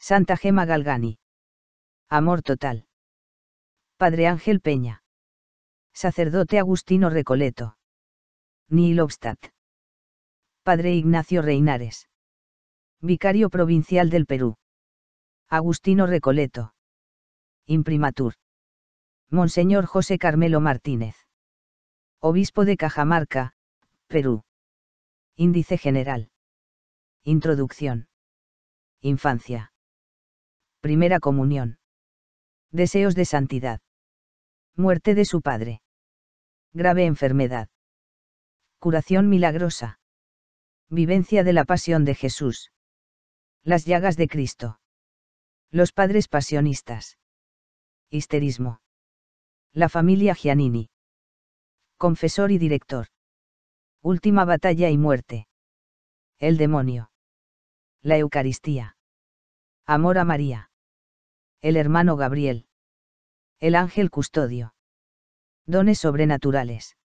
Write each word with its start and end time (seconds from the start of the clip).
Santa 0.00 0.36
Gema 0.36 0.64
Galgani. 0.64 1.18
Amor 2.08 2.42
total. 2.42 2.86
Padre 3.98 4.26
Ángel 4.26 4.60
Peña. 4.60 5.02
Sacerdote 5.92 6.58
Agustino 6.58 7.10
Recoleto. 7.10 7.76
Nilobstat. 8.68 9.38
Padre 10.62 10.94
Ignacio 10.94 11.42
Reinares. 11.42 12.08
Vicario 13.00 13.50
Provincial 13.50 14.08
del 14.08 14.24
Perú. 14.24 14.56
Agustino 15.48 16.06
Recoleto. 16.06 16.74
Imprimatur. 17.66 18.34
Monseñor 19.28 19.84
José 19.84 20.18
Carmelo 20.18 20.60
Martínez. 20.60 21.14
Obispo 22.20 22.64
de 22.64 22.76
Cajamarca, 22.76 23.52
Perú. 24.06 24.44
Índice 25.36 25.76
general. 25.78 26.30
Introducción. 27.22 28.08
Infancia. 29.00 29.69
Primera 30.80 31.20
comunión. 31.20 31.78
Deseos 32.70 33.14
de 33.14 33.26
santidad. 33.26 33.80
Muerte 34.76 35.14
de 35.14 35.26
su 35.26 35.42
padre. 35.42 35.82
Grave 36.72 37.04
enfermedad. 37.04 37.68
Curación 38.78 39.28
milagrosa. 39.28 40.00
Vivencia 40.88 41.44
de 41.44 41.52
la 41.52 41.64
pasión 41.64 42.06
de 42.06 42.14
Jesús. 42.14 42.72
Las 43.62 43.84
llagas 43.84 44.16
de 44.16 44.26
Cristo. 44.26 44.80
Los 45.70 45.92
padres 45.92 46.28
pasionistas. 46.28 47.18
Histerismo. 48.08 48.80
La 49.74 49.90
familia 49.90 50.34
Giannini. 50.34 50.88
Confesor 51.98 52.52
y 52.52 52.58
director. 52.58 53.08
Última 54.00 54.46
batalla 54.46 54.88
y 54.88 54.96
muerte. 54.96 55.46
El 56.38 56.56
demonio. 56.56 57.12
La 58.00 58.16
Eucaristía. 58.16 58.96
Amor 59.84 60.16
a 60.16 60.24
María. 60.24 60.69
El 61.62 61.76
hermano 61.76 62.16
Gabriel. 62.16 62.66
El 63.58 63.74
ángel 63.74 64.10
custodio. 64.10 64.74
Dones 65.66 65.98
sobrenaturales. 65.98 66.96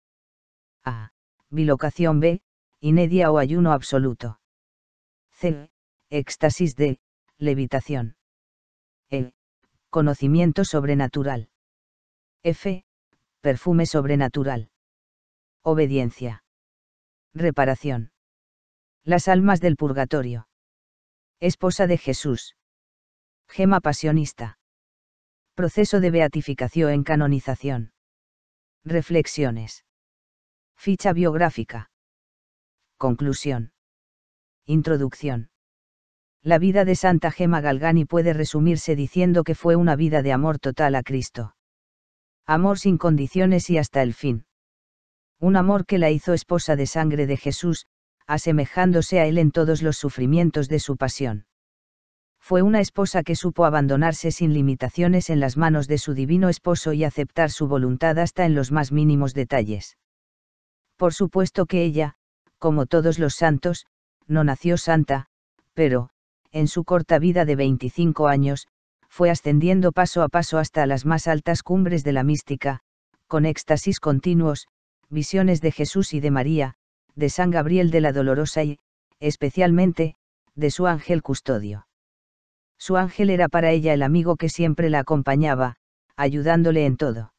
A. 0.83 1.11
Bilocación 1.49 2.21
B. 2.21 2.41
Inedia 2.79 3.31
o 3.31 3.37
ayuno 3.37 3.73
absoluto. 3.73 4.39
C. 5.31 5.69
Éxtasis 6.09 6.75
D. 6.75 6.99
Levitación. 7.37 8.15
E. 9.09 9.33
Conocimiento 9.89 10.63
sobrenatural. 10.63 11.49
F. 12.41 12.85
Perfume 13.41 13.85
sobrenatural. 13.85 14.69
Obediencia. 15.63 16.43
Reparación. 17.33 18.11
Las 19.03 19.27
almas 19.27 19.59
del 19.59 19.75
purgatorio. 19.75 20.47
Esposa 21.41 21.87
de 21.87 21.97
Jesús. 21.97 22.55
Gema 23.47 23.79
pasionista. 23.79 24.57
Proceso 25.55 25.99
de 26.01 26.11
beatificación 26.11 26.91
en 26.91 27.03
canonización. 27.03 27.93
Reflexiones. 28.83 29.85
Ficha 30.75 31.13
biográfica. 31.13 31.89
Conclusión. 32.97 33.71
Introducción. 34.65 35.49
La 36.43 36.59
vida 36.59 36.85
de 36.85 36.95
Santa 36.95 37.31
Gema 37.31 37.61
Galgani 37.61 38.05
puede 38.05 38.33
resumirse 38.33 38.95
diciendo 38.95 39.43
que 39.43 39.55
fue 39.55 39.75
una 39.75 39.95
vida 39.95 40.21
de 40.21 40.33
amor 40.33 40.59
total 40.59 40.95
a 40.95 41.03
Cristo. 41.03 41.55
Amor 42.45 42.77
sin 42.77 42.97
condiciones 42.97 43.69
y 43.69 43.77
hasta 43.77 44.01
el 44.01 44.13
fin. 44.13 44.45
Un 45.39 45.55
amor 45.55 45.85
que 45.85 45.97
la 45.97 46.11
hizo 46.11 46.33
esposa 46.33 46.75
de 46.75 46.87
sangre 46.87 47.25
de 47.25 47.37
Jesús, 47.37 47.87
asemejándose 48.27 49.19
a 49.19 49.25
él 49.25 49.37
en 49.37 49.51
todos 49.51 49.81
los 49.81 49.97
sufrimientos 49.97 50.67
de 50.67 50.79
su 50.79 50.97
pasión 50.97 51.47
fue 52.45 52.61
una 52.61 52.79
esposa 52.79 53.23
que 53.23 53.35
supo 53.35 53.65
abandonarse 53.65 54.29
sin 54.29 54.53
limitaciones 54.53 55.31
en 55.31 55.39
las 55.39 55.57
manos 55.57 55.87
de 55.87 55.97
su 55.97 56.13
divino 56.13 56.47
esposo 56.47 56.93
y 56.93 57.03
aceptar 57.03 57.49
su 57.49 57.67
voluntad 57.67 58.19
hasta 58.19 58.45
en 58.45 58.53
los 58.53 58.71
más 58.71 58.91
mínimos 58.91 59.33
detalles. 59.33 59.97
Por 60.95 61.15
supuesto 61.15 61.65
que 61.65 61.83
ella, 61.83 62.17
como 62.59 62.85
todos 62.85 63.17
los 63.17 63.33
santos, 63.33 63.87
no 64.27 64.43
nació 64.43 64.77
santa, 64.77 65.25
pero, 65.73 66.11
en 66.51 66.67
su 66.67 66.83
corta 66.83 67.17
vida 67.17 67.45
de 67.45 67.55
25 67.55 68.27
años, 68.27 68.67
fue 69.09 69.31
ascendiendo 69.31 69.91
paso 69.91 70.21
a 70.21 70.29
paso 70.29 70.59
hasta 70.59 70.85
las 70.85 71.03
más 71.03 71.25
altas 71.25 71.63
cumbres 71.63 72.03
de 72.03 72.13
la 72.13 72.23
mística, 72.23 72.81
con 73.25 73.47
éxtasis 73.47 73.99
continuos, 73.99 74.67
visiones 75.09 75.61
de 75.61 75.71
Jesús 75.71 76.13
y 76.13 76.19
de 76.19 76.29
María, 76.29 76.75
de 77.15 77.31
San 77.31 77.49
Gabriel 77.49 77.89
de 77.89 78.01
la 78.01 78.11
Dolorosa 78.11 78.63
y, 78.63 78.77
especialmente, 79.19 80.13
de 80.53 80.69
su 80.69 80.85
ángel 80.85 81.23
custodio. 81.23 81.87
Su 82.85 82.97
ángel 82.97 83.31
era 83.31 83.49
para 83.49 83.71
ella 83.71 83.95
el 83.95 84.03
amigo 84.03 84.35
que 84.35 84.47
siempre 84.47 84.91
la 84.91 84.99
acompañaba, 84.99 85.77
ayudándole 86.15 86.85
en 86.85 86.97
todo. 86.97 87.33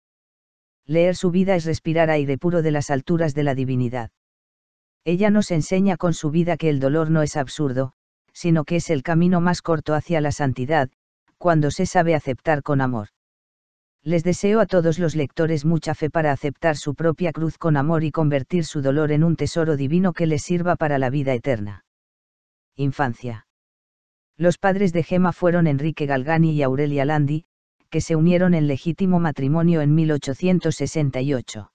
Leer 0.86 1.14
su 1.14 1.30
vida 1.30 1.54
es 1.54 1.64
respirar 1.64 2.10
aire 2.10 2.36
puro 2.36 2.62
de 2.62 2.72
las 2.72 2.90
alturas 2.90 3.32
de 3.32 3.44
la 3.44 3.54
divinidad. 3.54 4.10
Ella 5.04 5.30
nos 5.30 5.52
enseña 5.52 5.96
con 5.98 6.14
su 6.14 6.32
vida 6.32 6.56
que 6.56 6.68
el 6.68 6.80
dolor 6.80 7.12
no 7.12 7.22
es 7.22 7.36
absurdo, 7.36 7.92
sino 8.32 8.64
que 8.64 8.74
es 8.74 8.90
el 8.90 9.04
camino 9.04 9.40
más 9.40 9.62
corto 9.62 9.94
hacia 9.94 10.20
la 10.20 10.32
santidad, 10.32 10.90
cuando 11.38 11.70
se 11.70 11.86
sabe 11.86 12.16
aceptar 12.16 12.64
con 12.64 12.80
amor. 12.80 13.10
Les 14.02 14.24
deseo 14.24 14.58
a 14.58 14.66
todos 14.66 14.98
los 14.98 15.14
lectores 15.14 15.64
mucha 15.64 15.94
fe 15.94 16.10
para 16.10 16.32
aceptar 16.32 16.76
su 16.76 16.96
propia 16.96 17.30
cruz 17.30 17.56
con 17.56 17.76
amor 17.76 18.02
y 18.02 18.10
convertir 18.10 18.64
su 18.64 18.82
dolor 18.82 19.12
en 19.12 19.22
un 19.22 19.36
tesoro 19.36 19.76
divino 19.76 20.12
que 20.12 20.26
les 20.26 20.42
sirva 20.42 20.74
para 20.74 20.98
la 20.98 21.08
vida 21.08 21.34
eterna. 21.34 21.84
Infancia. 22.74 23.45
Los 24.38 24.58
padres 24.58 24.92
de 24.92 25.02
Gema 25.02 25.32
fueron 25.32 25.66
Enrique 25.66 26.04
Galgani 26.04 26.52
y 26.52 26.62
Aurelia 26.62 27.04
Landi, 27.04 27.47
que 27.88 28.00
se 28.00 28.16
unieron 28.16 28.52
en 28.52 28.66
legítimo 28.66 29.19
matrimonio 29.19 29.80
en 29.80 29.94
1868. 29.94 31.72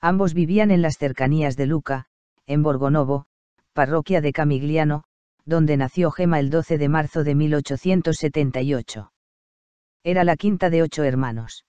Ambos 0.00 0.34
vivían 0.34 0.70
en 0.70 0.82
las 0.82 0.98
cercanías 0.98 1.56
de 1.56 1.66
Luca, 1.66 2.06
en 2.46 2.62
Borgonovo, 2.62 3.26
parroquia 3.72 4.20
de 4.20 4.32
Camigliano, 4.32 5.04
donde 5.44 5.76
nació 5.76 6.10
Gema 6.10 6.38
el 6.38 6.50
12 6.50 6.78
de 6.78 6.88
marzo 6.88 7.24
de 7.24 7.34
1878. 7.34 9.12
Era 10.04 10.22
la 10.22 10.36
quinta 10.36 10.70
de 10.70 10.82
ocho 10.82 11.02
hermanos. 11.02 11.64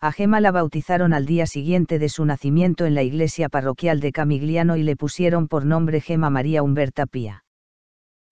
A 0.00 0.12
Gema 0.12 0.40
la 0.40 0.52
bautizaron 0.52 1.12
al 1.12 1.26
día 1.26 1.46
siguiente 1.46 1.98
de 1.98 2.08
su 2.08 2.24
nacimiento 2.24 2.86
en 2.86 2.94
la 2.94 3.02
iglesia 3.02 3.48
parroquial 3.48 3.98
de 3.98 4.12
Camigliano 4.12 4.76
y 4.76 4.84
le 4.84 4.94
pusieron 4.94 5.48
por 5.48 5.64
nombre 5.64 6.00
Gema 6.00 6.30
María 6.30 6.62
Humberta 6.62 7.06
Pía. 7.06 7.44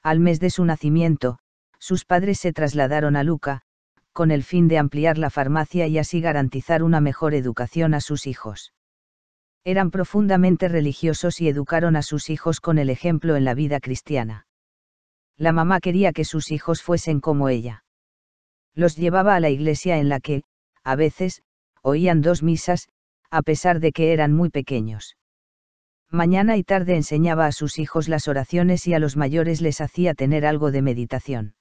Al 0.07 0.21
mes 0.21 0.39
de 0.39 0.51
su 0.51 0.65
nacimiento, 0.65 1.41
sus 1.81 2.05
padres 2.05 2.39
se 2.39 2.53
trasladaron 2.53 3.17
a 3.17 3.25
Luca, 3.25 3.63
con 4.13 4.31
el 4.31 4.45
fin 4.45 4.69
de 4.69 4.79
ampliar 4.79 5.19
la 5.19 5.31
farmacia 5.31 5.89
y 5.89 5.99
así 5.99 6.21
garantizar 6.21 6.85
una 6.85 7.01
mejor 7.01 7.35
educación 7.35 7.93
a 7.93 8.01
sus 8.01 8.29
hijos. 8.29 8.73
Eran 9.65 9.91
profundamente 9.91 10.69
religiosos 10.69 11.41
y 11.41 11.49
educaron 11.49 11.97
a 11.97 12.03
sus 12.03 12.31
hijos 12.31 12.61
con 12.61 12.79
el 12.79 12.89
ejemplo 12.89 13.35
en 13.35 13.45
la 13.45 13.55
vida 13.55 13.81
cristiana. 13.81 14.47
La 15.37 15.51
mamá 15.51 15.81
quería 15.81 16.13
que 16.13 16.25
sus 16.25 16.53
hijos 16.53 16.83
fuesen 16.83 17.19
como 17.19 17.49
ella. 17.49 17.83
Los 18.77 18.95
llevaba 18.95 19.35
a 19.35 19.41
la 19.41 19.51
iglesia 19.51 19.99
en 19.99 20.09
la 20.09 20.21
que, 20.21 20.45
a 20.85 20.95
veces, 20.95 21.43
oían 21.83 22.21
dos 22.21 22.45
misas, 22.45 22.89
a 23.29 23.43
pesar 23.43 23.81
de 23.81 23.91
que 23.91 24.13
eran 24.13 24.33
muy 24.33 24.51
pequeños 24.51 25.17
mañana 26.11 26.57
y 26.57 26.65
tarde 26.65 26.97
enseñaba 26.97 27.47
a 27.47 27.53
sus 27.53 27.79
hijos 27.79 28.09
las 28.09 28.29
oraciones 28.29 28.87
y 28.87 28.95
a 28.95 28.99
los 28.99 29.17
mayores 29.17 29.61
les 29.61 29.81
hacía 29.81 30.15
tener 30.15 30.47
algo 30.47 30.71
de 30.71 30.83
meditación. 30.83 31.55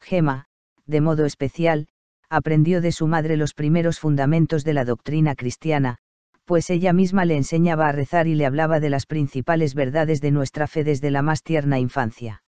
Gema, 0.00 0.46
de 0.86 1.00
modo 1.00 1.24
especial, 1.24 1.88
aprendió 2.30 2.80
de 2.80 2.92
su 2.92 3.06
madre 3.06 3.36
los 3.36 3.54
primeros 3.54 3.98
fundamentos 4.00 4.64
de 4.64 4.74
la 4.74 4.84
doctrina 4.84 5.34
cristiana, 5.34 5.98
pues 6.44 6.70
ella 6.70 6.92
misma 6.92 7.24
le 7.24 7.36
enseñaba 7.36 7.88
a 7.88 7.92
rezar 7.92 8.26
y 8.26 8.34
le 8.34 8.46
hablaba 8.46 8.80
de 8.80 8.90
las 8.90 9.06
principales 9.06 9.74
verdades 9.74 10.20
de 10.20 10.30
nuestra 10.30 10.66
fe 10.66 10.84
desde 10.84 11.10
la 11.10 11.22
más 11.22 11.42
tierna 11.42 11.78
infancia. 11.78 12.42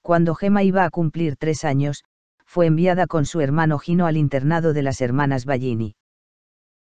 Cuando 0.00 0.34
Gema 0.34 0.62
iba 0.62 0.84
a 0.84 0.90
cumplir 0.90 1.36
tres 1.36 1.64
años, 1.64 2.04
fue 2.46 2.66
enviada 2.66 3.06
con 3.06 3.24
su 3.24 3.40
hermano 3.40 3.78
Gino 3.78 4.06
al 4.06 4.16
internado 4.16 4.72
de 4.72 4.82
las 4.82 5.00
hermanas 5.00 5.44
Ballini. 5.44 5.94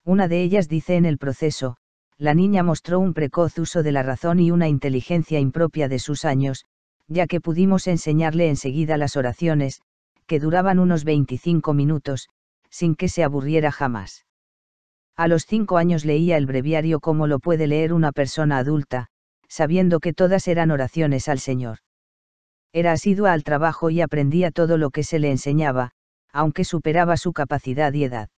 Una 0.06 0.27
de 0.27 0.42
ellas 0.42 0.68
dice 0.68 0.95
en 0.95 1.06
el 1.06 1.18
proceso, 1.18 1.77
la 2.19 2.33
niña 2.33 2.63
mostró 2.63 3.00
un 3.00 3.13
precoz 3.13 3.57
uso 3.57 3.81
de 3.81 3.94
la 3.94 4.04
razón 4.04 4.42
y 4.42 4.51
una 4.51 4.68
inteligencia 4.68 5.39
impropia 5.39 5.88
de 5.88 6.00
sus 6.00 6.25
años, 6.25 6.66
ya 7.07 7.27
que 7.27 7.39
pudimos 7.39 7.88
enseñarle 7.88 8.50
enseguida 8.50 8.98
las 8.98 9.16
oraciones, 9.16 9.81
que 10.27 10.39
duraban 10.42 10.80
unos 10.80 11.06
25 11.06 11.74
minutos, 11.74 12.27
sin 12.69 12.95
que 12.95 13.07
se 13.07 13.24
aburriera 13.24 13.71
jamás. 13.71 14.25
A 15.16 15.30
los 15.30 15.45
cinco 15.45 15.77
años 15.77 16.04
leía 16.04 16.36
el 16.36 16.45
breviario 16.45 17.00
como 17.00 17.25
lo 17.25 17.39
puede 17.39 17.68
leer 17.68 17.94
una 17.94 18.12
persona 18.12 18.57
adulta, 18.57 19.07
sabiendo 19.48 20.01
que 20.01 20.13
todas 20.13 20.48
eran 20.50 20.71
oraciones 20.71 21.30
al 21.30 21.39
Señor. 21.39 21.80
Era 22.74 22.92
asidua 22.92 23.31
al 23.31 23.44
trabajo 23.44 23.89
y 23.89 24.01
aprendía 24.01 24.51
todo 24.51 24.77
lo 24.77 24.92
que 24.92 25.04
se 25.04 25.19
le 25.19 25.31
enseñaba, 25.31 25.92
aunque 26.33 26.66
superaba 26.66 27.16
su 27.16 27.31
capacidad 27.31 27.94
y 27.94 28.04
edad. 28.04 28.30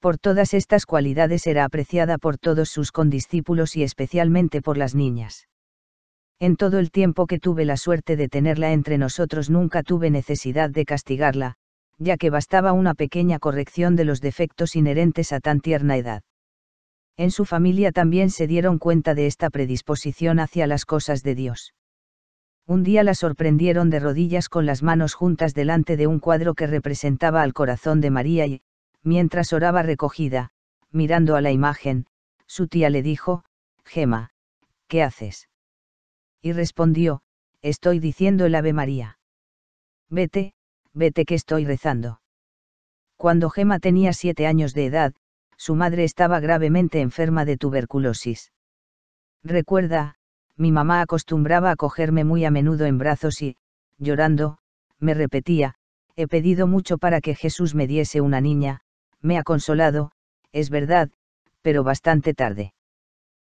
Por 0.00 0.16
todas 0.16 0.54
estas 0.54 0.86
cualidades 0.86 1.46
era 1.46 1.64
apreciada 1.64 2.16
por 2.16 2.38
todos 2.38 2.70
sus 2.70 2.90
condiscípulos 2.90 3.76
y 3.76 3.82
especialmente 3.82 4.62
por 4.62 4.78
las 4.78 4.94
niñas. 4.94 5.46
En 6.38 6.56
todo 6.56 6.78
el 6.78 6.90
tiempo 6.90 7.26
que 7.26 7.38
tuve 7.38 7.66
la 7.66 7.76
suerte 7.76 8.16
de 8.16 8.28
tenerla 8.28 8.72
entre 8.72 8.96
nosotros 8.96 9.50
nunca 9.50 9.82
tuve 9.82 10.08
necesidad 10.08 10.70
de 10.70 10.86
castigarla, 10.86 11.56
ya 11.98 12.16
que 12.16 12.30
bastaba 12.30 12.72
una 12.72 12.94
pequeña 12.94 13.38
corrección 13.38 13.94
de 13.94 14.06
los 14.06 14.22
defectos 14.22 14.74
inherentes 14.74 15.34
a 15.34 15.40
tan 15.40 15.60
tierna 15.60 15.98
edad. 15.98 16.22
En 17.18 17.30
su 17.30 17.44
familia 17.44 17.92
también 17.92 18.30
se 18.30 18.46
dieron 18.46 18.78
cuenta 18.78 19.14
de 19.14 19.26
esta 19.26 19.50
predisposición 19.50 20.40
hacia 20.40 20.66
las 20.66 20.86
cosas 20.86 21.22
de 21.22 21.34
Dios. 21.34 21.74
Un 22.66 22.84
día 22.84 23.02
la 23.02 23.14
sorprendieron 23.14 23.90
de 23.90 24.00
rodillas 24.00 24.48
con 24.48 24.64
las 24.64 24.82
manos 24.82 25.12
juntas 25.12 25.52
delante 25.52 25.98
de 25.98 26.06
un 26.06 26.20
cuadro 26.20 26.54
que 26.54 26.66
representaba 26.66 27.42
al 27.42 27.52
corazón 27.52 28.00
de 28.00 28.08
María 28.08 28.46
y, 28.46 28.62
mientras 29.02 29.52
oraba 29.52 29.82
recogida, 29.82 30.50
mirando 30.90 31.36
a 31.36 31.40
la 31.40 31.50
imagen, 31.50 32.06
su 32.46 32.68
tía 32.68 32.90
le 32.90 33.02
dijo, 33.02 33.44
Gema, 33.84 34.30
¿qué 34.88 35.02
haces? 35.02 35.48
y 36.42 36.52
respondió, 36.52 37.22
Estoy 37.62 37.98
diciendo 37.98 38.46
el 38.46 38.54
Ave 38.54 38.72
María. 38.72 39.18
Vete, 40.08 40.54
vete 40.94 41.26
que 41.26 41.34
estoy 41.34 41.66
rezando. 41.66 42.22
Cuando 43.18 43.50
Gema 43.50 43.80
tenía 43.80 44.14
siete 44.14 44.46
años 44.46 44.72
de 44.72 44.86
edad, 44.86 45.12
su 45.58 45.74
madre 45.74 46.04
estaba 46.04 46.40
gravemente 46.40 47.02
enferma 47.02 47.44
de 47.44 47.58
tuberculosis. 47.58 48.50
Recuerda, 49.44 50.16
mi 50.56 50.72
mamá 50.72 51.02
acostumbraba 51.02 51.70
a 51.70 51.76
cogerme 51.76 52.24
muy 52.24 52.46
a 52.46 52.50
menudo 52.50 52.86
en 52.86 52.96
brazos 52.96 53.42
y, 53.42 53.56
llorando, 53.98 54.56
me 54.98 55.12
repetía, 55.12 55.74
he 56.16 56.26
pedido 56.26 56.66
mucho 56.66 56.96
para 56.96 57.20
que 57.20 57.34
Jesús 57.34 57.74
me 57.74 57.86
diese 57.86 58.22
una 58.22 58.40
niña, 58.40 58.80
me 59.22 59.38
ha 59.38 59.42
consolado, 59.42 60.12
es 60.52 60.70
verdad, 60.70 61.10
pero 61.62 61.84
bastante 61.84 62.34
tarde. 62.34 62.74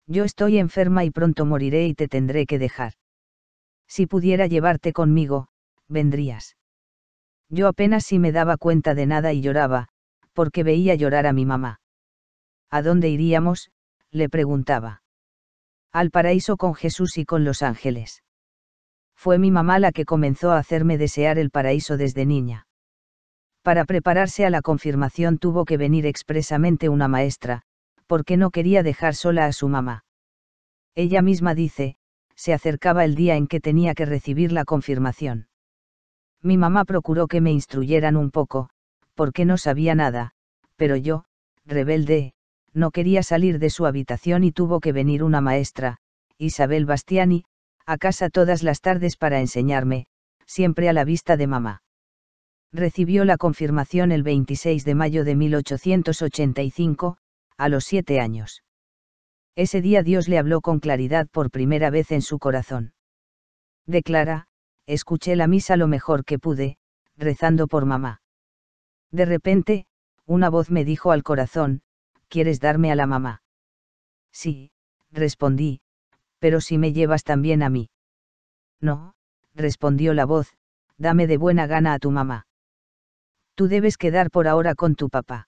Yo 0.08 0.24
estoy 0.24 0.58
enferma 0.58 1.06
y 1.06 1.12
pronto 1.12 1.46
moriré 1.46 1.88
y 1.88 1.94
te 1.94 2.08
tendré 2.08 2.46
que 2.46 2.60
dejar. 2.60 2.94
Si 3.88 4.08
pudiera 4.08 4.48
llevarte 4.48 4.94
conmigo, 4.94 5.48
vendrías. 5.88 6.58
Yo 7.50 7.68
apenas 7.68 8.06
si 8.06 8.20
me 8.20 8.32
daba 8.32 8.58
cuenta 8.58 8.96
de 8.96 9.06
nada 9.06 9.34
y 9.34 9.42
lloraba, 9.42 9.90
porque 10.34 10.64
veía 10.64 10.96
llorar 10.96 11.28
a 11.28 11.34
mi 11.34 11.46
mamá. 11.46 11.82
¿A 12.70 12.82
dónde 12.82 13.10
iríamos? 13.10 13.72
le 14.12 14.30
preguntaba. 14.30 15.04
Al 15.92 16.10
paraíso 16.10 16.58
con 16.58 16.74
Jesús 16.74 17.18
y 17.18 17.26
con 17.26 17.44
los 17.44 17.62
ángeles. 17.62 18.24
Fue 19.16 19.38
mi 19.38 19.52
mamá 19.52 19.78
la 19.80 19.92
que 19.92 20.06
comenzó 20.06 20.52
a 20.52 20.58
hacerme 20.58 20.98
desear 20.98 21.38
el 21.38 21.52
paraíso 21.52 21.98
desde 21.98 22.26
niña. 22.26 22.66
Para 23.64 23.86
prepararse 23.86 24.46
a 24.46 24.50
la 24.50 24.62
confirmación 24.62 25.38
tuvo 25.38 25.66
que 25.66 25.78
venir 25.78 26.06
expresamente 26.06 26.90
una 26.90 27.08
maestra, 27.08 27.62
porque 28.08 28.36
no 28.36 28.50
quería 28.50 28.82
dejar 28.82 29.16
sola 29.16 29.46
a 29.46 29.54
su 29.54 29.68
mamá. 29.68 30.04
Ella 30.96 31.22
misma 31.22 31.54
dice, 31.54 31.96
se 32.36 32.54
acercaba 32.54 33.06
el 33.06 33.16
día 33.16 33.36
en 33.36 33.48
que 33.48 33.60
tenía 33.60 33.94
que 33.94 34.06
recibir 34.06 34.52
la 34.52 34.66
confirmación. 34.66 35.48
Mi 36.42 36.58
mamá 36.58 36.86
procuró 36.86 37.28
que 37.28 37.40
me 37.40 37.52
instruyeran 37.52 38.18
un 38.18 38.32
poco, 38.32 38.70
porque 39.14 39.46
no 39.46 39.58
sabía 39.58 39.94
nada, 39.94 40.32
pero 40.76 40.96
yo, 40.96 41.26
rebelde, 41.66 42.34
no 42.74 42.90
quería 42.90 43.22
salir 43.22 43.60
de 43.60 43.70
su 43.70 43.86
habitación 43.86 44.44
y 44.44 44.52
tuvo 44.52 44.80
que 44.80 44.92
venir 44.92 45.24
una 45.24 45.40
maestra, 45.40 45.98
Isabel 46.40 46.88
Bastiani, 46.88 47.46
a 47.86 47.98
casa 47.98 48.30
todas 48.30 48.64
las 48.64 48.82
tardes 48.82 49.18
para 49.18 49.40
enseñarme, 49.40 50.08
siempre 50.48 50.90
a 50.90 50.94
la 50.94 51.04
vista 51.04 51.38
de 51.38 51.46
mamá. 51.46 51.84
Recibió 52.74 53.26
la 53.26 53.38
confirmación 53.38 54.14
el 54.14 54.24
26 54.24 54.86
de 54.86 54.96
mayo 54.96 55.26
de 55.26 55.36
1885, 55.36 57.18
a 57.58 57.70
los 57.70 57.84
siete 57.84 58.22
años. 58.22 58.64
Ese 59.56 59.82
día 59.82 60.04
Dios 60.04 60.30
le 60.30 60.38
habló 60.38 60.62
con 60.62 60.80
claridad 60.80 61.28
por 61.28 61.52
primera 61.52 61.90
vez 61.90 62.12
en 62.12 62.22
su 62.22 62.40
corazón. 62.40 62.94
Declara, 63.86 64.48
escuché 64.86 65.36
la 65.36 65.48
misa 65.48 65.76
lo 65.76 65.88
mejor 65.88 66.24
que 66.24 66.40
pude, 66.40 66.78
rezando 67.18 67.68
por 67.68 67.86
mamá. 67.86 68.22
De 69.12 69.26
repente, 69.26 69.86
una 70.26 70.50
voz 70.50 70.72
me 70.72 70.86
dijo 70.86 71.12
al 71.12 71.24
corazón, 71.24 71.82
¿quieres 72.30 72.62
darme 72.62 72.92
a 72.92 72.96
la 72.96 73.06
mamá? 73.06 73.44
Sí, 74.32 74.72
respondí, 75.12 75.82
pero 76.40 76.62
si 76.62 76.78
me 76.78 76.94
llevas 76.94 77.26
también 77.26 77.64
a 77.64 77.70
mí. 77.70 77.90
No, 78.80 79.14
respondió 79.54 80.14
la 80.14 80.26
voz, 80.26 80.56
dame 80.98 81.28
de 81.28 81.36
buena 81.36 81.68
gana 81.68 81.94
a 81.94 82.00
tu 82.00 82.12
mamá. 82.12 82.46
Tú 83.56 83.68
debes 83.68 83.98
quedar 83.98 84.32
por 84.32 84.48
ahora 84.48 84.76
con 84.76 84.96
tu 84.96 85.10
papá 85.10 85.48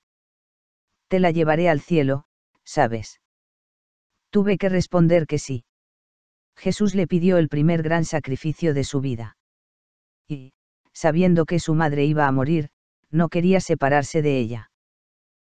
te 1.13 1.19
la 1.19 1.29
llevaré 1.29 1.69
al 1.69 1.79
cielo, 1.79 2.25
¿sabes? 2.63 3.21
Tuve 4.31 4.57
que 4.57 4.67
responder 4.67 5.27
que 5.27 5.37
sí. 5.37 5.63
Jesús 6.55 6.95
le 6.95 7.05
pidió 7.05 7.37
el 7.37 7.49
primer 7.49 7.83
gran 7.83 8.03
sacrificio 8.03 8.73
de 8.73 8.83
su 8.83 8.99
vida. 8.99 9.37
Y, 10.27 10.53
sabiendo 10.91 11.45
que 11.45 11.59
su 11.59 11.75
madre 11.75 12.03
iba 12.05 12.25
a 12.25 12.31
morir, 12.31 12.71
no 13.11 13.29
quería 13.29 13.61
separarse 13.61 14.23
de 14.23 14.39
ella. 14.39 14.71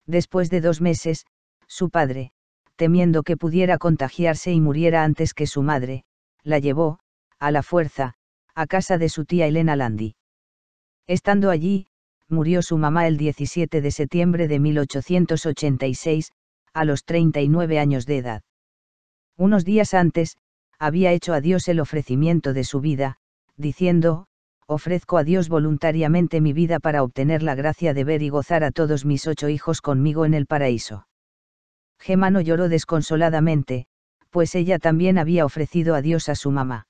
Después 0.06 0.48
de 0.48 0.60
dos 0.60 0.80
meses, 0.80 1.26
su 1.66 1.90
padre, 1.90 2.30
temiendo 2.76 3.24
que 3.24 3.36
pudiera 3.36 3.78
contagiarse 3.78 4.52
y 4.52 4.60
muriera 4.60 5.02
antes 5.02 5.34
que 5.34 5.48
su 5.48 5.64
madre, 5.64 6.04
la 6.44 6.60
llevó, 6.60 7.00
a 7.40 7.50
la 7.50 7.64
fuerza, 7.64 8.14
a 8.54 8.68
casa 8.68 8.96
de 8.96 9.08
su 9.08 9.24
tía 9.24 9.48
Elena 9.48 9.74
Landi. 9.74 10.14
Estando 11.08 11.50
allí, 11.50 11.88
murió 12.28 12.62
su 12.62 12.78
mamá 12.78 13.06
el 13.06 13.16
17 13.16 13.80
de 13.80 13.90
septiembre 13.90 14.48
de 14.48 14.58
1886, 14.58 16.32
a 16.74 16.84
los 16.84 17.04
39 17.04 17.78
años 17.78 18.06
de 18.06 18.18
edad. 18.18 18.42
Unos 19.36 19.64
días 19.64 19.94
antes, 19.94 20.36
había 20.78 21.12
hecho 21.12 21.32
a 21.32 21.40
Dios 21.40 21.68
el 21.68 21.80
ofrecimiento 21.80 22.52
de 22.52 22.64
su 22.64 22.80
vida, 22.80 23.16
diciendo, 23.56 24.26
ofrezco 24.66 25.16
a 25.16 25.24
Dios 25.24 25.48
voluntariamente 25.48 26.40
mi 26.40 26.52
vida 26.52 26.78
para 26.78 27.02
obtener 27.02 27.42
la 27.42 27.54
gracia 27.54 27.94
de 27.94 28.04
ver 28.04 28.22
y 28.22 28.28
gozar 28.28 28.62
a 28.64 28.70
todos 28.70 29.04
mis 29.04 29.26
ocho 29.26 29.48
hijos 29.48 29.80
conmigo 29.80 30.24
en 30.24 30.34
el 30.34 30.46
paraíso. 30.46 31.08
Gemma 31.98 32.30
no 32.30 32.40
lloró 32.40 32.68
desconsoladamente, 32.68 33.86
pues 34.30 34.54
ella 34.54 34.78
también 34.78 35.18
había 35.18 35.44
ofrecido 35.44 35.94
a 35.94 36.02
Dios 36.02 36.28
a 36.28 36.34
su 36.34 36.50
mamá. 36.50 36.86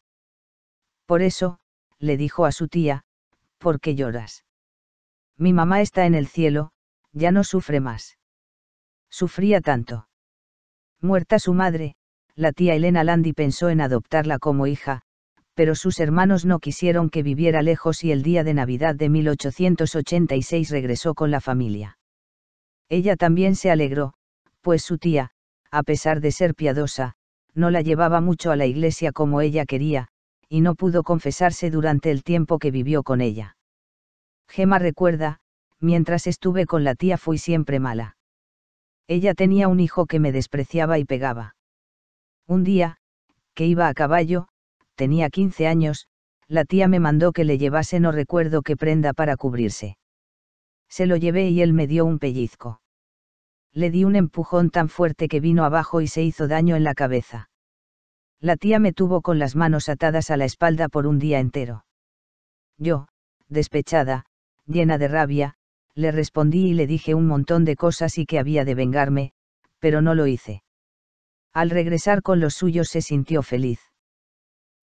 Por 1.06 1.22
eso, 1.22 1.60
le 1.98 2.16
dijo 2.16 2.44
a 2.44 2.52
su 2.52 2.68
tía, 2.68 3.04
¿por 3.58 3.80
qué 3.80 3.94
lloras? 3.94 4.44
Mi 5.38 5.52
mamá 5.52 5.80
está 5.80 6.04
en 6.06 6.14
el 6.14 6.26
cielo, 6.26 6.72
ya 7.12 7.30
no 7.30 7.44
sufre 7.44 7.80
más. 7.80 8.18
Sufría 9.08 9.60
tanto. 9.60 10.08
Muerta 11.00 11.38
su 11.38 11.54
madre, 11.54 11.94
la 12.34 12.52
tía 12.52 12.74
Elena 12.74 13.04
Landi 13.04 13.32
pensó 13.32 13.68
en 13.68 13.80
adoptarla 13.80 14.38
como 14.38 14.66
hija, 14.66 15.02
pero 15.54 15.74
sus 15.74 16.00
hermanos 16.00 16.44
no 16.44 16.58
quisieron 16.58 17.10
que 17.10 17.22
viviera 17.22 17.62
lejos 17.62 18.04
y 18.04 18.12
el 18.12 18.22
día 18.22 18.44
de 18.44 18.54
Navidad 18.54 18.94
de 18.94 19.08
1886 19.08 20.70
regresó 20.70 21.14
con 21.14 21.30
la 21.30 21.40
familia. 21.40 21.98
Ella 22.88 23.16
también 23.16 23.54
se 23.54 23.70
alegró, 23.70 24.14
pues 24.60 24.82
su 24.82 24.98
tía, 24.98 25.30
a 25.70 25.82
pesar 25.82 26.20
de 26.20 26.32
ser 26.32 26.54
piadosa, 26.54 27.14
no 27.54 27.70
la 27.70 27.82
llevaba 27.82 28.20
mucho 28.20 28.50
a 28.50 28.56
la 28.56 28.66
iglesia 28.66 29.12
como 29.12 29.40
ella 29.40 29.66
quería, 29.66 30.08
y 30.48 30.60
no 30.60 30.74
pudo 30.74 31.02
confesarse 31.02 31.70
durante 31.70 32.10
el 32.10 32.22
tiempo 32.22 32.58
que 32.58 32.70
vivió 32.70 33.02
con 33.02 33.20
ella. 33.20 33.57
Gema 34.48 34.78
recuerda, 34.78 35.40
mientras 35.78 36.26
estuve 36.26 36.66
con 36.66 36.84
la 36.84 36.94
tía 36.94 37.18
fui 37.18 37.38
siempre 37.38 37.78
mala. 37.78 38.16
Ella 39.06 39.34
tenía 39.34 39.68
un 39.68 39.80
hijo 39.80 40.06
que 40.06 40.18
me 40.18 40.32
despreciaba 40.32 40.98
y 40.98 41.04
pegaba. 41.04 41.54
Un 42.46 42.64
día, 42.64 42.96
que 43.54 43.66
iba 43.66 43.88
a 43.88 43.94
caballo, 43.94 44.48
tenía 44.94 45.30
15 45.30 45.66
años, 45.66 46.08
la 46.48 46.64
tía 46.64 46.88
me 46.88 46.98
mandó 46.98 47.32
que 47.32 47.44
le 47.44 47.58
llevase 47.58 48.00
no 48.00 48.10
recuerdo 48.10 48.62
qué 48.62 48.76
prenda 48.76 49.12
para 49.12 49.36
cubrirse. 49.36 49.98
Se 50.88 51.06
lo 51.06 51.16
llevé 51.16 51.50
y 51.50 51.60
él 51.60 51.74
me 51.74 51.86
dio 51.86 52.04
un 52.06 52.18
pellizco. 52.18 52.80
Le 53.72 53.90
di 53.90 54.04
un 54.04 54.16
empujón 54.16 54.70
tan 54.70 54.88
fuerte 54.88 55.28
que 55.28 55.40
vino 55.40 55.64
abajo 55.64 56.00
y 56.00 56.08
se 56.08 56.22
hizo 56.22 56.48
daño 56.48 56.74
en 56.74 56.84
la 56.84 56.94
cabeza. 56.94 57.50
La 58.40 58.56
tía 58.56 58.78
me 58.78 58.92
tuvo 58.92 59.20
con 59.20 59.38
las 59.38 59.56
manos 59.56 59.88
atadas 59.88 60.30
a 60.30 60.36
la 60.36 60.46
espalda 60.46 60.88
por 60.88 61.06
un 61.06 61.18
día 61.18 61.38
entero. 61.38 61.84
Yo, 62.78 63.08
despechada, 63.48 64.24
llena 64.68 64.98
de 64.98 65.08
rabia, 65.08 65.54
le 65.94 66.12
respondí 66.12 66.68
y 66.68 66.74
le 66.74 66.86
dije 66.86 67.14
un 67.14 67.26
montón 67.26 67.64
de 67.64 67.74
cosas 67.74 68.18
y 68.18 68.26
que 68.26 68.38
había 68.38 68.64
de 68.64 68.74
vengarme, 68.74 69.32
pero 69.80 70.00
no 70.02 70.14
lo 70.14 70.26
hice. 70.26 70.62
Al 71.52 71.70
regresar 71.70 72.22
con 72.22 72.38
los 72.38 72.54
suyos 72.54 72.88
se 72.88 73.02
sintió 73.02 73.42
feliz. 73.42 73.80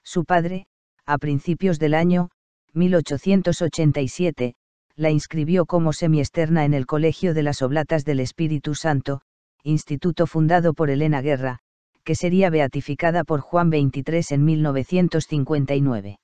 Su 0.04 0.26
padre, 0.26 0.68
a 1.06 1.18
principios 1.18 1.80
del 1.80 1.94
año, 1.94 2.30
1887, 2.74 4.56
la 4.96 5.10
inscribió 5.10 5.66
como 5.66 5.94
semiexterna 5.94 6.66
en 6.66 6.74
el 6.74 6.86
Colegio 6.86 7.34
de 7.34 7.44
las 7.44 7.62
Oblatas 7.62 8.06
del 8.06 8.20
Espíritu 8.20 8.76
Santo, 8.76 9.22
instituto 9.64 10.28
fundado 10.28 10.74
por 10.74 10.90
Elena 10.90 11.22
Guerra, 11.22 11.60
que 12.04 12.16
sería 12.16 12.50
beatificada 12.50 13.24
por 13.24 13.42
Juan 13.42 13.70
XXIII 13.70 14.26
en 14.30 14.46
1959. 14.46 16.20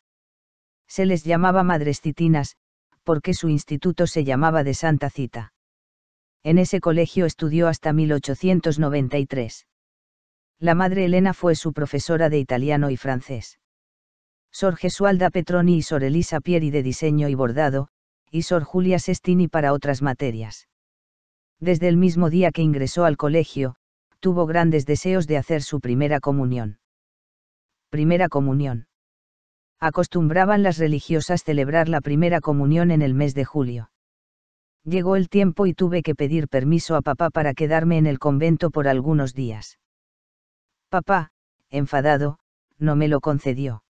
Se 0.88 1.06
les 1.06 1.24
llamaba 1.24 1.64
madres 1.64 2.02
citinas, 2.02 2.56
porque 3.04 3.34
su 3.34 3.50
instituto 3.50 4.08
se 4.08 4.24
llamaba 4.24 4.64
de 4.64 4.74
Santa 4.74 5.10
Cita. 5.10 5.54
En 6.44 6.58
ese 6.58 6.80
colegio 6.80 7.26
estudió 7.26 7.68
hasta 7.68 7.94
1893. 7.94 9.68
La 10.60 10.76
madre 10.76 11.06
Elena 11.06 11.34
fue 11.34 11.56
su 11.56 11.74
profesora 11.74 12.30
de 12.30 12.40
italiano 12.40 12.90
y 12.90 12.98
francés. 12.98 13.60
Sor 14.52 14.76
Gesualda 14.76 15.30
Petroni 15.30 15.78
y 15.78 15.82
Sor 15.82 16.04
Elisa 16.04 16.42
Pieri 16.42 16.72
de 16.72 16.84
diseño 16.84 17.30
y 17.30 17.36
bordado, 17.36 17.88
y 18.30 18.44
Sor 18.44 18.64
Julia 18.64 19.00
Sestini 19.00 19.48
para 19.48 19.74
otras 19.74 20.02
materias. 20.02 20.68
Desde 21.60 21.88
el 21.88 21.98
mismo 21.98 22.30
día 22.30 22.52
que 22.52 22.62
ingresó 22.62 23.06
al 23.06 23.18
colegio, 23.18 23.76
tuvo 24.20 24.46
grandes 24.46 24.86
deseos 24.86 25.28
de 25.28 25.38
hacer 25.38 25.64
su 25.64 25.80
primera 25.80 26.20
comunión. 26.20 26.80
Primera 27.90 28.30
comunión. 28.30 28.88
Acostumbraban 29.82 30.62
las 30.62 30.78
religiosas 30.78 31.44
celebrar 31.44 31.90
la 31.90 32.02
primera 32.02 32.40
comunión 32.40 32.92
en 32.92 33.02
el 33.02 33.16
mes 33.16 33.34
de 33.34 33.46
julio. 33.46 33.90
Llegó 34.84 35.16
el 35.16 35.28
tiempo 35.28 35.66
y 35.66 35.74
tuve 35.74 36.04
que 36.04 36.14
pedir 36.14 36.48
permiso 36.48 36.96
a 36.96 37.02
papá 37.02 37.32
para 37.32 37.56
quedarme 37.56 37.98
en 37.98 38.06
el 38.06 38.20
convento 38.20 38.70
por 38.70 38.88
algunos 38.88 39.34
días. 39.34 39.80
Papá, 40.90 41.32
enfadado, 41.72 42.38
no 42.78 42.96
me 42.96 43.08
lo 43.08 43.22
concedió. 43.22 43.84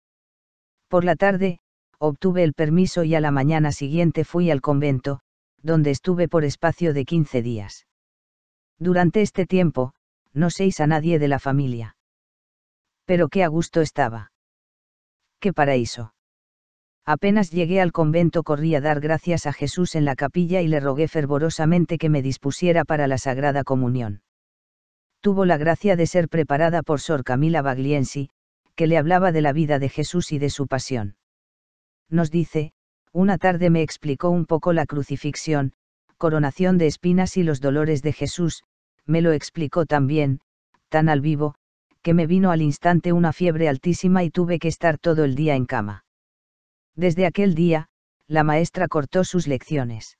Por 0.89 1.05
la 1.05 1.15
tarde, 1.15 1.59
obtuve 1.97 2.43
el 2.43 2.53
permiso 2.53 3.03
y 3.03 3.15
a 3.15 3.19
la 3.19 3.31
mañana 3.31 3.71
siguiente 3.71 4.25
fui 4.25 4.51
al 4.51 4.61
convento, 4.61 5.21
donde 5.63 5.89
estuve 5.89 6.27
por 6.27 6.43
espacio 6.43 6.93
de 6.93 7.05
15 7.05 7.41
días. 7.41 7.87
Durante 8.77 9.21
este 9.21 9.47
tiempo, 9.47 9.93
no 10.33 10.51
seis 10.51 10.79
a 10.81 10.87
nadie 10.87 11.17
de 11.17 11.27
la 11.27 11.39
familia. 11.39 11.97
Pero 13.05 13.27
qué 13.27 13.43
a 13.43 13.47
gusto 13.47 13.81
estaba. 13.81 14.31
Qué 15.39 15.53
paraíso. 15.53 16.13
Apenas 17.05 17.49
llegué 17.49 17.81
al 17.81 17.91
convento 17.91 18.43
corrí 18.43 18.75
a 18.75 18.81
dar 18.81 18.99
gracias 18.99 19.45
a 19.45 19.53
Jesús 19.53 19.95
en 19.95 20.05
la 20.05 20.15
capilla 20.15 20.61
y 20.61 20.67
le 20.67 20.79
rogué 20.79 21.07
fervorosamente 21.07 21.97
que 21.97 22.09
me 22.09 22.21
dispusiera 22.21 22.85
para 22.85 23.07
la 23.07 23.17
Sagrada 23.17 23.63
Comunión. 23.63 24.21
Tuvo 25.21 25.45
la 25.45 25.57
gracia 25.57 25.95
de 25.95 26.07
ser 26.07 26.29
preparada 26.29 26.83
por 26.83 27.01
Sor 27.01 27.23
Camila 27.23 27.61
Bagliensi, 27.61 28.29
que 28.75 28.87
le 28.87 28.97
hablaba 28.97 29.31
de 29.31 29.41
la 29.41 29.51
vida 29.51 29.79
de 29.79 29.89
Jesús 29.89 30.31
y 30.31 30.39
de 30.39 30.49
su 30.49 30.67
pasión. 30.67 31.15
Nos 32.09 32.31
dice, 32.31 32.73
una 33.11 33.37
tarde 33.37 33.69
me 33.69 33.81
explicó 33.81 34.29
un 34.29 34.45
poco 34.45 34.71
la 34.71 34.85
crucifixión, 34.85 35.73
coronación 36.17 36.77
de 36.77 36.87
espinas 36.87 37.37
y 37.37 37.43
los 37.43 37.59
dolores 37.59 38.01
de 38.01 38.13
Jesús, 38.13 38.63
me 39.05 39.21
lo 39.21 39.31
explicó 39.31 39.85
tan 39.85 40.05
bien, 40.05 40.41
tan 40.89 41.09
al 41.09 41.21
vivo, 41.21 41.55
que 42.01 42.13
me 42.13 42.27
vino 42.27 42.51
al 42.51 42.61
instante 42.61 43.13
una 43.13 43.33
fiebre 43.33 43.67
altísima 43.67 44.23
y 44.23 44.29
tuve 44.29 44.59
que 44.59 44.67
estar 44.67 44.97
todo 44.97 45.23
el 45.23 45.35
día 45.35 45.55
en 45.55 45.65
cama. 45.65 46.05
Desde 46.95 47.25
aquel 47.25 47.55
día, 47.55 47.87
la 48.27 48.43
maestra 48.43 48.87
cortó 48.87 49.23
sus 49.23 49.47
lecciones. 49.47 50.17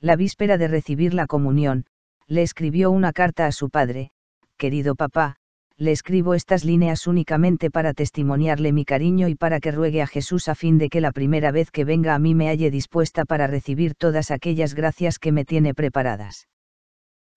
La 0.00 0.16
víspera 0.16 0.56
de 0.56 0.68
recibir 0.68 1.14
la 1.14 1.26
comunión, 1.26 1.84
le 2.26 2.42
escribió 2.42 2.90
una 2.90 3.12
carta 3.12 3.46
a 3.46 3.52
su 3.52 3.70
padre, 3.70 4.12
querido 4.56 4.94
papá, 4.94 5.36
le 5.76 5.92
escribo 5.92 6.34
estas 6.34 6.64
líneas 6.64 7.06
únicamente 7.06 7.70
para 7.70 7.94
testimoniarle 7.94 8.72
mi 8.72 8.84
cariño 8.84 9.28
y 9.28 9.34
para 9.34 9.60
que 9.60 9.72
ruegue 9.72 10.02
a 10.02 10.06
Jesús 10.06 10.48
a 10.48 10.54
fin 10.54 10.76
de 10.76 10.90
que 10.90 11.00
la 11.00 11.10
primera 11.10 11.52
vez 11.52 11.70
que 11.70 11.84
venga 11.84 12.14
a 12.14 12.18
mí 12.18 12.34
me 12.34 12.48
halle 12.48 12.70
dispuesta 12.70 13.24
para 13.24 13.46
recibir 13.46 13.94
todas 13.94 14.30
aquellas 14.30 14.74
gracias 14.74 15.18
que 15.18 15.32
me 15.32 15.46
tiene 15.46 15.72
preparadas. 15.72 16.48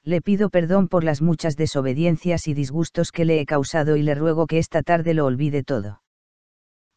Le 0.04 0.22
pido 0.22 0.50
perdón 0.50 0.88
por 0.88 1.04
las 1.04 1.22
muchas 1.22 1.56
desobediencias 1.56 2.48
y 2.48 2.54
disgustos 2.54 3.12
que 3.12 3.26
le 3.26 3.40
he 3.40 3.46
causado 3.46 3.96
y 3.96 4.04
le 4.04 4.16
ruego 4.16 4.48
que 4.48 4.58
esta 4.58 4.84
tarde 4.84 5.14
lo 5.14 5.26
olvide 5.26 5.64
todo. 5.64 6.02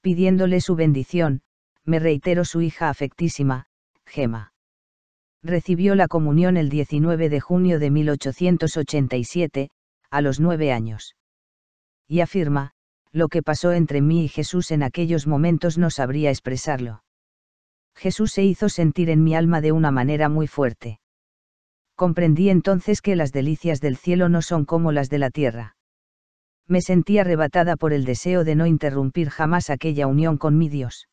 Pidiéndole 0.01 0.61
su 0.61 0.75
bendición, 0.75 1.43
me 1.85 1.99
reitero 1.99 2.45
su 2.45 2.63
hija 2.63 2.89
afectísima, 2.89 3.67
Gema. 4.07 4.53
Recibió 5.43 5.95
la 5.95 6.09
comunión 6.09 6.57
el 6.57 6.69
19 6.69 7.29
de 7.29 7.41
junio 7.41 7.79
de 7.79 7.91
1887, 7.91 9.71
a 10.11 10.21
los 10.21 10.41
nueve 10.41 10.73
años 10.73 11.17
y 12.09 12.21
afirma, 12.21 12.73
lo 13.13 13.29
que 13.29 13.43
pasó 13.43 13.73
entre 13.73 14.01
mí 14.01 14.25
y 14.25 14.29
Jesús 14.29 14.71
en 14.71 14.83
aquellos 14.83 15.27
momentos 15.27 15.79
no 15.79 15.91
sabría 15.91 16.31
expresarlo. 16.31 17.03
Jesús 17.95 18.33
se 18.33 18.45
hizo 18.45 18.69
sentir 18.69 19.11
en 19.11 19.25
mi 19.25 19.35
alma 19.35 19.61
de 19.61 19.73
una 19.73 19.91
manera 19.91 20.29
muy 20.29 20.47
fuerte. 20.47 21.01
Comprendí 21.97 22.51
entonces 22.51 23.01
que 23.01 23.17
las 23.17 23.33
delicias 23.33 23.81
del 23.81 23.97
cielo 23.97 24.29
no 24.29 24.43
son 24.43 24.67
como 24.67 24.93
las 24.93 25.09
de 25.09 25.19
la 25.19 25.31
tierra. 25.31 25.77
Me 26.69 26.83
sentí 26.83 27.19
arrebatada 27.19 27.77
por 27.77 27.95
el 27.95 28.05
deseo 28.05 28.45
de 28.45 28.55
no 28.55 28.67
interrumpir 28.67 29.31
jamás 29.31 29.71
aquella 29.71 30.07
unión 30.07 30.37
con 30.37 30.59
mi 30.59 30.69
Dios. 30.69 31.09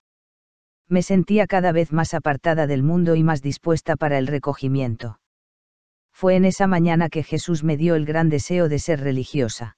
Me 0.89 1.01
sentía 1.01 1.47
cada 1.47 1.71
vez 1.71 1.93
más 1.93 2.13
apartada 2.13 2.67
del 2.67 2.83
mundo 2.83 3.15
y 3.15 3.23
más 3.23 3.41
dispuesta 3.41 3.95
para 3.95 4.17
el 4.17 4.27
recogimiento. 4.27 5.19
Fue 6.11 6.35
en 6.35 6.43
esa 6.43 6.67
mañana 6.67 7.09
que 7.09 7.23
Jesús 7.23 7.63
me 7.63 7.77
dio 7.77 7.95
el 7.95 8.05
gran 8.05 8.29
deseo 8.29 8.67
de 8.67 8.79
ser 8.79 8.99
religiosa. 8.99 9.77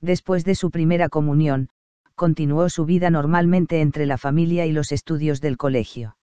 Después 0.00 0.44
de 0.44 0.54
su 0.54 0.70
primera 0.70 1.08
comunión, 1.08 1.68
continuó 2.14 2.70
su 2.70 2.86
vida 2.86 3.10
normalmente 3.10 3.82
entre 3.82 4.06
la 4.06 4.16
familia 4.16 4.64
y 4.64 4.72
los 4.72 4.92
estudios 4.92 5.42
del 5.42 5.58
colegio. 5.58 6.16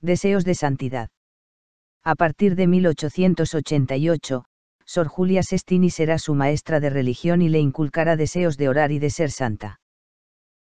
Deseos 0.00 0.44
de 0.44 0.54
santidad. 0.54 1.08
A 2.08 2.14
partir 2.14 2.56
de 2.56 2.66
1888, 2.66 4.44
Sor 4.86 5.08
Julia 5.08 5.42
Sestini 5.42 5.90
será 5.90 6.18
su 6.18 6.34
maestra 6.34 6.80
de 6.80 6.88
religión 6.88 7.42
y 7.42 7.50
le 7.50 7.58
inculcará 7.58 8.16
deseos 8.16 8.56
de 8.56 8.70
orar 8.70 8.92
y 8.92 8.98
de 8.98 9.10
ser 9.10 9.30
santa. 9.30 9.80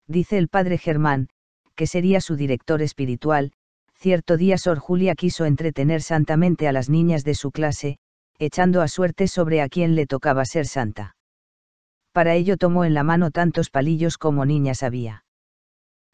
Dice 0.08 0.40
el 0.40 0.48
padre 0.48 0.80
Germán, 0.80 1.28
que 1.75 1.86
sería 1.86 2.20
su 2.20 2.36
director 2.36 2.82
espiritual, 2.82 3.52
cierto 3.94 4.38
día 4.38 4.58
Sor 4.58 4.80
Julia 4.80 5.14
quiso 5.14 5.46
entretener 5.46 6.02
santamente 6.02 6.68
a 6.68 6.72
las 6.72 6.90
niñas 6.90 7.24
de 7.24 7.36
su 7.36 7.52
clase, 7.52 8.00
echando 8.40 8.82
a 8.82 8.88
suerte 8.88 9.28
sobre 9.28 9.62
a 9.62 9.70
quien 9.70 9.94
le 9.94 10.08
tocaba 10.08 10.46
ser 10.46 10.66
santa 10.66 11.16
para 12.16 12.34
ello 12.34 12.56
tomó 12.56 12.86
en 12.86 12.94
la 12.94 13.04
mano 13.04 13.30
tantos 13.30 13.70
palillos 13.70 14.18
como 14.18 14.46
niñas 14.46 14.84
había. 14.84 15.25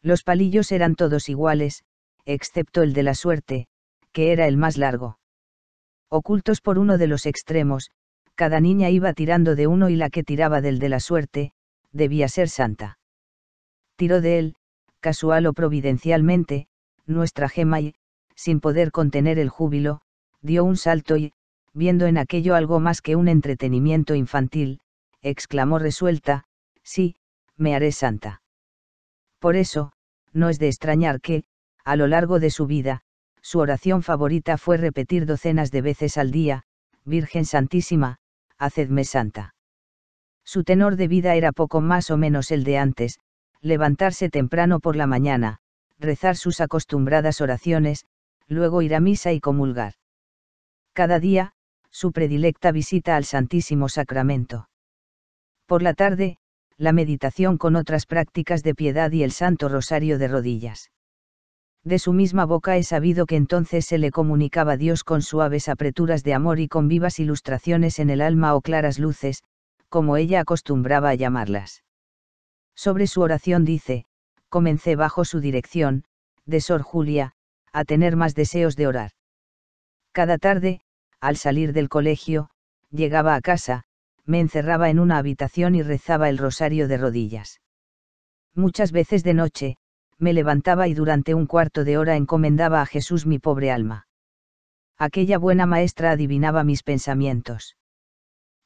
Los 0.02 0.24
palillos 0.24 0.72
eran 0.72 0.96
todos 0.96 1.28
iguales, 1.28 1.84
excepto 2.24 2.82
el 2.82 2.92
de 2.92 3.04
la 3.04 3.14
suerte, 3.14 3.68
que 4.10 4.32
era 4.32 4.48
el 4.48 4.56
más 4.56 4.78
largo. 4.78 5.20
Ocultos 6.14 6.60
por 6.60 6.78
uno 6.78 6.98
de 6.98 7.06
los 7.06 7.24
extremos, 7.24 7.90
cada 8.34 8.60
niña 8.60 8.90
iba 8.90 9.14
tirando 9.14 9.54
de 9.54 9.66
uno 9.66 9.88
y 9.88 9.96
la 9.96 10.10
que 10.10 10.22
tiraba 10.22 10.60
del 10.60 10.78
de 10.78 10.90
la 10.90 11.00
suerte, 11.00 11.54
debía 11.90 12.28
ser 12.28 12.50
santa. 12.50 12.98
Tiró 13.96 14.20
de 14.20 14.38
él, 14.38 14.56
casual 15.00 15.46
o 15.46 15.54
providencialmente, 15.54 16.66
nuestra 17.06 17.48
gema 17.48 17.80
y, 17.80 17.94
sin 18.36 18.60
poder 18.60 18.90
contener 18.90 19.38
el 19.38 19.48
júbilo, 19.48 20.02
dio 20.42 20.64
un 20.64 20.76
salto 20.76 21.16
y, 21.16 21.32
viendo 21.72 22.04
en 22.04 22.18
aquello 22.18 22.56
algo 22.56 22.78
más 22.78 23.00
que 23.00 23.16
un 23.16 23.26
entretenimiento 23.26 24.14
infantil, 24.14 24.80
exclamó 25.22 25.78
resuelta, 25.78 26.44
sí, 26.82 27.16
me 27.56 27.74
haré 27.74 27.90
santa. 27.90 28.42
Por 29.38 29.56
eso, 29.56 29.92
no 30.34 30.50
es 30.50 30.58
de 30.58 30.68
extrañar 30.68 31.22
que, 31.22 31.44
a 31.86 31.96
lo 31.96 32.06
largo 32.06 32.38
de 32.38 32.50
su 32.50 32.66
vida, 32.66 33.02
su 33.42 33.58
oración 33.58 34.02
favorita 34.02 34.56
fue 34.56 34.76
repetir 34.76 35.26
docenas 35.26 35.70
de 35.70 35.82
veces 35.82 36.16
al 36.16 36.30
día, 36.30 36.62
Virgen 37.04 37.44
Santísima, 37.44 38.18
hacedme 38.56 39.04
santa. 39.04 39.54
Su 40.44 40.64
tenor 40.64 40.96
de 40.96 41.08
vida 41.08 41.34
era 41.34 41.52
poco 41.52 41.80
más 41.80 42.10
o 42.10 42.16
menos 42.16 42.50
el 42.50 42.64
de 42.64 42.78
antes, 42.78 43.18
levantarse 43.60 44.28
temprano 44.28 44.80
por 44.80 44.96
la 44.96 45.06
mañana, 45.06 45.58
rezar 45.98 46.36
sus 46.36 46.60
acostumbradas 46.60 47.40
oraciones, 47.40 48.06
luego 48.48 48.82
ir 48.82 48.94
a 48.94 49.00
misa 49.00 49.32
y 49.32 49.40
comulgar. 49.40 49.94
Cada 50.92 51.18
día, 51.18 51.52
su 51.90 52.12
predilecta 52.12 52.72
visita 52.72 53.16
al 53.16 53.24
Santísimo 53.24 53.88
Sacramento. 53.88 54.68
Por 55.66 55.82
la 55.82 55.94
tarde, 55.94 56.38
la 56.76 56.92
meditación 56.92 57.58
con 57.58 57.76
otras 57.76 58.06
prácticas 58.06 58.62
de 58.62 58.74
piedad 58.74 59.10
y 59.12 59.22
el 59.22 59.32
Santo 59.32 59.68
Rosario 59.68 60.18
de 60.18 60.28
rodillas. 60.28 60.90
De 61.84 61.98
su 61.98 62.12
misma 62.12 62.44
boca 62.44 62.76
he 62.76 62.84
sabido 62.84 63.26
que 63.26 63.36
entonces 63.36 63.86
se 63.86 63.98
le 63.98 64.12
comunicaba 64.12 64.76
Dios 64.76 65.02
con 65.02 65.20
suaves 65.20 65.68
apreturas 65.68 66.22
de 66.22 66.34
amor 66.34 66.60
y 66.60 66.68
con 66.68 66.86
vivas 66.86 67.18
ilustraciones 67.18 67.98
en 67.98 68.10
el 68.10 68.20
alma 68.20 68.54
o 68.54 68.60
claras 68.60 68.98
luces, 68.98 69.42
como 69.88 70.16
ella 70.16 70.40
acostumbraba 70.40 71.10
a 71.10 71.14
llamarlas. 71.14 71.82
Sobre 72.74 73.06
su 73.06 73.20
oración 73.20 73.64
dice, 73.64 74.06
comencé 74.48 74.96
bajo 74.96 75.24
su 75.24 75.40
dirección, 75.40 76.04
de 76.46 76.60
Sor 76.60 76.82
Julia, 76.82 77.32
a 77.72 77.84
tener 77.84 78.16
más 78.16 78.34
deseos 78.34 78.76
de 78.76 78.86
orar. 78.86 79.10
Cada 80.12 80.38
tarde, 80.38 80.80
al 81.20 81.36
salir 81.36 81.72
del 81.72 81.88
colegio, 81.88 82.50
llegaba 82.90 83.34
a 83.34 83.40
casa, 83.40 83.84
me 84.24 84.40
encerraba 84.40 84.88
en 84.90 85.00
una 85.00 85.18
habitación 85.18 85.74
y 85.74 85.82
rezaba 85.82 86.28
el 86.28 86.38
rosario 86.38 86.86
de 86.86 86.96
rodillas. 86.96 87.60
Muchas 88.54 88.92
veces 88.92 89.24
de 89.24 89.34
noche, 89.34 89.76
me 90.22 90.32
levantaba 90.32 90.86
y 90.86 90.94
durante 90.94 91.34
un 91.34 91.46
cuarto 91.46 91.82
de 91.82 91.98
hora 91.98 92.16
encomendaba 92.16 92.80
a 92.80 92.86
Jesús 92.86 93.26
mi 93.26 93.40
pobre 93.40 93.72
alma. 93.72 94.06
Aquella 94.96 95.36
buena 95.36 95.66
maestra 95.66 96.12
adivinaba 96.12 96.62
mis 96.62 96.84
pensamientos. 96.84 97.76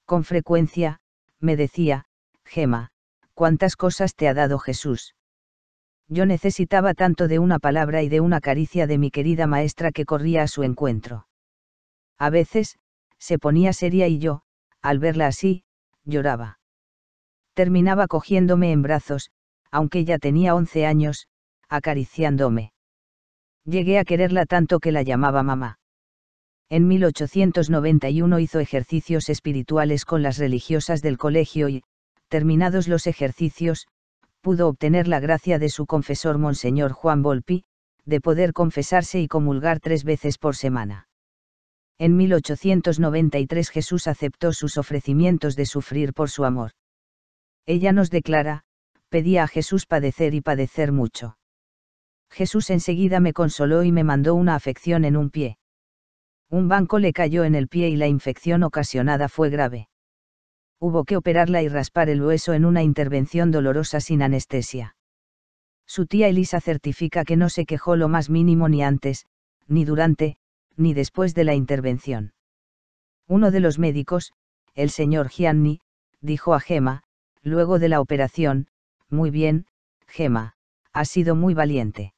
Con 0.04 0.24
frecuencia, 0.24 1.00
me 1.40 1.56
decía, 1.56 2.04
Gema, 2.44 2.90
cuántas 3.32 3.74
cosas 3.74 4.14
te 4.14 4.28
ha 4.28 4.34
dado 4.34 4.58
Jesús. 4.58 5.14
Yo 6.08 6.26
necesitaba 6.26 6.92
tanto 6.92 7.26
de 7.26 7.38
una 7.38 7.58
palabra 7.58 8.02
y 8.02 8.10
de 8.10 8.20
una 8.20 8.42
caricia 8.42 8.86
de 8.86 8.98
mi 8.98 9.10
querida 9.10 9.46
maestra 9.46 9.92
que 9.92 10.04
corría 10.04 10.42
a 10.42 10.48
su 10.48 10.62
encuentro. 10.62 11.26
A 12.18 12.28
veces, 12.28 12.78
se 13.18 13.38
ponía 13.38 13.72
seria 13.72 14.08
y 14.08 14.18
yo, 14.18 14.42
al 14.82 14.98
verla 14.98 15.26
así, 15.26 15.64
lloraba. 16.04 16.58
Terminaba 17.54 18.08
cogiéndome 18.08 18.72
en 18.72 18.82
brazos, 18.82 19.30
aunque 19.70 20.04
ya 20.04 20.18
tenía 20.18 20.54
11 20.54 20.84
años, 20.84 21.28
acariciándome. 21.68 22.72
Llegué 23.64 23.98
a 23.98 24.04
quererla 24.04 24.46
tanto 24.46 24.78
que 24.78 24.92
la 24.92 25.02
llamaba 25.02 25.42
mamá. 25.42 25.78
En 26.68 26.88
1891 26.88 28.38
hizo 28.40 28.60
ejercicios 28.60 29.28
espirituales 29.28 30.04
con 30.04 30.22
las 30.22 30.38
religiosas 30.38 31.02
del 31.02 31.18
colegio 31.18 31.68
y, 31.68 31.82
terminados 32.28 32.88
los 32.88 33.06
ejercicios, 33.06 33.86
pudo 34.40 34.68
obtener 34.68 35.08
la 35.08 35.20
gracia 35.20 35.58
de 35.58 35.68
su 35.68 35.86
confesor 35.86 36.38
Monseñor 36.38 36.92
Juan 36.92 37.22
Volpi, 37.22 37.64
de 38.04 38.20
poder 38.20 38.52
confesarse 38.52 39.20
y 39.20 39.28
comulgar 39.28 39.80
tres 39.80 40.04
veces 40.04 40.38
por 40.38 40.56
semana. 40.56 41.08
En 41.98 42.16
1893 42.16 43.70
Jesús 43.70 44.06
aceptó 44.06 44.52
sus 44.52 44.76
ofrecimientos 44.76 45.56
de 45.56 45.66
sufrir 45.66 46.12
por 46.12 46.30
su 46.30 46.44
amor. 46.44 46.72
Ella 47.64 47.92
nos 47.92 48.10
declara, 48.10 48.62
pedía 49.08 49.44
a 49.44 49.48
Jesús 49.48 49.86
padecer 49.86 50.34
y 50.34 50.40
padecer 50.40 50.92
mucho. 50.92 51.36
Jesús 52.30 52.70
enseguida 52.70 53.20
me 53.20 53.32
consoló 53.32 53.82
y 53.82 53.92
me 53.92 54.04
mandó 54.04 54.34
una 54.34 54.54
afección 54.54 55.04
en 55.04 55.16
un 55.16 55.30
pie. 55.30 55.58
Un 56.50 56.68
banco 56.68 56.98
le 56.98 57.12
cayó 57.12 57.44
en 57.44 57.54
el 57.54 57.68
pie 57.68 57.88
y 57.88 57.96
la 57.96 58.06
infección 58.06 58.62
ocasionada 58.62 59.28
fue 59.28 59.50
grave. 59.50 59.88
Hubo 60.78 61.04
que 61.04 61.16
operarla 61.16 61.62
y 61.62 61.68
raspar 61.68 62.08
el 62.10 62.22
hueso 62.22 62.52
en 62.52 62.64
una 62.64 62.82
intervención 62.82 63.50
dolorosa 63.50 64.00
sin 64.00 64.22
anestesia. 64.22 64.96
Su 65.86 66.06
tía 66.06 66.28
Elisa 66.28 66.60
certifica 66.60 67.24
que 67.24 67.36
no 67.36 67.48
se 67.48 67.64
quejó 67.64 67.96
lo 67.96 68.08
más 68.08 68.28
mínimo 68.28 68.68
ni 68.68 68.82
antes, 68.82 69.26
ni 69.66 69.84
durante, 69.84 70.36
ni 70.76 70.94
después 70.94 71.34
de 71.34 71.44
la 71.44 71.54
intervención. 71.54 72.34
Uno 73.26 73.50
de 73.50 73.60
los 73.60 73.78
médicos, 73.78 74.32
el 74.74 74.90
señor 74.90 75.28
Gianni, 75.30 75.80
dijo 76.20 76.54
a 76.54 76.60
Gema, 76.60 77.02
luego 77.42 77.78
de 77.78 77.88
la 77.88 78.00
operación, 78.00 78.68
muy 79.08 79.30
bien, 79.30 79.66
Gema, 80.06 80.54
has 80.92 81.08
sido 81.08 81.34
muy 81.34 81.54
valiente. 81.54 82.12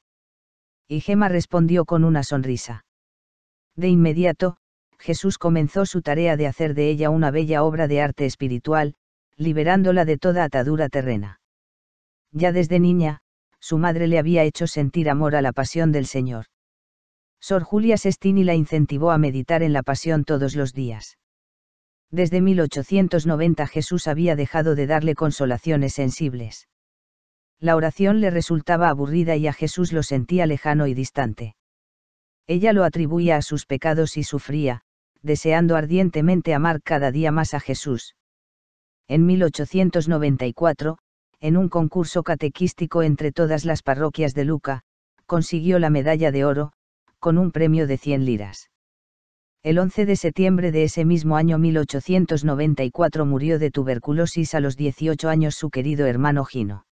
Y 0.91 1.01
Gema 1.01 1.29
respondió 1.29 1.85
con 1.85 2.03
una 2.03 2.23
sonrisa. 2.23 2.83
De 3.75 3.89
inmediato, 3.89 4.57
Jesús 4.97 5.37
comenzó 5.37 5.85
su 5.85 6.01
tarea 6.01 6.35
de 6.35 6.47
hacer 6.47 6.73
de 6.73 6.89
ella 6.89 7.11
una 7.11 7.29
bella 7.29 7.63
obra 7.63 7.87
de 7.87 8.01
arte 8.01 8.25
espiritual, 8.25 8.95
liberándola 9.37 10.03
de 10.03 10.17
toda 10.17 10.43
atadura 10.43 10.89
terrena. 10.89 11.41
Ya 12.31 12.51
desde 12.51 12.79
niña, 12.79 13.21
su 13.59 13.77
madre 13.77 14.07
le 14.07 14.17
había 14.17 14.43
hecho 14.43 14.65
sentir 14.65 15.11
amor 15.11 15.35
a 15.35 15.43
la 15.43 15.53
pasión 15.53 15.91
del 15.91 16.07
Señor. 16.07 16.45
Sor 17.39 17.61
Julia 17.61 17.97
Sestini 17.97 18.43
la 18.43 18.55
incentivó 18.55 19.11
a 19.11 19.19
meditar 19.19 19.61
en 19.61 19.73
la 19.73 19.83
pasión 19.83 20.25
todos 20.25 20.55
los 20.55 20.73
días. 20.73 21.19
Desde 22.09 22.41
1890 22.41 23.67
Jesús 23.67 24.07
había 24.07 24.35
dejado 24.35 24.73
de 24.73 24.87
darle 24.87 25.13
consolaciones 25.13 25.93
sensibles. 25.93 26.67
La 27.61 27.75
oración 27.75 28.21
le 28.21 28.29
resultaba 28.29 28.87
aburrida 28.87 29.35
y 29.35 29.47
a 29.47 29.53
Jesús 29.53 29.91
lo 29.91 30.01
sentía 30.01 30.45
lejano 30.45 30.87
y 30.87 30.93
distante. 30.93 31.55
Ella 32.47 32.71
lo 32.71 32.85
atribuía 32.85 33.35
a 33.35 33.41
sus 33.41 33.65
pecados 33.65 34.15
y 34.15 34.23
sufría, 34.23 34.81
deseando 35.21 35.75
ardientemente 35.75 36.53
amar 36.53 36.81
cada 36.81 37.11
día 37.11 37.31
más 37.31 37.53
a 37.53 37.59
Jesús. 37.59 38.15
En 39.07 39.25
1894, 39.25 40.97
en 41.41 41.57
un 41.57 41.69
concurso 41.69 42.23
catequístico 42.23 43.03
entre 43.03 43.31
todas 43.31 43.65
las 43.65 43.83
parroquias 43.83 44.33
de 44.33 44.45
Luca, 44.45 44.81
consiguió 45.25 45.79
la 45.79 45.89
medalla 45.89 46.31
de 46.31 46.45
oro, 46.45 46.71
con 47.19 47.37
un 47.37 47.51
premio 47.51 47.87
de 47.87 47.97
100 47.97 48.25
liras. 48.25 48.69
El 49.61 49.79
11 49.79 50.05
de 50.05 50.15
septiembre 50.15 50.71
de 50.71 50.83
ese 50.83 51.03
mismo 51.03 51.35
año 51.35 51.57
1894 51.57 53.25
murió 53.25 53.59
de 53.59 53.71
tuberculosis 53.71 54.55
a 54.55 54.61
los 54.61 54.77
18 54.77 55.27
años 55.27 55.55
su 55.55 55.69
querido 55.69 56.05
hermano 56.05 56.45
Gino. 56.45 56.85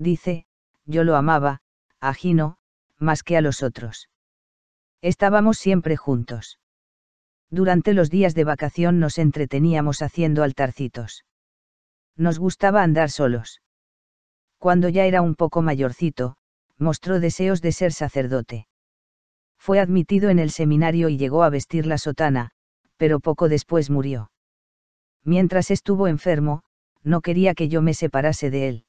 Dice, 0.00 0.46
yo 0.86 1.04
lo 1.04 1.14
amaba, 1.14 1.60
a 2.00 2.14
Gino, 2.14 2.56
más 2.98 3.22
que 3.22 3.36
a 3.36 3.42
los 3.42 3.62
otros. 3.62 4.08
Estábamos 5.02 5.58
siempre 5.58 5.98
juntos. 5.98 6.58
Durante 7.50 7.92
los 7.92 8.08
días 8.08 8.34
de 8.34 8.44
vacación 8.44 8.98
nos 8.98 9.18
entreteníamos 9.18 10.00
haciendo 10.00 10.42
altarcitos. 10.42 11.26
Nos 12.16 12.38
gustaba 12.38 12.82
andar 12.82 13.10
solos. 13.10 13.60
Cuando 14.56 14.88
ya 14.88 15.04
era 15.04 15.20
un 15.20 15.34
poco 15.34 15.60
mayorcito, 15.60 16.36
mostró 16.78 17.20
deseos 17.20 17.60
de 17.60 17.72
ser 17.72 17.92
sacerdote. 17.92 18.68
Fue 19.58 19.80
admitido 19.80 20.30
en 20.30 20.38
el 20.38 20.50
seminario 20.50 21.10
y 21.10 21.18
llegó 21.18 21.42
a 21.42 21.50
vestir 21.50 21.84
la 21.84 21.98
sotana, 21.98 22.52
pero 22.96 23.20
poco 23.20 23.50
después 23.50 23.90
murió. 23.90 24.30
Mientras 25.24 25.70
estuvo 25.70 26.08
enfermo, 26.08 26.62
no 27.02 27.20
quería 27.20 27.54
que 27.54 27.68
yo 27.68 27.82
me 27.82 27.92
separase 27.92 28.50
de 28.50 28.68
él. 28.68 28.84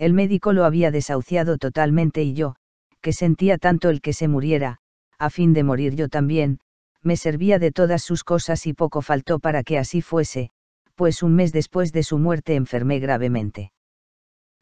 El 0.00 0.14
médico 0.14 0.54
lo 0.54 0.64
había 0.64 0.90
desahuciado 0.90 1.58
totalmente 1.58 2.22
y 2.22 2.32
yo, 2.32 2.56
que 3.02 3.12
sentía 3.12 3.58
tanto 3.58 3.90
el 3.90 4.00
que 4.00 4.14
se 4.14 4.28
muriera, 4.28 4.78
a 5.18 5.28
fin 5.28 5.52
de 5.52 5.62
morir 5.62 5.94
yo 5.94 6.08
también, 6.08 6.58
me 7.02 7.18
servía 7.18 7.58
de 7.58 7.70
todas 7.70 8.02
sus 8.02 8.24
cosas 8.24 8.66
y 8.66 8.72
poco 8.72 9.02
faltó 9.02 9.40
para 9.40 9.62
que 9.62 9.76
así 9.76 10.00
fuese, 10.00 10.52
pues 10.94 11.22
un 11.22 11.34
mes 11.34 11.52
después 11.52 11.92
de 11.92 12.02
su 12.02 12.16
muerte 12.16 12.54
enfermé 12.54 12.98
gravemente. 12.98 13.72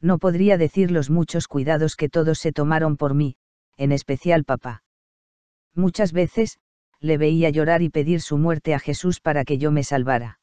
No 0.00 0.18
podría 0.18 0.58
decir 0.58 0.90
los 0.90 1.08
muchos 1.08 1.46
cuidados 1.46 1.94
que 1.94 2.08
todos 2.08 2.40
se 2.40 2.50
tomaron 2.50 2.96
por 2.96 3.14
mí, 3.14 3.36
en 3.76 3.92
especial 3.92 4.42
papá. 4.42 4.82
Muchas 5.72 6.10
veces, 6.12 6.58
le 6.98 7.16
veía 7.16 7.50
llorar 7.50 7.80
y 7.82 7.90
pedir 7.90 8.22
su 8.22 8.38
muerte 8.38 8.74
a 8.74 8.80
Jesús 8.80 9.20
para 9.20 9.44
que 9.44 9.56
yo 9.56 9.70
me 9.70 9.84
salvara. 9.84 10.40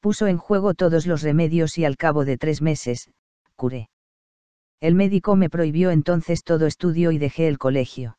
Puso 0.00 0.26
en 0.26 0.38
juego 0.38 0.74
todos 0.74 1.06
los 1.06 1.22
remedios 1.22 1.78
y 1.78 1.84
al 1.84 1.96
cabo 1.96 2.24
de 2.24 2.36
tres 2.36 2.62
meses, 2.62 3.08
curé. 3.54 3.91
El 4.82 4.96
médico 4.96 5.36
me 5.36 5.48
prohibió 5.48 5.92
entonces 5.92 6.42
todo 6.42 6.66
estudio 6.66 7.12
y 7.12 7.18
dejé 7.18 7.46
el 7.46 7.56
colegio. 7.56 8.18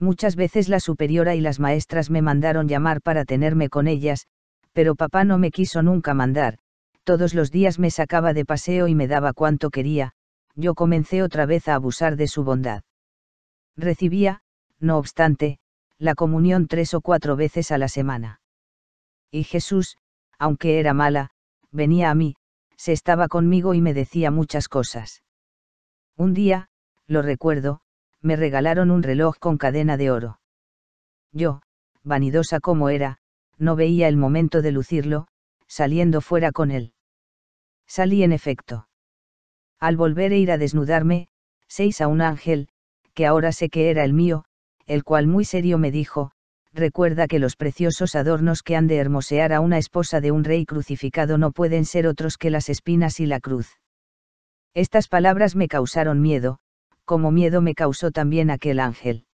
Muchas 0.00 0.34
veces 0.34 0.68
la 0.68 0.80
superiora 0.80 1.36
y 1.36 1.40
las 1.40 1.60
maestras 1.60 2.10
me 2.10 2.22
mandaron 2.22 2.66
llamar 2.66 3.00
para 3.00 3.24
tenerme 3.24 3.68
con 3.68 3.86
ellas, 3.86 4.26
pero 4.72 4.96
papá 4.96 5.22
no 5.22 5.38
me 5.38 5.52
quiso 5.52 5.80
nunca 5.80 6.12
mandar, 6.12 6.58
todos 7.04 7.34
los 7.34 7.52
días 7.52 7.78
me 7.78 7.92
sacaba 7.92 8.32
de 8.32 8.44
paseo 8.44 8.88
y 8.88 8.96
me 8.96 9.06
daba 9.06 9.32
cuanto 9.32 9.70
quería, 9.70 10.10
yo 10.56 10.74
comencé 10.74 11.22
otra 11.22 11.46
vez 11.46 11.68
a 11.68 11.76
abusar 11.76 12.16
de 12.16 12.26
su 12.26 12.42
bondad. 12.42 12.82
Recibía, 13.76 14.42
no 14.80 14.98
obstante, 14.98 15.60
la 15.98 16.16
comunión 16.16 16.66
tres 16.66 16.94
o 16.94 17.00
cuatro 17.00 17.36
veces 17.36 17.70
a 17.70 17.78
la 17.78 17.86
semana. 17.86 18.40
Y 19.30 19.44
Jesús, 19.44 19.98
aunque 20.36 20.80
era 20.80 20.94
mala, 20.94 21.30
venía 21.70 22.10
a 22.10 22.16
mí, 22.16 22.34
se 22.76 22.90
estaba 22.90 23.28
conmigo 23.28 23.74
y 23.74 23.80
me 23.80 23.94
decía 23.94 24.32
muchas 24.32 24.68
cosas. 24.68 25.22
Un 26.20 26.34
día, 26.34 26.68
lo 27.06 27.22
recuerdo, 27.22 27.80
me 28.20 28.36
regalaron 28.36 28.90
un 28.90 29.02
reloj 29.02 29.38
con 29.38 29.56
cadena 29.56 29.96
de 29.96 30.10
oro. 30.10 30.38
Yo, 31.32 31.62
vanidosa 32.02 32.60
como 32.60 32.90
era, 32.90 33.16
no 33.56 33.74
veía 33.74 34.06
el 34.06 34.18
momento 34.18 34.60
de 34.60 34.70
lucirlo, 34.70 35.28
saliendo 35.66 36.20
fuera 36.20 36.52
con 36.52 36.72
él. 36.72 36.92
Salí 37.86 38.22
en 38.22 38.32
efecto. 38.32 38.86
Al 39.78 39.96
volver 39.96 40.34
e 40.34 40.38
ir 40.38 40.50
a 40.52 40.58
desnudarme, 40.58 41.28
seis 41.68 42.02
a 42.02 42.08
un 42.08 42.20
ángel, 42.20 42.68
que 43.14 43.24
ahora 43.24 43.50
sé 43.50 43.70
que 43.70 43.88
era 43.88 44.04
el 44.04 44.12
mío, 44.12 44.44
el 44.84 45.04
cual 45.04 45.26
muy 45.26 45.46
serio 45.46 45.78
me 45.78 45.90
dijo, 45.90 46.32
recuerda 46.74 47.28
que 47.28 47.38
los 47.38 47.56
preciosos 47.56 48.14
adornos 48.14 48.62
que 48.62 48.76
han 48.76 48.88
de 48.88 48.98
hermosear 48.98 49.54
a 49.54 49.60
una 49.60 49.78
esposa 49.78 50.20
de 50.20 50.32
un 50.32 50.44
rey 50.44 50.66
crucificado 50.66 51.38
no 51.38 51.50
pueden 51.50 51.86
ser 51.86 52.06
otros 52.06 52.36
que 52.36 52.50
las 52.50 52.68
espinas 52.68 53.20
y 53.20 53.24
la 53.24 53.40
cruz. 53.40 53.79
Estas 54.74 55.08
palabras 55.08 55.56
me 55.56 55.68
causaron 55.68 56.20
miedo, 56.20 56.58
como 57.04 57.30
miedo 57.32 57.60
me 57.60 57.74
causó 57.74 58.12
también 58.12 58.50
aquel 58.50 58.78
ángel. 58.78 59.26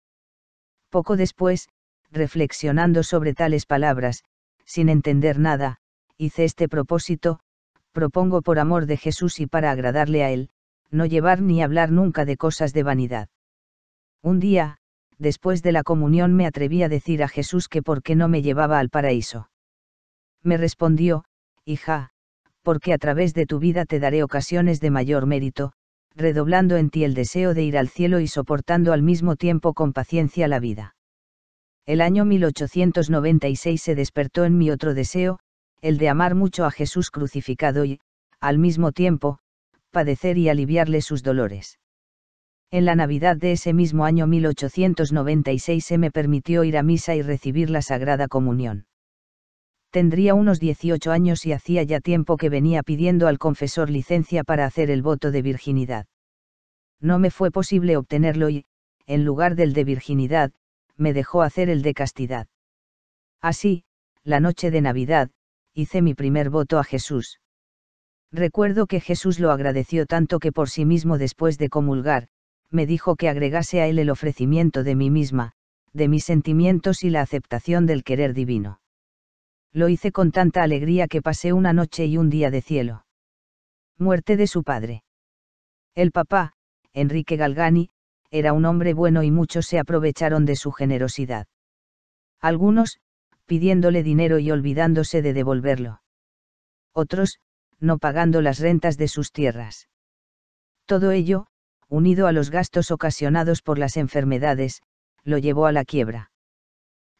Poco 0.90 1.16
después, 1.16 1.68
reflexionando 2.12 3.02
sobre 3.02 3.34
tales 3.34 3.66
palabras, 3.66 4.22
sin 4.64 4.88
entender 4.88 5.40
nada, 5.40 5.78
hice 6.16 6.44
este 6.44 6.68
propósito, 6.68 7.40
propongo 7.90 8.42
por 8.42 8.60
amor 8.60 8.86
de 8.86 8.96
Jesús 8.96 9.40
y 9.40 9.46
para 9.46 9.72
agradarle 9.72 10.22
a 10.22 10.30
Él, 10.30 10.50
no 10.90 11.04
llevar 11.04 11.42
ni 11.42 11.62
hablar 11.62 11.90
nunca 11.90 12.24
de 12.24 12.36
cosas 12.36 12.72
de 12.72 12.84
vanidad. 12.84 13.28
Un 14.22 14.38
día, 14.38 14.78
después 15.18 15.62
de 15.62 15.72
la 15.72 15.82
comunión 15.82 16.34
me 16.34 16.46
atreví 16.46 16.82
a 16.82 16.88
decir 16.88 17.22
a 17.24 17.28
Jesús 17.28 17.68
que 17.68 17.82
por 17.82 18.02
qué 18.02 18.14
no 18.14 18.28
me 18.28 18.40
llevaba 18.40 18.78
al 18.78 18.88
paraíso. 18.88 19.50
Me 20.42 20.56
respondió, 20.56 21.24
hija, 21.64 22.12
porque 22.64 22.94
a 22.94 22.98
través 22.98 23.34
de 23.34 23.46
tu 23.46 23.58
vida 23.58 23.84
te 23.84 24.00
daré 24.00 24.22
ocasiones 24.22 24.80
de 24.80 24.90
mayor 24.90 25.26
mérito, 25.26 25.72
redoblando 26.16 26.76
en 26.76 26.90
ti 26.90 27.04
el 27.04 27.14
deseo 27.14 27.52
de 27.52 27.62
ir 27.62 27.76
al 27.76 27.88
cielo 27.88 28.20
y 28.20 28.26
soportando 28.26 28.92
al 28.92 29.02
mismo 29.02 29.36
tiempo 29.36 29.74
con 29.74 29.92
paciencia 29.92 30.48
la 30.48 30.58
vida. 30.60 30.96
El 31.86 32.00
año 32.00 32.24
1896 32.24 33.82
se 33.82 33.94
despertó 33.94 34.44
en 34.44 34.56
mí 34.56 34.70
otro 34.70 34.94
deseo, 34.94 35.38
el 35.82 35.98
de 35.98 36.08
amar 36.08 36.34
mucho 36.34 36.64
a 36.64 36.70
Jesús 36.70 37.10
crucificado 37.10 37.84
y, 37.84 38.00
al 38.40 38.58
mismo 38.58 38.92
tiempo, 38.92 39.38
padecer 39.90 40.38
y 40.38 40.48
aliviarle 40.48 41.02
sus 41.02 41.22
dolores. 41.22 41.78
En 42.70 42.86
la 42.86 42.94
Navidad 42.94 43.36
de 43.36 43.52
ese 43.52 43.74
mismo 43.74 44.06
año 44.06 44.26
1896 44.26 45.84
se 45.84 45.98
me 45.98 46.10
permitió 46.10 46.64
ir 46.64 46.78
a 46.78 46.82
misa 46.82 47.14
y 47.14 47.20
recibir 47.20 47.68
la 47.68 47.82
Sagrada 47.82 48.26
Comunión. 48.26 48.86
Tendría 49.94 50.34
unos 50.34 50.58
18 50.58 51.12
años 51.12 51.46
y 51.46 51.52
hacía 51.52 51.84
ya 51.84 52.00
tiempo 52.00 52.36
que 52.36 52.48
venía 52.48 52.82
pidiendo 52.82 53.28
al 53.28 53.38
confesor 53.38 53.90
licencia 53.90 54.42
para 54.42 54.64
hacer 54.64 54.90
el 54.90 55.02
voto 55.02 55.30
de 55.30 55.40
virginidad. 55.40 56.06
No 57.00 57.20
me 57.20 57.30
fue 57.30 57.52
posible 57.52 57.96
obtenerlo 57.96 58.50
y, 58.50 58.64
en 59.06 59.24
lugar 59.24 59.54
del 59.54 59.72
de 59.72 59.84
virginidad, 59.84 60.50
me 60.96 61.12
dejó 61.12 61.42
hacer 61.42 61.70
el 61.70 61.82
de 61.82 61.94
castidad. 61.94 62.48
Así, 63.40 63.84
la 64.24 64.40
noche 64.40 64.72
de 64.72 64.80
Navidad, 64.80 65.30
hice 65.74 66.02
mi 66.02 66.14
primer 66.14 66.50
voto 66.50 66.80
a 66.80 66.82
Jesús. 66.82 67.38
Recuerdo 68.32 68.88
que 68.88 68.98
Jesús 68.98 69.38
lo 69.38 69.52
agradeció 69.52 70.06
tanto 70.06 70.40
que 70.40 70.50
por 70.50 70.70
sí 70.70 70.84
mismo 70.84 71.18
después 71.18 71.56
de 71.56 71.68
comulgar, 71.68 72.26
me 72.68 72.84
dijo 72.84 73.14
que 73.14 73.28
agregase 73.28 73.80
a 73.80 73.86
él 73.86 74.00
el 74.00 74.10
ofrecimiento 74.10 74.82
de 74.82 74.96
mí 74.96 75.10
misma, 75.10 75.52
de 75.92 76.08
mis 76.08 76.24
sentimientos 76.24 77.04
y 77.04 77.10
la 77.10 77.20
aceptación 77.20 77.86
del 77.86 78.02
querer 78.02 78.34
divino. 78.34 78.80
Lo 79.74 79.88
hice 79.88 80.12
con 80.12 80.30
tanta 80.30 80.62
alegría 80.62 81.08
que 81.08 81.20
pasé 81.20 81.52
una 81.52 81.72
noche 81.72 82.06
y 82.06 82.16
un 82.16 82.30
día 82.30 82.52
de 82.52 82.62
cielo. 82.62 83.04
Muerte 83.98 84.36
de 84.36 84.46
su 84.46 84.62
padre. 84.62 85.02
El 85.96 86.12
papá, 86.12 86.52
Enrique 86.92 87.36
Galgani, 87.36 87.90
era 88.30 88.52
un 88.52 88.66
hombre 88.66 88.94
bueno 88.94 89.24
y 89.24 89.32
muchos 89.32 89.66
se 89.66 89.80
aprovecharon 89.80 90.44
de 90.46 90.54
su 90.54 90.70
generosidad. 90.70 91.48
Algunos, 92.40 93.00
pidiéndole 93.46 94.04
dinero 94.04 94.38
y 94.38 94.52
olvidándose 94.52 95.22
de 95.22 95.32
devolverlo. 95.32 96.02
Otros, 96.92 97.40
no 97.80 97.98
pagando 97.98 98.42
las 98.42 98.60
rentas 98.60 98.96
de 98.96 99.08
sus 99.08 99.32
tierras. 99.32 99.88
Todo 100.86 101.10
ello, 101.10 101.48
unido 101.88 102.28
a 102.28 102.32
los 102.32 102.50
gastos 102.50 102.92
ocasionados 102.92 103.60
por 103.60 103.80
las 103.80 103.96
enfermedades, 103.96 104.82
lo 105.24 105.38
llevó 105.38 105.66
a 105.66 105.72
la 105.72 105.84
quiebra. 105.84 106.30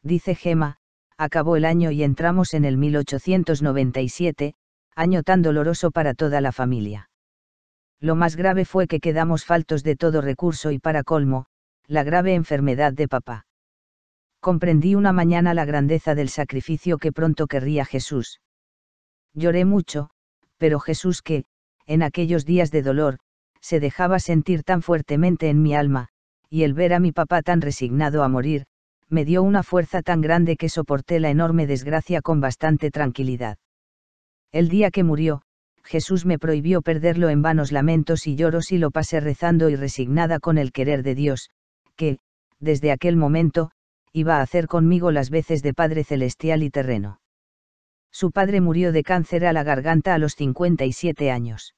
Dice 0.01 0.35
Gema, 0.35 0.79
acabó 1.17 1.55
el 1.55 1.65
año 1.65 1.91
y 1.91 2.03
entramos 2.03 2.53
en 2.53 2.65
el 2.65 2.77
1897, 2.77 4.55
año 4.95 5.23
tan 5.23 5.41
doloroso 5.41 5.91
para 5.91 6.13
toda 6.13 6.41
la 6.41 6.51
familia. 6.51 7.09
Lo 7.99 8.15
más 8.15 8.35
grave 8.35 8.65
fue 8.65 8.87
que 8.87 8.99
quedamos 8.99 9.45
faltos 9.45 9.83
de 9.83 9.95
todo 9.95 10.21
recurso 10.21 10.71
y 10.71 10.79
para 10.79 11.03
colmo, 11.03 11.45
la 11.87 12.03
grave 12.03 12.33
enfermedad 12.33 12.93
de 12.93 13.07
papá. 13.07 13.45
Comprendí 14.39 14.95
una 14.95 15.11
mañana 15.11 15.53
la 15.53 15.65
grandeza 15.65 16.13
del 16.13 16.29
sacrificio 16.29 16.97
que 16.97 17.11
pronto 17.11 17.47
querría 17.47 17.85
Jesús. 17.85 18.41
Lloré 19.33 19.65
mucho, 19.65 20.09
pero 20.57 20.79
Jesús 20.79 21.21
que, 21.21 21.45
en 21.87 22.03
aquellos 22.03 22.45
días 22.45 22.71
de 22.71 22.81
dolor, 22.81 23.17
se 23.59 23.79
dejaba 23.79 24.19
sentir 24.19 24.63
tan 24.63 24.81
fuertemente 24.81 25.49
en 25.49 25.61
mi 25.61 25.75
alma, 25.75 26.09
y 26.49 26.63
el 26.63 26.73
ver 26.73 26.93
a 26.93 26.99
mi 26.99 27.11
papá 27.11 27.41
tan 27.41 27.61
resignado 27.61 28.23
a 28.23 28.29
morir, 28.29 28.65
me 29.09 29.25
dio 29.25 29.43
una 29.43 29.63
fuerza 29.63 30.01
tan 30.01 30.21
grande 30.21 30.57
que 30.57 30.69
soporté 30.69 31.19
la 31.19 31.29
enorme 31.29 31.67
desgracia 31.67 32.21
con 32.21 32.41
bastante 32.41 32.91
tranquilidad. 32.91 33.57
El 34.51 34.69
día 34.69 34.91
que 34.91 35.03
murió, 35.03 35.41
Jesús 35.83 36.25
me 36.25 36.39
prohibió 36.39 36.81
perderlo 36.81 37.29
en 37.29 37.41
vanos 37.41 37.71
lamentos 37.71 38.25
y 38.25 38.35
lloros 38.35 38.71
y 38.71 38.77
lo 38.77 38.89
pasé 38.89 39.19
rezando 39.19 39.69
y 39.69 39.75
resignada 39.75 40.39
con 40.39 40.57
el 40.57 40.71
querer 40.71 41.03
de 41.03 41.13
Dios, 41.13 41.51
que, 41.95 42.17
desde 42.59 42.91
aquel 42.91 43.15
momento, 43.15 43.71
iba 44.11 44.37
a 44.37 44.41
hacer 44.41 44.67
conmigo 44.67 45.11
las 45.11 45.29
veces 45.29 45.61
de 45.61 45.73
Padre 45.73 46.03
Celestial 46.03 46.63
y 46.63 46.69
terreno. 46.69 47.19
Su 48.11 48.31
padre 48.31 48.61
murió 48.61 48.93
de 48.93 49.03
cáncer 49.03 49.45
a 49.45 49.51
la 49.51 49.63
garganta 49.63 50.13
a 50.13 50.17
los 50.17 50.35
57 50.35 51.31
años. 51.31 51.75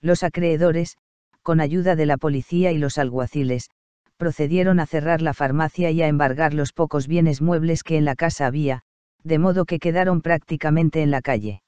Los 0.00 0.22
acreedores, 0.22 0.96
con 1.42 1.60
ayuda 1.60 1.96
de 1.96 2.06
la 2.06 2.16
policía 2.16 2.70
y 2.70 2.78
los 2.78 2.98
alguaciles, 2.98 3.68
procedieron 4.20 4.80
a 4.80 4.86
cerrar 4.86 5.22
la 5.22 5.32
farmacia 5.32 5.90
y 5.90 6.02
a 6.02 6.06
embargar 6.06 6.52
los 6.52 6.74
pocos 6.74 7.08
bienes 7.08 7.40
muebles 7.40 7.82
que 7.82 7.96
en 7.96 8.04
la 8.04 8.14
casa 8.14 8.46
había, 8.46 8.82
de 9.24 9.38
modo 9.38 9.64
que 9.64 9.78
quedaron 9.78 10.20
prácticamente 10.20 11.00
en 11.00 11.10
la 11.10 11.22
calle. 11.22 11.62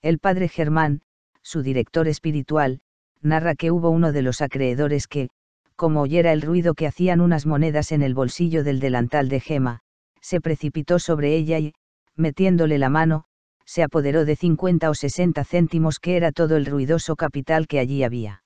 El 0.00 0.18
padre 0.18 0.48
Germán, 0.48 1.02
su 1.42 1.62
director 1.62 2.08
espiritual, 2.08 2.80
narra 3.20 3.54
que 3.54 3.70
hubo 3.70 3.90
uno 3.90 4.12
de 4.12 4.22
los 4.22 4.40
acreedores 4.40 5.06
que, 5.06 5.28
como 5.76 6.00
oyera 6.00 6.32
el 6.32 6.40
ruido 6.40 6.72
que 6.72 6.86
hacían 6.86 7.20
unas 7.20 7.44
monedas 7.44 7.92
en 7.92 8.00
el 8.00 8.14
bolsillo 8.14 8.64
del 8.64 8.80
delantal 8.80 9.28
de 9.28 9.38
Gema, 9.38 9.80
se 10.22 10.40
precipitó 10.40 10.98
sobre 10.98 11.36
ella 11.36 11.58
y, 11.58 11.74
metiéndole 12.16 12.78
la 12.78 12.88
mano, 12.88 13.24
se 13.66 13.82
apoderó 13.82 14.24
de 14.24 14.36
50 14.36 14.88
o 14.88 14.94
60 14.94 15.44
céntimos 15.44 16.00
que 16.00 16.16
era 16.16 16.32
todo 16.32 16.56
el 16.56 16.64
ruidoso 16.64 17.14
capital 17.14 17.66
que 17.66 17.78
allí 17.78 18.04
había. 18.04 18.42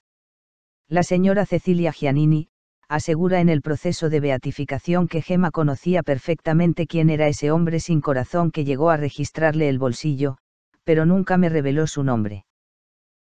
La 0.88 1.04
señora 1.04 1.46
Cecilia 1.46 1.92
Giannini, 1.92 2.48
asegura 2.94 3.40
en 3.40 3.48
el 3.48 3.62
proceso 3.62 4.10
de 4.10 4.20
beatificación 4.20 5.08
que 5.08 5.22
Gema 5.22 5.50
conocía 5.50 6.02
perfectamente 6.02 6.86
quién 6.86 7.08
era 7.08 7.26
ese 7.26 7.50
hombre 7.50 7.80
sin 7.80 8.02
corazón 8.02 8.50
que 8.50 8.66
llegó 8.66 8.90
a 8.90 8.98
registrarle 8.98 9.70
el 9.70 9.78
bolsillo, 9.78 10.36
pero 10.84 11.06
nunca 11.06 11.38
me 11.38 11.48
reveló 11.48 11.86
su 11.86 12.04
nombre. 12.04 12.44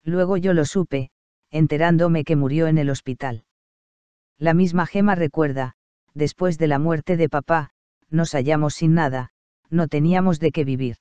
Luego 0.02 0.38
yo 0.38 0.54
lo 0.54 0.64
supe, 0.64 1.12
enterándome 1.52 2.24
que 2.24 2.38
murió 2.38 2.68
en 2.68 2.78
el 2.78 2.90
hospital. 2.90 3.44
La 4.38 4.54
misma 4.54 4.86
Gema 4.86 5.16
recuerda, 5.16 5.74
después 6.14 6.58
de 6.58 6.68
la 6.68 6.80
muerte 6.80 7.18
de 7.18 7.28
papá, 7.28 7.72
nos 8.10 8.32
hallamos 8.32 8.76
sin 8.76 8.94
nada, 8.94 9.32
no 9.70 9.90
teníamos 9.90 10.40
de 10.40 10.52
qué 10.52 10.64
vivir. 10.64 10.96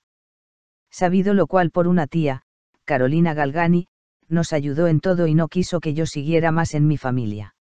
Sabido 0.90 1.32
lo 1.32 1.46
cual 1.46 1.70
por 1.70 1.86
una 1.86 2.08
tía, 2.08 2.42
Carolina 2.84 3.34
Galgani, 3.34 3.86
nos 4.28 4.52
ayudó 4.52 4.88
en 4.88 4.98
todo 4.98 5.28
y 5.28 5.34
no 5.34 5.46
quiso 5.46 5.78
que 5.78 5.94
yo 5.94 6.06
siguiera 6.06 6.50
más 6.50 6.74
en 6.74 6.88
mi 6.88 6.96
familia. 6.96 7.54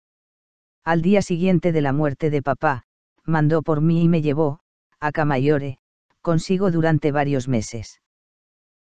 Al 0.88 1.02
día 1.02 1.22
siguiente 1.22 1.74
de 1.74 1.82
la 1.82 1.92
muerte 1.92 2.30
de 2.30 2.42
papá, 2.42 2.84
mandó 3.26 3.62
por 3.62 3.82
mí 3.82 4.04
y 4.04 4.08
me 4.08 4.22
llevó, 4.22 4.62
a 5.02 5.12
Camayore, 5.12 5.80
consigo 6.22 6.72
durante 6.72 7.12
varios 7.12 7.50
meses. 7.50 8.00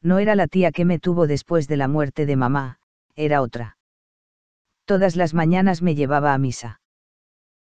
No 0.02 0.18
era 0.18 0.34
la 0.34 0.46
tía 0.46 0.72
que 0.72 0.84
me 0.84 0.98
tuvo 0.98 1.26
después 1.26 1.68
de 1.68 1.78
la 1.78 1.88
muerte 1.88 2.26
de 2.26 2.36
mamá, 2.36 2.80
era 3.14 3.40
otra. 3.40 3.78
Todas 4.84 5.16
las 5.16 5.32
mañanas 5.32 5.80
me 5.80 5.94
llevaba 5.94 6.34
a 6.34 6.38
misa. 6.38 6.82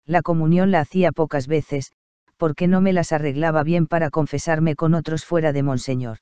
La 0.06 0.22
comunión 0.22 0.72
la 0.72 0.80
hacía 0.80 1.12
pocas 1.12 1.48
veces, 1.48 1.92
porque 2.38 2.70
no 2.70 2.80
me 2.80 2.94
las 2.94 3.12
arreglaba 3.12 3.64
bien 3.64 3.86
para 3.86 4.12
confesarme 4.12 4.78
con 4.78 4.94
otros 4.94 5.26
fuera 5.26 5.52
de 5.52 5.64
Monseñor. 5.64 6.20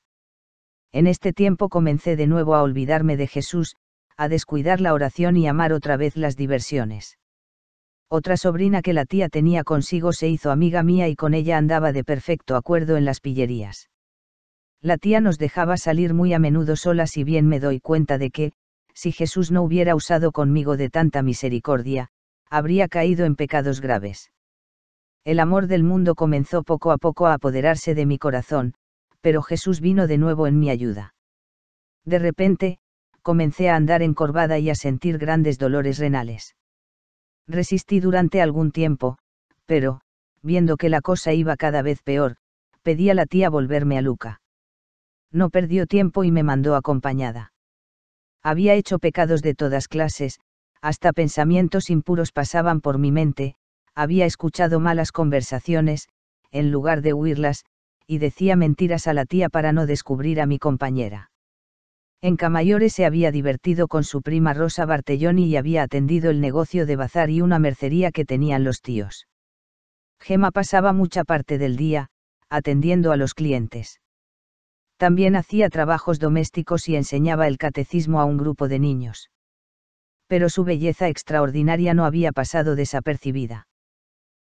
En 0.90 1.06
este 1.06 1.32
tiempo 1.32 1.68
comencé 1.68 2.16
de 2.16 2.26
nuevo 2.26 2.56
a 2.56 2.64
olvidarme 2.64 3.16
de 3.16 3.28
Jesús, 3.28 3.76
a 4.16 4.26
descuidar 4.28 4.80
la 4.80 4.94
oración 4.94 5.36
y 5.36 5.46
amar 5.46 5.72
otra 5.72 5.96
vez 5.96 6.16
las 6.16 6.36
diversiones. 6.36 7.19
Otra 8.12 8.36
sobrina 8.36 8.82
que 8.82 8.92
la 8.92 9.04
tía 9.04 9.28
tenía 9.28 9.62
consigo 9.62 10.12
se 10.12 10.28
hizo 10.28 10.50
amiga 10.50 10.82
mía 10.82 11.06
y 11.06 11.14
con 11.14 11.32
ella 11.32 11.56
andaba 11.56 11.92
de 11.92 12.02
perfecto 12.02 12.56
acuerdo 12.56 12.96
en 12.96 13.04
las 13.04 13.20
pillerías. 13.20 13.88
La 14.82 14.98
tía 14.98 15.20
nos 15.20 15.38
dejaba 15.38 15.76
salir 15.76 16.12
muy 16.12 16.32
a 16.32 16.40
menudo 16.40 16.74
solas 16.74 17.16
y 17.16 17.22
bien 17.22 17.46
me 17.46 17.60
doy 17.60 17.78
cuenta 17.78 18.18
de 18.18 18.32
que, 18.32 18.52
si 18.94 19.12
Jesús 19.12 19.52
no 19.52 19.62
hubiera 19.62 19.94
usado 19.94 20.32
conmigo 20.32 20.76
de 20.76 20.90
tanta 20.90 21.22
misericordia, 21.22 22.08
habría 22.50 22.88
caído 22.88 23.26
en 23.26 23.36
pecados 23.36 23.80
graves. 23.80 24.32
El 25.24 25.38
amor 25.38 25.68
del 25.68 25.84
mundo 25.84 26.16
comenzó 26.16 26.64
poco 26.64 26.90
a 26.90 26.98
poco 26.98 27.28
a 27.28 27.34
apoderarse 27.34 27.94
de 27.94 28.06
mi 28.06 28.18
corazón, 28.18 28.74
pero 29.20 29.40
Jesús 29.40 29.80
vino 29.80 30.08
de 30.08 30.18
nuevo 30.18 30.48
en 30.48 30.58
mi 30.58 30.68
ayuda. 30.68 31.14
De 32.04 32.18
repente, 32.18 32.78
comencé 33.22 33.70
a 33.70 33.76
andar 33.76 34.02
encorvada 34.02 34.58
y 34.58 34.68
a 34.68 34.74
sentir 34.74 35.16
grandes 35.18 35.58
dolores 35.58 35.98
renales. 35.98 36.56
Resistí 37.50 37.98
durante 37.98 38.40
algún 38.40 38.70
tiempo, 38.70 39.18
pero, 39.66 40.02
viendo 40.40 40.76
que 40.76 40.88
la 40.88 41.00
cosa 41.00 41.32
iba 41.32 41.56
cada 41.56 41.82
vez 41.82 42.00
peor, 42.02 42.36
pedí 42.82 43.10
a 43.10 43.14
la 43.14 43.26
tía 43.26 43.50
volverme 43.50 43.98
a 43.98 44.02
Luca. 44.02 44.40
No 45.32 45.50
perdió 45.50 45.86
tiempo 45.86 46.22
y 46.22 46.30
me 46.30 46.44
mandó 46.44 46.76
acompañada. 46.76 47.52
Había 48.40 48.74
hecho 48.74 49.00
pecados 49.00 49.42
de 49.42 49.54
todas 49.54 49.88
clases, 49.88 50.38
hasta 50.80 51.12
pensamientos 51.12 51.90
impuros 51.90 52.30
pasaban 52.30 52.80
por 52.80 52.98
mi 52.98 53.10
mente, 53.10 53.56
había 53.96 54.26
escuchado 54.26 54.78
malas 54.78 55.10
conversaciones, 55.10 56.08
en 56.52 56.70
lugar 56.70 57.02
de 57.02 57.14
huirlas, 57.14 57.64
y 58.06 58.18
decía 58.18 58.54
mentiras 58.54 59.08
a 59.08 59.12
la 59.12 59.26
tía 59.26 59.48
para 59.48 59.72
no 59.72 59.86
descubrir 59.86 60.40
a 60.40 60.46
mi 60.46 60.60
compañera. 60.60 61.30
En 62.22 62.36
Camayore 62.36 62.90
se 62.90 63.06
había 63.06 63.32
divertido 63.32 63.88
con 63.88 64.04
su 64.04 64.20
prima 64.20 64.52
Rosa 64.52 64.84
Bartelloni 64.84 65.46
y 65.46 65.56
había 65.56 65.82
atendido 65.82 66.30
el 66.30 66.40
negocio 66.40 66.84
de 66.84 66.96
bazar 66.96 67.30
y 67.30 67.40
una 67.40 67.58
mercería 67.58 68.12
que 68.12 68.26
tenían 68.26 68.62
los 68.62 68.82
tíos. 68.82 69.26
Gema 70.20 70.50
pasaba 70.50 70.92
mucha 70.92 71.24
parte 71.24 71.56
del 71.56 71.76
día, 71.76 72.08
atendiendo 72.50 73.12
a 73.12 73.16
los 73.16 73.32
clientes. 73.32 74.00
También 74.98 75.34
hacía 75.34 75.70
trabajos 75.70 76.18
domésticos 76.18 76.86
y 76.90 76.96
enseñaba 76.96 77.48
el 77.48 77.56
catecismo 77.56 78.20
a 78.20 78.26
un 78.26 78.36
grupo 78.36 78.68
de 78.68 78.78
niños. 78.78 79.30
Pero 80.26 80.50
su 80.50 80.62
belleza 80.62 81.08
extraordinaria 81.08 81.94
no 81.94 82.04
había 82.04 82.32
pasado 82.32 82.76
desapercibida. 82.76 83.66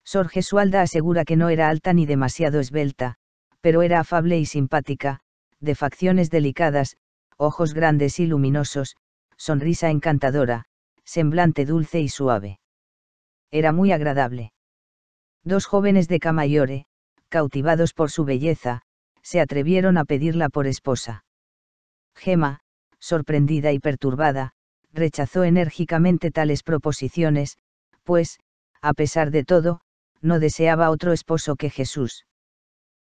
Sor 0.05 0.29
Gesualda 0.29 0.83
asegura 0.83 1.25
que 1.25 1.35
no 1.35 1.49
era 1.49 1.69
alta 1.69 1.93
ni 1.93 2.07
demasiado 2.07 2.61
esbelta, 2.61 3.17
pero 3.61 3.83
era 3.83 3.99
afable 3.99 4.39
y 4.39 4.47
simpática, 4.47 5.19
de 5.59 5.75
facciones 5.75 6.31
delicadas, 6.31 6.97
ojos 7.37 7.75
grandes 7.75 8.19
y 8.21 8.27
luminosos, 8.27 8.97
sonrisa 9.37 9.91
encantadora, 9.91 10.65
semblante 11.05 11.65
dulce 11.65 12.01
y 12.01 12.09
suave. 12.09 12.59
Era 13.51 13.73
muy 13.73 13.93
agradable. 13.93 14.53
Dos 15.45 15.67
jóvenes 15.67 16.09
de 16.09 16.19
Camayore, 16.19 16.87
cautivados 17.29 17.93
por 17.93 18.11
su 18.11 18.25
belleza, 18.25 18.83
se 19.23 19.41
atrevieron 19.41 19.99
a 19.99 20.05
pedirla 20.05 20.49
por 20.49 20.67
esposa. 20.67 21.25
Gema, 22.15 22.61
sorprendida 22.99 23.73
y 23.73 23.79
perturbada, 23.79 24.53
rechazó 24.93 25.45
enérgicamente 25.45 26.31
tales 26.31 26.63
proposiciones, 26.63 27.59
pues, 28.05 28.39
a 28.81 28.95
pesar 28.95 29.31
de 29.31 29.45
todo, 29.45 29.81
no 30.23 30.41
deseaba 30.41 30.91
otro 30.91 31.13
esposo 31.13 31.57
que 31.57 31.71
Jesús. 31.71 32.25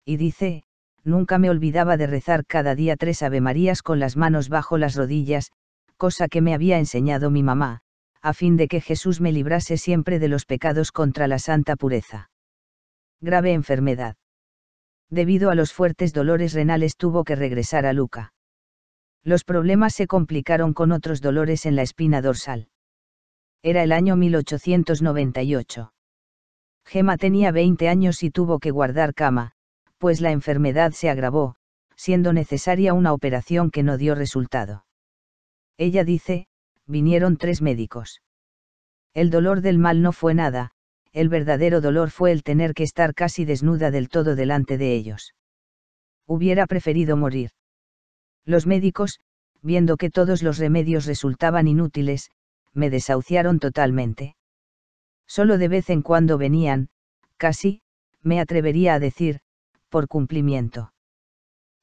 Y 0.06 0.18
dice, 0.18 0.64
nunca 1.04 1.38
me 1.38 1.50
olvidaba 1.50 1.98
de 1.98 2.08
rezar 2.08 2.46
cada 2.46 2.76
día 2.76 2.96
tres 2.96 3.24
Avemarías 3.24 3.82
con 3.82 4.00
las 4.00 4.18
manos 4.18 4.50
bajo 4.50 4.78
las 4.78 4.96
rodillas, 4.96 5.52
cosa 5.98 6.28
que 6.28 6.42
me 6.42 6.54
había 6.54 6.80
enseñado 6.80 7.30
mi 7.30 7.44
mamá, 7.44 7.82
a 8.22 8.34
fin 8.34 8.58
de 8.58 8.68
que 8.68 8.82
Jesús 8.82 9.22
me 9.22 9.32
librase 9.32 9.78
siempre 9.78 10.20
de 10.20 10.28
los 10.30 10.46
pecados 10.46 10.92
contra 10.92 11.28
la 11.28 11.40
santa 11.40 11.76
pureza. 11.76 12.30
Grave 13.22 13.54
enfermedad. 13.54 14.16
Debido 15.10 15.50
a 15.50 15.56
los 15.56 15.74
fuertes 15.74 16.14
dolores 16.14 16.54
renales 16.54 16.96
tuvo 16.98 17.24
que 17.24 17.36
regresar 17.36 17.86
a 17.86 17.94
Luca. 17.94 18.34
Los 19.24 19.44
problemas 19.44 19.94
se 19.94 20.08
complicaron 20.08 20.74
con 20.74 20.92
otros 20.92 21.22
dolores 21.22 21.66
en 21.66 21.76
la 21.76 21.82
espina 21.82 22.22
dorsal. 22.22 22.68
Era 23.62 23.84
el 23.84 23.92
año 23.92 24.16
1898. 24.18 25.94
Gema 26.86 27.18
tenía 27.18 27.52
20 27.52 27.88
años 27.88 28.24
y 28.24 28.32
tuvo 28.32 28.60
que 28.60 28.72
guardar 28.72 29.14
cama, 29.14 29.54
pues 30.04 30.20
la 30.20 30.32
enfermedad 30.32 30.92
se 30.92 31.10
agravó, 31.10 31.56
siendo 31.96 32.34
necesaria 32.34 32.94
una 32.94 33.14
operación 33.14 33.72
que 33.72 33.84
no 33.84 33.98
dio 33.98 34.16
resultado. 34.16 34.86
Ella 35.78 36.04
dice, 36.04 36.48
vinieron 36.86 37.38
tres 37.38 37.62
médicos. 37.62 38.22
El 39.14 39.30
dolor 39.30 39.62
del 39.62 39.78
mal 39.78 40.02
no 40.02 40.12
fue 40.12 40.34
nada, 40.34 40.72
el 41.14 41.30
verdadero 41.30 41.80
dolor 41.80 42.10
fue 42.10 42.34
el 42.34 42.44
tener 42.44 42.74
que 42.74 42.84
estar 42.84 43.14
casi 43.14 43.46
desnuda 43.46 43.92
del 43.92 44.10
todo 44.10 44.36
delante 44.36 44.78
de 44.78 44.94
ellos. 44.94 45.36
Hubiera 46.28 46.68
preferido 46.68 47.16
morir. 47.16 47.52
Los 48.44 48.68
médicos, 48.68 49.22
viendo 49.62 49.96
que 49.96 50.10
todos 50.10 50.44
los 50.44 50.58
remedios 50.58 51.06
resultaban 51.06 51.66
inútiles, 51.66 52.30
me 52.74 52.90
desahuciaron 52.90 53.58
totalmente. 53.58 54.36
Solo 55.28 55.58
de 55.58 55.70
vez 55.70 55.90
en 55.90 56.02
cuando 56.02 56.38
venían, 56.38 56.90
casi, 57.38 57.82
me 58.22 58.42
atrevería 58.42 58.96
a 58.96 59.00
decir, 59.00 59.40
por 59.94 60.08
cumplimiento. 60.08 60.92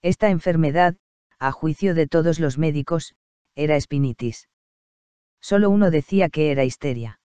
Esta 0.02 0.30
enfermedad, 0.30 0.96
a 1.38 1.52
juicio 1.52 1.94
de 1.94 2.08
todos 2.08 2.40
los 2.40 2.58
médicos, 2.58 3.14
era 3.54 3.76
espinitis. 3.76 4.48
Solo 5.40 5.70
uno 5.70 5.92
decía 5.92 6.28
que 6.28 6.50
era 6.50 6.64
histeria. 6.64 7.20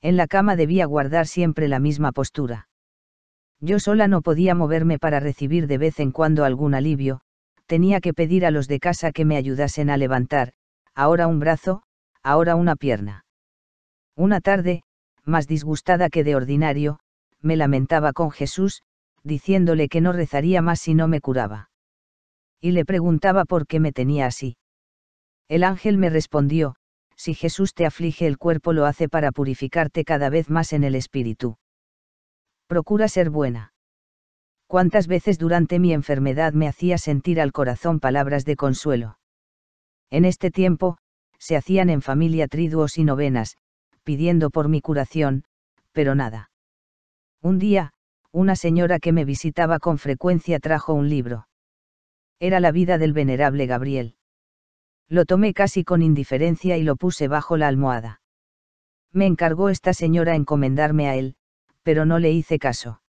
En 0.00 0.16
la 0.16 0.26
cama 0.26 0.56
debía 0.56 0.86
guardar 0.86 1.26
siempre 1.26 1.68
la 1.68 1.80
misma 1.80 2.12
postura. 2.12 2.70
Yo 3.60 3.78
sola 3.78 4.08
no 4.08 4.22
podía 4.22 4.54
moverme 4.54 4.98
para 4.98 5.20
recibir 5.20 5.66
de 5.66 5.76
vez 5.76 6.00
en 6.00 6.12
cuando 6.12 6.46
algún 6.46 6.72
alivio, 6.72 7.20
tenía 7.66 8.00
que 8.00 8.14
pedir 8.14 8.46
a 8.46 8.50
los 8.50 8.68
de 8.68 8.80
casa 8.80 9.12
que 9.12 9.26
me 9.26 9.36
ayudasen 9.36 9.90
a 9.90 9.98
levantar, 9.98 10.54
ahora 10.94 11.26
un 11.26 11.40
brazo, 11.40 11.82
ahora 12.22 12.56
una 12.56 12.74
pierna. 12.74 13.26
Una 14.16 14.40
tarde, 14.40 14.82
más 15.24 15.46
disgustada 15.46 16.08
que 16.08 16.24
de 16.24 16.36
ordinario, 16.36 17.00
me 17.42 17.56
lamentaba 17.56 18.14
con 18.14 18.30
Jesús, 18.30 18.82
diciéndole 19.22 19.88
que 19.88 20.00
no 20.00 20.12
rezaría 20.12 20.62
más 20.62 20.80
si 20.80 20.94
no 20.94 21.08
me 21.08 21.20
curaba. 21.20 21.70
Y 22.60 22.72
le 22.72 22.84
preguntaba 22.84 23.44
por 23.44 23.66
qué 23.66 23.80
me 23.80 23.92
tenía 23.92 24.26
así. 24.26 24.56
El 25.48 25.64
ángel 25.64 25.98
me 25.98 26.10
respondió, 26.10 26.76
si 27.16 27.34
Jesús 27.34 27.74
te 27.74 27.86
aflige 27.86 28.26
el 28.26 28.38
cuerpo 28.38 28.72
lo 28.72 28.86
hace 28.86 29.08
para 29.08 29.32
purificarte 29.32 30.04
cada 30.04 30.30
vez 30.30 30.48
más 30.48 30.72
en 30.72 30.84
el 30.84 30.94
espíritu. 30.94 31.58
Procura 32.66 33.08
ser 33.08 33.30
buena 33.30 33.72
cuántas 34.70 35.08
veces 35.08 35.36
durante 35.36 35.80
mi 35.80 35.92
enfermedad 35.92 36.52
me 36.52 36.68
hacía 36.68 36.96
sentir 36.96 37.40
al 37.40 37.50
corazón 37.50 37.98
palabras 37.98 38.44
de 38.44 38.54
consuelo. 38.54 39.18
En 40.10 40.24
este 40.24 40.52
tiempo, 40.52 40.96
se 41.40 41.56
hacían 41.56 41.90
en 41.90 42.02
familia 42.02 42.46
triduos 42.46 42.96
y 42.96 43.02
novenas, 43.02 43.56
pidiendo 44.04 44.50
por 44.50 44.68
mi 44.68 44.80
curación, 44.80 45.42
pero 45.90 46.14
nada. 46.14 46.52
Un 47.42 47.58
día, 47.58 47.90
una 48.32 48.56
señora 48.56 48.98
que 49.00 49.12
me 49.12 49.24
visitaba 49.24 49.78
con 49.78 49.98
frecuencia 49.98 50.60
trajo 50.60 50.94
un 50.94 51.08
libro. 51.08 51.48
Era 52.38 52.60
la 52.60 52.72
vida 52.72 52.96
del 52.96 53.12
venerable 53.12 53.66
Gabriel. 53.66 54.14
Lo 55.08 55.24
tomé 55.24 55.52
casi 55.52 55.82
con 55.84 56.02
indiferencia 56.02 56.76
y 56.76 56.84
lo 56.84 56.96
puse 56.96 57.26
bajo 57.26 57.56
la 57.56 57.68
almohada. 57.68 58.22
Me 59.12 59.26
encargó 59.26 59.68
esta 59.68 59.92
señora 59.92 60.36
encomendarme 60.36 61.08
a 61.08 61.16
él, 61.16 61.34
pero 61.82 62.04
no 62.06 62.18
le 62.18 62.30
hice 62.30 62.58
caso. 62.58 63.02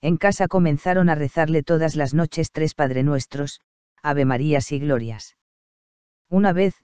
En 0.00 0.16
casa 0.16 0.46
comenzaron 0.46 1.08
a 1.08 1.16
rezarle 1.16 1.64
todas 1.64 1.96
las 1.96 2.14
noches 2.14 2.52
tres 2.52 2.74
Padre 2.74 3.02
Nuestros, 3.02 3.60
Ave 4.00 4.24
Marías 4.24 4.70
y 4.70 4.78
Glorias. 4.78 5.36
Una 6.30 6.52
vez, 6.52 6.76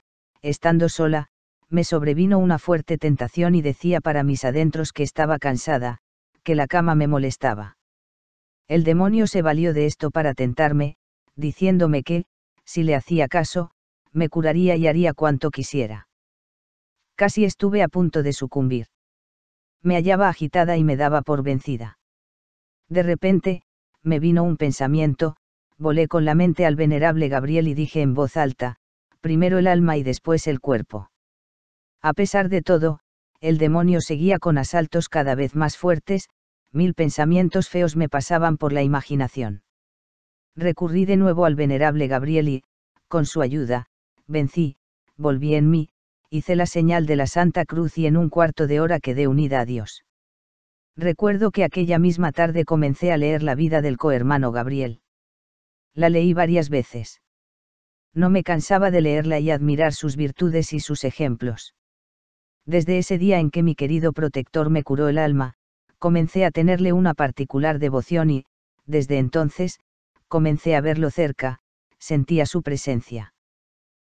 estando 0.43 0.89
sola, 0.89 1.29
me 1.69 1.85
sobrevino 1.85 2.39
una 2.39 2.59
fuerte 2.59 2.99
tentación 2.99 3.55
y 3.55 3.63
decía 3.63 4.01
para 4.01 4.25
mis 4.25 4.45
adentros 4.45 4.93
que 4.93 5.05
estaba 5.05 5.39
cansada, 5.39 6.01
que 6.45 6.55
la 6.55 6.67
cama 6.67 6.95
me 6.95 7.09
molestaba. 7.09 7.77
El 8.69 8.85
demonio 8.85 9.27
se 9.27 9.43
valió 9.43 9.75
de 9.75 9.87
esto 9.87 10.11
para 10.11 10.35
tentarme, 10.35 10.97
diciéndome 11.35 12.03
que, 12.03 12.27
si 12.65 12.83
le 12.83 12.95
hacía 12.95 13.29
caso, 13.29 13.71
me 14.13 14.29
curaría 14.29 14.77
y 14.77 14.87
haría 14.87 15.13
cuanto 15.13 15.51
quisiera. 15.51 16.09
Casi 17.17 17.45
estuve 17.45 17.83
a 17.83 17.89
punto 17.89 18.23
de 18.23 18.33
sucumbir. 18.33 18.87
Me 19.83 19.97
hallaba 19.97 20.29
agitada 20.29 20.77
y 20.77 20.85
me 20.85 20.97
daba 20.97 21.23
por 21.23 21.43
vencida. 21.43 21.99
De 22.89 23.03
repente, 23.03 23.63
me 24.03 24.19
vino 24.19 24.45
un 24.45 24.57
pensamiento, 24.57 25.37
volé 25.79 26.09
con 26.09 26.25
la 26.25 26.35
mente 26.35 26.67
al 26.67 26.77
venerable 26.77 27.29
Gabriel 27.29 27.69
y 27.69 27.75
dije 27.75 28.03
en 28.03 28.15
voz 28.15 28.37
alta, 28.37 28.77
primero 29.21 29.59
el 29.59 29.67
alma 29.67 29.97
y 29.97 30.03
después 30.03 30.47
el 30.47 30.61
cuerpo. 30.61 31.11
A 32.03 32.13
pesar 32.13 32.49
de 32.49 32.63
todo, 32.63 33.01
el 33.45 33.59
demonio 33.59 34.01
seguía 34.01 34.39
con 34.39 34.57
asaltos 34.57 35.11
cada 35.11 35.35
vez 35.35 35.55
más 35.55 35.77
fuertes, 35.77 36.31
mil 36.73 36.95
pensamientos 36.95 37.69
feos 37.69 37.95
me 37.95 38.09
pasaban 38.09 38.57
por 38.57 38.73
la 38.73 38.83
imaginación. 38.83 39.63
Recurrí 40.57 41.05
de 41.05 41.19
nuevo 41.19 41.45
al 41.45 41.55
venerable 41.55 42.09
Gabriel 42.09 42.49
y, 42.49 42.63
con 43.07 43.27
su 43.27 43.43
ayuda, 43.43 43.85
vencí, 44.27 44.79
volví 45.19 45.57
en 45.57 45.69
mí, 45.69 45.91
hice 46.31 46.57
la 46.57 46.65
señal 46.65 47.05
de 47.05 47.17
la 47.17 47.27
Santa 47.27 47.67
Cruz 47.67 47.99
y 47.99 48.07
en 48.07 48.17
un 48.17 48.31
cuarto 48.31 48.67
de 48.67 48.81
hora 48.81 48.99
quedé 48.99 49.29
unida 49.29 49.61
a 49.61 49.67
Dios. 49.67 50.07
Recuerdo 50.97 51.51
que 51.51 51.65
aquella 51.65 51.99
misma 51.99 52.33
tarde 52.33 52.65
comencé 52.65 53.13
a 53.13 53.19
leer 53.19 53.43
la 53.43 53.55
vida 53.55 53.83
del 53.83 53.99
cohermano 53.99 54.53
Gabriel. 54.53 55.03
La 55.93 56.09
leí 56.09 56.33
varias 56.33 56.71
veces. 56.71 57.21
No 58.15 58.31
me 58.31 58.43
cansaba 58.43 58.91
de 58.91 59.03
leerla 59.03 59.39
y 59.39 59.51
admirar 59.51 59.93
sus 59.93 60.17
virtudes 60.17 60.73
y 60.73 60.81
sus 60.81 61.05
ejemplos. 61.05 61.75
Desde 62.67 62.99
ese 62.99 63.19
día 63.19 63.39
en 63.39 63.51
que 63.51 63.63
mi 63.63 63.75
querido 63.75 64.13
protector 64.13 64.71
me 64.71 64.83
curó 64.83 65.09
el 65.09 65.19
alma, 65.19 65.55
comencé 65.99 66.45
a 66.45 66.51
tenerle 66.51 66.93
una 66.93 67.15
particular 67.15 67.79
devoción 67.79 68.31
y, 68.31 68.45
desde 68.87 69.19
entonces, 69.19 69.81
comencé 70.29 70.77
a 70.77 70.81
verlo 70.81 71.11
cerca, 71.11 71.61
sentía 71.99 72.47
su 72.47 72.63
presencia. 72.63 73.35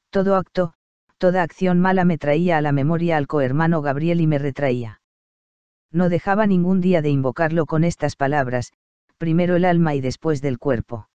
Todo 0.09 0.35
acto, 0.35 0.73
toda 1.17 1.43
acción 1.43 1.79
mala 1.79 2.05
me 2.05 2.17
traía 2.17 2.57
a 2.57 2.61
la 2.61 2.71
memoria 2.71 3.17
al 3.17 3.27
cohermano 3.27 3.81
Gabriel 3.81 4.21
y 4.21 4.27
me 4.27 4.37
retraía 4.37 5.01
no 5.95 6.09
dejaba 6.09 6.45
ningún 6.45 6.81
día 6.81 7.01
de 7.01 7.09
invocarlo 7.09 7.65
con 7.65 7.85
estas 7.85 8.17
palabras, 8.17 8.73
primero 9.17 9.55
el 9.55 9.63
alma 9.63 9.95
y 9.95 10.01
después 10.01 10.41
del 10.41 10.59
cuerpo. 10.59 11.07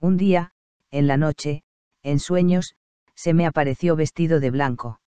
Un 0.00 0.16
día, 0.16 0.50
en 0.90 1.06
la 1.06 1.16
noche, 1.16 1.62
en 2.02 2.18
sueños, 2.18 2.74
se 3.14 3.34
me 3.34 3.46
apareció 3.46 3.94
vestido 3.94 4.40
de 4.40 4.50
blanco. 4.50 5.00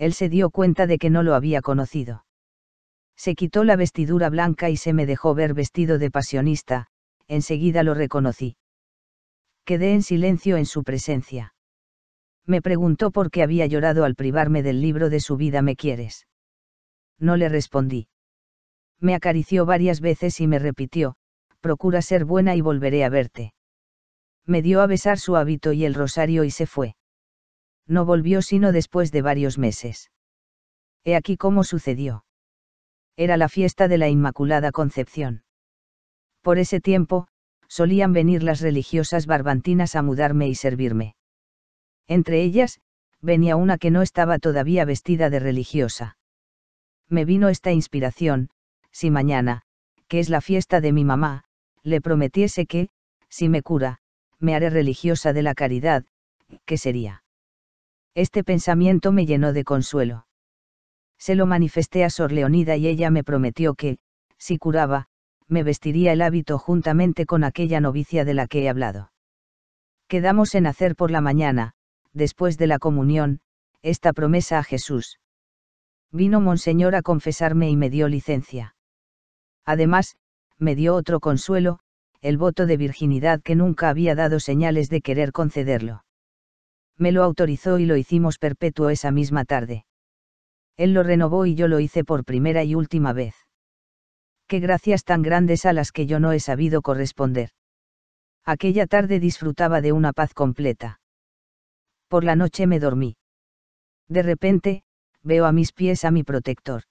Él 0.00 0.14
se 0.14 0.28
dio 0.28 0.50
cuenta 0.50 0.88
de 0.88 0.98
que 0.98 1.10
no 1.10 1.22
lo 1.22 1.36
había 1.36 1.62
conocido. 1.62 2.24
Se 3.16 3.36
quitó 3.36 3.62
la 3.62 3.76
vestidura 3.76 4.30
blanca 4.30 4.68
y 4.68 4.76
se 4.76 4.92
me 4.92 5.06
dejó 5.06 5.34
ver 5.36 5.54
vestido 5.54 5.98
de 5.98 6.10
pasionista, 6.10 6.88
enseguida 7.28 7.84
lo 7.84 7.94
reconocí. 7.94 8.56
Quedé 9.64 9.92
en 9.92 10.02
silencio 10.02 10.56
en 10.56 10.66
su 10.66 10.82
presencia. 10.82 11.54
Me 12.46 12.60
preguntó 12.62 13.12
por 13.12 13.30
qué 13.30 13.44
había 13.44 13.66
llorado 13.66 14.04
al 14.04 14.16
privarme 14.16 14.64
del 14.64 14.80
libro 14.80 15.10
de 15.10 15.20
su 15.20 15.36
vida 15.36 15.62
Me 15.62 15.76
quieres 15.76 16.26
no 17.20 17.36
le 17.36 17.48
respondí. 17.48 18.08
Me 18.98 19.14
acarició 19.14 19.66
varias 19.66 20.00
veces 20.00 20.40
y 20.40 20.46
me 20.46 20.58
repitió, 20.58 21.16
procura 21.60 22.02
ser 22.02 22.24
buena 22.24 22.56
y 22.56 22.60
volveré 22.60 23.04
a 23.04 23.08
verte. 23.08 23.52
Me 24.46 24.62
dio 24.62 24.80
a 24.80 24.86
besar 24.86 25.18
su 25.18 25.36
hábito 25.36 25.72
y 25.72 25.84
el 25.84 25.94
rosario 25.94 26.44
y 26.44 26.50
se 26.50 26.66
fue. 26.66 26.96
No 27.90 28.06
volvió 28.06 28.40
sino 28.40 28.72
después 28.72 29.12
de 29.12 29.20
varios 29.20 29.58
meses. 29.58 30.10
He 31.04 31.14
aquí 31.14 31.36
cómo 31.36 31.62
sucedió. 31.64 32.24
Era 33.16 33.36
la 33.36 33.50
fiesta 33.50 33.86
de 33.86 33.98
la 33.98 34.08
Inmaculada 34.08 34.72
Concepción. 34.72 35.42
Por 36.40 36.58
ese 36.58 36.80
tiempo, 36.80 37.28
solían 37.68 38.14
venir 38.14 38.42
las 38.42 38.62
religiosas 38.62 39.26
barbantinas 39.26 39.94
a 39.94 40.02
mudarme 40.02 40.48
y 40.48 40.54
servirme. 40.54 41.16
Entre 42.06 42.40
ellas, 42.42 42.80
venía 43.20 43.56
una 43.56 43.76
que 43.76 43.90
no 43.90 44.00
estaba 44.00 44.38
todavía 44.38 44.86
vestida 44.86 45.28
de 45.28 45.40
religiosa 45.40 46.16
me 47.10 47.24
vino 47.24 47.48
esta 47.48 47.72
inspiración, 47.72 48.50
si 48.92 49.10
mañana, 49.10 49.62
que 50.08 50.20
es 50.20 50.30
la 50.30 50.40
fiesta 50.40 50.80
de 50.80 50.92
mi 50.92 51.04
mamá, 51.04 51.44
le 51.82 52.00
prometiese 52.00 52.66
que, 52.66 52.88
si 53.28 53.48
me 53.48 53.62
cura, 53.62 53.98
me 54.38 54.54
haré 54.54 54.70
religiosa 54.70 55.32
de 55.32 55.42
la 55.42 55.54
caridad, 55.54 56.04
¿qué 56.64 56.78
sería? 56.78 57.24
Este 58.14 58.42
pensamiento 58.44 59.12
me 59.12 59.26
llenó 59.26 59.52
de 59.52 59.64
consuelo. 59.64 60.26
Se 61.18 61.34
lo 61.34 61.46
manifesté 61.46 62.04
a 62.04 62.10
Sor 62.10 62.32
Leonida 62.32 62.76
y 62.76 62.88
ella 62.88 63.10
me 63.10 63.22
prometió 63.22 63.74
que, 63.74 63.98
si 64.38 64.58
curaba, 64.58 65.06
me 65.46 65.62
vestiría 65.62 66.12
el 66.12 66.22
hábito 66.22 66.58
juntamente 66.58 67.26
con 67.26 67.44
aquella 67.44 67.80
novicia 67.80 68.24
de 68.24 68.34
la 68.34 68.46
que 68.46 68.62
he 68.62 68.68
hablado. 68.68 69.12
Quedamos 70.08 70.54
en 70.54 70.66
hacer 70.66 70.96
por 70.96 71.10
la 71.10 71.20
mañana, 71.20 71.74
después 72.12 72.58
de 72.58 72.66
la 72.66 72.78
comunión, 72.78 73.40
esta 73.82 74.12
promesa 74.12 74.58
a 74.58 74.64
Jesús. 74.64 75.20
Vino 76.10 76.40
Monseñor 76.40 76.94
a 76.94 77.02
confesarme 77.02 77.70
y 77.70 77.76
me 77.76 77.90
dio 77.90 78.08
licencia. 78.08 78.74
Además, 79.64 80.16
me 80.58 80.74
dio 80.74 80.94
otro 80.94 81.20
consuelo, 81.20 81.78
el 82.20 82.38
voto 82.38 82.66
de 82.66 82.76
virginidad 82.76 83.40
que 83.40 83.54
nunca 83.54 83.88
había 83.88 84.14
dado 84.14 84.40
señales 84.40 84.90
de 84.90 85.00
querer 85.00 85.32
concederlo. 85.32 86.04
Me 87.00 87.12
lo 87.12 87.24
autorizó 87.24 87.78
y 87.78 87.86
lo 87.86 87.96
hicimos 87.96 88.36
perpetuo 88.38 88.90
esa 88.90 89.10
misma 89.10 89.46
tarde. 89.46 89.86
Él 90.76 90.92
lo 90.92 91.02
renovó 91.02 91.46
y 91.46 91.54
yo 91.54 91.66
lo 91.66 91.80
hice 91.80 92.04
por 92.04 92.26
primera 92.26 92.62
y 92.62 92.74
última 92.74 93.14
vez. 93.14 93.34
Qué 94.46 94.60
gracias 94.60 95.04
tan 95.04 95.22
grandes 95.22 95.64
a 95.64 95.72
las 95.72 95.92
que 95.92 96.04
yo 96.04 96.20
no 96.20 96.32
he 96.32 96.40
sabido 96.40 96.82
corresponder. 96.82 97.52
Aquella 98.44 98.86
tarde 98.86 99.18
disfrutaba 99.18 99.80
de 99.80 99.92
una 99.92 100.12
paz 100.12 100.34
completa. 100.34 101.00
Por 102.08 102.22
la 102.22 102.36
noche 102.36 102.66
me 102.66 102.78
dormí. 102.78 103.16
De 104.08 104.22
repente, 104.22 104.82
veo 105.22 105.46
a 105.46 105.52
mis 105.52 105.72
pies 105.72 106.04
a 106.04 106.10
mi 106.10 106.22
protector. 106.22 106.82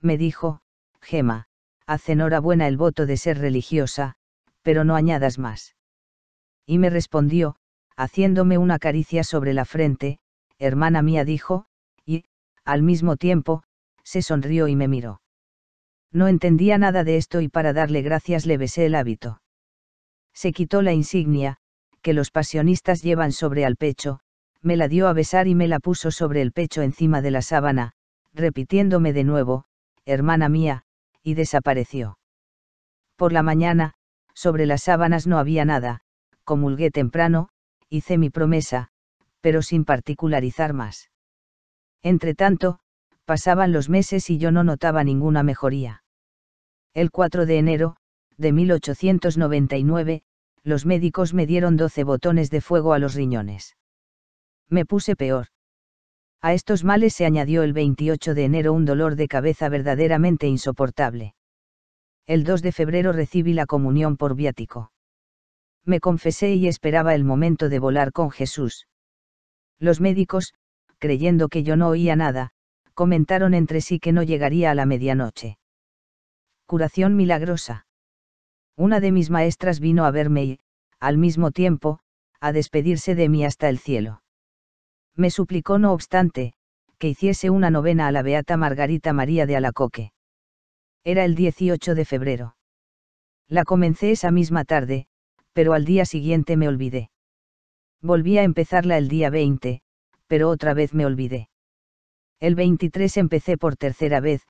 Me 0.00 0.18
dijo, 0.18 0.62
Gema, 1.00 1.46
haz 1.86 2.08
enhorabuena 2.08 2.66
el 2.66 2.76
voto 2.76 3.06
de 3.06 3.16
ser 3.16 3.38
religiosa, 3.38 4.16
pero 4.62 4.82
no 4.82 4.96
añadas 4.96 5.38
más. 5.38 5.76
Y 6.66 6.78
me 6.78 6.90
respondió, 6.90 7.56
haciéndome 8.02 8.58
una 8.58 8.78
caricia 8.78 9.24
sobre 9.24 9.54
la 9.54 9.64
frente, 9.64 10.18
hermana 10.58 11.02
mía 11.02 11.24
dijo, 11.24 11.66
y, 12.04 12.24
al 12.64 12.82
mismo 12.82 13.16
tiempo, 13.16 13.62
se 14.02 14.22
sonrió 14.22 14.68
y 14.68 14.76
me 14.76 14.88
miró. 14.88 15.22
No 16.12 16.28
entendía 16.28 16.78
nada 16.78 17.04
de 17.04 17.16
esto 17.16 17.40
y 17.40 17.48
para 17.48 17.72
darle 17.72 18.02
gracias 18.02 18.44
le 18.44 18.58
besé 18.58 18.86
el 18.86 18.94
hábito. 18.94 19.40
Se 20.34 20.52
quitó 20.52 20.82
la 20.82 20.92
insignia, 20.92 21.58
que 22.02 22.12
los 22.12 22.30
pasionistas 22.30 23.02
llevan 23.02 23.32
sobre 23.32 23.64
al 23.64 23.76
pecho, 23.76 24.20
me 24.60 24.76
la 24.76 24.88
dio 24.88 25.08
a 25.08 25.12
besar 25.12 25.48
y 25.48 25.54
me 25.54 25.68
la 25.68 25.80
puso 25.80 26.10
sobre 26.10 26.42
el 26.42 26.52
pecho 26.52 26.82
encima 26.82 27.22
de 27.22 27.30
la 27.30 27.42
sábana, 27.42 27.92
repitiéndome 28.32 29.12
de 29.12 29.24
nuevo, 29.24 29.64
hermana 30.04 30.48
mía, 30.48 30.84
y 31.22 31.34
desapareció. 31.34 32.18
Por 33.16 33.32
la 33.32 33.42
mañana, 33.42 33.94
sobre 34.34 34.66
las 34.66 34.82
sábanas 34.82 35.26
no 35.26 35.38
había 35.38 35.64
nada, 35.64 36.00
comulgué 36.44 36.90
temprano, 36.90 37.48
hice 37.92 38.16
mi 38.16 38.30
promesa, 38.30 38.88
pero 39.42 39.60
sin 39.60 39.84
particularizar 39.84 40.72
más. 40.72 41.10
Entretanto, 42.02 42.78
pasaban 43.26 43.70
los 43.72 43.90
meses 43.90 44.30
y 44.30 44.38
yo 44.38 44.50
no 44.50 44.64
notaba 44.64 45.04
ninguna 45.04 45.42
mejoría. 45.42 46.02
El 46.94 47.10
4 47.10 47.44
de 47.44 47.58
enero, 47.58 47.96
de 48.38 48.52
1899, 48.52 50.22
los 50.62 50.86
médicos 50.86 51.34
me 51.34 51.46
dieron 51.46 51.76
12 51.76 52.04
botones 52.04 52.50
de 52.50 52.62
fuego 52.62 52.94
a 52.94 52.98
los 52.98 53.14
riñones. 53.14 53.76
Me 54.70 54.86
puse 54.86 55.14
peor. 55.14 55.48
A 56.40 56.54
estos 56.54 56.84
males 56.84 57.12
se 57.12 57.26
añadió 57.26 57.62
el 57.62 57.74
28 57.74 58.34
de 58.34 58.44
enero 58.44 58.72
un 58.72 58.86
dolor 58.86 59.16
de 59.16 59.28
cabeza 59.28 59.68
verdaderamente 59.68 60.46
insoportable. 60.46 61.34
El 62.26 62.44
2 62.44 62.62
de 62.62 62.72
febrero 62.72 63.12
recibí 63.12 63.52
la 63.52 63.66
comunión 63.66 64.16
por 64.16 64.34
viático. 64.34 64.91
Me 65.84 66.00
confesé 66.00 66.54
y 66.54 66.68
esperaba 66.68 67.14
el 67.14 67.24
momento 67.24 67.68
de 67.68 67.78
volar 67.78 68.12
con 68.12 68.30
Jesús. 68.30 68.86
Los 69.78 70.00
médicos, 70.00 70.54
creyendo 70.98 71.48
que 71.48 71.64
yo 71.64 71.76
no 71.76 71.88
oía 71.88 72.14
nada, 72.14 72.52
comentaron 72.94 73.54
entre 73.54 73.80
sí 73.80 73.98
que 73.98 74.12
no 74.12 74.22
llegaría 74.22 74.70
a 74.70 74.74
la 74.74 74.86
medianoche. 74.86 75.58
Curación 76.66 77.16
milagrosa. 77.16 77.86
Una 78.76 79.00
de 79.00 79.12
mis 79.12 79.30
maestras 79.30 79.80
vino 79.80 80.04
a 80.04 80.10
verme 80.10 80.44
y, 80.44 80.60
al 81.00 81.18
mismo 81.18 81.50
tiempo, 81.50 81.98
a 82.40 82.52
despedirse 82.52 83.14
de 83.14 83.28
mí 83.28 83.44
hasta 83.44 83.68
el 83.68 83.78
cielo. 83.78 84.22
Me 85.16 85.30
suplicó 85.30 85.78
no 85.78 85.92
obstante, 85.92 86.54
que 86.98 87.08
hiciese 87.08 87.50
una 87.50 87.70
novena 87.70 88.06
a 88.06 88.12
la 88.12 88.22
Beata 88.22 88.56
Margarita 88.56 89.12
María 89.12 89.46
de 89.46 89.56
Alacoque. 89.56 90.12
Era 91.04 91.24
el 91.24 91.34
18 91.34 91.94
de 91.96 92.04
febrero. 92.04 92.56
La 93.48 93.64
comencé 93.64 94.12
esa 94.12 94.30
misma 94.30 94.64
tarde, 94.64 95.08
pero 95.52 95.72
al 95.72 95.84
día 95.84 96.04
siguiente 96.04 96.56
me 96.56 96.68
olvidé. 96.68 97.10
Volví 98.00 98.38
a 98.38 98.42
empezarla 98.42 98.98
el 98.98 99.08
día 99.08 99.30
20, 99.30 99.82
pero 100.26 100.48
otra 100.50 100.74
vez 100.74 100.94
me 100.94 101.06
olvidé. 101.06 101.48
El 102.40 102.54
23 102.54 103.16
empecé 103.18 103.56
por 103.56 103.76
tercera 103.76 104.20
vez, 104.20 104.42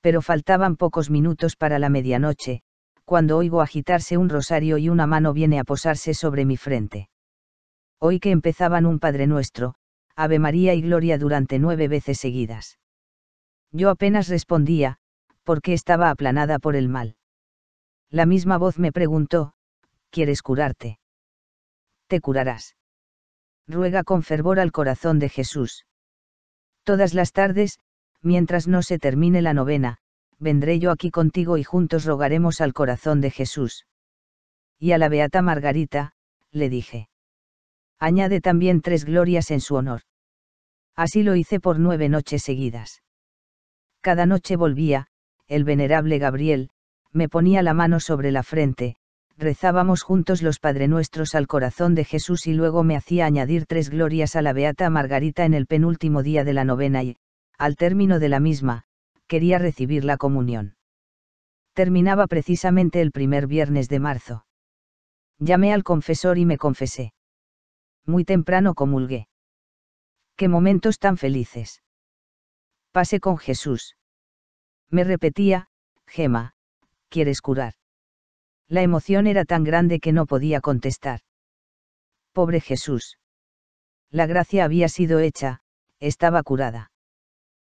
pero 0.00 0.20
faltaban 0.20 0.76
pocos 0.76 1.10
minutos 1.10 1.56
para 1.56 1.78
la 1.78 1.88
medianoche, 1.88 2.62
cuando 3.04 3.38
oigo 3.38 3.62
agitarse 3.62 4.18
un 4.18 4.28
rosario 4.28 4.76
y 4.78 4.90
una 4.90 5.06
mano 5.06 5.32
viene 5.32 5.58
a 5.58 5.64
posarse 5.64 6.12
sobre 6.12 6.44
mi 6.44 6.56
frente. 6.56 7.08
Oí 7.98 8.20
que 8.20 8.30
empezaban 8.30 8.84
un 8.84 8.98
Padre 8.98 9.26
Nuestro, 9.26 9.74
Ave 10.14 10.38
María 10.38 10.74
y 10.74 10.82
Gloria 10.82 11.16
durante 11.16 11.58
nueve 11.58 11.88
veces 11.88 12.18
seguidas. 12.18 12.78
Yo 13.72 13.90
apenas 13.90 14.28
respondía, 14.28 14.98
porque 15.42 15.72
estaba 15.72 16.10
aplanada 16.10 16.58
por 16.58 16.76
el 16.76 16.88
mal. 16.88 17.16
La 18.10 18.26
misma 18.26 18.58
voz 18.58 18.78
me 18.78 18.92
preguntó, 18.92 19.52
¿quieres 20.10 20.42
curarte? 20.42 20.98
Te 22.06 22.20
curarás. 22.20 22.76
Ruega 23.66 24.02
con 24.02 24.22
fervor 24.22 24.60
al 24.60 24.72
corazón 24.72 25.18
de 25.18 25.28
Jesús. 25.28 25.84
Todas 26.84 27.12
las 27.12 27.32
tardes, 27.32 27.80
mientras 28.22 28.66
no 28.66 28.82
se 28.82 28.98
termine 28.98 29.42
la 29.42 29.52
novena, 29.52 29.98
vendré 30.38 30.78
yo 30.78 30.90
aquí 30.90 31.10
contigo 31.10 31.58
y 31.58 31.64
juntos 31.64 32.04
rogaremos 32.04 32.60
al 32.60 32.72
corazón 32.72 33.20
de 33.20 33.30
Jesús. 33.30 33.86
Y 34.78 34.92
a 34.92 34.98
la 34.98 35.08
beata 35.08 35.42
Margarita, 35.42 36.12
le 36.50 36.70
dije. 36.70 37.08
Añade 37.98 38.40
también 38.40 38.80
tres 38.80 39.04
glorias 39.04 39.50
en 39.50 39.60
su 39.60 39.74
honor. 39.74 40.02
Así 40.94 41.22
lo 41.22 41.34
hice 41.34 41.60
por 41.60 41.78
nueve 41.78 42.08
noches 42.08 42.42
seguidas. 42.42 43.02
Cada 44.00 44.26
noche 44.26 44.56
volvía, 44.56 45.08
el 45.46 45.64
venerable 45.64 46.18
Gabriel, 46.18 46.70
me 47.12 47.28
ponía 47.28 47.62
la 47.62 47.74
mano 47.74 48.00
sobre 48.00 48.30
la 48.30 48.42
frente, 48.42 48.96
rezábamos 49.38 50.02
juntos 50.02 50.42
los 50.42 50.58
Padre 50.58 50.88
Nuestros 50.88 51.34
al 51.34 51.46
corazón 51.46 51.94
de 51.94 52.04
Jesús 52.04 52.46
y 52.46 52.52
luego 52.52 52.82
me 52.82 52.96
hacía 52.96 53.24
añadir 53.24 53.66
tres 53.66 53.88
glorias 53.88 54.36
a 54.36 54.42
la 54.42 54.52
Beata 54.52 54.90
Margarita 54.90 55.44
en 55.44 55.54
el 55.54 55.66
penúltimo 55.66 56.22
día 56.22 56.44
de 56.44 56.52
la 56.52 56.64
novena 56.64 57.02
y, 57.02 57.16
al 57.56 57.76
término 57.76 58.18
de 58.18 58.28
la 58.28 58.40
misma, 58.40 58.84
quería 59.26 59.58
recibir 59.58 60.04
la 60.04 60.16
comunión. 60.16 60.76
Terminaba 61.72 62.26
precisamente 62.26 63.00
el 63.00 63.12
primer 63.12 63.46
viernes 63.46 63.88
de 63.88 64.00
marzo. 64.00 64.44
Llamé 65.38 65.72
al 65.72 65.84
confesor 65.84 66.36
y 66.36 66.44
me 66.44 66.58
confesé 66.58 67.12
muy 68.08 68.24
temprano 68.24 68.74
comulgué. 68.74 69.28
Qué 70.34 70.48
momentos 70.48 70.98
tan 70.98 71.18
felices. 71.18 71.82
Pasé 72.90 73.20
con 73.20 73.36
Jesús. 73.36 73.96
Me 74.88 75.04
repetía, 75.04 75.68
Gema, 76.06 76.54
¿quieres 77.10 77.42
curar? 77.42 77.74
La 78.68 78.82
emoción 78.82 79.26
era 79.26 79.44
tan 79.44 79.64
grande 79.64 79.98
que 79.98 80.12
no 80.12 80.26
podía 80.26 80.60
contestar. 80.60 81.20
Pobre 82.32 82.60
Jesús. 82.60 83.18
La 84.10 84.26
gracia 84.26 84.64
había 84.64 84.88
sido 84.88 85.20
hecha, 85.20 85.62
estaba 86.00 86.42
curada. 86.42 86.90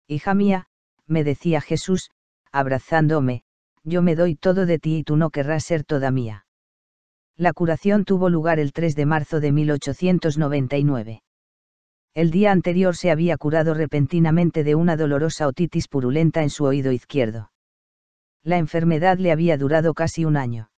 Hija 0.06 0.34
mía, 0.34 0.66
me 1.06 1.24
decía 1.24 1.60
Jesús, 1.60 2.10
abrazándome, 2.52 3.42
yo 3.82 4.02
me 4.02 4.14
doy 4.14 4.36
todo 4.36 4.66
de 4.66 4.78
ti 4.78 4.98
y 4.98 5.02
tú 5.04 5.16
no 5.16 5.30
querrás 5.30 5.64
ser 5.64 5.84
toda 5.84 6.10
mía. 6.10 6.46
La 7.36 7.52
curación 7.52 8.04
tuvo 8.04 8.30
lugar 8.30 8.60
el 8.60 8.72
3 8.72 8.94
de 8.94 9.06
marzo 9.06 9.40
de 9.40 9.50
1899. 9.50 11.22
El 12.14 12.30
día 12.30 12.52
anterior 12.52 12.94
se 12.94 13.10
había 13.10 13.36
curado 13.36 13.74
repentinamente 13.74 14.62
de 14.62 14.76
una 14.76 14.96
dolorosa 14.96 15.48
otitis 15.48 15.88
purulenta 15.88 16.44
en 16.44 16.50
su 16.50 16.64
oído 16.64 16.92
izquierdo. 16.92 17.50
La 18.44 18.58
enfermedad 18.58 19.18
le 19.18 19.32
había 19.32 19.58
durado 19.58 19.94
casi 19.94 20.24
un 20.24 20.36
año. 20.36 20.70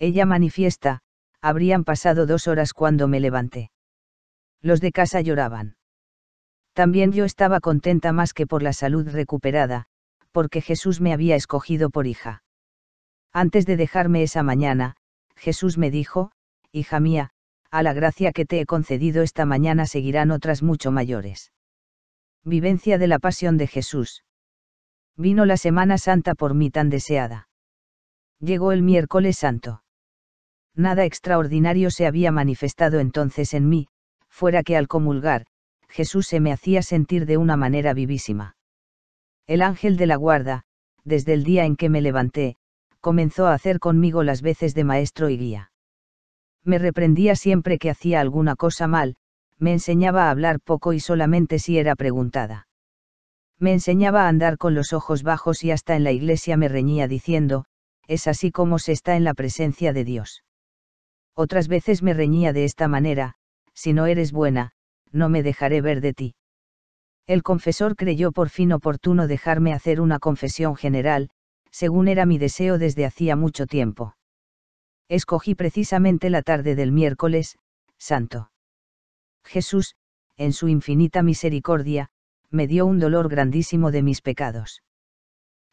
Ella 0.00 0.24
manifiesta, 0.24 1.00
habrían 1.42 1.84
pasado 1.84 2.24
dos 2.24 2.48
horas 2.48 2.72
cuando 2.72 3.06
me 3.06 3.20
levanté. 3.20 3.70
Los 4.62 4.80
de 4.80 4.92
casa 4.92 5.20
lloraban. 5.20 5.76
También 6.72 7.12
yo 7.12 7.26
estaba 7.26 7.60
contenta 7.60 8.10
más 8.12 8.32
que 8.32 8.46
por 8.46 8.62
la 8.62 8.72
salud 8.72 9.06
recuperada, 9.08 9.84
porque 10.32 10.62
Jesús 10.62 11.02
me 11.02 11.12
había 11.12 11.36
escogido 11.36 11.90
por 11.90 12.06
hija. 12.06 12.42
Antes 13.32 13.66
de 13.66 13.76
dejarme 13.76 14.22
esa 14.22 14.42
mañana, 14.42 14.96
Jesús 15.36 15.76
me 15.76 15.90
dijo, 15.90 16.32
Hija 16.72 16.98
mía, 16.98 17.30
a 17.70 17.82
la 17.82 17.92
gracia 17.92 18.32
que 18.32 18.46
te 18.46 18.60
he 18.60 18.66
concedido 18.66 19.22
esta 19.22 19.44
mañana 19.44 19.86
seguirán 19.86 20.30
otras 20.30 20.62
mucho 20.62 20.90
mayores. 20.90 21.52
Vivencia 22.42 22.96
de 22.96 23.06
la 23.06 23.18
Pasión 23.18 23.58
de 23.58 23.66
Jesús. 23.66 24.24
Vino 25.16 25.44
la 25.44 25.58
Semana 25.58 25.98
Santa 25.98 26.34
por 26.34 26.54
mí 26.54 26.70
tan 26.70 26.88
deseada. 26.88 27.48
Llegó 28.40 28.72
el 28.72 28.80
miércoles 28.82 29.36
santo. 29.36 29.82
Nada 30.76 31.04
extraordinario 31.04 31.90
se 31.90 32.06
había 32.06 32.32
manifestado 32.32 33.00
entonces 33.00 33.54
en 33.54 33.68
mí, 33.68 33.88
fuera 34.28 34.62
que 34.62 34.76
al 34.76 34.88
comulgar, 34.88 35.46
Jesús 35.88 36.26
se 36.26 36.40
me 36.40 36.52
hacía 36.52 36.82
sentir 36.82 37.26
de 37.26 37.36
una 37.36 37.56
manera 37.56 37.92
vivísima. 37.92 38.56
El 39.46 39.62
ángel 39.62 39.96
de 39.96 40.06
la 40.06 40.16
guarda, 40.16 40.62
desde 41.04 41.32
el 41.32 41.44
día 41.44 41.64
en 41.64 41.76
que 41.76 41.88
me 41.88 42.00
levanté, 42.00 42.56
comenzó 43.00 43.46
a 43.46 43.54
hacer 43.54 43.80
conmigo 43.80 44.22
las 44.22 44.42
veces 44.42 44.74
de 44.74 44.84
maestro 44.84 45.28
y 45.28 45.38
guía. 45.38 45.72
Me 46.62 46.78
reprendía 46.78 47.34
siempre 47.34 47.78
que 47.78 47.90
hacía 47.90 48.20
alguna 48.20 48.54
cosa 48.54 48.86
mal, 48.86 49.16
me 49.58 49.72
enseñaba 49.72 50.26
a 50.26 50.30
hablar 50.30 50.60
poco 50.60 50.92
y 50.92 51.00
solamente 51.00 51.58
si 51.58 51.78
era 51.78 51.96
preguntada. 51.96 52.68
Me 53.58 53.72
enseñaba 53.72 54.24
a 54.24 54.28
andar 54.28 54.56
con 54.56 54.74
los 54.74 54.92
ojos 54.92 55.22
bajos 55.22 55.64
y 55.64 55.70
hasta 55.70 55.96
en 55.96 56.04
la 56.04 56.12
iglesia 56.12 56.56
me 56.56 56.68
reñía 56.68 57.08
diciendo, 57.08 57.64
es 58.06 58.26
así 58.26 58.50
como 58.50 58.78
se 58.78 58.92
está 58.92 59.16
en 59.16 59.24
la 59.24 59.34
presencia 59.34 59.92
de 59.92 60.04
Dios. 60.04 60.42
Otras 61.34 61.68
veces 61.68 62.02
me 62.02 62.14
reñía 62.14 62.52
de 62.52 62.64
esta 62.64 62.88
manera, 62.88 63.34
si 63.74 63.92
no 63.92 64.06
eres 64.06 64.32
buena, 64.32 64.72
no 65.12 65.28
me 65.28 65.42
dejaré 65.42 65.80
ver 65.80 66.00
de 66.00 66.12
ti. 66.12 66.34
El 67.26 67.42
confesor 67.42 67.96
creyó 67.96 68.32
por 68.32 68.48
fin 68.48 68.72
oportuno 68.72 69.26
dejarme 69.26 69.72
hacer 69.72 70.00
una 70.00 70.18
confesión 70.18 70.76
general, 70.76 71.30
según 71.70 72.08
era 72.08 72.26
mi 72.26 72.38
deseo 72.38 72.78
desde 72.78 73.06
hacía 73.06 73.36
mucho 73.36 73.66
tiempo. 73.66 74.16
Escogí 75.08 75.54
precisamente 75.54 76.30
la 76.30 76.42
tarde 76.42 76.74
del 76.74 76.92
miércoles, 76.92 77.56
santo. 77.98 78.50
Jesús, 79.44 79.94
en 80.36 80.52
su 80.52 80.68
infinita 80.68 81.22
misericordia, 81.22 82.10
me 82.50 82.66
dio 82.66 82.86
un 82.86 82.98
dolor 82.98 83.28
grandísimo 83.28 83.90
de 83.90 84.02
mis 84.02 84.22
pecados. 84.22 84.82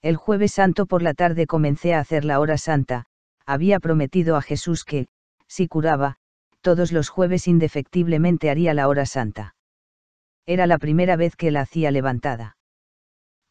El 0.01 0.15
jueves 0.15 0.53
santo 0.53 0.85
por 0.85 1.01
la 1.01 1.13
tarde 1.13 1.47
comencé 1.47 1.93
a 1.93 1.99
hacer 1.99 2.23
la 2.23 2.39
hora 2.39 2.57
santa, 2.57 3.05
había 3.45 3.79
prometido 3.79 4.35
a 4.35 4.41
Jesús 4.41 4.83
que, 4.83 5.07
si 5.47 5.67
curaba, 5.67 6.17
todos 6.61 6.91
los 6.91 7.09
jueves 7.09 7.47
indefectiblemente 7.47 8.49
haría 8.49 8.73
la 8.73 8.87
hora 8.87 9.05
santa. 9.05 9.55
Era 10.45 10.67
la 10.67 10.77
primera 10.77 11.15
vez 11.15 11.35
que 11.35 11.51
la 11.51 11.61
hacía 11.61 11.91
levantada. 11.91 12.57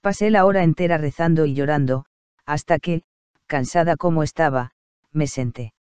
Pasé 0.01 0.31
la 0.31 0.45
hora 0.45 0.63
entera 0.63 0.99
rezando 0.99 1.47
y 1.47 1.55
llorando, 1.55 2.05
hasta 2.45 2.79
que, 2.79 3.03
cansada 3.47 3.97
como 3.97 4.23
estaba, 4.23 4.73
me 5.13 5.27
senté. 5.27 5.75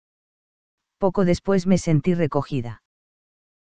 Poco 0.98 1.24
después 1.24 1.66
me 1.66 1.78
sentí 1.78 2.14
recogida. 2.14 2.82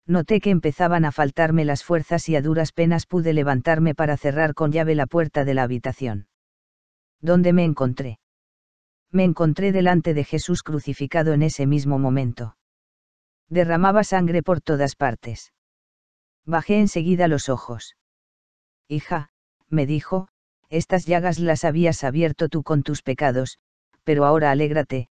Noté 0.06 0.40
que 0.40 0.50
empezaban 0.50 1.04
a 1.04 1.12
faltarme 1.12 1.64
las 1.64 1.82
fuerzas 1.82 2.28
y 2.28 2.36
a 2.36 2.42
duras 2.42 2.72
penas 2.72 3.06
pude 3.06 3.32
levantarme 3.32 3.94
para 3.94 4.16
cerrar 4.16 4.54
con 4.54 4.70
llave 4.70 4.94
la 4.94 5.06
puerta 5.06 5.44
de 5.44 5.54
la 5.54 5.64
habitación. 5.64 6.28
¿Dónde 7.20 7.52
me 7.52 7.64
encontré? 7.64 8.18
Me 9.10 9.24
encontré 9.24 9.72
delante 9.72 10.14
de 10.14 10.24
Jesús 10.24 10.62
crucificado 10.62 11.32
en 11.32 11.42
ese 11.42 11.66
mismo 11.66 11.98
momento. 11.98 12.56
Derramaba 13.48 14.04
sangre 14.04 14.42
por 14.42 14.60
todas 14.60 14.96
partes. 14.96 15.52
Bajé 16.44 16.80
enseguida 16.80 17.28
los 17.28 17.48
ojos. 17.48 17.96
Hija, 18.88 19.30
me 19.68 19.86
dijo, 19.86 20.28
estas 20.68 21.06
llagas 21.06 21.38
las 21.38 21.64
habías 21.64 22.04
abierto 22.04 22.48
tú 22.48 22.62
con 22.62 22.82
tus 22.82 23.02
pecados, 23.02 23.58
pero 24.04 24.24
ahora 24.24 24.50
alégrate, 24.50 25.08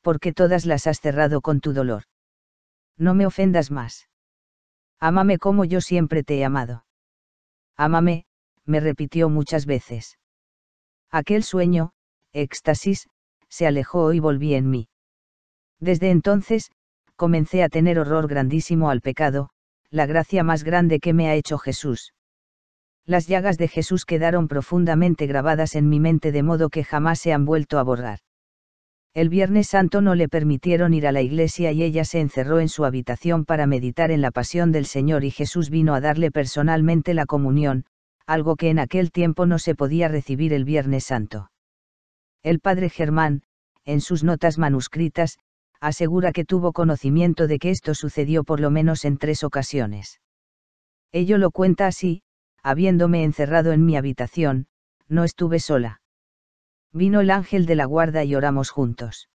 porque 0.00 0.32
todas 0.32 0.66
las 0.66 0.86
has 0.86 1.00
cerrado 1.00 1.40
con 1.40 1.60
tu 1.60 1.72
dolor. 1.72 2.04
No 2.96 3.14
me 3.14 3.26
ofendas 3.26 3.70
más. 3.70 4.08
Ámame 4.98 5.38
como 5.38 5.64
yo 5.64 5.80
siempre 5.80 6.24
te 6.24 6.38
he 6.38 6.44
amado. 6.44 6.84
Ámame, 7.76 8.24
me 8.64 8.80
repitió 8.80 9.28
muchas 9.28 9.66
veces. 9.66 10.18
Aquel 11.10 11.44
sueño, 11.44 11.92
éxtasis, 12.32 13.08
se 13.48 13.66
alejó 13.66 14.12
y 14.12 14.20
volví 14.20 14.54
en 14.54 14.70
mí. 14.70 14.88
Desde 15.80 16.10
entonces, 16.10 16.70
comencé 17.16 17.62
a 17.62 17.68
tener 17.68 17.98
horror 17.98 18.28
grandísimo 18.28 18.90
al 18.90 19.00
pecado, 19.00 19.50
la 19.90 20.06
gracia 20.06 20.42
más 20.42 20.64
grande 20.64 21.00
que 21.00 21.12
me 21.12 21.28
ha 21.28 21.34
hecho 21.34 21.58
Jesús. 21.58 22.12
Las 23.06 23.26
llagas 23.26 23.56
de 23.56 23.68
Jesús 23.68 24.04
quedaron 24.04 24.48
profundamente 24.48 25.26
grabadas 25.26 25.74
en 25.74 25.88
mi 25.88 25.98
mente 25.98 26.30
de 26.30 26.42
modo 26.42 26.68
que 26.68 26.84
jamás 26.84 27.18
se 27.18 27.32
han 27.32 27.46
vuelto 27.46 27.78
a 27.78 27.82
borrar. 27.82 28.18
El 29.14 29.30
Viernes 29.30 29.68
Santo 29.68 30.02
no 30.02 30.14
le 30.14 30.28
permitieron 30.28 30.92
ir 30.92 31.06
a 31.06 31.12
la 31.12 31.22
iglesia 31.22 31.72
y 31.72 31.82
ella 31.82 32.04
se 32.04 32.20
encerró 32.20 32.60
en 32.60 32.68
su 32.68 32.84
habitación 32.84 33.46
para 33.46 33.66
meditar 33.66 34.10
en 34.10 34.20
la 34.20 34.30
pasión 34.30 34.72
del 34.72 34.84
Señor 34.84 35.24
y 35.24 35.30
Jesús 35.30 35.70
vino 35.70 35.94
a 35.94 36.00
darle 36.00 36.30
personalmente 36.30 37.14
la 37.14 37.24
comunión, 37.24 37.86
algo 38.26 38.56
que 38.56 38.68
en 38.68 38.78
aquel 38.78 39.10
tiempo 39.10 39.46
no 39.46 39.58
se 39.58 39.74
podía 39.74 40.08
recibir 40.08 40.52
el 40.52 40.64
Viernes 40.64 41.04
Santo. 41.04 41.50
El 42.42 42.60
padre 42.60 42.88
Germán, 42.90 43.42
en 43.84 44.00
sus 44.00 44.22
notas 44.24 44.58
manuscritas, 44.58 45.38
asegura 45.80 46.32
que 46.32 46.44
tuvo 46.44 46.72
conocimiento 46.72 47.46
de 47.46 47.58
que 47.58 47.70
esto 47.70 47.94
sucedió 47.94 48.44
por 48.44 48.60
lo 48.60 48.70
menos 48.70 49.04
en 49.04 49.18
tres 49.18 49.44
ocasiones. 49.44 50.20
Ello 51.12 51.38
lo 51.38 51.50
cuenta 51.50 51.86
así, 51.86 52.22
habiéndome 52.62 53.24
encerrado 53.24 53.72
en 53.72 53.84
mi 53.84 53.96
habitación, 53.96 54.66
no 55.08 55.24
estuve 55.24 55.58
sola. 55.58 56.00
Vino 56.92 57.20
el 57.20 57.30
ángel 57.30 57.64
de 57.64 57.76
la 57.76 57.86
guarda 57.86 58.24
y 58.24 58.34
oramos 58.34 58.70
juntos. 58.70 59.28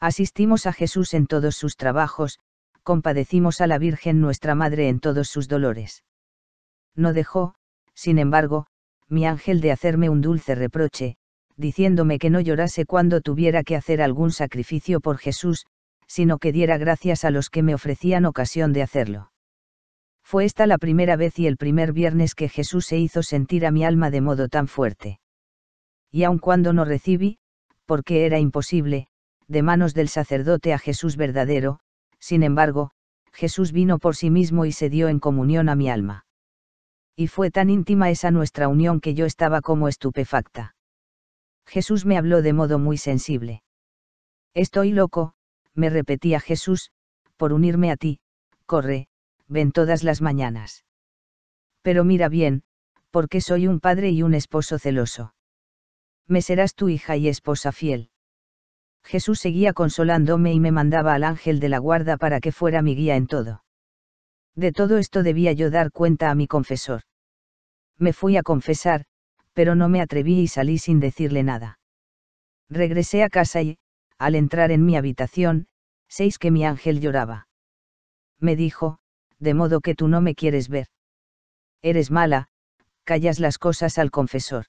Asistimos 0.00 0.66
a 0.66 0.72
Jesús 0.72 1.12
en 1.12 1.26
todos 1.26 1.56
sus 1.56 1.76
trabajos, 1.76 2.38
compadecimos 2.82 3.60
a 3.60 3.66
la 3.66 3.76
Virgen 3.78 4.20
nuestra 4.20 4.54
Madre 4.54 4.88
en 4.88 5.00
todos 5.00 5.28
sus 5.28 5.46
dolores. 5.46 6.04
No 6.94 7.12
dejó, 7.12 7.54
sin 7.92 8.18
embargo, 8.18 8.66
mi 9.08 9.26
ángel 9.26 9.60
de 9.60 9.72
hacerme 9.72 10.08
un 10.08 10.22
dulce 10.22 10.54
reproche, 10.54 11.17
diciéndome 11.58 12.18
que 12.18 12.30
no 12.30 12.40
llorase 12.40 12.86
cuando 12.86 13.20
tuviera 13.20 13.62
que 13.64 13.76
hacer 13.76 14.00
algún 14.00 14.30
sacrificio 14.32 15.00
por 15.00 15.18
Jesús, 15.18 15.66
sino 16.06 16.38
que 16.38 16.52
diera 16.52 16.78
gracias 16.78 17.24
a 17.26 17.30
los 17.30 17.50
que 17.50 17.62
me 17.62 17.74
ofrecían 17.74 18.24
ocasión 18.24 18.72
de 18.72 18.82
hacerlo. 18.82 19.32
Fue 20.22 20.46
esta 20.46 20.66
la 20.66 20.78
primera 20.78 21.16
vez 21.16 21.38
y 21.38 21.46
el 21.46 21.56
primer 21.58 21.92
viernes 21.92 22.34
que 22.34 22.48
Jesús 22.48 22.86
se 22.86 22.98
hizo 22.98 23.22
sentir 23.22 23.66
a 23.66 23.70
mi 23.70 23.84
alma 23.84 24.10
de 24.10 24.22
modo 24.22 24.48
tan 24.48 24.68
fuerte 24.68 25.20
y 26.10 26.24
aun 26.24 26.38
cuando 26.38 26.72
no 26.72 26.84
recibí, 26.84 27.38
porque 27.86 28.26
era 28.26 28.38
imposible, 28.38 29.08
de 29.46 29.62
manos 29.62 29.94
del 29.94 30.08
sacerdote 30.08 30.72
a 30.72 30.78
Jesús 30.78 31.16
verdadero, 31.16 31.80
sin 32.18 32.42
embargo, 32.42 32.90
Jesús 33.32 33.72
vino 33.72 33.98
por 33.98 34.16
sí 34.16 34.30
mismo 34.30 34.64
y 34.64 34.72
se 34.72 34.90
dio 34.90 35.08
en 35.08 35.20
comunión 35.20 35.68
a 35.68 35.74
mi 35.74 35.88
alma. 35.88 36.26
Y 37.16 37.28
fue 37.28 37.50
tan 37.50 37.70
íntima 37.70 38.10
esa 38.10 38.30
nuestra 38.30 38.68
unión 38.68 39.00
que 39.00 39.14
yo 39.14 39.26
estaba 39.26 39.60
como 39.60 39.88
estupefacta. 39.88 40.74
Jesús 41.68 42.04
me 42.04 42.18
habló 42.18 42.42
de 42.42 42.52
modo 42.52 42.80
muy 42.80 42.96
sensible. 42.96 43.62
Estoy 44.54 44.90
loco, 44.90 45.34
me 45.74 45.90
repetía 45.90 46.40
Jesús, 46.40 46.90
por 47.36 47.52
unirme 47.52 47.92
a 47.92 47.96
ti, 47.96 48.18
corre, 48.66 49.06
ven 49.46 49.70
todas 49.70 50.02
las 50.02 50.20
mañanas. 50.20 50.84
Pero 51.82 52.02
mira 52.02 52.28
bien, 52.28 52.64
porque 53.12 53.40
soy 53.40 53.68
un 53.68 53.78
padre 53.78 54.10
y 54.10 54.24
un 54.24 54.34
esposo 54.34 54.80
celoso 54.80 55.34
me 56.28 56.42
serás 56.42 56.74
tu 56.74 56.90
hija 56.90 57.16
y 57.16 57.26
esposa 57.26 57.72
fiel. 57.72 58.10
Jesús 59.02 59.40
seguía 59.40 59.72
consolándome 59.72 60.52
y 60.52 60.60
me 60.60 60.70
mandaba 60.70 61.14
al 61.14 61.24
ángel 61.24 61.58
de 61.58 61.70
la 61.70 61.78
guarda 61.78 62.18
para 62.18 62.40
que 62.40 62.52
fuera 62.52 62.82
mi 62.82 62.94
guía 62.94 63.16
en 63.16 63.26
todo. 63.26 63.64
De 64.54 64.72
todo 64.72 64.98
esto 64.98 65.22
debía 65.22 65.52
yo 65.52 65.70
dar 65.70 65.90
cuenta 65.90 66.30
a 66.30 66.34
mi 66.34 66.46
confesor. 66.46 67.02
Me 67.96 68.12
fui 68.12 68.36
a 68.36 68.42
confesar, 68.42 69.06
pero 69.58 69.74
no 69.74 69.88
me 69.88 70.00
atreví 70.00 70.38
y 70.38 70.46
salí 70.46 70.78
sin 70.78 71.00
decirle 71.00 71.42
nada. 71.42 71.80
Regresé 72.70 73.24
a 73.24 73.28
casa 73.28 73.60
y, 73.60 73.76
al 74.16 74.36
entrar 74.36 74.70
en 74.70 74.86
mi 74.86 74.96
habitación, 74.96 75.66
seis 76.08 76.38
que 76.38 76.52
mi 76.52 76.64
ángel 76.64 77.00
lloraba. 77.00 77.48
Me 78.38 78.54
dijo, 78.54 79.00
de 79.40 79.54
modo 79.54 79.80
que 79.80 79.96
tú 79.96 80.06
no 80.06 80.20
me 80.20 80.36
quieres 80.36 80.68
ver. 80.68 80.86
Eres 81.82 82.12
mala, 82.12 82.46
callas 83.02 83.40
las 83.40 83.58
cosas 83.58 83.98
al 83.98 84.12
confesor. 84.12 84.66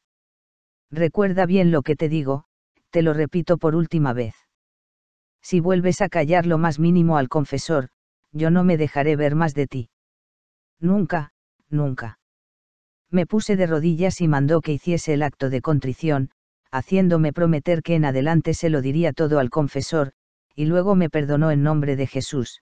Recuerda 0.90 1.46
bien 1.46 1.70
lo 1.70 1.84
que 1.84 1.96
te 1.96 2.10
digo, 2.10 2.46
te 2.90 3.04
lo 3.04 3.14
repito 3.14 3.60
por 3.60 3.76
última 3.76 4.14
vez. 4.14 4.34
Si 5.44 5.60
vuelves 5.60 6.02
a 6.02 6.10
callar 6.10 6.48
lo 6.48 6.58
más 6.58 6.80
mínimo 6.80 7.20
al 7.20 7.30
confesor, 7.30 7.90
yo 8.32 8.50
no 8.50 8.64
me 8.64 8.76
dejaré 8.76 9.16
ver 9.16 9.36
más 9.36 9.54
de 9.54 9.68
ti. 9.68 9.92
Nunca, 10.80 11.32
nunca. 11.70 12.19
Me 13.12 13.26
puse 13.26 13.56
de 13.56 13.66
rodillas 13.66 14.22
y 14.22 14.28
mandó 14.28 14.62
que 14.62 14.74
hiciese 14.74 15.14
el 15.14 15.24
acto 15.24 15.50
de 15.50 15.62
contrición, 15.62 16.32
haciéndome 16.72 17.34
prometer 17.34 17.82
que 17.82 17.96
en 17.96 18.06
adelante 18.06 18.54
se 18.54 18.70
lo 18.70 18.82
diría 18.82 19.14
todo 19.14 19.40
al 19.40 19.50
confesor, 19.50 20.12
y 20.56 20.66
luego 20.66 20.96
me 20.96 21.10
perdonó 21.10 21.52
en 21.52 21.64
nombre 21.64 21.96
de 21.96 22.06
Jesús. 22.06 22.62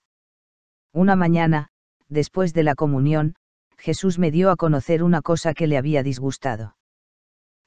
Una 0.94 1.16
mañana, 1.16 1.70
después 2.08 2.54
de 2.54 2.64
la 2.64 2.76
comunión, 2.76 3.36
Jesús 3.78 4.18
me 4.20 4.32
dio 4.32 4.50
a 4.50 4.56
conocer 4.56 5.04
una 5.04 5.22
cosa 5.22 5.54
que 5.54 5.68
le 5.68 5.78
había 5.78 6.02
disgustado. 6.04 6.78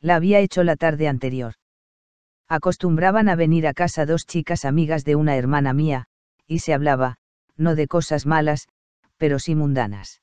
La 0.01 0.16
había 0.16 0.41
hecho 0.41 0.64
la 0.64 0.76
tarde 0.76 1.09
anterior. 1.09 1.55
Acostumbraban 2.49 3.28
a 3.28 3.37
venir 3.37 3.66
a 3.66 3.74
casa 3.74 4.07
dos 4.07 4.26
chicas 4.26 4.64
amigas 4.64 5.05
de 5.05 5.14
una 5.14 5.37
hermana 5.37 5.72
mía, 5.72 6.07
y 6.47 6.61
se 6.61 6.72
hablaba, 6.72 7.16
no 7.57 7.74
de 7.74 7.87
cosas 7.87 8.26
malas, 8.26 8.68
pero 9.18 9.39
sí 9.39 9.55
mundanas. 9.55 10.22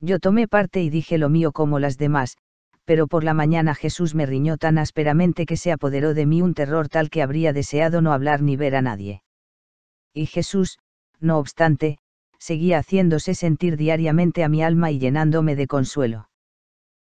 Yo 0.00 0.18
tomé 0.18 0.46
parte 0.48 0.82
y 0.82 0.90
dije 0.90 1.18
lo 1.18 1.28
mío 1.28 1.52
como 1.52 1.78
las 1.78 1.98
demás, 1.98 2.36
pero 2.84 3.06
por 3.08 3.24
la 3.24 3.34
mañana 3.34 3.74
Jesús 3.74 4.14
me 4.14 4.26
riñó 4.26 4.58
tan 4.58 4.78
ásperamente 4.78 5.46
que 5.46 5.56
se 5.56 5.72
apoderó 5.72 6.14
de 6.14 6.26
mí 6.26 6.42
un 6.42 6.54
terror 6.54 6.88
tal 6.88 7.10
que 7.10 7.22
habría 7.22 7.52
deseado 7.52 8.00
no 8.00 8.12
hablar 8.12 8.42
ni 8.42 8.56
ver 8.56 8.76
a 8.76 8.82
nadie. 8.82 9.22
Y 10.12 10.26
Jesús, 10.26 10.78
no 11.18 11.38
obstante, 11.38 11.98
seguía 12.38 12.78
haciéndose 12.78 13.34
sentir 13.34 13.76
diariamente 13.76 14.44
a 14.44 14.48
mi 14.48 14.62
alma 14.62 14.90
y 14.90 14.98
llenándome 14.98 15.56
de 15.56 15.66
consuelo. 15.66 16.28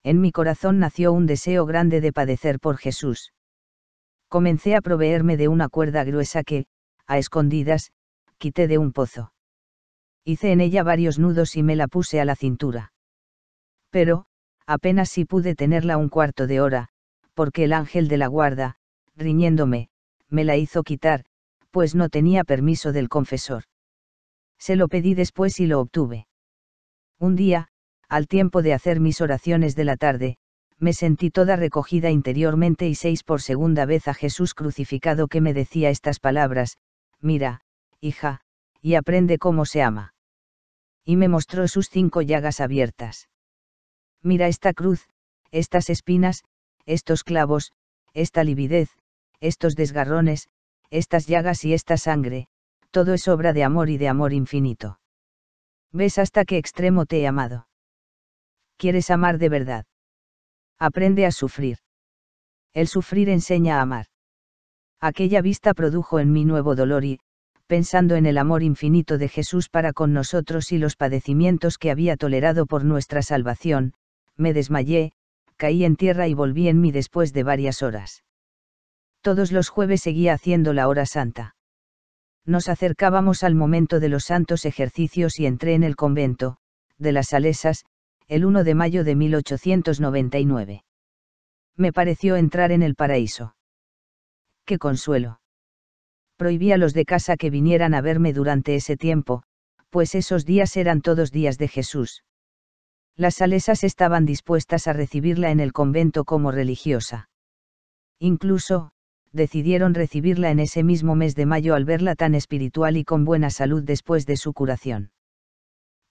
En 0.03 0.21
mi 0.21 0.33
corazón 0.33 0.79
nació 0.79 1.13
un 1.13 1.27
deseo 1.27 1.67
grande 1.67 2.01
de 2.01 2.13
padecer 2.13 2.61
por 2.61 2.79
Jesús. 2.79 3.33
Comencé 4.29 4.75
a 4.75 4.81
proveerme 4.81 5.37
de 5.37 5.49
una 5.49 5.69
cuerda 5.69 6.05
gruesa 6.05 6.45
que, 6.45 6.67
a 7.07 7.19
escondidas, 7.19 7.93
quité 8.39 8.69
de 8.69 8.79
un 8.79 8.93
pozo. 8.93 9.33
Hice 10.29 10.53
en 10.53 10.61
ella 10.61 10.83
varios 10.83 11.19
nudos 11.19 11.57
y 11.57 11.63
me 11.63 11.75
la 11.75 11.89
puse 11.89 12.21
a 12.21 12.27
la 12.27 12.37
cintura. 12.37 12.93
Pero, 13.89 14.27
apenas 14.67 15.09
si 15.09 15.25
pude 15.25 15.55
tenerla 15.55 15.97
un 15.97 16.11
cuarto 16.11 16.47
de 16.47 16.61
hora, 16.61 16.91
porque 17.33 17.65
el 17.65 17.73
ángel 17.73 18.09
de 18.09 18.19
la 18.19 18.27
guarda, 18.27 18.77
riñéndome, 19.17 19.89
me 20.29 20.45
la 20.45 20.59
hizo 20.59 20.83
quitar, 20.83 21.25
pues 21.71 21.95
no 21.95 22.11
tenía 22.11 22.45
permiso 22.45 22.93
del 22.93 23.09
confesor. 23.09 23.63
Se 24.59 24.77
lo 24.77 24.89
pedí 24.89 25.15
después 25.15 25.61
y 25.61 25.67
lo 25.67 25.81
obtuve. 25.81 26.27
Un 27.19 27.35
día, 27.35 27.69
al 28.11 28.29
tiempo 28.29 28.61
de 28.61 28.75
hacer 28.75 29.01
mis 29.01 29.23
oraciones 29.23 29.77
de 29.77 29.85
la 29.85 29.97
tarde, 29.97 30.37
me 30.79 30.93
sentí 30.93 31.31
toda 31.31 31.57
recogida 31.57 32.11
interiormente 32.11 32.87
y 32.87 32.97
seis 32.97 33.25
por 33.25 33.41
segunda 33.41 33.87
vez 33.87 34.09
a 34.09 34.13
Jesús 34.13 34.53
crucificado 34.53 35.27
que 35.27 35.41
me 35.41 35.55
decía 35.55 35.89
estas 35.89 36.21
palabras, 36.21 36.77
mira, 37.19 37.63
hija, 38.03 38.43
y 38.83 38.95
aprende 38.97 39.39
cómo 39.39 39.65
se 39.65 39.81
ama. 39.81 40.13
Y 41.09 41.17
me 41.17 41.29
mostró 41.29 41.67
sus 41.69 41.89
cinco 41.89 42.21
llagas 42.21 42.61
abiertas. 42.61 43.31
Mira 44.23 44.47
esta 44.47 44.75
cruz, 44.75 45.09
estas 45.51 45.89
espinas, 45.89 46.45
estos 46.85 47.25
clavos, 47.25 47.73
esta 48.13 48.45
lividez, 48.45 48.91
estos 49.41 49.75
desgarrones, 49.75 50.51
estas 50.91 51.27
llagas 51.27 51.65
y 51.65 51.73
esta 51.73 51.97
sangre, 51.97 52.49
todo 52.91 53.15
es 53.15 53.27
obra 53.27 53.55
de 53.55 53.65
amor 53.65 53.89
y 53.89 53.97
de 53.97 54.07
amor 54.07 54.35
infinito. 54.35 55.01
¿Ves 55.93 56.19
hasta 56.19 56.45
qué 56.45 56.59
extremo 56.59 57.07
te 57.07 57.23
he 57.23 57.27
amado? 57.27 57.69
¿Quieres 58.77 59.09
amar 59.09 59.39
de 59.39 59.49
verdad? 59.49 59.87
Aprende 60.79 61.25
a 61.25 61.31
sufrir. 61.31 61.79
El 62.75 62.87
sufrir 62.87 63.31
enseña 63.31 63.79
a 63.79 63.81
amar. 63.81 64.09
Aquella 65.01 65.41
vista 65.41 65.73
produjo 65.73 66.21
en 66.21 66.33
mí 66.33 66.45
nuevo 66.45 66.75
dolor 66.75 67.07
y, 67.07 67.19
pensando 67.69 68.17
en 68.17 68.27
el 68.27 68.39
amor 68.39 68.65
infinito 68.65 69.17
de 69.17 69.29
Jesús 69.29 69.69
para 69.69 69.93
con 69.93 70.13
nosotros 70.13 70.73
y 70.73 70.79
los 70.79 70.97
padecimientos 70.97 71.79
que 71.79 71.93
había 71.93 72.17
tolerado 72.17 72.67
por 72.67 72.85
nuestra 72.85 73.23
salvación, 73.23 73.93
me 74.37 74.53
desmayé, 74.53 75.13
caí 75.57 75.85
en 75.85 75.95
tierra 75.95 76.27
y 76.27 76.35
volví 76.35 76.67
en 76.67 76.81
mí 76.81 76.91
después 76.91 77.33
de 77.33 77.45
varias 77.45 77.85
horas. 77.85 78.25
Todos 79.21 79.53
los 79.53 79.69
jueves 79.69 80.03
seguía 80.03 80.33
haciendo 80.33 80.73
la 80.73 80.89
hora 80.89 81.07
santa 81.07 81.55
nos 82.49 82.71
acercábamos 82.71 83.45
al 83.45 83.55
momento 83.55 84.01
de 84.01 84.09
los 84.09 84.25
santos 84.25 84.65
ejercicios 84.65 85.39
y 85.39 85.45
entré 85.45 85.75
en 85.75 85.83
el 85.83 85.97
convento, 85.97 86.57
de 86.97 87.13
las 87.13 87.29
Salesas, 87.29 87.85
el 88.27 88.47
1 88.47 88.65
de 88.65 88.75
mayo 88.75 89.05
de 89.05 89.15
1899. 89.15 90.85
Me 91.77 91.93
pareció 91.93 92.37
entrar 92.37 92.73
en 92.73 92.83
el 92.83 92.95
paraíso. 92.95 93.55
¡Qué 94.65 94.79
consuelo! 94.79 95.41
Prohibí 96.39 96.71
a 96.71 96.77
los 96.77 96.95
de 96.95 97.05
casa 97.05 97.37
que 97.37 97.51
vinieran 97.51 97.95
a 97.95 98.01
verme 98.01 98.33
durante 98.33 98.77
ese 98.77 98.97
tiempo, 98.97 99.43
pues 99.91 100.15
esos 100.15 100.47
días 100.47 100.77
eran 100.77 101.01
todos 101.01 101.33
días 101.33 101.59
de 101.59 101.67
Jesús. 101.67 102.23
Las 103.17 103.35
salesas 103.35 103.83
estaban 103.83 104.25
dispuestas 104.25 104.87
a 104.87 104.93
recibirla 104.93 105.51
en 105.51 105.59
el 105.59 105.73
convento 105.73 106.25
como 106.25 106.53
religiosa. 106.53 107.29
Incluso, 108.21 108.93
decidieron 109.33 109.95
recibirla 109.95 110.53
en 110.53 110.61
ese 110.61 110.85
mismo 110.85 111.17
mes 111.17 111.35
de 111.35 111.45
mayo 111.45 111.75
al 111.75 111.85
verla 111.85 112.15
tan 112.15 112.37
espiritual 112.37 112.97
y 112.97 113.05
con 113.05 113.25
buena 113.25 113.51
salud 113.51 113.83
después 113.83 114.25
de 114.25 114.37
su 114.37 114.53
curación. 114.53 115.11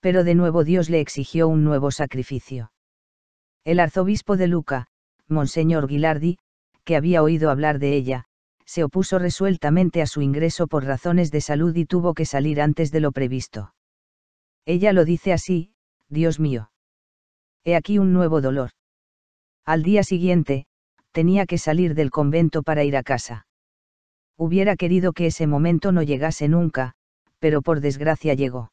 Pero 0.01 0.25
de 0.25 0.35
nuevo 0.35 0.65
Dios 0.65 0.89
le 0.89 0.99
exigió 0.99 1.47
un 1.47 1.63
nuevo 1.63 1.89
sacrificio. 1.89 2.73
El 3.63 3.79
arzobispo 3.79 4.35
de 4.35 4.47
Luca, 4.47 4.87
Monseñor 5.29 5.87
Guilardi, 5.87 6.37
que 6.83 6.97
había 6.97 7.23
oído 7.23 7.49
hablar 7.49 7.79
de 7.79 7.95
ella, 7.95 8.25
se 8.67 8.83
opuso 8.83 9.17
resueltamente 9.17 10.01
a 10.01 10.05
su 10.05 10.21
ingreso 10.21 10.67
por 10.67 10.83
razones 10.83 11.31
de 11.31 11.39
salud 11.39 11.73
y 11.75 11.85
tuvo 11.85 12.13
que 12.13 12.25
salir 12.25 12.61
antes 12.61 12.91
de 12.91 12.99
lo 12.99 13.13
previsto. 13.13 13.73
Ella 14.65 14.91
lo 14.91 15.05
dice 15.05 15.31
así, 15.31 15.71
Dios 16.09 16.39
mío. 16.39 16.69
He 17.63 17.75
aquí 17.75 17.97
un 17.97 18.11
nuevo 18.11 18.41
dolor. 18.41 18.71
Al 19.65 19.83
día 19.83 20.03
siguiente, 20.03 20.65
tenía 21.11 21.45
que 21.45 21.57
salir 21.57 21.95
del 21.95 22.11
convento 22.11 22.61
para 22.61 22.83
ir 22.83 22.97
a 22.97 23.03
casa. 23.03 23.47
Hubiera 24.37 24.75
querido 24.75 25.13
que 25.13 25.27
ese 25.27 25.47
momento 25.47 25.93
no 25.93 26.03
llegase 26.03 26.49
nunca, 26.49 26.93
pero 27.39 27.61
por 27.61 27.79
desgracia 27.79 28.33
llegó. 28.33 28.71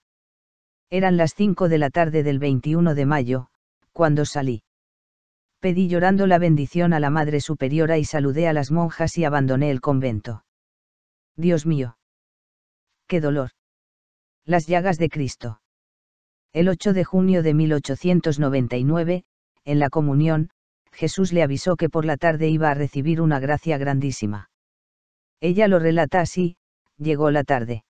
Eran 0.91 1.17
las 1.17 1.35
cinco 1.35 1.69
de 1.69 1.79
la 1.79 1.91
tarde 1.91 2.23
del 2.25 2.41
21 2.41 2.95
de 2.95 3.07
mayo, 3.07 3.49
cuando 3.93 4.25
salí. 4.25 4.64
Pedí 5.65 5.89
llorando 5.89 6.27
la 6.27 6.37
bendición 6.37 6.93
a 6.93 7.01
la 7.01 7.09
Madre 7.09 7.41
Superiora 7.41 7.97
y 7.97 8.05
saludé 8.05 8.49
a 8.49 8.53
las 8.53 8.71
monjas 8.71 9.17
y 9.17 9.25
abandoné 9.25 9.71
el 9.71 9.81
convento. 9.81 10.45
Dios 11.37 11.65
mío. 11.65 11.97
¡Qué 13.07 13.23
dolor! 13.23 13.53
Las 14.45 14.67
llagas 14.67 14.99
de 14.99 15.09
Cristo. 15.09 15.63
El 16.53 16.69
8 16.69 16.93
de 16.93 17.05
junio 17.05 17.43
de 17.43 17.55
1899, 17.55 19.25
en 19.65 19.79
la 19.79 19.89
comunión, 19.89 20.51
Jesús 20.93 21.33
le 21.33 21.43
avisó 21.43 21.77
que 21.77 21.89
por 21.89 22.05
la 22.05 22.19
tarde 22.19 22.51
iba 22.51 22.69
a 22.69 22.75
recibir 22.75 23.23
una 23.23 23.41
gracia 23.41 23.79
grandísima. 23.79 24.51
Ella 25.41 25.67
lo 25.67 25.79
relata 25.79 26.21
así, 26.21 26.59
llegó 26.99 27.31
la 27.31 27.43
tarde. 27.43 27.87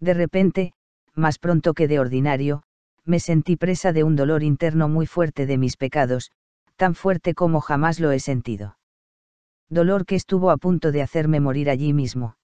De 0.00 0.14
repente, 0.14 0.72
más 1.12 1.38
pronto 1.38 1.74
que 1.74 1.86
de 1.86 2.00
ordinario, 2.00 2.62
me 3.04 3.20
sentí 3.20 3.56
presa 3.56 3.92
de 3.92 4.04
un 4.04 4.16
dolor 4.16 4.42
interno 4.42 4.88
muy 4.88 5.04
fuerte 5.04 5.44
de 5.44 5.58
mis 5.58 5.76
pecados, 5.76 6.30
tan 6.78 6.94
fuerte 6.94 7.34
como 7.34 7.60
jamás 7.60 8.00
lo 8.00 8.12
he 8.12 8.20
sentido. 8.20 8.78
Dolor 9.68 10.06
que 10.06 10.14
estuvo 10.14 10.50
a 10.50 10.56
punto 10.56 10.92
de 10.92 11.02
hacerme 11.02 11.40
morir 11.40 11.68
allí 11.68 11.92
mismo. 11.92 12.36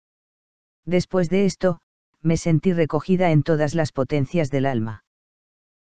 Después 0.84 1.30
de 1.30 1.46
esto, 1.46 1.80
me 2.20 2.36
sentí 2.36 2.72
recogida 2.72 3.30
en 3.30 3.42
todas 3.42 3.74
las 3.74 3.92
potencias 3.92 4.50
del 4.50 4.66
alma. 4.66 5.04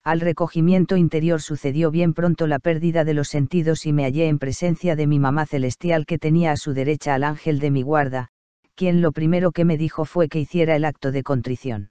Al 0.05 0.21
recogimiento 0.21 0.97
interior 0.97 1.41
sucedió 1.41 1.91
bien 1.91 2.13
pronto 2.13 2.47
la 2.47 2.59
pérdida 2.59 3.05
de 3.05 3.15
los 3.15 3.29
sentidos 3.29 3.87
y 3.87 3.95
me 3.95 4.05
hallé 4.05 4.29
en 4.29 4.39
presencia 4.39 4.95
de 4.95 5.07
mi 5.07 5.19
mamá 5.19 5.47
celestial 5.47 6.05
que 6.05 6.19
tenía 6.19 6.53
a 6.53 6.59
su 6.59 6.75
derecha 6.75 7.15
al 7.15 7.25
ángel 7.25 7.59
de 7.59 7.71
mi 7.71 7.81
guarda, 7.81 8.29
quien 8.75 9.01
lo 9.01 9.13
primero 9.13 9.53
que 9.53 9.65
me 9.65 9.79
dijo 9.79 10.05
fue 10.05 10.29
que 10.29 10.41
hiciera 10.41 10.77
el 10.77 10.85
acto 10.85 11.13
de 11.13 11.23
contrición. 11.23 11.91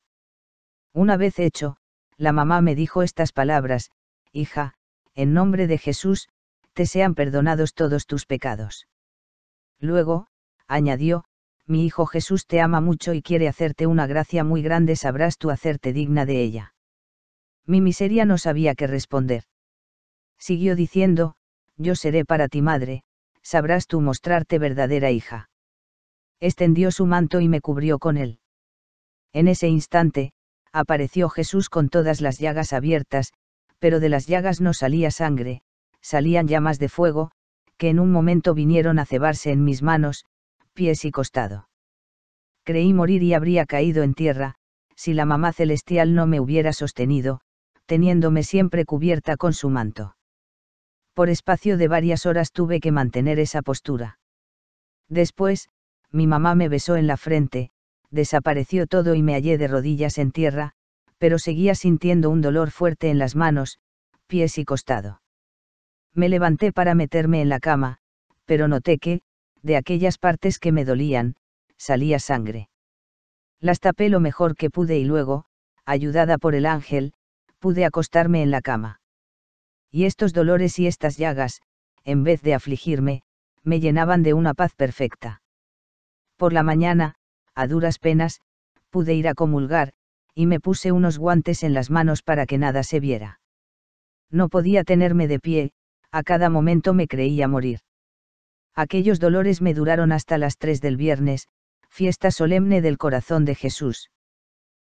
Una 0.94 1.18
vez 1.18 1.40
hecho, 1.40 1.78
la 2.18 2.32
mamá 2.32 2.62
me 2.62 2.76
dijo 2.76 3.02
estas 3.02 3.32
palabras, 3.32 3.90
Hija, 4.32 4.76
en 5.16 5.34
nombre 5.34 5.66
de 5.66 5.80
Jesús, 5.80 6.30
te 6.74 6.86
sean 6.86 7.16
perdonados 7.16 7.74
todos 7.74 8.06
tus 8.06 8.26
pecados. 8.26 8.88
Luego, 9.80 10.28
añadió, 10.68 11.26
mi 11.66 11.86
hijo 11.86 12.06
Jesús 12.06 12.46
te 12.46 12.62
ama 12.62 12.82
mucho 12.82 13.14
y 13.14 13.22
quiere 13.22 13.48
hacerte 13.48 13.88
una 13.88 14.08
gracia 14.08 14.44
muy 14.44 14.62
grande, 14.62 14.96
sabrás 14.96 15.38
tú 15.38 15.50
hacerte 15.50 15.94
digna 15.94 16.26
de 16.26 16.42
ella. 16.42 16.74
Mi 17.66 17.80
miseria 17.80 18.26
no 18.26 18.38
sabía 18.38 18.76
qué 18.76 18.88
responder. 18.88 19.44
Siguió 20.38 20.76
diciendo, 20.76 21.36
yo 21.78 21.96
seré 21.96 22.26
para 22.26 22.50
ti 22.50 22.62
madre, 22.62 23.04
sabrás 23.42 23.88
tú 23.88 24.02
mostrarte 24.02 24.60
verdadera 24.60 25.12
hija. 25.12 25.50
Extendió 26.40 26.92
su 26.92 27.06
manto 27.06 27.40
y 27.40 27.48
me 27.48 27.62
cubrió 27.62 28.00
con 28.00 28.18
él. 28.18 28.40
En 29.32 29.48
ese 29.48 29.70
instante, 29.70 30.34
apareció 30.74 31.30
Jesús 31.30 31.70
con 31.70 31.90
todas 31.90 32.20
las 32.20 32.40
llagas 32.40 32.74
abiertas, 32.74 33.32
pero 33.80 34.00
de 34.00 34.10
las 34.10 34.28
llagas 34.28 34.60
no 34.60 34.74
salía 34.74 35.12
sangre, 35.12 35.62
salían 36.04 36.48
llamas 36.48 36.78
de 36.78 36.90
fuego, 36.90 37.32
que 37.78 37.90
en 37.90 38.00
un 38.00 38.12
momento 38.12 38.54
vinieron 38.54 39.00
a 39.00 39.06
cebarse 39.06 39.52
en 39.52 39.64
mis 39.64 39.82
manos, 39.82 40.26
pies 40.74 41.06
y 41.06 41.12
costado. 41.12 41.70
Creí 42.64 42.94
morir 42.94 43.24
y 43.24 43.34
habría 43.34 43.66
caído 43.66 44.04
en 44.04 44.14
tierra, 44.14 44.56
si 44.96 45.14
la 45.14 45.26
mamá 45.26 45.54
celestial 45.54 46.14
no 46.14 46.28
me 46.28 46.40
hubiera 46.40 46.74
sostenido, 46.74 47.42
teniéndome 47.86 48.44
siempre 48.44 48.86
cubierta 48.86 49.38
con 49.38 49.54
su 49.54 49.70
manto. 49.70 50.16
Por 51.14 51.30
espacio 51.30 51.78
de 51.78 51.88
varias 51.88 52.26
horas 52.26 52.52
tuve 52.52 52.80
que 52.80 52.92
mantener 52.92 53.40
esa 53.40 53.62
postura. 53.62 54.20
Después, 55.10 55.70
mi 56.12 56.28
mamá 56.28 56.56
me 56.56 56.70
besó 56.70 56.96
en 56.96 57.08
la 57.08 57.18
frente, 57.18 57.72
desapareció 58.12 58.88
todo 58.88 59.16
y 59.16 59.24
me 59.24 59.34
hallé 59.34 59.58
de 59.58 59.68
rodillas 59.68 60.18
en 60.18 60.32
tierra, 60.32 60.74
pero 61.18 61.40
seguía 61.40 61.76
sintiendo 61.76 62.30
un 62.30 62.42
dolor 62.42 62.72
fuerte 62.72 63.10
en 63.10 63.18
las 63.18 63.36
manos, 63.36 63.80
pies 64.28 64.58
y 64.58 64.66
costado. 64.66 65.23
Me 66.14 66.30
levanté 66.30 66.72
para 66.72 66.96
meterme 66.96 67.42
en 67.42 67.50
la 67.50 67.60
cama, 67.60 67.98
pero 68.46 68.68
noté 68.68 68.98
que, 69.00 69.22
de 69.62 69.78
aquellas 69.78 70.18
partes 70.18 70.60
que 70.60 70.72
me 70.72 70.86
dolían, 70.86 71.36
salía 71.78 72.20
sangre. 72.20 72.70
Las 73.60 73.80
tapé 73.80 74.10
lo 74.10 74.20
mejor 74.20 74.56
que 74.56 74.70
pude 74.70 74.98
y 75.00 75.06
luego, 75.06 75.46
ayudada 75.86 76.38
por 76.38 76.56
el 76.56 76.66
ángel, 76.66 77.14
pude 77.60 77.86
acostarme 77.86 78.44
en 78.44 78.52
la 78.52 78.62
cama. 78.62 79.00
Y 79.90 80.06
estos 80.06 80.34
dolores 80.34 80.80
y 80.80 80.88
estas 80.88 81.18
llagas, 81.18 81.62
en 82.04 82.24
vez 82.24 82.42
de 82.42 82.54
afligirme, 82.54 83.24
me 83.64 83.80
llenaban 83.80 84.24
de 84.24 84.34
una 84.34 84.54
paz 84.54 84.76
perfecta. 84.76 85.42
Por 86.36 86.52
la 86.52 86.64
mañana, 86.64 87.16
a 87.56 87.68
duras 87.68 88.00
penas, 88.00 88.42
pude 88.90 89.14
ir 89.14 89.28
a 89.28 89.34
comulgar, 89.34 89.94
y 90.36 90.46
me 90.46 90.60
puse 90.60 90.92
unos 90.92 91.18
guantes 91.18 91.64
en 91.64 91.74
las 91.74 91.90
manos 91.90 92.22
para 92.22 92.46
que 92.46 92.58
nada 92.58 92.84
se 92.84 93.00
viera. 93.00 93.40
No 94.30 94.50
podía 94.50 94.84
tenerme 94.84 95.28
de 95.28 95.40
pie, 95.40 95.72
a 96.14 96.22
cada 96.22 96.50
momento 96.52 96.94
me 96.94 97.08
creía 97.08 97.48
morir. 97.48 97.80
Aquellos 98.76 99.20
dolores 99.20 99.62
me 99.62 99.74
duraron 99.74 100.12
hasta 100.12 100.38
las 100.38 100.58
tres 100.58 100.80
del 100.80 100.96
viernes, 100.96 101.48
fiesta 101.90 102.30
solemne 102.30 102.82
del 102.82 103.00
corazón 103.00 103.46
de 103.46 103.56
Jesús. 103.56 104.12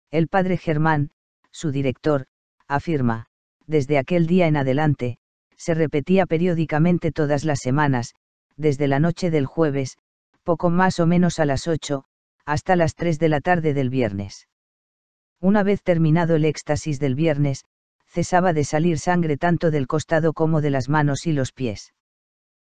El 0.10 0.28
padre 0.28 0.58
Germán, 0.58 1.12
su 1.52 1.72
director, 1.72 2.26
afirma, 2.68 3.28
desde 3.68 4.00
aquel 4.00 4.26
día 4.26 4.48
en 4.48 4.58
adelante, 4.58 5.20
se 5.56 5.76
repetía 5.76 6.26
periódicamente 6.26 7.12
todas 7.12 7.46
las 7.46 7.60
semanas, 7.60 8.16
desde 8.58 8.88
la 8.88 9.00
noche 9.00 9.30
del 9.30 9.46
jueves, 9.46 9.98
poco 10.44 10.72
más 10.72 11.00
o 11.00 11.06
menos 11.06 11.40
a 11.40 11.46
las 11.46 11.68
ocho, 11.68 12.04
hasta 12.46 12.76
las 12.76 12.96
tres 12.96 13.20
de 13.20 13.30
la 13.30 13.42
tarde 13.42 13.76
del 13.76 13.92
viernes. 13.92 14.48
Una 15.40 15.62
vez 15.62 15.84
terminado 15.84 16.36
el 16.36 16.46
éxtasis 16.46 17.00
del 17.00 17.14
viernes, 17.14 17.64
cesaba 18.12 18.52
de 18.52 18.66
salir 18.66 19.00
sangre 19.00 19.38
tanto 19.38 19.72
del 19.72 19.88
costado 19.88 20.34
como 20.34 20.60
de 20.60 20.70
las 20.70 20.90
manos 20.90 21.26
y 21.26 21.32
los 21.32 21.54
pies. 21.54 21.94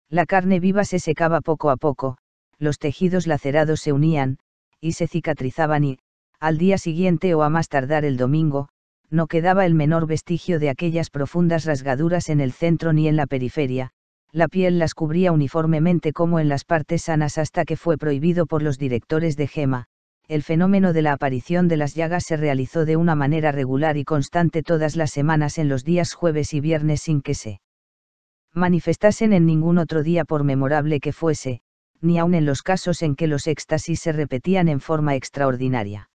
La 0.08 0.26
carne 0.26 0.60
viva 0.60 0.84
se 0.84 1.00
secaba 1.00 1.40
poco 1.40 1.70
a 1.70 1.76
poco, 1.76 2.18
los 2.58 2.78
tejidos 2.78 3.26
lacerados 3.26 3.80
se 3.80 3.92
unían, 3.92 4.38
y 4.80 4.92
se 4.92 5.08
cicatrizaban 5.08 5.82
y, 5.82 5.98
al 6.38 6.56
día 6.56 6.78
siguiente 6.78 7.34
o 7.34 7.42
a 7.42 7.48
más 7.48 7.68
tardar 7.68 8.04
el 8.04 8.16
domingo, 8.16 8.68
no 9.10 9.26
quedaba 9.26 9.66
el 9.66 9.74
menor 9.74 10.06
vestigio 10.06 10.60
de 10.60 10.70
aquellas 10.70 11.10
profundas 11.10 11.64
rasgaduras 11.64 12.28
en 12.28 12.40
el 12.40 12.52
centro 12.52 12.92
ni 12.92 13.08
en 13.08 13.16
la 13.16 13.26
periferia, 13.26 13.90
la 14.30 14.46
piel 14.48 14.78
las 14.78 14.94
cubría 14.94 15.32
uniformemente 15.32 16.12
como 16.12 16.38
en 16.38 16.48
las 16.48 16.64
partes 16.64 17.02
sanas 17.02 17.38
hasta 17.38 17.64
que 17.64 17.76
fue 17.76 17.96
prohibido 17.98 18.46
por 18.46 18.62
los 18.62 18.78
directores 18.78 19.36
de 19.36 19.48
Gema. 19.48 19.88
El 20.26 20.42
fenómeno 20.42 20.94
de 20.94 21.02
la 21.02 21.12
aparición 21.12 21.68
de 21.68 21.76
las 21.76 21.94
llagas 21.94 22.24
se 22.24 22.38
realizó 22.38 22.86
de 22.86 22.96
una 22.96 23.14
manera 23.14 23.52
regular 23.52 23.98
y 23.98 24.04
constante 24.04 24.62
todas 24.62 24.96
las 24.96 25.10
semanas 25.10 25.58
en 25.58 25.68
los 25.68 25.84
días 25.84 26.14
jueves 26.14 26.54
y 26.54 26.60
viernes 26.60 27.02
sin 27.02 27.20
que 27.20 27.34
se 27.34 27.60
manifestasen 28.54 29.34
en 29.34 29.44
ningún 29.44 29.76
otro 29.76 30.02
día 30.02 30.24
por 30.24 30.42
memorable 30.44 31.00
que 31.00 31.12
fuese, 31.12 31.60
ni 32.00 32.18
aun 32.18 32.34
en 32.34 32.46
los 32.46 32.62
casos 32.62 33.02
en 33.02 33.16
que 33.16 33.26
los 33.26 33.46
éxtasis 33.46 34.00
se 34.00 34.12
repetían 34.12 34.68
en 34.68 34.80
forma 34.80 35.14
extraordinaria. 35.14 36.08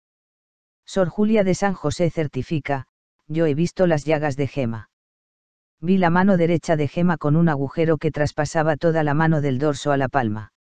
Sor 0.85 1.09
Julia 1.09 1.43
de 1.43 1.53
San 1.53 1.73
José 1.73 2.09
certifica, 2.09 2.87
yo 3.27 3.45
he 3.45 3.53
visto 3.53 3.85
las 3.85 4.05
llagas 4.05 4.35
de 4.37 4.47
Gema. 4.47 4.89
Vi 5.81 5.97
la 5.97 6.09
mano 6.09 6.35
derecha 6.35 6.75
de 6.75 6.87
Gema 6.87 7.17
con 7.17 7.35
un 7.35 7.47
agujero 7.47 7.97
que 7.97 8.11
traspasaba 8.11 8.75
toda 8.75 9.03
la 9.03 9.13
mano 9.13 9.41
del 9.41 9.59
dorso 9.59 9.91
a 9.91 9.97
la 9.97 10.09
palma. 10.09 10.51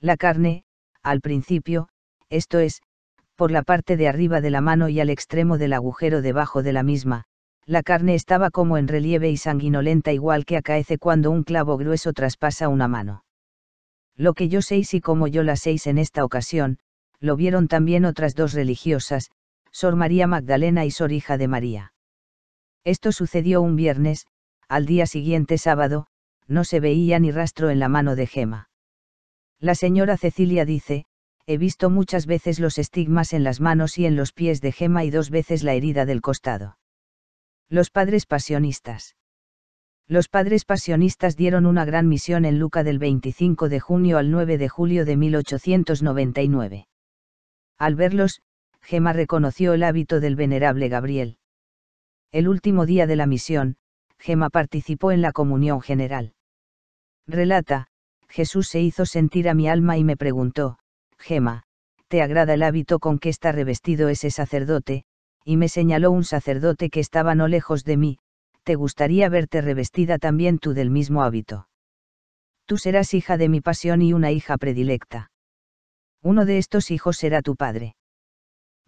La 0.00 0.16
carne, 0.16 0.64
al 1.02 1.20
principio, 1.20 1.88
esto 2.30 2.58
es, 2.58 2.82
por 3.34 3.50
la 3.50 3.62
parte 3.62 3.96
de 3.96 4.08
arriba 4.08 4.40
de 4.40 4.50
la 4.50 4.60
mano 4.60 4.88
y 4.88 5.00
al 5.00 5.10
extremo 5.10 5.58
del 5.58 5.72
agujero 5.72 6.22
debajo 6.22 6.62
de 6.62 6.72
la 6.72 6.82
misma, 6.82 7.24
la 7.66 7.82
carne 7.82 8.14
estaba 8.14 8.50
como 8.50 8.78
en 8.78 8.88
relieve 8.88 9.28
y 9.30 9.36
sanguinolenta 9.36 10.12
igual 10.12 10.44
que 10.44 10.56
acaece 10.56 10.98
cuando 10.98 11.30
un 11.30 11.42
clavo 11.42 11.76
grueso 11.76 12.12
traspasa 12.12 12.68
una 12.68 12.88
mano. 12.88 13.24
Lo 14.16 14.34
que 14.34 14.48
yo 14.48 14.62
sé 14.62 14.82
y 14.90 15.00
como 15.00 15.26
yo 15.26 15.42
la 15.42 15.56
seis 15.56 15.86
en 15.86 15.98
esta 15.98 16.24
ocasión, 16.24 16.78
lo 17.20 17.36
vieron 17.36 17.68
también 17.68 18.04
otras 18.04 18.34
dos 18.34 18.52
religiosas, 18.52 19.30
Sor 19.70 19.96
María 19.96 20.26
Magdalena 20.26 20.84
y 20.84 20.90
Sor 20.90 21.12
Hija 21.12 21.36
de 21.36 21.48
María. 21.48 21.92
Esto 22.84 23.12
sucedió 23.12 23.60
un 23.60 23.76
viernes, 23.76 24.26
al 24.68 24.86
día 24.86 25.06
siguiente 25.06 25.58
sábado, 25.58 26.06
no 26.46 26.64
se 26.64 26.80
veía 26.80 27.18
ni 27.18 27.30
rastro 27.30 27.68
en 27.70 27.80
la 27.80 27.88
mano 27.88 28.16
de 28.16 28.26
Gema. 28.26 28.70
La 29.58 29.74
señora 29.74 30.16
Cecilia 30.16 30.64
dice, 30.64 31.04
he 31.46 31.58
visto 31.58 31.90
muchas 31.90 32.26
veces 32.26 32.58
los 32.58 32.76
estigmas 32.76 33.32
en 33.32 33.44
las 33.44 33.60
manos 33.60 33.98
y 33.98 34.06
en 34.06 34.16
los 34.16 34.32
pies 34.32 34.60
de 34.60 34.72
Gema 34.72 35.04
y 35.04 35.10
dos 35.10 35.30
veces 35.30 35.62
la 35.62 35.74
herida 35.74 36.04
del 36.04 36.20
costado. 36.20 36.76
Los 37.68 37.90
padres 37.90 38.26
pasionistas. 38.26 39.16
Los 40.08 40.28
padres 40.28 40.64
pasionistas 40.64 41.36
dieron 41.36 41.66
una 41.66 41.84
gran 41.84 42.08
misión 42.08 42.44
en 42.44 42.58
Luca 42.58 42.84
del 42.84 42.98
25 42.98 43.68
de 43.68 43.80
junio 43.80 44.18
al 44.18 44.30
9 44.30 44.58
de 44.58 44.68
julio 44.68 45.04
de 45.04 45.16
1899. 45.16 46.88
Al 47.78 47.94
verlos, 47.94 48.42
Gema 48.80 49.12
reconoció 49.12 49.72
el 49.72 49.82
hábito 49.82 50.20
del 50.20 50.36
venerable 50.36 50.88
Gabriel. 50.88 51.38
El 52.30 52.48
último 52.48 52.86
día 52.86 53.06
de 53.06 53.16
la 53.16 53.26
misión, 53.26 53.76
Gema 54.18 54.50
participó 54.50 55.12
en 55.12 55.22
la 55.22 55.32
comunión 55.32 55.80
general. 55.80 56.34
Relata, 57.26 57.88
Jesús 58.28 58.68
se 58.68 58.80
hizo 58.80 59.06
sentir 59.06 59.48
a 59.48 59.54
mi 59.54 59.68
alma 59.68 59.98
y 59.98 60.04
me 60.04 60.16
preguntó, 60.16 60.78
Gema, 61.18 61.62
¿te 62.08 62.22
agrada 62.22 62.54
el 62.54 62.62
hábito 62.62 62.98
con 62.98 63.18
que 63.18 63.28
está 63.28 63.52
revestido 63.52 64.08
ese 64.08 64.30
sacerdote? 64.30 65.04
Y 65.44 65.56
me 65.56 65.68
señaló 65.68 66.10
un 66.10 66.24
sacerdote 66.24 66.90
que 66.90 67.00
estaba 67.00 67.34
no 67.34 67.48
lejos 67.48 67.84
de 67.84 67.96
mí, 67.96 68.18
¿te 68.64 68.74
gustaría 68.74 69.28
verte 69.28 69.60
revestida 69.60 70.18
también 70.18 70.58
tú 70.58 70.72
del 70.74 70.90
mismo 70.90 71.22
hábito? 71.22 71.68
Tú 72.64 72.78
serás 72.78 73.14
hija 73.14 73.36
de 73.36 73.48
mi 73.48 73.60
pasión 73.60 74.02
y 74.02 74.12
una 74.12 74.32
hija 74.32 74.56
predilecta. 74.56 75.30
Uno 76.22 76.44
de 76.44 76.58
estos 76.58 76.90
hijos 76.90 77.16
será 77.16 77.42
tu 77.42 77.54
padre 77.54 77.94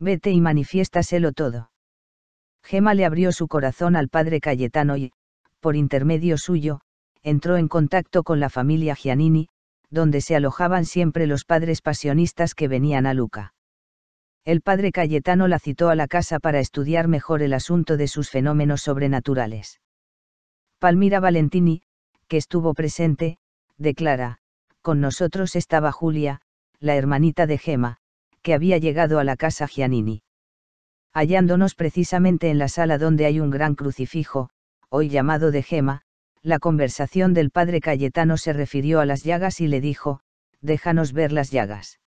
vete 0.01 0.31
y 0.31 0.41
manifiéstaselo 0.41 1.33
todo. 1.33 1.71
Gema 2.63 2.95
le 2.95 3.05
abrió 3.05 3.33
su 3.33 3.49
corazón 3.49 3.97
al 3.97 4.09
padre 4.09 4.41
Cayetano 4.41 4.97
y, 4.97 5.13
por 5.61 5.77
intermedio 5.77 6.39
suyo, 6.39 6.81
entró 7.23 7.57
en 7.57 7.69
contacto 7.69 8.23
con 8.23 8.41
la 8.41 8.51
familia 8.51 8.95
Giannini, 8.95 9.49
donde 9.91 10.21
se 10.21 10.37
alojaban 10.37 10.85
siempre 10.85 11.27
los 11.27 11.45
padres 11.45 11.83
pasionistas 11.83 12.55
que 12.55 12.69
venían 12.69 13.07
a 13.07 13.15
Luca. 13.15 13.55
El 14.45 14.61
padre 14.61 14.93
Cayetano 14.93 15.49
la 15.49 15.59
citó 15.59 15.91
a 15.91 15.95
la 15.95 16.09
casa 16.09 16.39
para 16.39 16.61
estudiar 16.61 17.09
mejor 17.09 17.43
el 17.43 17.53
asunto 17.53 17.97
de 17.97 18.09
sus 18.09 18.31
fenómenos 18.31 18.83
sobrenaturales. 18.83 19.81
Palmira 20.79 21.21
Valentini, 21.21 21.83
que 22.29 22.37
estuvo 22.37 22.75
presente, 22.75 23.39
declara, 23.77 24.39
con 24.81 25.01
nosotros 25.01 25.57
estaba 25.57 25.93
Julia, 25.93 26.41
la 26.81 26.95
hermanita 26.95 27.47
de 27.47 27.59
Gema, 27.59 27.99
que 28.43 28.55
había 28.55 28.79
llegado 28.79 29.19
a 29.19 29.25
la 29.25 29.37
casa 29.37 29.67
Giannini. 29.67 30.23
Hallándonos 31.13 31.75
precisamente 31.75 32.51
en 32.51 32.59
la 32.59 32.69
sala 32.69 32.97
donde 32.99 33.27
hay 33.27 33.41
un 33.41 33.51
gran 33.51 33.75
crucifijo, 33.75 34.51
hoy 34.89 35.09
llamado 35.09 35.51
de 35.51 35.63
Gema, 35.63 36.03
la 36.43 36.59
conversación 36.59 37.35
del 37.35 37.51
padre 37.51 37.81
Cayetano 37.81 38.37
se 38.37 38.53
refirió 38.53 39.01
a 39.01 39.07
las 39.07 39.25
llagas 39.25 39.61
y 39.61 39.69
le 39.69 39.81
dijo, 39.81 40.21
déjanos 40.61 41.13
ver 41.13 41.33
las 41.33 41.51
llagas. 41.51 42.01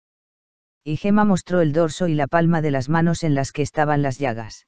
Y 0.82 0.96
Gema 0.96 1.24
mostró 1.24 1.60
el 1.60 1.72
dorso 1.72 2.08
y 2.08 2.14
la 2.14 2.26
palma 2.26 2.62
de 2.62 2.70
las 2.70 2.88
manos 2.88 3.22
en 3.22 3.34
las 3.34 3.52
que 3.52 3.62
estaban 3.62 4.02
las 4.02 4.18
llagas. 4.18 4.66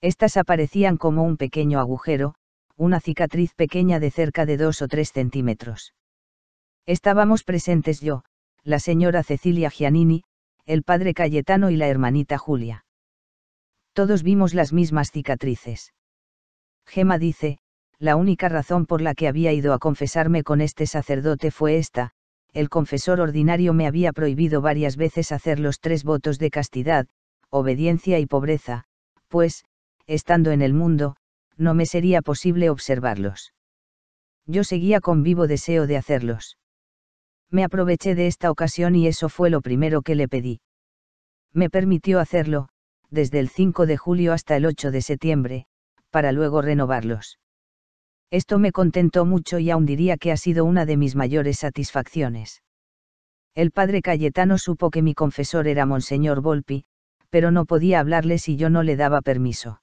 Estas 0.00 0.36
aparecían 0.36 0.96
como 0.96 1.22
un 1.22 1.36
pequeño 1.36 1.78
agujero, 1.78 2.34
una 2.76 3.00
cicatriz 3.00 3.54
pequeña 3.54 4.00
de 4.00 4.10
cerca 4.10 4.46
de 4.46 4.56
dos 4.56 4.82
o 4.82 4.88
tres 4.88 5.12
centímetros. 5.12 5.94
Estábamos 6.86 7.44
presentes 7.44 8.00
yo, 8.00 8.24
la 8.64 8.80
señora 8.80 9.22
Cecilia 9.22 9.70
Giannini, 9.70 10.24
el 10.66 10.82
padre 10.82 11.14
Cayetano 11.14 11.70
y 11.70 11.76
la 11.76 11.86
hermanita 11.86 12.38
Julia. 12.38 12.84
Todos 13.92 14.22
vimos 14.22 14.54
las 14.54 14.72
mismas 14.72 15.10
cicatrices. 15.12 15.92
Gema 16.86 17.18
dice, 17.18 17.58
la 18.02 18.16
única 18.16 18.48
razón 18.48 18.86
por 18.86 19.00
la 19.00 19.14
que 19.14 19.28
había 19.28 19.52
ido 19.52 19.72
a 19.72 19.78
confesarme 19.78 20.42
con 20.42 20.60
este 20.60 20.86
sacerdote 20.86 21.50
fue 21.50 21.78
esta, 21.78 22.10
el 22.52 22.68
confesor 22.68 23.20
ordinario 23.20 23.72
me 23.72 23.86
había 23.86 24.12
prohibido 24.12 24.60
varias 24.60 24.96
veces 24.96 25.30
hacer 25.30 25.60
los 25.60 25.78
tres 25.78 26.02
votos 26.02 26.38
de 26.38 26.50
castidad, 26.50 27.06
obediencia 27.48 28.18
y 28.18 28.26
pobreza, 28.26 28.84
pues, 29.28 29.64
estando 30.06 30.50
en 30.50 30.62
el 30.62 30.74
mundo, 30.74 31.16
no 31.56 31.74
me 31.74 31.86
sería 31.86 32.22
posible 32.22 32.70
observarlos. 32.70 33.54
Yo 34.46 34.64
seguía 34.64 35.00
con 35.00 35.22
vivo 35.22 35.46
deseo 35.46 35.86
de 35.86 35.96
hacerlos 35.96 36.56
me 37.52 37.64
aproveché 37.64 38.14
de 38.14 38.26
esta 38.26 38.50
ocasión 38.50 38.96
y 38.96 39.06
eso 39.06 39.28
fue 39.28 39.50
lo 39.50 39.60
primero 39.60 40.00
que 40.00 40.14
le 40.14 40.26
pedí. 40.26 40.60
Me 41.52 41.68
permitió 41.68 42.18
hacerlo, 42.18 42.68
desde 43.10 43.40
el 43.40 43.50
5 43.50 43.84
de 43.84 43.98
julio 43.98 44.32
hasta 44.32 44.56
el 44.56 44.64
8 44.64 44.90
de 44.90 45.02
septiembre, 45.02 45.66
para 46.10 46.32
luego 46.32 46.62
renovarlos. 46.62 47.38
Esto 48.32 48.58
me 48.58 48.72
contentó 48.72 49.26
mucho 49.26 49.58
y 49.58 49.70
aún 49.70 49.84
diría 49.84 50.16
que 50.16 50.32
ha 50.32 50.38
sido 50.38 50.64
una 50.64 50.86
de 50.86 50.96
mis 50.96 51.14
mayores 51.14 51.58
satisfacciones. 51.58 52.62
El 53.54 53.72
padre 53.72 54.00
Cayetano 54.00 54.56
supo 54.56 54.90
que 54.90 55.02
mi 55.02 55.12
confesor 55.12 55.68
era 55.68 55.84
Monseñor 55.84 56.40
Volpi, 56.40 56.86
pero 57.28 57.50
no 57.50 57.66
podía 57.66 58.00
hablarle 58.00 58.38
si 58.38 58.56
yo 58.56 58.70
no 58.70 58.82
le 58.84 58.96
daba 58.96 59.20
permiso. 59.20 59.82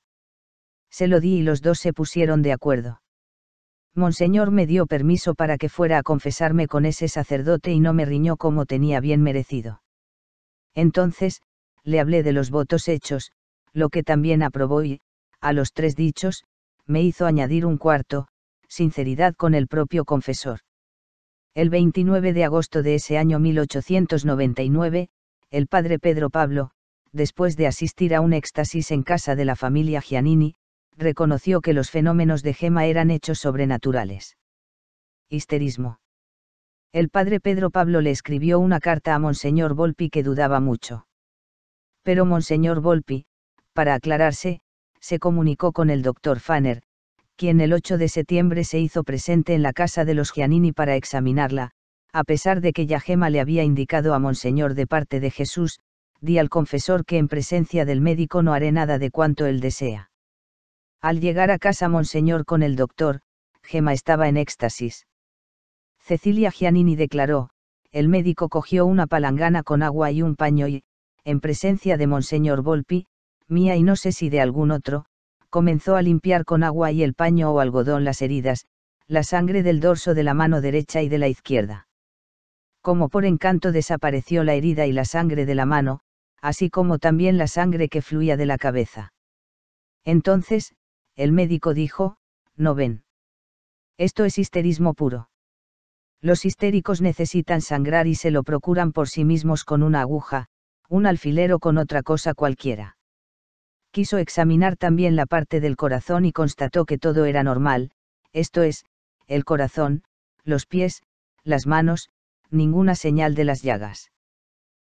Se 0.90 1.08
lo 1.08 1.20
di 1.20 1.36
y 1.36 1.44
los 1.44 1.62
dos 1.62 1.78
se 1.78 1.94
pusieron 1.94 2.42
de 2.42 2.52
acuerdo. 2.52 3.04
Monseñor 3.94 4.50
me 4.50 4.66
dio 4.66 4.88
permiso 4.88 5.36
para 5.36 5.60
que 5.60 5.70
fuera 5.70 6.00
a 6.00 6.04
confesarme 6.04 6.68
con 6.68 6.88
ese 6.88 7.08
sacerdote 7.08 7.72
y 7.72 7.80
no 7.80 7.94
me 7.94 8.06
riñó 8.06 8.36
como 8.36 8.66
tenía 8.66 9.00
bien 9.00 9.22
merecido. 9.22 9.84
Entonces, 10.74 11.44
le 11.84 12.00
hablé 12.00 12.24
de 12.24 12.34
los 12.34 12.50
votos 12.50 12.88
hechos, 12.88 13.32
lo 13.74 13.90
que 13.90 14.02
también 14.02 14.42
aprobó 14.42 14.84
y, 14.84 15.02
a 15.40 15.54
los 15.54 15.72
tres 15.72 15.96
dichos, 15.96 16.46
me 16.88 17.04
hizo 17.04 17.28
añadir 17.28 17.68
un 17.68 17.78
cuarto, 17.78 18.28
sinceridad 18.70 19.36
con 19.36 19.54
el 19.56 19.68
propio 19.68 20.06
confesor. 20.06 20.60
El 21.56 21.70
29 21.70 22.32
de 22.34 22.46
agosto 22.46 22.84
de 22.84 22.96
ese 22.96 23.18
año 23.18 23.40
1899, 23.40 25.10
el 25.50 25.68
padre 25.68 26.00
Pedro 26.00 26.30
Pablo, 26.30 26.72
después 27.12 27.58
de 27.58 27.68
asistir 27.68 28.14
a 28.16 28.22
un 28.22 28.34
éxtasis 28.34 28.92
en 28.92 29.04
casa 29.04 29.36
de 29.36 29.46
la 29.46 29.56
familia 29.56 30.02
Giannini, 30.02 30.56
reconoció 30.96 31.62
que 31.62 31.74
los 31.74 31.90
fenómenos 31.90 32.44
de 32.44 32.54
Gema 32.54 32.86
eran 32.86 33.10
hechos 33.10 33.40
sobrenaturales. 33.40 34.38
Histerismo. 35.30 36.00
El 36.92 37.10
padre 37.10 37.40
Pedro 37.40 37.70
Pablo 37.72 38.02
le 38.02 38.12
escribió 38.12 38.60
una 38.60 38.80
carta 38.80 39.16
a 39.16 39.20
Monseñor 39.20 39.74
Volpi 39.76 40.10
que 40.10 40.24
dudaba 40.24 40.60
mucho. 40.60 41.08
Pero 42.04 42.26
Monseñor 42.26 42.82
Volpi, 42.82 43.26
para 43.74 43.94
aclararse, 43.94 44.62
se 45.00 45.20
comunicó 45.20 45.72
con 45.72 45.90
el 45.90 46.02
doctor 46.02 46.40
Fanner, 46.40 46.82
quien 47.40 47.62
el 47.62 47.72
8 47.72 47.98
de 47.98 48.10
septiembre 48.10 48.66
se 48.66 48.80
hizo 48.80 49.06
presente 49.06 49.54
en 49.54 49.62
la 49.62 49.72
casa 49.72 50.04
de 50.04 50.14
los 50.14 50.34
Giannini 50.34 50.74
para 50.74 50.98
examinarla, 50.98 51.72
a 52.12 52.26
pesar 52.26 52.60
de 52.60 52.74
que 52.74 52.86
ya 52.86 53.00
Gema 53.00 53.30
le 53.30 53.40
había 53.40 53.64
indicado 53.64 54.14
a 54.14 54.20
Monseñor 54.20 54.74
de 54.74 54.86
parte 54.86 55.22
de 55.22 55.32
Jesús, 55.32 55.80
di 56.20 56.38
al 56.38 56.50
confesor 56.50 57.06
que 57.06 57.18
en 57.18 57.30
presencia 57.30 57.86
del 57.86 58.02
médico 58.02 58.44
no 58.44 58.52
haré 58.52 58.74
nada 58.74 59.00
de 59.00 59.10
cuanto 59.10 59.46
él 59.46 59.62
desea. 59.62 60.12
Al 61.00 61.22
llegar 61.22 61.50
a 61.50 61.60
casa 61.60 61.88
Monseñor 61.88 62.44
con 62.44 62.62
el 62.62 62.76
doctor, 62.76 63.22
Gema 63.64 63.94
estaba 63.94 64.28
en 64.28 64.36
éxtasis. 64.36 65.08
Cecilia 66.02 66.52
Giannini 66.52 66.98
declaró, 66.98 67.52
el 67.94 68.10
médico 68.10 68.50
cogió 68.50 68.86
una 68.86 69.08
palangana 69.08 69.64
con 69.64 69.82
agua 69.82 70.12
y 70.12 70.24
un 70.24 70.36
paño 70.36 70.68
y, 70.68 70.84
en 71.24 71.40
presencia 71.40 71.96
de 71.96 72.06
Monseñor 72.06 72.64
Volpi, 72.64 73.06
mía 73.48 73.78
y 73.78 73.84
no 73.84 73.96
sé 73.96 74.12
si 74.12 74.28
de 74.28 74.42
algún 74.42 74.72
otro, 74.72 75.06
comenzó 75.50 75.96
a 75.96 76.02
limpiar 76.02 76.46
con 76.46 76.64
agua 76.64 76.92
y 76.92 77.04
el 77.04 77.14
paño 77.14 77.52
o 77.52 77.60
algodón 77.60 78.04
las 78.04 78.22
heridas, 78.22 78.66
la 79.08 79.24
sangre 79.24 79.64
del 79.64 79.80
dorso 79.80 80.14
de 80.14 80.24
la 80.24 80.34
mano 80.34 80.62
derecha 80.62 81.02
y 81.02 81.10
de 81.10 81.18
la 81.18 81.28
izquierda. 81.28 81.88
Como 82.82 83.10
por 83.10 83.26
encanto 83.26 83.72
desapareció 83.72 84.44
la 84.44 84.54
herida 84.54 84.86
y 84.86 84.92
la 84.92 85.06
sangre 85.06 85.46
de 85.46 85.56
la 85.56 85.66
mano, 85.66 86.02
así 86.42 86.70
como 86.70 87.00
también 87.00 87.38
la 87.38 87.48
sangre 87.48 87.90
que 87.90 88.02
fluía 88.02 88.38
de 88.38 88.46
la 88.46 88.58
cabeza. 88.58 89.14
Entonces, 90.06 90.76
el 91.16 91.32
médico 91.32 91.74
dijo, 91.74 92.18
no 92.56 92.76
ven. 92.76 93.04
Esto 93.98 94.24
es 94.26 94.38
histerismo 94.38 94.94
puro. 94.94 95.30
Los 96.22 96.46
histéricos 96.46 97.02
necesitan 97.02 97.62
sangrar 97.62 98.08
y 98.08 98.16
se 98.16 98.32
lo 98.32 98.44
procuran 98.44 98.92
por 98.92 99.10
sí 99.10 99.26
mismos 99.26 99.64
con 99.64 99.84
una 99.84 100.02
aguja, 100.02 100.48
un 100.88 101.06
alfiler 101.06 101.52
o 101.54 101.60
con 101.60 101.78
otra 101.78 102.04
cosa 102.04 102.34
cualquiera. 102.34 102.99
Quiso 104.00 104.18
examinar 104.18 104.78
también 104.78 105.18
la 105.18 105.26
parte 105.26 105.60
del 105.60 105.76
corazón 105.76 106.24
y 106.24 106.32
constató 106.32 106.86
que 106.86 106.98
todo 106.98 107.26
era 107.26 107.44
normal, 107.44 107.92
esto 108.32 108.64
es, 108.64 108.86
el 109.28 109.44
corazón, 109.44 110.04
los 110.46 110.66
pies, 110.66 111.04
las 111.44 111.68
manos, 111.68 112.08
ninguna 112.50 112.96
señal 112.96 113.36
de 113.36 113.44
las 113.44 113.62
llagas. 113.62 114.10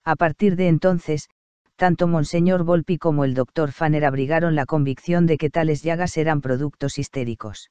A 0.04 0.16
partir 0.16 0.54
de 0.54 0.68
entonces, 0.68 1.30
tanto 1.76 2.08
Monseñor 2.08 2.62
Volpi 2.62 2.98
como 2.98 3.24
el 3.24 3.32
doctor 3.32 3.72
Fanner 3.72 4.04
abrigaron 4.04 4.54
la 4.54 4.66
convicción 4.66 5.24
de 5.24 5.38
que 5.38 5.48
tales 5.48 5.82
llagas 5.82 6.18
eran 6.18 6.42
productos 6.42 6.98
histéricos. 6.98 7.70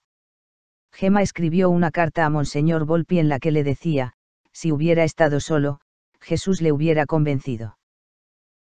Gema 0.91 1.21
escribió 1.21 1.69
una 1.69 1.91
carta 1.91 2.25
a 2.25 2.31
Monseñor 2.31 2.85
Volpi 2.85 3.19
en 3.19 3.29
la 3.29 3.37
que 3.37 3.51
le 3.51 3.63
decía, 3.63 4.13
si 4.51 4.71
hubiera 4.71 5.03
estado 5.03 5.39
solo, 5.41 5.79
Jesús 6.21 6.59
le 6.59 6.71
hubiera 6.71 7.05
convencido. 7.05 7.77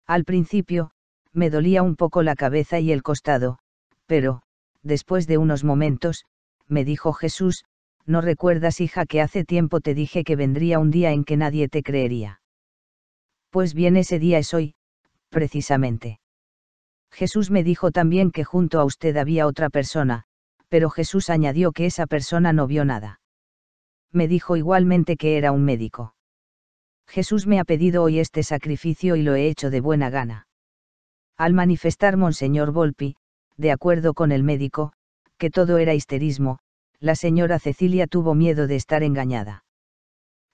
Al 0.06 0.26
principio, 0.26 0.92
me 1.38 1.52
dolía 1.52 1.84
un 1.84 1.96
poco 1.96 2.24
la 2.24 2.36
cabeza 2.36 2.80
y 2.80 2.92
el 2.92 3.04
costado, 3.04 3.60
pero, 4.08 4.42
después 4.82 5.28
de 5.28 5.38
unos 5.38 5.64
momentos, 5.64 6.26
me 6.68 6.84
dijo 6.84 7.14
Jesús, 7.14 7.64
¿no 8.08 8.22
recuerdas 8.22 8.82
hija 8.82 9.06
que 9.06 9.22
hace 9.22 9.46
tiempo 9.46 9.80
te 9.80 9.94
dije 9.94 10.24
que 10.24 10.36
vendría 10.36 10.80
un 10.80 10.90
día 10.90 11.12
en 11.12 11.24
que 11.24 11.38
nadie 11.38 11.70
te 11.70 11.84
creería? 11.84 12.42
Pues 13.52 13.76
bien 13.76 13.98
ese 13.98 14.18
día 14.18 14.40
es 14.40 14.54
hoy, 14.56 14.74
precisamente. 15.30 16.20
Jesús 17.12 17.52
me 17.52 17.64
dijo 17.64 17.92
también 17.92 18.32
que 18.32 18.44
junto 18.44 18.80
a 18.80 18.84
usted 18.84 19.16
había 19.16 19.46
otra 19.46 19.70
persona, 19.70 20.24
pero 20.70 20.90
Jesús 20.90 21.30
añadió 21.30 21.72
que 21.72 21.86
esa 21.86 22.08
persona 22.08 22.52
no 22.52 22.66
vio 22.66 22.84
nada. 22.84 23.22
Me 24.12 24.28
dijo 24.28 24.58
igualmente 24.58 25.18
que 25.18 25.38
era 25.38 25.52
un 25.52 25.64
médico. 25.64 26.16
Jesús 27.08 27.46
me 27.46 27.60
ha 27.60 27.64
pedido 27.64 28.02
hoy 28.02 28.20
este 28.20 28.42
sacrificio 28.42 29.16
y 29.16 29.22
lo 29.22 29.36
he 29.36 29.48
hecho 29.48 29.70
de 29.70 29.82
buena 29.82 30.10
gana. 30.10 30.47
Al 31.38 31.54
manifestar 31.54 32.18
Monseñor 32.18 32.72
Volpi, 32.72 33.16
de 33.58 33.72
acuerdo 33.72 34.16
con 34.16 34.32
el 34.32 34.44
médico, 34.44 34.94
que 35.38 35.52
todo 35.52 35.78
era 35.78 35.94
histerismo, 35.94 36.58
la 37.00 37.16
señora 37.16 37.60
Cecilia 37.60 38.08
tuvo 38.08 38.34
miedo 38.34 38.66
de 38.66 38.76
estar 38.76 39.04
engañada. 39.04 39.64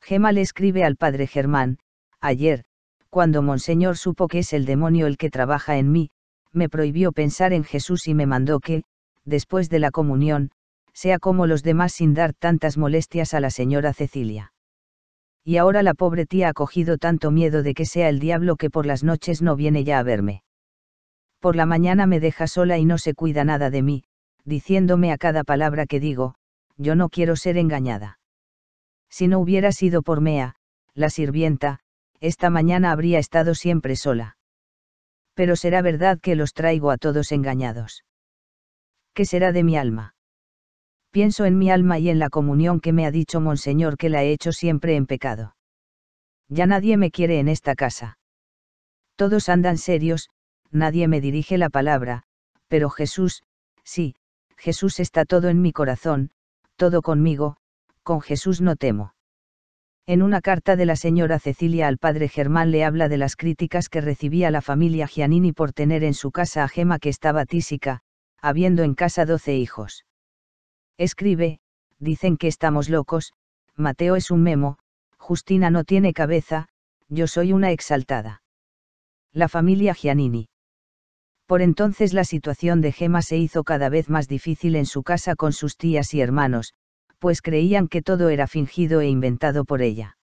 Gema 0.01 0.33
le 0.33 0.41
escribe 0.41 0.83
al 0.83 0.97
padre 0.97 1.27
Germán, 1.27 1.77
ayer, 2.19 2.65
cuando 3.09 3.41
Monseñor 3.41 3.95
supo 3.95 4.27
que 4.27 4.39
es 4.39 4.51
el 4.51 4.65
demonio 4.65 5.07
el 5.07 5.17
que 5.17 5.29
trabaja 5.29 5.77
en 5.77 5.89
mí, 5.89 6.09
me 6.51 6.67
prohibió 6.67 7.13
pensar 7.13 7.53
en 7.53 7.63
Jesús 7.63 8.07
y 8.07 8.13
me 8.13 8.25
mandó 8.25 8.59
que, 8.59 8.83
después 9.23 9.69
de 9.69 9.79
la 9.79 9.91
comunión, 9.91 10.51
sea 10.91 11.17
como 11.17 11.47
los 11.47 11.63
demás 11.63 11.93
sin 11.93 12.13
dar 12.13 12.33
tantas 12.33 12.77
molestias 12.77 13.33
a 13.33 13.39
la 13.39 13.51
señora 13.51 13.93
Cecilia. 13.93 14.53
Y 15.45 15.57
ahora 15.57 15.81
la 15.81 15.93
pobre 15.93 16.25
tía 16.25 16.49
ha 16.49 16.53
cogido 16.53 16.97
tanto 16.97 17.31
miedo 17.31 17.63
de 17.63 17.73
que 17.73 17.85
sea 17.85 18.09
el 18.09 18.19
diablo 18.19 18.57
que 18.57 18.69
por 18.69 18.85
las 18.85 19.03
noches 19.03 19.41
no 19.41 19.55
viene 19.55 19.85
ya 19.85 19.99
a 19.99 20.03
verme. 20.03 20.43
Por 21.43 21.57
la 21.57 21.65
mañana 21.65 22.07
me 22.07 22.21
deja 22.21 22.47
sola 22.47 22.77
y 22.77 22.85
no 22.85 22.97
se 22.97 23.15
cuida 23.15 23.43
nada 23.43 23.69
de 23.69 23.81
mí, 23.81 24.05
diciéndome 24.45 25.11
a 25.11 25.17
cada 25.17 25.43
palabra 25.43 25.85
que 25.85 25.99
digo, 25.99 26.35
yo 26.77 26.95
no 26.95 27.09
quiero 27.09 27.35
ser 27.35 27.57
engañada. 27.57 28.17
Si 29.09 29.27
no 29.27 29.39
hubiera 29.39 29.73
sido 29.73 30.03
por 30.03 30.21
Mea, 30.21 30.55
la 30.93 31.09
sirvienta, 31.09 31.81
esta 32.21 32.49
mañana 32.49 32.93
habría 32.93 33.19
estado 33.19 33.55
siempre 33.55 33.97
sola. 33.97 34.37
Pero 35.33 35.57
será 35.57 35.81
verdad 35.81 36.17
que 36.21 36.35
los 36.37 36.53
traigo 36.53 36.91
a 36.91 36.97
todos 36.97 37.33
engañados. 37.33 38.05
¿Qué 39.13 39.25
será 39.25 39.51
de 39.51 39.65
mi 39.65 39.75
alma? 39.75 40.15
Pienso 41.11 41.43
en 41.43 41.57
mi 41.57 41.69
alma 41.69 41.99
y 41.99 42.07
en 42.07 42.19
la 42.19 42.29
comunión 42.29 42.79
que 42.79 42.93
me 42.93 43.05
ha 43.05 43.11
dicho 43.11 43.41
Monseñor 43.41 43.97
que 43.97 44.07
la 44.07 44.23
he 44.23 44.31
hecho 44.31 44.53
siempre 44.53 44.95
en 44.95 45.07
pecado. 45.07 45.57
Ya 46.47 46.67
nadie 46.67 46.95
me 46.95 47.11
quiere 47.11 47.39
en 47.39 47.49
esta 47.49 47.75
casa. 47.75 48.17
Todos 49.17 49.49
andan 49.49 49.77
serios, 49.77 50.29
nadie 50.73 51.07
me 51.07 51.21
dirige 51.21 51.57
la 51.57 51.69
palabra, 51.69 52.23
pero 52.67 52.89
Jesús, 52.89 53.43
sí, 53.83 54.15
Jesús 54.57 54.99
está 54.99 55.25
todo 55.25 55.49
en 55.49 55.61
mi 55.61 55.71
corazón, 55.71 56.31
todo 56.75 57.01
conmigo, 57.01 57.57
con 58.03 58.21
Jesús 58.21 58.61
no 58.61 58.75
temo. 58.75 59.13
En 60.05 60.21
una 60.21 60.41
carta 60.41 60.75
de 60.75 60.85
la 60.85 60.97
señora 60.97 61.39
Cecilia 61.39 61.87
al 61.87 61.97
padre 61.97 62.27
Germán 62.27 62.71
le 62.71 62.83
habla 62.83 63.07
de 63.07 63.17
las 63.17 63.37
críticas 63.37 63.87
que 63.87 64.01
recibía 64.01 64.51
la 64.51 64.61
familia 64.61 65.07
Giannini 65.07 65.53
por 65.53 65.71
tener 65.71 66.03
en 66.03 66.13
su 66.13 66.31
casa 66.31 66.63
a 66.63 66.67
Gema 66.67 66.99
que 66.99 67.07
estaba 67.07 67.45
tísica, 67.45 68.01
habiendo 68.41 68.83
en 68.83 68.95
casa 68.95 69.25
doce 69.25 69.55
hijos. 69.55 70.05
Escribe, 70.97 71.59
dicen 71.99 72.35
que 72.35 72.47
estamos 72.47 72.89
locos, 72.89 73.33
Mateo 73.75 74.17
es 74.17 74.29
un 74.29 74.43
memo, 74.43 74.77
Justina 75.17 75.69
no 75.69 75.85
tiene 75.85 76.13
cabeza, 76.13 76.67
yo 77.07 77.27
soy 77.27 77.53
una 77.53 77.71
exaltada. 77.71 78.41
La 79.31 79.47
familia 79.47 79.93
Giannini. 79.93 80.49
Por 81.53 81.61
entonces 81.61 82.13
la 82.13 82.23
situación 82.23 82.81
de 82.81 82.91
Gema 82.91 83.21
se 83.21 83.37
hizo 83.37 83.63
cada 83.63 83.87
vez 83.87 84.09
más 84.09 84.27
difícil 84.27 84.75
en 84.75 84.87
su 84.87 85.03
casa 85.03 85.35
con 85.35 85.53
sus 85.53 85.77
tías 85.77 86.11
y 86.15 86.19
hermanos, 86.19 86.73
pues 87.19 87.43
creían 87.43 87.87
que 87.87 88.01
todo 88.01 88.29
era 88.29 88.47
fingido 88.47 89.01
e 89.01 89.07
inventado 89.07 89.63
por 89.63 89.83
ella. 89.83 90.17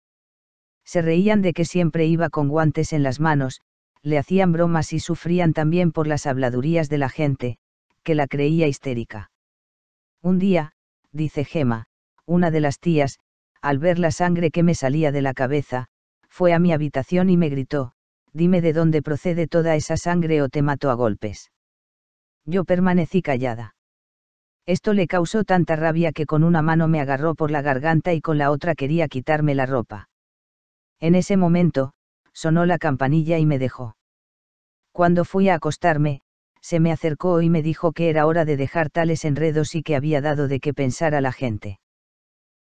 Se 0.84 1.02
reían 1.02 1.40
de 1.40 1.52
que 1.52 1.64
siempre 1.64 2.04
iba 2.06 2.30
con 2.30 2.48
guantes 2.48 2.92
en 2.92 3.04
las 3.04 3.20
manos, 3.20 3.60
le 4.02 4.18
hacían 4.18 4.50
bromas 4.50 4.92
y 4.92 4.98
sufrían 4.98 5.52
también 5.52 5.92
por 5.92 6.08
las 6.08 6.26
habladurías 6.26 6.88
de 6.88 6.98
la 6.98 7.08
gente, 7.08 7.58
que 8.02 8.16
la 8.16 8.26
creía 8.26 8.66
histérica. 8.66 9.30
Un 10.22 10.40
día, 10.40 10.72
dice 11.12 11.44
Gema, 11.44 11.86
una 12.26 12.50
de 12.50 12.58
las 12.58 12.80
tías, 12.80 13.20
al 13.62 13.78
ver 13.78 14.00
la 14.00 14.10
sangre 14.10 14.50
que 14.50 14.64
me 14.64 14.74
salía 14.74 15.12
de 15.12 15.22
la 15.22 15.32
cabeza, 15.32 15.86
fue 16.28 16.52
a 16.52 16.58
mi 16.58 16.72
habitación 16.72 17.30
y 17.30 17.36
me 17.36 17.50
gritó, 17.50 17.92
dime 18.32 18.60
de 18.60 18.72
dónde 18.72 19.02
procede 19.02 19.46
toda 19.46 19.76
esa 19.76 19.96
sangre 19.96 20.42
o 20.42 20.48
te 20.48 20.62
mato 20.62 20.90
a 20.90 20.94
golpes. 20.94 21.50
Yo 22.44 22.64
permanecí 22.64 23.22
callada. 23.22 23.74
Esto 24.66 24.92
le 24.92 25.06
causó 25.06 25.44
tanta 25.44 25.76
rabia 25.76 26.12
que 26.12 26.26
con 26.26 26.44
una 26.44 26.62
mano 26.62 26.86
me 26.88 27.00
agarró 27.00 27.34
por 27.34 27.50
la 27.50 27.62
garganta 27.62 28.12
y 28.12 28.20
con 28.20 28.38
la 28.38 28.50
otra 28.50 28.74
quería 28.74 29.08
quitarme 29.08 29.54
la 29.54 29.66
ropa. 29.66 30.08
En 31.00 31.14
ese 31.14 31.36
momento, 31.36 31.92
sonó 32.32 32.66
la 32.66 32.78
campanilla 32.78 33.38
y 33.38 33.46
me 33.46 33.58
dejó. 33.58 33.96
Cuando 34.92 35.24
fui 35.24 35.48
a 35.48 35.54
acostarme, 35.54 36.20
se 36.60 36.78
me 36.78 36.92
acercó 36.92 37.40
y 37.40 37.48
me 37.48 37.62
dijo 37.62 37.92
que 37.92 38.10
era 38.10 38.26
hora 38.26 38.44
de 38.44 38.56
dejar 38.56 38.90
tales 38.90 39.24
enredos 39.24 39.74
y 39.74 39.82
que 39.82 39.96
había 39.96 40.20
dado 40.20 40.46
de 40.46 40.60
qué 40.60 40.74
pensar 40.74 41.14
a 41.14 41.20
la 41.20 41.32
gente. 41.32 41.80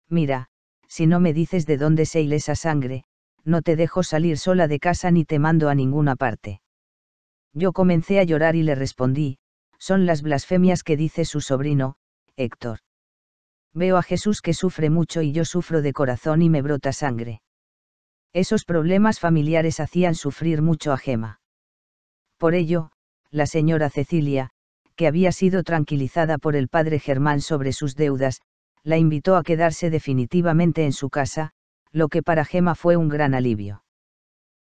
Mira, 0.07 0.47
si 0.87 1.07
no 1.07 1.19
me 1.19 1.33
dices 1.33 1.65
de 1.65 1.77
dónde 1.77 2.05
se 2.05 2.21
hila 2.21 2.35
esa 2.35 2.55
sangre, 2.55 3.03
no 3.47 3.61
te 3.61 3.77
dejo 3.77 4.03
salir 4.03 4.37
sola 4.37 4.67
de 4.67 4.77
casa 4.77 5.09
ni 5.09 5.23
te 5.23 5.39
mando 5.39 5.69
a 5.69 5.75
ninguna 5.75 6.17
parte. 6.17 6.61
Yo 7.53 7.71
comencé 7.71 8.19
a 8.19 8.23
llorar 8.23 8.57
y 8.57 8.63
le 8.63 8.75
respondí, 8.75 9.39
son 9.79 10.05
las 10.05 10.21
blasfemias 10.21 10.83
que 10.83 10.97
dice 10.97 11.23
su 11.23 11.39
sobrino, 11.39 11.95
Héctor. 12.35 12.79
Veo 13.73 13.95
a 13.95 14.03
Jesús 14.03 14.41
que 14.41 14.53
sufre 14.53 14.89
mucho 14.89 15.21
y 15.21 15.31
yo 15.31 15.45
sufro 15.45 15.81
de 15.81 15.93
corazón 15.93 16.41
y 16.41 16.49
me 16.49 16.61
brota 16.61 16.91
sangre. 16.91 17.41
Esos 18.33 18.65
problemas 18.65 19.21
familiares 19.21 19.79
hacían 19.79 20.15
sufrir 20.15 20.61
mucho 20.61 20.91
a 20.91 20.97
Gema. 20.97 21.39
Por 22.37 22.53
ello, 22.53 22.91
la 23.31 23.45
señora 23.45 23.89
Cecilia, 23.89 24.49
que 24.97 25.07
había 25.07 25.31
sido 25.31 25.63
tranquilizada 25.63 26.37
por 26.37 26.57
el 26.57 26.67
padre 26.67 26.99
Germán 26.99 27.39
sobre 27.39 27.71
sus 27.71 27.95
deudas, 27.95 28.41
la 28.83 28.97
invitó 28.97 29.37
a 29.37 29.43
quedarse 29.43 29.89
definitivamente 29.89 30.83
en 30.83 30.91
su 30.91 31.09
casa, 31.09 31.53
lo 31.97 32.09
que 32.09 32.23
para 32.23 32.45
Gema 32.45 32.75
fue 32.75 32.95
un 32.95 33.09
gran 33.09 33.33
alivio. 33.33 33.83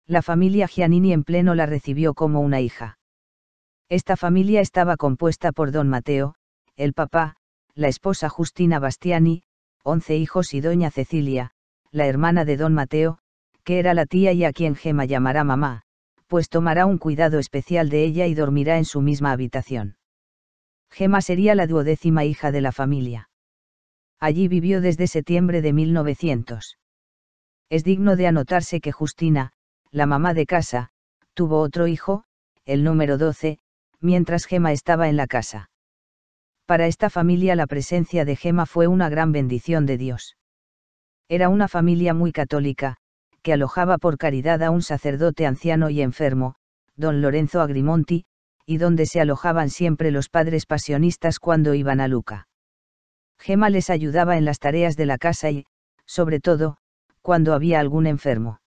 La 0.07 0.21
familia 0.21 0.67
Giannini 0.67 1.13
en 1.13 1.23
pleno 1.23 1.53
la 1.53 1.67
recibió 1.67 2.15
como 2.15 2.41
una 2.41 2.59
hija. 2.59 2.97
Esta 3.87 4.17
familia 4.17 4.61
estaba 4.61 4.97
compuesta 4.97 5.51
por 5.51 5.71
don 5.71 5.87
Mateo, 5.87 6.35
el 6.75 6.93
papá, 6.93 7.35
la 7.75 7.87
esposa 7.87 8.29
Justina 8.29 8.79
Bastiani, 8.79 9.43
once 9.83 10.17
hijos 10.17 10.53
y 10.53 10.61
doña 10.61 10.89
Cecilia, 10.89 11.51
la 11.91 12.07
hermana 12.07 12.45
de 12.45 12.57
don 12.57 12.73
Mateo, 12.73 13.19
que 13.63 13.77
era 13.77 13.93
la 13.93 14.07
tía 14.07 14.33
y 14.33 14.43
a 14.43 14.51
quien 14.51 14.75
Gema 14.75 15.05
llamará 15.05 15.43
mamá, 15.43 15.83
pues 16.27 16.49
tomará 16.49 16.87
un 16.87 16.97
cuidado 16.97 17.37
especial 17.37 17.89
de 17.89 18.03
ella 18.03 18.25
y 18.25 18.33
dormirá 18.33 18.77
en 18.77 18.85
su 18.85 19.01
misma 19.01 19.31
habitación. 19.31 19.97
Gema 20.89 21.21
sería 21.21 21.53
la 21.53 21.67
duodécima 21.67 22.25
hija 22.25 22.51
de 22.51 22.61
la 22.61 22.71
familia. 22.71 23.29
Allí 24.19 24.47
vivió 24.47 24.81
desde 24.81 25.05
septiembre 25.07 25.61
de 25.61 25.73
1900. 25.73 26.79
Es 27.69 27.83
digno 27.83 28.15
de 28.15 28.27
anotarse 28.27 28.81
que 28.81 28.91
Justina, 28.91 29.51
la 29.91 30.05
mamá 30.05 30.33
de 30.33 30.45
casa, 30.45 30.89
tuvo 31.33 31.59
otro 31.59 31.87
hijo, 31.87 32.23
el 32.65 32.83
número 32.83 33.17
12, 33.17 33.59
mientras 33.99 34.45
Gema 34.45 34.71
estaba 34.71 35.07
en 35.07 35.17
la 35.17 35.27
casa. 35.27 35.69
Para 36.65 36.87
esta 36.87 37.09
familia 37.09 37.55
la 37.55 37.67
presencia 37.67 38.25
de 38.25 38.35
Gema 38.35 38.65
fue 38.65 38.87
una 38.87 39.09
gran 39.09 39.31
bendición 39.31 39.85
de 39.85 39.97
Dios. 39.97 40.37
Era 41.27 41.49
una 41.49 41.67
familia 41.67 42.13
muy 42.13 42.31
católica, 42.31 42.97
que 43.41 43.53
alojaba 43.53 43.97
por 43.97 44.17
caridad 44.17 44.63
a 44.63 44.71
un 44.71 44.81
sacerdote 44.81 45.45
anciano 45.45 45.89
y 45.89 46.01
enfermo, 46.01 46.55
don 46.95 47.21
Lorenzo 47.21 47.61
Agrimonti, 47.61 48.25
y 48.65 48.77
donde 48.77 49.05
se 49.05 49.21
alojaban 49.21 49.69
siempre 49.69 50.11
los 50.11 50.29
padres 50.29 50.65
pasionistas 50.65 51.39
cuando 51.39 51.73
iban 51.73 52.01
a 52.01 52.07
Luca. 52.07 52.47
Gema 53.39 53.69
les 53.69 53.89
ayudaba 53.89 54.37
en 54.37 54.45
las 54.45 54.59
tareas 54.59 54.95
de 54.95 55.05
la 55.05 55.17
casa 55.17 55.49
y, 55.49 55.65
sobre 56.05 56.39
todo, 56.39 56.77
cuando 57.29 57.53
había 57.53 57.79
algún 57.79 58.07
enfermo. 58.07 58.59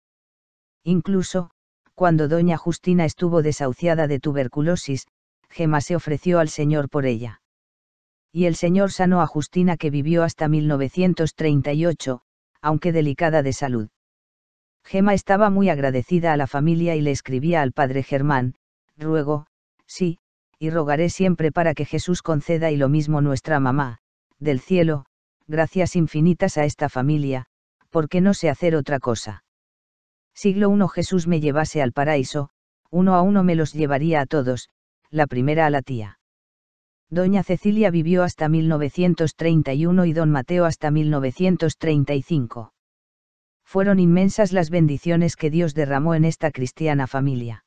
Incluso, 0.84 1.48
cuando 1.94 2.28
doña 2.28 2.58
Justina 2.58 3.06
estuvo 3.06 3.40
desahuciada 3.40 4.06
de 4.06 4.20
tuberculosis, 4.20 5.06
Gema 5.48 5.80
se 5.80 5.96
ofreció 5.96 6.40
al 6.40 6.50
Señor 6.50 6.90
por 6.90 7.06
ella. 7.06 7.40
Y 8.30 8.44
el 8.44 8.56
Señor 8.56 8.92
sanó 8.92 9.22
a 9.22 9.26
Justina 9.26 9.78
que 9.78 9.88
vivió 9.88 10.24
hasta 10.24 10.46
1938, 10.46 12.20
aunque 12.60 12.92
delicada 12.92 13.42
de 13.42 13.54
salud. 13.54 13.88
Gema 14.84 15.14
estaba 15.14 15.48
muy 15.48 15.70
agradecida 15.70 16.34
a 16.34 16.36
la 16.36 16.46
familia 16.46 16.96
y 16.96 17.00
le 17.00 17.12
escribía 17.12 17.62
al 17.62 17.72
padre 17.72 18.02
Germán, 18.02 18.56
ruego, 18.98 19.46
sí, 19.86 20.18
y 20.58 20.68
rogaré 20.68 21.08
siempre 21.08 21.50
para 21.50 21.72
que 21.72 21.86
Jesús 21.86 22.20
conceda 22.20 22.70
y 22.70 22.76
lo 22.76 22.90
mismo 22.90 23.22
nuestra 23.22 23.58
mamá, 23.58 24.00
del 24.38 24.60
cielo, 24.60 25.06
gracias 25.46 25.96
infinitas 25.96 26.58
a 26.58 26.66
esta 26.66 26.90
familia, 26.90 27.46
porque 27.90 28.20
no 28.20 28.34
sé 28.34 28.48
hacer 28.48 28.74
otra 28.74 28.98
cosa. 28.98 29.44
Siglo 30.34 30.74
I 30.74 30.88
Jesús 30.94 31.26
me 31.26 31.40
llevase 31.40 31.82
al 31.82 31.92
paraíso, 31.92 32.50
uno 32.90 33.14
a 33.14 33.22
uno 33.22 33.44
me 33.44 33.54
los 33.54 33.72
llevaría 33.72 34.20
a 34.20 34.26
todos, 34.26 34.70
la 35.10 35.26
primera 35.26 35.66
a 35.66 35.70
la 35.70 35.82
tía. 35.82 36.18
Doña 37.08 37.42
Cecilia 37.42 37.90
vivió 37.90 38.22
hasta 38.22 38.48
1931 38.48 40.04
y 40.04 40.12
don 40.12 40.30
Mateo 40.30 40.64
hasta 40.64 40.90
1935 40.90 42.72
fueron 43.70 44.00
inmensas 44.00 44.52
las 44.52 44.68
bendiciones 44.68 45.36
que 45.36 45.48
Dios 45.48 45.74
derramó 45.74 46.16
en 46.16 46.24
esta 46.24 46.50
cristiana 46.50 47.06
familia. 47.06 47.64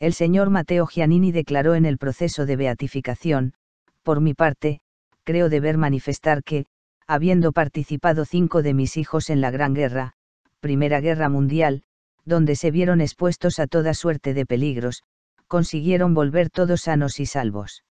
El 0.00 0.12
señor 0.12 0.50
Mateo 0.50 0.88
Giannini 0.88 1.30
declaró 1.30 1.76
en 1.76 1.84
el 1.84 1.98
proceso 1.98 2.46
de 2.46 2.56
beatificación, 2.56 3.54
por 4.02 4.20
mi 4.20 4.34
parte, 4.34 4.80
creo 5.22 5.48
deber 5.48 5.78
manifestar 5.78 6.42
que, 6.42 6.66
habiendo 7.06 7.52
participado 7.52 8.24
cinco 8.24 8.62
de 8.62 8.74
mis 8.74 8.96
hijos 8.96 9.30
en 9.30 9.40
la 9.40 9.50
Gran 9.50 9.74
Guerra, 9.74 10.14
Primera 10.60 11.00
Guerra 11.00 11.28
Mundial, 11.28 11.82
donde 12.24 12.56
se 12.56 12.70
vieron 12.70 13.00
expuestos 13.00 13.58
a 13.58 13.66
toda 13.66 13.94
suerte 13.94 14.34
de 14.34 14.46
peligros, 14.46 15.02
consiguieron 15.46 16.14
volver 16.14 16.50
todos 16.50 16.82
sanos 16.82 17.20
y 17.20 17.26
salvos. 17.26 17.84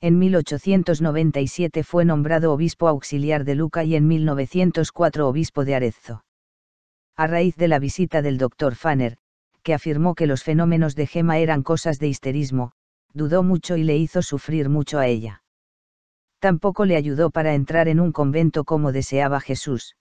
En 0.00 0.18
1897 0.18 1.82
fue 1.82 2.04
nombrado 2.04 2.52
obispo 2.52 2.88
auxiliar 2.88 3.44
de 3.44 3.54
Luca 3.54 3.82
y 3.84 3.96
en 3.96 4.06
1904 4.06 5.26
obispo 5.26 5.64
de 5.64 5.74
Arezzo. 5.74 6.24
A 7.16 7.26
raíz 7.26 7.56
de 7.56 7.68
la 7.68 7.78
visita 7.78 8.20
del 8.20 8.36
doctor 8.36 8.74
Fanner, 8.74 9.16
que 9.62 9.72
afirmó 9.72 10.14
que 10.14 10.26
los 10.26 10.44
fenómenos 10.44 10.94
de 10.94 11.06
Gema 11.06 11.38
eran 11.38 11.62
cosas 11.62 11.98
de 11.98 12.08
histerismo, 12.08 12.72
dudó 13.14 13.42
mucho 13.42 13.76
y 13.76 13.84
le 13.84 13.96
hizo 13.96 14.20
sufrir 14.20 14.68
mucho 14.68 14.98
a 14.98 15.06
ella. 15.06 15.42
Tampoco 16.40 16.84
le 16.84 16.96
ayudó 16.96 17.30
para 17.30 17.54
entrar 17.54 17.88
en 17.88 17.98
un 17.98 18.12
convento 18.12 18.64
como 18.64 18.92
deseaba 18.92 19.40
Jesús. 19.40 19.96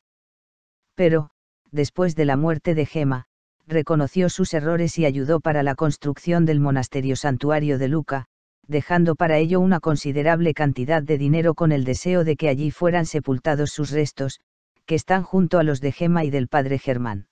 Pero, 0.93 1.29
después 1.71 2.15
de 2.15 2.25
la 2.25 2.35
muerte 2.35 2.75
de 2.75 2.85
Gema, 2.85 3.25
reconoció 3.65 4.29
sus 4.29 4.53
errores 4.53 4.99
y 4.99 5.05
ayudó 5.05 5.39
para 5.39 5.63
la 5.63 5.75
construcción 5.75 6.45
del 6.45 6.59
monasterio 6.59 7.15
santuario 7.15 7.77
de 7.77 7.87
Luca, 7.87 8.27
dejando 8.67 9.15
para 9.15 9.37
ello 9.37 9.59
una 9.59 9.79
considerable 9.79 10.53
cantidad 10.53 11.03
de 11.03 11.17
dinero 11.17 11.53
con 11.53 11.71
el 11.71 11.83
deseo 11.83 12.23
de 12.23 12.35
que 12.35 12.49
allí 12.49 12.71
fueran 12.71 13.05
sepultados 13.05 13.71
sus 13.71 13.91
restos, 13.91 14.39
que 14.85 14.95
están 14.95 15.23
junto 15.23 15.59
a 15.59 15.63
los 15.63 15.81
de 15.81 15.91
Gema 15.91 16.23
y 16.23 16.29
del 16.29 16.47
padre 16.47 16.79
Germán. 16.79 17.27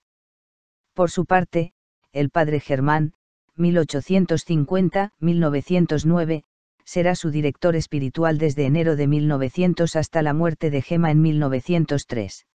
Por 0.94 1.10
su 1.10 1.24
parte, 1.24 1.72
el 2.12 2.30
padre 2.30 2.60
Germán, 2.60 3.14
1850-1909, 3.56 6.44
será 6.84 7.14
su 7.14 7.30
director 7.30 7.76
espiritual 7.76 8.38
desde 8.38 8.66
enero 8.66 8.96
de 8.96 9.06
1900 9.06 9.96
hasta 9.96 10.22
la 10.22 10.34
muerte 10.34 10.70
de 10.70 10.82
Gema 10.82 11.10
en 11.10 11.22
1903. 11.22 12.46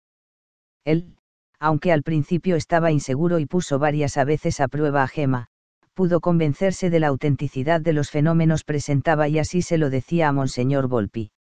Él, 0.86 1.16
aunque 1.60 1.92
al 1.92 2.04
principio 2.04 2.56
estaba 2.56 2.92
inseguro 2.92 3.40
y 3.40 3.46
puso 3.46 3.80
varias 3.80 4.18
a 4.18 4.24
veces 4.24 4.60
a 4.60 4.68
prueba 4.68 5.04
a 5.04 5.08
Gema, 5.08 5.48
pudo 6.00 6.22
convencerse 6.22 6.90
de 6.90 7.02
la 7.02 7.08
autenticidad 7.08 7.82
de 7.82 7.92
los 7.92 8.10
fenómenos 8.10 8.64
presentaba 8.64 9.28
y 9.28 9.38
así 9.38 9.62
se 9.62 9.78
lo 9.78 9.90
decía 9.90 10.30
a 10.30 10.32
Monseñor 10.32 10.88
Volpi. 10.88 11.34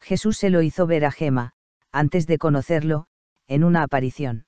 Jesús 0.00 0.38
se 0.38 0.48
lo 0.48 0.62
hizo 0.62 0.86
ver 0.86 1.04
a 1.04 1.10
Gema, 1.10 1.52
antes 1.92 2.26
de 2.26 2.38
conocerlo, 2.38 3.04
en 3.46 3.64
una 3.64 3.82
aparición. 3.82 4.46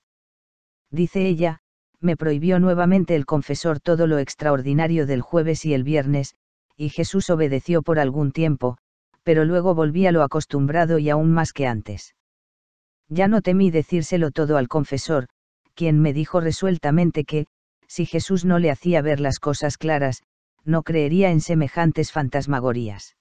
Dice 0.91 1.27
ella, 1.27 1.61
me 2.01 2.17
prohibió 2.17 2.59
nuevamente 2.59 3.17
el 3.17 3.27
confesor 3.27 3.81
todo 3.81 4.07
lo 4.07 4.19
extraordinario 4.19 5.05
del 5.05 5.21
jueves 5.21 5.67
y 5.67 5.75
el 5.75 5.85
viernes, 5.85 6.35
y 6.75 6.89
Jesús 6.89 7.29
obedeció 7.29 7.83
por 7.83 7.99
algún 7.99 8.33
tiempo, 8.33 8.79
pero 9.25 9.45
luego 9.45 9.75
volví 9.75 10.07
a 10.07 10.13
lo 10.13 10.23
acostumbrado 10.23 10.99
y 10.99 11.11
aún 11.11 11.33
más 11.33 11.53
que 11.53 11.67
antes. 11.67 12.15
Ya 13.11 13.29
no 13.29 13.43
temí 13.43 13.71
decírselo 13.71 14.31
todo 14.31 14.57
al 14.57 14.69
confesor, 14.69 15.27
quien 15.75 16.01
me 16.01 16.15
dijo 16.15 16.41
resueltamente 16.41 17.25
que, 17.25 17.47
si 17.89 18.07
Jesús 18.07 18.45
no 18.45 18.59
le 18.59 18.71
hacía 18.71 19.03
ver 19.03 19.19
las 19.19 19.41
cosas 19.41 19.79
claras, 19.79 20.23
no 20.65 20.83
creería 20.83 21.31
en 21.31 21.41
semejantes 21.41 22.13
fantasmagorías. 22.13 23.17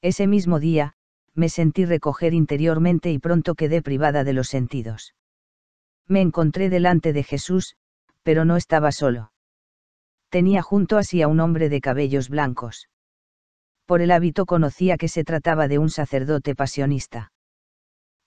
Ese 0.00 0.26
mismo 0.26 0.60
día, 0.60 0.94
me 1.34 1.48
sentí 1.48 1.84
recoger 1.84 2.34
interiormente 2.34 3.10
y 3.10 3.18
pronto 3.18 3.54
quedé 3.54 3.82
privada 3.82 4.24
de 4.24 4.32
los 4.32 4.48
sentidos. 4.48 5.14
Me 6.06 6.20
encontré 6.20 6.68
delante 6.68 7.12
de 7.12 7.22
Jesús, 7.22 7.76
pero 8.22 8.44
no 8.44 8.56
estaba 8.56 8.92
solo. 8.92 9.32
Tenía 10.28 10.62
junto 10.62 10.96
a 10.96 11.04
sí 11.04 11.22
a 11.22 11.28
un 11.28 11.40
hombre 11.40 11.68
de 11.68 11.80
cabellos 11.80 12.28
blancos. 12.28 12.88
Por 13.86 14.00
el 14.00 14.10
hábito 14.10 14.46
conocía 14.46 14.96
que 14.96 15.08
se 15.08 15.24
trataba 15.24 15.68
de 15.68 15.78
un 15.78 15.90
sacerdote 15.90 16.54
pasionista. 16.54 17.32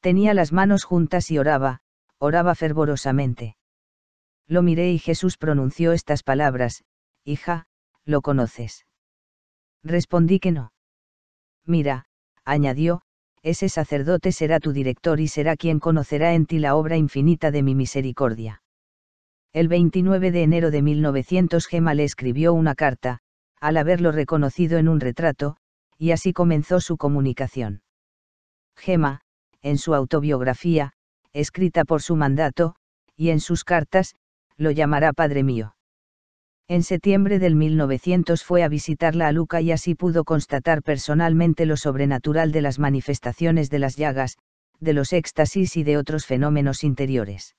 Tenía 0.01 0.33
las 0.33 0.51
manos 0.51 0.83
juntas 0.83 1.31
y 1.31 1.37
oraba, 1.37 1.81
oraba 2.19 2.53
fervorosamente. 2.55 3.55
Lo 4.47 4.61
miré 4.61 4.91
y 4.91 4.99
Jesús 4.99 5.37
pronunció 5.37 5.91
estas 5.91 6.23
palabras, 6.23 6.83
hija, 7.23 7.67
¿lo 8.05 8.21
conoces? 8.21 8.85
Respondí 9.83 10.39
que 10.39 10.51
no. 10.51 10.71
Mira, 11.65 12.05
añadió, 12.43 13.01
ese 13.41 13.69
sacerdote 13.69 14.31
será 14.31 14.59
tu 14.59 14.71
director 14.71 15.19
y 15.19 15.27
será 15.27 15.55
quien 15.55 15.79
conocerá 15.79 16.33
en 16.33 16.45
ti 16.45 16.59
la 16.59 16.75
obra 16.75 16.97
infinita 16.97 17.51
de 17.51 17.63
mi 17.63 17.75
misericordia. 17.75 18.63
El 19.53 19.67
29 19.67 20.31
de 20.31 20.43
enero 20.43 20.71
de 20.71 20.81
1900 20.81 21.65
Gema 21.67 21.93
le 21.93 22.03
escribió 22.03 22.53
una 22.53 22.75
carta, 22.75 23.19
al 23.59 23.77
haberlo 23.77 24.11
reconocido 24.11 24.77
en 24.77 24.89
un 24.89 24.99
retrato, 24.99 25.57
y 25.97 26.11
así 26.11 26.33
comenzó 26.33 26.81
su 26.81 26.97
comunicación. 26.97 27.81
Gema, 28.75 29.21
en 29.61 29.77
su 29.77 29.95
autobiografía, 29.95 30.93
escrita 31.33 31.85
por 31.85 32.01
su 32.01 32.15
mandato, 32.15 32.75
y 33.15 33.29
en 33.29 33.39
sus 33.39 33.63
cartas, 33.63 34.15
lo 34.57 34.71
llamará 34.71 35.13
Padre 35.13 35.43
mío. 35.43 35.75
En 36.67 36.81
septiembre 36.81 37.37
del 37.37 37.55
1900 37.55 38.43
fue 38.43 38.63
a 38.63 38.67
visitarla 38.67 39.27
a 39.27 39.31
Luca 39.31 39.61
y 39.61 39.71
así 39.71 39.93
pudo 39.93 40.23
constatar 40.23 40.81
personalmente 40.81 41.65
lo 41.65 41.77
sobrenatural 41.77 42.51
de 42.51 42.61
las 42.61 42.79
manifestaciones 42.79 43.69
de 43.69 43.79
las 43.79 43.97
llagas, 43.97 44.37
de 44.79 44.93
los 44.93 45.13
éxtasis 45.13 45.77
y 45.77 45.83
de 45.83 45.97
otros 45.97 46.25
fenómenos 46.25 46.83
interiores. 46.83 47.55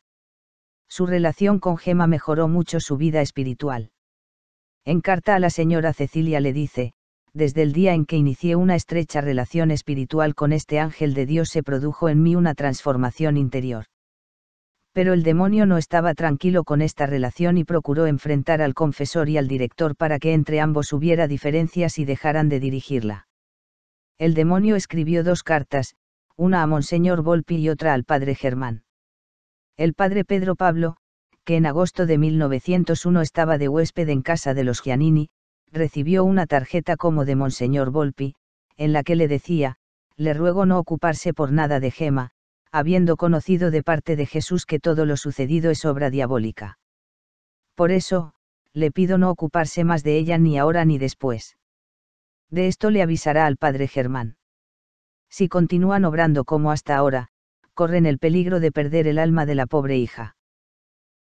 Su 0.89 1.07
relación 1.07 1.61
con 1.61 1.77
Gema 1.77 2.07
mejoró 2.07 2.49
mucho 2.49 2.81
su 2.81 2.97
vida 2.97 3.21
espiritual. 3.21 3.91
En 4.85 5.01
carta 5.01 5.35
a 5.35 5.39
la 5.39 5.51
señora 5.51 5.93
Cecilia 5.93 6.41
le 6.41 6.53
dice, 6.53 6.93
desde 7.33 7.63
el 7.63 7.73
día 7.73 7.93
en 7.95 8.07
que 8.07 8.17
inicié 8.17 8.57
una 8.57 8.77
estrecha 8.77 9.21
relación 9.21 9.71
espiritual 9.71 10.35
con 10.35 10.53
este 10.53 10.79
ángel 10.81 11.13
de 11.15 11.27
Dios 11.27 11.51
se 11.51 11.63
produjo 11.63 12.09
en 12.09 12.23
mí 12.23 12.35
una 12.35 12.55
transformación 12.55 13.37
interior. 13.37 13.87
Pero 14.97 15.13
el 15.13 15.23
demonio 15.23 15.67
no 15.67 15.77
estaba 15.77 16.15
tranquilo 16.15 16.65
con 16.65 16.81
esta 16.81 17.05
relación 17.05 17.59
y 17.59 17.65
procuró 17.65 18.07
enfrentar 18.07 18.63
al 18.63 18.73
confesor 18.73 19.29
y 19.29 19.37
al 19.37 19.47
director 19.47 19.95
para 19.95 20.19
que 20.19 20.33
entre 20.33 20.59
ambos 20.59 20.91
hubiera 20.95 21.29
diferencias 21.29 21.99
y 21.99 22.07
dejaran 22.07 22.49
de 22.49 22.61
dirigirla. 22.61 23.29
El 24.17 24.33
demonio 24.33 24.75
escribió 24.75 25.23
dos 25.23 25.43
cartas, 25.43 25.97
una 26.35 26.63
a 26.63 26.67
Monseñor 26.67 27.23
Volpi 27.23 27.57
y 27.57 27.69
otra 27.69 27.93
al 27.93 28.05
padre 28.05 28.35
Germán. 28.35 28.85
El 29.77 29.93
padre 29.93 30.25
Pedro 30.25 30.57
Pablo, 30.57 30.97
que 31.45 31.57
en 31.57 31.67
agosto 31.67 32.07
de 32.07 32.17
1901 32.17 33.21
estaba 33.21 33.59
de 33.59 33.69
huésped 33.69 34.09
en 34.09 34.23
casa 34.23 34.55
de 34.55 34.65
los 34.65 34.81
Giannini, 34.81 35.29
recibió 35.71 36.25
una 36.25 36.47
tarjeta 36.47 36.97
como 36.97 37.27
habiendo 42.79 43.17
conocido 43.17 43.71
de 43.71 43.83
parte 43.83 44.17
de 44.17 44.27
Jesús 44.27 44.67
que 44.67 44.81
todo 44.81 45.07
lo 45.07 45.17
sucedido 45.17 45.71
es 45.71 45.85
obra 45.85 46.11
diabólica. 46.11 46.79
Por 47.75 47.91
eso, 47.91 48.35
le 48.73 48.91
pido 48.91 49.17
no 49.17 49.31
ocuparse 49.31 49.85
más 49.85 50.03
de 50.03 50.19
ella 50.19 50.37
ni 50.37 50.59
ahora 50.59 50.85
ni 50.85 50.99
después. 50.99 51.57
De 52.51 52.69
esto 52.69 52.91
le 52.91 53.03
avisará 53.03 53.47
al 53.47 53.57
padre 53.57 53.89
Germán. 53.89 54.37
Si 55.31 55.49
continúan 55.49 56.05
obrando 56.05 56.45
como 56.45 56.71
hasta 56.71 56.97
ahora, 56.97 57.29
corren 57.75 58.05
el 58.05 58.19
peligro 58.19 58.61
de 58.61 58.73
perder 58.73 59.07
el 59.07 59.19
alma 59.19 59.47
de 59.47 59.55
la 59.55 59.67
pobre 59.67 59.97
hija. 59.97 60.37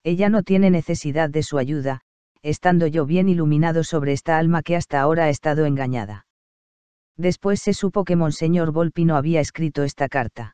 Ella 0.03 0.29
no 0.29 0.43
tiene 0.43 0.69
necesidad 0.69 1.29
de 1.29 1.43
su 1.43 1.57
ayuda, 1.57 2.01
estando 2.41 2.87
yo 2.87 3.05
bien 3.05 3.29
iluminado 3.29 3.83
sobre 3.83 4.11
esta 4.11 4.37
alma 4.37 4.63
que 4.63 4.75
hasta 4.75 4.99
ahora 4.99 5.25
ha 5.25 5.29
estado 5.29 5.65
engañada. 5.65 6.25
Después 7.15 7.61
se 7.61 7.73
supo 7.73 8.03
que 8.03 8.15
Monseñor 8.15 8.71
Volpi 8.71 9.05
no 9.05 9.15
había 9.15 9.39
escrito 9.39 9.83
esta 9.83 10.09
carta. 10.09 10.52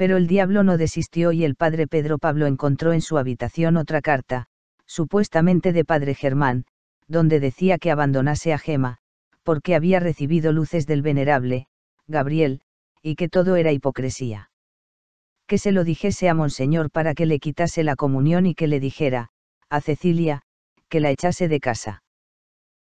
Pero 0.00 0.16
el 0.16 0.26
diablo 0.26 0.62
no 0.62 0.78
desistió 0.78 1.30
y 1.30 1.44
el 1.44 1.56
padre 1.56 1.86
Pedro 1.86 2.16
Pablo 2.16 2.46
encontró 2.46 2.94
en 2.94 3.02
su 3.02 3.18
habitación 3.18 3.76
otra 3.76 4.00
carta, 4.00 4.46
supuestamente 4.86 5.74
de 5.74 5.84
padre 5.84 6.14
Germán, 6.14 6.64
donde 7.06 7.38
decía 7.38 7.76
que 7.76 7.90
abandonase 7.90 8.54
a 8.54 8.58
Gema, 8.58 8.96
porque 9.42 9.74
había 9.74 10.00
recibido 10.00 10.52
luces 10.52 10.86
del 10.86 11.02
venerable, 11.02 11.66
Gabriel, 12.06 12.62
y 13.02 13.14
que 13.14 13.28
todo 13.28 13.56
era 13.56 13.72
hipocresía. 13.72 14.50
Que 15.46 15.58
se 15.58 15.70
lo 15.70 15.84
dijese 15.84 16.30
a 16.30 16.34
Monseñor 16.34 16.90
para 16.90 17.12
que 17.12 17.26
le 17.26 17.38
quitase 17.38 17.84
la 17.84 17.94
comunión 17.94 18.46
y 18.46 18.54
que 18.54 18.68
le 18.68 18.80
dijera, 18.80 19.28
a 19.68 19.82
Cecilia, 19.82 20.40
que 20.88 21.00
la 21.00 21.10
echase 21.10 21.46
de 21.46 21.60
casa. 21.60 22.02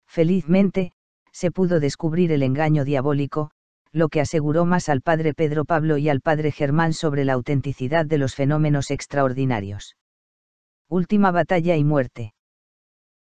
Felizmente, 0.08 0.94
se 1.32 1.52
pudo 1.52 1.80
descubrir 1.80 2.32
el 2.32 2.42
engaño 2.42 2.84
diabólico, 2.84 3.52
lo 3.94 4.10
que 4.10 4.20
aseguró 4.22 4.66
más 4.66 4.90
al 4.90 5.02
padre 5.02 5.34
Pedro 5.36 5.66
Pablo 5.66 5.98
y 5.98 6.10
al 6.10 6.20
padre 6.20 6.52
Germán 6.52 6.94
sobre 6.94 7.26
la 7.26 7.34
autenticidad 7.34 8.06
de 8.06 8.18
los 8.18 8.34
fenómenos 8.34 8.90
extraordinarios. 8.90 9.96
Última 10.90 11.32
batalla 11.32 11.78
y 11.78 11.84
muerte. 11.84 12.34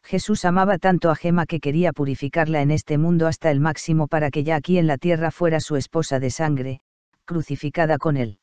Jesús 0.04 0.46
amaba 0.46 0.78
tanto 0.78 1.12
a 1.12 1.16
Gema 1.16 1.46
que 1.46 1.60
quería 1.60 1.92
purificarla 1.92 2.62
en 2.62 2.72
este 2.72 2.98
mundo 2.98 3.28
hasta 3.28 3.52
el 3.52 3.60
máximo 3.60 4.08
para 4.08 4.32
que 4.32 4.44
ya 4.44 4.56
aquí 4.56 4.78
en 4.78 4.88
la 4.88 4.98
tierra 4.98 5.30
fuera 5.30 5.60
su 5.60 5.76
esposa 5.76 6.20
de 6.20 6.32
sangre, 6.32 6.82
crucificada 7.26 7.98
con 7.98 8.18
él. 8.18 8.40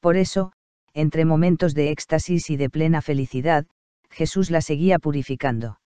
Por 0.00 0.16
eso, 0.16 0.52
entre 0.94 1.24
momentos 1.24 1.74
de 1.74 1.90
éxtasis 1.90 2.48
y 2.48 2.56
de 2.56 2.70
plena 2.70 3.02
felicidad, 3.02 3.66
Jesús 4.08 4.50
la 4.50 4.60
seguía 4.60 5.00
purificando. 5.00 5.80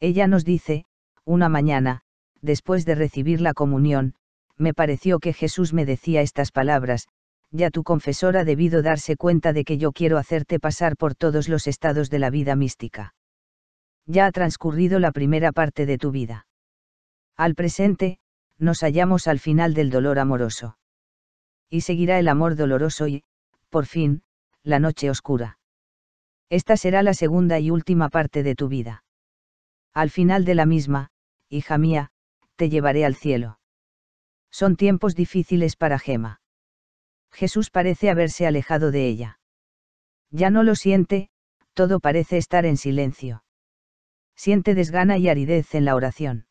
Ella 0.00 0.28
nos 0.28 0.44
dice, 0.44 0.84
una 1.24 1.48
mañana, 1.48 2.02
después 2.40 2.84
de 2.84 2.94
recibir 2.94 3.40
la 3.40 3.52
comunión, 3.54 4.14
me 4.58 4.74
pareció 4.74 5.18
que 5.18 5.32
Jesús 5.32 5.72
me 5.72 5.84
decía 5.86 6.22
estas 6.22 6.52
palabras, 6.52 7.08
ya 7.50 7.70
tu 7.70 7.84
confesor 7.84 8.36
ha 8.36 8.44
debido 8.44 8.82
darse 8.82 9.16
cuenta 9.16 9.52
de 9.52 9.64
que 9.64 9.78
yo 9.78 9.92
quiero 9.92 10.18
hacerte 10.18 10.58
pasar 10.58 10.96
por 10.96 11.14
todos 11.14 11.48
los 11.48 11.66
estados 11.66 12.08
de 12.10 12.18
la 12.18 12.30
vida 12.30 12.56
mística. 12.56 13.14
Ya 14.06 14.26
ha 14.26 14.32
transcurrido 14.32 14.98
la 14.98 15.12
primera 15.12 15.52
parte 15.52 15.86
de 15.86 15.98
tu 15.98 16.10
vida. 16.10 16.46
Al 17.36 17.54
presente, 17.54 18.18
nos 18.58 18.80
hallamos 18.80 19.26
al 19.28 19.38
final 19.38 19.74
del 19.74 19.90
dolor 19.90 20.18
amoroso. 20.18 20.78
Y 21.68 21.82
seguirá 21.82 22.18
el 22.18 22.28
amor 22.28 22.56
doloroso 22.56 23.06
y, 23.06 23.24
por 23.70 23.86
fin, 23.86 24.22
la 24.62 24.78
noche 24.78 25.10
oscura. 25.10 25.58
Esta 26.48 26.76
será 26.76 27.02
la 27.02 27.14
segunda 27.14 27.58
y 27.58 27.70
última 27.70 28.08
parte 28.08 28.42
de 28.42 28.54
tu 28.54 28.68
vida. 28.68 29.04
Al 29.94 30.10
final 30.10 30.44
de 30.44 30.54
la 30.54 30.66
misma, 30.66 31.10
hija 31.48 31.78
mía, 31.78 32.10
te 32.56 32.68
llevaré 32.68 33.04
al 33.04 33.14
cielo. 33.14 33.58
Son 34.52 34.76
tiempos 34.76 35.16
difíciles 35.16 35.74
para 35.74 35.98
Gema. 35.98 36.40
Jesús 37.32 37.70
parece 37.70 38.10
haberse 38.10 38.46
alejado 38.46 38.90
de 38.90 39.08
ella. 39.08 39.40
Ya 40.30 40.50
no 40.50 40.62
lo 40.62 40.76
siente, 40.76 41.30
todo 41.72 41.98
parece 41.98 42.36
estar 42.36 42.66
en 42.66 42.76
silencio. 42.76 43.44
Siente 44.36 44.74
desgana 44.74 45.16
y 45.16 45.28
aridez 45.28 45.74
en 45.74 45.86
la 45.86 45.96
oración. 45.96 46.46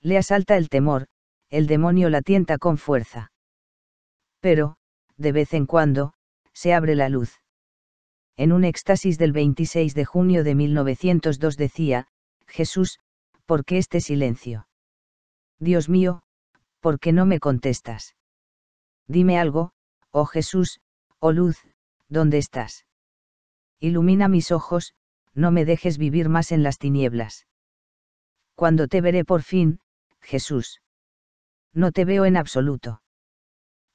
Le 0.00 0.18
asalta 0.18 0.56
el 0.56 0.68
temor, 0.68 1.06
el 1.50 1.68
demonio 1.68 2.10
la 2.10 2.20
tienta 2.20 2.58
con 2.58 2.76
fuerza. 2.76 3.32
Pero, 4.40 4.76
de 5.16 5.32
vez 5.32 5.54
en 5.54 5.66
cuando, 5.66 6.14
se 6.52 6.74
abre 6.74 6.96
la 6.96 7.08
luz. 7.08 7.40
En 8.36 8.52
un 8.52 8.64
éxtasis 8.64 9.18
del 9.18 9.32
26 9.32 9.94
de 9.94 10.04
junio 10.04 10.42
de 10.42 10.56
1902 10.56 11.56
decía, 11.56 12.08
Jesús, 12.48 12.98
¿por 13.46 13.64
qué 13.64 13.78
este 13.78 14.00
silencio? 14.00 14.66
Dios 15.60 15.88
mío, 15.88 16.23
¿por 16.84 17.00
qué 17.00 17.12
no 17.12 17.24
me 17.24 17.40
contestas? 17.40 18.14
Dime 19.08 19.38
algo, 19.38 19.72
oh 20.10 20.26
Jesús, 20.26 20.82
oh 21.18 21.32
luz, 21.32 21.56
¿dónde 22.10 22.36
estás? 22.36 22.84
Ilumina 23.80 24.28
mis 24.28 24.52
ojos, 24.52 24.92
no 25.32 25.50
me 25.50 25.64
dejes 25.64 25.96
vivir 25.96 26.28
más 26.28 26.52
en 26.52 26.62
las 26.62 26.76
tinieblas. 26.76 27.46
Cuando 28.54 28.86
te 28.86 29.00
veré 29.00 29.24
por 29.24 29.40
fin, 29.40 29.80
Jesús. 30.20 30.82
No 31.72 31.90
te 31.90 32.04
veo 32.04 32.26
en 32.26 32.36
absoluto. 32.36 33.00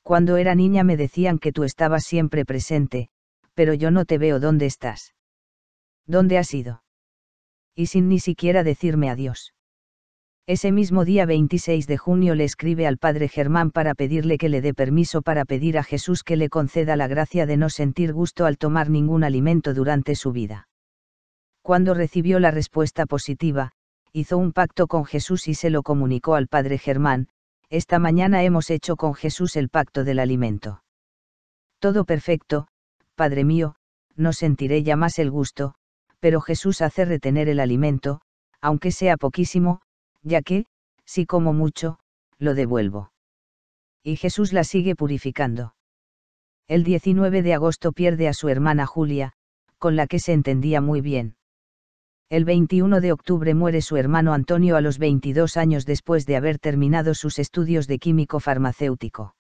Cuando 0.02 0.38
era 0.38 0.56
niña 0.56 0.84
me 0.84 0.98
decían 0.98 1.38
que 1.38 1.52
tú 1.52 1.66
estabas 1.66 2.06
siempre 2.06 2.44
presente, 2.44 3.12
pero 3.54 3.76
yo 3.76 3.92
no 3.92 4.06
te 4.06 4.18
veo 4.18 4.40
dónde 4.40 4.66
estás. 4.66 5.14
¿Dónde 6.08 6.40
has 6.40 6.52
ido? 6.56 6.82
Y 7.76 7.86
sin 7.86 8.10
ni 8.10 8.20
siquiera 8.20 8.64
decirme 8.64 9.12
adiós. 9.12 9.54
Ese 10.50 10.72
mismo 10.72 11.06
día 11.06 11.28
26 11.28 11.86
de 11.86 12.00
junio 12.00 12.34
le 12.34 12.44
escribe 12.44 12.88
al 12.88 12.98
padre 12.98 13.28
Germán 13.28 13.70
para 13.70 13.94
pedirle 13.94 14.40
que 14.40 14.50
le 14.50 14.62
dé 14.62 14.74
permiso 14.74 15.22
para 15.22 15.46
pedir 15.46 15.78
a 15.78 15.84
Jesús 15.84 16.24
que 16.24 16.38
le 16.38 16.50
conceda 16.50 16.96
la 16.96 17.08
gracia 17.08 17.46
de 17.46 17.56
no 17.56 17.70
sentir 17.70 18.14
gusto 18.14 18.48
al 18.48 18.58
tomar 18.58 18.90
ningún 18.90 19.24
alimento 19.24 19.76
durante 19.76 20.16
su 20.16 20.32
vida. 20.32 20.68
Cuando 21.62 21.94
recibió 21.94 22.40
la 22.40 22.50
respuesta 22.50 23.06
positiva, 23.06 23.74
hizo 24.12 24.40
un 24.40 24.52
pacto 24.52 24.88
con 24.88 25.06
Jesús 25.06 25.48
y 25.48 25.54
se 25.54 25.70
lo 25.70 25.84
comunicó 25.84 26.34
al 26.34 26.48
padre 26.48 26.80
Germán, 26.80 27.28
esta 27.70 28.00
mañana 28.00 28.42
hemos 28.42 28.72
hecho 28.72 28.96
con 28.96 29.14
Jesús 29.14 29.56
el 29.56 29.70
pacto 29.70 30.04
del 30.04 30.18
alimento. 30.18 30.82
Todo 31.78 32.06
perfecto, 32.06 32.70
Padre 33.14 33.44
mío, 33.44 33.76
no 34.16 34.34
sentiré 34.34 34.82
ya 34.82 34.96
más 34.96 35.20
el 35.20 35.30
gusto, 35.30 35.76
pero 36.20 36.42
Jesús 36.42 36.82
hace 36.82 37.06
retener 37.06 37.50
el 37.50 37.60
alimento, 37.60 38.22
aunque 38.62 38.92
sea 38.92 39.16
poquísimo, 39.16 39.82
ya 40.24 40.42
que, 40.42 40.66
si 41.06 41.26
como 41.26 41.54
mucho, 41.54 42.00
lo 42.38 42.54
devuelvo. 42.54 43.12
Y 44.04 44.16
Jesús 44.16 44.54
la 44.54 44.64
sigue 44.64 44.96
purificando. 44.96 45.76
El 46.68 46.84
19 46.84 47.42
de 47.42 47.54
agosto 47.54 47.92
pierde 47.92 48.28
a 48.28 48.34
su 48.34 48.48
hermana 48.48 48.86
Julia, 48.86 49.34
con 49.78 49.96
la 49.96 50.08
que 50.08 50.20
se 50.20 50.34
entendía 50.34 50.82
muy 50.82 51.02
bien. 51.02 51.36
El 52.30 52.46
21 52.46 53.02
de 53.02 53.12
octubre 53.12 53.56
muere 53.56 53.82
su 53.82 53.98
hermano 53.98 54.34
Antonio 54.34 54.76
a 54.76 54.82
los 54.82 55.00
22 55.00 55.58
años 55.58 55.86
después 55.88 56.28
de 56.28 56.36
haber 56.36 56.60
terminado 56.60 57.16
sus 57.16 57.40
estudios 57.40 57.88
de 57.88 57.98
químico 57.98 58.40
farmacéutico. 58.40 59.36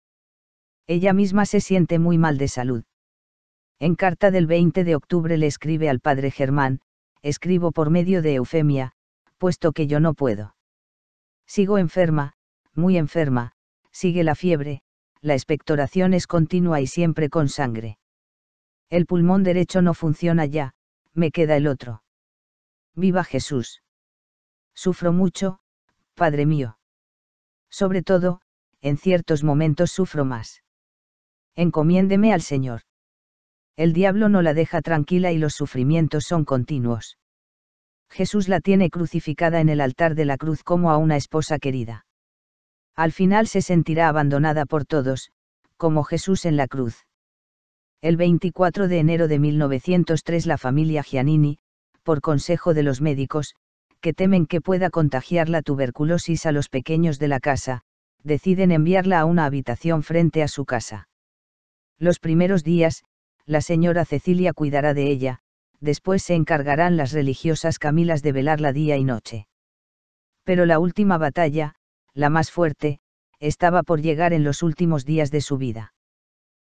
Ella 0.88 1.13
misma 1.13 1.45
se 1.45 1.61
siente 1.61 1.99
muy 1.99 2.17
mal 2.17 2.39
de 2.39 2.47
salud. 2.47 2.84
En 3.77 3.95
carta 3.95 4.32
del 4.32 4.47
20 4.47 4.84
de 4.84 4.95
octubre 4.95 5.38
le 5.38 5.45
escribe 5.45 5.88
al 5.88 5.99
padre 5.99 6.32
Germán, 6.32 6.82
escribo 7.21 7.71
por 7.71 7.91
medio 7.91 8.23
de 8.23 8.36
Eufemia, 8.36 8.93
puesto 9.38 9.71
que 9.71 9.86
yo 9.86 9.99
no 9.99 10.15
puedo. 10.15 10.55
Sigo 11.50 11.80
enferma, 11.80 12.34
muy 12.76 12.95
enferma, 12.95 13.54
sigue 13.91 14.24
la 14.24 14.36
fiebre, 14.36 14.84
la 15.20 15.34
expectoración 15.34 16.14
es 16.14 16.28
continua 16.28 16.80
y 16.80 16.86
siempre 16.86 17.28
con 17.28 17.50
sangre. 17.50 17.97
El 18.88 19.08
pulmón 19.08 19.41
derecho 19.43 19.82
no 19.82 19.95
funciona 19.95 20.45
ya, 20.45 20.76
me 21.16 21.32
queda 21.32 21.58
el 21.58 21.66
otro. 21.66 22.04
Viva 22.93 23.24
Jesús. 23.24 23.82
Sufro 24.76 25.12
mucho, 25.12 25.60
Padre 26.14 26.45
mío. 26.45 26.78
Sobre 27.72 28.04
todo, 28.04 28.41
en 28.82 28.97
ciertos 28.97 29.43
momentos 29.43 29.89
sufro 29.89 30.26
más. 30.26 30.64
Encomiéndeme 31.56 32.32
al 32.32 32.43
Señor. 32.43 32.82
El 33.76 33.93
diablo 33.93 34.30
no 34.30 34.43
la 34.43 34.54
deja 34.54 34.84
tranquila 34.84 35.32
y 35.32 35.39
los 35.39 35.56
sufrimientos 35.56 36.26
son 36.26 36.45
continuos. 36.45 37.18
Jesús 38.10 38.47
la 38.47 38.60
tiene 38.60 38.89
crucificada 38.89 39.60
en 39.62 39.70
el 39.70 39.82
altar 39.82 40.16
de 40.16 40.26
la 40.26 40.38
cruz 40.38 40.64
como 40.64 40.91
a 40.91 40.97
una 40.97 41.16
esposa 41.16 41.60
querida. 41.60 42.05
Al 42.95 43.12
final 43.12 43.47
se 43.47 43.62
sentirá 43.62 44.10
abandonada 44.10 44.66
por 44.66 44.86
todos, 44.86 45.32
como 45.78 46.03
Jesús 46.03 46.45
en 46.45 46.57
la 46.57 46.68
cruz. 46.68 47.05
El 48.01 48.18
24 48.18 48.88
de 48.88 48.99
enero 48.99 49.28
de 49.28 49.39
1903 49.39 50.45
la 50.45 50.57
familia 50.57 51.03
Giannini, 51.03 51.60
por 52.03 52.22
consejo 52.22 52.74
de 52.74 52.84
los 52.84 53.01
médicos, 53.01 53.55
que 54.01 54.14
temen 54.14 54.45
que 54.45 54.62
pueda 54.62 54.89
contagiar 54.89 55.49
la 55.49 55.62
tuberculosis 55.62 56.45
a 56.45 56.51
los 56.51 56.70
pequeños 56.70 57.20
de 57.20 57.28
la 57.28 57.39
casa, 57.39 57.82
deciden 58.24 58.72
enviarla 58.72 59.20
a 59.20 59.26
una 59.26 59.45
habitación 59.45 60.03
frente 60.03 60.43
a 60.43 60.47
su 60.47 60.66
casa. 60.66 61.07
Los 61.97 62.20
primeros 62.20 62.64
días, 62.64 63.03
la 63.45 63.62
señora 63.62 64.05
Cecilia 64.05 64.53
cuidará 64.53 64.93
de 64.93 65.10
ella, 65.10 65.39
después 65.80 66.23
se 66.23 66.36
encargarán 66.36 66.97
las 66.97 67.11
religiosas 67.11 67.80
Camilas 67.80 68.21
de 68.21 68.32
velarla 68.32 68.73
día 68.73 68.97
y 68.97 69.03
noche. 69.03 69.47
Pero 70.43 70.65
la 70.65 70.80
última 70.80 71.17
batalla, 71.17 71.75
la 72.13 72.30
más 72.30 72.51
fuerte, 72.51 72.99
estaba 73.39 73.84
por 73.84 74.01
llegar 74.01 74.34
en 74.34 74.43
los 74.43 74.63
últimos 74.63 75.05
días 75.05 75.32
de 75.32 75.41
su 75.41 75.57
vida. 75.57 75.93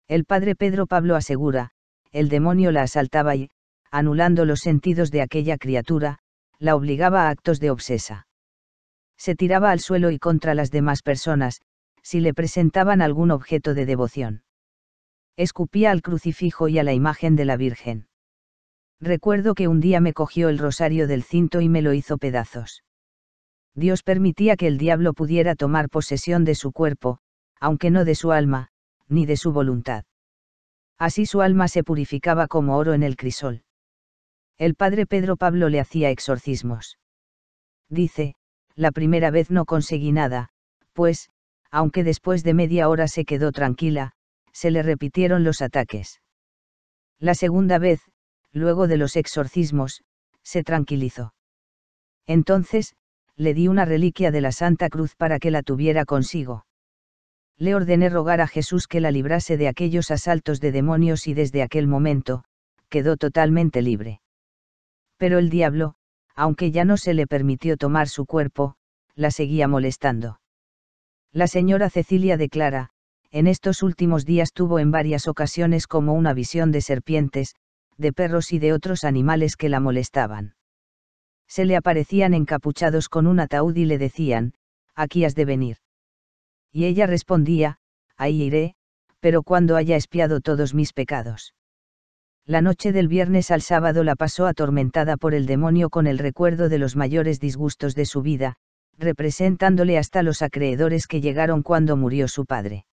El 0.07 0.25
padre 0.25 0.55
Pedro 0.55 0.87
Pablo 0.87 1.15
asegura, 1.15 1.71
el 2.11 2.29
demonio 2.29 2.71
la 2.71 2.83
asaltaba 2.83 3.35
y, 3.35 3.49
anulando 3.91 4.45
los 4.45 4.59
sentidos 4.59 5.11
de 5.11 5.21
aquella 5.21 5.57
criatura, 5.57 6.19
la 6.59 6.75
obligaba 6.75 7.27
a 7.27 7.29
actos 7.29 7.59
de 7.59 7.71
obsesa. 7.71 8.27
Se 9.17 9.35
tiraba 9.35 9.71
al 9.71 9.79
suelo 9.79 10.11
y 10.11 10.19
contra 10.19 10.53
las 10.53 10.71
demás 10.71 11.01
personas, 11.01 11.61
si 12.01 12.19
le 12.19 12.33
presentaban 12.33 13.01
algún 13.01 13.31
objeto 13.31 13.73
de 13.73 13.85
devoción. 13.85 14.43
Escupía 15.35 15.91
al 15.91 16.01
crucifijo 16.01 16.67
y 16.67 16.79
a 16.79 16.83
la 16.83 16.93
imagen 16.93 17.35
de 17.35 17.45
la 17.45 17.57
Virgen. 17.57 18.07
Recuerdo 19.03 19.53
que 19.53 19.67
un 19.67 19.81
día 19.81 19.99
me 19.99 20.13
cogió 20.13 20.47
el 20.47 20.57
rosario 20.57 21.07
del 21.07 21.23
cinto 21.23 21.59
y 21.59 21.67
me 21.67 21.81
lo 21.81 21.91
hizo 21.91 22.17
pedazos. 22.17 22.85
Dios 23.75 24.01
permitía 24.01 24.55
que 24.55 24.65
el 24.67 24.77
diablo 24.77 25.11
pudiera 25.11 25.55
tomar 25.55 25.89
posesión 25.89 26.45
de 26.45 26.55
su 26.55 26.71
cuerpo, 26.71 27.19
aunque 27.59 27.91
no 27.91 28.05
de 28.05 28.15
su 28.15 28.31
alma, 28.31 28.69
ni 29.09 29.25
de 29.25 29.35
su 29.35 29.51
voluntad. 29.51 30.05
Así 30.97 31.25
su 31.25 31.41
alma 31.41 31.67
se 31.67 31.83
purificaba 31.83 32.47
como 32.47 32.77
oro 32.77 32.93
en 32.93 33.03
el 33.03 33.17
crisol. 33.17 33.65
El 34.57 34.75
padre 34.75 35.05
Pedro 35.05 35.35
Pablo 35.35 35.67
le 35.67 35.81
hacía 35.81 36.09
exorcismos. 36.09 36.97
Dice, 37.89 38.35
la 38.73 38.93
primera 38.93 39.31
vez 39.31 39.51
no 39.51 39.65
conseguí 39.65 40.13
nada, 40.13 40.47
pues, 40.93 41.29
aunque 41.71 42.05
después 42.05 42.45
de 42.45 42.53
media 42.53 42.87
hora 42.87 43.09
se 43.09 43.25
quedó 43.25 43.51
tranquila, 43.51 44.13
se 44.53 44.71
le 44.71 44.81
repitieron 44.81 45.43
los 45.43 45.61
ataques. 45.61 46.21
La 47.19 47.35
segunda 47.35 47.79
vez, 47.79 48.01
luego 48.53 48.87
de 48.87 48.97
los 48.97 49.15
exorcismos, 49.15 50.03
se 50.41 50.63
tranquilizó. 50.63 51.33
Entonces, 52.25 52.95
le 53.35 53.53
di 53.53 53.67
una 53.67 53.83
reliquia 53.83 54.31
de 54.31 54.41
la 54.41 54.51
Santa 54.51 54.89
Cruz 54.89 55.15
para 55.15 55.39
que 55.39 55.51
la 55.51 55.63
tuviera 55.63 56.05
consigo. 56.05 56.65
Le 57.57 57.75
ordené 57.75 58.09
rogar 58.09 58.39
a 58.41 58.47
Jesús 58.47 58.87
que 58.87 59.01
la 59.01 59.11
librase 59.11 59.57
de 59.57 59.67
aquellos 59.67 60.11
asaltos 60.11 60.61
de 60.61 60.71
demonios 60.71 61.27
y 61.27 61.33
desde 61.33 61.61
aquel 61.61 61.87
momento, 61.87 62.43
quedó 62.89 63.17
totalmente 63.17 63.81
libre 63.81 64.21
pero 65.23 65.39
el 65.39 65.49
diablo, 65.49 65.95
aunque 66.35 66.71
ya 66.71 66.83
no 66.83 66.97
se 66.97 67.13
le 67.13 67.27
permitió 67.27 67.77
tomar 67.77 68.09
su 68.09 68.25
cuerpo, 68.25 68.75
la 69.15 69.31
seguía 69.31 69.69
molestando. 69.69 70.41
La 71.31 71.47
señora 71.47 71.89
Cecilia 71.89 72.35
declara, 72.35 72.89
en 73.31 73.47
estos 73.47 73.83
últimos 73.83 74.25
días 74.25 74.51
tuvo 74.51 74.79
en 74.79 74.91
varias 74.91 75.29
ocasiones 75.29 75.87
como 75.87 76.13
una 76.13 76.33
visión 76.33 76.73
de 76.73 76.81
serpientes, 76.81 77.55
de 77.97 78.13
perros 78.13 78.51
y 78.53 78.59
de 78.59 78.73
otros 78.73 79.03
animales 79.03 79.55
que 79.55 79.69
la 79.69 79.79
molestaban. 79.79 80.55
Se 81.47 81.65
le 81.65 81.75
aparecían 81.75 82.33
encapuchados 82.33 83.09
con 83.09 83.27
un 83.27 83.39
ataúd 83.39 83.75
y 83.75 83.85
le 83.85 83.97
decían, 83.97 84.53
aquí 84.95 85.25
has 85.25 85.35
de 85.35 85.45
venir. 85.45 85.77
Y 86.71 86.85
ella 86.85 87.05
respondía, 87.05 87.77
ahí 88.17 88.41
iré, 88.41 88.75
pero 89.19 89.43
cuando 89.43 89.75
haya 89.75 89.95
espiado 89.95 90.41
todos 90.41 90.73
mis 90.73 90.93
pecados. 90.93 91.53
La 92.45 92.61
noche 92.61 92.91
del 92.91 93.07
viernes 93.07 93.51
al 93.51 93.61
sábado 93.61 94.03
la 94.03 94.15
pasó 94.15 94.47
atormentada 94.47 95.15
por 95.15 95.33
el 95.33 95.45
demonio 95.45 95.89
con 95.89 96.07
el 96.07 96.17
recuerdo 96.17 96.67
de 96.67 96.77
los 96.77 96.95
mayores 96.95 97.39
disgustos 97.39 97.95
de 97.95 98.05
su 98.05 98.21
vida, 98.21 98.55
representándole 98.97 99.97
hasta 99.97 100.23
los 100.23 100.41
acreedores 100.41 101.07
que 101.07 101.21
llegaron 101.21 101.63
cuando 101.63 101.95
murió 101.95 102.27
su 102.27 102.45
padre. 102.45 102.85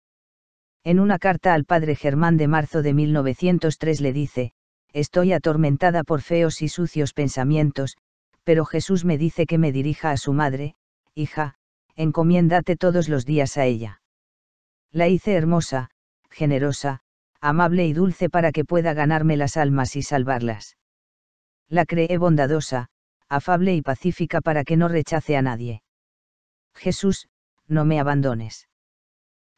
En 0.84 1.00
una 1.00 1.18
carta 1.18 1.52
al 1.52 1.64
padre 1.64 1.96
Germán 1.96 2.36
de 2.36 2.46
marzo 2.46 2.82
de 2.82 2.94
1903 2.94 4.00
le 4.00 4.12
dice, 4.12 4.52
Estoy 4.92 5.32
atormentada 5.32 6.04
por 6.04 6.20
feos 6.22 6.62
y 6.62 6.68
sucios 6.68 7.12
pensamientos, 7.12 7.96
pero 8.44 8.64
Jesús 8.64 9.04
me 9.04 9.18
dice 9.18 9.46
que 9.46 9.58
me 9.58 9.72
dirija 9.72 10.10
a 10.10 10.16
su 10.16 10.32
madre, 10.32 10.74
hija, 11.14 11.54
encomiéndate 11.96 12.76
todos 12.76 13.08
los 13.08 13.24
días 13.24 13.56
a 13.56 13.66
ella. 13.66 14.00
La 14.90 15.08
hice 15.08 15.34
hermosa, 15.34 15.90
generosa, 16.30 17.00
amable 17.40 17.86
y 17.86 17.92
dulce 17.92 18.28
para 18.28 18.52
que 18.52 18.64
pueda 18.64 18.92
ganarme 18.92 19.36
las 19.36 19.56
almas 19.56 19.96
y 19.96 20.02
salvarlas. 20.02 20.76
La 21.68 21.86
creé 21.86 22.18
bondadosa, 22.18 22.88
afable 23.28 23.74
y 23.74 23.82
pacífica 23.82 24.40
para 24.40 24.64
que 24.64 24.76
no 24.76 24.88
rechace 24.88 25.36
a 25.36 25.42
nadie. 25.42 25.82
Jesús, 26.74 27.28
no 27.68 27.84
me 27.84 28.00
abandones. 28.00 28.68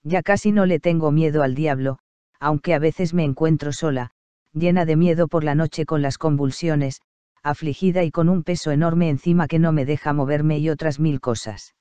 Ya 0.03 0.23
casi 0.23 0.53
no 0.53 0.67
le 0.67 0.79
tengo 0.79 1.11
miedo 1.11 1.43
al 1.43 1.55
diablo, 1.55 1.99
aunque 2.39 2.75
a 2.75 2.79
veces 2.79 3.15
me 3.15 3.25
encuentro 3.25 3.73
sola, 3.73 4.11
llena 4.53 4.85
de 4.85 4.97
miedo 4.97 5.29
por 5.29 5.45
la 5.45 5.55
noche 5.55 5.87
con 5.87 6.03
las 6.03 6.19
convulsiones, 6.19 7.01
afligida 7.43 8.05
y 8.05 8.11
con 8.11 8.29
un 8.29 8.43
peso 8.43 8.71
enorme 8.71 9.09
encima 9.09 9.49
que 9.49 9.59
no 9.59 9.73
me 9.73 9.85
deja 9.85 10.13
moverme 10.13 10.59
y 10.59 10.71
otras 10.71 11.01
mil 11.01 11.21
cosas. 11.21 11.75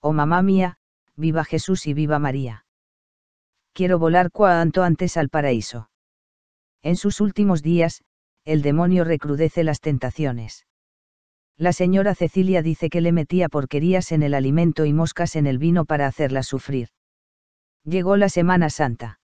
Oh 0.00 0.12
mamá 0.12 0.42
mía, 0.42 0.76
viva 1.16 1.44
Jesús 1.44 1.86
y 1.86 1.94
viva 1.94 2.18
María 2.18 2.66
quiero 3.76 3.98
volar 3.98 4.30
cuanto 4.30 4.82
antes 4.82 5.18
al 5.18 5.28
paraíso. 5.28 5.90
En 6.82 6.96
sus 6.96 7.20
últimos 7.20 7.62
días, 7.62 8.02
el 8.46 8.62
demonio 8.62 9.04
recrudece 9.04 9.64
las 9.64 9.80
tentaciones. 9.80 10.64
La 11.58 11.74
señora 11.74 12.14
Cecilia 12.14 12.62
dice 12.62 12.88
que 12.88 13.02
le 13.02 13.12
metía 13.12 13.50
porquerías 13.50 14.12
en 14.12 14.22
el 14.22 14.32
alimento 14.32 14.86
y 14.86 14.94
moscas 14.94 15.36
en 15.36 15.46
el 15.46 15.58
vino 15.58 15.84
para 15.84 16.06
hacerla 16.06 16.42
sufrir. 16.42 16.88
Llegó 17.84 18.16
la 18.16 18.30
Semana 18.30 18.70
Santa. 18.70 19.20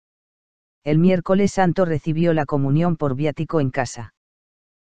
El 0.85 0.99
miércoles 0.99 1.53
santo 1.53 1.85
recibió 1.85 2.33
la 2.33 2.47
comunión 2.47 2.97
por 2.97 3.15
viático 3.15 3.61
en 3.61 3.71
casa. 3.71 4.15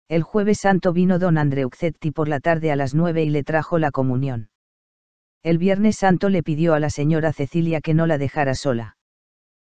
El 0.09 0.23
jueves 0.23 0.61
santo 0.61 0.93
vino 0.93 1.19
don 1.19 1.39
Andreucetti 1.39 2.11
por 2.11 2.29
la 2.29 2.41
tarde 2.41 2.71
a 2.71 2.77
las 2.77 2.95
nueve 2.95 3.23
y 3.25 3.31
le 3.31 3.45
trajo 3.45 3.79
la 3.79 3.91
comunión. 3.91 4.49
El 5.43 5.59
viernes 5.59 5.97
santo 5.97 6.31
le 6.31 6.43
pidió 6.43 6.73
a 6.75 6.81
la 6.81 6.89
señora 6.89 7.33
Cecilia 7.33 7.81
que 7.81 7.93
no 7.93 8.07
la 8.07 8.17
dejara 8.17 8.55
sola. 8.55 8.97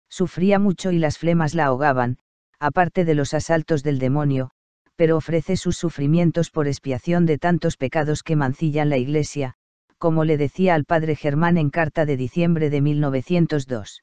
Sufría 0.08 0.58
mucho 0.60 0.92
y 0.92 0.98
las 0.98 1.18
flemas 1.18 1.54
la 1.54 1.66
ahogaban, 1.66 2.18
aparte 2.60 3.04
de 3.04 3.14
los 3.14 3.34
asaltos 3.34 3.82
del 3.82 3.98
demonio, 3.98 4.50
pero 4.94 5.16
ofrece 5.16 5.56
sus 5.56 5.76
sufrimientos 5.76 6.50
por 6.50 6.68
expiación 6.68 7.26
de 7.26 7.38
tantos 7.38 7.76
pecados 7.76 8.22
que 8.22 8.36
mancillan 8.36 8.88
la 8.90 8.96
Iglesia, 8.96 9.54
como 9.98 10.24
le 10.24 10.36
decía 10.36 10.74
al 10.74 10.84
padre 10.84 11.16
Germán 11.16 11.58
en 11.58 11.70
carta 11.70 12.06
de 12.06 12.16
diciembre 12.16 12.70
de 12.70 12.80
1902. 12.80 14.02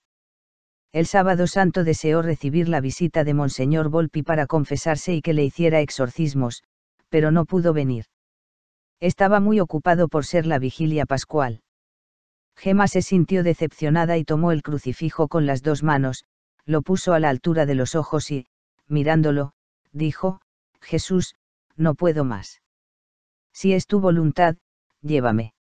El 0.94 1.07
sábado 1.07 1.48
santo 1.48 1.84
deseó 1.84 2.22
recibir 2.22 2.70
la 2.70 2.80
visita 2.80 3.24
de 3.24 3.34
Monseñor 3.34 3.90
Volpi 3.90 4.22
para 4.22 4.45
confesarse 4.45 5.15
y 5.15 5.24
que 5.24 5.34
le 5.34 5.44
hiciera 5.44 5.82
exorcismos, 5.82 6.64
pero 7.10 7.32
no 7.32 7.45
pudo 7.45 7.74
venir. 7.74 8.06
Estaba 8.99 9.40
muy 9.40 9.60
ocupado 9.60 10.07
por 10.07 10.24
ser 10.24 10.45
la 10.45 10.60
vigilia 10.60 11.07
pascual. 11.07 11.64
Gema 12.56 12.88
se 12.88 13.02
sintió 13.02 13.41
decepcionada 13.41 14.18
y 14.18 14.24
tomó 14.24 14.52
el 14.52 14.61
crucifijo 14.61 15.28
con 15.28 15.48
las 15.48 15.64
dos 15.64 15.82
manos, 15.82 16.26
lo 16.65 16.84
puso 16.84 17.14
a 17.14 17.20
la 17.20 17.30
altura 17.30 17.65
de 17.65 17.74
los 17.74 17.95
ojos 17.95 18.30
y, 18.30 18.45
mirándolo, 18.88 19.53
dijo, 19.94 20.41
Jesús, 20.80 21.36
no 21.76 21.95
puedo 21.95 22.24
más. 22.24 22.61
Si 23.52 23.74
es 23.74 23.88
tu 23.88 23.99
voluntad, 23.99 24.57
llévame. 25.02 25.56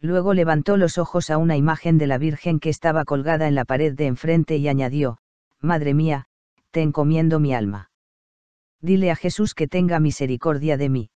Luego 0.00 0.32
levantó 0.32 0.76
los 0.76 0.96
ojos 0.96 1.30
a 1.30 1.38
una 1.38 1.56
imagen 1.56 1.98
de 1.98 2.06
la 2.06 2.18
Virgen 2.18 2.60
que 2.60 2.70
estaba 2.70 3.04
colgada 3.04 3.48
en 3.48 3.54
la 3.54 3.64
pared 3.64 3.94
de 3.94 4.06
enfrente 4.06 4.56
y 4.56 4.68
añadió, 4.68 5.18
Madre 5.60 5.92
mía, 5.92 6.26
te 6.70 6.82
encomiendo 6.82 7.40
mi 7.40 7.52
alma. 7.52 7.90
Dile 8.80 9.10
a 9.10 9.16
Jesús 9.16 9.54
que 9.54 9.66
tenga 9.66 9.98
misericordia 9.98 10.76
de 10.76 10.88
mí. 10.88 11.10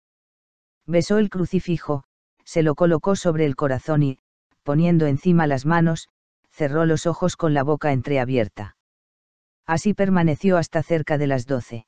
Besó 0.85 1.17
el 1.17 1.29
crucifijo, 1.29 2.03
se 2.43 2.61
lo 2.61 2.75
colocó 2.75 3.15
sobre 3.15 3.45
el 3.45 3.55
corazón 3.55 4.03
y, 4.03 4.19
poniendo 4.63 5.05
encima 5.05 5.47
las 5.47 5.65
manos, 5.65 6.09
cerró 6.49 6.85
los 6.85 7.05
ojos 7.05 7.37
con 7.37 7.53
la 7.53 7.63
boca 7.63 7.93
entreabierta. 7.93 8.75
Así 9.65 9.93
permaneció 9.93 10.57
hasta 10.57 10.83
cerca 10.83 11.17
de 11.17 11.27
las 11.27 11.45
doce. 11.45 11.85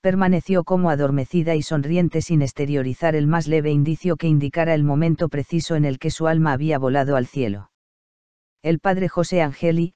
Permaneció 0.00 0.64
como 0.64 0.88
adormecida 0.88 1.56
y 1.56 1.62
sonriente 1.62 2.22
sin 2.22 2.40
exteriorizar 2.40 3.14
el 3.14 3.26
más 3.26 3.46
leve 3.46 3.70
indicio 3.70 4.16
que 4.16 4.28
indicara 4.28 4.74
el 4.74 4.82
momento 4.82 5.28
preciso 5.28 5.76
en 5.76 5.84
el 5.84 5.98
que 5.98 6.10
su 6.10 6.26
alma 6.26 6.52
había 6.52 6.78
volado 6.78 7.16
al 7.16 7.26
cielo. 7.26 7.70
El 8.62 8.78
padre 8.78 9.08
José 9.08 9.42
Angeli, 9.42 9.92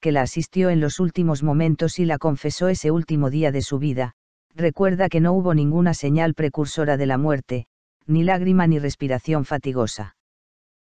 que 0.00 0.10
la 0.10 0.22
asistió 0.22 0.70
en 0.70 0.80
los 0.80 0.98
últimos 0.98 1.44
momentos 1.44 2.00
y 2.00 2.04
la 2.04 2.18
confesó 2.18 2.66
ese 2.68 2.90
último 2.90 3.30
día 3.30 3.52
de 3.52 3.62
su 3.62 3.78
vida, 3.78 4.14
recuerda 4.56 5.08
que 5.08 5.20
no 5.20 5.32
hubo 5.32 5.54
ninguna 5.54 5.94
señal 5.94 6.34
precursora 6.34 6.96
de 6.96 7.06
la 7.06 7.16
muerte, 7.16 7.66
ni 8.06 8.24
lágrima 8.24 8.66
ni 8.66 8.80
respiración 8.80 9.44
fatigosa. 9.44 10.16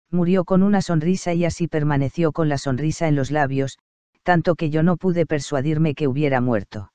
Murió 0.10 0.46
con 0.46 0.64
una 0.64 0.82
sonrisa 0.82 1.34
y 1.36 1.46
así 1.46 1.68
permaneció 1.68 2.32
con 2.32 2.50
la 2.50 2.58
sonrisa 2.58 3.08
en 3.08 3.16
los 3.16 3.30
labios, 3.30 3.78
tanto 4.24 4.56
que 4.56 4.72
yo 4.72 4.82
no 4.82 4.98
pude 4.98 5.28
persuadirme 5.28 5.94
que 5.94 6.08
hubiera 6.08 6.42
muerto. 6.42 6.92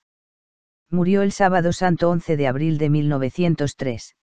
Murió 0.92 1.22
el 1.22 1.32
sábado 1.32 1.72
santo 1.72 2.10
11 2.10 2.36
de 2.36 2.46
abril 2.46 2.76
de 2.76 2.90
1903. 2.90 4.14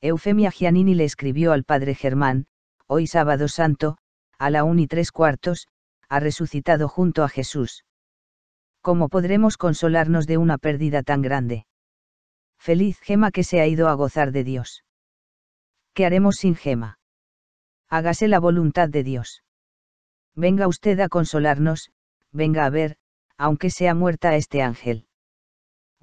Eufemia 0.00 0.50
Giannini 0.50 0.94
le 0.94 1.04
escribió 1.04 1.52
al 1.52 1.64
padre 1.64 1.94
Germán, 1.94 2.46
hoy 2.86 3.06
sábado 3.06 3.48
santo, 3.48 3.98
a 4.38 4.48
la 4.48 4.64
un 4.64 4.78
y 4.78 4.86
tres 4.86 5.12
cuartos, 5.12 5.68
ha 6.08 6.20
resucitado 6.20 6.88
junto 6.88 7.22
a 7.22 7.28
Jesús. 7.28 7.84
¿Cómo 8.80 9.10
podremos 9.10 9.58
consolarnos 9.58 10.26
de 10.26 10.38
una 10.38 10.56
pérdida 10.56 11.02
tan 11.02 11.20
grande? 11.20 11.66
Feliz 12.58 12.98
Gema 13.00 13.30
que 13.30 13.44
se 13.44 13.60
ha 13.60 13.66
ido 13.66 13.88
a 13.90 13.92
gozar 13.92 14.32
de 14.32 14.42
Dios. 14.42 14.84
¿Qué 15.92 16.06
haremos 16.06 16.36
sin 16.36 16.54
Gema? 16.54 16.98
Hágase 17.90 18.26
la 18.26 18.40
voluntad 18.40 18.88
de 18.88 19.02
Dios. 19.02 19.42
Venga 20.34 20.66
usted 20.66 20.98
a 21.00 21.10
consolarnos, 21.10 21.90
venga 22.32 22.64
a 22.64 22.70
ver, 22.70 22.96
aunque 23.36 23.68
sea 23.68 23.92
muerta 23.92 24.34
este 24.34 24.62
ángel. 24.62 25.06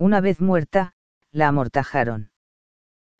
Una 0.02 0.19
vez 0.19 0.41
muerta, 0.41 0.95
la 1.32 1.48
amortajaron. 1.48 2.32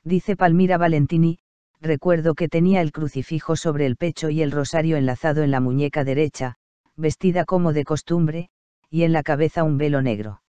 Dice 0.04 0.36
Palmira 0.36 0.80
Valentini, 0.80 1.38
recuerdo 1.80 2.34
que 2.34 2.48
tenía 2.48 2.82
el 2.82 2.92
crucifijo 2.92 3.56
sobre 3.56 3.86
el 3.86 3.98
pecho 3.98 4.32
y 4.32 4.42
el 4.42 4.50
rosario 4.50 4.98
enlazado 4.98 5.44
en 5.44 5.52
la 5.52 5.60
muñeca 5.60 6.04
derecha, 6.04 6.56
vestida 6.96 7.46
como 7.46 7.72
de 7.72 7.84
costumbre, 7.84 8.50
y 8.90 9.04
en 9.04 9.14
la 9.14 9.22
cabeza 9.22 9.64
un 9.64 9.78
velo 9.78 10.02
negro. 10.02 10.42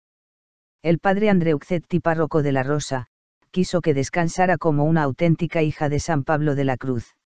El 0.82 1.00
padre 1.00 1.30
Andreucetti 1.30 1.98
párroco 1.98 2.44
de 2.44 2.52
la 2.52 2.62
Rosa, 2.62 3.08
quiso 3.50 3.80
que 3.80 3.92
descansara 3.92 4.56
como 4.56 4.84
una 4.84 5.02
auténtica 5.02 5.62
hija 5.62 5.88
de 5.88 5.98
San 5.98 6.22
Pablo 6.22 6.54
de 6.54 6.62
la 6.62 6.76
Cruz. 6.76 7.16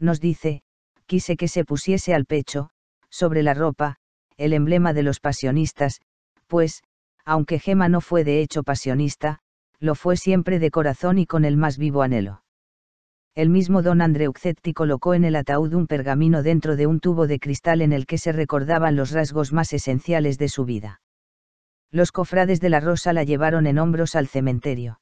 Nos 0.00 0.18
dice, 0.18 0.62
quise 1.06 1.36
que 1.36 1.46
se 1.46 1.64
pusiese 1.64 2.14
al 2.14 2.24
pecho, 2.24 2.70
sobre 3.10 3.44
la 3.44 3.54
ropa, 3.54 3.98
el 4.36 4.54
emblema 4.54 4.92
de 4.92 5.04
los 5.04 5.20
pasionistas, 5.20 6.00
pues, 6.48 6.82
aunque 7.28 7.58
Gema 7.58 7.90
no 7.90 8.00
fue 8.00 8.24
de 8.24 8.40
hecho 8.40 8.62
pasionista, 8.62 9.40
lo 9.80 9.94
fue 9.94 10.16
siempre 10.16 10.58
de 10.58 10.70
corazón 10.70 11.18
y 11.18 11.26
con 11.26 11.44
el 11.44 11.58
más 11.58 11.76
vivo 11.76 12.00
anhelo. 12.00 12.42
El 13.34 13.50
mismo 13.50 13.82
don 13.82 14.00
Andreucetti 14.00 14.72
colocó 14.72 15.12
en 15.12 15.24
el 15.24 15.36
ataúd 15.36 15.74
un 15.74 15.86
pergamino 15.86 16.42
dentro 16.42 16.74
de 16.74 16.86
un 16.86 17.00
tubo 17.00 17.26
de 17.26 17.38
cristal 17.38 17.82
en 17.82 17.92
el 17.92 18.06
que 18.06 18.16
se 18.16 18.32
recordaban 18.32 18.96
los 18.96 19.10
rasgos 19.10 19.52
más 19.52 19.74
esenciales 19.74 20.38
de 20.38 20.48
su 20.48 20.64
vida. 20.64 21.02
Los 21.90 22.12
cofrades 22.12 22.60
de 22.60 22.70
la 22.70 22.80
Rosa 22.80 23.12
la 23.12 23.24
llevaron 23.24 23.66
en 23.66 23.78
hombros 23.78 24.14
al 24.14 24.26
cementerio. 24.26 24.98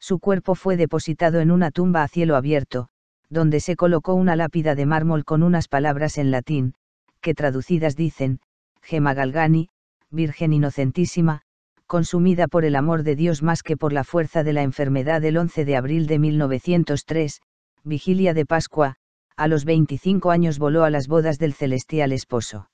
Su 0.00 0.20
cuerpo 0.20 0.54
fue 0.54 0.78
depositado 0.78 1.40
en 1.40 1.50
una 1.50 1.70
tumba 1.70 2.02
a 2.02 2.08
cielo 2.08 2.36
abierto, 2.36 2.88
donde 3.28 3.60
se 3.60 3.76
colocó 3.76 4.14
una 4.14 4.36
lápida 4.36 4.74
de 4.74 4.86
mármol 4.86 5.26
con 5.26 5.42
unas 5.42 5.68
palabras 5.68 6.16
en 6.16 6.30
latín, 6.30 6.72
que 7.20 7.34
traducidas 7.34 7.94
dicen, 7.94 8.40
Gema 8.80 9.12
Galgani, 9.12 9.68
Virgen 10.10 10.52
Inocentísima, 10.52 11.42
consumida 11.86 12.48
por 12.48 12.64
el 12.64 12.76
amor 12.76 13.02
de 13.02 13.16
Dios 13.16 13.42
más 13.42 13.62
que 13.62 13.76
por 13.76 13.92
la 13.92 14.04
fuerza 14.04 14.44
de 14.44 14.52
la 14.52 14.62
enfermedad 14.62 15.20
del 15.20 15.36
11 15.36 15.64
de 15.64 15.76
abril 15.76 16.06
de 16.06 16.18
1903, 16.18 17.40
vigilia 17.84 18.34
de 18.34 18.46
Pascua, 18.46 18.96
a 19.36 19.48
los 19.48 19.64
25 19.64 20.30
años 20.30 20.58
voló 20.58 20.84
a 20.84 20.90
las 20.90 21.08
bodas 21.08 21.38
del 21.38 21.52
celestial 21.52 22.12
esposo. 22.12 22.70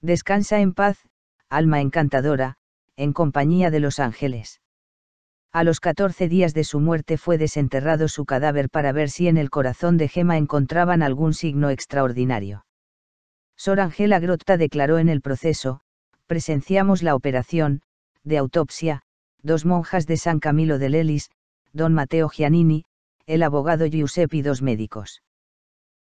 Descansa 0.00 0.60
en 0.60 0.72
paz, 0.72 0.98
alma 1.48 1.80
encantadora, 1.80 2.56
en 2.96 3.12
compañía 3.12 3.70
de 3.70 3.80
los 3.80 3.98
ángeles. 3.98 4.60
A 5.52 5.64
los 5.64 5.80
14 5.80 6.28
días 6.28 6.54
de 6.54 6.64
su 6.64 6.80
muerte 6.80 7.18
fue 7.18 7.38
desenterrado 7.38 8.08
su 8.08 8.24
cadáver 8.24 8.68
para 8.70 8.92
ver 8.92 9.10
si 9.10 9.28
en 9.28 9.36
el 9.36 9.50
corazón 9.50 9.96
de 9.96 10.08
Gema 10.08 10.36
encontraban 10.36 11.02
algún 11.02 11.34
signo 11.34 11.70
extraordinario. 11.70 12.66
Sor 13.56 13.80
Angela 13.80 14.18
Grotta 14.18 14.56
declaró 14.56 14.98
en 14.98 15.08
el 15.08 15.22
proceso, 15.22 15.80
presenciamos 16.26 17.02
la 17.02 17.14
operación, 17.14 17.82
de 18.24 18.38
autopsia, 18.38 19.02
dos 19.42 19.64
monjas 19.64 20.06
de 20.06 20.16
San 20.16 20.40
Camilo 20.40 20.78
de 20.78 20.88
Lelis, 20.88 21.30
don 21.72 21.94
Mateo 21.94 22.28
Giannini, 22.28 22.84
el 23.26 23.42
abogado 23.42 23.86
Giuseppe 23.86 24.38
y 24.38 24.42
dos 24.42 24.62
médicos. 24.62 25.22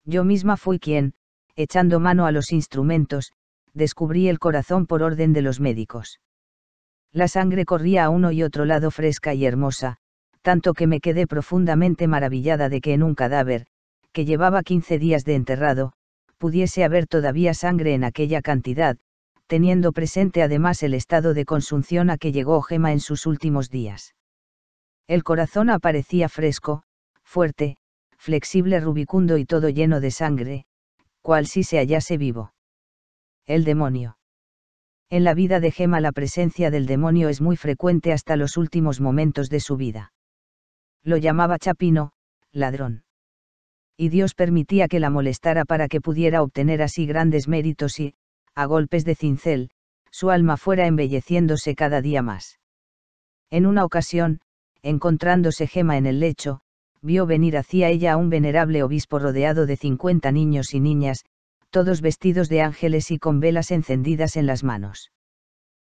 Yo 0.05 0.23
misma 0.23 0.57
fui 0.57 0.79
quien, 0.79 1.13
echando 1.55 1.99
mano 1.99 2.25
a 2.25 2.31
los 2.31 2.51
instrumentos, 2.51 3.33
descubrí 3.73 4.29
el 4.29 4.39
corazón 4.39 4.85
por 4.85 5.03
orden 5.03 5.33
de 5.33 5.41
los 5.41 5.59
médicos. 5.59 6.19
La 7.11 7.27
sangre 7.27 7.65
corría 7.65 8.05
a 8.05 8.09
uno 8.09 8.31
y 8.31 8.43
otro 8.43 8.65
lado 8.65 8.91
fresca 8.91 9.33
y 9.33 9.45
hermosa, 9.45 9.97
tanto 10.41 10.73
que 10.73 10.87
me 10.87 10.99
quedé 10.99 11.27
profundamente 11.27 12.07
maravillada 12.07 12.69
de 12.69 12.81
que 12.81 12.93
en 12.93 13.03
un 13.03 13.15
cadáver, 13.15 13.65
que 14.11 14.25
llevaba 14.25 14.63
15 14.63 14.99
días 14.99 15.25
de 15.25 15.35
enterrado, 15.35 15.93
pudiese 16.37 16.83
haber 16.83 17.07
todavía 17.07 17.53
sangre 17.53 17.93
en 17.93 18.03
aquella 18.03 18.41
cantidad, 18.41 18.97
teniendo 19.47 19.91
presente 19.91 20.41
además 20.41 20.81
el 20.83 20.93
estado 20.93 21.33
de 21.33 21.45
consunción 21.45 22.09
a 22.09 22.17
que 22.17 22.31
llegó 22.31 22.61
Gema 22.61 22.91
en 22.91 22.99
sus 22.99 23.25
últimos 23.25 23.69
días. 23.69 24.15
El 25.07 25.23
corazón 25.23 25.69
aparecía 25.69 26.29
fresco, 26.29 26.83
fuerte, 27.23 27.77
flexible, 28.17 28.79
rubicundo 28.79 29.37
y 29.37 29.45
todo 29.45 29.69
lleno 29.69 29.99
de 29.99 30.11
sangre, 30.11 30.65
cual 31.21 31.45
si 31.45 31.63
se 31.63 31.77
hallase 31.77 32.17
vivo. 32.17 32.53
El 33.45 33.63
demonio. 33.63 34.17
En 35.09 35.23
la 35.23 35.35
vida 35.35 35.59
de 35.59 35.71
Gema 35.71 36.01
la 36.01 36.11
presencia 36.11 36.71
del 36.71 36.87
demonio 36.87 37.29
es 37.29 37.39
muy 37.39 37.57
frecuente 37.57 38.11
hasta 38.11 38.35
los 38.35 38.57
últimos 38.57 38.99
momentos 38.99 39.49
de 39.49 39.59
su 39.59 39.77
vida. 39.77 40.13
Lo 41.03 41.17
llamaba 41.17 41.59
Chapino, 41.59 42.13
ladrón. 42.51 43.03
Y 43.95 44.09
Dios 44.09 44.33
permitía 44.33 44.87
que 44.87 44.99
la 44.99 45.11
molestara 45.11 45.63
para 45.65 45.87
que 45.87 46.01
pudiera 46.01 46.41
obtener 46.41 46.81
así 46.81 47.05
grandes 47.05 47.47
méritos 47.47 47.99
y, 47.99 48.15
a 48.55 48.65
golpes 48.65 49.05
de 49.05 49.15
cincel, 49.15 49.69
su 50.11 50.29
alma 50.29 50.57
fuera 50.57 50.87
embelleciéndose 50.87 51.75
cada 51.75 52.01
día 52.01 52.21
más. 52.21 52.59
En 53.49 53.65
una 53.65 53.83
ocasión, 53.83 54.39
encontrándose 54.81 55.67
Gema 55.67 55.97
en 55.97 56.05
el 56.05 56.19
lecho, 56.19 56.61
vio 57.01 57.25
venir 57.25 57.57
hacia 57.57 57.89
ella 57.89 58.13
a 58.13 58.17
un 58.17 58.29
venerable 58.29 58.81
obispo 58.81 59.19
rodeado 59.19 59.65
de 59.65 59.77
cincuenta 59.77 60.31
niños 60.31 60.73
y 60.73 60.79
niñas, 60.79 61.25
todos 61.69 62.01
vestidos 62.01 62.49
de 62.49 62.61
ángeles 62.61 63.11
y 63.11 63.19
con 63.19 63.39
velas 63.39 63.71
encendidas 63.71 64.37
en 64.37 64.45
las 64.45 64.63
manos. 64.63 65.11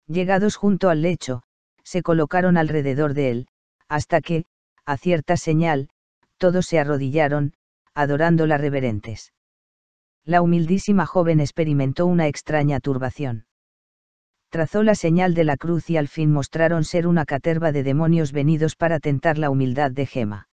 Llegados 0.06 0.56
junto 0.56 0.90
al 0.90 1.02
lecho, 1.02 1.42
se 1.84 2.02
colocaron 2.02 2.56
alrededor 2.56 3.14
de 3.14 3.30
él, 3.30 3.48
hasta 3.88 4.20
que, 4.20 4.44
a 4.84 4.96
cierta 4.96 5.36
señal, 5.36 5.88
todos 6.36 6.66
se 6.66 6.78
arrodillaron, 6.78 7.54
adorándola 7.94 8.58
reverentes. 8.58 9.32
La 10.28 10.42
humildísima 10.42 11.06
joven 11.06 11.40
experimentó 11.40 12.04
una 12.04 12.26
extraña 12.26 12.80
turbación. 12.80 13.46
Trazó 14.50 14.82
la 14.82 14.94
señal 14.94 15.32
de 15.32 15.44
la 15.44 15.56
cruz 15.56 15.88
y 15.88 15.96
al 15.96 16.06
fin 16.06 16.30
mostraron 16.30 16.84
ser 16.84 17.06
una 17.06 17.24
caterva 17.24 17.72
de 17.72 17.82
demonios 17.82 18.32
venidos 18.32 18.76
para 18.76 19.00
tentar 19.00 19.38
la 19.38 19.48
humildad 19.48 19.90
de 19.90 20.04
Gema. 20.04 20.50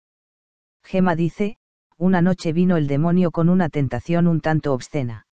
Gema 0.84 1.16
dice, 1.16 1.56
una 1.96 2.20
noche 2.20 2.52
vino 2.52 2.76
el 2.76 2.86
demonio 2.86 3.30
con 3.30 3.48
una 3.48 3.70
tentación 3.70 4.26
un 4.26 4.42
tanto 4.42 4.74
obscena. 4.74 5.26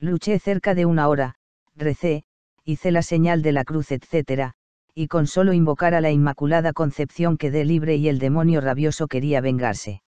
Luché 0.00 0.40
cerca 0.40 0.74
de 0.74 0.86
una 0.86 1.06
hora, 1.06 1.36
recé, 1.76 2.24
hice 2.64 2.90
la 2.90 3.02
señal 3.02 3.42
de 3.42 3.52
la 3.52 3.62
cruz, 3.62 3.92
etc., 3.92 4.54
y 4.94 5.06
con 5.06 5.28
solo 5.28 5.52
invocar 5.52 5.94
a 5.94 6.00
la 6.00 6.10
Inmaculada 6.10 6.72
Concepción 6.72 7.36
quedé 7.36 7.64
libre 7.64 7.94
y 7.94 8.08
el 8.08 8.18
demonio 8.18 8.60
rabioso 8.60 9.06
quería 9.06 9.40
vengarse. 9.40 10.02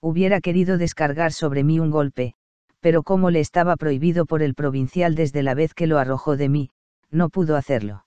Hubiera 0.00 0.40
querido 0.40 0.78
descargar 0.78 1.32
sobre 1.32 1.64
mí 1.64 1.80
un 1.80 1.90
golpe, 1.90 2.36
pero 2.82 3.04
como 3.04 3.30
le 3.30 3.38
estaba 3.38 3.76
prohibido 3.76 4.26
por 4.26 4.42
el 4.42 4.54
provincial 4.54 5.14
desde 5.14 5.44
la 5.44 5.54
vez 5.54 5.72
que 5.72 5.86
lo 5.86 5.98
arrojó 5.98 6.36
de 6.36 6.48
mí, 6.48 6.70
no 7.10 7.28
pudo 7.28 7.56
hacerlo. 7.56 8.04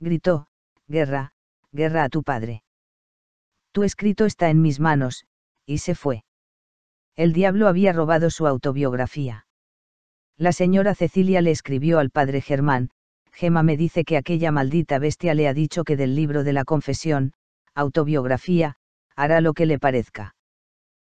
Gritó, 0.00 0.46
guerra, 0.88 1.32
guerra 1.70 2.04
a 2.04 2.08
tu 2.08 2.22
padre. 2.22 2.64
Tu 3.72 3.82
escrito 3.82 4.24
está 4.24 4.48
en 4.48 4.62
mis 4.62 4.80
manos, 4.80 5.26
y 5.66 5.78
se 5.78 5.94
fue. 5.94 6.24
El 7.14 7.34
diablo 7.34 7.68
había 7.68 7.92
robado 7.92 8.30
su 8.30 8.46
autobiografía. 8.46 9.46
La 10.38 10.52
señora 10.52 10.94
Cecilia 10.94 11.42
le 11.42 11.50
escribió 11.50 11.98
al 11.98 12.10
padre 12.10 12.40
Germán, 12.40 12.88
Gema 13.32 13.62
me 13.62 13.76
dice 13.76 14.04
que 14.04 14.16
aquella 14.16 14.50
maldita 14.50 14.98
bestia 14.98 15.34
le 15.34 15.46
ha 15.46 15.52
dicho 15.52 15.84
que 15.84 15.96
del 15.96 16.14
libro 16.14 16.42
de 16.42 16.54
la 16.54 16.64
confesión, 16.64 17.34
autobiografía, 17.74 18.76
hará 19.14 19.42
lo 19.42 19.52
que 19.52 19.66
le 19.66 19.78
parezca. 19.78 20.34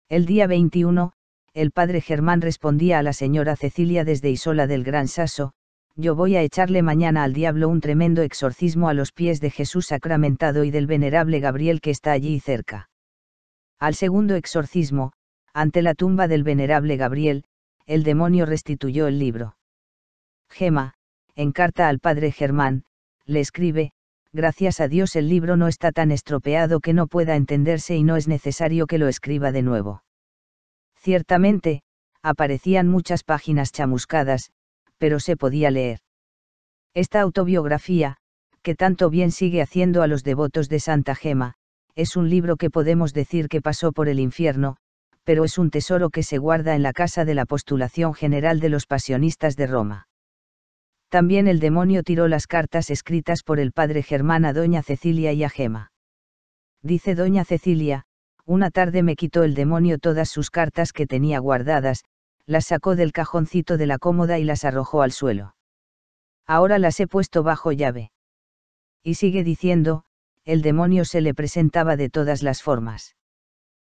El 0.09 0.25
día 0.25 0.47
21, 0.47 1.13
el 1.57 1.71
padre 1.71 2.01
Germán 2.01 2.41
respondía 2.41 2.99
a 2.99 3.01
la 3.01 3.13
señora 3.13 3.55
Cecilia 3.55 4.03
desde 4.03 4.29
Isola 4.29 4.67
del 4.67 4.83
Gran 4.83 5.07
Saso, 5.07 5.53
yo 5.95 6.13
voy 6.13 6.35
a 6.35 6.43
echarle 6.43 6.83
mañana 6.83 7.23
al 7.23 7.33
diablo 7.33 7.67
un 7.67 7.81
tremendo 7.81 8.21
exorcismo 8.21 8.89
a 8.89 8.93
los 8.93 9.11
pies 9.11 9.41
de 9.41 9.49
Jesús 9.49 9.87
sacramentado 9.87 10.63
y 10.65 10.69
del 10.69 10.85
venerable 10.85 11.39
Gabriel 11.39 11.81
que 11.81 11.89
está 11.89 12.11
allí 12.11 12.39
cerca. 12.39 12.91
Al 13.79 13.95
segundo 13.95 14.35
exorcismo, 14.35 15.13
ante 15.51 15.81
la 15.81 15.95
tumba 15.95 16.27
del 16.27 16.43
venerable 16.43 16.95
Gabriel, 16.95 17.43
el 17.87 18.03
demonio 18.03 18.45
restituyó 18.45 19.07
el 19.07 19.17
libro. 19.17 19.57
Gema, 20.51 20.93
en 21.33 21.53
carta 21.53 21.89
al 21.89 21.97
padre 21.97 22.31
Germán, 22.31 22.83
le 23.25 23.39
escribe, 23.39 23.93
gracias 24.31 24.79
a 24.79 24.87
Dios 24.87 25.15
el 25.15 25.27
libro 25.27 25.57
no 25.57 25.67
está 25.67 25.91
tan 25.91 26.11
estropeado 26.11 26.81
que 26.81 26.93
no 26.93 27.07
pueda 27.07 27.35
entenderse 27.35 27.95
y 27.95 28.03
no 28.03 28.15
es 28.15 28.27
necesario 28.27 28.85
que 28.85 28.99
lo 28.99 29.07
escriba 29.07 29.51
de 29.51 29.63
nuevo. 29.63 30.03
Ciertamente, 30.99 31.81
aparecían 32.21 32.87
muchas 32.87 33.23
páginas 33.23 33.71
chamuscadas, 33.71 34.51
pero 34.97 35.19
se 35.19 35.37
podía 35.37 35.71
leer. 35.71 35.99
Esta 36.93 37.21
autobiografía, 37.21 38.17
que 38.63 38.75
tanto 38.75 39.09
bien 39.09 39.31
sigue 39.31 39.61
haciendo 39.61 40.01
a 40.01 40.07
los 40.07 40.23
devotos 40.23 40.67
de 40.67 40.79
Santa 40.79 41.15
Gema, 41.15 41.53
es 41.95 42.15
un 42.15 42.29
libro 42.29 42.57
que 42.57 42.69
podemos 42.69 43.13
decir 43.13 43.47
que 43.47 43.61
pasó 43.61 43.91
por 43.91 44.09
el 44.09 44.19
infierno, 44.19 44.77
pero 45.23 45.43
es 45.43 45.57
un 45.57 45.71
tesoro 45.71 46.09
que 46.09 46.23
se 46.23 46.37
guarda 46.37 46.75
en 46.75 46.83
la 46.83 46.93
casa 46.93 47.25
de 47.25 47.33
la 47.33 47.45
postulación 47.45 48.13
general 48.13 48.59
de 48.59 48.69
los 48.69 48.85
pasionistas 48.85 49.55
de 49.55 49.67
Roma. 49.67 50.07
También 51.09 51.47
el 51.47 51.59
demonio 51.59 52.03
tiró 52.03 52.27
las 52.27 52.47
cartas 52.47 52.89
escritas 52.89 53.43
por 53.43 53.59
el 53.59 53.71
padre 53.71 54.03
Germán 54.03 54.45
a 54.45 54.53
doña 54.53 54.83
Cecilia 54.83 55.31
y 55.33 55.43
a 55.43 55.49
Gema. 55.49 55.91
Dice 56.81 57.15
doña 57.15 57.45
Cecilia, 57.45 58.03
una 58.47 58.71
tarde 58.71 59.03
me 59.03 59.17
quitó 59.17 59.43
el 59.43 59.53
demonio 59.53 59.99
todas 59.99 60.29
sus 60.29 60.49
cartas 60.49 60.93
que 60.93 61.05
tenía 61.05 61.39
guardadas, 61.39 62.05
las 62.45 62.65
sacó 62.65 62.95
del 62.95 63.11
cajoncito 63.11 63.77
de 63.77 63.87
la 63.87 63.99
cómoda 63.99 64.39
y 64.39 64.45
las 64.45 64.63
arrojó 64.63 65.01
al 65.01 65.11
suelo. 65.11 65.55
Ahora 66.45 66.79
las 66.79 66.97
he 67.01 67.07
puesto 67.07 67.43
bajo 67.43 67.73
llave. 67.73 68.11
Y 69.03 69.15
sigue 69.15 69.43
diciendo, 69.43 70.05
el 70.45 70.61
demonio 70.61 71.03
se 71.03 71.19
le 71.19 71.33
presentaba 71.33 71.97
de 71.97 72.09
todas 72.09 72.41
las 72.41 72.63
formas. 72.63 73.17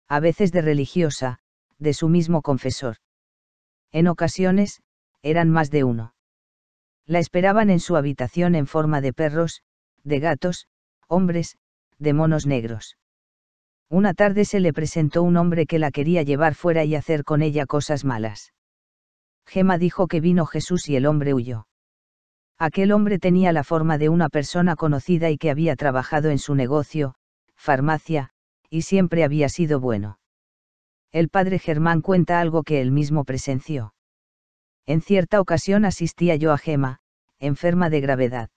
A 0.07 0.19
veces 0.19 0.51
de 0.51 0.63
religiosa, 0.63 1.37
de 1.77 1.93
su 1.93 2.09
mismo 2.09 2.41
confesor. 2.41 2.97
En 3.91 4.07
ocasiones, 4.07 4.81
eran 5.21 5.51
más 5.51 5.69
de 5.69 5.83
uno. 5.83 6.15
La 7.05 7.19
esperaban 7.19 7.69
en 7.69 7.79
su 7.79 7.95
habitación 7.95 8.55
en 8.55 8.65
forma 8.65 8.99
de 8.99 9.13
perros, 9.13 9.61
de 10.03 10.19
gatos, 10.19 10.67
hombres, 11.07 11.57
de 11.99 12.13
monos 12.13 12.47
negros. 12.47 12.98
Una 13.89 14.13
tarde 14.13 14.45
se 14.45 14.59
le 14.59 14.71
presentó 14.71 15.23
un 15.23 15.35
hombre 15.35 15.65
que 15.65 15.79
la 15.79 15.89
quería 15.89 16.21
llevar 16.21 16.53
fuera 16.53 16.83
y 16.83 16.93
hacer 16.93 17.23
con 17.23 17.41
ella 17.41 17.65
cosas 17.65 18.05
malas. 18.05 18.53
Gema 19.47 19.79
dijo 19.79 20.07
que 20.07 20.21
vino 20.21 20.45
Jesús 20.45 20.87
y 20.89 20.95
el 20.95 21.07
hombre 21.07 21.33
huyó. 21.33 21.67
Aquel 22.59 22.91
hombre 22.91 23.17
tenía 23.17 23.51
la 23.51 23.63
forma 23.63 23.97
de 23.97 24.09
una 24.09 24.29
persona 24.29 24.75
conocida 24.75 25.31
y 25.31 25.37
que 25.37 25.49
había 25.49 25.75
trabajado 25.75 26.29
en 26.29 26.37
su 26.37 26.53
negocio, 26.53 27.15
farmacia, 27.55 28.29
y 28.69 28.83
siempre 28.83 29.23
había 29.23 29.49
sido 29.49 29.79
bueno. 29.79 30.19
El 31.11 31.29
padre 31.29 31.57
Germán 31.57 32.01
cuenta 32.01 32.39
algo 32.39 32.61
que 32.61 32.81
él 32.81 32.91
mismo 32.91 33.23
presenció. 33.23 33.95
En 34.85 35.01
cierta 35.01 35.41
ocasión 35.41 35.83
asistía 35.83 36.35
yo 36.35 36.51
a 36.51 36.59
Gema, 36.59 36.99
enferma 37.39 37.89
de 37.89 38.01
gravedad. 38.01 38.49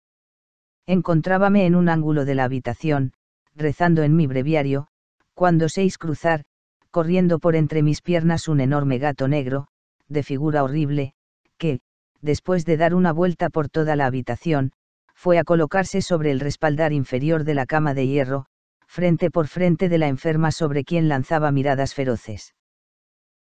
Encontrábame 0.84 1.64
en 1.64 1.74
un 1.74 1.88
ángulo 1.88 2.26
de 2.26 2.34
la 2.34 2.44
habitación, 2.44 3.14
rezando 3.54 4.02
en 4.02 4.14
mi 4.14 4.26
breviario, 4.26 4.88
cuando 5.34 5.68
seis 5.68 5.98
cruzar, 5.98 6.44
corriendo 6.90 7.38
por 7.38 7.56
entre 7.56 7.82
mis 7.82 8.02
piernas 8.02 8.48
un 8.48 8.60
enorme 8.60 8.98
gato 8.98 9.28
negro, 9.28 9.66
de 10.08 10.22
figura 10.22 10.62
horrible, 10.62 11.14
que, 11.56 11.80
después 12.20 12.64
de 12.64 12.76
dar 12.76 12.94
una 12.94 13.12
vuelta 13.12 13.50
por 13.50 13.68
toda 13.68 13.96
la 13.96 14.06
habitación, 14.06 14.72
fue 15.14 15.38
a 15.38 15.44
colocarse 15.44 16.02
sobre 16.02 16.30
el 16.30 16.40
respaldar 16.40 16.92
inferior 16.92 17.44
de 17.44 17.54
la 17.54 17.66
cama 17.66 17.94
de 17.94 18.06
hierro, 18.06 18.46
frente 18.86 19.30
por 19.30 19.48
frente 19.48 19.88
de 19.88 19.98
la 19.98 20.08
enferma 20.08 20.52
sobre 20.52 20.84
quien 20.84 21.08
lanzaba 21.08 21.50
miradas 21.50 21.94
feroces. 21.94 22.54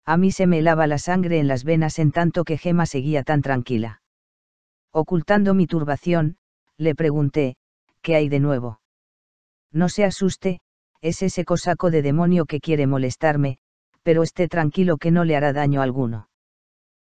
A 0.05 0.17
mí 0.17 0.31
se 0.31 0.47
me 0.47 0.59
helaba 0.59 0.87
la 0.87 0.97
sangre 0.97 1.39
en 1.39 1.47
las 1.47 1.63
venas 1.63 1.99
en 1.99 2.11
tanto 2.11 2.43
que 2.43 2.57
Gema 2.57 2.85
seguía 2.85 3.23
tan 3.23 3.41
tranquila. 3.41 4.01
Ocultando 4.91 5.53
mi 5.53 5.67
turbación, 5.67 6.37
le 6.77 6.95
pregunté, 6.95 7.55
¿qué 8.01 8.15
hay 8.15 8.29
de 8.29 8.39
nuevo? 8.39 8.81
No 9.71 9.89
se 9.89 10.03
asuste, 10.03 10.59
es 11.01 11.21
ese 11.21 11.45
cosaco 11.45 11.91
de 11.91 12.01
demonio 12.01 12.45
que 12.45 12.59
quiere 12.59 12.87
molestarme, 12.87 13.57
pero 14.03 14.23
esté 14.23 14.47
tranquilo 14.47 14.97
que 14.97 15.11
no 15.11 15.25
le 15.25 15.35
hará 15.35 15.53
daño 15.53 15.81
alguno. 15.81 16.29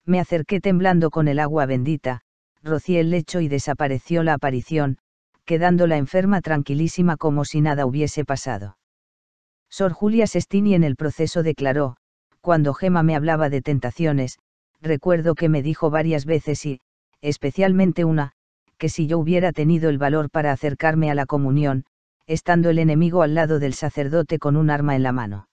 Me 0.05 0.19
acerqué 0.19 0.59
temblando 0.59 1.09
con 1.09 1.27
el 1.27 1.39
agua 1.39 1.65
bendita, 1.65 2.21
rocié 2.63 2.99
el 2.99 3.11
lecho 3.11 3.41
y 3.41 3.47
desapareció 3.47 4.23
la 4.23 4.33
aparición, 4.33 4.97
quedando 5.45 5.87
la 5.87 5.97
enferma 5.97 6.41
tranquilísima 6.41 7.17
como 7.17 7.45
si 7.45 7.61
nada 7.61 7.85
hubiese 7.85 8.25
pasado. 8.25 8.77
Sor 9.69 9.93
Julia 9.93 10.27
Sestini 10.27 10.73
en 10.73 10.83
el 10.83 10.95
proceso 10.95 11.43
declaró, 11.43 11.97
cuando 12.41 12.73
Gema 12.73 13.03
me 13.03 13.15
hablaba 13.15 13.49
de 13.49 13.61
tentaciones, 13.61 14.39
recuerdo 14.81 15.35
que 15.35 15.49
me 15.49 15.61
dijo 15.61 15.89
varias 15.89 16.25
veces 16.25 16.65
y, 16.65 16.79
especialmente 17.21 18.05
una, 18.05 18.31
que 18.77 18.89
si 18.89 19.07
yo 19.07 19.17
hubiera 19.17 19.51
tenido 19.51 19.89
el 19.89 19.97
valor 19.97 20.29
para 20.29 20.51
acercarme 20.51 21.09
a 21.09 21.15
la 21.15 21.25
comunión, 21.25 21.85
estando 22.27 22.72
el 22.72 22.80
enemigo 22.80 23.22
al 23.22 23.35
lado 23.35 23.60
del 23.60 23.73
sacerdote 23.73 24.39
con 24.39 24.56
un 24.56 24.69
arma 24.72 24.95
en 24.95 25.03
la 25.03 25.11
mano. 25.11 25.47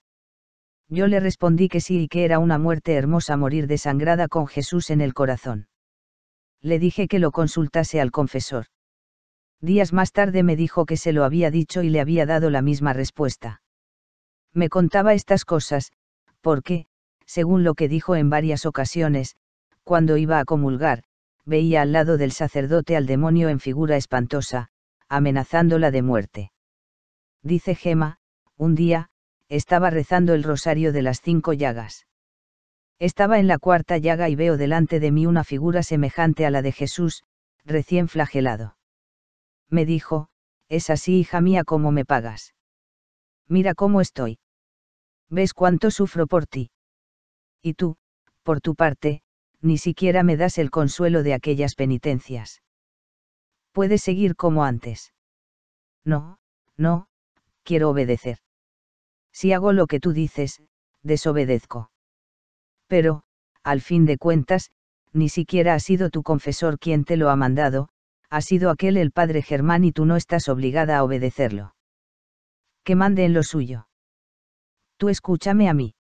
Yo 0.89 1.07
le 1.07 1.20
respondí 1.20 1.69
que 1.69 1.81
sí 1.81 2.03
y 2.03 2.09
que 2.09 2.24
era 2.24 2.39
una 2.39 2.59
muerte 2.59 2.94
hermosa 2.94 3.36
morir 3.36 3.66
desangrada 3.66 4.28
con 4.28 4.47
Jesús 4.47 4.90
en 4.90 5.01
el 5.01 5.12
corazón. 5.15 5.69
Le 6.61 6.78
dije 6.78 7.09
que 7.09 7.19
lo 7.19 7.31
consultase 7.31 8.01
al 8.01 8.11
confesor. 8.11 8.66
Días 9.61 9.93
más 9.93 10.12
tarde 10.12 10.43
me 10.43 10.57
dijo 10.57 10.86
que 10.86 10.97
se 10.97 11.12
lo 11.12 11.24
había 11.24 11.51
dicho 11.51 11.82
y 11.82 11.90
le 11.90 12.01
había 12.01 12.27
dado 12.27 12.51
la 12.51 12.62
misma 12.62 12.93
respuesta. 12.93 13.62
Me 14.53 14.69
contaba 14.69 15.15
estas 15.15 15.44
cosas, 15.44 15.93
porque, 16.40 16.86
según 17.27 17.65
lo 17.65 17.74
que 17.74 17.89
dijo 17.89 18.16
en 18.16 18.31
varias 18.31 18.66
ocasiones, 18.66 19.36
cuando 19.85 20.16
iba 20.16 20.39
a 20.39 20.44
comulgar, 20.44 21.05
veía 21.44 21.82
al 21.82 21.93
lado 21.93 22.16
del 22.16 22.32
sacerdote 22.32 22.97
al 22.97 23.07
demonio 23.07 23.49
en 23.49 23.61
figura 23.61 23.97
espantosa, 23.97 24.69
amenazándola 25.09 25.90
de 25.90 26.03
muerte 26.03 26.53
dice 27.43 27.74
Gema, 27.74 28.19
un 28.56 28.74
día, 28.74 29.10
estaba 29.48 29.90
rezando 29.90 30.35
el 30.35 30.43
rosario 30.43 30.93
de 30.93 31.02
las 31.02 31.20
cinco 31.20 31.52
llagas. 31.52 32.06
Estaba 32.98 33.39
en 33.39 33.48
la 33.48 33.59
cuarta 33.59 33.98
llaga 33.98 34.28
y 34.28 34.36
veo 34.36 34.56
delante 34.56 35.01
de 35.01 35.10
mí 35.10 35.27
una 35.27 35.44
figura 35.44 35.82
semejante 35.82 36.47
a 36.47 36.51
la 36.51 36.62
de 36.62 36.73
Jesús, 36.73 37.24
recién 37.64 38.09
flagelado. 38.09 38.77
Me 39.69 39.85
dijo, 39.85 40.28
es 40.69 40.89
así 40.89 41.19
hija 41.19 41.40
mía 41.40 41.64
como 41.64 41.93
me 41.93 42.05
pagas. 42.05 42.55
Mira 43.48 43.74
cómo 43.74 44.01
estoy. 44.01 44.39
¿Ves 45.28 45.52
cuánto 45.52 45.90
sufro 45.90 46.27
por 46.27 46.47
ti? 46.47 46.70
Y 47.60 47.74
tú, 47.74 47.97
por 48.43 48.60
tu 48.60 48.74
parte, 48.74 49.23
ni 49.60 49.78
siquiera 49.78 50.23
me 50.23 50.36
das 50.36 50.59
el 50.59 50.70
consuelo 50.70 51.23
de 51.23 51.35
aquellas 51.35 51.74
penitencias. 51.74 52.62
Puedes 53.73 54.02
seguir 54.02 54.36
como 54.36 54.64
antes. 54.64 55.12
No, 56.05 56.39
no, 56.77 57.09
quiero 57.64 57.90
obedecer. 57.90 58.39
Si 59.32 59.52
hago 59.52 59.72
lo 59.72 59.86
que 59.86 60.01
tú 60.01 60.12
dices, 60.12 60.62
desobedezco. 61.02 61.90
Pero, 62.86 63.22
al 63.62 63.80
fin 63.80 64.05
de 64.05 64.18
cuentas, 64.18 64.70
ni 65.12 65.28
siquiera 65.28 65.74
ha 65.74 65.80
sido 65.80 66.10
tu 66.10 66.22
confesor 66.22 66.78
quien 66.78 67.05
te 67.05 67.16
lo 67.16 67.30
ha 67.30 67.36
mandado, 67.36 67.89
ha 68.30 68.40
sido 68.40 68.70
aquel 68.70 68.97
el 68.97 69.12
padre 69.12 69.43
Germán 69.43 69.84
y 69.84 69.93
tú 69.93 70.05
no 70.06 70.16
estás 70.16 70.48
obligada 70.48 70.98
a 70.98 71.05
obedecerlo. 71.05 71.74
Que 72.84 72.97
mande 72.97 73.24
en 73.24 73.34
lo 73.34 73.43
suyo. 73.43 73.89
Tú 74.97 75.09
escúchame 75.09 75.68
a 75.68 75.74
mí. 75.74 75.94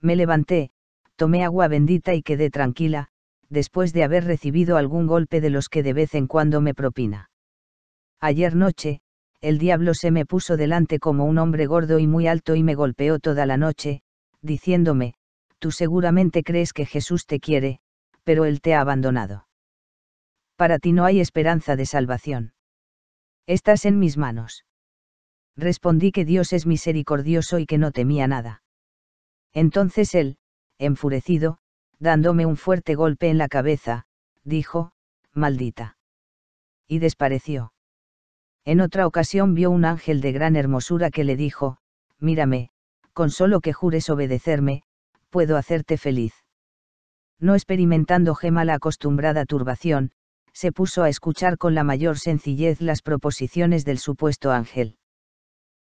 Me 0.00 0.16
levanté, 0.16 0.70
tomé 1.16 1.44
agua 1.44 1.68
bendita 1.68 2.14
y 2.14 2.22
quedé 2.22 2.50
tranquila, 2.50 3.08
después 3.48 3.92
de 3.92 4.04
haber 4.04 4.24
recibido 4.24 4.76
algún 4.76 5.06
golpe 5.06 5.40
de 5.40 5.50
los 5.50 5.68
que 5.68 5.82
de 5.82 5.92
vez 5.92 6.14
en 6.14 6.26
cuando 6.26 6.60
me 6.60 6.74
propina. 6.74 7.30
Ayer 8.20 8.54
noche, 8.56 9.00
el 9.40 9.58
diablo 9.58 9.94
se 9.94 10.10
me 10.10 10.26
puso 10.26 10.56
delante 10.56 10.98
como 10.98 11.24
un 11.24 11.38
hombre 11.38 11.66
gordo 11.66 11.98
y 11.98 12.06
muy 12.06 12.26
alto 12.26 12.54
y 12.54 12.62
me 12.62 12.74
golpeó 12.74 13.18
toda 13.18 13.46
la 13.46 13.56
noche, 13.56 14.02
diciéndome, 14.42 15.14
tú 15.58 15.70
seguramente 15.70 16.42
crees 16.42 16.72
que 16.72 16.86
Jesús 16.86 17.26
te 17.26 17.40
quiere, 17.40 17.80
pero 18.24 18.44
Él 18.44 18.60
te 18.60 18.74
ha 18.74 18.80
abandonado. 18.80 19.46
Para 20.56 20.78
ti 20.78 20.92
no 20.92 21.04
hay 21.04 21.20
esperanza 21.20 21.76
de 21.76 21.86
salvación. 21.86 22.54
Estás 23.46 23.84
en 23.84 23.98
mis 23.98 24.16
manos. 24.16 24.64
Respondí 25.56 26.12
que 26.12 26.24
Dios 26.24 26.52
es 26.52 26.66
misericordioso 26.66 27.58
y 27.58 27.66
que 27.66 27.78
no 27.78 27.92
temía 27.92 28.26
nada. 28.26 28.62
Entonces 29.52 30.14
él, 30.14 30.38
enfurecido, 30.78 31.58
dándome 31.98 32.44
un 32.44 32.56
fuerte 32.56 32.94
golpe 32.94 33.28
en 33.28 33.38
la 33.38 33.48
cabeza, 33.48 34.06
dijo, 34.44 34.92
maldita. 35.32 35.96
Y 36.86 36.98
despareció. 36.98 37.72
En 38.66 38.80
otra 38.80 39.06
ocasión 39.06 39.54
vio 39.54 39.70
un 39.70 39.84
ángel 39.84 40.20
de 40.20 40.32
gran 40.32 40.56
hermosura 40.56 41.10
que 41.10 41.22
le 41.22 41.36
dijo, 41.36 41.78
mírame, 42.18 42.70
con 43.12 43.30
solo 43.30 43.60
que 43.60 43.72
jures 43.72 44.10
obedecerme, 44.10 44.82
puedo 45.30 45.56
hacerte 45.56 45.96
feliz. 45.96 46.34
No 47.38 47.54
experimentando 47.54 48.34
Gema 48.34 48.64
la 48.64 48.74
acostumbrada 48.74 49.44
turbación, 49.44 50.10
se 50.52 50.72
puso 50.72 51.04
a 51.04 51.08
escuchar 51.08 51.58
con 51.58 51.76
la 51.76 51.84
mayor 51.84 52.18
sencillez 52.18 52.80
las 52.80 53.02
proposiciones 53.02 53.84
del 53.84 53.98
supuesto 53.98 54.50
ángel. 54.50 54.96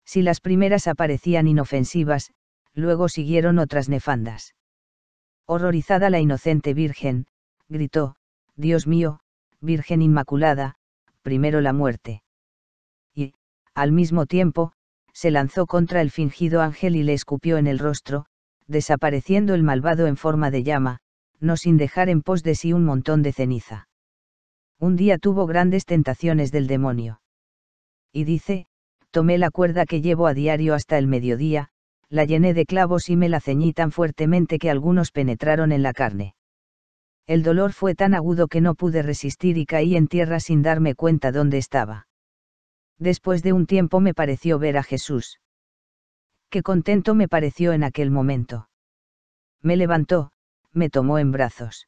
Si 0.03 0.23
las 0.23 0.41
primeras 0.41 0.87
aparecían 0.87 1.47
inofensivas, 1.47 2.31
luego 2.73 3.09
siguieron 3.09 3.59
otras 3.59 3.89
nefandas. 3.89 4.55
Horrorizada 5.45 6.09
la 6.09 6.19
inocente 6.19 6.73
Virgen, 6.73 7.27
gritó, 7.69 8.15
Dios 8.55 8.87
mío, 8.87 9.19
Virgen 9.59 10.01
Inmaculada, 10.01 10.77
primero 11.21 11.61
la 11.61 11.73
muerte. 11.73 12.23
Al 13.75 13.91
mismo 13.91 14.25
tiempo, 14.25 14.73
se 15.13 15.31
lanzó 15.31 15.65
contra 15.65 16.01
el 16.01 16.11
fingido 16.11 16.61
ángel 16.61 16.95
y 16.95 17.03
le 17.03 17.13
escupió 17.13 17.57
en 17.57 17.67
el 17.67 17.79
rostro, 17.79 18.25
desapareciendo 18.67 19.53
el 19.53 19.63
malvado 19.63 20.07
en 20.07 20.17
forma 20.17 20.51
de 20.51 20.63
llama, 20.63 20.99
no 21.39 21.57
sin 21.57 21.77
dejar 21.77 22.09
en 22.09 22.21
pos 22.21 22.43
de 22.43 22.55
sí 22.55 22.73
un 22.73 22.85
montón 22.85 23.21
de 23.23 23.33
ceniza. 23.33 23.87
Un 24.79 24.95
día 24.95 25.17
tuvo 25.17 25.45
grandes 25.45 25.85
tentaciones 25.85 26.51
del 26.51 26.67
demonio. 26.67 27.21
Y 28.11 28.23
dice, 28.23 28.67
tomé 29.11 29.37
la 29.37 29.51
cuerda 29.51 29.85
que 29.85 30.01
llevo 30.01 30.27
a 30.27 30.33
diario 30.33 30.73
hasta 30.73 30.97
el 30.97 31.07
mediodía, 31.07 31.69
la 32.09 32.25
llené 32.25 32.53
de 32.53 32.65
clavos 32.65 33.09
y 33.09 33.15
me 33.15 33.29
la 33.29 33.39
ceñí 33.39 33.73
tan 33.73 33.91
fuertemente 33.91 34.59
que 34.59 34.69
algunos 34.69 35.11
penetraron 35.11 35.71
en 35.71 35.81
la 35.81 35.93
carne. 35.93 36.35
El 37.25 37.43
dolor 37.43 37.71
fue 37.71 37.95
tan 37.95 38.13
agudo 38.13 38.47
que 38.47 38.59
no 38.59 38.75
pude 38.75 39.01
resistir 39.01 39.57
y 39.57 39.65
caí 39.65 39.95
en 39.95 40.07
tierra 40.07 40.39
sin 40.39 40.61
darme 40.61 40.95
cuenta 40.95 41.31
dónde 41.31 41.57
estaba. 41.57 42.07
Después 43.01 43.43
de 43.43 43.51
un 43.51 43.65
tiempo 43.65 43.99
me 43.99 44.13
pareció 44.13 44.59
ver 44.59 44.77
a 44.77 44.83
Jesús. 44.83 45.41
Qué 46.49 46.63
contento 46.63 47.15
me 47.15 47.27
pareció 47.27 47.73
en 47.73 47.83
aquel 47.83 48.11
momento. 48.11 48.69
Me 49.61 49.75
levantó, 49.75 50.31
me 50.71 50.89
tomó 50.89 51.19
en 51.19 51.33
brazos 51.33 51.87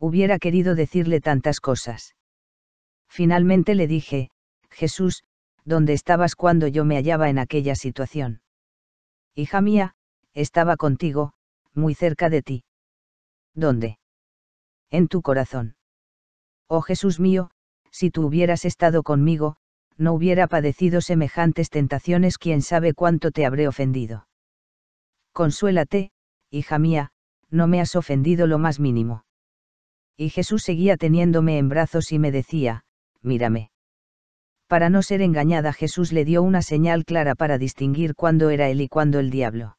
hubiera 0.00 0.38
querido 0.38 0.74
decirle 0.74 1.20
tantas 1.20 1.60
cosas. 1.60 2.16
Finalmente 3.08 3.74
le 3.74 3.86
dije, 3.86 4.30
Jesús, 4.70 5.24
¿dónde 5.64 5.92
estabas 5.92 6.34
cuando 6.34 6.66
yo 6.66 6.84
me 6.84 6.96
hallaba 6.96 7.28
en 7.28 7.38
aquella 7.38 7.74
situación? 7.74 8.40
Hija 9.34 9.60
mía, 9.60 9.94
estaba 10.32 10.76
contigo, 10.76 11.34
muy 11.74 11.94
cerca 11.94 12.30
de 12.30 12.42
ti. 12.42 12.64
¿Dónde? 13.54 13.98
En 14.90 15.06
tu 15.06 15.22
corazón. 15.22 15.76
Oh 16.66 16.80
Jesús 16.80 17.20
mío, 17.20 17.50
si 17.90 18.10
tú 18.10 18.26
hubieras 18.26 18.64
estado 18.64 19.02
conmigo, 19.02 19.56
no 20.00 20.12
hubiera 20.14 20.48
padecido 20.48 21.00
semejantes 21.00 21.70
tentaciones, 21.70 22.38
quién 22.38 22.62
sabe 22.62 22.92
cuánto 22.92 23.30
te 23.30 23.46
habré 23.46 23.68
ofendido. 23.68 24.26
Consuélate, 25.32 26.10
hija 26.50 26.80
mía, 26.80 27.12
no 27.50 27.68
me 27.68 27.80
has 27.80 27.94
ofendido 27.94 28.48
lo 28.48 28.58
más 28.58 28.80
mínimo 28.80 29.24
y 30.20 30.28
Jesús 30.28 30.62
seguía 30.62 30.98
teniéndome 30.98 31.56
en 31.56 31.70
brazos 31.70 32.12
y 32.12 32.18
me 32.18 32.30
decía, 32.30 32.84
mírame. 33.22 33.70
Para 34.66 34.90
no 34.90 35.02
ser 35.02 35.22
engañada 35.22 35.72
Jesús 35.72 36.12
le 36.12 36.26
dio 36.26 36.42
una 36.42 36.60
señal 36.60 37.06
clara 37.06 37.34
para 37.34 37.56
distinguir 37.56 38.14
cuándo 38.14 38.50
era 38.50 38.68
él 38.68 38.82
y 38.82 38.88
cuándo 38.88 39.18
el 39.18 39.30
diablo. 39.30 39.78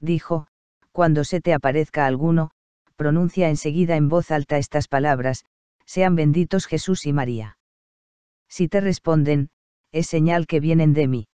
Dijo, 0.00 0.46
cuando 0.90 1.22
se 1.24 1.42
te 1.42 1.52
aparezca 1.52 2.06
alguno, 2.06 2.52
pronuncia 2.96 3.50
enseguida 3.50 3.96
en 3.96 4.08
voz 4.08 4.30
alta 4.30 4.56
estas 4.56 4.88
palabras, 4.88 5.44
sean 5.84 6.16
benditos 6.16 6.64
Jesús 6.64 7.04
y 7.04 7.12
María. 7.12 7.58
Si 8.52 8.68
te 8.68 8.82
responden, 8.82 9.48
es 9.92 10.06
señal 10.08 10.46
que 10.46 10.60
vienen 10.60 10.92
de 10.92 11.08
mí. 11.08 11.28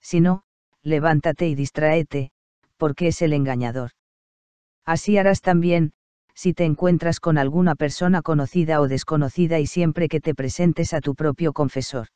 Si 0.00 0.18
no, 0.18 0.42
levántate 0.82 1.46
y 1.46 1.54
distráete, 1.54 2.32
porque 2.76 3.06
es 3.06 3.22
el 3.22 3.32
engañador. 3.32 3.92
Así 4.84 5.16
harás 5.16 5.42
también, 5.42 5.92
si 6.34 6.52
te 6.52 6.64
encuentras 6.64 7.20
con 7.20 7.38
alguna 7.38 7.76
persona 7.76 8.20
conocida 8.20 8.80
o 8.80 8.88
desconocida 8.88 9.60
y 9.60 9.68
siempre 9.68 10.08
que 10.08 10.20
te 10.20 10.34
presentes 10.34 10.92
a 10.92 11.00
tu 11.00 11.14
propio 11.14 11.52
confesor. 11.52 12.08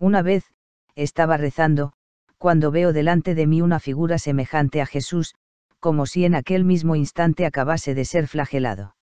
Una 0.00 0.22
vez, 0.22 0.52
estaba 0.96 1.36
rezando, 1.36 1.92
cuando 2.36 2.72
veo 2.72 2.92
delante 2.92 3.36
de 3.36 3.46
mí 3.46 3.62
una 3.62 3.78
figura 3.78 4.18
semejante 4.18 4.80
a 4.80 4.86
Jesús, 4.86 5.36
como 5.78 6.06
si 6.06 6.24
en 6.24 6.34
aquel 6.34 6.64
mismo 6.64 6.96
instante 6.96 7.46
acabase 7.46 7.94
de 7.94 8.04
ser 8.06 8.26
flagelado. 8.26 8.96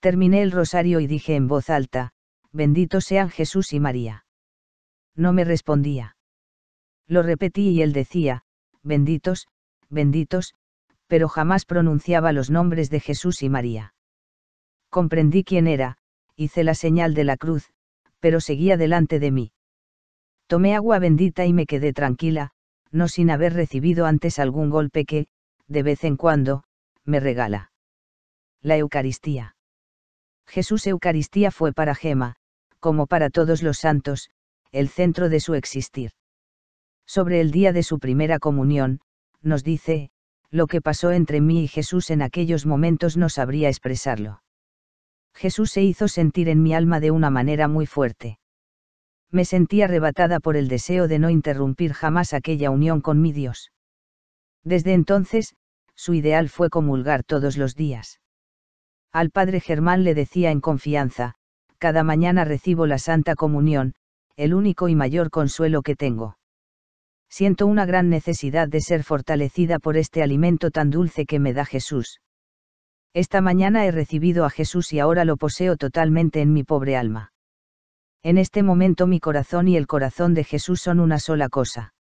Terminé 0.00 0.42
el 0.42 0.50
rosario 0.50 0.98
y 0.98 1.06
dije 1.06 1.36
en 1.36 1.46
voz 1.46 1.70
alta, 1.70 2.14
benditos 2.52 3.04
sean 3.04 3.30
Jesús 3.30 3.72
y 3.72 3.80
María. 3.80 4.24
No 5.14 5.32
me 5.32 5.44
respondía. 5.44 6.16
Lo 7.06 7.22
repetí 7.22 7.70
y 7.70 7.82
él 7.82 7.92
decía, 7.92 8.44
benditos, 8.82 9.48
benditos, 9.88 10.54
pero 11.06 11.28
jamás 11.28 11.64
pronunciaba 11.64 12.32
los 12.32 12.50
nombres 12.50 12.90
de 12.90 13.00
Jesús 13.00 13.42
y 13.42 13.48
María. 13.48 13.94
Comprendí 14.90 15.44
quién 15.44 15.66
era, 15.66 15.98
hice 16.36 16.64
la 16.64 16.74
señal 16.74 17.14
de 17.14 17.24
la 17.24 17.36
cruz, 17.36 17.72
pero 18.20 18.40
seguía 18.40 18.76
delante 18.76 19.18
de 19.18 19.30
mí. 19.30 19.52
Tomé 20.46 20.74
agua 20.74 20.98
bendita 20.98 21.44
y 21.46 21.52
me 21.52 21.66
quedé 21.66 21.92
tranquila, 21.92 22.52
no 22.90 23.08
sin 23.08 23.30
haber 23.30 23.52
recibido 23.54 24.06
antes 24.06 24.38
algún 24.38 24.70
golpe 24.70 25.04
que, 25.04 25.26
de 25.66 25.82
vez 25.82 26.04
en 26.04 26.16
cuando, 26.16 26.64
me 27.04 27.20
regala. 27.20 27.72
La 28.62 28.76
Eucaristía. 28.76 29.56
Jesús 30.48 30.86
Eucaristía 30.86 31.50
fue 31.50 31.72
para 31.72 31.94
Gema, 31.94 32.36
como 32.80 33.06
para 33.06 33.28
todos 33.28 33.62
los 33.62 33.78
santos, 33.78 34.30
el 34.72 34.88
centro 34.88 35.28
de 35.28 35.40
su 35.40 35.54
existir. 35.54 36.12
Sobre 37.06 37.40
el 37.40 37.50
día 37.50 37.72
de 37.72 37.82
su 37.82 37.98
primera 37.98 38.38
comunión, 38.38 39.00
nos 39.42 39.62
dice, 39.62 40.10
lo 40.50 40.66
que 40.66 40.80
pasó 40.80 41.12
entre 41.12 41.40
mí 41.40 41.64
y 41.64 41.68
Jesús 41.68 42.10
en 42.10 42.22
aquellos 42.22 42.64
momentos 42.64 43.16
no 43.16 43.28
sabría 43.28 43.68
expresarlo. 43.68 44.42
Jesús 45.34 45.70
se 45.70 45.82
hizo 45.82 46.08
sentir 46.08 46.48
en 46.48 46.62
mi 46.62 46.74
alma 46.74 46.98
de 46.98 47.10
una 47.10 47.30
manera 47.30 47.68
muy 47.68 47.86
fuerte. 47.86 48.38
Me 49.30 49.44
sentí 49.44 49.82
arrebatada 49.82 50.40
por 50.40 50.56
el 50.56 50.68
deseo 50.68 51.06
de 51.06 51.18
no 51.18 51.28
interrumpir 51.28 51.92
jamás 51.92 52.32
aquella 52.32 52.70
unión 52.70 53.02
con 53.02 53.20
mi 53.20 53.32
Dios. 53.32 53.70
Desde 54.64 54.94
entonces, 54.94 55.54
su 55.94 56.14
ideal 56.14 56.48
fue 56.48 56.70
comulgar 56.70 57.22
todos 57.24 57.58
los 57.58 57.74
días. 57.74 58.20
Al 59.12 59.30
padre 59.30 59.60
Germán 59.60 60.04
le 60.04 60.14
decía 60.14 60.50
en 60.50 60.60
confianza, 60.60 61.34
cada 61.78 62.02
mañana 62.02 62.44
recibo 62.44 62.86
la 62.86 62.98
Santa 62.98 63.34
Comunión, 63.34 63.94
el 64.36 64.54
único 64.54 64.88
y 64.88 64.94
mayor 64.94 65.30
consuelo 65.30 65.82
que 65.82 65.96
tengo 65.96 66.38
siento 67.28 67.66
una 67.66 67.86
gran 67.86 68.08
necesidad 68.08 68.68
de 68.68 68.80
ser 68.80 69.04
fortalecida 69.04 69.78
por 69.78 69.96
este 69.96 70.22
alimento 70.22 70.70
tan 70.70 70.90
dulce 70.90 71.26
que 71.26 71.38
me 71.38 71.52
da 71.52 71.64
Jesús. 71.64 72.20
Esta 73.14 73.40
mañana 73.40 73.86
he 73.86 73.90
recibido 73.90 74.44
a 74.44 74.50
Jesús 74.50 74.92
y 74.92 75.00
ahora 75.00 75.24
lo 75.24 75.36
poseo 75.36 75.76
totalmente 75.76 76.40
en 76.40 76.52
mi 76.52 76.64
pobre 76.64 76.96
alma. 76.96 77.32
En 78.22 78.38
este 78.38 78.62
momento 78.62 79.06
mi 79.06 79.20
corazón 79.20 79.68
y 79.68 79.76
el 79.76 79.86
corazón 79.86 80.34
de 80.34 80.44
Jesús 80.44 80.80
son 80.80 81.00
una 81.00 81.18
sola 81.18 81.48
cosa. 81.48 81.94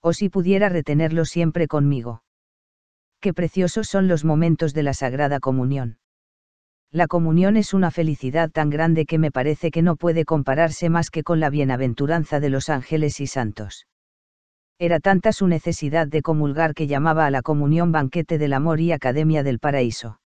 O 0.00 0.12
si 0.12 0.28
pudiera 0.28 0.68
retenerlo 0.68 1.24
siempre 1.24 1.68
conmigo. 1.68 2.22
Qué 3.20 3.34
preciosos 3.34 3.88
son 3.88 4.08
los 4.08 4.24
momentos 4.24 4.72
de 4.74 4.82
la 4.82 4.94
Sagrada 4.94 5.40
Comunión. 5.40 5.98
La 6.92 7.06
comunión 7.08 7.56
es 7.56 7.74
una 7.74 7.90
felicidad 7.90 8.50
tan 8.50 8.70
grande 8.70 9.06
que 9.06 9.18
me 9.18 9.30
parece 9.30 9.70
que 9.70 9.82
no 9.82 9.96
puede 9.96 10.24
compararse 10.24 10.88
más 10.88 11.10
que 11.10 11.22
con 11.22 11.40
la 11.40 11.50
bienaventuranza 11.50 12.40
de 12.40 12.48
los 12.48 12.68
ángeles 12.68 13.20
y 13.20 13.26
santos. 13.26 13.86
Era 14.78 15.00
tanta 15.00 15.32
su 15.32 15.46
necesidad 15.46 16.06
de 16.06 16.22
comulgar 16.22 16.74
que 16.74 16.86
llamaba 16.86 17.26
a 17.26 17.30
la 17.30 17.42
comunión 17.42 17.92
banquete 17.92 18.38
del 18.38 18.52
amor 18.52 18.80
y 18.80 18.92
academia 18.92 19.42
del 19.42 19.58
paraíso. 19.58 20.20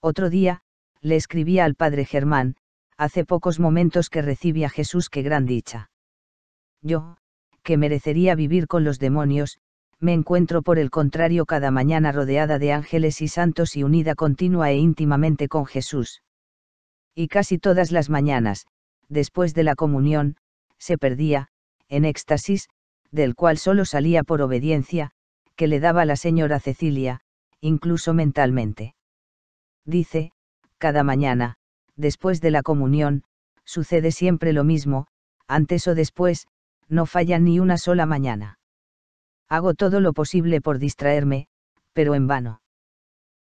Otro 0.00 0.30
día, 0.30 0.62
le 1.00 1.16
escribía 1.16 1.64
al 1.64 1.74
padre 1.74 2.04
Germán, 2.04 2.56
hace 2.96 3.24
pocos 3.24 3.58
momentos 3.60 4.08
que 4.08 4.22
recibí 4.22 4.64
a 4.64 4.70
Jesús, 4.70 5.10
qué 5.10 5.22
gran 5.22 5.46
dicha. 5.46 5.90
Yo, 6.80 7.16
que 7.62 7.76
merecería 7.76 8.34
vivir 8.34 8.68
con 8.68 8.84
los 8.84 8.98
demonios, 8.98 9.58
me 10.00 10.12
encuentro 10.12 10.62
por 10.62 10.78
el 10.78 10.90
contrario 10.90 11.46
cada 11.46 11.70
mañana 11.70 12.12
rodeada 12.12 12.58
de 12.58 12.72
ángeles 12.72 13.22
y 13.22 13.28
santos 13.28 13.76
y 13.76 13.82
unida 13.82 14.14
continua 14.14 14.70
e 14.70 14.76
íntimamente 14.76 15.48
con 15.48 15.66
Jesús. 15.66 16.22
Y 17.14 17.28
casi 17.28 17.58
todas 17.58 17.92
las 17.92 18.10
mañanas, 18.10 18.66
después 19.08 19.54
de 19.54 19.62
la 19.62 19.74
comunión, 19.74 20.36
se 20.78 20.98
perdía, 20.98 21.48
en 21.88 22.04
éxtasis, 22.04 22.68
del 23.10 23.34
cual 23.34 23.56
solo 23.56 23.84
salía 23.84 24.22
por 24.22 24.42
obediencia, 24.42 25.12
que 25.54 25.66
le 25.66 25.80
daba 25.80 26.04
la 26.04 26.16
señora 26.16 26.60
Cecilia, 26.60 27.20
incluso 27.60 28.12
mentalmente. 28.12 28.94
Dice, 29.86 30.32
cada 30.78 31.02
mañana, 31.02 31.56
después 31.96 32.42
de 32.42 32.50
la 32.50 32.62
comunión, 32.62 33.24
sucede 33.64 34.12
siempre 34.12 34.52
lo 34.52 34.64
mismo, 34.64 35.06
antes 35.48 35.88
o 35.88 35.94
después, 35.94 36.48
no 36.88 37.06
fallan 37.06 37.44
ni 37.44 37.58
una 37.58 37.78
sola 37.78 38.04
mañana. 38.04 38.58
Hago 39.48 39.74
todo 39.74 40.00
lo 40.00 40.12
posible 40.12 40.60
por 40.60 40.78
distraerme, 40.78 41.48
pero 41.92 42.14
en 42.14 42.26
vano. 42.26 42.60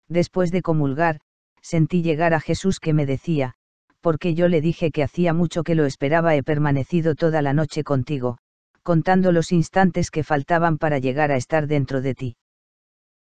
Después 0.07 0.51
de 0.51 0.61
comulgar, 0.61 1.19
sentí 1.61 2.01
llegar 2.01 2.33
a 2.33 2.39
Jesús 2.39 2.79
que 2.79 2.93
me 2.93 3.05
decía, 3.05 3.53
porque 4.01 4.33
yo 4.33 4.47
le 4.47 4.61
dije 4.61 4.91
que 4.91 5.03
hacía 5.03 5.33
mucho 5.33 5.63
que 5.63 5.75
lo 5.75 5.85
esperaba, 5.85 6.35
he 6.35 6.43
permanecido 6.43 7.15
toda 7.15 7.41
la 7.41 7.53
noche 7.53 7.83
contigo, 7.83 8.39
contando 8.83 9.31
los 9.31 9.51
instantes 9.51 10.09
que 10.09 10.23
faltaban 10.23 10.77
para 10.77 10.97
llegar 10.97 11.31
a 11.31 11.37
estar 11.37 11.67
dentro 11.67 12.01
de 12.01 12.15
ti. 12.15 12.37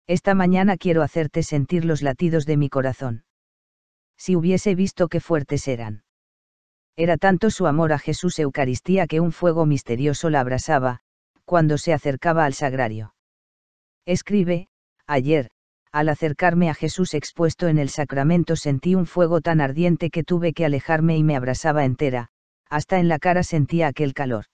Esta 0.06 0.34
mañana 0.34 0.76
quiero 0.76 1.02
hacerte 1.02 1.42
sentir 1.42 1.84
los 1.84 2.02
latidos 2.02 2.46
de 2.46 2.56
mi 2.56 2.68
corazón. 2.68 3.24
Si 4.16 4.34
hubiese 4.36 4.74
visto 4.74 5.08
qué 5.08 5.20
fuertes 5.20 5.68
eran. 5.68 6.02
Era 6.96 7.16
tanto 7.16 7.50
su 7.50 7.66
amor 7.66 7.92
a 7.92 7.98
Jesús 7.98 8.38
Eucaristía 8.38 9.06
que 9.06 9.20
un 9.20 9.32
fuego 9.32 9.66
misterioso 9.66 10.28
la 10.28 10.40
abrasaba, 10.40 11.00
cuando 11.50 11.78
se 11.78 11.92
acercaba 11.92 12.44
al 12.44 12.54
sagrario. 12.54 13.12
Escribe, 14.06 14.68
ayer, 15.08 15.50
al 15.90 16.08
acercarme 16.08 16.70
a 16.70 16.74
Jesús 16.74 17.12
expuesto 17.12 17.66
en 17.66 17.78
el 17.78 17.88
sacramento 17.88 18.54
sentí 18.54 18.94
un 18.94 19.04
fuego 19.04 19.40
tan 19.40 19.60
ardiente 19.60 20.10
que 20.10 20.22
tuve 20.22 20.52
que 20.52 20.64
alejarme 20.64 21.16
y 21.16 21.24
me 21.24 21.34
abrasaba 21.34 21.84
entera, 21.84 22.28
hasta 22.68 23.00
en 23.00 23.08
la 23.08 23.18
cara 23.18 23.42
sentía 23.42 23.88
aquel 23.88 24.14
calor. 24.14 24.44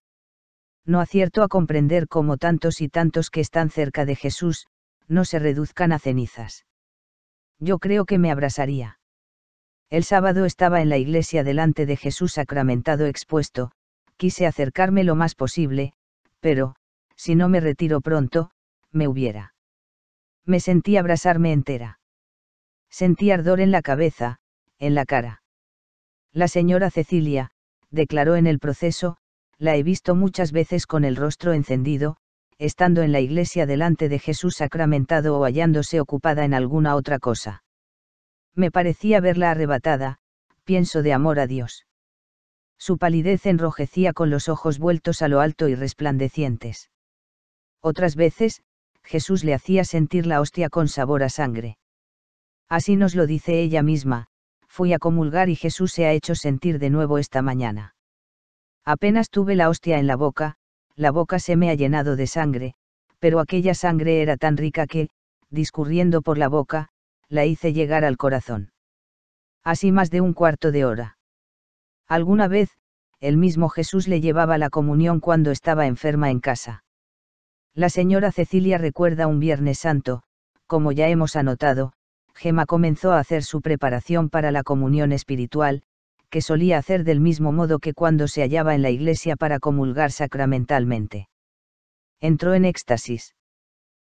No 0.86 1.00
acierto 1.00 1.42
a 1.42 1.48
comprender 1.48 2.08
cómo 2.08 2.38
tantos 2.38 2.80
y 2.80 2.88
tantos 2.88 3.28
que 3.28 3.42
están 3.42 3.68
cerca 3.68 4.06
de 4.06 4.16
Jesús, 4.16 4.66
no 5.06 5.26
se 5.26 5.38
reduzcan 5.38 5.92
a 5.92 5.98
cenizas. 5.98 6.64
Yo 7.58 7.78
creo 7.78 8.06
que 8.06 8.16
me 8.16 8.30
abrasaría. 8.30 9.00
El 9.90 10.02
sábado 10.02 10.46
estaba 10.46 10.80
en 10.80 10.88
la 10.88 10.96
iglesia 10.96 11.44
delante 11.44 11.84
de 11.84 11.98
Jesús 11.98 12.32
sacramentado 12.32 13.04
expuesto, 13.04 13.72
quise 14.16 14.46
acercarme 14.46 15.04
lo 15.04 15.14
más 15.14 15.34
posible, 15.34 15.92
pero, 16.40 16.74
si 17.16 17.34
no 17.34 17.48
me 17.48 17.60
retiro 17.60 18.00
pronto, 18.00 18.50
me 18.92 19.08
hubiera. 19.08 19.54
Me 20.44 20.60
sentí 20.60 20.96
abrasarme 20.96 21.52
entera. 21.52 21.98
Sentí 22.88 23.30
ardor 23.30 23.60
en 23.60 23.70
la 23.70 23.82
cabeza, 23.82 24.38
en 24.78 24.94
la 24.94 25.04
cara. 25.04 25.42
La 26.32 26.48
señora 26.48 26.90
Cecilia, 26.90 27.50
declaró 27.90 28.36
en 28.36 28.46
el 28.46 28.58
proceso, 28.58 29.16
la 29.58 29.76
he 29.76 29.82
visto 29.82 30.14
muchas 30.14 30.52
veces 30.52 30.86
con 30.86 31.04
el 31.04 31.16
rostro 31.16 31.52
encendido, 31.52 32.18
estando 32.58 33.02
en 33.02 33.12
la 33.12 33.20
iglesia 33.20 33.66
delante 33.66 34.08
de 34.08 34.18
Jesús 34.18 34.56
sacramentado 34.56 35.38
o 35.38 35.44
hallándose 35.44 36.00
ocupada 36.00 36.44
en 36.44 36.54
alguna 36.54 36.94
otra 36.94 37.18
cosa. 37.18 37.64
Me 38.54 38.70
parecía 38.70 39.20
verla 39.20 39.50
arrebatada, 39.50 40.18
pienso 40.64 41.02
de 41.02 41.12
amor 41.12 41.38
a 41.38 41.46
Dios. 41.46 41.86
Su 42.78 42.98
palidez 42.98 43.46
enrojecía 43.46 44.12
con 44.12 44.30
los 44.30 44.48
ojos 44.48 44.78
vueltos 44.78 45.22
a 45.22 45.28
lo 45.28 45.40
alto 45.40 45.68
y 45.68 45.74
resplandecientes. 45.74 46.90
Otras 47.86 48.16
veces, 48.16 48.62
Jesús 49.04 49.44
le 49.44 49.54
hacía 49.54 49.84
sentir 49.84 50.26
la 50.26 50.40
hostia 50.40 50.70
con 50.70 50.88
sabor 50.88 51.22
a 51.22 51.28
sangre. 51.28 51.78
Así 52.68 52.96
nos 52.96 53.14
lo 53.14 53.28
dice 53.28 53.60
ella 53.60 53.84
misma, 53.84 54.26
fui 54.66 54.92
a 54.92 54.98
comulgar 54.98 55.50
y 55.50 55.54
Jesús 55.54 55.92
se 55.92 56.04
ha 56.04 56.10
hecho 56.10 56.34
sentir 56.34 56.80
de 56.80 56.90
nuevo 56.90 57.18
esta 57.18 57.42
mañana. 57.42 57.94
Apenas 58.84 59.30
tuve 59.30 59.54
la 59.54 59.68
hostia 59.68 60.00
en 60.00 60.08
la 60.08 60.16
boca, 60.16 60.56
la 60.96 61.12
boca 61.12 61.38
se 61.38 61.54
me 61.54 61.70
ha 61.70 61.74
llenado 61.74 62.16
de 62.16 62.26
sangre, 62.26 62.74
pero 63.20 63.38
aquella 63.38 63.72
sangre 63.72 64.20
era 64.20 64.36
tan 64.36 64.56
rica 64.56 64.88
que, 64.88 65.08
discurriendo 65.50 66.22
por 66.22 66.38
la 66.38 66.48
boca, 66.48 66.88
la 67.28 67.44
hice 67.44 67.72
llegar 67.72 68.04
al 68.04 68.16
corazón. 68.16 68.72
Así 69.62 69.92
más 69.92 70.10
de 70.10 70.22
un 70.22 70.32
cuarto 70.32 70.72
de 70.72 70.84
hora. 70.84 71.18
Alguna 72.08 72.48
vez, 72.48 72.68
el 73.20 73.36
mismo 73.36 73.68
Jesús 73.68 74.08
le 74.08 74.20
llevaba 74.20 74.58
la 74.58 74.70
comunión 74.70 75.20
cuando 75.20 75.52
estaba 75.52 75.86
enferma 75.86 76.32
en 76.32 76.40
casa. 76.40 76.82
La 77.76 77.90
señora 77.90 78.32
Cecilia 78.32 78.78
recuerda 78.78 79.26
un 79.26 79.38
Viernes 79.38 79.80
Santo, 79.80 80.22
como 80.66 80.92
ya 80.92 81.08
hemos 81.08 81.36
anotado, 81.36 81.92
Gema 82.34 82.64
comenzó 82.64 83.12
a 83.12 83.18
hacer 83.18 83.42
su 83.42 83.60
preparación 83.60 84.30
para 84.30 84.50
la 84.50 84.62
comunión 84.62 85.12
espiritual, 85.12 85.82
que 86.30 86.40
solía 86.40 86.78
hacer 86.78 87.04
del 87.04 87.20
mismo 87.20 87.52
modo 87.52 87.78
que 87.78 87.92
cuando 87.92 88.28
se 88.28 88.40
hallaba 88.40 88.74
en 88.74 88.80
la 88.80 88.88
iglesia 88.88 89.36
para 89.36 89.60
comulgar 89.60 90.10
sacramentalmente. 90.10 91.28
Entró 92.18 92.54
en 92.54 92.64
éxtasis. 92.64 93.34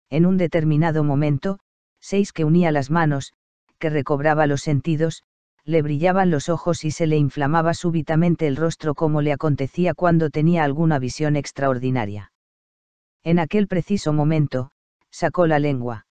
En 0.09 0.25
un 0.25 0.37
determinado 0.37 1.03
momento, 1.03 1.59
seis 1.99 2.31
que 2.31 2.45
unía 2.45 2.71
las 2.71 2.89
manos, 2.89 3.33
que 3.77 3.89
recobraba 3.89 4.47
los 4.47 4.61
sentidos, 4.61 5.23
le 5.65 5.81
brillaban 5.81 6.31
los 6.31 6.47
ojos 6.47 6.85
y 6.85 6.91
se 6.91 7.07
le 7.07 7.17
inflamaba 7.17 7.73
súbitamente 7.73 8.47
el 8.47 8.55
rostro 8.55 8.95
como 8.95 9.21
le 9.21 9.33
acontecía 9.33 9.93
cuando 9.93 10.29
tenía 10.29 10.63
alguna 10.63 10.97
visión 10.97 11.35
extraordinaria. 11.35 12.31
En 13.29 13.37
aquel 13.37 13.67
preciso 13.67 14.11
momento, 14.11 14.71
sacó 15.11 15.45
la 15.45 15.59
lengua. 15.59 16.07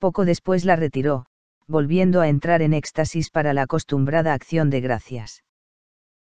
Poco 0.00 0.24
después 0.24 0.64
la 0.64 0.74
retiró, 0.74 1.26
volviendo 1.68 2.20
a 2.20 2.26
entrar 2.26 2.62
en 2.62 2.74
éxtasis 2.74 3.30
para 3.30 3.54
la 3.54 3.62
acostumbrada 3.62 4.34
acción 4.34 4.68
de 4.68 4.80
gracias. 4.80 5.44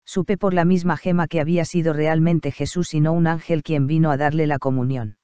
Supe 0.04 0.38
por 0.38 0.54
la 0.54 0.66
misma 0.66 0.98
gema 0.98 1.30
que 1.30 1.40
había 1.40 1.64
sido 1.64 1.94
realmente 1.94 2.52
Jesús 2.52 2.94
y 2.94 3.00
no 3.00 3.14
un 3.14 3.26
ángel 3.26 3.64
quien 3.64 3.88
vino 3.88 4.12
a 4.12 4.18
darle 4.18 4.48
la 4.48 4.60
comunión. 4.60 5.18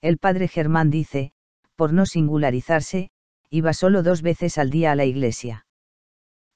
El 0.00 0.18
padre 0.18 0.48
Germán 0.48 0.90
dice, 0.90 1.30
por 1.76 1.92
no 1.92 2.06
singularizarse, 2.06 3.10
iba 3.50 3.72
solo 3.72 4.02
dos 4.02 4.20
veces 4.20 4.58
al 4.58 4.70
día 4.70 4.90
a 4.90 4.96
la 4.96 5.04
iglesia. 5.04 5.64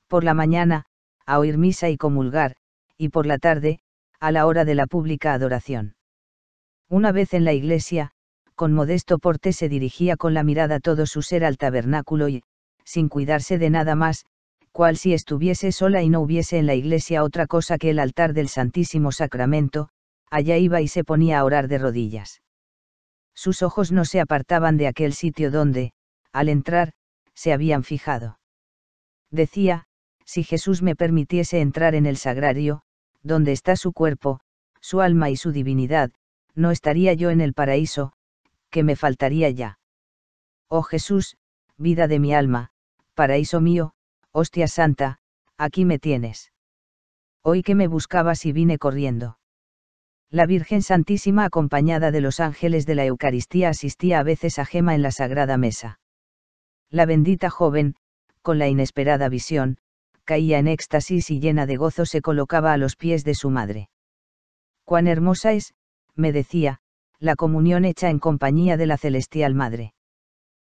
Por 0.08 0.24
la 0.24 0.34
mañana, 0.34 0.86
a 1.26 1.38
oír 1.38 1.58
misa 1.58 1.90
y 1.90 1.96
comulgar, 1.96 2.56
y 2.98 3.10
por 3.10 3.24
la 3.24 3.38
tarde, 3.38 3.78
a 4.18 4.32
la 4.32 4.46
hora 4.46 4.64
de 4.64 4.74
la 4.74 4.88
pública 4.88 5.32
adoración. 5.32 5.94
Una 6.90 7.12
vez 7.12 7.32
en 7.32 7.46
la 7.46 7.54
iglesia, 7.54 8.10
con 8.54 8.74
modesto 8.74 9.18
porte 9.18 9.54
se 9.54 9.70
dirigía 9.70 10.18
con 10.18 10.34
la 10.34 10.42
mirada 10.42 10.78
todo 10.78 11.06
su 11.06 11.22
ser 11.22 11.42
al 11.42 11.56
tabernáculo 11.56 12.28
y, 12.28 12.42
sin 12.84 13.08
cuidarse 13.08 13.56
de 13.56 13.70
nada 13.70 13.94
más, 13.94 14.26
cual 14.72 14.98
si 14.98 15.14
estuviese 15.14 15.72
sola 15.72 16.02
y 16.02 16.10
no 16.10 16.20
hubiese 16.20 16.58
en 16.58 16.66
la 16.66 16.74
iglesia 16.74 17.24
otra 17.24 17.46
cosa 17.46 17.78
que 17.78 17.88
el 17.88 17.98
altar 17.98 18.34
del 18.34 18.48
Santísimo 18.48 19.10
Sacramento, 19.10 19.88
allá 20.30 20.58
iba 20.58 20.82
y 20.82 20.88
se 20.88 21.04
ponía 21.04 21.38
a 21.38 21.44
orar 21.44 21.66
de 21.66 21.78
rodillas 21.78 22.42
sus 23.40 23.62
ojos 23.62 23.90
no 23.90 24.04
se 24.04 24.20
apartaban 24.20 24.76
de 24.76 24.86
aquel 24.86 25.14
sitio 25.14 25.50
donde, 25.50 25.94
al 26.30 26.50
entrar, 26.50 26.92
se 27.34 27.54
habían 27.54 27.84
fijado. 27.84 28.38
Decía, 29.30 29.86
si 30.26 30.44
Jesús 30.44 30.82
me 30.82 30.94
permitiese 30.94 31.62
entrar 31.62 31.94
en 31.94 32.04
el 32.04 32.18
sagrario, 32.18 32.82
donde 33.22 33.52
está 33.52 33.76
su 33.76 33.94
cuerpo, 33.94 34.40
su 34.82 35.00
alma 35.00 35.30
y 35.30 35.36
su 35.36 35.52
divinidad, 35.52 36.10
no 36.54 36.70
estaría 36.70 37.14
yo 37.14 37.30
en 37.30 37.40
el 37.40 37.54
paraíso, 37.54 38.12
que 38.70 38.82
me 38.82 38.96
faltaría 38.96 39.50
ya. 39.50 39.78
Oh 40.68 40.82
Jesús, 40.82 41.36
vida 41.76 42.08
de 42.08 42.18
mi 42.18 42.34
alma, 42.34 42.70
paraíso 43.14 43.60
mío, 43.60 43.92
hostia 44.32 44.68
santa, 44.68 45.18
aquí 45.56 45.84
me 45.84 45.98
tienes. 45.98 46.52
Hoy 47.42 47.62
que 47.62 47.74
me 47.74 47.88
buscabas 47.88 48.44
y 48.46 48.52
vine 48.52 48.78
corriendo. 48.78 49.38
La 50.30 50.46
Virgen 50.46 50.82
Santísima 50.82 51.44
acompañada 51.44 52.12
de 52.12 52.20
los 52.20 52.38
ángeles 52.38 52.86
de 52.86 52.94
la 52.94 53.04
Eucaristía 53.04 53.70
asistía 53.70 54.20
a 54.20 54.22
veces 54.22 54.58
a 54.58 54.64
Gema 54.64 54.94
en 54.94 55.02
la 55.02 55.10
Sagrada 55.10 55.56
Mesa. 55.56 55.98
La 56.88 57.04
bendita 57.04 57.50
joven, 57.50 57.96
con 58.42 58.58
la 58.58 58.68
inesperada 58.68 59.28
visión, 59.28 59.78
caía 60.24 60.58
en 60.58 60.68
éxtasis 60.68 61.30
y 61.30 61.40
llena 61.40 61.66
de 61.66 61.76
gozo 61.76 62.06
se 62.06 62.22
colocaba 62.22 62.72
a 62.72 62.76
los 62.76 62.94
pies 62.94 63.24
de 63.24 63.34
su 63.34 63.50
madre. 63.50 63.90
Cuán 64.84 65.08
hermosa 65.08 65.52
es, 65.52 65.74
me 66.20 66.32
decía, 66.32 66.78
la 67.18 67.34
comunión 67.34 67.84
hecha 67.84 68.10
en 68.10 68.20
compañía 68.20 68.76
de 68.76 68.86
la 68.86 68.96
celestial 68.96 69.54
madre. 69.54 69.94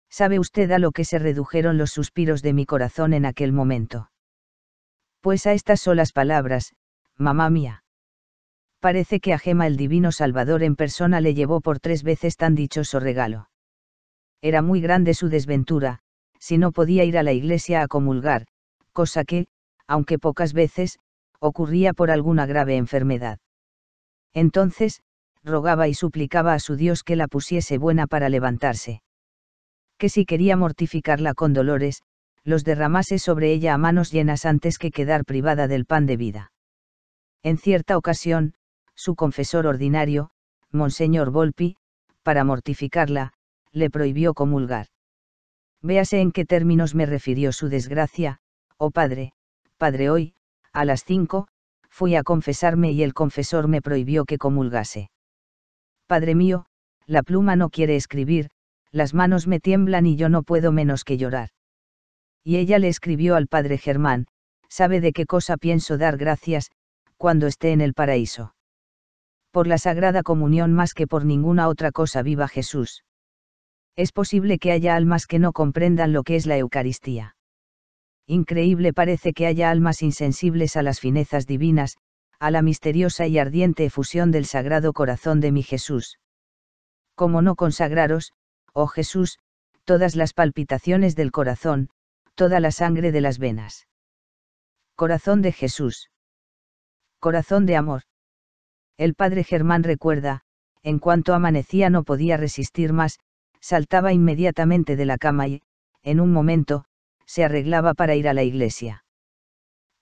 ¿Sabe 0.09 0.39
usted 0.39 0.72
a 0.72 0.80
lo 0.80 0.91
que 0.91 1.05
se 1.05 1.19
redujeron 1.19 1.77
los 1.77 1.91
suspiros 1.91 2.41
de 2.41 2.53
mi 2.53 2.65
corazón 2.65 3.13
en 3.13 3.26
aquel 3.26 3.53
momento? 3.53 4.11
Pues 5.22 5.47
a 5.47 5.53
estas 5.53 5.81
solas 5.81 6.11
palabras, 6.11 6.76
mamá 7.17 7.49
mía 7.49 7.84
parece 8.85 9.19
que 9.19 9.34
a 9.34 9.39
Gema 9.39 9.65
el 9.65 9.77
Divino 9.77 10.11
Salvador 10.11 10.61
en 10.61 10.76
persona 10.76 11.19
le 11.19 11.34
llevó 11.34 11.59
por 11.59 11.80
tres 11.80 12.03
veces 12.03 12.38
tan 12.38 12.53
dichoso 12.53 12.99
regalo. 12.99 13.49
Era 14.43 14.61
muy 14.61 14.80
grande 14.80 15.15
su 15.15 15.27
desventura, 15.27 16.01
si 16.38 16.59
no 16.59 16.72
podía 16.72 17.03
ir 17.03 17.17
a 17.17 17.23
la 17.23 17.34
iglesia 17.34 17.81
a 17.81 17.88
comulgar, 17.88 18.45
cosa 18.93 19.23
que, 19.23 19.47
aunque 19.88 20.19
pocas 20.19 20.53
veces, 20.53 20.99
ocurría 21.39 21.93
por 21.93 22.11
alguna 22.11 22.45
grave 22.45 22.77
enfermedad. 22.77 23.39
Entonces, 24.35 25.01
rogaba 25.45 25.88
y 25.88 25.93
suplicaba 25.93 26.53
a 26.53 26.59
su 26.59 26.76
Dios 26.76 27.03
que 27.03 27.15
la 27.15 27.27
pusiese 27.27 27.77
buena 27.77 28.07
para 28.07 28.30
levantarse. 28.30 29.01
Que 29.97 30.09
si 30.09 30.26
quería 30.26 30.57
mortificarla 30.57 31.34
con 31.34 31.53
dolores, 31.53 32.01
los 32.43 32.63
derramase 32.63 33.19
sobre 33.19 33.53
ella 33.53 33.73
a 33.73 33.77
manos 33.77 34.11
llenas 34.11 34.45
antes 34.45 34.77
que 34.77 34.91
quedar 34.91 35.23
privada 35.23 35.67
del 35.67 35.85
pan 35.85 36.05
de 36.05 36.17
vida. 36.17 36.51
En 37.43 37.57
cierta 37.57 37.97
ocasión, 37.97 38.53
su 38.95 39.15
confesor 39.15 39.67
ordinario, 39.67 40.31
Monseñor 40.72 41.31
Volpi, 41.31 41.77
para 42.23 42.43
mortificarla, 42.43 43.34
le 43.72 43.89
prohibió 43.89 44.34
comulgar. 44.34 44.88
Véase 45.81 46.22
en 46.22 46.31
qué 46.31 46.45
términos 46.45 46.95
me 46.95 47.05
refirió 47.05 47.51
su 47.51 47.69
desgracia, 47.69 48.39
oh 48.77 48.89
padre, 48.89 49.34
padre 49.77 50.09
hoy, 50.09 50.34
a 50.73 50.85
las 50.85 51.03
cinco, 51.03 51.47
fui 51.89 52.15
a 52.15 52.23
confesarme 52.23 52.91
y 52.91 53.03
el 53.03 53.13
confesor 53.13 53.67
me 53.67 53.81
prohibió 53.81 54.26
que 54.26 54.38
comulgase. 54.38 55.09
Padre 56.07 56.36
mío, 56.36 56.65
la 57.07 57.23
pluma 57.23 57.56
no 57.56 57.69
quiere 57.69 57.95
escribir, 57.95 58.49
las 58.91 59.14
manos 59.14 59.48
me 59.48 59.60
tiemblan 59.60 60.06
y 60.06 60.15
yo 60.15 60.30
no 60.30 60.44
puedo 60.44 60.72
menos 60.72 61.03
que 61.03 61.18
llorar. 61.18 61.49
Y 62.44 62.57
ella 62.57 62.80
le 62.80 62.88
escribió 62.88 63.36
al 63.36 63.48
padre 63.48 63.77
Germán, 63.77 64.27
sabe 64.69 65.02
de 65.02 65.14
qué 65.14 65.26
cosa 65.26 65.57
pienso 65.57 65.98
dar 65.98 66.18
gracias, 66.18 66.69
cuando 67.18 67.48
esté 67.48 67.72
en 67.72 67.82
el 67.82 67.94
paraíso. 67.94 68.56
Por 69.52 69.68
la 69.68 69.77
Sagrada 69.77 70.22
Comunión 70.22 70.73
más 70.73 70.94
que 70.94 71.07
por 71.07 71.26
ninguna 71.26 71.68
otra 71.68 71.91
cosa 71.91 72.22
viva 72.22 72.48
Jesús. 72.48 73.03
Es 73.95 74.11
posible 74.11 74.60
que 74.60 74.72
haya 74.72 74.95
almas 74.95 75.26
que 75.26 75.40
no 75.40 75.53
comprendan 75.53 76.14
lo 76.14 76.23
que 76.23 76.36
es 76.36 76.45
la 76.45 76.57
Eucaristía. 76.57 77.36
Increíble 78.27 78.94
parece 78.94 79.34
que 79.34 79.48
haya 79.48 79.72
almas 79.72 80.02
insensibles 80.02 80.76
a 80.76 80.84
las 80.84 80.99
finezas 80.99 81.48
divinas, 81.48 81.98
a 82.40 82.52
la 82.52 82.62
misteriosa 82.62 83.28
y 83.28 83.40
ardiente 83.40 83.86
efusión 83.86 84.32
del 84.32 84.45
Sagrado 84.45 84.94
Corazón 84.94 85.40
de 85.40 85.52
mi 85.52 85.64
Jesús. 85.64 86.20
Como 87.16 87.41
no 87.41 87.56
consagraros, 87.56 88.34
oh 88.74 88.88
Jesús, 88.88 89.40
todas 89.86 90.16
las 90.16 90.34
palpitaciones 90.34 91.16
del 91.16 91.32
corazón, 91.32 91.90
toda 92.36 92.60
la 92.60 92.72
sangre 92.72 93.12
de 93.12 93.22
las 93.22 93.40
venas. 93.40 93.88
Corazón 94.95 95.41
de 95.41 95.52
Jesús. 95.52 96.10
Corazón 97.20 97.66
de 97.66 97.76
amor. 97.78 98.03
El 98.98 99.16
padre 99.16 99.44
Germán 99.44 99.84
recuerda, 99.84 100.41
en 100.84 100.99
cuanto 100.99 101.34
amanecía 101.34 101.90
no 101.90 102.03
podía 102.03 102.38
resistir 102.38 102.94
más, 102.94 103.20
saltaba 103.62 104.14
inmediatamente 104.14 104.95
de 104.95 105.06
la 105.06 105.18
cama 105.18 105.48
y, 105.48 105.62
en 106.03 106.20
un 106.20 106.32
momento, 106.32 106.86
se 107.26 107.44
arreglaba 107.44 107.94
para 107.94 108.16
ir 108.16 108.28
a 108.28 108.34
la 108.34 108.44
iglesia. 108.44 109.05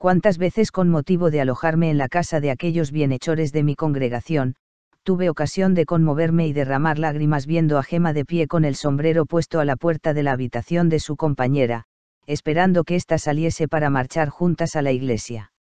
Cuántas 0.04 0.38
veces 0.38 0.74
con 0.74 0.90
motivo 0.90 1.32
de 1.32 1.40
alojarme 1.40 1.90
en 1.90 1.98
la 1.98 2.10
casa 2.10 2.42
de 2.42 2.52
aquellos 2.52 2.92
bienhechores 2.92 3.54
de 3.54 3.64
mi 3.64 3.74
congregación, 3.74 4.56
tuve 5.04 5.30
ocasión 5.30 5.76
de 5.76 5.86
conmoverme 5.86 6.46
y 6.46 6.52
derramar 6.52 7.00
lágrimas 7.00 7.46
viendo 7.46 7.78
a 7.78 7.84
Gema 7.84 8.12
de 8.12 8.26
pie 8.26 8.50
con 8.50 8.66
el 8.66 8.76
sombrero 8.76 9.26
puesto 9.26 9.62
a 9.62 9.64
la 9.64 9.78
puerta 9.78 10.14
de 10.14 10.24
la 10.24 10.34
habitación 10.34 10.90
de 10.90 11.00
su 11.00 11.16
compañera, 11.16 11.86
esperando 12.26 12.84
que 12.84 12.98
ésta 12.98 13.18
saliese 13.18 13.70
para 13.70 13.90
marchar 13.90 14.28
juntas 14.28 14.76
a 14.76 14.82
la 14.82 14.92
iglesia. 14.92 15.54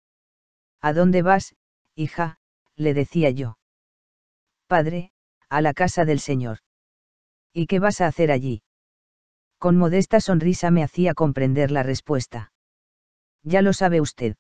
¿A 0.81 0.93
dónde 0.93 1.23
vas, 1.23 1.55
hija? 1.95 2.41
le 2.75 2.95
decía 2.95 3.31
yo. 3.31 3.59
Padre, 4.67 5.13
a 5.51 5.61
la 5.61 5.73
casa 5.73 6.05
del 6.05 6.19
Señor. 6.19 6.59
¿Y 7.53 7.69
qué 7.69 7.79
vas 7.79 8.01
a 8.01 8.09
hacer 8.09 8.33
allí? 8.33 8.65
Con 9.59 9.77
modesta 9.77 10.19
sonrisa 10.19 10.73
me 10.73 10.83
hacía 10.83 11.15
comprender 11.15 11.71
la 11.71 11.85
respuesta. 11.85 12.52
Ya 13.43 13.63
lo 13.63 13.73
sabe 13.73 14.01
usted. 14.01 14.37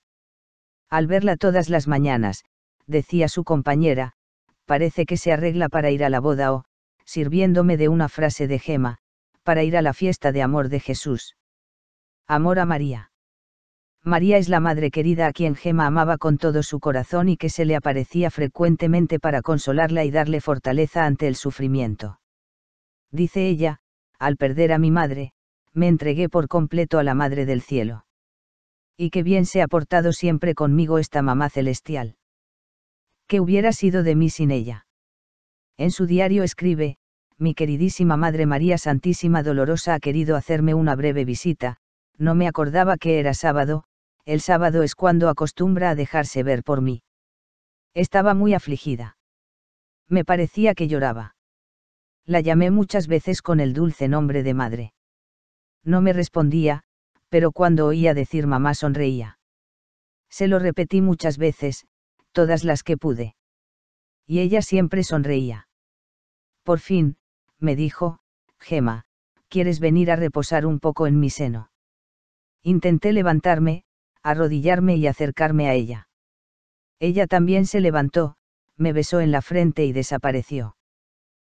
Al 0.88 1.06
verla 1.06 1.36
todas 1.36 1.68
las 1.68 1.88
mañanas, 1.88 2.44
decía 2.86 3.28
su 3.28 3.44
compañera, 3.44 4.12
parece 4.66 5.06
que 5.06 5.16
se 5.16 5.32
arregla 5.32 5.68
para 5.68 5.90
ir 5.90 6.04
a 6.04 6.10
la 6.10 6.20
boda 6.20 6.52
o, 6.52 6.64
sirviéndome 7.04 7.76
de 7.76 7.88
una 7.88 8.08
frase 8.08 8.46
de 8.46 8.58
Gema, 8.58 8.98
para 9.42 9.64
ir 9.64 9.76
a 9.76 9.82
la 9.82 9.92
fiesta 9.92 10.32
de 10.32 10.42
amor 10.42 10.68
de 10.68 10.80
Jesús. 10.80 11.36
Amor 12.26 12.58
a 12.58 12.66
María. 12.66 13.10
María 14.04 14.36
es 14.36 14.48
la 14.48 14.60
madre 14.60 14.90
querida 14.90 15.28
a 15.28 15.32
quien 15.32 15.54
Gema 15.54 15.86
amaba 15.86 16.18
con 16.18 16.36
todo 16.36 16.62
su 16.62 16.80
corazón 16.80 17.28
y 17.28 17.36
que 17.36 17.50
se 17.50 17.64
le 17.64 17.76
aparecía 17.76 18.30
frecuentemente 18.30 19.20
para 19.20 19.42
consolarla 19.42 20.04
y 20.04 20.10
darle 20.10 20.40
fortaleza 20.40 21.04
ante 21.06 21.28
el 21.28 21.36
sufrimiento. 21.36 22.20
Dice 23.10 23.46
ella, 23.46 23.80
al 24.18 24.36
perder 24.36 24.72
a 24.72 24.78
mi 24.78 24.90
madre, 24.90 25.32
me 25.72 25.88
entregué 25.88 26.28
por 26.28 26.48
completo 26.48 26.98
a 26.98 27.04
la 27.04 27.14
Madre 27.14 27.46
del 27.46 27.62
Cielo. 27.62 28.04
Y 28.96 29.10
qué 29.10 29.22
bien 29.22 29.46
se 29.46 29.62
ha 29.62 29.68
portado 29.68 30.12
siempre 30.12 30.54
conmigo 30.54 30.98
esta 30.98 31.22
mamá 31.22 31.48
celestial. 31.50 32.16
¿Qué 33.26 33.40
hubiera 33.40 33.72
sido 33.72 34.02
de 34.02 34.14
mí 34.14 34.30
sin 34.30 34.50
ella? 34.50 34.86
En 35.76 35.90
su 35.90 36.06
diario 36.06 36.42
escribe, 36.42 36.98
mi 37.38 37.54
queridísima 37.54 38.16
Madre 38.16 38.46
María 38.46 38.78
Santísima 38.78 39.42
Dolorosa 39.42 39.94
ha 39.94 40.00
querido 40.00 40.36
hacerme 40.36 40.74
una 40.74 40.94
breve 40.94 41.24
visita, 41.24 41.78
no 42.18 42.34
me 42.34 42.46
acordaba 42.46 42.96
que 42.98 43.18
era 43.18 43.34
sábado, 43.34 43.84
el 44.24 44.40
sábado 44.40 44.82
es 44.82 44.94
cuando 44.94 45.28
acostumbra 45.28 45.90
a 45.90 45.94
dejarse 45.94 46.42
ver 46.42 46.62
por 46.62 46.80
mí. 46.80 47.02
Estaba 47.94 48.34
muy 48.34 48.54
afligida. 48.54 49.16
Me 50.08 50.24
parecía 50.24 50.74
que 50.74 50.88
lloraba. 50.88 51.34
La 52.24 52.40
llamé 52.40 52.70
muchas 52.70 53.08
veces 53.08 53.42
con 53.42 53.58
el 53.58 53.72
dulce 53.72 54.08
nombre 54.08 54.42
de 54.42 54.54
madre. 54.54 54.92
No 55.84 56.00
me 56.00 56.12
respondía, 56.12 56.84
pero 57.32 57.50
cuando 57.50 57.86
oía 57.86 58.12
decir 58.12 58.46
mamá 58.46 58.74
sonreía. 58.74 59.38
Se 60.28 60.48
lo 60.48 60.58
repetí 60.58 61.00
muchas 61.00 61.38
veces, 61.38 61.86
todas 62.32 62.62
las 62.62 62.82
que 62.82 62.98
pude. 62.98 63.36
Y 64.26 64.40
ella 64.40 64.60
siempre 64.60 65.02
sonreía. 65.02 65.66
Por 66.62 66.78
fin, 66.78 67.16
me 67.58 67.74
dijo, 67.74 68.18
Gema, 68.60 69.06
¿quieres 69.48 69.80
venir 69.80 70.10
a 70.10 70.16
reposar 70.16 70.66
un 70.66 70.78
poco 70.78 71.06
en 71.06 71.20
mi 71.20 71.30
seno? 71.30 71.70
Intenté 72.62 73.14
levantarme, 73.14 73.84
arrodillarme 74.22 74.96
y 74.96 75.06
acercarme 75.06 75.70
a 75.70 75.72
ella. 75.72 76.08
Ella 77.00 77.26
también 77.26 77.64
se 77.64 77.80
levantó, 77.80 78.36
me 78.76 78.92
besó 78.92 79.20
en 79.22 79.32
la 79.32 79.40
frente 79.40 79.86
y 79.86 79.94
desapareció. 79.94 80.76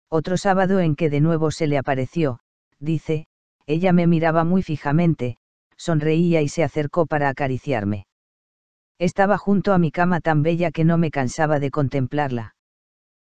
Otro 0.08 0.38
sábado 0.38 0.80
en 0.80 0.96
que 0.96 1.10
de 1.10 1.20
nuevo 1.20 1.52
se 1.52 1.68
le 1.68 1.78
apareció, 1.78 2.40
dice, 2.80 3.28
ella 3.66 3.92
me 3.92 4.08
miraba 4.08 4.46
muy 4.46 4.64
fijamente, 4.64 5.38
sonreía 5.78 6.42
y 6.42 6.50
se 6.50 6.64
acercó 6.64 7.06
para 7.06 7.30
acariciarme. 7.30 8.08
Estaba 8.98 9.38
junto 9.38 9.74
a 9.74 9.78
mi 9.78 9.92
cama 9.92 10.22
tan 10.22 10.42
bella 10.42 10.72
que 10.72 10.86
no 10.86 10.98
me 10.98 11.12
cansaba 11.12 11.60
de 11.60 11.72
contemplarla. 11.72 12.56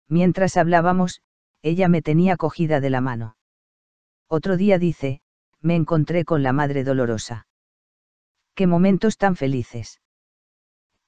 Mientras 0.08 0.56
hablábamos, 0.56 1.22
ella 1.62 1.88
me 1.88 2.02
tenía 2.02 2.36
cogida 2.36 2.80
de 2.80 2.90
la 2.90 3.00
mano. 3.00 3.36
Otro 4.28 4.56
día 4.56 4.78
dice, 4.78 5.20
me 5.60 5.74
encontré 5.74 6.24
con 6.24 6.42
la 6.42 6.52
Madre 6.52 6.84
Dolorosa. 6.84 7.46
Qué 8.54 8.66
momentos 8.66 9.16
tan 9.16 9.36
felices. 9.36 10.00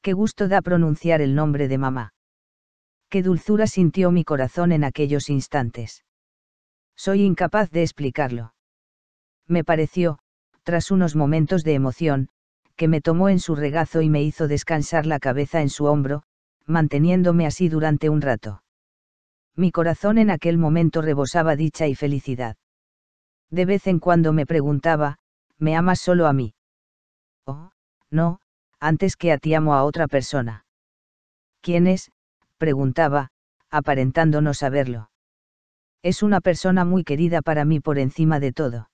Qué 0.03 0.13
gusto 0.13 0.49
da 0.49 0.63
pronunciar 0.63 1.21
el 1.21 1.35
nombre 1.35 1.69
de 1.69 1.79
mamá. 1.79 2.15
Qué 3.09 3.23
dulzura 3.23 3.67
sintió 3.67 4.11
mi 4.11 4.25
corazón 4.25 4.73
en 4.73 4.85
aquellos 4.85 5.29
instantes. 5.31 6.05
Soy 6.97 7.23
incapaz 7.23 7.71
de 7.71 7.83
explicarlo. 7.83 8.55
Me 9.47 9.65
pareció, 9.65 10.19
tras 10.69 10.91
unos 10.91 11.17
momentos 11.17 11.65
de 11.65 11.73
emoción, 11.73 12.29
que 12.77 12.89
me 12.89 13.01
tomó 13.01 13.31
en 13.31 13.39
su 13.39 13.55
regazo 13.55 14.03
y 14.03 14.11
me 14.11 14.23
hizo 14.23 14.49
descansar 14.49 15.07
la 15.07 15.19
cabeza 15.19 15.63
en 15.63 15.71
su 15.71 15.87
hombro, 15.87 16.25
manteniéndome 16.67 17.47
así 17.47 17.71
durante 17.71 18.11
un 18.11 18.21
rato. 18.21 18.63
Mi 19.57 19.73
corazón 19.73 20.19
en 20.19 20.29
aquel 20.29 20.59
momento 20.59 21.01
rebosaba 21.01 21.57
dicha 21.57 21.87
y 21.87 21.95
felicidad. 21.95 22.59
De 23.49 23.65
vez 23.65 23.87
en 23.87 23.99
cuando 23.99 24.35
me 24.35 24.45
preguntaba, 24.45 25.17
¿me 25.57 25.75
amas 25.75 26.01
solo 26.01 26.27
a 26.27 26.35
mí? 26.35 26.53
Oh, 27.47 27.71
no, 28.11 28.41
antes 28.79 29.17
que 29.17 29.33
a 29.33 29.39
ti 29.39 29.55
amo 29.55 29.73
a 29.73 29.85
otra 29.85 30.07
persona. 30.07 30.67
¿Quién 31.63 31.87
es? 31.87 32.13
preguntaba, 32.59 33.31
aparentando 33.71 34.43
no 34.43 34.53
saberlo. 34.53 35.11
Es 36.03 36.23
una 36.23 36.43
persona 36.43 36.85
muy 36.85 37.05
querida 37.05 37.41
para 37.41 37.65
mí 37.65 37.81
por 37.81 37.99
encima 37.99 38.39
de 38.39 38.53
todo. 38.53 38.91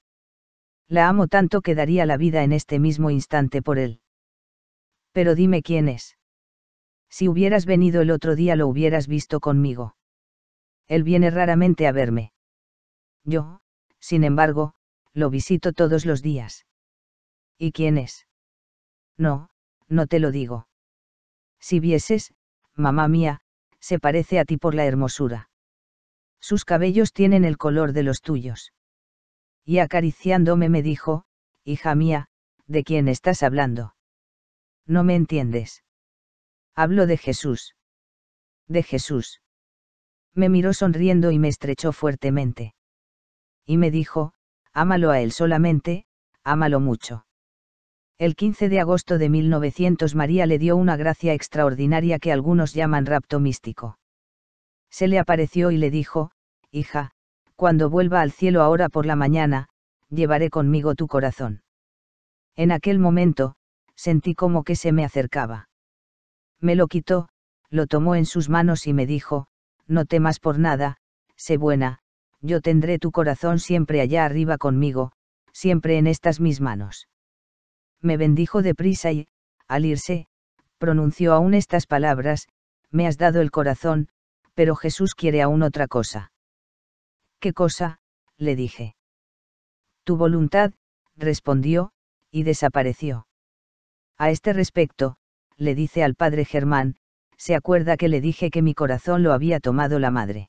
La 0.89 1.09
amo 1.09 1.29
tanto 1.29 1.63
que 1.63 1.75
daría 1.75 2.07
la 2.07 2.17
vida 2.17 2.45
en 2.45 2.53
este 2.53 2.79
mismo 2.79 3.11
instante 3.11 3.63
por 3.63 3.79
él. 3.79 4.01
Pero 5.13 5.35
dime 5.35 5.63
quién 5.63 5.89
es. 5.89 6.19
Si 7.09 7.29
hubieras 7.29 7.67
venido 7.67 8.03
el 8.03 8.11
otro 8.11 8.35
día 8.35 8.57
lo 8.57 8.67
hubieras 8.67 9.07
visto 9.07 9.41
conmigo. 9.41 9.97
Él 10.87 11.05
viene 11.05 11.31
raramente 11.31 11.87
a 11.87 11.93
verme. 11.93 12.33
Yo, 13.25 13.61
sin 14.01 14.25
embargo, 14.25 14.75
lo 15.13 15.31
visito 15.31 15.73
todos 15.73 16.05
los 16.05 16.23
días. 16.23 16.67
¿Y 17.57 17.73
quién 17.73 17.97
es? 17.97 18.27
No, 19.17 19.49
no 19.89 20.07
te 20.07 20.19
lo 20.19 20.31
digo. 20.31 20.69
Si 21.61 21.81
vieses, 21.81 22.35
mamá 22.75 23.09
mía, 23.09 23.41
se 23.79 23.99
parece 23.99 24.39
a 24.39 24.45
ti 24.45 24.57
por 24.57 24.75
la 24.75 24.85
hermosura. 24.85 25.51
Sus 26.41 26.65
cabellos 26.65 27.13
tienen 27.13 27.45
el 27.45 27.57
color 27.57 27.93
de 27.93 28.03
los 28.03 28.21
tuyos. 28.21 28.73
Y 29.65 29.79
acariciándome 29.79 30.69
me 30.69 30.83
dijo, 30.83 31.25
hija 31.65 31.95
mía, 31.95 32.29
¿de 32.67 32.85
quién 32.85 33.09
estás 33.09 33.43
hablando? 33.43 33.95
No 34.87 35.05
me 35.05 35.15
entiendes. 35.15 35.83
Hablo 36.75 37.07
de 37.07 37.17
Jesús. 37.17 37.75
De 38.69 38.83
Jesús. 38.83 39.41
Me 40.35 40.49
miró 40.49 40.75
sonriendo 40.75 41.31
y 41.31 41.39
me 41.39 41.49
estrechó 41.49 41.93
fuertemente. 41.93 42.75
Y 43.65 43.79
me 43.79 43.91
dijo, 43.91 44.35
ámalo 44.73 45.11
a 45.11 45.21
él 45.21 45.33
solamente, 45.33 46.07
ámalo 46.43 46.81
mucho. 46.81 47.27
El 48.19 48.37
15 48.37 48.69
de 48.69 48.81
agosto 48.81 49.19
de 49.19 49.29
1900 49.29 50.15
María 50.15 50.47
le 50.47 50.59
dio 50.59 50.77
una 50.77 50.97
gracia 50.97 51.33
extraordinaria 51.33 52.19
que 52.19 52.33
algunos 52.33 52.75
llaman 52.75 53.07
rapto 53.07 53.41
místico. 53.41 53.99
Se 54.91 55.09
le 55.09 55.19
apareció 55.19 55.71
y 55.71 55.79
le 55.79 55.91
dijo, 55.91 56.31
Hija, 56.71 57.13
cuando 57.65 57.89
vuelva 57.89 58.21
al 58.21 58.31
cielo 58.31 58.61
ahora 58.61 58.91
por 58.91 59.07
la 59.07 59.17
mañana, 59.17 59.69
llevaré 60.11 60.51
conmigo 60.51 60.95
tu 60.95 61.09
corazón. 61.09 61.63
En 62.57 62.71
aquel 62.71 62.99
momento, 62.99 63.55
sentí 63.97 64.35
como 64.35 64.65
que 64.65 64.77
se 64.77 64.93
me 64.93 65.03
acercaba. 65.03 65.71
Me 66.61 66.77
lo 66.77 66.89
quitó, 66.89 67.31
lo 67.71 67.87
tomó 67.87 68.17
en 68.17 68.27
sus 68.27 68.51
manos 68.51 68.87
y 68.87 68.93
me 68.93 69.07
dijo, 69.07 69.47
no 69.87 70.05
temas 70.05 70.41
por 70.41 70.59
nada, 70.59 70.99
sé 71.37 71.57
buena, 71.57 72.01
yo 72.43 72.61
tendré 72.61 72.99
tu 72.99 73.11
corazón 73.13 73.59
siempre 73.59 74.03
allá 74.03 74.27
arriba 74.27 74.59
conmigo, 74.59 75.13
siempre 75.55 75.97
en 75.97 76.07
estas 76.07 76.41
mis 76.41 76.61
manos. 76.61 77.09
Me 78.03 78.19
bendijo 78.19 78.61
deprisa 78.61 79.11
y, 79.11 79.27
al 79.69 79.87
irse, 79.87 80.27
pronunció 80.77 81.33
aún 81.33 81.55
estas 81.55 81.87
palabras, 81.87 82.47
me 82.91 83.07
has 83.07 83.17
dado 83.17 83.41
el 83.41 83.51
corazón, 83.51 84.09
pero 84.53 84.77
Jesús 84.77 85.15
quiere 85.15 85.41
aún 85.41 85.63
otra 85.63 85.89
cosa. 85.89 86.31
¿Qué 87.45 87.53
cosa? 87.53 88.01
le 88.39 88.57
dije. 88.57 88.97
Tu 90.05 90.17
voluntad, 90.17 90.73
respondió, 91.15 91.93
y 92.31 92.43
desapareció. 92.43 93.27
A 94.17 94.31
este 94.31 94.55
respecto, 94.55 95.19
le 95.59 95.75
dice 95.75 96.03
al 96.03 96.15
padre 96.15 96.47
Germán, 96.47 96.97
se 97.37 97.55
acuerda 97.55 97.99
que 97.99 98.09
le 98.09 98.23
dije 98.23 98.51
que 98.51 98.63
mi 98.63 98.73
corazón 98.73 99.23
lo 99.23 99.35
había 99.35 99.61
tomado 99.61 99.99
la 99.99 100.11
madre. 100.11 100.49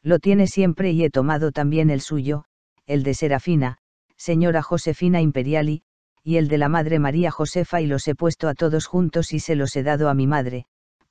Lo 0.00 0.20
tiene 0.20 0.46
siempre 0.46 0.92
y 0.92 1.02
he 1.02 1.10
tomado 1.10 1.50
también 1.50 1.90
el 1.90 2.00
suyo, 2.00 2.44
el 2.86 3.02
de 3.02 3.14
Serafina, 3.14 3.78
señora 4.16 4.62
Josefina 4.62 5.20
Imperiali, 5.20 5.82
y 6.22 6.36
el 6.36 6.46
de 6.46 6.58
la 6.58 6.68
Madre 6.68 7.00
María 7.00 7.32
Josefa 7.32 7.80
y 7.80 7.88
los 7.88 8.06
he 8.06 8.14
puesto 8.14 8.46
a 8.46 8.54
todos 8.54 8.86
juntos 8.86 9.32
y 9.32 9.40
se 9.40 9.56
los 9.56 9.74
he 9.74 9.82
dado 9.82 10.08
a 10.08 10.14
mi 10.14 10.28
madre, 10.28 10.66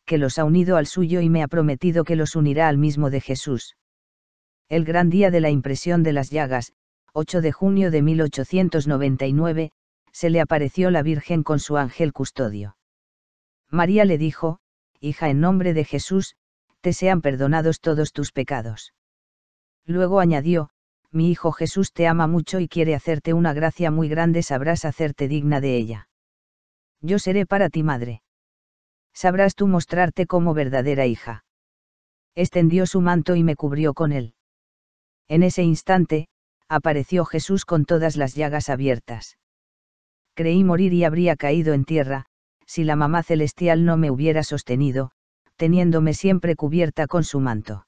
que 0.05 0.17
los 0.17 0.39
ha 0.39 0.45
unido 0.45 0.77
al 0.77 0.87
suyo 0.87 1.19
y 1.19 1.29
me 1.29 1.43
ha 1.43 1.49
prometido 1.49 2.05
que 2.05 2.15
los 2.15 2.37
unirá 2.37 2.69
al 2.69 2.77
mismo 2.77 3.09
de 3.09 3.19
Jesús. 3.19 3.75
El 4.67 4.83
gran 4.83 5.09
día 5.09 5.29
de 5.29 5.41
la 5.41 5.51
impresión 5.51 6.01
de 6.01 6.11
las 6.11 6.31
llagas, 6.31 6.73
8 7.13 7.41
de 7.41 7.51
junio 7.51 7.91
de 7.91 8.01
1899, 8.01 9.71
se 10.11 10.29
le 10.29 10.41
apareció 10.41 10.89
la 10.89 11.03
Virgen 11.03 11.43
con 11.43 11.59
su 11.59 11.77
ángel 11.77 12.13
custodio. 12.13 12.75
María 13.69 14.05
le 14.05 14.17
dijo, 14.17 14.59
Hija 14.99 15.29
en 15.29 15.39
nombre 15.39 15.73
de 15.73 15.83
Jesús, 15.83 16.35
te 16.81 16.93
sean 16.93 17.21
perdonados 17.21 17.79
todos 17.79 18.11
tus 18.11 18.31
pecados. 18.31 18.93
Luego 19.85 20.19
añadió, 20.19 20.71
mi 21.11 21.29
Hijo 21.29 21.51
Jesús 21.51 21.93
te 21.93 22.07
ama 22.07 22.25
mucho 22.25 22.59
y 22.59 22.67
quiere 22.67 22.95
hacerte 22.95 23.33
una 23.33 23.53
gracia 23.53 23.91
muy 23.91 24.09
grande, 24.09 24.41
sabrás 24.41 24.83
hacerte 24.83 25.27
digna 25.27 25.61
de 25.61 25.77
ella. 25.77 26.09
Yo 27.01 27.19
seré 27.19 27.45
para 27.45 27.69
ti 27.69 27.83
madre. 27.83 28.23
Sabrás 29.13 29.53
tú 29.53 29.67
mostrarte 29.67 30.25
como 30.25 30.53
verdadera 30.53 31.05
hija. 31.05 31.45
Extendió 32.33 32.87
su 32.87 32.99
manto 32.99 33.35
y 33.35 33.43
me 33.43 33.55
cubrió 33.55 33.93
con 33.93 34.11
él. 34.11 34.33
En 35.27 35.43
ese 35.43 35.63
instante, 35.63 36.27
apareció 36.67 37.25
Jesús 37.25 37.65
con 37.65 37.85
todas 37.85 38.15
las 38.15 38.35
llagas 38.35 38.69
abiertas. 38.69 39.37
Creí 40.35 40.63
morir 40.63 40.93
y 40.93 41.03
habría 41.03 41.35
caído 41.35 41.73
en 41.73 41.85
tierra, 41.85 42.25
si 42.65 42.83
la 42.83 42.95
mamá 42.95 43.23
celestial 43.23 43.85
no 43.85 43.97
me 43.97 44.11
hubiera 44.11 44.43
sostenido, 44.43 45.11
teniéndome 45.55 46.13
siempre 46.13 46.55
cubierta 46.55 47.07
con 47.07 47.23
su 47.23 47.39
manto. 47.39 47.87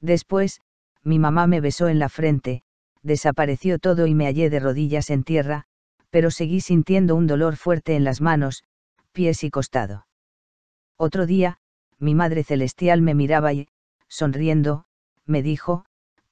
Después, 0.00 0.60
mi 1.02 1.18
mamá 1.18 1.46
me 1.46 1.60
besó 1.60 1.88
en 1.88 1.98
la 1.98 2.08
frente, 2.08 2.62
desapareció 3.02 3.78
todo 3.78 4.06
y 4.06 4.14
me 4.14 4.26
hallé 4.26 4.50
de 4.50 4.60
rodillas 4.60 5.10
en 5.10 5.24
tierra, 5.24 5.64
pero 6.10 6.30
seguí 6.30 6.60
sintiendo 6.60 7.16
un 7.16 7.26
dolor 7.26 7.56
fuerte 7.56 7.96
en 7.96 8.04
las 8.04 8.20
manos, 8.20 8.64
pies 9.12 9.42
y 9.44 9.50
costado. 9.50 10.06
Otro 10.96 11.26
día, 11.26 11.58
mi 11.98 12.14
Madre 12.14 12.44
Celestial 12.44 13.02
me 13.02 13.14
miraba 13.14 13.52
y, 13.52 13.68
sonriendo, 14.08 14.84
me 15.26 15.42
dijo, 15.42 15.84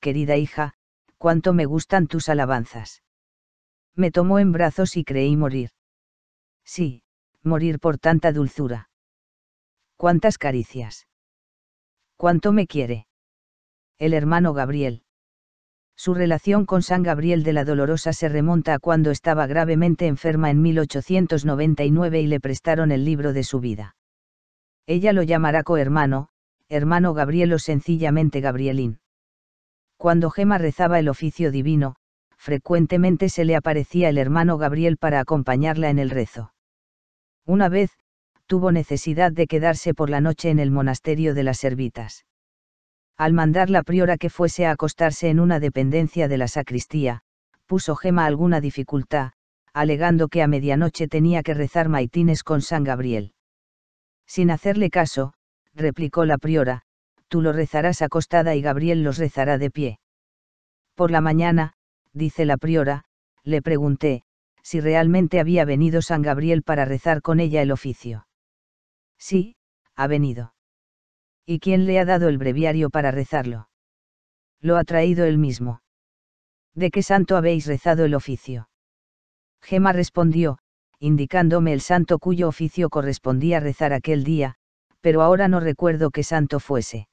querida 0.07 0.37
hija, 0.37 0.73
cuánto 1.19 1.53
me 1.53 1.65
gustan 1.65 2.07
tus 2.07 2.28
alabanzas. 2.28 3.03
Me 3.97 4.12
tomó 4.12 4.39
en 4.39 4.53
brazos 4.53 4.97
y 4.97 5.03
creí 5.03 5.37
morir. 5.37 5.70
Sí, 6.65 7.03
morir 7.43 7.81
por 7.81 7.99
tanta 7.99 8.31
dulzura. 8.31 8.89
Cuántas 9.97 10.39
caricias. 10.39 11.09
Cuánto 12.16 12.53
me 12.53 12.69
quiere 12.69 13.09
el 13.99 14.15
hermano 14.15 14.53
Gabriel. 14.53 15.03
Su 15.97 16.15
relación 16.15 16.66
con 16.66 16.83
San 16.83 17.03
Gabriel 17.03 17.43
de 17.43 17.53
la 17.53 17.65
Dolorosa 17.65 18.12
se 18.12 18.28
remonta 18.28 18.74
a 18.74 18.78
cuando 18.78 19.11
estaba 19.11 19.49
gravemente 19.49 20.07
enferma 20.07 20.51
en 20.51 20.62
1899 20.62 22.20
y 22.20 22.27
le 22.28 22.39
prestaron 22.39 22.93
el 22.93 23.05
libro 23.05 23.33
de 23.33 23.43
su 23.43 23.59
vida. 23.59 23.97
Ella 24.87 25.12
lo 25.12 25.24
llamará 25.24 25.65
cohermano, 25.65 26.28
hermano 26.69 27.12
Gabriel 27.12 27.55
o 27.55 27.59
sencillamente 27.59 28.41
Gabrielín. 28.41 29.01
Cuando 29.97 30.31
Gema 30.31 30.59
rezaba 30.59 30.98
el 30.98 31.09
oficio 31.09 31.51
divino, 31.51 31.97
frecuentemente 32.36 33.28
se 33.28 33.44
le 33.44 33.56
aparecía 33.56 34.09
el 34.09 34.18
hermano 34.18 34.59
Gabriel 34.59 34.98
para 34.98 35.20
acompañarla 35.20 35.90
en 35.90 35.98
el 35.98 36.10
rezo. 36.10 36.52
Una 37.44 37.68
vez, 37.68 37.90
tuvo 38.47 38.73
necesidad 38.73 39.32
de 39.32 39.47
quedarse 39.47 39.94
por 39.94 40.10
la 40.10 40.20
noche 40.20 40.51
en 40.51 40.59
el 40.59 40.70
monasterio 40.70 41.35
de 41.35 41.43
las 41.43 41.59
Servitas. 41.59 42.24
Al 43.16 43.32
mandar 43.32 43.70
la 43.70 43.82
priora 43.82 44.18
que 44.18 44.31
fuese 44.31 44.66
a 44.66 44.73
acostarse 44.73 45.28
en 45.28 45.40
una 45.40 45.59
dependencia 45.59 46.28
de 46.28 46.39
la 46.39 46.48
sacristía, 46.48 47.23
puso 47.66 47.97
Gema 47.97 48.27
alguna 48.27 48.60
dificultad, 48.60 49.32
alegando 49.73 50.28
que 50.28 50.43
a 50.43 50.47
medianoche 50.47 51.09
tenía 51.09 51.43
que 51.43 51.55
rezar 51.55 51.89
maitines 51.89 52.44
con 52.44 52.62
San 52.62 52.85
Gabriel. 52.85 53.32
Sin 54.27 54.51
hacerle 54.51 54.90
caso, 54.90 55.32
replicó 55.74 56.24
la 56.24 56.39
priora, 56.39 56.82
tú 57.28 57.43
lo 57.43 57.53
rezarás 57.53 58.03
acostada 58.03 58.55
y 58.55 58.62
Gabriel 58.62 59.03
los 59.03 59.19
rezará 59.19 59.59
de 59.59 59.70
pie. 59.70 59.98
Por 60.94 61.11
la 61.11 61.20
mañana, 61.20 61.74
dice 62.12 62.44
la 62.44 62.57
priora, 62.57 63.05
le 63.43 63.62
pregunté, 63.62 64.24
si 64.62 64.81
realmente 64.81 65.39
había 65.39 65.65
venido 65.65 66.03
San 66.03 66.23
Gabriel 66.23 66.62
para 66.62 66.85
rezar 66.85 67.23
con 67.23 67.39
ella 67.39 67.62
el 67.62 67.70
oficio. 67.70 68.27
Sí, 69.19 69.57
ha 69.94 70.07
venido. 70.07 70.55
¿Y 71.44 71.61
quién 71.61 71.86
le 71.86 72.01
ha 72.01 72.05
dado 72.05 72.28
el 72.28 72.39
breviario 72.39 72.90
para 72.90 73.12
rezarlo? 73.12 73.69
Lo 74.61 74.77
ha 74.77 74.85
traído 74.85 75.24
él 75.24 75.39
mismo. 75.39 75.82
¿De 76.74 76.90
qué 76.90 77.03
santo 77.03 77.36
habéis 77.36 77.66
rezado 77.66 78.05
el 78.05 78.15
oficio? 78.15 78.69
Gema 79.62 79.93
respondió, 79.93 80.59
indicándome 80.98 81.73
el 81.73 81.81
santo 81.81 82.19
cuyo 82.19 82.48
oficio 82.48 82.90
correspondía 82.90 83.61
rezar 83.61 83.93
aquel 83.93 84.24
día, 84.24 84.57
pero 85.01 85.23
ahora 85.23 85.48
no 85.48 85.61
recuerdo 85.61 86.11
qué 86.11 86.23
santo 86.23 86.59
fuese. 86.59 87.09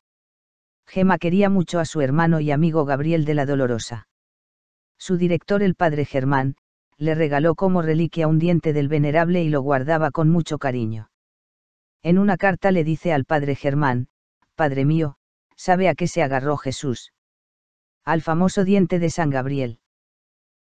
Gema 0.93 1.17
quería 1.17 1.49
mucho 1.49 1.79
a 1.79 1.85
su 1.85 2.01
hermano 2.01 2.39
y 2.39 2.51
amigo 2.51 2.85
Gabriel 2.85 3.25
de 3.25 3.33
la 3.33 3.47
Dolorosa. 3.47 4.07
Su 4.99 5.17
director, 5.17 5.63
el 5.63 5.73
padre 5.73 6.05
Germán, 6.05 6.55
le 6.97 7.15
regaló 7.15 7.55
como 7.55 7.81
reliquia 7.81 8.27
un 8.27 8.37
diente 8.37 8.73
del 8.73 8.89
venerable 8.89 9.41
y 9.41 9.49
lo 9.49 9.61
guardaba 9.61 10.11
con 10.11 10.29
mucho 10.29 10.59
cariño. 10.59 11.09
En 12.03 12.19
una 12.19 12.37
carta 12.37 12.69
le 12.69 12.83
dice 12.83 13.11
al 13.11 13.25
padre 13.25 13.55
Germán, 13.55 14.07
Padre 14.53 14.85
mío, 14.85 15.15
¿sabe 15.55 15.89
a 15.89 15.95
qué 15.95 16.07
se 16.07 16.21
agarró 16.21 16.57
Jesús? 16.57 17.11
Al 18.05 18.21
famoso 18.21 18.63
diente 18.63 18.99
de 18.99 19.09
San 19.09 19.31
Gabriel. 19.31 19.79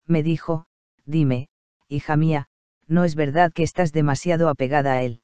Me 0.07 0.23
dijo, 0.23 0.65
dime, 1.05 1.49
hija 1.87 2.15
mía, 2.15 2.47
no 2.87 3.03
es 3.03 3.13
verdad 3.13 3.53
que 3.53 3.61
estás 3.61 3.93
demasiado 3.93 4.49
apegada 4.49 4.93
a 4.93 5.03
él. 5.03 5.21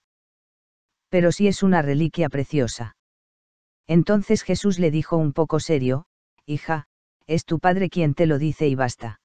Pero 1.10 1.32
sí 1.32 1.48
es 1.48 1.64
una 1.64 1.82
reliquia 1.82 2.30
preciosa. 2.30 2.96
Entonces 3.88 4.44
Jesús 4.44 4.80
le 4.80 4.92
dijo 4.92 5.18
un 5.18 5.34
poco 5.34 5.60
serio, 5.60 6.06
hija, 6.46 6.88
es 7.28 7.46
tu 7.46 7.60
padre 7.60 7.90
quien 7.90 8.14
te 8.14 8.26
lo 8.26 8.38
dice 8.38 8.68
y 8.68 8.76
basta. 8.76 9.22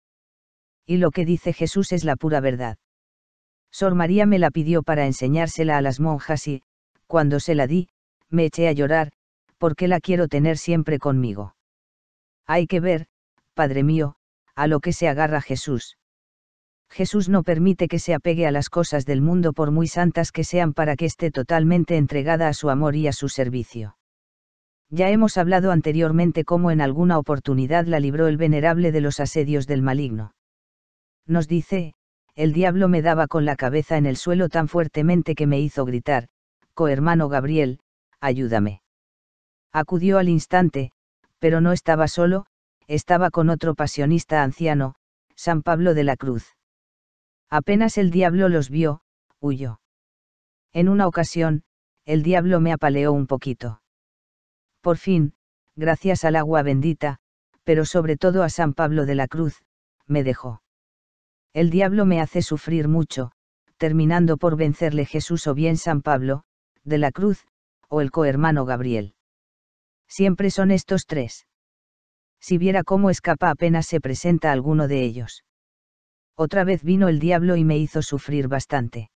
Y 0.86 0.98
lo 0.98 1.10
que 1.10 1.24
dice 1.24 1.52
Jesús 1.52 1.92
es 1.92 2.04
la 2.04 2.16
pura 2.16 2.40
verdad. 2.40 2.78
Sor 3.70 3.94
María 3.94 4.26
me 4.26 4.38
la 4.38 4.50
pidió 4.50 4.82
para 4.82 5.06
enseñársela 5.06 5.76
a 5.76 5.82
las 5.82 6.00
monjas 6.00 6.46
y, 6.46 6.62
cuando 7.06 7.40
se 7.40 7.54
la 7.54 7.66
di, 7.66 7.88
me 8.30 8.46
eché 8.46 8.68
a 8.68 8.72
llorar, 8.72 9.12
porque 9.58 9.88
la 9.88 10.00
quiero 10.00 10.28
tener 10.28 10.58
siempre 10.58 10.98
conmigo. 10.98 11.56
Hay 12.46 12.66
que 12.66 12.80
ver, 12.80 13.06
Padre 13.54 13.82
mío, 13.82 14.16
a 14.54 14.66
lo 14.66 14.80
que 14.80 14.92
se 14.92 15.08
agarra 15.08 15.40
Jesús. 15.40 15.98
Jesús 16.88 17.28
no 17.28 17.42
permite 17.42 17.88
que 17.88 17.98
se 17.98 18.14
apegue 18.14 18.46
a 18.46 18.52
las 18.52 18.70
cosas 18.70 19.04
del 19.04 19.20
mundo 19.20 19.52
por 19.52 19.70
muy 19.70 19.88
santas 19.88 20.30
que 20.32 20.44
sean 20.44 20.72
para 20.72 20.96
que 20.96 21.06
esté 21.06 21.30
totalmente 21.30 21.96
entregada 21.96 22.48
a 22.48 22.54
su 22.54 22.70
amor 22.70 22.96
y 22.96 23.08
a 23.08 23.12
su 23.12 23.28
servicio. 23.28 23.96
Ya 24.90 25.10
hemos 25.10 25.36
hablado 25.36 25.72
anteriormente 25.72 26.44
cómo 26.44 26.70
en 26.70 26.80
alguna 26.80 27.18
oportunidad 27.18 27.86
la 27.86 28.00
libró 28.00 28.28
el 28.28 28.36
venerable 28.36 28.92
de 28.92 29.00
los 29.00 29.20
asedios 29.20 29.66
del 29.66 29.82
maligno. 29.82 30.34
Nos 31.26 31.48
dice, 31.48 31.94
el 32.34 32.52
diablo 32.52 32.88
me 32.88 33.02
daba 33.02 33.26
con 33.26 33.44
la 33.44 33.56
cabeza 33.56 33.96
en 33.96 34.06
el 34.06 34.16
suelo 34.16 34.48
tan 34.48 34.68
fuertemente 34.68 35.34
que 35.34 35.46
me 35.46 35.60
hizo 35.60 35.84
gritar, 35.84 36.28
cohermano 36.74 37.28
Gabriel, 37.28 37.80
ayúdame 38.20 38.82
acudió 39.76 40.16
al 40.18 40.30
instante, 40.30 40.90
pero 41.38 41.60
no 41.60 41.72
estaba 41.72 42.08
solo, 42.08 42.46
estaba 42.86 43.28
con 43.28 43.50
otro 43.50 43.74
pasionista 43.74 44.42
anciano, 44.42 44.94
San 45.34 45.62
Pablo 45.62 45.92
de 45.92 46.02
la 46.02 46.16
Cruz. 46.16 46.56
Apenas 47.50 47.98
el 47.98 48.10
diablo 48.10 48.48
los 48.48 48.70
vio, 48.70 49.02
huyó. 49.38 49.80
En 50.72 50.88
una 50.88 51.06
ocasión, 51.06 51.62
el 52.06 52.22
diablo 52.22 52.58
me 52.60 52.72
apaleó 52.72 53.12
un 53.12 53.26
poquito. 53.26 53.82
Por 54.86 54.98
fin, 54.98 55.32
gracias 55.74 56.24
al 56.24 56.36
agua 56.36 56.62
bendita, 56.62 57.18
pero 57.64 57.84
sobre 57.84 58.16
todo 58.16 58.44
a 58.44 58.48
San 58.48 58.72
Pablo 58.72 59.04
de 59.04 59.16
la 59.16 59.26
Cruz, 59.26 59.64
me 60.06 60.22
dejó. 60.22 60.62
El 61.52 61.70
diablo 61.70 62.06
me 62.06 62.20
hace 62.20 62.40
sufrir 62.40 62.86
mucho, 62.86 63.32
terminando 63.78 64.36
por 64.36 64.56
vencerle 64.56 65.04
Jesús 65.04 65.48
o 65.48 65.54
bien 65.54 65.76
San 65.76 66.02
Pablo, 66.02 66.44
de 66.84 66.98
la 66.98 67.10
Cruz, 67.10 67.48
o 67.88 68.00
el 68.00 68.12
cohermano 68.12 68.64
Gabriel. 68.64 69.16
Siempre 70.06 70.52
son 70.52 70.70
estos 70.70 71.06
tres. 71.06 71.48
Si 72.38 72.56
viera 72.56 72.84
cómo 72.84 73.10
escapa 73.10 73.50
apenas 73.50 73.88
se 73.88 74.00
presenta 74.00 74.52
alguno 74.52 74.86
de 74.86 75.02
ellos. 75.02 75.42
Otra 76.36 76.62
vez 76.62 76.84
vino 76.84 77.08
el 77.08 77.18
diablo 77.18 77.56
y 77.56 77.64
me 77.64 77.76
hizo 77.76 78.02
sufrir 78.02 78.46
bastante. 78.46 79.10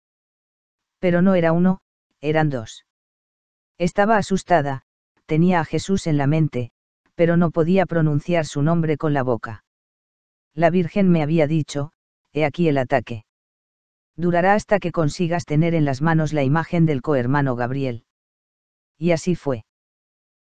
Pero 1.00 1.22
no 1.22 1.34
era 1.34 1.50
uno, 1.50 1.80
eran 2.20 2.50
dos. 2.50 2.86
Estaba 3.78 4.16
asustada, 4.16 4.85
tenía 5.26 5.60
a 5.60 5.64
Jesús 5.64 6.06
en 6.06 6.16
la 6.16 6.26
mente, 6.26 6.70
pero 7.14 7.36
no 7.36 7.50
podía 7.50 7.86
pronunciar 7.86 8.46
su 8.46 8.62
nombre 8.62 8.96
con 8.96 9.12
la 9.12 9.22
boca. 9.22 9.64
La 10.54 10.70
Virgen 10.70 11.10
me 11.10 11.22
había 11.22 11.46
dicho, 11.46 11.92
he 12.32 12.44
aquí 12.44 12.68
el 12.68 12.78
ataque. 12.78 13.24
Durará 14.16 14.54
hasta 14.54 14.78
que 14.78 14.92
consigas 14.92 15.44
tener 15.44 15.74
en 15.74 15.84
las 15.84 16.00
manos 16.00 16.32
la 16.32 16.42
imagen 16.42 16.86
del 16.86 17.02
cohermano 17.02 17.54
Gabriel. 17.56 18.04
Y 18.98 19.10
así 19.10 19.34
fue. 19.34 19.64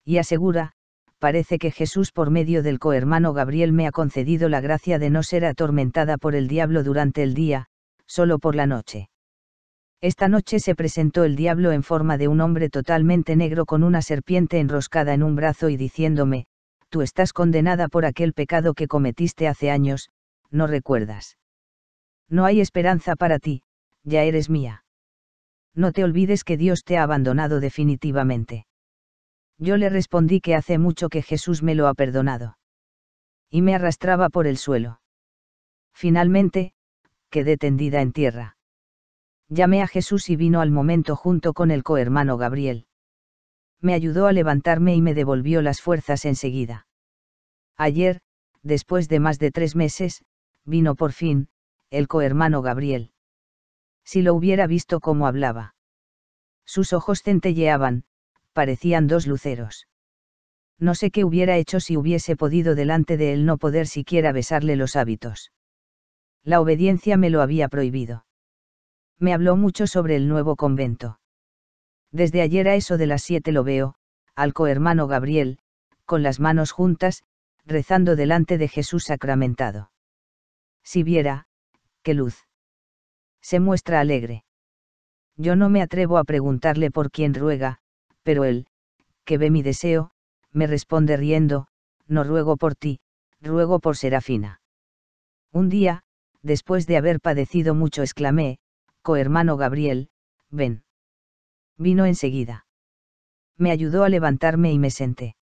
Y 0.05 0.19
asegura, 0.19 0.73
parece 1.19 1.59
que 1.59 1.71
Jesús 1.71 2.13
por 2.13 2.31
medio 2.31 2.63
del 2.63 2.79
cohermano 2.79 3.33
Gabriel 3.33 3.73
me 3.73 3.87
ha 3.87 3.93
concedido 3.93 4.51
la 4.51 4.61
gracia 4.61 4.99
de 4.99 5.09
no 5.09 5.23
ser 5.23 5.47
atormentada 5.47 6.19
por 6.19 6.35
el 6.35 6.49
diablo 6.49 6.83
durante 6.83 7.23
el 7.23 7.33
día, 7.33 7.69
solo 8.07 8.39
por 8.39 8.55
la 8.55 8.67
noche. 8.67 9.09
Esta 10.05 10.29
noche 10.29 10.61
se 10.61 10.75
presentó 10.75 11.25
el 11.25 11.35
diablo 11.35 11.73
en 11.73 11.83
forma 11.83 12.19
de 12.19 12.29
un 12.29 12.43
hombre 12.43 12.69
totalmente 12.69 13.37
negro 13.37 13.65
con 13.65 13.83
una 13.83 14.03
serpiente 14.03 14.59
enroscada 14.61 15.15
en 15.15 15.23
un 15.23 15.35
brazo 15.35 15.71
y 15.71 15.79
diciéndome, 15.79 16.45
tú 16.91 17.01
estás 17.01 17.33
condenada 17.33 17.89
por 17.89 18.05
aquel 18.05 18.35
pecado 18.35 18.75
que 18.75 18.87
cometiste 18.87 19.49
hace 19.49 19.71
años, 19.71 20.11
no 20.51 20.67
recuerdas. 20.67 21.39
No 22.29 22.45
hay 22.45 22.61
esperanza 22.61 23.17
para 23.17 23.39
ti, 23.39 23.63
ya 24.03 24.25
eres 24.25 24.51
mía. 24.51 24.85
No 25.75 25.91
te 25.91 26.05
olvides 26.05 26.45
que 26.45 26.59
Dios 26.59 26.85
te 26.85 26.99
ha 26.99 27.03
abandonado 27.03 27.59
definitivamente. 27.59 28.67
Yo 29.57 29.79
le 29.79 29.89
respondí 29.89 30.43
que 30.43 30.55
hace 30.55 30.77
mucho 30.77 31.09
que 31.09 31.23
Jesús 31.23 31.63
me 31.63 31.75
lo 31.75 31.89
ha 31.89 31.95
perdonado. 31.95 32.59
Y 33.49 33.63
me 33.63 33.75
arrastraba 33.75 34.29
por 34.29 34.47
el 34.47 34.59
suelo. 34.59 35.01
Finalmente, 35.95 36.75
quedé 37.31 37.57
tendida 37.57 38.03
en 38.03 38.13
tierra. 38.13 38.59
Llamé 39.55 39.83
a 39.83 39.87
Jesús 39.87 40.31
y 40.31 40.37
vino 40.37 40.61
al 40.61 40.73
momento 40.73 41.15
junto 41.15 41.53
con 41.53 41.71
el 41.71 41.85
cohermano 41.85 42.37
Gabriel. 42.37 42.87
Me 43.81 43.95
ayudó 43.95 44.27
a 44.27 44.33
levantarme 44.33 44.97
y 44.97 45.01
me 45.01 45.15
devolvió 45.15 45.63
las 45.63 45.81
fuerzas 45.81 46.25
enseguida. 46.25 46.89
Ayer, 47.77 48.21
después 48.65 49.09
de 49.09 49.21
más 49.21 49.39
de 49.39 49.53
tres 49.53 49.77
meses, 49.77 50.25
vino 50.65 50.97
por 50.97 51.13
fin, 51.13 51.51
el 51.91 52.09
cohermano 52.09 52.63
Gabriel. 52.63 53.13
Si 54.05 54.23
lo 54.23 54.35
hubiera 54.35 54.67
visto 54.67 54.99
cómo 54.99 55.29
hablaba. 55.29 55.77
Sus 56.65 56.93
ojos 56.93 57.23
centelleaban, 57.23 58.03
parecían 58.55 59.07
dos 59.07 59.29
luceros. 59.29 59.87
No 60.81 60.97
sé 60.97 61.13
qué 61.13 61.25
hubiera 61.25 61.57
hecho 61.59 61.79
si 61.79 61.97
hubiese 61.97 62.35
podido 62.35 62.75
delante 62.75 63.17
de 63.17 63.33
él 63.33 63.47
no 63.47 63.59
poder 63.59 63.87
siquiera 63.87 64.33
besarle 64.33 64.75
los 64.75 64.97
hábitos. 64.97 65.53
La 66.43 66.61
obediencia 66.61 67.17
me 67.17 67.31
lo 67.31 67.41
había 67.41 67.69
prohibido. 67.69 68.25
Me 69.19 69.33
habló 69.33 69.57
mucho 69.57 69.87
sobre 69.87 70.17
el 70.17 70.29
nuevo 70.29 70.57
convento. 70.57 71.21
Desde 72.11 72.43
ayer 72.43 72.69
a 72.69 72.75
eso 72.75 72.97
de 72.97 73.07
las 73.07 73.23
siete 73.23 73.53
lo 73.53 73.65
veo, 73.65 73.97
al 74.35 74.53
cohermano 74.53 75.07
Gabriel, 75.07 75.59
con 76.05 76.23
las 76.23 76.41
manos 76.41 76.73
juntas, 76.73 77.23
rezando 77.65 78.17
delante 78.17 78.59
de 78.59 78.69
Jesús 78.69 79.05
sacramentado. 79.05 79.91
Si 80.83 81.03
viera, 81.03 81.47
qué 82.03 82.15
luz. 82.15 82.47
Se 83.41 83.61
muestra 83.61 84.01
alegre. 84.01 84.45
Yo 85.37 85.57
no 85.57 85.69
me 85.69 85.83
atrevo 85.83 86.19
a 86.19 86.25
preguntarle 86.25 86.91
por 86.91 87.11
quién 87.11 87.35
ruega, 87.35 87.79
pero 88.23 88.45
él, 88.45 88.67
que 89.25 89.39
ve 89.39 89.51
mi 89.51 89.63
deseo, 89.63 90.13
me 90.53 90.67
responde 90.67 91.17
riendo, 91.17 91.67
no 92.07 92.25
ruego 92.25 92.57
por 92.57 92.75
ti, 92.75 93.01
ruego 93.41 93.81
por 93.81 93.97
Serafina. 93.97 94.61
Un 95.53 95.69
día, 95.69 96.05
después 96.43 96.87
de 96.87 96.97
haber 96.97 97.21
padecido 97.21 97.75
mucho, 97.75 98.03
exclamé, 98.03 98.59
cohermano 99.05 99.59
Gabriel, 99.59 100.09
ven. 100.51 100.83
Vino 101.77 102.07
enseguida. 102.07 102.67
Me 103.59 103.71
ayudó 103.71 104.03
a 104.03 104.09
levantarme 104.09 104.73
y 104.73 104.79
me 104.79 104.91
senté. 104.91 105.37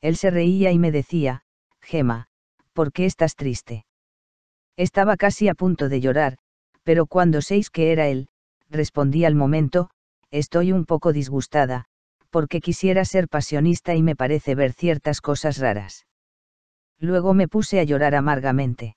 Él 0.00 0.16
se 0.16 0.30
reía 0.30 0.70
y 0.70 0.78
me 0.78 0.92
decía, 0.92 1.42
Gema, 1.82 2.28
¿por 2.72 2.92
qué 2.92 3.04
estás 3.04 3.34
triste? 3.34 3.84
Estaba 4.76 5.16
casi 5.16 5.48
a 5.48 5.54
punto 5.54 5.88
de 5.88 6.00
llorar, 6.00 6.38
pero 6.84 7.06
cuando 7.06 7.42
seis 7.42 7.68
que 7.68 7.90
era 7.90 8.06
él, 8.06 8.28
respondí 8.70 9.24
al 9.24 9.34
momento, 9.34 9.90
estoy 10.30 10.70
un 10.70 10.84
poco 10.84 11.12
disgustada, 11.12 11.86
porque 12.30 12.60
quisiera 12.60 13.04
ser 13.04 13.28
pasionista 13.28 13.96
y 13.96 14.02
me 14.04 14.14
parece 14.14 14.54
ver 14.54 14.72
ciertas 14.72 15.20
cosas 15.20 15.58
raras. 15.58 16.06
Luego 17.00 17.34
me 17.34 17.48
puse 17.48 17.80
a 17.80 17.84
llorar 17.84 18.14
amargamente. 18.14 18.96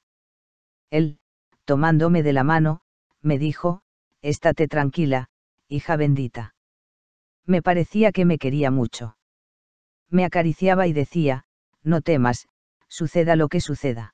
Él, 0.91 1.18
tomándome 1.66 2.22
de 2.22 2.34
la 2.34 2.44
mano, 2.44 2.82
me 3.22 3.38
dijo, 3.38 3.81
estate 4.22 4.68
tranquila, 4.68 5.30
hija 5.68 5.95
bendita. 5.95 6.56
Me 7.45 7.61
parecía 7.61 8.11
que 8.11 8.26
me 8.26 8.38
quería 8.38 8.72
mucho. 8.72 9.18
Me 10.10 10.26
acariciaba 10.26 10.88
y 10.88 10.93
decía, 10.93 11.45
no 11.84 12.02
temas, 12.02 12.48
suceda 12.88 13.35
lo 13.35 13.48
que 13.48 13.61
suceda. 13.61 14.14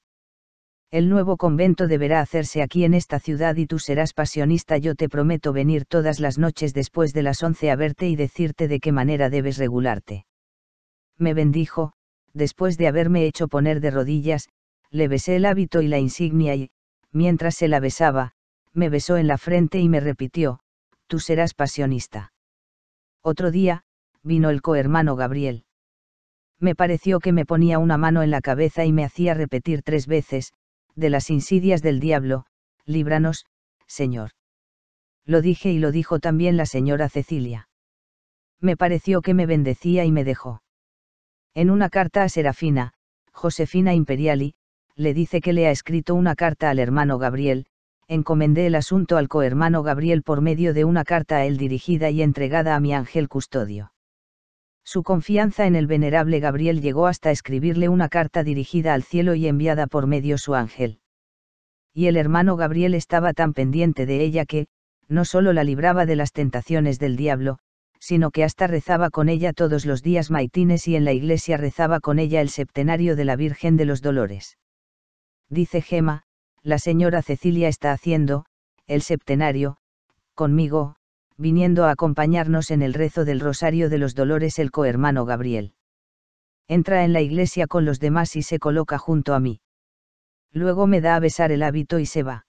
El 0.89 1.09
nuevo 1.09 1.35
convento 1.35 1.87
deberá 1.87 2.21
hacerse 2.21 2.61
aquí 2.61 2.85
en 2.85 2.93
esta 2.93 3.19
ciudad 3.19 3.57
y 3.57 3.65
tú 3.65 3.77
serás 3.77 4.13
pasionista. 4.13 4.77
Yo 4.77 4.95
te 4.95 5.09
prometo 5.09 5.51
venir 5.51 5.85
todas 5.85 6.21
las 6.21 6.37
noches 6.37 6.73
después 6.73 7.13
de 7.13 7.23
las 7.23 7.43
once 7.43 7.69
a 7.69 7.75
verte 7.75 8.07
y 8.07 8.15
decirte 8.15 8.69
de 8.69 8.79
qué 8.79 8.93
manera 8.93 9.29
debes 9.29 9.57
regularte. 9.57 10.25
Me 11.17 11.33
bendijo, 11.33 11.91
después 12.33 12.77
de 12.77 12.87
haberme 12.87 13.25
hecho 13.25 13.49
poner 13.49 13.81
de 13.81 13.91
rodillas, 13.91 14.47
le 14.89 15.09
besé 15.09 15.35
el 15.35 15.45
hábito 15.45 15.81
y 15.81 15.87
la 15.87 15.99
insignia 15.99 16.55
y, 16.55 16.69
mientras 17.11 17.55
se 17.55 17.67
la 17.67 17.81
besaba, 17.81 18.36
me 18.77 18.89
besó 18.89 19.17
en 19.17 19.27
la 19.27 19.39
frente 19.39 19.79
y 19.79 19.89
me 19.89 19.99
repitió, 19.99 20.59
tú 21.07 21.19
serás 21.19 21.55
pasionista. 21.55 22.31
Otro 23.23 23.49
día, 23.49 23.83
vino 24.21 24.51
el 24.51 24.61
cohermano 24.61 25.15
Gabriel. 25.15 25.65
Me 26.59 26.75
pareció 26.75 27.19
que 27.19 27.33
me 27.33 27.45
ponía 27.45 27.79
una 27.79 27.97
mano 27.97 28.21
en 28.21 28.29
la 28.29 28.39
cabeza 28.39 28.85
y 28.85 28.93
me 28.93 29.03
hacía 29.03 29.33
repetir 29.33 29.81
tres 29.81 30.05
veces, 30.05 30.53
de 30.95 31.09
las 31.09 31.31
insidias 31.31 31.81
del 31.81 31.99
diablo, 31.99 32.45
líbranos, 32.85 33.45
Señor. 33.87 34.31
Lo 35.25 35.41
dije 35.41 35.71
y 35.71 35.79
lo 35.79 35.91
dijo 35.91 36.19
también 36.19 36.55
la 36.55 36.67
señora 36.67 37.09
Cecilia. 37.09 37.69
Me 38.59 38.77
pareció 38.77 39.21
que 39.21 39.33
me 39.33 39.47
bendecía 39.47 40.05
y 40.05 40.11
me 40.11 40.23
dejó. 40.23 40.61
En 41.55 41.71
una 41.71 41.89
carta 41.89 42.23
a 42.23 42.29
Serafina, 42.29 42.93
Josefina 43.31 43.95
Imperiali, 43.95 44.53
le 44.95 45.15
dice 45.15 45.41
que 45.41 45.53
le 45.53 45.67
ha 45.67 45.71
escrito 45.71 46.13
una 46.13 46.35
carta 46.35 46.69
al 46.69 46.79
hermano 46.79 47.17
Gabriel, 47.17 47.65
encomendé 48.07 48.67
el 48.67 48.75
asunto 48.75 49.17
al 49.17 49.27
cohermano 49.27 49.83
Gabriel 49.83 50.23
por 50.23 50.41
medio 50.41 50.73
de 50.73 50.85
una 50.85 51.03
carta 51.03 51.37
a 51.37 51.45
él 51.45 51.57
dirigida 51.57 52.09
y 52.09 52.21
entregada 52.21 52.75
a 52.75 52.79
mi 52.79 52.93
ángel 52.93 53.27
custodio. 53.27 53.91
Su 54.85 55.03
confianza 55.03 55.67
en 55.67 55.75
el 55.75 55.87
venerable 55.87 56.39
Gabriel 56.39 56.81
llegó 56.81 57.07
hasta 57.07 57.31
escribirle 57.31 57.89
una 57.89 58.07
carta 58.07 58.43
dirigida 58.43 58.93
al 58.93 59.03
cielo 59.03 59.35
y 59.35 59.47
enviada 59.47 59.87
por 59.87 60.07
medio 60.07 60.37
su 60.37 60.55
ángel. 60.55 60.99
Y 61.93 62.07
el 62.07 62.15
hermano 62.15 62.55
Gabriel 62.55 62.93
estaba 62.93 63.33
tan 63.33 63.53
pendiente 63.53 64.05
de 64.05 64.23
ella 64.23 64.45
que, 64.45 64.67
no 65.09 65.25
solo 65.25 65.51
la 65.51 65.65
libraba 65.65 66.05
de 66.05 66.15
las 66.15 66.31
tentaciones 66.31 66.99
del 66.99 67.17
diablo, 67.17 67.59
sino 67.99 68.31
que 68.31 68.45
hasta 68.45 68.67
rezaba 68.67 69.09
con 69.09 69.27
ella 69.27 69.51
todos 69.51 69.85
los 69.85 70.03
días 70.03 70.31
maitines 70.31 70.87
y 70.87 70.95
en 70.95 71.03
la 71.03 71.11
iglesia 71.11 71.57
rezaba 71.57 71.99
con 71.99 72.19
ella 72.19 72.39
el 72.39 72.49
septenario 72.49 73.17
de 73.17 73.25
la 73.25 73.35
Virgen 73.35 73.75
de 73.75 73.85
los 73.85 74.01
Dolores. 74.01 74.57
Dice 75.49 75.81
Gema, 75.81 76.26
la 76.67 76.79
señora 76.79 77.21
Cecilia 77.21 77.69
está 77.69 77.93
haciendo, 77.93 78.43
el 78.87 79.01
septenario, 79.01 79.77
conmigo, 80.35 80.97
viniendo 81.37 81.85
a 81.85 81.91
acompañarnos 81.91 82.71
en 82.71 82.81
el 82.81 82.93
rezo 82.93 83.23
del 83.23 83.39
Rosario 83.39 83.89
de 83.89 83.97
los 83.97 84.15
Dolores 84.15 84.59
el 84.59 84.69
cohermano 84.69 85.23
Gabriel. 85.23 85.75
Entra 86.67 87.05
en 87.05 87.13
la 87.13 87.21
iglesia 87.21 87.67
con 87.67 87.85
los 87.85 88.01
demás 88.01 88.35
y 88.35 88.43
se 88.43 88.59
coloca 88.59 88.97
junto 88.97 89.33
a 89.33 89.39
mí. 89.39 89.61
Luego 90.51 90.87
me 90.87 90.99
da 90.99 91.15
a 91.15 91.21
besar 91.21 91.53
el 91.53 91.63
hábito 91.63 91.99
y 91.99 92.05
se 92.05 92.23
va. 92.23 92.47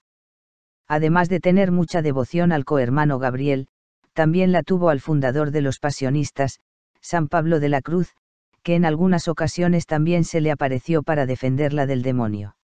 Además 0.85 1.29
de 1.29 1.39
tener 1.39 1.71
mucha 1.71 2.01
devoción 2.01 2.51
al 2.51 2.65
cohermano 2.65 3.19
Gabriel, 3.19 3.69
también 4.11 4.51
la 4.51 4.63
tuvo 4.63 4.89
al 4.89 4.99
fundador 4.99 5.51
de 5.51 5.61
los 5.61 5.79
pasionistas, 5.79 6.59
San 6.99 7.29
Pablo 7.29 7.61
de 7.61 7.69
la 7.69 7.81
Cruz, 7.81 8.13
que 8.63 8.75
en 8.75 8.83
algunas 8.83 9.29
ocasiones 9.29 9.85
también 9.85 10.25
se 10.25 10.41
le 10.41 10.51
apareció 10.51 11.03
para 11.03 11.25
defenderla 11.25 11.85
del 11.85 12.01
demonio. 12.01 12.57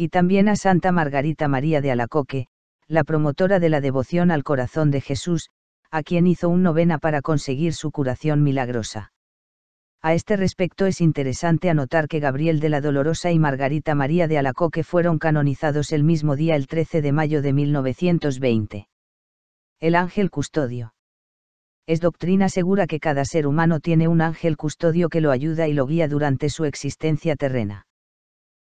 Y 0.00 0.10
también 0.10 0.48
a 0.48 0.54
Santa 0.54 0.92
Margarita 0.92 1.48
María 1.48 1.80
de 1.80 1.90
Alacoque, 1.90 2.46
la 2.86 3.02
promotora 3.02 3.58
de 3.58 3.68
la 3.68 3.80
devoción 3.80 4.30
al 4.30 4.44
corazón 4.44 4.92
de 4.92 5.00
Jesús, 5.00 5.50
a 5.90 6.04
quien 6.04 6.28
hizo 6.28 6.48
un 6.48 6.62
novena 6.62 6.98
para 6.98 7.20
conseguir 7.20 7.74
su 7.74 7.90
curación 7.90 8.44
milagrosa. 8.44 9.12
A 10.00 10.14
este 10.14 10.36
respecto 10.36 10.86
es 10.86 11.00
interesante 11.00 11.68
anotar 11.68 12.06
que 12.06 12.20
Gabriel 12.20 12.60
de 12.60 12.68
la 12.68 12.80
Dolorosa 12.80 13.32
y 13.32 13.40
Margarita 13.40 13.96
María 13.96 14.28
de 14.28 14.38
Alacoque 14.38 14.84
fueron 14.84 15.18
canonizados 15.18 15.90
el 15.90 16.04
mismo 16.04 16.36
día 16.36 16.54
el 16.54 16.68
13 16.68 17.02
de 17.02 17.10
mayo 17.10 17.42
de 17.42 17.52
1920. 17.52 18.88
El 19.80 19.96
ángel 19.96 20.30
custodio. 20.30 20.94
Es 21.88 22.00
doctrina 22.00 22.48
segura 22.48 22.86
que 22.86 23.00
cada 23.00 23.24
ser 23.24 23.48
humano 23.48 23.80
tiene 23.80 24.06
un 24.06 24.20
ángel 24.20 24.56
custodio 24.56 25.08
que 25.08 25.20
lo 25.20 25.32
ayuda 25.32 25.66
y 25.66 25.72
lo 25.72 25.86
guía 25.86 26.06
durante 26.06 26.50
su 26.50 26.66
existencia 26.66 27.34
terrena. 27.34 27.88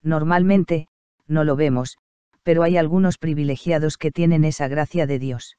Normalmente, 0.01 0.87
no 1.27 1.43
lo 1.43 1.55
vemos, 1.55 1.97
pero 2.43 2.63
hay 2.63 2.77
algunos 2.77 3.17
privilegiados 3.17 3.97
que 3.97 4.11
tienen 4.11 4.43
esa 4.43 4.67
gracia 4.67 5.07
de 5.07 5.19
Dios. 5.19 5.57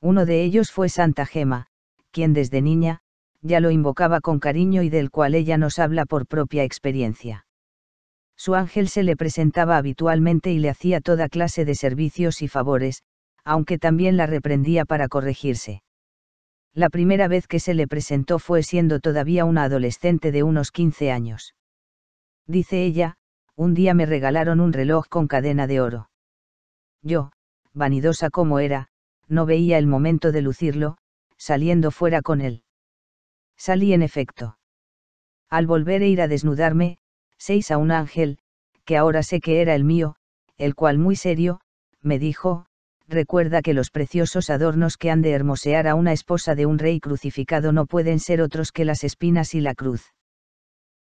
Uno 0.00 0.26
de 0.26 0.42
ellos 0.42 0.72
fue 0.72 0.88
Santa 0.88 1.24
Gema, 1.26 1.68
quien 2.10 2.32
desde 2.32 2.60
niña, 2.60 3.00
ya 3.40 3.60
lo 3.60 3.70
invocaba 3.70 4.20
con 4.20 4.40
cariño 4.40 4.82
y 4.82 4.88
del 4.88 5.10
cual 5.10 5.34
ella 5.34 5.58
nos 5.58 5.78
habla 5.78 6.06
por 6.06 6.26
propia 6.26 6.64
experiencia. 6.64 7.46
Su 8.36 8.54
ángel 8.54 8.88
se 8.88 9.02
le 9.02 9.16
presentaba 9.16 9.76
habitualmente 9.76 10.50
y 10.50 10.58
le 10.58 10.70
hacía 10.70 11.00
toda 11.00 11.28
clase 11.28 11.64
de 11.64 11.74
servicios 11.74 12.42
y 12.42 12.48
favores, 12.48 13.02
aunque 13.44 13.78
también 13.78 14.16
la 14.16 14.26
reprendía 14.26 14.84
para 14.84 15.08
corregirse. 15.08 15.82
La 16.74 16.90
primera 16.90 17.28
vez 17.28 17.46
que 17.46 17.60
se 17.60 17.74
le 17.74 17.86
presentó 17.86 18.38
fue 18.38 18.62
siendo 18.62 18.98
todavía 18.98 19.44
una 19.44 19.64
adolescente 19.64 20.32
de 20.32 20.42
unos 20.42 20.72
15 20.72 21.12
años. 21.12 21.54
Dice 22.46 22.84
ella, 22.84 23.16
un 23.56 23.74
día 23.74 23.94
me 23.94 24.06
regalaron 24.06 24.60
un 24.60 24.72
reloj 24.72 25.06
con 25.08 25.28
cadena 25.28 25.66
de 25.66 25.80
oro. 25.80 26.10
Yo, 27.02 27.30
vanidosa 27.72 28.30
como 28.30 28.58
era, 28.58 28.88
no 29.28 29.46
veía 29.46 29.78
el 29.78 29.86
momento 29.86 30.32
de 30.32 30.42
lucirlo, 30.42 30.96
saliendo 31.36 31.90
fuera 31.90 32.22
con 32.22 32.40
él. 32.40 32.62
Salí 33.56 33.92
en 33.92 34.02
efecto. 34.02 34.58
Al 35.48 35.66
volver 35.66 36.02
e 36.02 36.08
ir 36.08 36.20
a 36.20 36.28
desnudarme, 36.28 36.98
seis 37.38 37.70
a 37.70 37.78
un 37.78 37.90
ángel, 37.90 38.38
que 38.84 38.96
ahora 38.96 39.22
sé 39.22 39.40
que 39.40 39.60
era 39.60 39.74
el 39.74 39.84
mío, 39.84 40.16
el 40.56 40.74
cual 40.74 40.98
muy 40.98 41.16
serio, 41.16 41.60
me 42.00 42.18
dijo, 42.18 42.66
recuerda 43.06 43.62
que 43.62 43.74
los 43.74 43.90
preciosos 43.90 44.50
adornos 44.50 44.96
que 44.96 45.10
han 45.10 45.22
de 45.22 45.32
hermosear 45.32 45.86
a 45.86 45.94
una 45.94 46.12
esposa 46.12 46.54
de 46.54 46.66
un 46.66 46.78
rey 46.78 47.00
crucificado 47.00 47.72
no 47.72 47.86
pueden 47.86 48.18
ser 48.18 48.40
otros 48.40 48.72
que 48.72 48.84
las 48.84 49.04
espinas 49.04 49.54
y 49.54 49.60
la 49.60 49.74
cruz. 49.74 50.13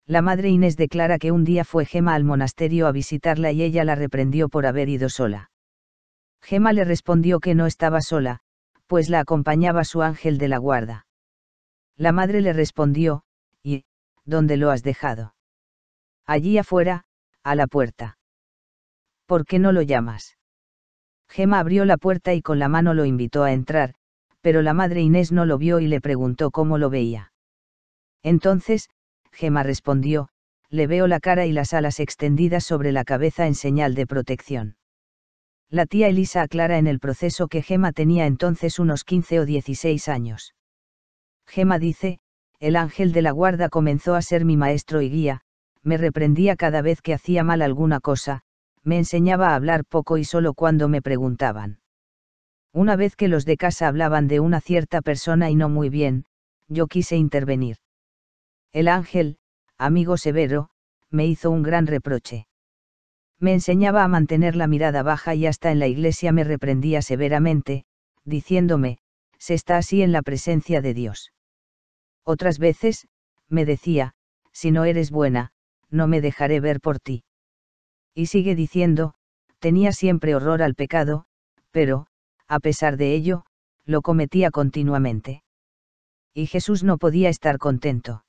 La 0.06 0.20
madre 0.20 0.48
Inés 0.48 0.76
declara 0.76 1.18
que 1.18 1.30
un 1.30 1.44
día 1.44 1.64
fue 1.64 1.84
Gema 1.84 2.14
al 2.14 2.24
monasterio 2.24 2.86
a 2.86 2.92
visitarla 2.92 3.52
y 3.52 3.62
ella 3.62 3.84
la 3.84 3.94
reprendió 3.94 4.48
por 4.48 4.66
haber 4.66 4.88
ido 4.88 5.08
sola. 5.08 5.50
Gema 6.42 6.72
le 6.72 6.84
respondió 6.84 7.38
que 7.38 7.54
no 7.54 7.66
estaba 7.66 8.00
sola, 8.00 8.40
pues 8.88 9.08
la 9.08 9.20
acompañaba 9.20 9.84
su 9.84 10.02
ángel 10.02 10.38
de 10.38 10.48
la 10.48 10.58
guarda. 10.58 11.06
La 11.96 12.10
madre 12.10 12.40
le 12.40 12.52
respondió, 12.52 13.22
¿y, 13.62 13.84
dónde 14.24 14.56
lo 14.56 14.70
has 14.70 14.82
dejado? 14.82 15.34
Allí 16.26 16.58
afuera, 16.58 17.04
a 17.44 17.54
la 17.54 17.66
puerta. 17.68 18.18
¿Por 19.26 19.46
qué 19.46 19.58
no 19.58 19.72
lo 19.72 19.82
llamas? 19.82 20.36
Gema 21.28 21.60
abrió 21.60 21.84
la 21.84 21.96
puerta 21.96 22.34
y 22.34 22.42
con 22.42 22.58
la 22.58 22.68
mano 22.68 22.92
lo 22.92 23.04
invitó 23.04 23.44
a 23.44 23.52
entrar, 23.52 23.94
pero 24.40 24.62
la 24.62 24.74
madre 24.74 25.00
Inés 25.00 25.30
no 25.32 25.46
lo 25.46 25.58
vio 25.58 25.78
y 25.78 25.86
le 25.86 26.00
preguntó 26.00 26.50
cómo 26.50 26.76
lo 26.76 26.90
veía. 26.90 27.32
Entonces, 28.22 28.90
Gema 29.32 29.62
respondió, 29.62 30.28
le 30.68 30.86
veo 30.86 31.06
la 31.06 31.20
cara 31.20 31.46
y 31.46 31.52
las 31.52 31.74
alas 31.74 32.00
extendidas 32.00 32.64
sobre 32.64 32.92
la 32.92 33.04
cabeza 33.04 33.46
en 33.46 33.54
señal 33.54 33.94
de 33.94 34.06
protección. 34.06 34.76
La 35.68 35.86
tía 35.86 36.08
Elisa 36.08 36.42
aclara 36.42 36.78
en 36.78 36.86
el 36.86 37.00
proceso 37.00 37.48
que 37.48 37.62
Gema 37.62 37.92
tenía 37.92 38.26
entonces 38.26 38.78
unos 38.78 39.04
15 39.04 39.40
o 39.40 39.46
16 39.46 40.08
años. 40.08 40.54
Gema 41.46 41.78
dice, 41.78 42.18
el 42.60 42.76
ángel 42.76 43.12
de 43.12 43.22
la 43.22 43.32
guarda 43.32 43.68
comenzó 43.68 44.14
a 44.14 44.22
ser 44.22 44.44
mi 44.44 44.56
maestro 44.56 45.02
y 45.02 45.10
guía, 45.10 45.40
me 45.82 45.96
reprendía 45.96 46.56
cada 46.56 46.82
vez 46.82 47.02
que 47.02 47.14
hacía 47.14 47.42
mal 47.42 47.62
alguna 47.62 48.00
cosa, 48.00 48.42
me 48.84 48.98
enseñaba 48.98 49.48
a 49.48 49.54
hablar 49.54 49.84
poco 49.84 50.16
y 50.16 50.24
solo 50.24 50.54
cuando 50.54 50.88
me 50.88 51.02
preguntaban. 51.02 51.80
Una 52.72 52.96
vez 52.96 53.16
que 53.16 53.28
los 53.28 53.44
de 53.44 53.56
casa 53.56 53.88
hablaban 53.88 54.28
de 54.28 54.40
una 54.40 54.60
cierta 54.60 55.02
persona 55.02 55.50
y 55.50 55.54
no 55.54 55.68
muy 55.68 55.88
bien, 55.88 56.24
yo 56.68 56.86
quise 56.86 57.16
intervenir. 57.16 57.76
El 58.72 58.88
ángel, 58.88 59.38
amigo 59.76 60.16
severo, 60.16 60.70
me 61.10 61.26
hizo 61.26 61.50
un 61.50 61.62
gran 61.62 61.86
reproche. 61.86 62.46
Me 63.38 63.52
enseñaba 63.52 64.02
a 64.02 64.08
mantener 64.08 64.56
la 64.56 64.66
mirada 64.66 65.02
baja 65.02 65.34
y 65.34 65.46
hasta 65.46 65.72
en 65.72 65.78
la 65.78 65.88
iglesia 65.88 66.32
me 66.32 66.44
reprendía 66.44 67.02
severamente, 67.02 67.84
diciéndome, 68.24 68.98
se 69.38 69.54
está 69.54 69.76
así 69.76 70.02
en 70.02 70.12
la 70.12 70.22
presencia 70.22 70.80
de 70.80 70.94
Dios. 70.94 71.32
Otras 72.24 72.58
veces, 72.58 73.08
me 73.48 73.64
decía, 73.66 74.14
si 74.52 74.70
no 74.70 74.84
eres 74.84 75.10
buena, 75.10 75.52
no 75.90 76.06
me 76.06 76.20
dejaré 76.20 76.60
ver 76.60 76.80
por 76.80 76.98
ti. 76.98 77.24
Y 78.14 78.26
sigue 78.26 78.54
diciendo, 78.54 79.14
tenía 79.58 79.92
siempre 79.92 80.34
horror 80.34 80.62
al 80.62 80.74
pecado, 80.74 81.26
pero, 81.72 82.06
a 82.48 82.60
pesar 82.60 82.96
de 82.96 83.14
ello, 83.14 83.44
lo 83.84 84.00
cometía 84.02 84.50
continuamente. 84.50 85.42
Y 86.32 86.46
Jesús 86.46 86.84
no 86.84 86.96
podía 86.96 87.28
estar 87.28 87.58
contento. 87.58 88.24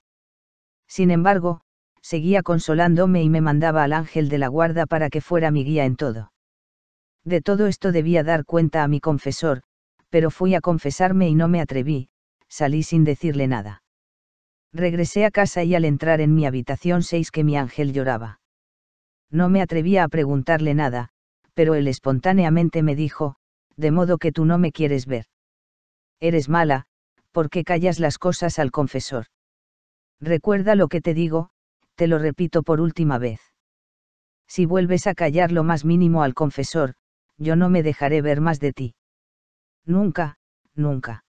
Sin 0.93 1.09
embargo, 1.09 1.61
seguía 2.03 2.43
consolándome 2.43 3.23
y 3.23 3.27
me 3.27 3.41
mandaba 3.41 3.83
al 3.83 3.93
ángel 3.93 4.29
de 4.29 4.37
la 4.37 4.47
guarda 4.47 4.85
para 4.85 5.09
que 5.09 5.21
fuera 5.21 5.49
mi 5.49 5.63
guía 5.63 5.85
en 5.85 5.95
todo. 5.95 6.31
De 7.23 7.41
todo 7.41 7.65
esto 7.65 7.91
debía 7.91 8.23
dar 8.23 8.45
cuenta 8.45 8.83
a 8.83 8.87
mi 8.87 8.99
confesor, 8.99 9.63
pero 10.11 10.29
fui 10.29 10.53
a 10.53 10.61
confesarme 10.61 11.27
y 11.29 11.33
no 11.33 11.47
me 11.47 11.61
atreví, 11.61 12.09
salí 12.47 12.83
sin 12.83 13.05
decirle 13.05 13.47
nada. 13.47 13.81
Regresé 14.71 15.25
a 15.25 15.31
casa 15.31 15.63
y 15.63 15.73
al 15.73 15.85
entrar 15.85 16.21
en 16.21 16.35
mi 16.35 16.45
habitación 16.45 17.01
seis 17.01 17.31
que 17.31 17.43
mi 17.43 17.57
ángel 17.57 17.91
lloraba. 17.91 18.39
No 19.31 19.49
me 19.49 19.63
atrevía 19.63 20.03
a 20.03 20.09
preguntarle 20.09 20.75
nada, 20.75 21.09
pero 21.55 21.73
él 21.73 21.87
espontáneamente 21.87 22.83
me 22.83 22.95
dijo, 22.95 23.37
de 23.77 23.89
modo 23.89 24.19
que 24.19 24.31
tú 24.31 24.45
no 24.45 24.59
me 24.59 24.71
quieres 24.71 25.07
ver. 25.07 25.25
Eres 26.19 26.49
mala, 26.49 26.85
porque 27.31 27.63
callas 27.63 27.99
las 27.99 28.19
cosas 28.19 28.59
al 28.59 28.69
confesor. 28.69 29.25
Recuerda 30.19 30.75
lo 30.75 30.87
que 30.87 31.01
te 31.01 31.13
digo, 31.13 31.49
te 31.95 32.07
lo 32.07 32.17
repito 32.19 32.63
por 32.63 32.81
última 32.81 33.17
vez. 33.17 33.39
Si 34.47 34.65
vuelves 34.65 35.07
a 35.07 35.13
callar 35.13 35.51
lo 35.51 35.63
más 35.63 35.85
mínimo 35.85 36.23
al 36.23 36.33
confesor, 36.33 36.95
yo 37.37 37.55
no 37.55 37.69
me 37.69 37.83
dejaré 37.83 38.21
ver 38.21 38.41
más 38.41 38.59
de 38.59 38.73
ti. 38.73 38.95
Nunca, 39.85 40.37
nunca 40.75 41.23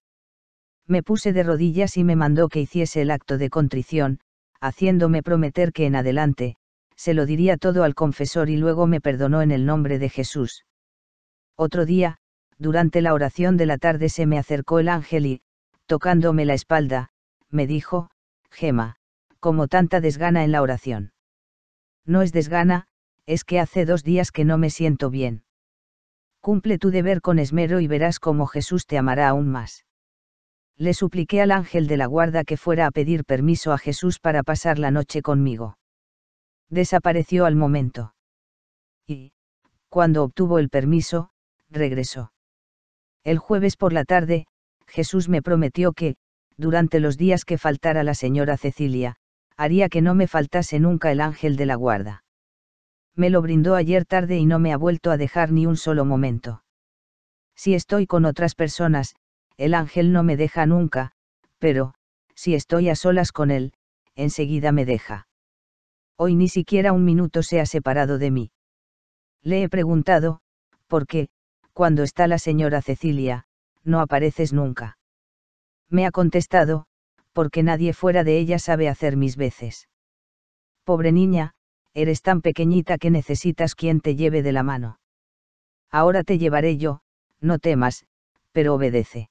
me 0.86 1.02
puse 1.02 1.32
de 1.32 1.43
rodillas 1.43 1.97
y 1.97 2.05
me 2.05 2.16
mandó 2.16 2.48
que 2.48 2.61
hiciese 2.61 3.02
el 3.02 3.11
acto 3.11 3.39
de 3.39 3.48
contrición, 3.51 4.20
haciéndome 4.61 5.23
prometer 5.23 5.73
que 5.73 5.86
en 5.86 5.97
adelante, 5.97 6.56
se 6.97 7.15
lo 7.15 7.27
diría 7.27 7.56
todo 7.56 7.85
al 7.85 7.94
confesor 7.94 8.51
y 8.51 8.56
luego 8.56 8.86
me 8.86 9.01
perdonó 9.01 9.43
en 9.43 9.51
el 9.51 9.66
nombre 9.66 9.98
de 9.98 10.11
Jesús. 10.11 10.65
Otro 11.56 11.86
día, 11.86 12.19
durante 12.59 13.01
la 13.01 13.15
oración 13.15 13.56
de 13.56 13.66
la 13.66 13.78
tarde 13.78 14.09
se 14.09 14.27
me 14.27 14.39
acercó 14.39 14.78
el 14.78 14.89
ángel 14.89 15.27
y, 15.27 15.43
tocándome 15.86 16.44
la 16.44 16.55
espalda, 16.55 17.11
me 17.51 17.66
dijo, 17.66 18.11
Gema, 18.55 18.97
como 19.40 19.68
tanta 19.68 20.01
desgana 20.01 20.44
en 20.44 20.52
la 20.52 20.62
oración. 20.62 21.12
No 22.06 22.22
es 22.22 22.32
desgana, 22.32 22.86
es 23.26 23.44
que 23.44 23.60
hace 23.60 23.85
dos 23.85 24.05
días 24.05 24.31
que 24.31 24.44
no 24.44 24.56
me 24.56 24.70
siento 24.70 25.10
bien. 25.10 25.44
Cumple 26.40 26.78
tu 26.78 26.90
deber 26.90 27.20
con 27.20 27.39
esmero 27.39 27.81
y 27.81 27.89
verás 27.89 28.18
cómo 28.18 28.47
Jesús 28.47 28.86
te 28.86 28.97
amará 28.97 29.28
aún 29.28 29.51
más 29.51 29.85
le 30.76 30.93
supliqué 30.93 31.40
al 31.40 31.52
ángel 31.52 31.86
de 31.86 31.97
la 31.97 32.06
guarda 32.06 32.44
que 32.44 32.56
fuera 32.56 32.86
a 32.86 32.90
pedir 32.90 33.24
permiso 33.24 33.72
a 33.72 33.78
Jesús 33.78 34.18
para 34.18 34.43
pasar 34.43 34.78
la 34.78 34.90
noche 34.90 35.22
conmigo. 35.22 35.78
Desapareció 36.68 37.44
al 37.47 37.55
momento. 37.55 38.14
Y, 39.06 39.32
cuando 39.89 40.24
obtuvo 40.24 40.59
el 40.59 40.70
permiso, 40.70 41.31
regresó. 41.68 42.32
El 43.22 43.39
jueves 43.39 43.76
por 43.76 43.93
la 43.93 44.05
tarde, 44.05 44.47
Jesús 44.86 45.28
me 45.28 45.43
prometió 45.43 45.93
que, 45.93 46.16
durante 46.56 47.01
los 47.01 47.16
días 47.16 47.44
que 47.44 47.59
faltara 47.59 48.02
la 48.02 48.14
señora 48.14 48.56
Cecilia, 48.56 49.16
haría 49.56 49.89
que 49.89 50.02
no 50.02 50.14
me 50.14 50.26
faltase 50.26 50.81
nunca 50.81 51.12
el 51.12 51.20
ángel 51.20 51.56
de 51.56 51.66
la 51.66 51.74
guarda. 51.74 52.24
Me 53.16 53.31
lo 53.31 53.43
brindó 53.43 53.74
ayer 53.74 54.05
tarde 54.05 54.39
y 54.39 54.47
no 54.47 54.59
me 54.59 54.72
ha 54.72 54.76
vuelto 54.76 55.10
a 55.10 55.16
dejar 55.16 55.52
ni 55.52 55.66
un 55.66 55.76
solo 55.76 56.05
momento. 56.05 56.64
Si 57.55 57.74
estoy 57.74 58.06
con 58.06 58.24
otras 58.24 58.55
personas, 58.55 59.14
el 59.56 59.74
ángel 59.74 60.12
no 60.12 60.24
me 60.24 60.36
deja 60.36 60.66
nunca, 60.66 61.12
pero, 61.59 61.94
si 62.35 62.55
estoy 62.55 62.89
a 62.89 62.97
solas 62.97 63.31
con 63.31 63.51
él, 63.51 63.72
enseguida 64.16 64.72
me 64.72 64.85
deja. 64.85 65.28
Hoy 66.16 66.35
ni 66.35 66.48
siquiera 66.48 66.93
un 66.93 67.05
minuto 67.05 67.43
se 67.43 67.60
ha 67.60 67.66
separado 67.66 68.18
de 68.18 68.31
mí. 68.31 68.51
Le 69.43 69.62
he 69.62 69.68
preguntado, 69.68 70.40
¿por 70.89 71.06
qué, 71.06 71.28
cuando 71.72 72.02
está 72.02 72.26
la 72.26 72.39
señora 72.39 72.82
Cecilia, 72.82 73.47
no 73.85 74.01
apareces 74.01 74.52
nunca? 74.52 74.98
Me 75.94 76.06
ha 76.06 76.10
contestado, 76.10 76.86
porque 77.32 77.62
nadie 77.62 77.92
fuera 77.92 78.24
de 78.24 78.36
ella 78.36 78.58
sabe 78.58 78.88
hacer 78.88 79.16
mis 79.16 79.36
veces. 79.36 79.88
Pobre 80.82 81.12
niña, 81.12 81.54
eres 81.92 82.20
tan 82.20 82.40
pequeñita 82.40 82.98
que 82.98 83.12
necesitas 83.12 83.76
quien 83.76 84.00
te 84.00 84.16
lleve 84.16 84.42
de 84.42 84.50
la 84.50 84.64
mano. 84.64 84.98
Ahora 85.92 86.24
te 86.24 86.36
llevaré 86.36 86.78
yo, 86.78 87.02
no 87.40 87.60
temas, 87.60 88.06
pero 88.50 88.74
obedece 88.74 89.30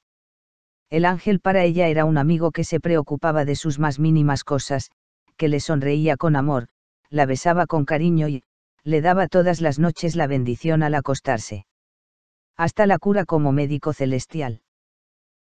El 0.89 1.03
ángel 1.03 1.41
para 1.41 1.65
ella 1.65 1.89
era 1.89 2.05
un 2.05 2.17
amigo 2.17 2.51
que 2.51 2.63
se 2.63 2.79
preocupaba 2.79 3.43
de 3.43 3.57
sus 3.57 3.77
más 3.77 3.99
mínimas 3.99 4.45
cosas, 4.45 4.89
que 5.35 5.49
le 5.49 5.59
sonreía 5.59 6.15
con 6.15 6.37
amor, 6.37 6.69
la 7.09 7.25
besaba 7.25 7.67
con 7.67 7.83
cariño 7.83 8.29
y, 8.29 8.41
le 8.85 9.01
daba 9.01 9.27
todas 9.27 9.59
las 9.59 9.79
noches 9.79 10.15
la 10.15 10.27
bendición 10.27 10.81
al 10.81 10.95
acostarse. 10.95 11.65
Hasta 12.55 12.87
la 12.87 12.99
cura 12.99 13.25
como 13.25 13.51
médico 13.51 13.91
celestial. 13.91 14.61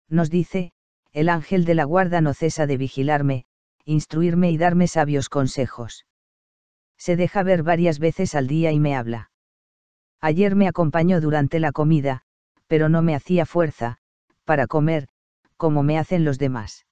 Nos 0.10 0.30
dice, 0.30 0.74
el 1.18 1.30
ángel 1.30 1.66
de 1.66 1.74
la 1.74 1.84
guarda 1.84 2.22
no 2.22 2.36
cesa 2.36 2.68
de 2.68 2.78
vigilarme, 2.78 3.46
instruirme 3.86 4.52
y 4.52 4.58
darme 4.60 4.86
sabios 4.86 5.30
consejos. 5.30 6.06
Se 6.96 7.16
deja 7.16 7.42
ver 7.42 7.64
varias 7.64 7.98
veces 7.98 8.36
al 8.36 8.46
día 8.46 8.72
y 8.72 8.80
me 8.80 8.96
habla. 8.96 9.32
Ayer 10.22 10.56
me 10.56 10.68
acompañó 10.68 11.20
durante 11.20 11.60
la 11.60 11.72
comida, 11.72 12.22
pero 12.68 12.88
no 12.88 13.02
me 13.02 13.16
hacía 13.16 13.48
fuerza, 13.48 13.98
para 14.46 14.68
comer, 14.68 15.08
como 15.56 15.82
me 15.82 15.98
hacen 15.98 16.24
los 16.24 16.38
demás. 16.38 16.86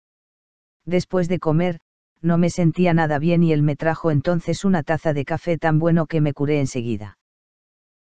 Después 0.85 1.27
de 1.27 1.37
comer, 1.37 1.79
no 2.19 2.39
me 2.39 2.49
sentía 2.49 2.95
nada 2.95 3.19
bien 3.19 3.43
y 3.43 3.53
él 3.53 3.61
me 3.61 3.75
trajo 3.75 4.09
entonces 4.09 4.65
una 4.65 4.81
taza 4.81 5.13
de 5.13 5.23
café 5.23 5.59
tan 5.59 5.77
bueno 5.77 6.07
que 6.07 6.19
me 6.19 6.33
curé 6.33 6.59
enseguida. 6.59 7.19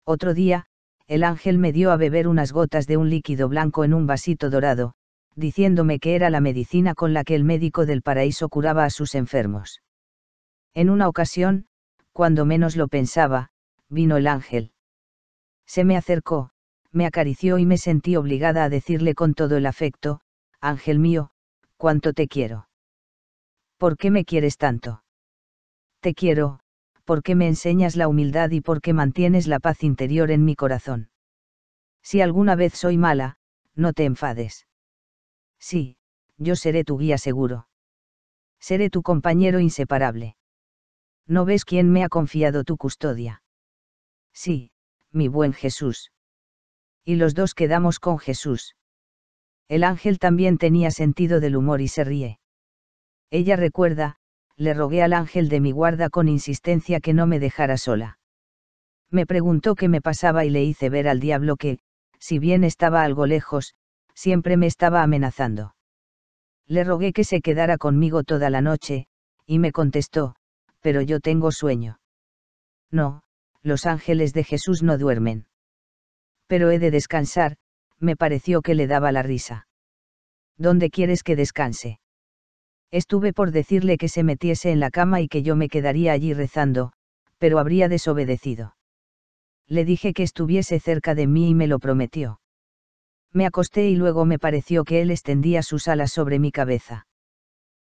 Otro 0.04 0.34
día, 0.34 0.66
el 1.08 1.24
ángel 1.24 1.58
me 1.58 1.72
dio 1.72 1.90
a 1.90 1.96
beber 1.96 2.28
unas 2.28 2.52
gotas 2.52 2.86
de 2.86 2.96
un 2.96 3.10
líquido 3.10 3.48
blanco 3.48 3.82
en 3.82 3.92
un 3.92 4.06
vasito 4.06 4.50
dorado, 4.50 4.94
diciéndome 5.34 5.98
que 5.98 6.14
era 6.14 6.30
la 6.30 6.40
medicina 6.40 6.94
con 6.94 7.12
la 7.12 7.24
que 7.24 7.34
el 7.34 7.44
médico 7.44 7.86
del 7.86 8.02
paraíso 8.02 8.48
curaba 8.48 8.84
a 8.84 8.90
sus 8.90 9.14
enfermos. 9.14 9.82
En 10.74 10.90
una 10.90 11.08
ocasión, 11.08 11.66
cuando 12.12 12.44
menos 12.44 12.76
lo 12.76 12.88
pensaba, 12.88 13.50
vino 13.88 14.16
el 14.16 14.26
ángel. 14.26 14.72
Se 15.66 15.84
me 15.84 15.96
acercó, 15.96 16.50
me 16.90 17.06
acarició 17.06 17.58
y 17.58 17.66
me 17.66 17.78
sentí 17.78 18.16
obligada 18.16 18.64
a 18.64 18.68
decirle 18.68 19.14
con 19.14 19.34
todo 19.34 19.56
el 19.56 19.66
afecto, 19.66 20.20
Ángel 20.60 20.98
mío, 20.98 21.30
cuánto 21.76 22.12
te 22.12 22.28
quiero. 22.28 22.68
¿Por 23.78 23.96
qué 23.96 24.10
me 24.10 24.24
quieres 24.24 24.58
tanto? 24.58 25.02
Te 26.00 26.14
quiero, 26.14 26.60
porque 27.04 27.34
me 27.34 27.48
enseñas 27.48 27.96
la 27.96 28.08
humildad 28.08 28.50
y 28.50 28.60
porque 28.60 28.92
mantienes 28.92 29.46
la 29.46 29.58
paz 29.58 29.82
interior 29.82 30.30
en 30.30 30.44
mi 30.44 30.54
corazón. 30.54 31.10
Si 32.02 32.20
alguna 32.20 32.54
vez 32.54 32.74
soy 32.74 32.98
mala, 32.98 33.38
no 33.74 33.92
te 33.92 34.04
enfades. 34.04 34.66
Sí, 35.62 35.96
yo 36.38 36.56
seré 36.56 36.82
tu 36.82 36.98
guía 36.98 37.18
seguro. 37.18 37.68
Seré 38.58 38.90
tu 38.90 39.02
compañero 39.02 39.60
inseparable. 39.60 40.36
¿No 41.28 41.44
ves 41.44 41.64
quién 41.64 41.92
me 41.92 42.02
ha 42.02 42.08
confiado 42.08 42.64
tu 42.64 42.76
custodia? 42.76 43.44
Sí, 44.32 44.72
mi 45.12 45.28
buen 45.28 45.52
Jesús. 45.52 46.10
Y 47.04 47.14
los 47.14 47.34
dos 47.34 47.54
quedamos 47.54 48.00
con 48.00 48.18
Jesús. 48.18 48.74
El 49.68 49.84
ángel 49.84 50.18
también 50.18 50.58
tenía 50.58 50.90
sentido 50.90 51.38
del 51.38 51.56
humor 51.56 51.80
y 51.80 51.86
se 51.86 52.02
ríe. 52.02 52.40
Ella 53.30 53.54
recuerda, 53.54 54.16
le 54.56 54.74
rogué 54.74 55.00
al 55.02 55.12
ángel 55.12 55.48
de 55.48 55.60
mi 55.60 55.70
guarda 55.70 56.10
con 56.10 56.28
insistencia 56.28 56.98
que 56.98 57.14
no 57.14 57.28
me 57.28 57.38
dejara 57.38 57.76
sola. 57.76 58.18
Me 59.10 59.26
preguntó 59.26 59.76
qué 59.76 59.88
me 59.88 60.00
pasaba 60.00 60.44
y 60.44 60.50
le 60.50 60.64
hice 60.64 60.90
ver 60.90 61.06
al 61.06 61.20
diablo 61.20 61.56
que, 61.56 61.78
si 62.18 62.40
bien 62.40 62.64
estaba 62.64 63.04
algo 63.04 63.26
lejos, 63.26 63.76
siempre 64.14 64.56
me 64.56 64.66
estaba 64.66 65.02
amenazando. 65.02 65.74
Le 66.66 66.84
rogué 66.84 67.12
que 67.12 67.24
se 67.24 67.40
quedara 67.40 67.78
conmigo 67.78 68.22
toda 68.24 68.50
la 68.50 68.60
noche, 68.60 69.06
y 69.46 69.58
me 69.58 69.72
contestó, 69.72 70.34
pero 70.80 71.00
yo 71.00 71.20
tengo 71.20 71.52
sueño. 71.52 72.00
No, 72.90 73.22
los 73.62 73.86
ángeles 73.86 74.32
de 74.32 74.44
Jesús 74.44 74.82
no 74.82 74.98
duermen. 74.98 75.46
Pero 76.46 76.70
he 76.70 76.78
de 76.78 76.90
descansar, 76.90 77.56
me 77.98 78.16
pareció 78.16 78.62
que 78.62 78.74
le 78.74 78.86
daba 78.86 79.12
la 79.12 79.22
risa. 79.22 79.66
¿Dónde 80.58 80.90
quieres 80.90 81.22
que 81.22 81.36
descanse? 81.36 82.00
Estuve 82.90 83.32
por 83.32 83.52
decirle 83.52 83.96
que 83.96 84.08
se 84.08 84.22
metiese 84.22 84.70
en 84.70 84.78
la 84.78 84.90
cama 84.90 85.22
y 85.22 85.28
que 85.28 85.42
yo 85.42 85.56
me 85.56 85.68
quedaría 85.68 86.12
allí 86.12 86.34
rezando, 86.34 86.92
pero 87.38 87.58
habría 87.58 87.88
desobedecido. 87.88 88.76
Le 89.66 89.86
dije 89.86 90.12
que 90.12 90.22
estuviese 90.22 90.78
cerca 90.78 91.14
de 91.14 91.26
mí 91.26 91.48
y 91.48 91.54
me 91.54 91.66
lo 91.66 91.78
prometió. 91.78 92.41
Me 93.32 93.46
acosté 93.46 93.88
y 93.88 93.96
luego 93.96 94.24
me 94.24 94.38
pareció 94.38 94.84
que 94.84 95.00
él 95.00 95.10
extendía 95.10 95.62
sus 95.62 95.88
alas 95.88 96.12
sobre 96.12 96.38
mi 96.38 96.52
cabeza. 96.52 97.06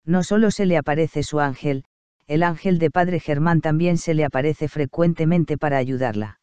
No 0.05 0.23
solo 0.23 0.51
se 0.51 0.67
le 0.67 0.77
aparece 0.77 1.23
su 1.23 1.41
ángel, 1.41 1.85
el 2.27 2.43
ángel 2.43 2.79
de 2.79 2.91
Padre 2.91 3.21
Germán 3.21 3.61
también 3.61 3.97
se 3.97 4.15
le 4.15 4.25
aparece 4.25 4.69
frecuentemente 4.69 5.57
para 5.57 5.79
ayudarla. 5.79 6.41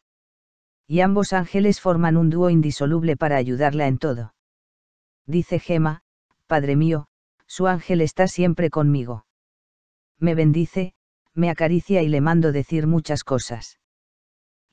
Y 0.87 1.01
ambos 1.01 1.33
ángeles 1.33 1.79
forman 1.79 2.17
un 2.17 2.29
dúo 2.29 2.49
indisoluble 2.49 3.17
para 3.17 3.37
ayudarla 3.37 3.87
en 3.87 3.97
todo. 3.97 4.33
Dice 5.25 5.59
Gema, 5.59 6.01
Padre 6.47 6.75
mío, 6.75 7.07
su 7.45 7.67
ángel 7.67 8.01
está 8.01 8.27
siempre 8.27 8.69
conmigo. 8.69 9.25
Me 10.19 10.33
bendice, 10.33 10.93
me 11.33 11.49
acaricia 11.49 12.01
y 12.01 12.07
le 12.07 12.21
mando 12.21 12.51
decir 12.51 12.87
muchas 12.87 13.23
cosas 13.23 13.76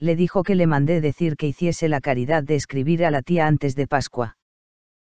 le 0.05 0.17
dijo 0.17 0.43
que 0.43 0.55
le 0.55 0.67
mandé 0.67 1.01
decir 1.01 1.37
que 1.37 1.47
hiciese 1.47 1.89
la 1.89 2.03
caridad 2.03 2.43
de 2.43 2.57
escribir 2.57 3.07
a 3.07 3.11
la 3.11 3.23
tía 3.23 3.47
antes 3.47 3.75
de 3.75 3.87
Pascua. 3.87 4.37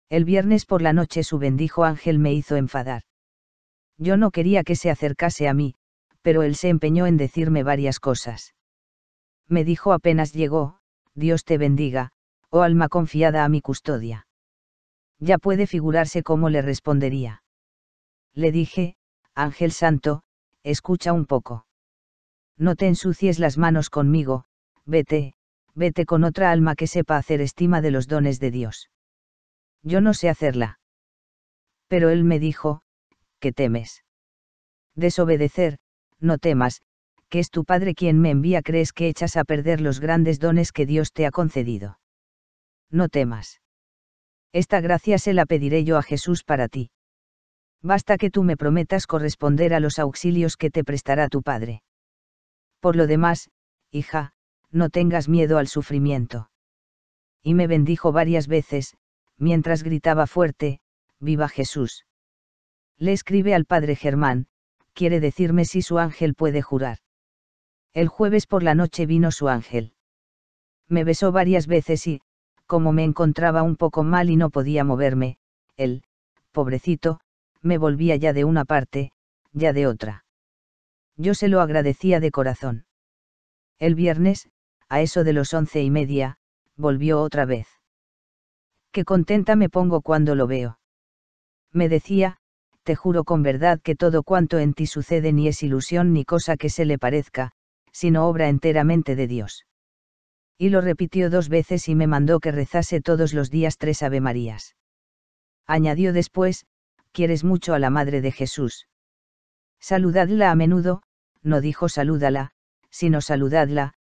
El 0.09 0.25
viernes 0.25 0.65
por 0.65 0.81
la 0.81 0.93
noche 0.93 1.25
su 1.25 1.39
bendijo 1.39 1.85
ángel 1.85 2.21
me 2.21 2.33
hizo 2.33 2.55
enfadar. 2.55 3.03
Yo 3.99 4.17
no 4.17 4.31
quería 4.31 4.63
que 4.63 4.77
se 4.77 4.89
acercase 4.89 5.49
a 5.49 5.55
mí, 5.55 5.75
pero 6.23 6.45
él 6.45 6.55
se 6.55 6.69
empeñó 6.69 7.07
en 7.07 7.17
decirme 7.17 7.65
varias 7.65 7.99
cosas. 7.99 8.55
Me 9.49 9.65
dijo 9.65 9.93
apenas 9.93 10.33
llegó, 10.33 10.79
Dios 11.15 11.45
te 11.45 11.59
bendiga, 11.59 12.13
oh 12.51 12.63
alma 12.63 12.89
confiada 12.89 13.45
a 13.45 13.49
mi 13.49 13.61
custodia. 13.61 14.29
Ya 15.19 15.39
puede 15.39 15.67
figurarse 15.67 16.23
cómo 16.23 16.49
le 16.49 16.63
respondería. 16.63 17.43
Le 18.35 18.53
dije, 18.53 18.95
Ángel 19.35 19.73
Santo, 19.73 20.23
escucha 20.63 21.13
un 21.13 21.27
poco. 21.27 21.67
No 22.57 22.77
te 22.77 22.87
ensucies 22.87 23.41
las 23.41 23.59
manos 23.59 23.91
conmigo, 23.91 24.45
vete, 24.87 25.35
vete 25.75 26.07
con 26.07 26.25
otra 26.25 26.51
alma 26.51 26.75
que 26.75 26.87
sepa 26.87 27.17
hacer 27.17 27.41
estima 27.41 27.81
de 27.83 27.91
los 27.91 28.09
dones 28.09 28.41
de 28.41 28.51
Dios. 28.51 28.91
Yo 29.83 30.01
no 30.01 30.15
sé 30.15 30.29
hacerla. 30.29 30.79
Pero 31.89 32.11
él 32.11 32.25
me 32.25 32.39
dijo, 32.39 32.83
¿qué 33.39 33.53
temes? 33.53 34.05
Desobedecer, 34.95 35.79
no 36.19 36.39
temas, 36.39 36.81
que 37.29 37.39
es 37.41 37.51
tu 37.51 37.65
Padre 37.65 37.95
quien 37.95 38.21
me 38.21 38.31
envía, 38.31 38.63
crees 38.63 38.93
que 38.93 39.09
echas 39.09 39.37
a 39.37 39.45
perder 39.45 39.81
los 39.81 40.01
grandes 40.01 40.41
dones 40.41 40.73
que 40.73 40.87
Dios 40.87 41.13
te 41.13 41.27
ha 41.27 41.31
concedido. 41.31 41.99
No 42.91 43.09
temas. 43.09 43.61
Esta 44.53 44.81
gracia 44.81 45.19
se 45.19 45.35
la 45.35 45.45
pediré 45.45 45.85
yo 45.85 45.99
a 45.99 46.03
Jesús 46.03 46.45
para 46.45 46.69
ti. 46.69 46.91
Basta 47.83 48.17
que 48.17 48.31
tú 48.31 48.43
me 48.43 48.57
prometas 48.57 49.07
corresponder 49.07 49.75
a 49.75 49.81
los 49.81 49.99
auxilios 49.99 50.57
que 50.57 50.71
te 50.71 50.83
prestará 50.83 51.29
tu 51.29 51.43
Padre. 51.43 51.83
Por 52.81 52.97
lo 52.97 53.07
demás, 53.07 53.51
hija, 53.91 54.33
no 54.77 54.91
tengas 54.91 55.29
miedo 55.29 55.59
al 55.59 55.69
sufrimiento. 55.69 56.51
Y 57.43 57.55
me 57.55 57.67
bendijo 57.67 58.13
varias 58.13 58.47
veces, 58.47 58.97
mientras 59.39 59.83
gritaba 59.83 60.27
fuerte, 60.27 60.81
Viva 61.19 61.49
Jesús. 61.49 62.07
Le 62.99 63.13
escribe 63.13 63.55
al 63.55 63.65
padre 63.65 63.97
Germán, 63.97 64.49
quiere 64.93 65.19
decirme 65.21 65.65
si 65.65 65.83
su 65.83 65.99
ángel 65.99 66.35
puede 66.35 66.63
jurar. 66.63 66.99
El 67.95 68.09
jueves 68.09 68.47
por 68.47 68.63
la 68.63 68.75
noche 68.75 69.07
vino 69.07 69.31
su 69.31 69.49
ángel. 69.49 69.95
Me 70.89 71.05
besó 71.05 71.33
varias 71.33 71.67
veces 71.67 72.07
y, 72.07 72.21
como 72.67 72.93
me 72.93 73.05
encontraba 73.05 73.63
un 73.63 73.77
poco 73.77 74.03
mal 74.03 74.29
y 74.29 74.37
no 74.37 74.51
podía 74.51 74.85
moverme, 74.85 75.39
él, 75.77 76.03
pobrecito, 76.53 77.21
me 77.63 77.79
volvía 77.79 78.17
ya 78.17 78.33
de 78.33 78.45
una 78.45 78.65
parte, 78.65 79.13
ya 79.53 79.73
de 79.73 79.87
otra. 79.87 80.25
Yo 81.17 81.35
se 81.35 81.49
lo 81.49 81.61
agradecía 81.61 82.21
de 82.21 82.31
corazón. 82.31 82.87
El 83.79 83.95
viernes, 83.95 84.51
a 84.89 85.01
eso 85.01 85.25
de 85.25 85.33
los 85.33 85.53
once 85.55 85.83
y 85.83 85.91
media, 85.91 86.39
volvió 86.77 87.21
otra 87.21 87.45
vez. 87.45 87.67
Qué 88.93 89.05
contenta 89.05 89.57
me 89.57 89.69
pongo 89.69 90.01
cuando 90.01 90.35
lo 90.35 90.47
veo. 90.47 90.79
Me 91.73 91.89
decía, 91.89 92.39
te 92.83 92.95
juro 92.95 93.25
con 93.25 93.43
verdad 93.43 93.81
que 93.83 93.97
todo 93.97 94.23
cuanto 94.23 94.59
en 94.59 94.73
ti 94.73 94.87
sucede 94.87 95.33
ni 95.33 95.49
es 95.49 95.63
ilusión 95.63 96.13
ni 96.13 96.25
cosa 96.25 96.57
que 96.57 96.71
se 96.71 96.85
le 96.85 96.99
parezca, 96.99 97.51
sino 97.91 98.29
obra 98.29 98.49
enteramente 98.49 99.17
de 99.17 99.27
Dios. 99.27 99.67
Y 100.57 100.71
lo 100.71 100.81
repitió 100.81 101.29
dos 101.29 101.49
veces 101.49 101.89
y 101.89 101.95
me 101.95 102.07
mandó 102.07 102.41
que 102.41 102.53
rezase 102.53 103.01
todos 103.01 103.35
los 103.35 103.51
días 103.51 103.77
tres 103.77 104.03
Ave 104.03 104.21
Marías. 104.21 104.77
Añadió 105.67 106.13
después, 106.13 106.65
quieres 107.13 107.43
mucho 107.43 107.75
a 107.75 107.79
la 107.79 107.91
Madre 107.91 108.21
de 108.21 108.31
Jesús. 108.31 108.87
Saludadla 109.81 110.51
a 110.51 110.55
menudo, 110.55 111.03
no 111.43 111.61
dijo 111.61 111.89
salúdala, 111.89 112.53
sino 112.91 113.21
saludadla, 113.21 113.96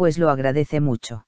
pues 0.00 0.16
lo 0.16 0.30
agradece 0.30 0.80
mucho. 0.80 1.26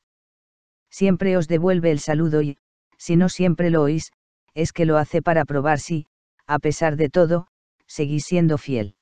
Siempre 0.90 1.36
os 1.36 1.46
devuelve 1.46 1.90
el 1.90 1.98
saludo 1.98 2.40
y, 2.40 2.56
si 2.96 3.16
no 3.16 3.28
siempre 3.28 3.68
lo 3.68 3.82
oís, 3.82 4.12
es 4.54 4.72
que 4.72 4.86
lo 4.86 4.96
hace 4.96 5.20
para 5.20 5.44
probar 5.44 5.78
si, 5.78 6.06
a 6.46 6.58
pesar 6.58 6.96
de 6.96 7.10
todo, 7.10 7.48
seguís 7.86 8.24
siendo 8.24 8.56
fiel. 8.56 8.94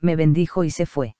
Me 0.00 0.16
bendijo 0.16 0.64
y 0.64 0.72
se 0.72 0.86
fue. 0.86 1.14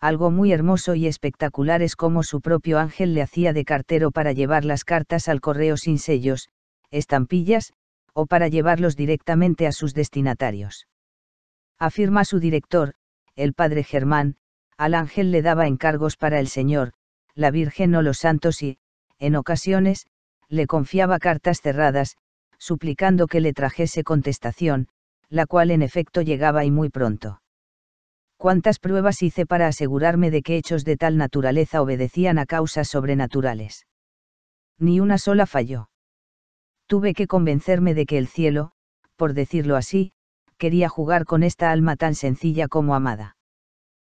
Algo 0.00 0.30
muy 0.30 0.52
hermoso 0.52 0.94
y 0.94 1.06
espectacular 1.06 1.80
es 1.80 1.96
como 1.96 2.22
su 2.22 2.42
propio 2.42 2.78
ángel 2.78 3.14
le 3.14 3.22
hacía 3.22 3.54
de 3.54 3.64
cartero 3.64 4.10
para 4.10 4.32
llevar 4.32 4.66
las 4.66 4.84
cartas 4.84 5.28
al 5.28 5.40
correo 5.40 5.78
sin 5.78 5.98
sellos, 5.98 6.50
estampillas, 6.90 7.72
o 8.12 8.26
para 8.26 8.48
llevarlos 8.48 8.96
directamente 8.96 9.66
a 9.66 9.72
sus 9.72 9.94
destinatarios. 9.94 10.86
Afirma 11.78 12.26
su 12.26 12.38
director, 12.38 12.92
el 13.34 13.54
padre 13.54 13.82
Germán, 13.82 14.36
al 14.76 14.94
ángel 14.94 15.30
le 15.30 15.42
daba 15.42 15.66
encargos 15.66 16.16
para 16.16 16.40
el 16.40 16.48
Señor, 16.48 16.92
la 17.34 17.50
Virgen 17.50 17.94
o 17.94 18.02
los 18.02 18.18
santos 18.18 18.62
y, 18.62 18.78
en 19.18 19.36
ocasiones, 19.36 20.06
le 20.48 20.66
confiaba 20.66 21.18
cartas 21.18 21.60
cerradas, 21.60 22.16
suplicando 22.58 23.26
que 23.26 23.40
le 23.40 23.52
trajese 23.52 24.04
contestación, 24.04 24.88
la 25.28 25.46
cual 25.46 25.70
en 25.70 25.82
efecto 25.82 26.22
llegaba 26.22 26.64
y 26.64 26.70
muy 26.70 26.88
pronto. 26.88 27.42
¿Cuántas 28.36 28.78
pruebas 28.78 29.22
hice 29.22 29.46
para 29.46 29.66
asegurarme 29.66 30.30
de 30.30 30.42
que 30.42 30.56
hechos 30.56 30.84
de 30.84 30.96
tal 30.96 31.16
naturaleza 31.16 31.80
obedecían 31.80 32.38
a 32.38 32.46
causas 32.46 32.88
sobrenaturales? 32.88 33.86
Ni 34.78 35.00
una 35.00 35.16
sola 35.18 35.46
falló. 35.46 35.88
Tuve 36.86 37.14
que 37.14 37.26
convencerme 37.26 37.94
de 37.94 38.06
que 38.06 38.18
el 38.18 38.28
cielo, 38.28 38.72
por 39.16 39.32
decirlo 39.32 39.76
así, 39.76 40.12
quería 40.58 40.88
jugar 40.88 41.24
con 41.24 41.42
esta 41.42 41.70
alma 41.70 41.96
tan 41.96 42.14
sencilla 42.14 42.68
como 42.68 42.94
amada. 42.94 43.35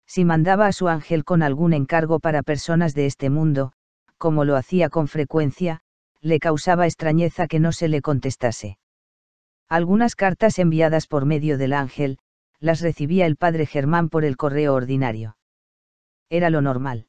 Si 0.06 0.24
mandaba 0.24 0.66
a 0.66 0.72
su 0.72 0.88
ángel 0.88 1.24
con 1.24 1.42
algún 1.42 1.72
encargo 1.72 2.20
para 2.20 2.42
personas 2.42 2.94
de 2.94 3.06
este 3.06 3.30
mundo, 3.30 3.72
como 4.18 4.44
lo 4.44 4.56
hacía 4.56 4.88
con 4.88 5.08
frecuencia, 5.08 5.80
le 6.20 6.38
causaba 6.38 6.86
extrañeza 6.86 7.46
que 7.46 7.60
no 7.60 7.72
se 7.72 7.88
le 7.88 8.00
contestase. 8.02 8.78
Algunas 9.68 10.14
cartas 10.14 10.58
enviadas 10.58 11.06
por 11.06 11.26
medio 11.26 11.58
del 11.58 11.72
ángel, 11.72 12.18
las 12.60 12.80
recibía 12.80 13.26
el 13.26 13.36
padre 13.36 13.66
Germán 13.66 14.08
por 14.08 14.24
el 14.24 14.36
correo 14.36 14.74
ordinario. 14.74 15.36
Era 16.30 16.50
lo 16.50 16.62
normal. 16.62 17.06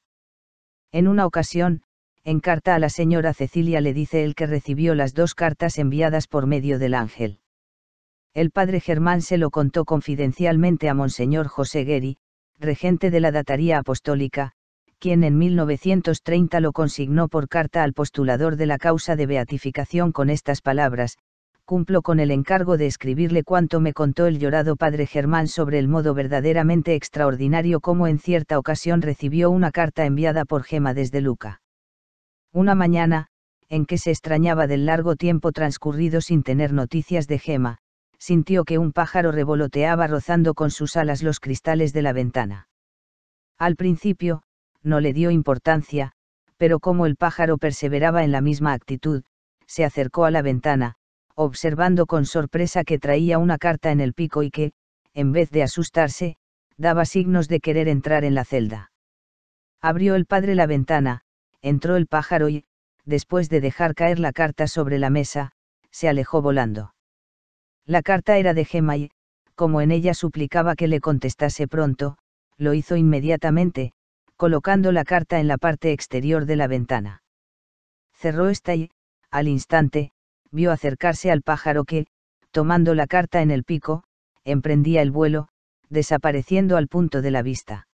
En 0.91 1.07
una 1.07 1.25
ocasión, 1.25 1.83
en 2.23 2.39
carta 2.39 2.75
a 2.75 2.79
la 2.79 2.89
señora 2.89 3.33
Cecilia 3.33 3.79
le 3.79 3.93
dice 3.93 4.23
él 4.23 4.35
que 4.35 4.47
recibió 4.47 4.95
las 4.95 5.13
dos 5.13 5.35
cartas 5.35 5.77
enviadas 5.77 6.27
por 6.27 6.45
medio 6.45 6.79
del 6.79 6.93
ángel. 6.93 7.39
El 8.33 8.51
padre 8.51 8.79
Germán 8.79 9.21
se 9.21 9.37
lo 9.37 9.49
contó 9.49 9.85
confidencialmente 9.85 10.89
a 10.89 10.93
Monseñor 10.93 11.47
José 11.47 11.85
Gueri, 11.85 12.17
regente 12.59 13.11
de 13.11 13.19
la 13.19 13.31
dataría 13.31 13.77
apostólica, 13.79 14.53
quien 14.99 15.23
en 15.23 15.37
1930 15.37 16.59
lo 16.59 16.71
consignó 16.71 17.27
por 17.27 17.47
carta 17.47 17.83
al 17.83 17.93
postulador 17.93 18.55
de 18.55 18.65
la 18.65 18.77
causa 18.77 19.15
de 19.15 19.27
beatificación 19.27 20.11
con 20.11 20.29
estas 20.29 20.61
palabras, 20.61 21.17
cumplo 21.65 22.01
con 22.01 22.19
el 22.19 22.31
encargo 22.31 22.77
de 22.77 22.87
escribirle 22.87 23.43
cuanto 23.43 23.79
me 23.79 23.93
contó 23.93 24.25
el 24.25 24.39
llorado 24.39 24.75
padre 24.75 25.05
Germán 25.05 25.47
sobre 25.47 25.79
el 25.79 25.87
modo 25.87 26.13
verdaderamente 26.13 26.95
extraordinario 26.95 27.81
como 27.81 28.07
en 28.07 28.19
cierta 28.19 28.57
ocasión 28.57 29.01
recibió 29.01 29.51
una 29.51 29.71
carta 29.71 30.05
enviada 30.05 30.45
por 30.45 30.63
Gema 30.63 30.93
desde 30.93 31.21
Luca. 31.21 31.61
Una 32.53 32.73
mañana, 32.73 33.27
en 33.69 33.85
que 33.85 33.97
se 33.97 34.11
extrañaba 34.11 34.65
del 34.65 34.85
largo 34.85 35.15
tiempo 35.15 35.51
transcurrido 35.51 36.21
sin 36.21 36.41
tener 36.41 36.71
noticias 36.71 37.27
de 37.27 37.37
Gema, 37.37 37.79
sintió 38.19 38.65
que 38.65 38.77
un 38.77 38.93
pájaro 38.93 39.31
revoloteaba 39.31 40.07
rozando 40.07 40.53
con 40.53 40.71
sus 40.71 40.95
alas 40.95 41.23
los 41.23 41.39
cristales 41.39 41.93
de 41.93 42.01
la 42.01 42.13
ventana. 42.13 42.67
Al 43.57 43.75
principio, 43.75 44.43
no 44.83 44.99
le 44.99 45.13
dio 45.13 45.31
importancia, 45.31 46.13
pero 46.57 46.79
como 46.79 47.05
el 47.05 47.15
pájaro 47.15 47.57
perseveraba 47.57 48.23
en 48.23 48.31
la 48.31 48.41
misma 48.41 48.73
actitud, 48.73 49.23
se 49.65 49.85
acercó 49.85 50.25
a 50.25 50.31
la 50.31 50.41
ventana, 50.41 50.95
observando 51.35 52.05
con 52.05 52.25
sorpresa 52.25 52.83
que 52.83 52.99
traía 52.99 53.37
una 53.37 53.57
carta 53.57 53.91
en 53.91 53.99
el 53.99 54.13
pico 54.13 54.41
y 54.41 54.49
que, 54.49 54.71
en 55.13 55.31
vez 55.31 55.51
de 55.51 55.63
asustarse, 55.63 56.37
daba 56.77 57.05
signos 57.05 57.47
de 57.47 57.59
querer 57.59 57.87
entrar 57.87 58.23
en 58.23 58.35
la 58.35 58.45
celda. 58.45 58.91
Abrió 59.81 60.15
el 60.15 60.25
padre 60.25 60.55
la 60.55 60.65
ventana, 60.65 61.21
entró 61.61 61.95
el 61.95 62.07
pájaro 62.07 62.49
y, 62.49 62.65
después 63.05 63.49
de 63.49 63.61
dejar 63.61 63.93
caer 63.93 64.19
la 64.19 64.31
carta 64.31 64.67
sobre 64.67 64.99
la 64.99 65.09
mesa, 65.09 65.51
se 65.91 66.09
alejó 66.09 66.41
volando. 66.41 66.93
La 67.87 68.01
carta 68.01 68.37
era 68.37 68.53
de 68.53 68.65
Gemma 68.65 68.97
y, 68.97 69.11
como 69.55 69.79
en 69.79 69.91
ella 69.91 70.13
suplicaba 70.13 70.75
que 70.75 70.89
le 70.89 70.99
contestase 70.99 71.69
pronto, 71.69 72.17
lo 72.57 72.73
hizo 72.73 72.97
inmediatamente, 72.97 73.93
colocando 74.35 74.91
la 74.91 75.05
carta 75.05 75.39
en 75.39 75.47
la 75.47 75.57
parte 75.57 75.93
exterior 75.93 76.45
de 76.45 76.57
la 76.57 76.67
ventana. 76.67 77.23
Cerró 78.13 78.49
esta 78.49 78.75
y, 78.75 78.91
al 79.31 79.47
instante, 79.47 80.11
vio 80.51 80.73
acercarse 80.73 81.31
al 81.31 81.43
pájaro 81.43 81.85
que, 81.85 82.07
tomando 82.51 82.93
la 82.93 83.07
carta 83.07 83.41
en 83.41 83.51
el 83.51 83.63
pico, 83.63 84.03
emprendía 84.43 85.01
el 85.01 85.11
vuelo, 85.11 85.47
desapareciendo 85.89 86.75
al 86.75 86.89
punto 86.89 87.21
de 87.21 87.31
la 87.31 87.41
vista. 87.41 87.87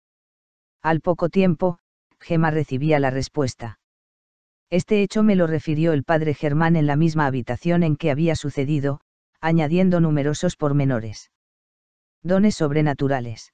Al 0.81 1.03
poco 1.03 1.29
tiempo, 1.29 1.79
Gema 2.19 2.51
recibía 2.51 2.99
la 2.99 3.11
respuesta. 3.11 3.79
Este 4.71 5.03
hecho 5.03 5.23
me 5.23 5.37
lo 5.37 5.47
refirió 5.47 5.93
el 5.93 6.03
padre 6.03 6.33
Germán 6.33 6.77
en 6.77 6.87
la 6.87 6.97
misma 6.97 7.27
habitación 7.27 7.83
en 7.83 7.97
que 7.97 8.11
había 8.11 8.37
sucedido, 8.37 9.01
añadiendo 9.43 10.01
numerosos 10.01 10.57
pormenores. 10.57 11.31
Dones 12.23 12.55
sobrenaturales. 12.55 13.53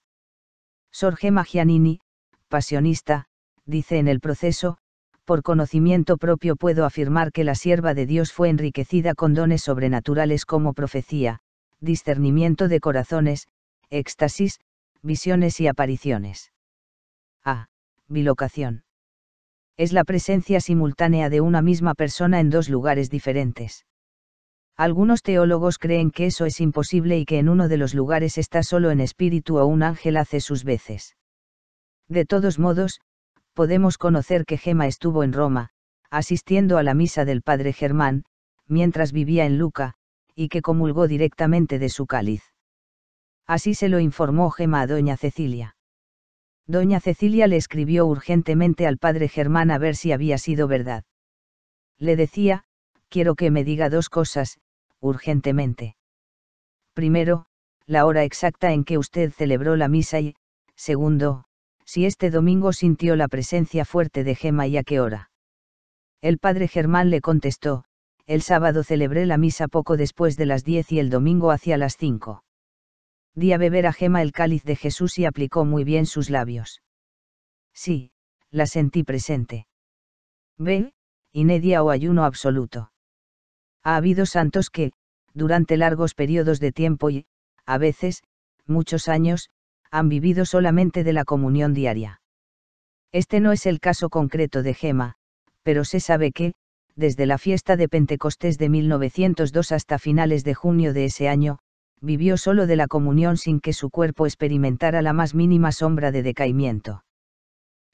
Sor 0.93 1.17
Gema 1.17 1.45
Giannini, 1.45 2.01
pasionista, 2.49 3.25
dice 3.65 3.99
en 3.99 4.07
el 4.07 4.21
proceso, 4.21 4.77
por 5.25 5.43
conocimiento 5.43 6.19
propio 6.19 6.57
puedo 6.57 6.85
afirmar 6.85 7.33
que 7.33 7.43
la 7.43 7.55
sierva 7.55 7.95
de 7.95 8.07
Dios 8.07 8.33
fue 8.33 8.51
enriquecida 8.51 9.15
con 9.15 9.33
dones 9.33 9.63
sobrenaturales 9.63 10.45
como 10.45 10.75
profecía, 10.75 11.41
discernimiento 11.81 12.69
de 12.69 12.81
corazones, 12.81 13.49
éxtasis, 13.89 14.61
visiones 15.03 15.59
y 15.61 15.69
apariciones. 15.69 16.53
A. 17.45 17.69
Bilocación. 18.09 18.85
Es 19.79 19.95
la 19.95 20.05
presencia 20.05 20.61
simultánea 20.61 21.31
de 21.31 21.41
una 21.41 21.63
misma 21.63 21.95
persona 21.95 22.41
en 22.41 22.51
dos 22.51 22.69
lugares 22.69 23.09
diferentes. 23.09 23.87
Algunos 24.79 25.23
teólogos 25.23 25.77
creen 25.77 26.13
que 26.13 26.27
eso 26.27 26.47
es 26.47 26.61
imposible 26.61 27.19
y 27.19 27.25
que 27.25 27.41
en 27.41 27.49
uno 27.49 27.67
de 27.67 27.79
los 27.79 27.95
lugares 27.95 28.39
está 28.39 28.63
solo 28.63 28.93
en 28.93 29.01
espíritu 29.01 29.59
o 29.59 29.67
un 29.67 29.83
ángel 29.83 30.17
hace 30.17 30.39
sus 30.39 30.63
veces. 30.63 31.17
De 32.07 32.25
todos 32.25 32.61
modos, 32.61 33.01
podemos 33.55 33.99
conocer 33.99 34.45
que 34.45 34.57
Gema 34.57 34.87
estuvo 34.87 35.25
en 35.25 35.33
Roma, 35.33 35.71
asistiendo 36.11 36.79
a 36.79 36.85
la 36.85 36.95
misa 36.95 37.25
del 37.25 37.43
padre 37.43 37.73
Germán, 37.73 38.23
mientras 38.69 39.11
vivía 39.11 39.47
en 39.47 39.59
Luca, 39.59 39.95
y 40.37 40.49
que 40.49 40.63
comulgó 40.63 41.09
directamente 41.09 41.81
de 41.81 41.89
su 41.89 42.07
cáliz. 42.07 42.45
Así 43.49 43.75
se 43.75 43.89
lo 43.89 43.99
informó 43.99 44.49
Gema 44.51 44.83
a 44.83 44.87
doña 44.87 45.17
Cecilia. 45.17 45.75
Doña 46.69 47.01
Cecilia 47.01 47.49
le 47.49 47.57
escribió 47.57 48.07
urgentemente 48.07 48.87
al 48.87 48.99
padre 48.99 49.27
Germán 49.27 49.73
a 49.73 49.79
ver 49.79 49.97
si 49.97 50.13
había 50.13 50.39
sido 50.39 50.69
verdad. 50.69 51.03
Le 51.99 52.15
decía, 52.15 52.63
quiero 53.09 53.35
que 53.35 53.51
me 53.51 53.65
diga 53.65 53.91
dos 53.91 54.09
cosas, 54.09 54.61
urgentemente. 55.01 55.97
Primero, 56.95 57.47
la 57.87 58.05
hora 58.07 58.25
exacta 58.25 58.73
en 58.73 58.85
que 58.85 58.99
usted 58.99 59.33
celebró 59.33 59.77
la 59.77 59.89
misa 59.89 60.21
y, 60.21 60.35
segundo, 60.77 61.45
si 61.85 62.05
este 62.05 62.31
domingo 62.31 62.73
sintió 62.73 63.17
la 63.17 63.29
presencia 63.29 63.85
fuerte 63.85 64.25
de 64.25 64.35
Gema 64.35 64.67
y 64.67 64.77
a 64.77 64.83
qué 64.83 65.01
hora. 65.01 65.31
El 66.21 66.39
padre 66.39 66.69
Germán 66.69 67.11
le 67.11 67.21
contestó, 67.21 67.85
el 68.27 68.43
sábado 68.43 68.83
celebré 68.85 69.25
la 69.25 69.39
misa 69.39 69.69
poco 69.69 69.97
después 69.97 70.37
de 70.37 70.45
las 70.45 70.65
diez 70.65 70.93
y 70.93 70.99
el 70.99 71.09
domingo 71.09 71.51
hacia 71.51 71.79
las 71.79 71.97
cinco. 71.97 72.45
Di 73.35 73.53
a 73.53 73.59
beber 73.59 73.87
a 73.87 73.93
Gema 73.93 74.21
el 74.21 74.33
cáliz 74.33 74.65
de 74.65 74.77
Jesús 74.77 75.19
y 75.19 75.25
aplicó 75.25 75.65
muy 75.65 75.85
bien 75.85 76.05
sus 76.05 76.29
labios. 76.29 76.83
Sí, 77.73 78.11
la 78.51 78.67
sentí 78.67 79.05
presente. 79.05 79.67
Ve, 80.59 80.93
inedia 81.33 81.83
o 81.83 81.91
ayuno 81.91 82.25
absoluto. 82.25 82.91
Ha 83.85 83.97
habido 83.97 84.27
santos 84.27 84.71
que, 84.71 84.93
durante 85.35 85.77
largos 85.77 86.15
periodos 86.15 86.61
de 86.61 86.73
tiempo 86.73 87.11
y, 87.11 87.27
a 87.65 87.79
veces, 87.79 88.23
muchos 88.67 89.09
años, 89.09 89.51
han 89.91 90.09
vivido 90.09 90.45
solamente 90.45 91.05
de 91.05 91.13
la 91.13 91.25
comunión 91.25 91.75
diaria. 91.75 92.21
Este 93.13 93.41
no 93.41 93.53
es 93.53 93.67
el 93.67 93.81
caso 93.81 94.11
concreto 94.11 94.63
de 94.63 94.75
Gema, 94.75 95.15
pero 95.63 95.85
se 95.85 96.01
sabe 96.01 96.33
que, 96.33 96.55
desde 96.95 97.27
la 97.27 97.39
fiesta 97.39 97.77
de 97.77 97.89
Pentecostés 97.89 98.59
de 98.59 98.69
1902 98.69 99.73
hasta 99.73 99.99
finales 99.99 100.45
de 100.45 100.55
junio 100.55 100.93
de 100.93 101.05
ese 101.07 101.29
año, 101.29 101.59
vivió 102.01 102.37
solo 102.37 102.67
de 102.67 102.77
la 102.77 102.87
comunión 102.87 103.37
sin 103.37 103.61
que 103.61 103.73
su 103.73 103.91
cuerpo 103.91 104.27
experimentara 104.27 105.03
la 105.03 105.13
más 105.13 105.35
mínima 105.35 105.73
sombra 105.73 106.11
de 106.11 106.23
decaimiento. 106.23 107.05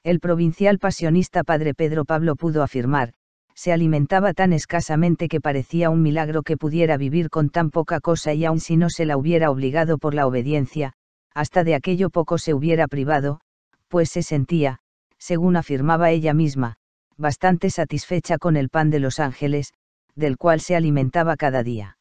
El 0.03 0.19
provincial 0.19 0.79
pasionista 0.79 1.43
padre 1.43 1.73
Pedro 1.73 2.05
Pablo 2.05 2.35
pudo 2.35 2.61
afirmar, 2.61 3.13
se 3.55 3.71
alimentaba 3.71 4.33
tan 4.33 4.53
escasamente 4.53 5.27
que 5.29 5.41
parecía 5.41 5.89
un 5.89 6.01
milagro 6.01 6.43
que 6.43 6.57
pudiera 6.57 6.97
vivir 6.97 7.29
con 7.29 7.49
tan 7.49 7.71
poca 7.71 8.01
cosa 8.01 8.33
y 8.33 8.43
aun 8.45 8.59
si 8.59 8.75
no 8.75 8.89
se 8.89 9.05
la 9.05 9.17
hubiera 9.17 9.49
obligado 9.49 9.97
por 9.97 10.13
la 10.13 10.27
obediencia, 10.27 10.93
hasta 11.33 11.63
de 11.63 11.75
aquello 11.75 12.09
poco 12.09 12.37
se 12.37 12.53
hubiera 12.53 12.87
privado, 12.87 13.39
pues 13.87 14.09
se 14.09 14.23
sentía, 14.23 14.79
según 15.17 15.55
afirmaba 15.55 16.11
ella 16.11 16.33
misma, 16.33 16.75
bastante 17.17 17.69
satisfecha 17.69 18.37
con 18.37 18.57
el 18.57 18.69
pan 18.69 18.89
de 18.89 18.99
los 18.99 19.19
ángeles, 19.19 19.73
del 20.15 20.37
cual 20.37 20.59
se 20.59 20.75
alimentaba 20.75 21.37
cada 21.37 21.63
día. 21.63 21.97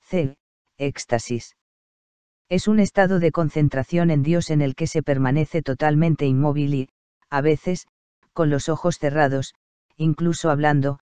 C. 0.00 0.36
Éxtasis. 0.78 1.56
Es 2.48 2.68
un 2.68 2.78
estado 2.78 3.18
de 3.18 3.32
concentración 3.32 4.10
en 4.10 4.22
Dios 4.22 4.50
en 4.50 4.62
el 4.62 4.74
que 4.74 4.86
se 4.86 5.02
permanece 5.02 5.62
totalmente 5.62 6.24
inmóvil 6.24 6.74
y, 6.74 6.88
a 7.30 7.40
veces, 7.40 7.86
con 8.32 8.48
los 8.48 8.68
ojos 8.68 8.98
cerrados, 8.98 9.54
incluso 9.98 10.50
hablando, 10.50 11.00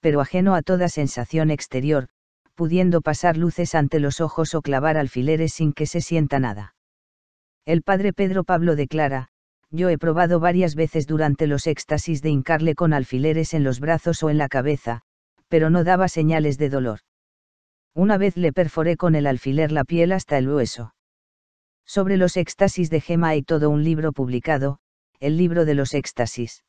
pero 0.00 0.20
ajeno 0.20 0.54
a 0.54 0.62
toda 0.62 0.88
sensación 0.88 1.50
exterior, 1.50 2.08
pudiendo 2.54 3.02
pasar 3.02 3.36
luces 3.36 3.74
ante 3.74 4.00
los 4.00 4.20
ojos 4.20 4.54
o 4.54 4.62
clavar 4.62 4.96
alfileres 4.96 5.52
sin 5.52 5.72
que 5.72 5.86
se 5.86 6.00
sienta 6.00 6.38
nada. 6.38 6.74
El 7.66 7.82
padre 7.82 8.12
Pedro 8.12 8.44
Pablo 8.44 8.76
declara, 8.76 9.28
yo 9.70 9.90
he 9.90 9.98
probado 9.98 10.40
varias 10.40 10.74
veces 10.74 11.06
durante 11.06 11.46
los 11.46 11.66
éxtasis 11.66 12.22
de 12.22 12.30
hincarle 12.30 12.74
con 12.74 12.92
alfileres 12.92 13.52
en 13.52 13.64
los 13.64 13.80
brazos 13.80 14.22
o 14.22 14.30
en 14.30 14.38
la 14.38 14.48
cabeza, 14.48 15.02
pero 15.48 15.68
no 15.68 15.84
daba 15.84 16.08
señales 16.08 16.56
de 16.56 16.70
dolor. 16.70 17.00
Una 17.94 18.18
vez 18.18 18.36
le 18.36 18.52
perforé 18.52 18.96
con 18.96 19.14
el 19.14 19.26
alfiler 19.26 19.72
la 19.72 19.84
piel 19.84 20.12
hasta 20.12 20.38
el 20.38 20.48
hueso. 20.48 20.94
Sobre 21.84 22.16
los 22.16 22.36
éxtasis 22.36 22.90
de 22.90 23.00
Gema 23.00 23.30
hay 23.30 23.42
todo 23.42 23.70
un 23.70 23.84
libro 23.84 24.12
publicado, 24.12 24.78
el 25.18 25.36
libro 25.36 25.64
de 25.64 25.74
los 25.74 25.94
éxtasis. 25.94 26.62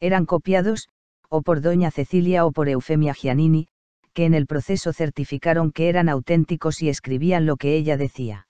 Eran 0.00 0.26
copiados, 0.26 0.88
o 1.28 1.42
por 1.42 1.60
doña 1.60 1.90
Cecilia 1.90 2.44
o 2.46 2.52
por 2.52 2.68
Eufemia 2.68 3.14
Giannini, 3.14 3.68
que 4.12 4.24
en 4.24 4.34
el 4.34 4.46
proceso 4.46 4.92
certificaron 4.92 5.70
que 5.70 5.88
eran 5.88 6.08
auténticos 6.08 6.82
y 6.82 6.88
escribían 6.88 7.46
lo 7.46 7.56
que 7.56 7.76
ella 7.76 7.96
decía. 7.96 8.48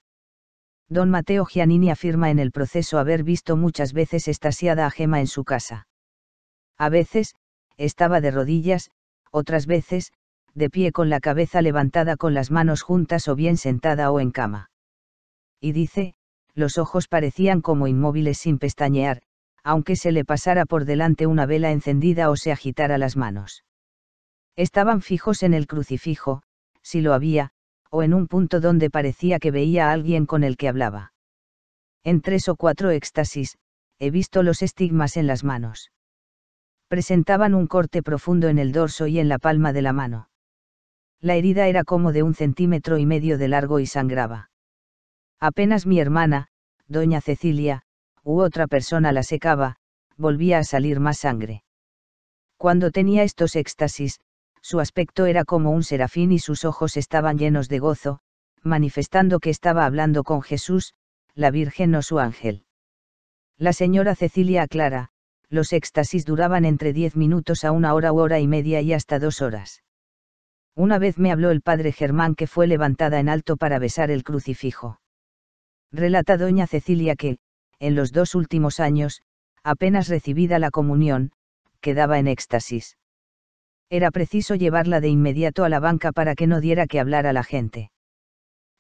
Don 0.89 1.11
Mateo 1.11 1.45
Giannini 1.45 1.91
afirma 1.91 2.31
en 2.31 2.39
el 2.39 2.51
proceso 2.51 2.99
haber 2.99 3.23
visto 3.23 3.57
muchas 3.57 3.93
veces 3.93 4.27
estasiada 4.27 4.87
a 4.87 4.91
Gema 4.91 5.21
en 5.21 5.27
su 5.27 5.45
casa. 5.45 5.87
A 6.79 6.89
veces, 6.89 7.35
estaba 7.77 8.21
de 8.21 8.31
rodillas, 8.31 8.91
otras 9.31 9.67
veces, 9.67 10.13
de 10.55 10.71
pie 10.71 10.93
con 10.93 11.09
la 11.11 11.21
cabeza 11.21 11.63
levantada 11.63 12.17
con 12.17 12.35
las 12.35 12.51
manos 12.51 12.83
juntas 12.83 13.29
o 13.29 13.37
bien 13.37 13.57
sentada 13.57 14.11
o 14.11 14.19
en 14.21 14.31
cama. 14.31 14.71
Y 15.61 15.73
dice, 15.73 16.15
los 16.55 16.79
ojos 16.79 17.07
parecían 17.07 17.61
como 17.61 17.87
inmóviles 17.87 18.39
sin 18.39 18.59
pestañear, 18.59 19.23
aunque 19.63 19.97
se 19.97 20.13
le 20.13 20.25
pasara 20.25 20.67
por 20.67 20.85
delante 20.85 21.27
una 21.27 21.47
vela 21.47 21.71
encendida 21.71 22.31
o 22.31 22.37
se 22.37 22.53
agitara 22.53 22.99
las 22.99 23.17
manos. 23.17 23.65
Estaban 24.57 25.01
fijos 25.01 25.43
en 25.43 25.55
el 25.55 25.67
crucifijo, 25.67 26.43
si 26.83 27.01
lo 27.01 27.15
había, 27.15 27.51
o 27.91 28.03
en 28.03 28.15
un 28.15 28.27
punto 28.27 28.61
donde 28.61 28.91
parecía 28.91 29.39
que 29.39 29.51
veía 29.51 29.89
a 29.89 29.93
alguien 29.93 30.27
con 30.27 30.45
el 30.45 30.57
que 30.57 30.69
hablaba. 30.69 31.13
En 32.05 32.21
tres 32.21 32.49
o 32.49 32.57
cuatro 32.57 32.91
éxtasis, 32.91 33.59
he 33.99 34.11
visto 34.11 34.43
los 34.43 34.63
estigmas 34.63 35.17
en 35.17 35.27
las 35.27 35.45
manos. 35.45 35.93
Presentaban 36.89 37.55
un 37.55 37.67
corte 37.67 38.03
profundo 38.03 38.49
en 38.49 38.59
el 38.59 38.73
dorso 38.73 39.07
y 39.07 39.19
en 39.19 39.29
la 39.29 39.39
palma 39.39 39.73
de 39.73 39.83
la 39.83 39.93
mano. 39.93 40.29
La 41.21 41.35
herida 41.35 41.69
era 41.69 41.85
como 41.85 42.13
de 42.13 42.23
un 42.23 42.35
centímetro 42.35 42.97
y 42.97 43.05
medio 43.05 43.37
de 43.37 43.49
largo 43.49 43.79
y 43.79 43.87
sangraba. 43.87 44.51
Apenas 45.39 45.87
mi 45.87 46.01
hermana, 46.01 46.49
doña 46.87 47.21
Cecilia, 47.21 47.83
u 48.31 48.43
otra 48.43 48.67
persona 48.67 49.13
la 49.13 49.23
secaba, 49.23 49.77
volvía 50.17 50.59
a 50.59 50.65
salir 50.65 51.01
más 51.01 51.19
sangre. 51.19 51.65
Cuando 52.57 52.91
tenía 52.91 53.23
estos 53.23 53.57
éxtasis, 53.57 54.21
su 54.61 54.81
aspecto 54.81 55.27
era 55.27 55.45
como 55.45 55.71
un 55.71 55.83
serafín 55.83 56.33
y 56.33 56.39
sus 56.39 56.65
ojos 56.65 56.97
estaban 56.97 57.39
llenos 57.39 57.69
de 57.69 57.79
gozo, 57.79 58.21
manifestando 58.63 59.41
que 59.41 59.51
estaba 59.51 59.87
hablando 59.87 60.23
con 60.25 60.43
Jesús, 60.43 60.93
la 61.35 61.51
Virgen 61.51 61.95
o 61.95 62.03
su 62.03 62.19
ángel. 62.19 62.65
La 63.57 63.73
señora 63.73 64.15
Cecilia 64.15 64.63
aclara, 64.63 65.09
los 65.49 65.73
éxtasis 65.73 66.25
duraban 66.25 66.65
entre 66.65 66.93
diez 66.93 67.17
minutos 67.17 67.65
a 67.65 67.73
una 67.73 67.95
hora 67.95 68.13
u 68.13 68.19
hora 68.21 68.39
y 68.41 68.47
media 68.47 68.81
y 68.81 68.93
hasta 68.93 69.19
dos 69.19 69.43
horas. 69.43 69.83
Una 70.77 70.99
vez 70.99 71.19
me 71.19 71.33
habló 71.33 71.51
el 71.51 71.63
padre 71.63 71.93
Germán 71.93 72.35
que 72.35 72.47
fue 72.47 72.67
levantada 72.67 73.19
en 73.19 73.29
alto 73.29 73.57
para 73.57 73.79
besar 73.79 74.11
el 74.11 74.23
crucifijo. 74.23 75.01
Relata 75.93 76.37
doña 76.37 76.67
Cecilia 76.67 77.17
que, 77.17 77.39
en 77.81 77.97
los 77.97 78.13
dos 78.13 78.35
últimos 78.35 78.79
años, 78.79 79.23
apenas 79.65 80.09
recibida 80.09 80.59
la 80.59 80.71
comunión, 80.71 81.33
quedaba 81.81 82.19
en 82.19 82.29
éxtasis 82.29 82.97
era 83.91 84.13
preciso 84.13 84.55
llevarla 84.55 85.01
de 85.01 85.09
inmediato 85.09 85.65
a 85.65 85.69
la 85.69 85.81
banca 85.81 86.13
para 86.13 86.37
que 86.37 86.47
no 86.47 86.61
diera 86.61 86.87
que 86.87 87.01
hablar 87.01 87.27
a 87.27 87.33
la 87.33 87.43
gente. 87.43 87.91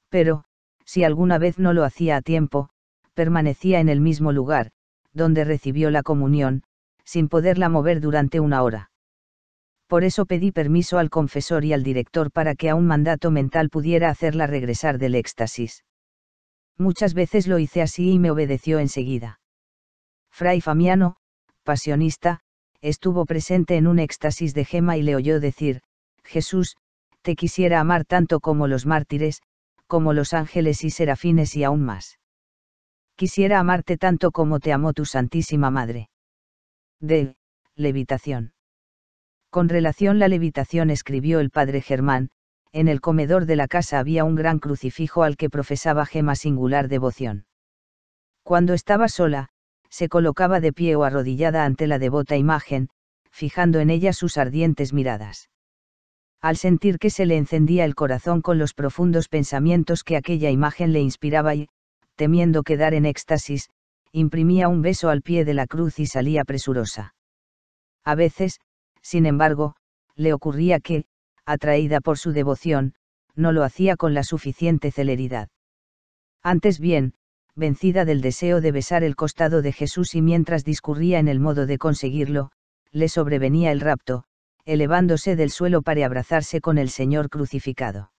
Pero, 0.08 0.44
si 0.84 1.02
alguna 1.02 1.36
vez 1.38 1.58
no 1.58 1.72
lo 1.72 1.84
hacía 1.84 2.16
a 2.16 2.22
tiempo, 2.22 2.70
permanecía 3.14 3.80
en 3.80 3.88
el 3.88 4.00
mismo 4.00 4.30
lugar, 4.30 4.70
donde 5.12 5.44
recibió 5.44 5.90
la 5.90 6.04
comunión, 6.04 6.62
sin 7.04 7.28
poderla 7.28 7.68
mover 7.68 8.00
durante 8.00 8.38
una 8.38 8.62
hora. 8.62 8.92
Por 9.88 10.04
eso 10.04 10.26
pedí 10.26 10.52
permiso 10.52 10.98
al 10.98 11.10
confesor 11.10 11.64
y 11.64 11.72
al 11.72 11.82
director 11.82 12.30
para 12.30 12.54
que 12.54 12.70
a 12.70 12.76
un 12.76 12.86
mandato 12.86 13.32
mental 13.32 13.68
pudiera 13.68 14.08
hacerla 14.08 14.46
regresar 14.46 14.98
del 14.98 15.16
éxtasis. 15.16 15.82
Muchas 16.80 17.12
veces 17.12 17.46
lo 17.46 17.58
hice 17.58 17.82
así 17.82 18.12
y 18.12 18.18
me 18.18 18.30
obedeció 18.30 18.78
enseguida. 18.78 19.38
Fray 20.30 20.62
Famiano, 20.62 21.16
pasionista, 21.62 22.40
estuvo 22.80 23.26
presente 23.26 23.76
en 23.76 23.86
un 23.86 23.98
éxtasis 23.98 24.54
de 24.54 24.64
Gema 24.64 24.96
y 24.96 25.02
le 25.02 25.14
oyó 25.14 25.40
decir, 25.40 25.82
Jesús, 26.24 26.78
te 27.20 27.36
quisiera 27.36 27.80
amar 27.80 28.06
tanto 28.06 28.40
como 28.40 28.66
los 28.66 28.86
mártires, 28.86 29.42
como 29.88 30.14
los 30.14 30.32
ángeles 30.32 30.82
y 30.82 30.88
serafines 30.88 31.54
y 31.54 31.64
aún 31.64 31.82
más. 31.82 32.18
Quisiera 33.14 33.58
amarte 33.58 33.98
tanto 33.98 34.30
como 34.30 34.58
te 34.58 34.72
amó 34.72 34.94
tu 34.94 35.04
Santísima 35.04 35.70
Madre. 35.70 36.08
De, 36.98 37.36
levitación. 37.74 38.54
Con 39.50 39.68
relación 39.68 40.18
la 40.18 40.28
levitación 40.28 40.88
escribió 40.88 41.40
el 41.40 41.50
padre 41.50 41.82
Germán, 41.82 42.30
en 42.72 42.88
el 42.88 43.00
comedor 43.00 43.46
de 43.46 43.56
la 43.56 43.68
casa 43.68 43.98
había 43.98 44.24
un 44.24 44.36
gran 44.36 44.58
crucifijo 44.58 45.22
al 45.22 45.36
que 45.36 45.50
profesaba 45.50 46.06
Gema 46.06 46.34
singular 46.36 46.88
devoción. 46.88 47.46
Cuando 48.42 48.74
estaba 48.74 49.08
sola, 49.08 49.48
se 49.88 50.08
colocaba 50.08 50.60
de 50.60 50.72
pie 50.72 50.96
o 50.96 51.04
arrodillada 51.04 51.64
ante 51.64 51.86
la 51.86 51.98
devota 51.98 52.36
imagen, 52.36 52.88
fijando 53.30 53.80
en 53.80 53.90
ella 53.90 54.12
sus 54.12 54.38
ardientes 54.38 54.92
miradas. 54.92 55.50
Al 56.40 56.56
sentir 56.56 56.98
que 56.98 57.10
se 57.10 57.26
le 57.26 57.36
encendía 57.36 57.84
el 57.84 57.94
corazón 57.94 58.40
con 58.40 58.58
los 58.58 58.72
profundos 58.72 59.28
pensamientos 59.28 60.04
que 60.04 60.16
aquella 60.16 60.50
imagen 60.50 60.92
le 60.92 61.00
inspiraba 61.00 61.54
y, 61.54 61.68
temiendo 62.14 62.62
quedar 62.62 62.94
en 62.94 63.04
éxtasis, 63.04 63.68
imprimía 64.12 64.68
un 64.68 64.80
beso 64.82 65.10
al 65.10 65.22
pie 65.22 65.44
de 65.44 65.54
la 65.54 65.66
cruz 65.66 65.98
y 65.98 66.06
salía 66.06 66.44
presurosa. 66.44 67.14
A 68.04 68.14
veces, 68.14 68.60
sin 69.02 69.26
embargo, 69.26 69.76
le 70.16 70.32
ocurría 70.32 70.80
que, 70.80 71.04
atraída 71.52 72.00
por 72.00 72.18
su 72.18 72.32
devoción, 72.32 72.94
no 73.34 73.52
lo 73.52 73.64
hacía 73.64 73.96
con 73.96 74.14
la 74.14 74.22
suficiente 74.22 74.90
celeridad. 74.90 75.48
Antes 76.42 76.80
bien, 76.80 77.14
vencida 77.54 78.04
del 78.04 78.20
deseo 78.20 78.60
de 78.60 78.72
besar 78.72 79.04
el 79.04 79.16
costado 79.16 79.62
de 79.62 79.72
Jesús 79.72 80.14
y 80.14 80.22
mientras 80.22 80.64
discurría 80.64 81.18
en 81.18 81.28
el 81.28 81.40
modo 81.40 81.66
de 81.66 81.78
conseguirlo, 81.78 82.50
le 82.92 83.08
sobrevenía 83.08 83.72
el 83.72 83.80
rapto, 83.80 84.24
elevándose 84.64 85.36
del 85.36 85.50
suelo 85.50 85.82
para 85.82 86.04
abrazarse 86.06 86.60
con 86.60 86.78
el 86.78 86.90
Señor 86.90 87.28
crucificado. 87.28 88.12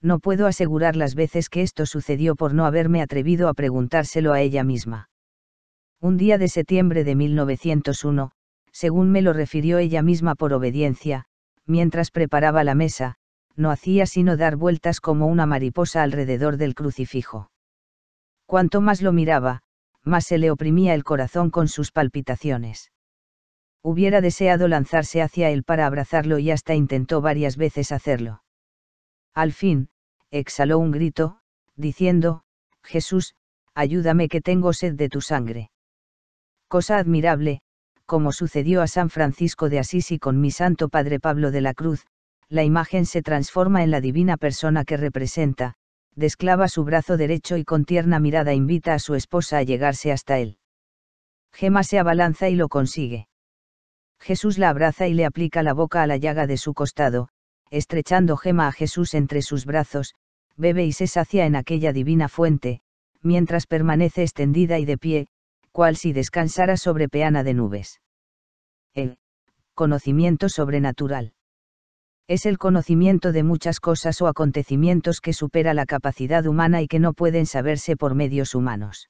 No 0.00 0.20
puedo 0.20 0.46
asegurar 0.46 0.94
las 0.94 1.14
veces 1.14 1.48
que 1.48 1.62
esto 1.62 1.84
sucedió 1.86 2.36
por 2.36 2.54
no 2.54 2.66
haberme 2.66 3.02
atrevido 3.02 3.48
a 3.48 3.54
preguntárselo 3.54 4.32
a 4.32 4.40
ella 4.40 4.62
misma. 4.62 5.10
Un 6.00 6.16
día 6.16 6.38
de 6.38 6.48
septiembre 6.48 7.02
de 7.02 7.16
1901, 7.16 8.30
según 8.70 9.10
me 9.10 9.22
lo 9.22 9.32
refirió 9.32 9.78
ella 9.78 10.02
misma 10.02 10.36
por 10.36 10.52
obediencia, 10.52 11.24
mientras 11.68 12.10
preparaba 12.10 12.64
la 12.64 12.74
mesa, 12.74 13.14
no 13.54 13.70
hacía 13.70 14.06
sino 14.06 14.36
dar 14.36 14.56
vueltas 14.56 15.00
como 15.00 15.26
una 15.26 15.46
mariposa 15.46 16.02
alrededor 16.02 16.56
del 16.56 16.74
crucifijo. 16.74 17.50
Cuanto 18.46 18.80
más 18.80 19.02
lo 19.02 19.12
miraba, 19.12 19.62
más 20.02 20.24
se 20.24 20.38
le 20.38 20.50
oprimía 20.50 20.94
el 20.94 21.04
corazón 21.04 21.50
con 21.50 21.68
sus 21.68 21.92
palpitaciones. 21.92 22.90
Hubiera 23.82 24.20
deseado 24.20 24.68
lanzarse 24.68 25.22
hacia 25.22 25.50
él 25.50 25.64
para 25.64 25.86
abrazarlo 25.86 26.38
y 26.38 26.50
hasta 26.50 26.74
intentó 26.74 27.20
varias 27.20 27.56
veces 27.56 27.92
hacerlo. 27.92 28.42
Al 29.34 29.52
fin, 29.52 29.90
exhaló 30.30 30.78
un 30.78 30.90
grito, 30.90 31.40
diciendo, 31.76 32.42
Jesús, 32.82 33.34
ayúdame 33.74 34.28
que 34.28 34.40
tengo 34.40 34.72
sed 34.72 34.94
de 34.94 35.08
tu 35.08 35.20
sangre. 35.20 35.70
Cosa 36.68 36.98
admirable, 36.98 37.60
como 38.08 38.32
sucedió 38.32 38.80
a 38.80 38.86
San 38.86 39.10
Francisco 39.10 39.68
de 39.68 39.78
Asís 39.78 40.12
y 40.12 40.18
con 40.18 40.40
mi 40.40 40.50
Santo 40.50 40.88
Padre 40.88 41.20
Pablo 41.20 41.50
de 41.50 41.60
la 41.60 41.74
Cruz, 41.74 42.06
la 42.48 42.64
imagen 42.64 43.04
se 43.04 43.20
transforma 43.20 43.82
en 43.84 43.90
la 43.90 44.00
divina 44.00 44.38
persona 44.38 44.86
que 44.86 44.96
representa, 44.96 45.74
desclava 46.14 46.68
su 46.68 46.84
brazo 46.84 47.18
derecho 47.18 47.58
y 47.58 47.64
con 47.64 47.84
tierna 47.84 48.18
mirada 48.18 48.54
invita 48.54 48.94
a 48.94 48.98
su 48.98 49.14
esposa 49.14 49.58
a 49.58 49.62
llegarse 49.62 50.10
hasta 50.10 50.38
él. 50.38 50.56
Gema 51.52 51.82
se 51.82 51.98
abalanza 51.98 52.48
y 52.48 52.56
lo 52.56 52.70
consigue. 52.70 53.28
Jesús 54.18 54.56
la 54.56 54.70
abraza 54.70 55.06
y 55.06 55.12
le 55.12 55.26
aplica 55.26 55.62
la 55.62 55.74
boca 55.74 56.02
a 56.02 56.06
la 56.06 56.16
llaga 56.16 56.46
de 56.46 56.56
su 56.56 56.72
costado, 56.72 57.28
estrechando 57.70 58.38
Gema 58.38 58.68
a 58.68 58.72
Jesús 58.72 59.12
entre 59.12 59.42
sus 59.42 59.66
brazos, 59.66 60.14
bebe 60.56 60.86
y 60.86 60.92
se 60.92 61.08
sacia 61.08 61.44
en 61.44 61.56
aquella 61.56 61.92
divina 61.92 62.30
fuente, 62.30 62.80
mientras 63.20 63.66
permanece 63.66 64.22
extendida 64.22 64.78
y 64.78 64.86
de 64.86 64.96
pie, 64.96 65.28
cual 65.72 65.96
si 65.96 66.12
descansara 66.12 66.76
sobre 66.76 67.08
peana 67.08 67.44
de 67.44 67.54
nubes. 67.54 68.00
El 68.94 69.18
conocimiento 69.74 70.48
sobrenatural 70.48 71.32
es 72.28 72.44
el 72.44 72.58
conocimiento 72.58 73.32
de 73.32 73.42
muchas 73.42 73.80
cosas 73.80 74.20
o 74.20 74.26
acontecimientos 74.26 75.22
que 75.22 75.32
supera 75.32 75.72
la 75.72 75.86
capacidad 75.86 76.44
humana 76.44 76.82
y 76.82 76.86
que 76.86 76.98
no 76.98 77.14
pueden 77.14 77.46
saberse 77.46 77.96
por 77.96 78.14
medios 78.14 78.54
humanos. 78.54 79.08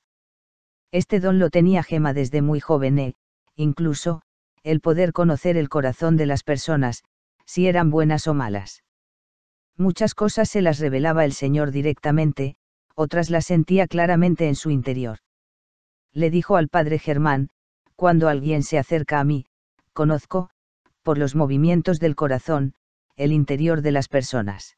Este 0.92 1.18
don 1.18 1.40
lo 1.40 1.50
tenía 1.50 1.82
Gema 1.82 2.14
desde 2.14 2.42
muy 2.42 2.60
joven 2.60 2.98
e, 3.00 3.14
incluso, 3.56 4.22
el 4.62 4.80
poder 4.80 5.12
conocer 5.12 5.56
el 5.56 5.68
corazón 5.68 6.16
de 6.16 6.26
las 6.26 6.44
personas, 6.44 7.02
si 7.44 7.66
eran 7.66 7.90
buenas 7.90 8.28
o 8.28 8.34
malas. 8.34 8.84
Muchas 9.76 10.14
cosas 10.14 10.48
se 10.48 10.62
las 10.62 10.78
revelaba 10.78 11.24
el 11.24 11.32
Señor 11.32 11.72
directamente, 11.72 12.54
otras 12.94 13.30
las 13.30 13.46
sentía 13.46 13.88
claramente 13.88 14.46
en 14.46 14.54
su 14.54 14.70
interior. 14.70 15.18
Le 16.18 16.30
dijo 16.30 16.56
al 16.56 16.66
padre 16.66 16.98
Germán, 16.98 17.48
cuando 17.94 18.28
alguien 18.28 18.64
se 18.64 18.76
acerca 18.76 19.20
a 19.20 19.24
mí, 19.24 19.46
conozco, 19.92 20.50
por 21.04 21.16
los 21.16 21.36
movimientos 21.36 22.00
del 22.00 22.16
corazón, 22.16 22.74
el 23.14 23.30
interior 23.30 23.82
de 23.82 23.92
las 23.92 24.08
personas. 24.08 24.76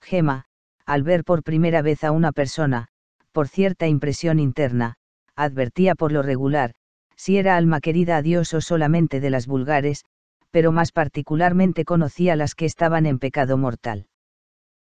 Gema, 0.00 0.46
al 0.86 1.04
ver 1.04 1.22
por 1.22 1.44
primera 1.44 1.82
vez 1.82 2.02
a 2.02 2.10
una 2.10 2.32
persona, 2.32 2.88
por 3.30 3.46
cierta 3.46 3.86
impresión 3.86 4.40
interna, 4.40 4.96
advertía 5.36 5.94
por 5.94 6.10
lo 6.10 6.20
regular, 6.20 6.74
si 7.14 7.38
era 7.38 7.56
alma 7.56 7.80
querida 7.80 8.16
a 8.16 8.22
Dios 8.22 8.52
o 8.52 8.60
solamente 8.60 9.20
de 9.20 9.30
las 9.30 9.46
vulgares, 9.46 10.04
pero 10.50 10.72
más 10.72 10.90
particularmente 10.90 11.84
conocía 11.84 12.34
las 12.34 12.56
que 12.56 12.66
estaban 12.66 13.06
en 13.06 13.20
pecado 13.20 13.56
mortal. 13.56 14.08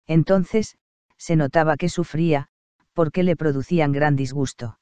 Entonces, 0.06 0.76
se 1.16 1.38
notaba 1.38 1.78
que 1.78 1.88
sufría, 1.88 2.50
porque 2.92 3.24
le 3.24 3.38
producían 3.38 3.94
gran 3.94 4.18
disgusto. 4.18 4.80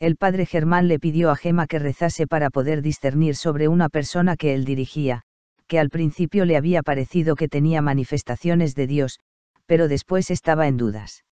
El 0.00 0.16
padre 0.16 0.46
Germán 0.46 0.88
le 0.88 0.98
pidió 0.98 1.30
a 1.30 1.36
Gema 1.36 1.66
que 1.66 1.78
rezase 1.78 2.26
para 2.26 2.50
poder 2.50 2.82
discernir 2.82 3.36
sobre 3.36 3.68
una 3.68 3.88
persona 3.88 4.36
que 4.36 4.54
él 4.54 4.64
dirigía, 4.64 5.22
que 5.66 5.78
al 5.78 5.90
principio 5.90 6.44
le 6.44 6.56
había 6.56 6.82
parecido 6.82 7.36
que 7.36 7.48
tenía 7.48 7.80
manifestaciones 7.80 8.74
de 8.74 8.86
Dios, 8.86 9.20
pero 9.66 9.88
después 9.88 10.30
estaba 10.30 10.66
en 10.66 10.76
dudas. 10.76 11.24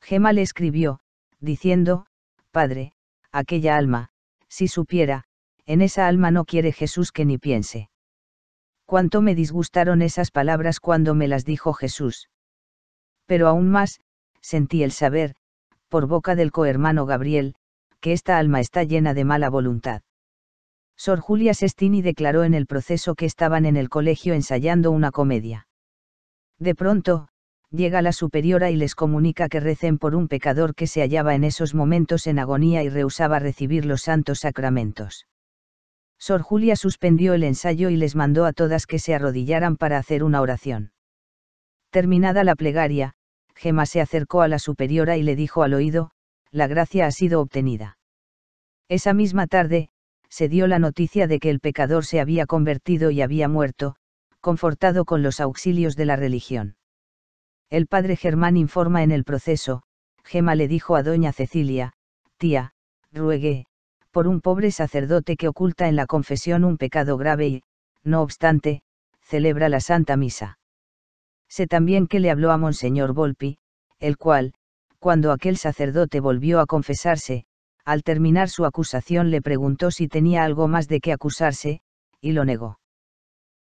Gema 0.00 0.32
le 0.32 0.42
escribió, 0.42 1.00
diciendo, 1.40 2.06
Padre, 2.50 2.92
aquella 3.32 3.76
alma, 3.76 4.10
si 4.48 4.68
supiera, 4.68 5.24
en 5.66 5.82
esa 5.82 6.08
alma 6.08 6.30
no 6.30 6.44
quiere 6.44 6.72
Jesús 6.72 7.12
que 7.12 7.24
ni 7.24 7.38
piense. 7.38 7.90
Cuánto 8.86 9.20
me 9.20 9.34
disgustaron 9.34 10.02
esas 10.02 10.30
palabras 10.30 10.80
cuando 10.80 11.14
me 11.14 11.28
las 11.28 11.44
dijo 11.44 11.74
Jesús. 11.74 12.30
Pero 13.26 13.48
aún 13.48 13.68
más, 13.68 14.00
sentí 14.40 14.82
el 14.82 14.92
saber, 14.92 15.34
por 15.88 16.06
boca 16.06 16.34
del 16.34 16.52
cohermano 16.52 17.04
Gabriel, 17.04 17.54
que 18.00 18.12
esta 18.12 18.38
alma 18.38 18.60
está 18.60 18.84
llena 18.84 19.14
de 19.14 19.24
mala 19.24 19.50
voluntad. 19.50 20.02
Sor 20.96 21.20
Julia 21.20 21.54
Sestini 21.54 22.02
declaró 22.02 22.44
en 22.44 22.54
el 22.54 22.66
proceso 22.66 23.14
que 23.14 23.26
estaban 23.26 23.66
en 23.66 23.76
el 23.76 23.88
colegio 23.88 24.34
ensayando 24.34 24.90
una 24.90 25.12
comedia. 25.12 25.68
De 26.58 26.74
pronto, 26.74 27.28
llega 27.70 28.02
la 28.02 28.12
superiora 28.12 28.70
y 28.70 28.76
les 28.76 28.94
comunica 28.94 29.48
que 29.48 29.60
recen 29.60 29.98
por 29.98 30.14
un 30.14 30.26
pecador 30.26 30.74
que 30.74 30.86
se 30.86 31.00
hallaba 31.00 31.34
en 31.34 31.44
esos 31.44 31.74
momentos 31.74 32.26
en 32.26 32.38
agonía 32.38 32.82
y 32.82 32.88
rehusaba 32.88 33.38
recibir 33.38 33.84
los 33.84 34.02
santos 34.02 34.40
sacramentos. 34.40 35.26
Sor 36.18 36.42
Julia 36.42 36.74
suspendió 36.74 37.34
el 37.34 37.44
ensayo 37.44 37.90
y 37.90 37.96
les 37.96 38.16
mandó 38.16 38.44
a 38.44 38.52
todas 38.52 38.86
que 38.86 38.98
se 38.98 39.14
arrodillaran 39.14 39.76
para 39.76 39.98
hacer 39.98 40.24
una 40.24 40.40
oración. 40.40 40.90
Terminada 41.90 42.42
la 42.42 42.56
plegaria, 42.56 43.14
Gema 43.54 43.86
se 43.86 44.00
acercó 44.00 44.42
a 44.42 44.48
la 44.48 44.58
superiora 44.58 45.16
y 45.16 45.22
le 45.22 45.36
dijo 45.36 45.62
al 45.62 45.74
oído, 45.74 46.10
la 46.50 46.66
gracia 46.66 47.06
ha 47.06 47.10
sido 47.10 47.40
obtenida. 47.40 47.98
Esa 48.88 49.12
misma 49.12 49.46
tarde, 49.46 49.90
se 50.28 50.48
dio 50.48 50.66
la 50.66 50.78
noticia 50.78 51.26
de 51.26 51.38
que 51.40 51.50
el 51.50 51.60
pecador 51.60 52.04
se 52.04 52.20
había 52.20 52.46
convertido 52.46 53.10
y 53.10 53.22
había 53.22 53.48
muerto, 53.48 53.96
confortado 54.40 55.04
con 55.04 55.22
los 55.22 55.40
auxilios 55.40 55.96
de 55.96 56.04
la 56.04 56.16
religión. 56.16 56.76
El 57.70 57.86
padre 57.86 58.16
Germán 58.16 58.56
informa 58.56 59.02
en 59.02 59.10
el 59.10 59.24
proceso, 59.24 59.82
Gema 60.24 60.54
le 60.54 60.68
dijo 60.68 60.96
a 60.96 61.02
doña 61.02 61.32
Cecilia, 61.32 61.92
tía, 62.38 62.72
ruegué, 63.12 63.66
por 64.10 64.26
un 64.26 64.40
pobre 64.40 64.70
sacerdote 64.70 65.36
que 65.36 65.48
oculta 65.48 65.88
en 65.88 65.96
la 65.96 66.06
confesión 66.06 66.64
un 66.64 66.78
pecado 66.78 67.16
grave 67.16 67.48
y, 67.48 67.62
no 68.04 68.22
obstante, 68.22 68.82
celebra 69.20 69.68
la 69.68 69.80
Santa 69.80 70.16
Misa. 70.16 70.58
Sé 71.48 71.66
también 71.66 72.06
que 72.06 72.20
le 72.20 72.30
habló 72.30 72.52
a 72.52 72.58
Monseñor 72.58 73.12
Volpi, 73.12 73.58
el 73.98 74.16
cual, 74.16 74.54
cuando 74.98 75.32
aquel 75.32 75.56
sacerdote 75.56 76.20
volvió 76.20 76.60
a 76.60 76.66
confesarse, 76.66 77.44
al 77.84 78.02
terminar 78.02 78.48
su 78.48 78.64
acusación 78.64 79.30
le 79.30 79.40
preguntó 79.40 79.90
si 79.90 80.08
tenía 80.08 80.44
algo 80.44 80.68
más 80.68 80.88
de 80.88 81.00
qué 81.00 81.12
acusarse, 81.12 81.80
y 82.20 82.32
lo 82.32 82.44
negó. 82.44 82.80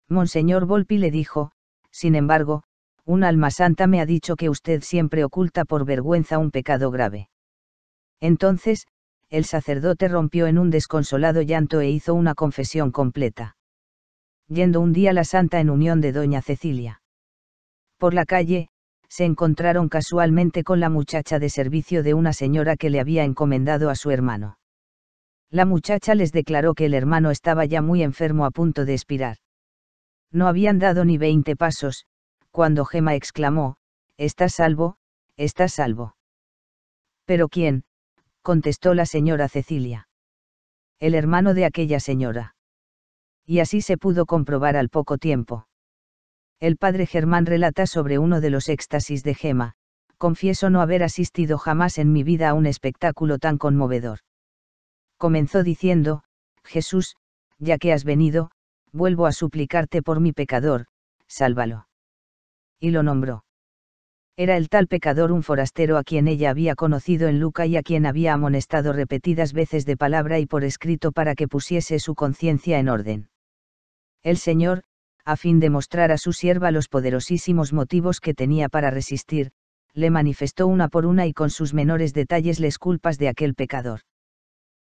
Monseñor 0.09 0.65
Volpi 0.65 0.97
le 0.97 1.11
dijo, 1.11 1.51
sin 1.91 2.15
embargo, 2.15 2.63
un 3.05 3.23
alma 3.23 3.51
santa 3.51 3.85
me 3.87 4.01
ha 4.01 4.05
dicho 4.05 4.35
que 4.35 4.49
usted 4.49 4.81
siempre 4.81 5.23
oculta 5.23 5.65
por 5.65 5.85
vergüenza 5.85 6.39
un 6.39 6.51
pecado 6.51 6.89
grave. 6.89 7.29
Entonces, 8.19 8.87
el 9.29 9.45
sacerdote 9.45 10.07
rompió 10.07 10.47
en 10.47 10.57
un 10.57 10.69
desconsolado 10.69 11.41
llanto 11.41 11.81
e 11.81 11.89
hizo 11.89 12.13
una 12.13 12.35
confesión 12.35 12.91
completa. 12.91 13.57
Yendo 14.47 14.79
un 14.79 14.93
día 14.93 15.13
la 15.13 15.23
santa 15.23 15.59
en 15.59 15.69
unión 15.69 16.01
de 16.01 16.11
doña 16.11 16.41
Cecilia. 16.41 17.01
Por 17.97 18.13
la 18.13 18.25
calle, 18.25 18.69
se 19.09 19.25
encontraron 19.25 19.89
casualmente 19.89 20.63
con 20.63 20.79
la 20.79 20.89
muchacha 20.89 21.39
de 21.39 21.49
servicio 21.49 22.03
de 22.03 22.13
una 22.13 22.33
señora 22.33 22.77
que 22.77 22.89
le 22.89 22.99
había 22.99 23.23
encomendado 23.23 23.89
a 23.89 23.95
su 23.95 24.11
hermano. 24.11 24.57
La 25.49 25.65
muchacha 25.65 26.15
les 26.15 26.31
declaró 26.31 26.73
que 26.73 26.85
el 26.85 26.93
hermano 26.93 27.31
estaba 27.31 27.65
ya 27.65 27.81
muy 27.81 28.03
enfermo 28.03 28.45
a 28.45 28.51
punto 28.51 28.85
de 28.85 28.93
expirar. 28.93 29.37
No 30.31 30.47
habían 30.47 30.79
dado 30.79 31.05
ni 31.05 31.17
veinte 31.17 31.55
pasos, 31.55 32.05
cuando 32.51 32.85
Gema 32.85 33.15
exclamó, 33.15 33.77
Estás 34.17 34.55
salvo, 34.55 34.97
estás 35.37 35.73
salvo. 35.73 36.15
¿Pero 37.25 37.49
quién? 37.49 37.83
contestó 38.41 38.93
la 38.93 39.05
señora 39.05 39.49
Cecilia. 39.49 40.07
El 40.99 41.15
hermano 41.15 41.53
de 41.53 41.65
aquella 41.65 41.99
señora. 41.99 42.55
Y 43.45 43.59
así 43.59 43.81
se 43.81 43.97
pudo 43.97 44.25
comprobar 44.25 44.75
al 44.77 44.89
poco 44.89 45.17
tiempo. 45.17 45.67
El 46.59 46.77
padre 46.77 47.05
Germán 47.05 47.45
relata 47.45 47.85
sobre 47.85 48.17
uno 48.17 48.41
de 48.41 48.49
los 48.49 48.69
éxtasis 48.69 49.23
de 49.23 49.35
Gema, 49.35 49.73
confieso 50.17 50.69
no 50.69 50.81
haber 50.81 51.03
asistido 51.03 51.57
jamás 51.57 51.97
en 51.97 52.11
mi 52.11 52.23
vida 52.23 52.49
a 52.49 52.53
un 52.53 52.65
espectáculo 52.65 53.37
tan 53.39 53.57
conmovedor. 53.57 54.19
Comenzó 55.17 55.63
diciendo, 55.63 56.23
Jesús, 56.63 57.15
ya 57.59 57.77
que 57.77 57.93
has 57.93 58.03
venido, 58.03 58.51
vuelvo 58.91 59.25
a 59.25 59.31
suplicarte 59.31 60.01
por 60.01 60.19
mi 60.19 60.31
pecador, 60.31 60.85
sálvalo 61.27 61.87
y 62.79 62.91
lo 62.91 63.03
nombró. 63.03 63.45
Era 64.37 64.57
el 64.57 64.69
tal 64.69 64.87
pecador 64.87 65.31
un 65.31 65.43
forastero 65.43 65.97
a 65.97 66.03
quien 66.03 66.27
ella 66.27 66.49
había 66.49 66.75
conocido 66.75 67.29
en 67.29 67.39
Luca 67.39 67.65
y 67.65 67.77
a 67.77 67.83
quien 67.83 68.05
había 68.05 68.33
amonestado 68.33 68.91
repetidas 68.91 69.53
veces 69.53 69.85
de 69.85 69.95
palabra 69.95 70.39
y 70.39 70.45
por 70.45 70.63
escrito 70.63 71.11
para 71.11 71.35
que 71.35 71.47
pusiese 71.47 71.99
su 71.99 72.15
conciencia 72.15 72.77
en 72.77 72.89
orden. 72.89 73.29
El 74.23 74.37
Señor, 74.37 74.83
a 75.25 75.35
fin 75.35 75.59
de 75.59 75.69
mostrar 75.69 76.11
a 76.11 76.17
su 76.17 76.33
sierva 76.33 76.71
los 76.71 76.87
poderosísimos 76.87 77.73
motivos 77.73 78.21
que 78.21 78.35
tenía 78.35 78.69
para 78.69 78.91
resistir, 78.91 79.51
le 79.93 80.11
manifestó 80.11 80.67
una 80.67 80.87
por 80.87 81.05
una 81.05 81.25
y 81.25 81.33
con 81.33 81.49
sus 81.49 81.73
menores 81.73 82.13
detalles 82.13 82.59
les 82.59 82.77
culpas 82.77 83.17
de 83.17 83.29
aquel 83.29 83.55
pecador. 83.55 84.01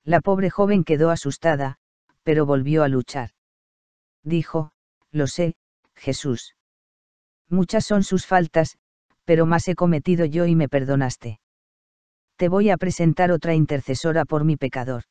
La 0.05 0.21
pobre 0.21 0.51
joven 0.51 0.83
quedó 0.83 1.11
asustada, 1.11 1.77
pero 2.25 2.47
volvió 2.47 2.83
a 2.83 2.89
luchar. 2.89 3.31
Dijo, 4.25 4.73
lo 5.13 5.27
sé, 5.27 5.55
Jesús. 5.95 6.57
Muchas 7.49 7.85
son 7.85 8.03
sus 8.03 8.27
faltas, 8.27 8.77
pero 9.25 9.47
más 9.47 9.69
he 9.69 9.75
cometido 9.75 10.25
yo 10.25 10.47
y 10.47 10.57
me 10.57 10.69
perdonaste. 10.69 11.41
Te 12.37 12.49
voy 12.49 12.71
a 12.71 12.77
presentar 12.77 13.31
otra 13.31 13.55
intercesora 13.55 14.25
por 14.25 14.45
mi 14.45 14.57
pecador. 14.57 15.05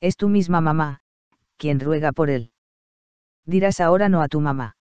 Es 0.00 0.16
tu 0.16 0.28
misma 0.28 0.60
mamá, 0.60 1.00
quien 1.56 1.80
ruega 1.80 2.12
por 2.12 2.28
él. 2.28 2.52
Dirás 3.46 3.80
ahora 3.80 4.08
no 4.08 4.20
a 4.20 4.28
tu 4.28 4.40
mamá. 4.40 4.76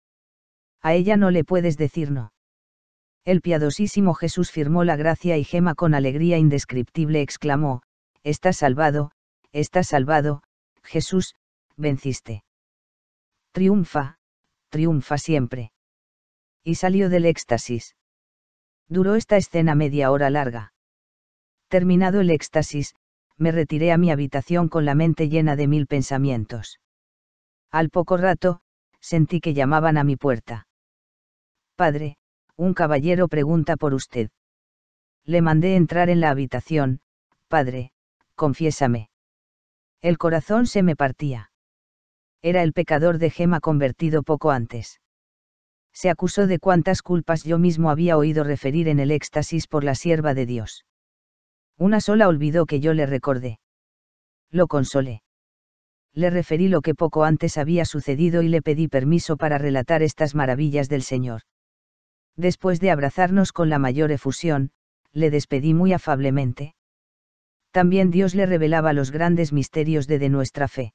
A 0.82 0.94
ella 0.94 1.18
no 1.18 1.30
le 1.32 1.44
puedes 1.44 1.78
decir 1.78 2.12
no. 2.12 2.32
El 3.26 3.42
piadosísimo 3.42 4.14
Jesús 4.14 4.52
firmó 4.52 4.84
la 4.84 4.96
gracia 4.96 5.38
y 5.38 5.44
Gema 5.44 5.76
con 5.76 5.94
alegría 5.94 6.38
indescriptible 6.38 7.22
exclamó, 7.22 7.82
Estás 8.24 8.58
salvado, 8.58 9.12
estás 9.52 9.88
salvado, 9.88 10.44
Jesús, 10.84 11.36
venciste. 11.76 12.44
Triunfa, 13.52 14.18
triunfa 14.70 15.18
siempre 15.18 15.74
y 16.64 16.76
salió 16.76 17.10
del 17.10 17.26
éxtasis. 17.26 17.96
Duró 18.88 19.16
esta 19.16 19.38
escena 19.38 19.76
media 19.76 20.12
hora 20.12 20.30
larga. 20.30 20.74
Terminado 21.70 22.22
el 22.22 22.30
éxtasis, 22.30 22.94
me 23.38 23.52
retiré 23.52 23.92
a 23.92 23.98
mi 23.98 24.12
habitación 24.12 24.68
con 24.68 24.86
la 24.86 24.94
mente 24.94 25.30
llena 25.30 25.56
de 25.56 25.68
mil 25.68 25.88
pensamientos. 25.88 26.80
Al 27.72 27.90
poco 27.90 28.18
rato, 28.18 28.62
sentí 29.00 29.40
que 29.40 29.54
llamaban 29.54 29.98
a 29.98 30.04
mi 30.04 30.16
puerta. 30.16 30.68
Padre, 31.76 32.18
un 32.56 32.74
caballero 32.74 33.28
pregunta 33.28 33.78
por 33.78 33.94
usted. 33.94 34.30
Le 35.24 35.42
mandé 35.42 35.76
entrar 35.76 36.10
en 36.10 36.20
la 36.20 36.30
habitación, 36.30 37.00
padre, 37.48 37.92
confiésame. 38.36 39.10
El 40.02 40.18
corazón 40.18 40.68
se 40.68 40.84
me 40.84 40.96
partía. 40.96 41.52
Era 42.42 42.64
el 42.64 42.74
pecador 42.74 43.18
de 43.18 43.30
Gema 43.30 43.60
convertido 43.60 44.24
poco 44.24 44.52
antes 44.52 45.02
se 45.94 46.10
acusó 46.10 46.48
de 46.48 46.60
cuántas 46.60 47.02
culpas 47.02 47.44
yo 47.44 47.58
mismo 47.58 47.90
había 47.90 48.18
oído 48.18 48.44
referir 48.44 48.88
en 48.88 49.00
el 49.00 49.12
éxtasis 49.12 49.68
por 49.68 49.84
la 49.84 49.96
sierva 49.96 50.34
de 50.34 50.46
Dios. 50.46 50.86
Una 51.78 52.00
sola 52.00 52.28
olvidó 52.28 52.66
que 52.66 52.80
yo 52.80 52.94
le 52.94 53.06
recordé. 53.06 53.60
Lo 54.50 54.68
consolé. 54.68 55.24
Le 56.14 56.30
referí 56.30 56.68
lo 56.68 56.82
que 56.82 56.94
poco 56.94 57.24
antes 57.24 57.58
había 57.58 57.86
sucedido 57.86 58.42
y 58.42 58.50
le 58.50 58.62
pedí 58.62 58.88
permiso 58.88 59.38
para 59.38 59.58
relatar 59.58 60.04
estas 60.04 60.36
maravillas 60.36 60.90
del 60.90 61.04
Señor. 61.04 61.42
Después 62.36 62.80
de 62.80 62.92
abrazarnos 62.92 63.52
con 63.54 63.70
la 63.70 63.80
mayor 63.80 64.12
efusión, 64.12 64.72
le 65.14 65.30
despedí 65.30 65.74
muy 65.74 65.94
afablemente. 65.94 66.76
También 67.72 68.12
Dios 68.12 68.36
le 68.36 68.46
revelaba 68.46 68.94
los 68.94 69.12
grandes 69.12 69.54
misterios 69.54 70.08
de, 70.08 70.20
de 70.20 70.30
nuestra 70.30 70.68
fe. 70.68 70.94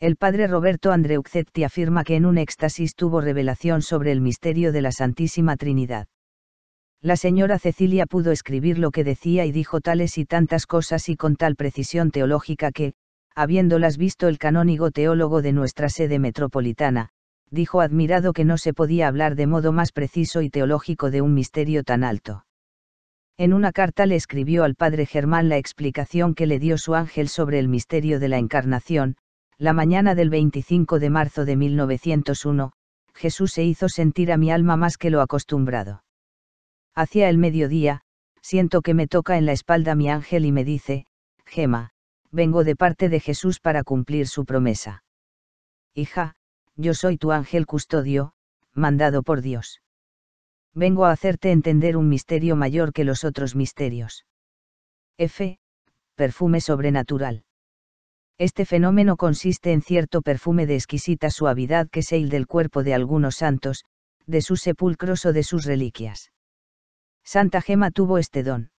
El 0.00 0.16
padre 0.16 0.46
Roberto 0.46 0.92
Andreuccetti 0.92 1.64
afirma 1.64 2.04
que 2.04 2.16
en 2.16 2.26
un 2.26 2.38
éxtasis 2.38 2.94
tuvo 2.96 3.20
revelación 3.20 3.80
sobre 3.82 4.12
el 4.12 4.20
misterio 4.20 4.72
de 4.72 4.82
la 4.82 4.92
Santísima 4.92 5.56
Trinidad. 5.56 6.08
La 7.00 7.16
señora 7.16 7.58
Cecilia 7.58 8.06
pudo 8.06 8.32
escribir 8.32 8.78
lo 8.78 8.90
que 8.90 9.04
decía 9.04 9.46
y 9.46 9.52
dijo 9.52 9.80
tales 9.80 10.18
y 10.18 10.24
tantas 10.24 10.66
cosas 10.66 11.08
y 11.08 11.16
con 11.16 11.36
tal 11.36 11.54
precisión 11.54 12.10
teológica 12.10 12.72
que, 12.72 12.94
habiéndolas 13.36 13.98
visto 13.98 14.28
el 14.28 14.38
canónigo 14.38 14.90
teólogo 14.90 15.42
de 15.42 15.52
nuestra 15.52 15.90
sede 15.90 16.18
metropolitana, 16.18 17.10
dijo 17.50 17.82
admirado 17.82 18.32
que 18.32 18.46
no 18.46 18.56
se 18.56 18.72
podía 18.72 19.06
hablar 19.06 19.36
de 19.36 19.46
modo 19.46 19.72
más 19.72 19.92
preciso 19.92 20.40
y 20.40 20.48
teológico 20.48 21.10
de 21.10 21.20
un 21.20 21.34
misterio 21.34 21.84
tan 21.84 22.02
alto. 22.02 22.46
En 23.36 23.52
una 23.52 23.72
carta 23.72 24.06
le 24.06 24.16
escribió 24.16 24.64
al 24.64 24.74
padre 24.74 25.04
Germán 25.04 25.50
la 25.50 25.58
explicación 25.58 26.34
que 26.34 26.46
le 26.46 26.58
dio 26.58 26.78
su 26.78 26.94
ángel 26.94 27.28
sobre 27.28 27.58
el 27.58 27.68
misterio 27.68 28.18
de 28.18 28.28
la 28.28 28.38
encarnación, 28.38 29.16
la 29.58 29.74
mañana 29.74 30.14
del 30.14 30.30
25 30.30 30.98
de 30.98 31.10
marzo 31.10 31.44
de 31.44 31.56
1901, 31.56 32.72
Jesús 33.14 33.52
se 33.52 33.64
hizo 33.64 33.90
sentir 33.90 34.32
a 34.32 34.38
mi 34.38 34.50
alma 34.50 34.76
más 34.76 34.96
que 34.96 35.10
lo 35.10 35.20
acostumbrado. 35.20 36.02
Hacia 36.94 37.28
el 37.28 37.36
mediodía, 37.36 38.00
siento 38.40 38.80
que 38.80 38.94
me 38.94 39.06
toca 39.06 39.36
en 39.36 39.44
la 39.44 39.52
espalda 39.52 39.94
mi 39.94 40.08
ángel 40.08 40.46
y 40.46 40.52
me 40.52 40.64
dice, 40.64 41.04
Gema, 41.44 41.92
vengo 42.30 42.64
de 42.64 42.76
parte 42.76 43.08
de 43.08 43.20
Jesús 43.20 43.60
para 43.60 43.84
cumplir 43.84 44.28
su 44.28 44.44
promesa. 44.44 45.04
Hija, 45.94 46.34
yo 46.76 46.94
soy 46.94 47.16
tu 47.16 47.32
ángel 47.32 47.66
custodio, 47.66 48.32
mandado 48.72 49.22
por 49.22 49.40
Dios. 49.40 49.80
Vengo 50.74 51.06
a 51.06 51.12
hacerte 51.12 51.52
entender 51.52 51.96
un 51.96 52.08
misterio 52.08 52.54
mayor 52.54 52.92
que 52.92 53.04
los 53.04 53.24
otros 53.24 53.54
misterios. 53.54 54.26
F. 55.16 55.58
Perfume 56.14 56.60
sobrenatural. 56.60 57.44
Este 58.38 58.66
fenómeno 58.66 59.16
consiste 59.16 59.72
en 59.72 59.80
cierto 59.80 60.20
perfume 60.20 60.66
de 60.66 60.74
exquisita 60.74 61.30
suavidad 61.30 61.88
que 61.88 62.02
se 62.02 62.18
del 62.26 62.46
cuerpo 62.46 62.82
de 62.82 62.92
algunos 62.92 63.36
santos, 63.36 63.84
de 64.26 64.42
sus 64.42 64.60
sepulcros 64.60 65.24
o 65.24 65.32
de 65.32 65.42
sus 65.42 65.64
reliquias. 65.64 66.32
Santa 67.24 67.62
Gema 67.62 67.90
tuvo 67.90 68.18
este 68.18 68.42
don. 68.42 68.70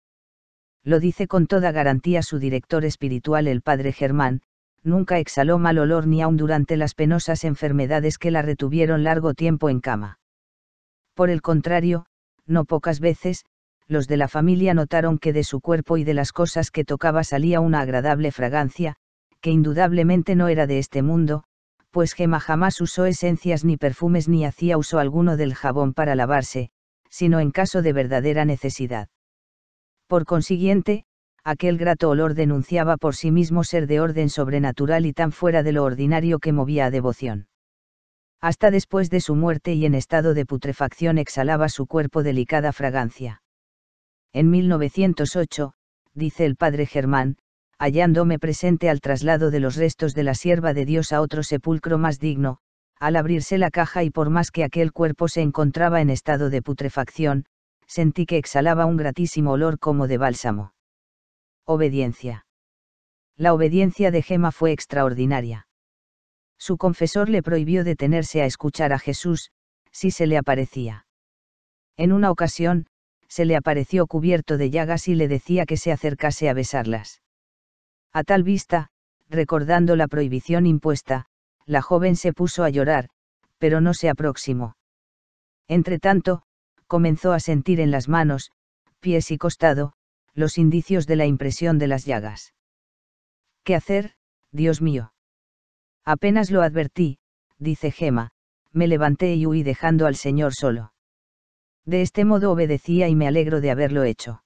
Lo 0.86 1.00
dice 1.00 1.26
con 1.26 1.48
toda 1.48 1.72
garantía 1.72 2.22
su 2.22 2.38
director 2.38 2.84
espiritual 2.84 3.48
el 3.48 3.60
padre 3.60 3.90
Germán, 3.92 4.42
nunca 4.84 5.18
exhaló 5.18 5.58
mal 5.58 5.78
olor 5.78 6.06
ni 6.06 6.22
aun 6.22 6.36
durante 6.36 6.76
las 6.76 6.94
penosas 6.94 7.42
enfermedades 7.42 8.18
que 8.18 8.30
la 8.30 8.40
retuvieron 8.40 9.02
largo 9.02 9.34
tiempo 9.34 9.68
en 9.68 9.80
cama. 9.80 10.20
Por 11.14 11.28
el 11.28 11.42
contrario, 11.42 12.06
no 12.46 12.64
pocas 12.66 13.00
veces, 13.00 13.44
los 13.88 14.06
de 14.06 14.16
la 14.16 14.28
familia 14.28 14.74
notaron 14.74 15.18
que 15.18 15.32
de 15.32 15.42
su 15.42 15.60
cuerpo 15.60 15.96
y 15.96 16.04
de 16.04 16.14
las 16.14 16.30
cosas 16.30 16.70
que 16.70 16.84
tocaba 16.84 17.24
salía 17.24 17.58
una 17.58 17.80
agradable 17.80 18.30
fragancia, 18.30 18.94
que 19.40 19.50
indudablemente 19.50 20.36
no 20.36 20.46
era 20.46 20.68
de 20.68 20.78
este 20.78 21.02
mundo, 21.02 21.42
pues 21.90 22.12
Gema 22.12 22.38
jamás 22.38 22.80
usó 22.80 23.06
esencias 23.06 23.64
ni 23.64 23.76
perfumes 23.76 24.28
ni 24.28 24.44
hacía 24.44 24.78
uso 24.78 25.00
alguno 25.00 25.36
del 25.36 25.56
jabón 25.56 25.94
para 25.94 26.14
lavarse, 26.14 26.70
sino 27.10 27.40
en 27.40 27.50
caso 27.50 27.82
de 27.82 27.92
verdadera 27.92 28.44
necesidad. 28.44 29.08
Por 30.06 30.24
consiguiente, 30.24 31.04
aquel 31.42 31.78
grato 31.78 32.08
olor 32.08 32.34
denunciaba 32.34 32.96
por 32.96 33.16
sí 33.16 33.30
mismo 33.30 33.64
ser 33.64 33.86
de 33.86 34.00
orden 34.00 34.30
sobrenatural 34.30 35.06
y 35.06 35.12
tan 35.12 35.32
fuera 35.32 35.62
de 35.62 35.72
lo 35.72 35.84
ordinario 35.84 36.38
que 36.38 36.52
movía 36.52 36.86
a 36.86 36.90
devoción. 36.90 37.48
Hasta 38.40 38.70
después 38.70 39.10
de 39.10 39.20
su 39.20 39.34
muerte 39.34 39.72
y 39.74 39.86
en 39.86 39.94
estado 39.94 40.34
de 40.34 40.46
putrefacción 40.46 41.18
exhalaba 41.18 41.68
su 41.68 41.86
cuerpo 41.86 42.22
delicada 42.22 42.72
fragancia. 42.72 43.42
En 44.32 44.50
1908, 44.50 45.72
dice 46.14 46.44
el 46.44 46.56
padre 46.56 46.86
Germán, 46.86 47.38
hallándome 47.78 48.38
presente 48.38 48.88
al 48.90 49.00
traslado 49.00 49.50
de 49.50 49.60
los 49.60 49.76
restos 49.76 50.14
de 50.14 50.22
la 50.22 50.34
sierva 50.34 50.74
de 50.74 50.84
Dios 50.84 51.12
a 51.12 51.20
otro 51.20 51.42
sepulcro 51.42 51.98
más 51.98 52.20
digno, 52.20 52.58
al 52.98 53.16
abrirse 53.16 53.58
la 53.58 53.70
caja 53.70 54.04
y 54.04 54.10
por 54.10 54.30
más 54.30 54.50
que 54.50 54.64
aquel 54.64 54.92
cuerpo 54.92 55.28
se 55.28 55.42
encontraba 55.42 56.00
en 56.00 56.10
estado 56.10 56.50
de 56.50 56.62
putrefacción, 56.62 57.46
sentí 57.86 58.26
que 58.26 58.38
exhalaba 58.38 58.86
un 58.86 58.96
gratísimo 58.96 59.52
olor 59.52 59.78
como 59.78 60.06
de 60.08 60.18
bálsamo. 60.18 60.74
Obediencia. 61.64 62.46
La 63.36 63.52
obediencia 63.52 64.10
de 64.10 64.22
Gema 64.22 64.52
fue 64.52 64.72
extraordinaria. 64.72 65.68
Su 66.58 66.78
confesor 66.78 67.28
le 67.28 67.42
prohibió 67.42 67.84
detenerse 67.84 68.42
a 68.42 68.46
escuchar 68.46 68.92
a 68.92 68.98
Jesús, 68.98 69.50
si 69.92 70.10
se 70.10 70.26
le 70.26 70.38
aparecía. 70.38 71.06
En 71.96 72.12
una 72.12 72.30
ocasión, 72.30 72.86
se 73.28 73.44
le 73.44 73.56
apareció 73.56 74.06
cubierto 74.06 74.56
de 74.56 74.70
llagas 74.70 75.08
y 75.08 75.14
le 75.14 75.28
decía 75.28 75.66
que 75.66 75.76
se 75.76 75.92
acercase 75.92 76.48
a 76.48 76.54
besarlas. 76.54 77.22
A 78.12 78.24
tal 78.24 78.42
vista, 78.42 78.88
recordando 79.28 79.96
la 79.96 80.08
prohibición 80.08 80.66
impuesta, 80.66 81.26
la 81.66 81.82
joven 81.82 82.16
se 82.16 82.32
puso 82.32 82.64
a 82.64 82.70
llorar, 82.70 83.08
pero 83.58 83.80
no 83.80 83.94
se 83.94 84.08
aproximó. 84.08 84.76
Entretanto, 85.68 86.42
comenzó 86.86 87.32
a 87.32 87.40
sentir 87.40 87.80
en 87.80 87.90
las 87.90 88.08
manos, 88.08 88.52
pies 89.00 89.30
y 89.30 89.38
costado, 89.38 89.92
los 90.34 90.58
indicios 90.58 91.06
de 91.06 91.16
la 91.16 91.26
impresión 91.26 91.78
de 91.78 91.86
las 91.86 92.04
llagas. 92.04 92.54
¿Qué 93.64 93.74
hacer, 93.74 94.12
Dios 94.52 94.80
mío? 94.80 95.12
Apenas 96.04 96.50
lo 96.50 96.62
advertí, 96.62 97.18
dice 97.58 97.90
Gema, 97.90 98.32
me 98.72 98.86
levanté 98.86 99.34
y 99.34 99.46
huí 99.46 99.62
dejando 99.62 100.06
al 100.06 100.16
Señor 100.16 100.54
solo. 100.54 100.92
De 101.84 102.02
este 102.02 102.24
modo 102.24 102.52
obedecía 102.52 103.08
y 103.08 103.14
me 103.14 103.26
alegro 103.26 103.60
de 103.60 103.70
haberlo 103.70 104.04
hecho. 104.04 104.42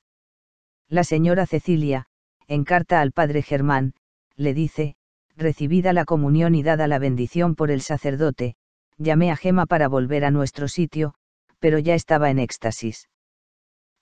La 0.89 1.05
señora 1.05 1.47
Cecilia, 1.47 2.07
en 2.47 2.65
carta 2.65 3.01
al 3.01 3.13
padre 3.13 3.43
Germán, 3.43 3.95
le 4.37 4.55
dice, 4.55 4.97
recibida 5.37 5.93
la 5.93 6.05
comunión 6.05 6.55
y 6.55 6.63
dada 6.63 6.87
la 6.87 6.99
bendición 6.99 7.55
por 7.55 7.71
el 7.71 7.81
sacerdote, 7.81 8.57
llamé 8.99 9.31
a 9.31 9.37
Gema 9.37 9.67
para 9.67 9.89
volver 9.89 10.25
a 10.25 10.31
nuestro 10.31 10.69
sitio, 10.69 11.15
pero 11.61 11.79
ya 11.79 11.95
estaba 11.95 12.31
en 12.31 12.39
éxtasis. 12.39 13.09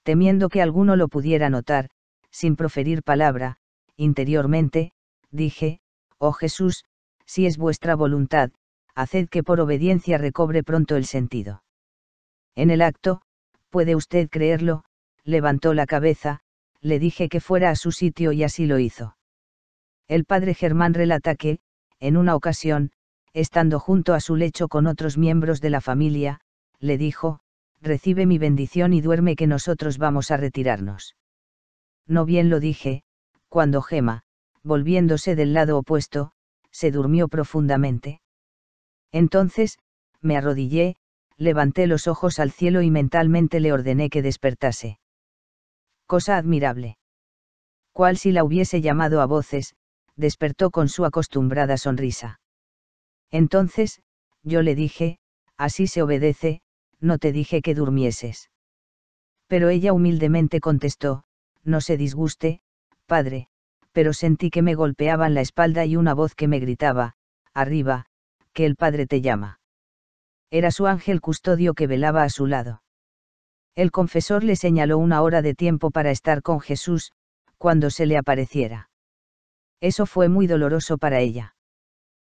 Temiendo 0.02 0.48
que 0.48 0.62
alguno 0.62 0.96
lo 0.96 1.08
pudiera 1.08 1.50
notar, 1.50 1.90
sin 2.30 2.56
proferir 2.56 3.02
palabra, 3.02 3.58
interiormente, 3.96 4.92
dije, 5.30 5.80
Oh 6.18 6.32
Jesús, 6.32 6.84
si 7.26 7.46
es 7.46 7.58
vuestra 7.58 7.94
voluntad, 7.94 8.50
haced 8.94 9.28
que 9.28 9.42
por 9.42 9.60
obediencia 9.60 10.18
recobre 10.18 10.62
pronto 10.62 10.96
el 10.96 11.04
sentido. 11.04 11.62
En 12.54 12.70
el 12.70 12.82
acto, 12.82 13.20
puede 13.70 13.94
usted 13.94 14.28
creerlo, 14.28 14.84
levantó 15.24 15.74
la 15.74 15.86
cabeza, 15.86 16.40
le 16.80 16.98
dije 16.98 17.28
que 17.28 17.40
fuera 17.40 17.70
a 17.70 17.76
su 17.76 17.92
sitio 17.92 18.32
y 18.32 18.44
así 18.44 18.66
lo 18.66 18.78
hizo. 18.78 19.16
El 20.08 20.24
padre 20.24 20.54
Germán 20.54 20.94
relata 20.94 21.34
que, 21.34 21.58
en 22.00 22.16
una 22.16 22.34
ocasión, 22.34 22.92
estando 23.32 23.78
junto 23.78 24.14
a 24.14 24.20
su 24.20 24.36
lecho 24.36 24.68
con 24.68 24.86
otros 24.86 25.18
miembros 25.18 25.60
de 25.60 25.70
la 25.70 25.80
familia, 25.80 26.40
le 26.80 26.96
dijo, 26.98 27.40
recibe 27.80 28.26
mi 28.26 28.38
bendición 28.38 28.92
y 28.92 29.00
duerme 29.00 29.36
que 29.36 29.46
nosotros 29.46 29.98
vamos 29.98 30.30
a 30.30 30.36
retirarnos. 30.36 31.16
No 32.06 32.24
bien 32.24 32.50
lo 32.50 32.60
dije, 32.60 33.02
cuando 33.48 33.82
Gema, 33.82 34.22
volviéndose 34.62 35.36
del 35.36 35.52
lado 35.52 35.78
opuesto, 35.78 36.32
se 36.70 36.90
durmió 36.90 37.28
profundamente. 37.28 38.20
Entonces, 39.12 39.78
me 40.20 40.36
arrodillé, 40.36 40.96
levanté 41.36 41.86
los 41.86 42.06
ojos 42.08 42.38
al 42.38 42.50
cielo 42.50 42.82
y 42.82 42.90
mentalmente 42.90 43.60
le 43.60 43.72
ordené 43.72 44.10
que 44.10 44.22
despertase. 44.22 44.98
Cosa 46.06 46.36
admirable. 46.36 46.98
Cual 47.92 48.16
si 48.16 48.32
la 48.32 48.44
hubiese 48.44 48.80
llamado 48.80 49.20
a 49.20 49.26
voces, 49.26 49.74
despertó 50.16 50.70
con 50.70 50.88
su 50.88 51.04
acostumbrada 51.04 51.76
sonrisa. 51.76 52.40
Entonces, 53.30 54.00
yo 54.42 54.62
le 54.62 54.74
dije, 54.74 55.18
así 55.56 55.86
se 55.86 56.02
obedece, 56.02 56.60
no 57.00 57.18
te 57.18 57.32
dije 57.32 57.62
que 57.62 57.74
durmieses. 57.74 58.50
Pero 59.46 59.68
ella 59.68 59.92
humildemente 59.92 60.60
contestó, 60.60 61.24
no 61.64 61.80
se 61.80 61.96
disguste, 61.96 62.60
padre, 63.06 63.48
pero 63.92 64.12
sentí 64.12 64.50
que 64.50 64.62
me 64.62 64.74
golpeaban 64.74 65.34
la 65.34 65.40
espalda 65.40 65.84
y 65.84 65.96
una 65.96 66.14
voz 66.14 66.34
que 66.34 66.48
me 66.48 66.60
gritaba, 66.60 67.14
arriba, 67.54 68.06
que 68.52 68.66
el 68.66 68.76
padre 68.76 69.06
te 69.06 69.20
llama. 69.20 69.60
Era 70.50 70.70
su 70.70 70.86
ángel 70.86 71.20
custodio 71.20 71.74
que 71.74 71.86
velaba 71.86 72.22
a 72.22 72.30
su 72.30 72.46
lado. 72.46 72.82
El 73.74 73.90
confesor 73.90 74.44
le 74.44 74.56
señaló 74.56 74.98
una 74.98 75.22
hora 75.22 75.42
de 75.42 75.54
tiempo 75.54 75.90
para 75.90 76.10
estar 76.10 76.42
con 76.42 76.60
Jesús, 76.60 77.12
cuando 77.58 77.90
se 77.90 78.06
le 78.06 78.16
apareciera. 78.16 78.90
Eso 79.80 80.06
fue 80.06 80.28
muy 80.28 80.46
doloroso 80.46 80.98
para 80.98 81.20
ella. 81.20 81.54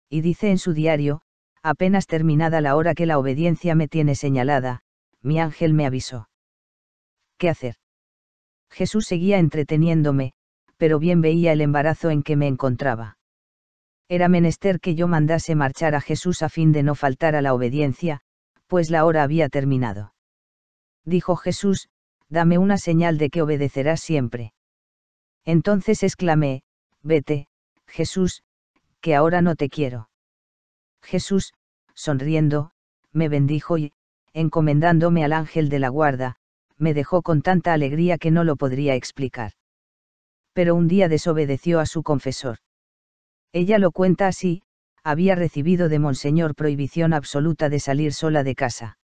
Y 0.08 0.20
dice 0.20 0.50
en 0.50 0.58
su 0.58 0.72
diario, 0.72 1.22
apenas 1.62 2.06
terminada 2.06 2.60
la 2.60 2.76
hora 2.76 2.94
que 2.94 3.06
la 3.06 3.18
obediencia 3.18 3.74
me 3.74 3.88
tiene 3.88 4.14
señalada, 4.14 4.82
mi 5.22 5.38
ángel 5.38 5.74
me 5.74 5.86
avisó. 5.86 6.28
¿Qué 7.38 7.48
hacer? 7.48 7.76
Jesús 8.70 9.06
seguía 9.06 9.38
entreteniéndome, 9.38 10.32
pero 10.76 10.98
bien 10.98 11.20
veía 11.20 11.52
el 11.52 11.60
embarazo 11.60 12.10
en 12.10 12.22
que 12.22 12.36
me 12.36 12.48
encontraba. 12.48 13.18
Era 14.08 14.28
menester 14.28 14.80
que 14.80 14.94
yo 14.94 15.08
mandase 15.08 15.54
marchar 15.54 15.94
a 15.94 16.00
Jesús 16.00 16.42
a 16.42 16.48
fin 16.48 16.72
de 16.72 16.82
no 16.82 16.94
faltar 16.94 17.36
a 17.36 17.42
la 17.42 17.54
obediencia, 17.54 18.20
pues 18.66 18.90
la 18.90 19.04
hora 19.04 19.22
había 19.22 19.48
terminado. 19.48 20.14
Dijo 21.04 21.36
Jesús, 21.36 21.88
dame 22.28 22.58
una 22.58 22.78
señal 22.78 23.18
de 23.18 23.30
que 23.30 23.42
obedecerás 23.42 24.00
siempre. 24.00 24.52
Entonces 25.44 26.02
exclamé, 26.02 26.62
vete, 27.02 27.48
Jesús, 27.86 28.42
que 29.00 29.14
ahora 29.14 29.42
no 29.42 29.56
te 29.56 29.68
quiero. 29.68 30.08
Jesús, 31.02 31.52
sonriendo, 31.94 32.70
me 33.12 33.28
bendijo 33.28 33.78
y, 33.78 33.92
encomendándome 34.32 35.24
al 35.24 35.32
ángel 35.32 35.68
de 35.68 35.78
la 35.78 35.88
guarda, 35.88 36.36
me 36.78 36.94
dejó 36.94 37.22
con 37.22 37.42
tanta 37.42 37.72
alegría 37.72 38.18
que 38.18 38.30
no 38.30 38.44
lo 38.44 38.56
podría 38.56 38.94
explicar. 38.94 39.52
Pero 40.52 40.74
un 40.74 40.88
día 40.88 41.08
desobedeció 41.08 41.80
a 41.80 41.86
su 41.86 42.02
confesor. 42.02 42.58
Ella 43.52 43.78
lo 43.78 43.90
cuenta 43.90 44.26
así, 44.26 44.62
había 45.04 45.34
recibido 45.34 45.88
de 45.88 45.98
Monseñor 45.98 46.54
prohibición 46.54 47.12
absoluta 47.12 47.68
de 47.68 47.80
salir 47.80 48.12
sola 48.12 48.44
de 48.44 48.54
casa. 48.54 48.98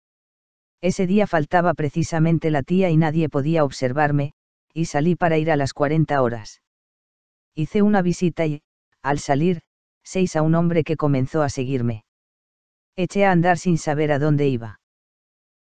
Ese 0.81 1.07
día 1.07 1.26
faltaba 1.26 1.73
precisamente 1.73 2.51
la 2.51 2.61
tía 2.61 2.89
y 2.89 2.97
nadie 2.97 3.30
podía 3.30 3.63
observarme, 3.63 4.34
y 4.73 4.85
salí 4.85 5.15
para 5.15 5.38
ir 5.38 5.49
a 5.49 5.55
las 5.55 5.73
40 5.73 6.22
horas. 6.22 6.61
Hice 7.55 7.81
una 7.81 8.01
visita 8.01 8.45
y, 8.45 8.61
al 9.01 9.19
salir, 9.19 9.61
seis 10.06 10.36
a 10.36 10.44
un 10.44 10.56
hombre 10.56 10.84
que 10.84 10.95
comenzó 10.95 11.41
a 11.41 11.49
seguirme. 11.49 12.06
Eché 12.95 13.26
a 13.26 13.32
andar 13.32 13.57
sin 13.57 13.77
saber 13.77 14.11
a 14.11 14.19
dónde 14.19 14.48
iba. 14.48 14.80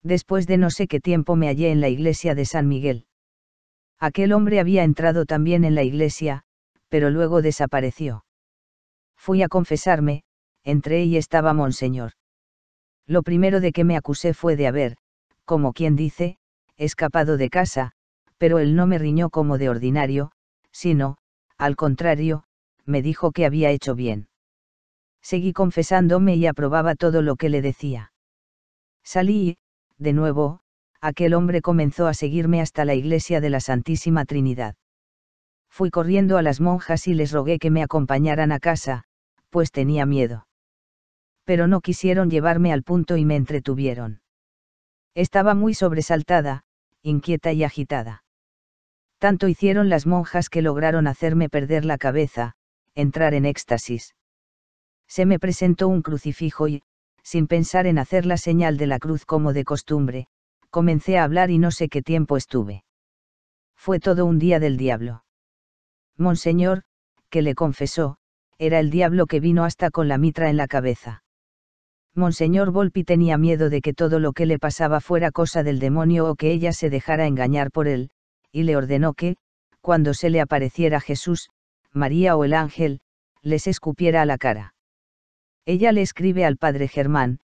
Después 0.04 0.48
de 0.48 0.58
no 0.58 0.70
sé 0.70 0.88
qué 0.88 1.02
tiempo 1.02 1.36
me 1.36 1.48
hallé 1.48 1.72
en 1.72 1.82
la 1.82 1.90
iglesia 1.90 2.36
de 2.36 2.46
San 2.46 2.68
Miguel. 2.68 3.06
Aquel 4.00 4.32
hombre 4.32 4.60
había 4.60 4.84
entrado 4.84 5.26
también 5.26 5.66
en 5.66 5.76
la 5.76 5.84
iglesia, 5.84 6.44
pero 6.88 7.10
luego 7.10 7.42
desapareció. 7.42 8.24
Fui 9.18 9.42
a 9.42 9.50
confesarme, 9.50 10.24
entré 10.64 11.04
y 11.04 11.18
estaba 11.18 11.54
Monseñor. 11.54 12.12
Lo 13.08 13.24
primero 13.24 13.60
de 13.60 13.72
que 13.72 13.84
me 13.84 13.98
acusé 13.98 14.34
fue 14.34 14.56
de 14.56 14.68
haber, 14.68 14.98
como 15.46 15.74
quien 15.74 15.96
dice, 15.96 16.38
escapado 16.78 17.38
de 17.38 17.50
casa, 17.50 17.94
pero 18.38 18.60
él 18.60 18.76
no 18.76 18.86
me 18.86 19.00
riñó 19.00 19.30
como 19.30 19.58
de 19.58 19.70
ordinario, 19.70 20.32
sino, 20.72 21.18
al 21.58 21.76
contrario, 21.76 22.44
me 22.88 23.04
dijo 23.04 23.32
que 23.32 23.46
había 23.46 23.70
hecho 23.70 23.94
bien. 23.94 24.30
Seguí 25.22 25.54
confesándome 25.54 26.36
y 26.36 26.48
aprobaba 26.48 26.96
todo 26.96 27.22
lo 27.22 27.36
que 27.36 27.50
le 27.50 27.62
decía. 27.62 28.14
Salí 29.04 29.50
y, 29.50 29.58
de 29.98 30.14
nuevo, 30.14 30.62
aquel 31.02 31.34
hombre 31.34 31.62
comenzó 31.62 32.08
a 32.08 32.14
seguirme 32.14 32.62
hasta 32.62 32.86
la 32.86 32.96
iglesia 32.96 33.42
de 33.42 33.50
la 33.50 33.60
Santísima 33.60 34.26
Trinidad. 34.26 34.76
Fui 35.70 35.90
corriendo 35.92 36.38
a 36.38 36.42
las 36.42 36.60
monjas 36.60 37.08
y 37.08 37.14
les 37.14 37.32
rogué 37.32 37.60
que 37.60 37.72
me 37.72 37.84
acompañaran 37.84 38.52
a 38.52 38.60
casa, 38.60 39.04
pues 39.50 39.72
tenía 39.72 40.06
miedo. 40.06 40.48
Pero 41.44 41.68
no 41.68 41.82
quisieron 41.82 42.30
llevarme 42.30 42.74
al 42.74 42.84
punto 42.84 43.18
y 43.18 43.26
me 43.26 43.36
entretuvieron. 43.36 44.22
Estaba 45.14 45.54
muy 45.54 45.74
sobresaltada, 45.74 46.64
inquieta 47.02 47.54
y 47.54 47.64
agitada. 47.64 48.24
Tanto 49.20 49.48
hicieron 49.48 49.90
las 49.90 50.06
monjas 50.06 50.50
que 50.50 50.62
lograron 50.62 51.08
hacerme 51.08 51.50
perder 51.50 51.86
la 51.86 51.98
cabeza, 51.98 52.57
entrar 52.98 53.36
en 53.36 53.46
éxtasis. 53.46 54.16
Se 55.08 55.26
me 55.26 55.40
presentó 55.40 55.88
un 55.88 56.02
crucifijo 56.02 56.68
y, 56.68 56.82
sin 57.24 57.48
pensar 57.48 57.86
en 57.86 58.00
hacer 58.00 58.26
la 58.26 58.38
señal 58.38 58.78
de 58.78 58.88
la 58.88 58.98
cruz 59.00 59.24
como 59.26 59.54
de 59.54 59.64
costumbre, 59.64 60.28
comencé 60.72 61.18
a 61.18 61.24
hablar 61.24 61.52
y 61.52 61.60
no 61.60 61.70
sé 61.72 61.90
qué 61.90 62.02
tiempo 62.02 62.38
estuve. 62.38 62.84
Fue 63.76 64.00
todo 64.00 64.26
un 64.26 64.40
día 64.40 64.60
del 64.60 64.78
diablo. 64.78 65.24
Monseñor, 66.18 66.84
que 67.30 67.44
le 67.44 67.54
confesó, 67.54 68.18
era 68.58 68.80
el 68.80 68.90
diablo 68.90 69.28
que 69.28 69.40
vino 69.40 69.64
hasta 69.64 69.92
con 69.92 70.08
la 70.08 70.18
mitra 70.18 70.50
en 70.50 70.58
la 70.58 70.68
cabeza. 70.68 71.24
Monseñor 72.16 72.72
Volpi 72.72 73.04
tenía 73.04 73.38
miedo 73.38 73.70
de 73.70 73.82
que 73.82 73.94
todo 73.94 74.20
lo 74.20 74.34
que 74.34 74.48
le 74.48 74.58
pasaba 74.58 75.02
fuera 75.02 75.30
cosa 75.30 75.62
del 75.62 75.78
demonio 75.78 76.28
o 76.28 76.36
que 76.36 76.52
ella 76.52 76.74
se 76.74 76.90
dejara 76.90 77.28
engañar 77.28 77.70
por 77.70 77.88
él, 77.88 78.10
y 78.52 78.64
le 78.64 78.76
ordenó 78.76 79.14
que, 79.14 79.38
cuando 79.82 80.16
se 80.16 80.32
le 80.32 80.42
apareciera 80.42 81.00
Jesús, 81.00 81.52
María 81.98 82.38
o 82.38 82.46
el 82.46 82.54
ángel, 82.54 83.02
les 83.42 83.68
escupiera 83.68 84.22
a 84.22 84.26
la 84.26 84.38
cara. 84.38 84.74
Ella 85.66 85.92
le 85.92 86.02
escribe 86.02 86.46
al 86.46 86.58
padre 86.58 86.88
Germán, 86.88 87.40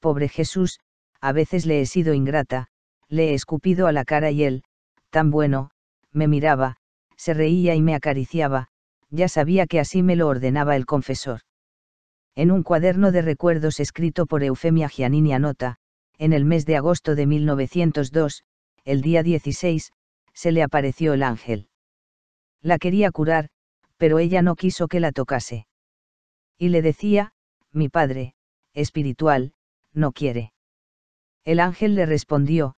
pobre 0.00 0.28
Jesús, 0.28 0.80
a 1.20 1.32
veces 1.32 1.66
le 1.66 1.80
he 1.80 1.86
sido 1.86 2.14
ingrata, 2.14 2.68
le 3.08 3.30
he 3.30 3.34
escupido 3.34 3.86
a 3.86 3.92
la 3.92 4.04
cara 4.04 4.30
y 4.30 4.42
él, 4.42 4.64
tan 5.10 5.30
bueno, 5.30 5.70
me 6.12 6.28
miraba, 6.28 6.76
se 7.16 7.34
reía 7.34 7.74
y 7.74 7.82
me 7.82 7.94
acariciaba, 7.94 8.68
ya 9.10 9.28
sabía 9.28 9.66
que 9.66 9.80
así 9.80 10.02
me 10.02 10.16
lo 10.16 10.28
ordenaba 10.28 10.76
el 10.76 10.86
confesor. 10.86 11.40
En 12.34 12.50
un 12.50 12.62
cuaderno 12.62 13.10
de 13.10 13.22
recuerdos 13.22 13.80
escrito 13.80 14.26
por 14.26 14.44
Eufemia 14.44 14.88
Giannini 14.88 15.32
anota, 15.32 15.76
en 16.18 16.32
el 16.32 16.44
mes 16.44 16.66
de 16.66 16.76
agosto 16.76 17.14
de 17.14 17.26
1902, 17.26 18.44
el 18.84 19.02
día 19.02 19.22
16, 19.22 19.92
se 20.34 20.52
le 20.52 20.62
apareció 20.62 21.14
el 21.14 21.22
ángel. 21.22 21.68
La 22.62 22.78
quería 22.78 23.10
curar, 23.10 23.50
pero 23.98 24.18
ella 24.18 24.42
no 24.42 24.56
quiso 24.56 24.88
que 24.88 25.00
la 25.00 25.12
tocase. 25.12 25.66
Y 26.56 26.70
le 26.70 26.82
decía, 26.82 27.32
mi 27.72 27.88
padre, 27.88 28.34
espiritual, 28.72 29.52
no 29.92 30.12
quiere. 30.12 30.52
El 31.44 31.60
ángel 31.60 31.94
le 31.94 32.06
respondió, 32.06 32.74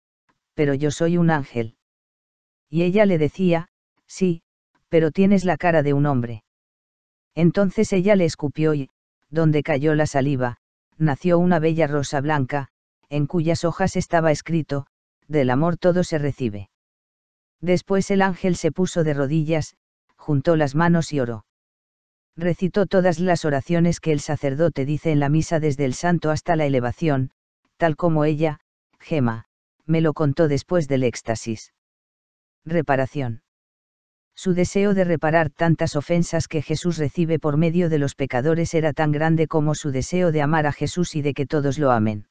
pero 0.54 0.74
yo 0.74 0.92
soy 0.92 1.18
un 1.18 1.30
ángel. 1.30 1.76
Y 2.70 2.84
ella 2.84 3.06
le 3.06 3.18
decía, 3.18 3.70
sí, 4.08 4.42
pero 4.90 5.12
tienes 5.12 5.46
la 5.46 5.58
cara 5.58 5.84
de 5.84 5.94
un 5.94 6.06
hombre. 6.06 6.44
Entonces 7.36 7.94
ella 7.94 8.16
le 8.16 8.26
escupió 8.26 8.74
y, 8.74 8.90
donde 9.30 9.64
cayó 9.64 9.96
la 9.96 10.08
saliva, 10.08 10.58
nació 10.98 11.40
una 11.40 11.60
bella 11.60 11.88
rosa 11.88 12.22
blanca, 12.22 12.70
en 13.10 13.28
cuyas 13.28 13.64
hojas 13.64 13.96
estaba 13.96 14.32
escrito, 14.32 14.88
del 15.28 15.50
amor 15.50 15.78
todo 15.78 16.04
se 16.04 16.18
recibe. 16.18 16.70
Después 17.62 18.10
el 18.12 18.22
ángel 18.22 18.56
se 18.56 18.72
puso 18.72 19.04
de 19.04 19.14
rodillas, 19.14 19.76
juntó 20.30 20.56
las 20.56 20.76
manos 20.76 21.12
y 21.12 21.20
oró. 21.20 21.44
Recitó 22.38 22.86
todas 22.86 23.20
las 23.20 23.46
oraciones 23.46 24.00
que 24.00 24.12
el 24.12 24.20
sacerdote 24.20 24.86
dice 24.86 25.12
en 25.12 25.20
la 25.20 25.28
misa 25.28 25.60
desde 25.60 25.86
el 25.86 25.96
santo 25.96 26.30
hasta 26.30 26.56
la 26.56 26.68
elevación, 26.68 27.32
tal 27.78 27.96
como 27.96 28.26
ella, 28.26 28.60
Gema, 29.00 29.46
me 29.88 30.02
lo 30.02 30.14
contó 30.14 30.48
después 30.48 30.88
del 30.88 31.04
éxtasis. 31.04 31.74
Reparación. 32.64 33.42
Su 34.36 34.54
deseo 34.54 34.94
de 34.94 35.04
reparar 35.04 35.50
tantas 35.50 35.96
ofensas 35.96 36.48
que 36.48 36.62
Jesús 36.62 37.00
recibe 37.00 37.40
por 37.40 37.58
medio 37.58 37.90
de 37.90 37.98
los 37.98 38.14
pecadores 38.14 38.76
era 38.76 38.94
tan 38.94 39.12
grande 39.12 39.48
como 39.48 39.74
su 39.74 39.90
deseo 39.90 40.32
de 40.32 40.44
amar 40.44 40.68
a 40.68 40.74
Jesús 40.74 41.16
y 41.16 41.24
de 41.24 41.34
que 41.34 41.48
todos 41.48 41.80
lo 41.80 41.90
amen. 41.90 42.28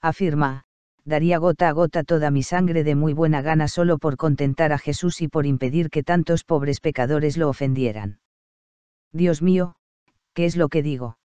Afirma, 0.00 0.62
daría 1.04 1.38
gota 1.38 1.68
a 1.68 1.72
gota 1.72 2.04
toda 2.04 2.30
mi 2.30 2.42
sangre 2.42 2.84
de 2.84 2.94
muy 2.94 3.12
buena 3.12 3.42
gana 3.42 3.68
solo 3.68 3.98
por 3.98 4.16
contentar 4.16 4.72
a 4.72 4.78
Jesús 4.78 5.20
y 5.22 5.28
por 5.28 5.46
impedir 5.46 5.90
que 5.90 6.02
tantos 6.02 6.44
pobres 6.44 6.80
pecadores 6.80 7.36
lo 7.36 7.48
ofendieran. 7.48 8.20
Dios 9.12 9.42
mío, 9.42 9.74
¿qué 10.34 10.44
es 10.44 10.56
lo 10.56 10.68
que 10.68 10.82
digo? 10.82 11.18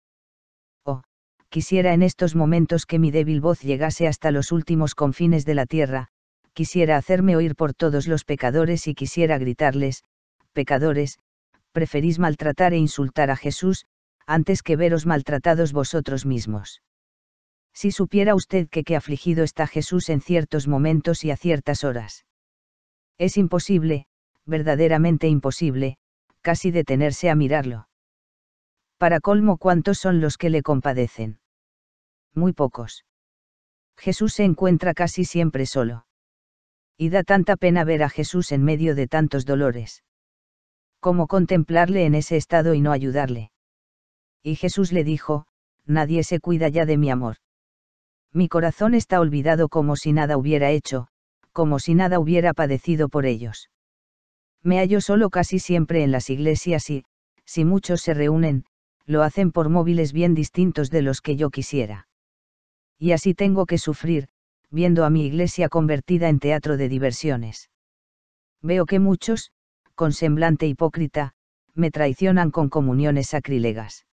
Oh, 0.84 1.02
quisiera 1.48 1.92
en 1.92 2.02
estos 2.02 2.34
momentos 2.34 2.86
que 2.86 2.98
mi 2.98 3.10
débil 3.10 3.40
voz 3.40 3.60
llegase 3.60 4.08
hasta 4.08 4.30
los 4.30 4.52
últimos 4.52 4.94
confines 4.94 5.44
de 5.44 5.54
la 5.54 5.66
tierra, 5.66 6.08
quisiera 6.54 6.96
hacerme 6.96 7.36
oír 7.36 7.56
por 7.56 7.74
todos 7.74 8.06
los 8.06 8.24
pecadores 8.24 8.86
y 8.86 8.94
quisiera 8.94 9.38
gritarles, 9.38 10.04
pecadores, 10.52 11.18
preferís 11.72 12.18
maltratar 12.18 12.72
e 12.72 12.78
insultar 12.78 13.30
a 13.30 13.36
Jesús, 13.36 13.86
antes 14.26 14.62
que 14.62 14.76
veros 14.76 15.04
maltratados 15.04 15.72
vosotros 15.72 16.24
mismos. 16.24 16.80
Si 17.74 17.90
supiera 17.90 18.34
usted 18.34 18.68
que 18.68 18.84
qué 18.84 18.94
afligido 18.94 19.42
está 19.42 19.66
Jesús 19.66 20.08
en 20.08 20.20
ciertos 20.20 20.68
momentos 20.68 21.24
y 21.24 21.32
a 21.32 21.36
ciertas 21.36 21.82
horas. 21.82 22.24
Es 23.18 23.36
imposible, 23.36 24.06
verdaderamente 24.46 25.28
imposible, 25.28 25.98
casi 26.40 26.70
detenerse 26.70 27.30
a 27.30 27.34
mirarlo. 27.34 27.88
Para 28.96 29.20
colmo, 29.20 29.58
¿cuántos 29.58 29.98
son 29.98 30.20
los 30.20 30.38
que 30.38 30.50
le 30.50 30.62
compadecen? 30.62 31.40
Muy 32.32 32.52
pocos. 32.52 33.04
Jesús 33.96 34.34
se 34.34 34.44
encuentra 34.44 34.94
casi 34.94 35.24
siempre 35.24 35.66
solo. 35.66 36.06
Y 36.96 37.08
da 37.08 37.24
tanta 37.24 37.56
pena 37.56 37.84
ver 37.84 38.04
a 38.04 38.08
Jesús 38.08 38.52
en 38.52 38.62
medio 38.62 38.94
de 38.94 39.08
tantos 39.08 39.46
dolores. 39.46 40.04
¿Cómo 41.00 41.26
contemplarle 41.26 42.06
en 42.06 42.14
ese 42.14 42.36
estado 42.36 42.74
y 42.74 42.80
no 42.80 42.92
ayudarle? 42.92 43.50
Y 44.42 44.56
Jesús 44.56 44.92
le 44.92 45.04
dijo, 45.04 45.46
nadie 45.84 46.22
se 46.22 46.38
cuida 46.40 46.68
ya 46.68 46.86
de 46.86 46.96
mi 46.96 47.10
amor. 47.10 47.36
Mi 48.34 48.48
corazón 48.48 48.94
está 48.94 49.20
olvidado 49.20 49.68
como 49.68 49.94
si 49.94 50.12
nada 50.12 50.36
hubiera 50.36 50.72
hecho, 50.72 51.06
como 51.52 51.78
si 51.78 51.94
nada 51.94 52.18
hubiera 52.18 52.52
padecido 52.52 53.08
por 53.08 53.26
ellos. 53.26 53.70
Me 54.62 54.78
hallo 54.78 55.00
solo 55.00 55.30
casi 55.30 55.60
siempre 55.60 56.02
en 56.02 56.10
las 56.10 56.28
iglesias 56.30 56.90
y, 56.90 57.04
si 57.44 57.64
muchos 57.64 58.02
se 58.02 58.12
reúnen, 58.12 58.64
lo 59.06 59.22
hacen 59.22 59.52
por 59.52 59.68
móviles 59.68 60.12
bien 60.12 60.34
distintos 60.34 60.90
de 60.90 61.02
los 61.02 61.20
que 61.20 61.36
yo 61.36 61.50
quisiera. 61.50 62.08
Y 62.98 63.12
así 63.12 63.34
tengo 63.34 63.66
que 63.66 63.78
sufrir, 63.78 64.28
viendo 64.68 65.04
a 65.04 65.10
mi 65.10 65.26
iglesia 65.26 65.68
convertida 65.68 66.28
en 66.28 66.40
teatro 66.40 66.76
de 66.76 66.88
diversiones. 66.88 67.70
Veo 68.62 68.84
que 68.84 68.98
muchos, 68.98 69.52
con 69.94 70.12
semblante 70.12 70.66
hipócrita, 70.66 71.34
me 71.74 71.92
traicionan 71.92 72.50
con 72.50 72.68
comuniones 72.68 73.28
sacrílegas. 73.28 74.06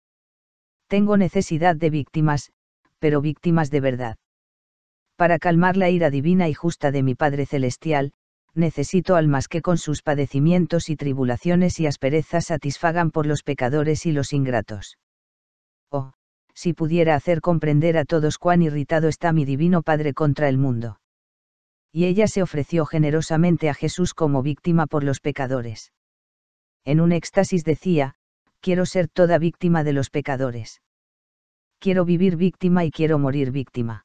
Tengo 0.88 1.16
necesidad 1.16 1.76
de 1.76 1.90
víctimas, 1.90 2.50
pero 2.98 3.20
víctimas 3.20 3.70
de 3.70 3.80
verdad. 3.80 4.16
Para 5.16 5.38
calmar 5.38 5.76
la 5.76 5.90
ira 5.90 6.10
divina 6.10 6.48
y 6.48 6.54
justa 6.54 6.90
de 6.90 7.02
mi 7.02 7.14
Padre 7.14 7.46
Celestial, 7.46 8.12
necesito 8.54 9.16
almas 9.16 9.48
que 9.48 9.62
con 9.62 9.78
sus 9.78 10.02
padecimientos 10.02 10.88
y 10.90 10.96
tribulaciones 10.96 11.80
y 11.80 11.86
asperezas 11.86 12.46
satisfagan 12.46 13.10
por 13.10 13.26
los 13.26 13.42
pecadores 13.42 14.06
y 14.06 14.12
los 14.12 14.32
ingratos. 14.32 14.98
Oh, 15.90 16.12
si 16.54 16.72
pudiera 16.72 17.14
hacer 17.14 17.40
comprender 17.40 17.96
a 17.96 18.04
todos 18.04 18.38
cuán 18.38 18.62
irritado 18.62 19.08
está 19.08 19.32
mi 19.32 19.44
divino 19.44 19.82
Padre 19.82 20.12
contra 20.14 20.48
el 20.48 20.58
mundo. 20.58 21.00
Y 21.92 22.04
ella 22.04 22.26
se 22.26 22.42
ofreció 22.42 22.84
generosamente 22.84 23.68
a 23.68 23.74
Jesús 23.74 24.12
como 24.12 24.42
víctima 24.42 24.86
por 24.86 25.04
los 25.04 25.20
pecadores. 25.20 25.92
En 26.84 27.00
un 27.00 27.12
éxtasis 27.12 27.64
decía, 27.64 28.14
quiero 28.60 28.86
ser 28.86 29.08
toda 29.08 29.38
víctima 29.38 29.84
de 29.84 29.92
los 29.92 30.10
pecadores. 30.10 30.80
Quiero 31.80 32.04
vivir 32.04 32.36
víctima 32.36 32.84
y 32.84 32.90
quiero 32.90 33.18
morir 33.18 33.50
víctima. 33.52 34.04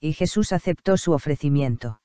Y 0.00 0.14
Jesús 0.14 0.52
aceptó 0.52 0.96
su 0.96 1.12
ofrecimiento. 1.12 2.00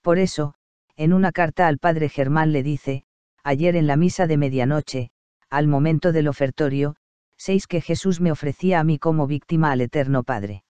Por 0.00 0.18
eso, 0.18 0.54
en 0.96 1.12
una 1.12 1.32
carta 1.32 1.66
al 1.68 1.78
padre 1.78 2.08
Germán 2.08 2.52
le 2.52 2.62
dice, 2.62 3.04
ayer 3.42 3.76
en 3.76 3.86
la 3.86 3.96
misa 3.96 4.26
de 4.26 4.36
medianoche, 4.38 5.10
al 5.50 5.68
momento 5.68 6.12
del 6.12 6.28
ofertorio, 6.28 6.96
seis 7.36 7.66
que 7.66 7.80
Jesús 7.80 8.20
me 8.20 8.32
ofrecía 8.32 8.80
a 8.80 8.84
mí 8.84 8.98
como 8.98 9.26
víctima 9.26 9.70
al 9.70 9.82
Eterno 9.82 10.22
Padre. 10.22 10.64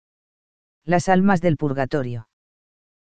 Las 0.85 1.09
almas 1.09 1.41
del 1.41 1.57
purgatorio. 1.57 2.29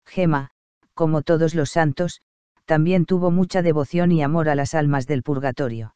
Gema, 0.05 0.51
como 0.93 1.21
todos 1.21 1.55
los 1.55 1.71
santos, 1.71 2.21
también 2.65 3.05
tuvo 3.05 3.31
mucha 3.31 3.61
devoción 3.61 4.11
y 4.11 4.21
amor 4.23 4.47
a 4.47 4.55
las 4.55 4.73
almas 4.75 5.07
del 5.07 5.23
purgatorio. 5.23 5.95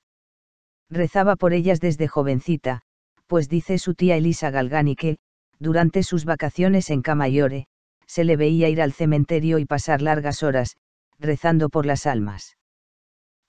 Rezaba 0.90 1.36
por 1.36 1.54
ellas 1.54 1.80
desde 1.80 2.08
jovencita, 2.08 2.84
pues 3.28 3.50
dice 3.50 3.78
su 3.78 3.94
tía 3.96 4.16
Elisa 4.16 4.52
Galgani 4.52 4.96
que, 4.96 5.18
durante 5.60 6.04
sus 6.04 6.26
vacaciones 6.26 6.90
en 6.90 7.02
Camaiore, 7.02 7.68
se 8.06 8.24
le 8.24 8.38
veía 8.38 8.70
ir 8.70 8.82
al 8.82 8.94
cementerio 8.94 9.60
y 9.60 9.66
pasar 9.66 10.02
largas 10.02 10.44
horas, 10.44 10.76
rezando 11.20 11.70
por 11.70 11.86
las 11.86 12.06
almas. 12.06 12.58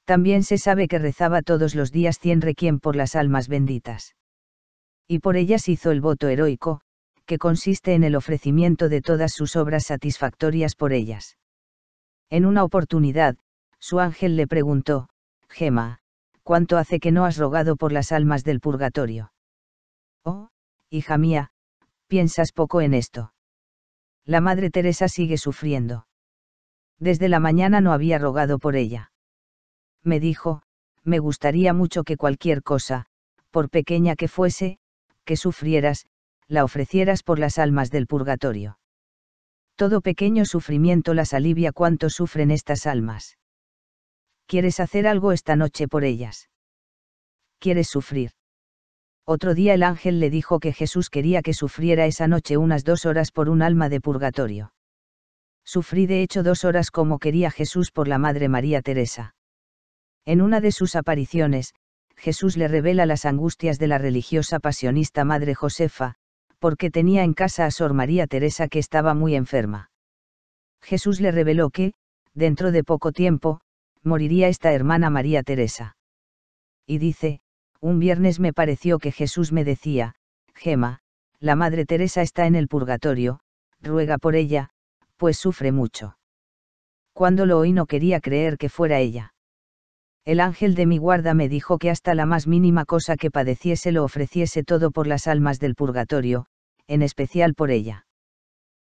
También 0.05 0.43
se 0.43 0.59
sabe 0.59 0.87
que 0.87 0.99
rezaba 0.99 1.43
todos 1.43 1.75
los 1.75 1.91
días 1.91 2.19
cien 2.19 2.41
requiem 2.41 2.79
por 2.79 2.95
las 2.95 3.17
almas 3.17 3.49
benditas. 3.49 4.15
Y 5.09 5.19
por 5.19 5.37
ellas 5.37 5.69
hizo 5.69 5.91
el 5.91 6.01
voto 6.01 6.29
heroico, 6.29 6.81
que 7.27 7.39
consiste 7.39 7.95
en 7.95 8.05
el 8.05 8.17
ofrecimiento 8.17 8.89
de 8.89 9.01
todas 9.01 9.33
sus 9.33 9.57
obras 9.57 9.85
satisfactorias 9.85 10.77
por 10.77 10.93
ellas. 10.93 11.37
En 12.31 12.47
una 12.47 12.65
oportunidad, 12.65 13.37
su 13.79 14.01
ángel 14.01 14.37
le 14.37 14.47
preguntó, 14.47 15.09
Gema, 15.49 16.01
¿cuánto 16.43 16.79
hace 16.79 17.01
que 17.01 17.13
no 17.13 17.25
has 17.25 17.37
rogado 17.37 17.77
por 17.77 17.93
las 17.93 18.13
almas 18.13 18.45
del 18.45 18.61
purgatorio? 18.61 19.34
Oh, 20.25 20.49
hija 20.91 21.19
mía, 21.19 21.53
piensas 22.07 22.53
poco 22.53 22.81
en 22.81 22.95
esto. 22.95 23.35
La 24.25 24.41
Madre 24.41 24.71
Teresa 24.71 25.09
sigue 25.09 25.37
sufriendo. 25.37 26.07
Desde 26.99 27.29
la 27.29 27.41
mañana 27.41 27.81
no 27.81 27.93
había 27.93 28.19
rogado 28.19 28.59
por 28.59 28.77
ella. 28.77 29.13
Me 30.03 30.21
dijo, 30.21 30.63
me 31.03 31.19
gustaría 31.19 31.73
mucho 31.75 32.05
que 32.05 32.17
cualquier 32.17 32.63
cosa, 32.63 33.07
por 33.51 33.69
pequeña 33.69 34.17
que 34.17 34.29
fuese, 34.29 34.79
que 35.25 35.37
sufrieras, 35.37 36.07
la 36.49 36.65
ofrecieras 36.65 37.23
por 37.23 37.39
las 37.39 37.59
almas 37.59 37.91
del 37.91 38.07
purgatorio. 38.07 38.79
Todo 39.77 40.01
pequeño 40.01 40.45
sufrimiento 40.45 41.15
las 41.15 41.35
alivia 41.35 41.73
cuanto 41.73 42.09
sufren 42.11 42.51
estas 42.51 42.87
almas. 42.87 43.39
¿Quieres 44.47 44.79
hacer 44.81 45.07
algo 45.07 45.33
esta 45.33 45.57
noche 45.57 45.89
por 45.89 46.05
ellas? 46.05 46.49
¿Quieres 47.59 47.89
sufrir? 47.89 48.33
Otro 49.27 49.55
día 49.55 49.73
el 49.75 49.83
ángel 49.83 50.21
le 50.21 50.29
dijo 50.29 50.61
que 50.61 50.73
Jesús 50.73 51.09
quería 51.09 51.41
que 51.41 51.55
sufriera 51.55 52.05
esa 52.05 52.29
noche 52.29 52.59
unas 52.59 52.85
dos 52.85 53.07
horas 53.07 53.33
por 53.33 53.49
un 53.49 53.63
alma 53.63 53.89
de 53.89 54.01
purgatorio. 54.01 54.73
Sufrí 55.65 56.07
de 56.07 56.23
hecho 56.23 56.43
dos 56.43 56.65
horas 56.65 56.91
como 56.91 57.19
quería 57.19 57.51
Jesús 57.51 57.91
por 57.91 58.07
la 58.07 58.19
Madre 58.19 58.49
María 58.49 58.83
Teresa. 58.83 59.35
En 60.27 60.43
una 60.43 60.61
de 60.61 60.73
sus 60.73 60.95
apariciones, 60.95 61.75
Jesús 62.17 62.57
le 62.59 62.69
revela 62.69 63.07
las 63.07 63.25
angustias 63.25 63.79
de 63.79 63.87
la 63.87 63.99
religiosa 63.99 64.61
pasionista 64.61 65.25
Madre 65.25 65.55
Josefa, 65.55 66.17
porque 66.59 66.91
tenía 66.91 67.25
en 67.25 67.33
casa 67.35 67.65
a 67.65 67.71
Sor 67.71 67.95
María 67.95 68.27
Teresa 68.27 68.69
que 68.69 68.79
estaba 68.79 69.15
muy 69.15 69.35
enferma. 69.35 69.91
Jesús 70.83 71.21
le 71.21 71.31
reveló 71.31 71.71
que, 71.71 71.95
dentro 72.35 72.73
de 72.73 72.85
poco 72.85 73.13
tiempo, 73.13 73.61
moriría 74.03 74.49
esta 74.49 74.73
hermana 74.73 75.09
María 75.09 75.43
Teresa. 75.43 75.97
Y 76.87 76.99
dice, 76.99 77.41
un 77.85 77.99
viernes 77.99 78.41
me 78.41 78.55
pareció 78.55 78.99
que 78.99 79.13
Jesús 79.13 79.53
me 79.53 79.63
decía, 79.63 80.15
Gema, 80.55 81.01
la 81.39 81.55
Madre 81.55 81.85
Teresa 81.85 82.23
está 82.23 82.47
en 82.47 82.55
el 82.55 82.67
purgatorio, 82.67 83.41
ruega 83.83 84.17
por 84.17 84.37
ella, 84.37 84.71
pues 85.19 85.37
sufre 85.37 85.71
mucho. 85.71 86.17
Cuando 87.13 87.45
lo 87.45 87.59
oí 87.59 87.75
no 87.75 87.85
quería 87.85 88.21
creer 88.21 88.57
que 88.57 88.71
fuera 88.71 89.01
ella. 89.01 89.35
El 90.25 90.41
ángel 90.41 90.75
de 90.75 90.87
mi 90.87 90.97
guarda 90.97 91.35
me 91.35 91.51
dijo 91.51 91.77
que 91.77 91.91
hasta 91.91 92.15
la 92.15 92.25
más 92.25 92.47
mínima 92.47 92.87
cosa 92.87 93.19
que 93.19 93.31
padeciese 93.31 93.93
lo 93.93 94.03
ofreciese 94.03 94.65
todo 94.65 94.91
por 94.91 95.07
las 95.07 95.27
almas 95.27 95.61
del 95.61 95.75
purgatorio, 95.75 96.47
en 96.87 97.03
especial 97.03 97.53
por 97.53 97.71
ella. 97.71 98.07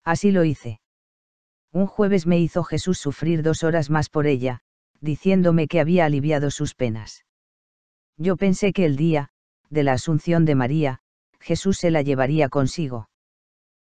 Así 0.04 0.32
lo 0.32 0.44
hice. 0.44 0.82
Un 1.72 1.86
jueves 1.86 2.26
me 2.26 2.38
hizo 2.38 2.62
Jesús 2.62 2.98
sufrir 2.98 3.42
dos 3.42 3.62
horas 3.62 3.88
más 3.88 4.10
por 4.10 4.26
ella, 4.26 4.60
diciéndome 5.00 5.66
que 5.66 5.80
había 5.80 6.04
aliviado 6.04 6.50
sus 6.50 6.74
penas. 6.74 7.24
Yo 8.22 8.36
pensé 8.36 8.72
que 8.72 8.84
el 8.84 8.94
día, 8.94 9.30
de 9.68 9.82
la 9.82 9.94
Asunción 9.94 10.44
de 10.44 10.54
María, 10.54 11.00
Jesús 11.40 11.76
se 11.78 11.90
la 11.90 12.02
llevaría 12.02 12.48
consigo. 12.48 13.08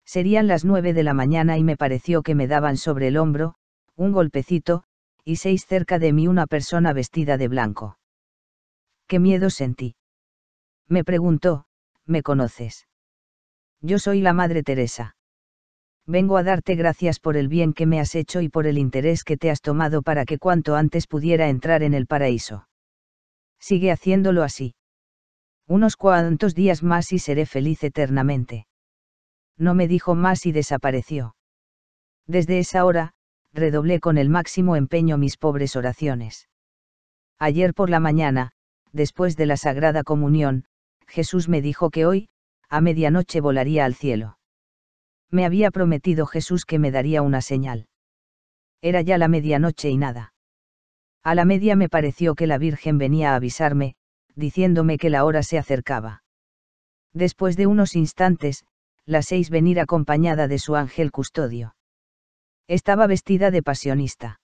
Serían 0.04 0.48
las 0.48 0.64
nueve 0.64 0.92
de 0.94 1.04
la 1.04 1.14
mañana 1.14 1.58
y 1.58 1.62
me 1.62 1.76
pareció 1.76 2.24
que 2.24 2.34
me 2.34 2.48
daban 2.48 2.76
sobre 2.76 3.06
el 3.06 3.18
hombro, 3.18 3.54
un 3.94 4.10
golpecito, 4.10 4.82
y 5.24 5.36
seis 5.36 5.64
cerca 5.64 6.00
de 6.00 6.12
mí 6.12 6.26
una 6.26 6.48
persona 6.48 6.92
vestida 6.92 7.36
de 7.36 7.46
blanco. 7.46 7.98
¿Qué 9.06 9.20
miedo 9.20 9.48
sentí? 9.48 9.94
Me 10.88 11.04
preguntó, 11.04 11.66
¿me 12.04 12.24
conoces? 12.24 12.88
Yo 13.80 14.00
soy 14.00 14.22
la 14.22 14.32
Madre 14.32 14.64
Teresa. 14.64 15.14
Vengo 16.04 16.36
a 16.36 16.42
darte 16.42 16.74
gracias 16.74 17.20
por 17.20 17.36
el 17.36 17.46
bien 17.46 17.72
que 17.72 17.86
me 17.86 18.00
has 18.00 18.16
hecho 18.16 18.40
y 18.40 18.48
por 18.48 18.66
el 18.66 18.76
interés 18.76 19.22
que 19.22 19.36
te 19.36 19.50
has 19.50 19.60
tomado 19.60 20.02
para 20.02 20.24
que 20.24 20.38
cuanto 20.38 20.74
antes 20.74 21.06
pudiera 21.06 21.48
entrar 21.48 21.84
en 21.84 21.94
el 21.94 22.08
paraíso. 22.08 22.66
Sigue 23.68 23.90
haciéndolo 23.90 24.42
así. 24.42 24.74
Unos 25.66 25.96
cuantos 25.96 26.54
días 26.54 26.82
más 26.82 27.12
y 27.12 27.18
seré 27.18 27.46
feliz 27.46 27.82
eternamente 27.82 28.66
no 29.58 29.74
me 29.74 29.88
dijo 29.88 30.14
más 30.14 30.46
y 30.46 30.52
desapareció. 30.52 31.34
Desde 32.26 32.58
esa 32.58 32.84
hora, 32.84 33.12
redoblé 33.52 34.00
con 34.00 34.18
el 34.18 34.28
máximo 34.28 34.76
empeño 34.76 35.16
mis 35.18 35.36
pobres 35.36 35.76
oraciones. 35.76 36.48
Ayer 37.38 37.74
por 37.74 37.90
la 37.90 38.00
mañana, 38.00 38.52
después 38.92 39.36
de 39.36 39.46
la 39.46 39.56
Sagrada 39.56 40.02
Comunión, 40.02 40.64
Jesús 41.06 41.48
me 41.48 41.62
dijo 41.62 41.90
que 41.90 42.06
hoy, 42.06 42.28
a 42.68 42.80
medianoche 42.80 43.40
volaría 43.40 43.84
al 43.84 43.94
cielo. 43.94 44.38
Me 45.30 45.44
había 45.44 45.70
prometido 45.70 46.26
Jesús 46.26 46.64
que 46.64 46.78
me 46.78 46.90
daría 46.90 47.22
una 47.22 47.40
señal. 47.40 47.88
Era 48.82 49.00
ya 49.00 49.18
la 49.18 49.28
medianoche 49.28 49.88
y 49.88 49.96
nada. 49.96 50.32
A 51.26 51.34
la 51.34 51.44
media 51.44 51.74
me 51.74 51.88
pareció 51.88 52.36
que 52.36 52.46
la 52.46 52.56
Virgen 52.56 52.98
venía 52.98 53.32
a 53.32 53.34
avisarme, 53.34 53.96
diciéndome 54.36 54.96
que 54.96 55.10
la 55.10 55.24
hora 55.24 55.42
se 55.42 55.58
acercaba. 55.58 56.22
Después 57.12 57.56
de 57.56 57.66
unos 57.66 57.96
instantes, 57.96 58.64
la 59.06 59.22
seis 59.22 59.50
venir 59.50 59.80
acompañada 59.80 60.46
de 60.46 60.60
su 60.60 60.76
ángel 60.76 61.10
custodio. 61.10 61.74
Estaba 62.68 63.08
vestida 63.08 63.50
de 63.50 63.60
pasionista. 63.60 64.40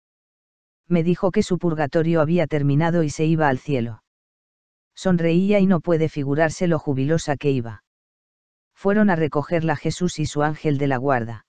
Me 0.88 1.04
dijo 1.04 1.30
que 1.30 1.44
su 1.44 1.56
purgatorio 1.56 2.20
había 2.20 2.48
terminado 2.48 3.04
y 3.04 3.10
se 3.10 3.26
iba 3.26 3.48
al 3.48 3.58
cielo. 3.58 4.02
Sonreía 4.96 5.60
y 5.60 5.66
no 5.66 5.78
puede 5.78 6.08
figurarse 6.08 6.66
lo 6.66 6.80
jubilosa 6.80 7.36
que 7.36 7.52
iba. 7.52 7.84
Fueron 8.74 9.08
a 9.08 9.14
recogerla 9.14 9.76
Jesús 9.76 10.18
y 10.18 10.26
su 10.26 10.42
ángel 10.42 10.78
de 10.78 10.88
la 10.88 10.96
guarda. 10.96 11.46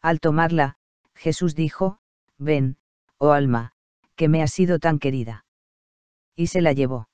Al 0.00 0.20
tomarla, 0.20 0.76
Jesús 1.14 1.54
dijo, 1.54 1.98
Ven, 2.38 2.78
oh 3.18 3.32
alma, 3.32 3.74
que 4.18 4.28
me 4.28 4.42
has 4.42 4.50
sido 4.50 4.80
tan 4.80 4.98
querida. 4.98 5.44
Y 6.34 6.48
se 6.48 6.60
la 6.60 6.72
llevó. 6.72 7.08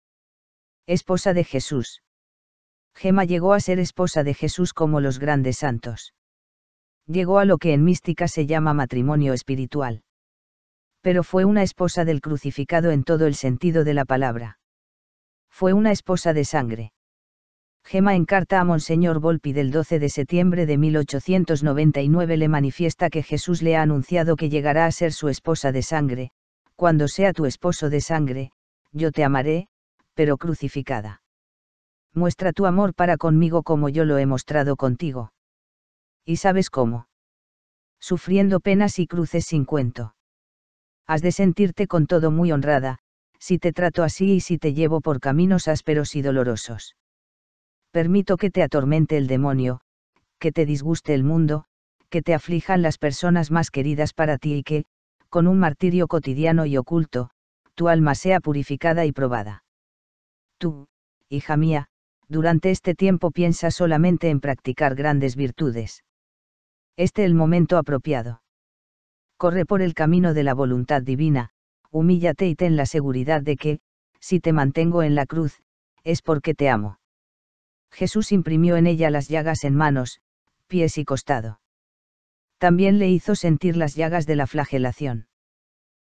Esposa 0.86 1.34
de 1.34 1.44
Jesús. 1.44 2.02
Gema 2.94 3.24
llegó 3.26 3.52
a 3.52 3.60
ser 3.60 3.78
esposa 3.78 4.24
de 4.24 4.32
Jesús 4.32 4.72
como 4.72 5.00
los 5.00 5.18
grandes 5.18 5.58
santos. 5.58 6.14
Llegó 7.06 7.38
a 7.38 7.44
lo 7.44 7.58
que 7.58 7.74
en 7.74 7.84
mística 7.84 8.26
se 8.26 8.46
llama 8.46 8.72
matrimonio 8.72 9.34
espiritual. 9.34 10.02
Pero 11.02 11.22
fue 11.22 11.44
una 11.44 11.62
esposa 11.62 12.06
del 12.06 12.22
crucificado 12.22 12.90
en 12.90 13.04
todo 13.04 13.26
el 13.26 13.34
sentido 13.34 13.84
de 13.84 13.92
la 13.92 14.06
palabra. 14.06 14.58
Fue 15.50 15.74
una 15.74 15.92
esposa 15.92 16.32
de 16.32 16.46
sangre. 16.46 16.92
Gema 17.84 18.14
en 18.14 18.24
carta 18.24 18.60
a 18.60 18.64
Monseñor 18.64 19.20
Volpi 19.20 19.52
del 19.52 19.70
12 19.70 19.98
de 19.98 20.08
septiembre 20.08 20.64
de 20.64 20.78
1899 20.78 22.38
le 22.38 22.48
manifiesta 22.48 23.10
que 23.10 23.22
Jesús 23.22 23.60
le 23.60 23.76
ha 23.76 23.82
anunciado 23.82 24.36
que 24.36 24.48
llegará 24.48 24.86
a 24.86 24.90
ser 24.90 25.12
su 25.12 25.28
esposa 25.28 25.70
de 25.70 25.82
sangre, 25.82 26.30
cuando 26.76 27.08
sea 27.08 27.32
tu 27.32 27.46
esposo 27.46 27.90
de 27.90 28.00
sangre, 28.00 28.52
yo 28.92 29.12
te 29.12 29.24
amaré, 29.24 29.68
pero 30.14 30.36
crucificada 30.36 31.22
muestra 32.14 32.52
tu 32.52 32.66
amor 32.66 32.94
para 32.94 33.16
conmigo 33.16 33.62
como 33.62 33.88
yo 33.88 34.04
lo 34.04 34.18
he 34.18 34.26
mostrado 34.26 34.76
contigo. 34.76 35.32
¿Y 36.24 36.36
sabes 36.36 36.70
cómo? 36.70 37.08
Sufriendo 38.00 38.60
penas 38.60 38.98
y 38.98 39.06
cruces 39.06 39.46
sin 39.46 39.64
cuento. 39.64 40.14
Has 41.06 41.22
de 41.22 41.32
sentirte 41.32 41.86
con 41.86 42.06
todo 42.06 42.30
muy 42.30 42.52
honrada, 42.52 42.98
si 43.38 43.58
te 43.58 43.72
trato 43.72 44.02
así 44.02 44.34
y 44.34 44.40
si 44.40 44.58
te 44.58 44.72
llevo 44.72 45.00
por 45.00 45.20
caminos 45.20 45.68
ásperos 45.68 46.14
y 46.14 46.22
dolorosos. 46.22 46.96
Permito 47.90 48.36
que 48.36 48.50
te 48.50 48.62
atormente 48.62 49.16
el 49.16 49.26
demonio, 49.26 49.80
que 50.38 50.50
te 50.50 50.64
disguste 50.64 51.14
el 51.14 51.24
mundo, 51.24 51.64
que 52.08 52.22
te 52.22 52.32
aflijan 52.32 52.80
las 52.80 52.96
personas 52.96 53.50
más 53.50 53.70
queridas 53.70 54.12
para 54.14 54.38
ti 54.38 54.54
y 54.54 54.62
que, 54.62 54.84
con 55.34 55.48
un 55.48 55.58
martirio 55.58 56.06
cotidiano 56.06 56.64
y 56.64 56.76
oculto, 56.76 57.28
tu 57.74 57.88
alma 57.88 58.14
sea 58.14 58.38
purificada 58.38 59.04
y 59.04 59.10
probada. 59.10 59.64
Tú, 60.58 60.86
hija 61.28 61.56
mía, 61.56 61.88
durante 62.28 62.70
este 62.70 62.94
tiempo 62.94 63.32
piensa 63.32 63.72
solamente 63.72 64.30
en 64.30 64.38
practicar 64.38 64.94
grandes 64.94 65.34
virtudes. 65.34 66.04
Este 66.96 67.24
el 67.24 67.34
momento 67.34 67.78
apropiado. 67.78 68.42
Corre 69.36 69.66
por 69.66 69.82
el 69.82 69.94
camino 69.94 70.34
de 70.34 70.44
la 70.44 70.54
voluntad 70.54 71.02
divina, 71.02 71.50
humíllate 71.90 72.46
y 72.46 72.54
ten 72.54 72.76
la 72.76 72.86
seguridad 72.86 73.42
de 73.42 73.56
que, 73.56 73.80
si 74.20 74.38
te 74.38 74.52
mantengo 74.52 75.02
en 75.02 75.16
la 75.16 75.26
cruz, 75.26 75.64
es 76.04 76.22
porque 76.22 76.54
te 76.54 76.68
amo. 76.68 77.00
Jesús 77.90 78.30
imprimió 78.30 78.76
en 78.76 78.86
ella 78.86 79.10
las 79.10 79.26
llagas 79.26 79.64
en 79.64 79.74
manos, 79.74 80.20
pies 80.68 80.96
y 80.96 81.04
costado. 81.04 81.58
También 82.58 82.98
le 82.98 83.08
hizo 83.08 83.34
sentir 83.34 83.76
las 83.76 83.94
llagas 83.94 84.26
de 84.26 84.36
la 84.36 84.46
flagelación. 84.46 85.28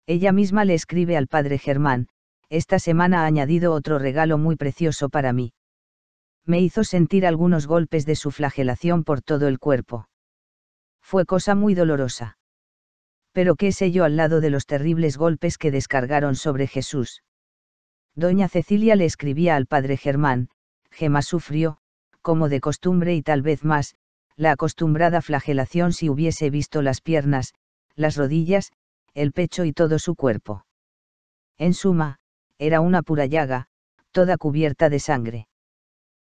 Ella 0.06 0.32
misma 0.32 0.64
le 0.64 0.74
escribe 0.74 1.16
al 1.16 1.28
padre 1.28 1.58
Germán, 1.58 2.08
esta 2.48 2.78
semana 2.78 3.22
ha 3.22 3.26
añadido 3.26 3.72
otro 3.72 3.98
regalo 3.98 4.38
muy 4.38 4.56
precioso 4.56 5.08
para 5.08 5.32
mí. 5.32 5.52
Me 6.44 6.60
hizo 6.60 6.84
sentir 6.84 7.26
algunos 7.26 7.66
golpes 7.66 8.06
de 8.06 8.16
su 8.16 8.30
flagelación 8.30 9.04
por 9.04 9.22
todo 9.22 9.46
el 9.46 9.58
cuerpo. 9.58 10.08
Fue 11.00 11.26
cosa 11.26 11.54
muy 11.54 11.74
dolorosa 11.74 12.38
pero 13.32 13.54
qué 13.56 13.72
sé 13.72 13.92
yo 13.92 14.04
al 14.04 14.16
lado 14.16 14.40
de 14.40 14.50
los 14.50 14.66
terribles 14.66 15.16
golpes 15.16 15.58
que 15.58 15.70
descargaron 15.70 16.34
sobre 16.34 16.66
Jesús. 16.66 17.22
Doña 18.14 18.48
Cecilia 18.48 18.96
le 18.96 19.04
escribía 19.04 19.56
al 19.56 19.66
padre 19.66 19.96
Germán, 19.96 20.48
Gema 20.90 21.22
sufrió, 21.22 21.78
como 22.22 22.48
de 22.48 22.60
costumbre 22.60 23.14
y 23.14 23.22
tal 23.22 23.42
vez 23.42 23.64
más, 23.64 23.94
la 24.36 24.52
acostumbrada 24.52 25.22
flagelación 25.22 25.92
si 25.92 26.08
hubiese 26.08 26.50
visto 26.50 26.82
las 26.82 27.00
piernas, 27.00 27.52
las 27.94 28.16
rodillas, 28.16 28.72
el 29.14 29.32
pecho 29.32 29.64
y 29.64 29.72
todo 29.72 29.98
su 29.98 30.14
cuerpo. 30.14 30.64
En 31.58 31.74
suma, 31.74 32.18
era 32.58 32.80
una 32.80 33.02
pura 33.02 33.26
llaga, 33.26 33.66
toda 34.12 34.36
cubierta 34.36 34.88
de 34.88 34.98
sangre. 34.98 35.48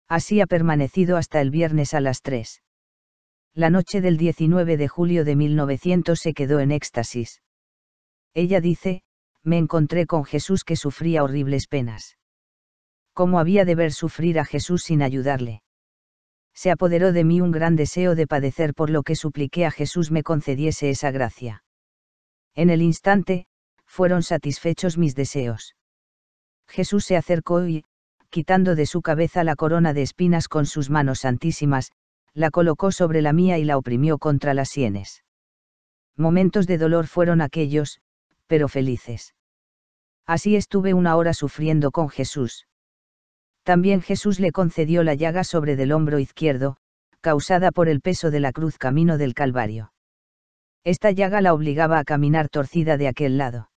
Así 0.09 0.41
ha 0.41 0.47
permanecido 0.47 1.17
hasta 1.17 1.41
el 1.41 1.51
viernes 1.51 1.95
a 1.95 2.01
las 2.01 2.23
tres 2.23 2.63
la 3.55 3.69
noche 3.69 4.01
del 4.01 4.17
19 4.17 4.77
de 4.77 4.89
julio 4.89 5.25
de 5.25 5.35
1900 5.35 6.19
se 6.19 6.35
quedó 6.35 6.61
en 6.61 6.71
éxtasis. 6.71 7.43
Ella 8.33 8.61
dice, 8.61 9.03
me 9.43 9.59
encontré 9.59 10.07
con 10.07 10.25
Jesús 10.25 10.63
que 10.63 10.77
sufría 10.77 11.25
horribles 11.25 11.67
penas. 11.67 12.17
¿Cómo 13.13 13.41
había 13.41 13.65
de 13.65 13.75
ver 13.75 13.93
sufrir 13.93 14.39
a 14.39 14.45
Jesús 14.45 14.83
sin 14.85 15.03
ayudarle? 15.03 15.63
Se 16.61 16.71
apoderó 16.71 17.15
de 17.15 17.25
mí 17.25 17.41
un 17.41 17.53
gran 17.53 17.75
deseo 17.75 18.15
de 18.15 18.27
padecer 18.27 18.75
por 18.75 18.91
lo 18.91 19.03
que 19.03 19.17
supliqué 19.17 19.65
a 19.65 19.71
Jesús 19.71 20.11
me 20.11 20.23
concediese 20.23 20.91
esa 20.91 21.11
gracia. 21.11 21.65
En 22.55 22.69
el 22.69 22.83
instante, 22.83 23.47
fueron 23.87 24.23
satisfechos 24.23 24.99
mis 24.99 25.15
deseos. 25.15 25.75
Jesús 26.69 27.07
se 27.07 27.17
acercó 27.17 27.67
y, 27.67 27.87
quitando 28.29 28.75
de 28.75 28.85
su 28.85 29.01
cabeza 29.01 29.43
la 29.43 29.57
corona 29.57 29.95
de 29.95 30.03
espinas 30.03 30.49
con 30.49 30.67
sus 30.67 30.91
manos 30.91 31.21
santísimas, 31.21 31.93
la 32.35 32.51
colocó 32.51 32.93
sobre 32.93 33.23
la 33.23 33.33
mía 33.33 33.57
y 33.57 33.65
la 33.65 33.79
oprimió 33.79 34.19
contra 34.19 34.53
las 34.53 34.69
sienes. 34.69 35.25
Momentos 36.15 36.67
de 36.67 36.77
dolor 36.77 37.07
fueron 37.07 37.41
aquellos, 37.41 38.03
pero 38.49 38.69
felices. 38.69 39.35
Así 40.27 40.57
estuve 40.57 40.93
una 40.93 41.17
hora 41.17 41.33
sufriendo 41.33 41.91
con 41.91 42.11
Jesús. 42.11 42.67
También 43.71 44.03
Jesús 44.03 44.41
le 44.41 44.51
concedió 44.51 45.05
la 45.05 45.15
llaga 45.15 45.45
sobre 45.45 45.77
del 45.77 45.93
hombro 45.93 46.19
izquierdo, 46.19 46.77
causada 47.21 47.71
por 47.71 47.89
el 47.89 48.01
peso 48.01 48.33
de 48.33 48.41
la 48.41 48.51
cruz 48.51 48.79
camino 48.79 49.17
del 49.17 49.33
Calvario. 49.33 49.93
Esta 50.83 51.13
llaga 51.13 51.41
la 51.41 51.55
obligaba 51.55 52.01
a 52.01 52.05
caminar 52.05 52.49
torcida 52.49 52.97
de 52.97 53.07
aquel 53.07 53.39
lado. 53.39 53.71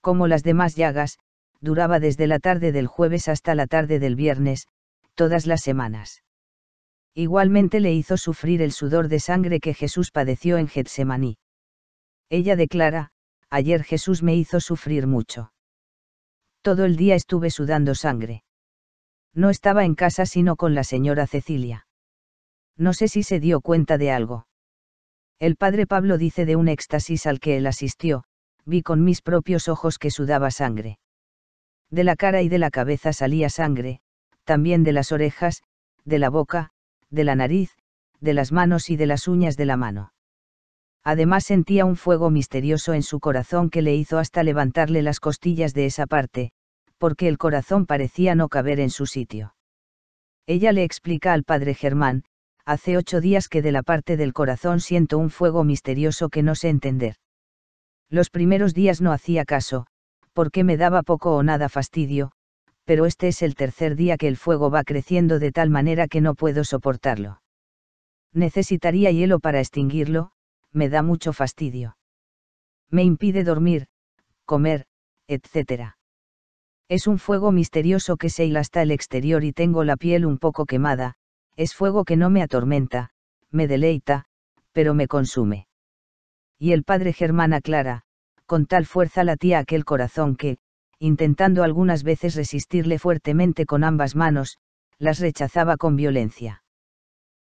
Como 0.00 0.26
las 0.26 0.42
demás 0.42 0.74
llagas, 0.74 1.18
duraba 1.60 2.00
desde 2.00 2.26
la 2.26 2.38
tarde 2.38 2.72
del 2.72 2.86
jueves 2.86 3.28
hasta 3.28 3.54
la 3.54 3.66
tarde 3.66 3.98
del 3.98 4.16
viernes, 4.16 4.68
todas 5.14 5.46
las 5.46 5.60
semanas. 5.60 6.22
Igualmente 7.14 7.80
le 7.80 7.92
hizo 7.92 8.16
sufrir 8.16 8.62
el 8.62 8.72
sudor 8.72 9.08
de 9.08 9.20
sangre 9.20 9.60
que 9.60 9.74
Jesús 9.74 10.12
padeció 10.12 10.56
en 10.56 10.66
Getsemaní. 10.66 11.36
Ella 12.30 12.56
declara, 12.56 13.10
ayer 13.50 13.84
Jesús 13.84 14.22
me 14.22 14.34
hizo 14.34 14.60
sufrir 14.60 15.06
mucho. 15.06 15.52
Todo 16.62 16.86
el 16.86 16.96
día 16.96 17.16
estuve 17.16 17.50
sudando 17.50 17.94
sangre. 17.94 18.44
No 19.34 19.50
estaba 19.50 19.84
en 19.84 19.94
casa 19.94 20.26
sino 20.26 20.56
con 20.56 20.74
la 20.74 20.84
señora 20.84 21.26
Cecilia. 21.26 21.86
No 22.76 22.92
sé 22.92 23.08
si 23.08 23.22
se 23.22 23.40
dio 23.40 23.60
cuenta 23.60 23.98
de 23.98 24.10
algo. 24.10 24.46
El 25.38 25.56
padre 25.56 25.86
Pablo 25.86 26.18
dice 26.18 26.46
de 26.46 26.56
un 26.56 26.68
éxtasis 26.68 27.26
al 27.26 27.40
que 27.40 27.56
él 27.56 27.66
asistió, 27.66 28.24
vi 28.64 28.82
con 28.82 29.04
mis 29.04 29.22
propios 29.22 29.68
ojos 29.68 29.98
que 29.98 30.10
sudaba 30.10 30.50
sangre. 30.50 30.98
De 31.90 32.04
la 32.04 32.16
cara 32.16 32.42
y 32.42 32.48
de 32.48 32.58
la 32.58 32.70
cabeza 32.70 33.12
salía 33.12 33.50
sangre, 33.50 34.00
también 34.44 34.84
de 34.84 34.92
las 34.92 35.12
orejas, 35.12 35.62
de 36.04 36.18
la 36.18 36.30
boca, 36.30 36.70
de 37.10 37.24
la 37.24 37.34
nariz, 37.34 37.76
de 38.20 38.34
las 38.34 38.52
manos 38.52 38.90
y 38.90 38.96
de 38.96 39.06
las 39.06 39.28
uñas 39.28 39.56
de 39.56 39.66
la 39.66 39.76
mano. 39.76 40.12
Además 41.02 41.44
sentía 41.44 41.84
un 41.84 41.96
fuego 41.96 42.30
misterioso 42.30 42.94
en 42.94 43.02
su 43.02 43.20
corazón 43.20 43.68
que 43.68 43.82
le 43.82 43.94
hizo 43.94 44.18
hasta 44.18 44.42
levantarle 44.42 45.02
las 45.02 45.20
costillas 45.20 45.74
de 45.74 45.86
esa 45.86 46.06
parte, 46.06 46.52
porque 46.98 47.28
el 47.28 47.38
corazón 47.38 47.86
parecía 47.86 48.34
no 48.34 48.48
caber 48.48 48.80
en 48.80 48.90
su 48.90 49.06
sitio. 49.06 49.54
Ella 50.46 50.72
le 50.72 50.84
explica 50.84 51.32
al 51.32 51.44
padre 51.44 51.74
Germán, 51.74 52.24
hace 52.64 52.96
ocho 52.96 53.20
días 53.20 53.48
que 53.48 53.62
de 53.62 53.72
la 53.72 53.82
parte 53.82 54.16
del 54.16 54.32
corazón 54.32 54.80
siento 54.80 55.18
un 55.18 55.30
fuego 55.30 55.64
misterioso 55.64 56.28
que 56.28 56.42
no 56.42 56.54
sé 56.54 56.68
entender. 56.68 57.16
Los 58.10 58.30
primeros 58.30 58.74
días 58.74 59.00
no 59.00 59.12
hacía 59.12 59.44
caso, 59.44 59.86
porque 60.32 60.64
me 60.64 60.76
daba 60.76 61.02
poco 61.02 61.34
o 61.36 61.42
nada 61.42 61.68
fastidio, 61.68 62.32
pero 62.84 63.06
este 63.06 63.28
es 63.28 63.42
el 63.42 63.54
tercer 63.54 63.96
día 63.96 64.16
que 64.16 64.28
el 64.28 64.36
fuego 64.36 64.70
va 64.70 64.84
creciendo 64.84 65.38
de 65.38 65.52
tal 65.52 65.70
manera 65.70 66.08
que 66.08 66.20
no 66.20 66.34
puedo 66.34 66.64
soportarlo. 66.64 67.40
Necesitaría 68.32 69.10
hielo 69.10 69.40
para 69.40 69.60
extinguirlo, 69.60 70.32
me 70.72 70.88
da 70.88 71.02
mucho 71.02 71.32
fastidio. 71.32 71.96
Me 72.90 73.02
impide 73.02 73.44
dormir, 73.44 73.86
comer, 74.44 74.86
etc. 75.28 75.94
Es 76.88 77.06
un 77.06 77.18
fuego 77.18 77.50
misterioso 77.50 78.16
que 78.16 78.28
se 78.28 78.44
hila 78.44 78.60
hasta 78.60 78.82
el 78.82 78.90
exterior 78.90 79.42
y 79.44 79.52
tengo 79.52 79.84
la 79.84 79.96
piel 79.96 80.26
un 80.26 80.38
poco 80.38 80.66
quemada, 80.66 81.14
es 81.56 81.74
fuego 81.74 82.04
que 82.04 82.16
no 82.16 82.30
me 82.30 82.42
atormenta, 82.42 83.10
me 83.50 83.66
deleita, 83.66 84.26
pero 84.72 84.92
me 84.92 85.08
consume. 85.08 85.66
Y 86.58 86.72
el 86.72 86.84
padre 86.84 87.12
Germán 87.12 87.52
aclara, 87.52 88.02
con 88.46 88.66
tal 88.66 88.84
fuerza 88.84 89.24
latía 89.24 89.60
aquel 89.60 89.84
corazón 89.84 90.36
que, 90.36 90.58
intentando 90.98 91.62
algunas 91.62 92.02
veces 92.02 92.34
resistirle 92.34 92.98
fuertemente 92.98 93.64
con 93.66 93.82
ambas 93.82 94.14
manos, 94.14 94.58
las 94.98 95.20
rechazaba 95.20 95.76
con 95.76 95.96
violencia. 95.96 96.62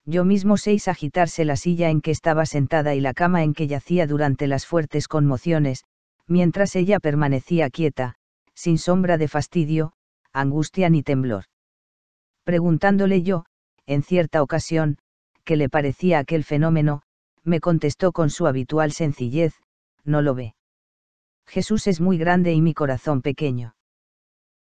Yo 0.06 0.24
mismo 0.24 0.56
sé 0.58 0.76
agitarse 0.86 1.44
la 1.44 1.56
silla 1.56 1.90
en 1.90 2.02
que 2.02 2.10
estaba 2.10 2.46
sentada 2.46 2.94
y 2.94 3.00
la 3.00 3.14
cama 3.14 3.42
en 3.42 3.54
que 3.54 3.66
yacía 3.66 4.06
durante 4.06 4.46
las 4.46 4.66
fuertes 4.66 5.08
conmociones, 5.08 5.84
mientras 6.26 6.76
ella 6.76 7.00
permanecía 7.00 7.70
quieta, 7.70 8.16
sin 8.54 8.78
sombra 8.78 9.18
de 9.18 9.28
fastidio, 9.28 9.92
angustia 10.32 10.88
ni 10.90 11.02
temblor. 11.02 11.44
Preguntándole 12.44 13.22
yo, 13.22 13.46
en 13.86 14.02
cierta 14.02 14.42
ocasión, 14.42 14.98
qué 15.44 15.56
le 15.56 15.68
parecía 15.68 16.18
aquel 16.18 16.44
fenómeno, 16.44 17.02
me 17.42 17.60
contestó 17.60 18.12
con 18.12 18.30
su 18.30 18.46
habitual 18.46 18.92
sencillez, 18.92 19.54
no 20.04 20.22
lo 20.22 20.34
ve. 20.34 20.54
Jesús 21.46 21.86
es 21.86 22.00
muy 22.00 22.18
grande 22.18 22.52
y 22.52 22.62
mi 22.62 22.74
corazón 22.74 23.22
pequeño. 23.22 23.76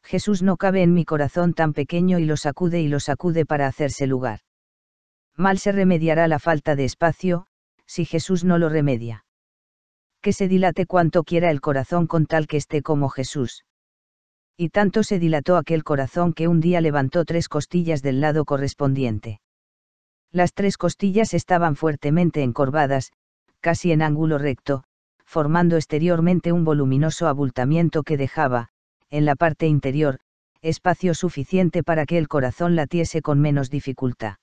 Jesús 0.04 0.42
no 0.42 0.58
cabe 0.58 0.82
en 0.82 0.94
mi 0.94 1.06
corazón 1.06 1.54
tan 1.54 1.74
pequeño 1.74 2.20
y 2.20 2.26
lo 2.26 2.38
sacude 2.38 2.82
y 2.82 2.88
lo 2.88 3.00
sacude 3.00 3.46
para 3.46 3.68
hacerse 3.68 4.08
lugar. 4.08 4.40
Mal 5.36 5.60
se 5.60 5.72
remediará 5.72 6.28
la 6.28 6.40
falta 6.40 6.76
de 6.76 6.86
espacio, 6.86 7.48
si 7.86 8.06
Jesús 8.06 8.44
no 8.44 8.58
lo 8.58 8.70
remedia. 8.70 9.26
Que 10.22 10.34
se 10.34 10.48
dilate 10.48 10.86
cuanto 10.86 11.24
quiera 11.24 11.52
el 11.52 11.62
corazón 11.62 12.08
con 12.08 12.26
tal 12.26 12.48
que 12.48 12.58
esté 12.58 12.82
como 12.82 13.10
Jesús. 13.10 13.66
Y 14.62 14.72
tanto 14.72 15.04
se 15.04 15.20
dilató 15.20 15.56
aquel 15.56 15.86
corazón 15.86 16.34
que 16.34 16.50
un 16.50 16.60
día 16.60 16.82
levantó 16.82 17.24
tres 17.24 17.48
costillas 17.48 18.02
del 18.02 18.20
lado 18.20 18.44
correspondiente. 18.44 19.40
Las 20.34 20.54
tres 20.54 20.76
costillas 20.76 21.34
estaban 21.34 21.78
fuertemente 21.78 22.44
encorvadas, 22.44 23.14
casi 23.62 23.94
en 23.94 24.02
ángulo 24.02 24.38
recto, 24.38 24.84
formando 25.24 25.78
exteriormente 25.78 26.52
un 26.52 26.66
voluminoso 26.66 27.30
abultamiento 27.30 28.04
que 28.04 28.18
dejaba, 28.18 28.68
en 29.10 29.24
la 29.24 29.38
parte 29.38 29.66
interior, 29.66 30.20
espacio 30.62 31.14
suficiente 31.14 31.82
para 31.82 32.06
que 32.06 32.18
el 32.18 32.28
corazón 32.28 32.76
latiese 32.76 33.22
con 33.22 33.40
menos 33.40 33.70
dificultad. 33.70 34.40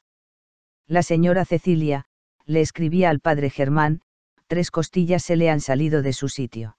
La 0.87 1.03
señora 1.03 1.45
Cecilia, 1.45 2.07
le 2.47 2.63
escribía 2.63 3.11
al 3.11 3.21
padre 3.21 3.51
Germán, 3.51 4.01
tres 4.47 4.71
costillas 4.71 5.23
se 5.23 5.37
le 5.37 5.51
han 5.51 5.61
salido 5.61 6.01
de 6.01 6.15
su 6.15 6.31
sitio. 6.31 6.79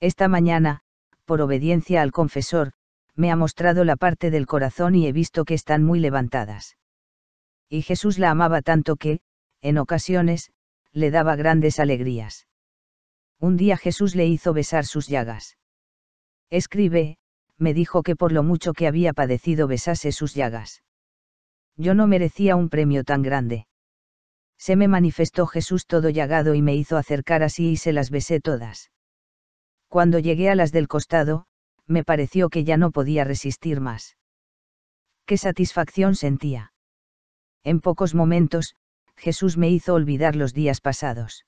Esta 0.00 0.28
mañana, 0.28 0.80
por 1.28 1.42
obediencia 1.42 2.00
al 2.00 2.10
confesor, 2.10 2.72
me 3.14 3.30
ha 3.30 3.36
mostrado 3.36 3.84
la 3.84 3.96
parte 3.96 4.30
del 4.30 4.46
corazón 4.46 4.94
y 4.94 5.06
he 5.06 5.12
visto 5.12 5.44
que 5.44 5.52
están 5.52 5.84
muy 5.84 6.00
levantadas. 6.00 6.78
Y 7.68 7.82
Jesús 7.82 8.18
la 8.18 8.30
amaba 8.30 8.62
tanto 8.62 8.96
que, 8.96 9.20
en 9.60 9.76
ocasiones, 9.76 10.50
le 10.90 11.10
daba 11.10 11.36
grandes 11.36 11.80
alegrías. 11.80 12.46
Un 13.38 13.58
día 13.58 13.76
Jesús 13.76 14.14
le 14.14 14.26
hizo 14.26 14.54
besar 14.54 14.86
sus 14.86 15.06
llagas. 15.06 15.58
Escribe, 16.48 17.18
me 17.58 17.74
dijo 17.74 18.02
que 18.02 18.16
por 18.16 18.32
lo 18.32 18.42
mucho 18.42 18.72
que 18.72 18.86
había 18.86 19.12
padecido 19.12 19.68
besase 19.68 20.12
sus 20.12 20.34
llagas. 20.34 20.82
Yo 21.76 21.92
no 21.94 22.06
merecía 22.06 22.56
un 22.56 22.70
premio 22.70 23.04
tan 23.04 23.20
grande. 23.20 23.66
Se 24.56 24.76
me 24.76 24.88
manifestó 24.88 25.46
Jesús 25.46 25.84
todo 25.86 26.08
llagado 26.08 26.54
y 26.54 26.62
me 26.62 26.74
hizo 26.74 26.96
acercar 26.96 27.42
así 27.42 27.68
y 27.68 27.76
se 27.76 27.92
las 27.92 28.08
besé 28.08 28.40
todas. 28.40 28.90
Cuando 29.88 30.18
llegué 30.18 30.50
a 30.50 30.54
las 30.54 30.70
del 30.70 30.86
costado, 30.86 31.46
me 31.86 32.04
pareció 32.04 32.50
que 32.50 32.64
ya 32.64 32.76
no 32.76 32.90
podía 32.90 33.24
resistir 33.24 33.80
más. 33.80 34.16
Qué 35.26 35.36
satisfacción 35.36 36.14
sentía. 36.14 36.72
En 37.64 37.80
pocos 37.80 38.14
momentos, 38.14 38.76
Jesús 39.16 39.56
me 39.56 39.70
hizo 39.70 39.94
olvidar 39.94 40.36
los 40.36 40.54
días 40.54 40.80
pasados. 40.80 41.44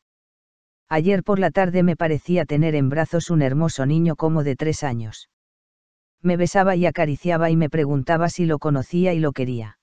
Ayer 0.88 1.22
por 1.22 1.38
la 1.38 1.50
tarde 1.50 1.82
me 1.82 1.96
parecía 1.96 2.44
tener 2.44 2.74
en 2.74 2.88
brazos 2.88 3.30
un 3.30 3.42
hermoso 3.42 3.86
niño 3.86 4.16
como 4.16 4.42
de 4.42 4.56
tres 4.56 4.82
años. 4.82 5.30
Me 6.20 6.36
besaba 6.36 6.74
y 6.74 6.84
acariciaba 6.84 7.48
y 7.50 7.56
me 7.56 7.70
preguntaba 7.70 8.28
si 8.28 8.44
lo 8.44 8.58
conocía 8.58 9.14
y 9.14 9.20
lo 9.20 9.32
quería. 9.32 9.78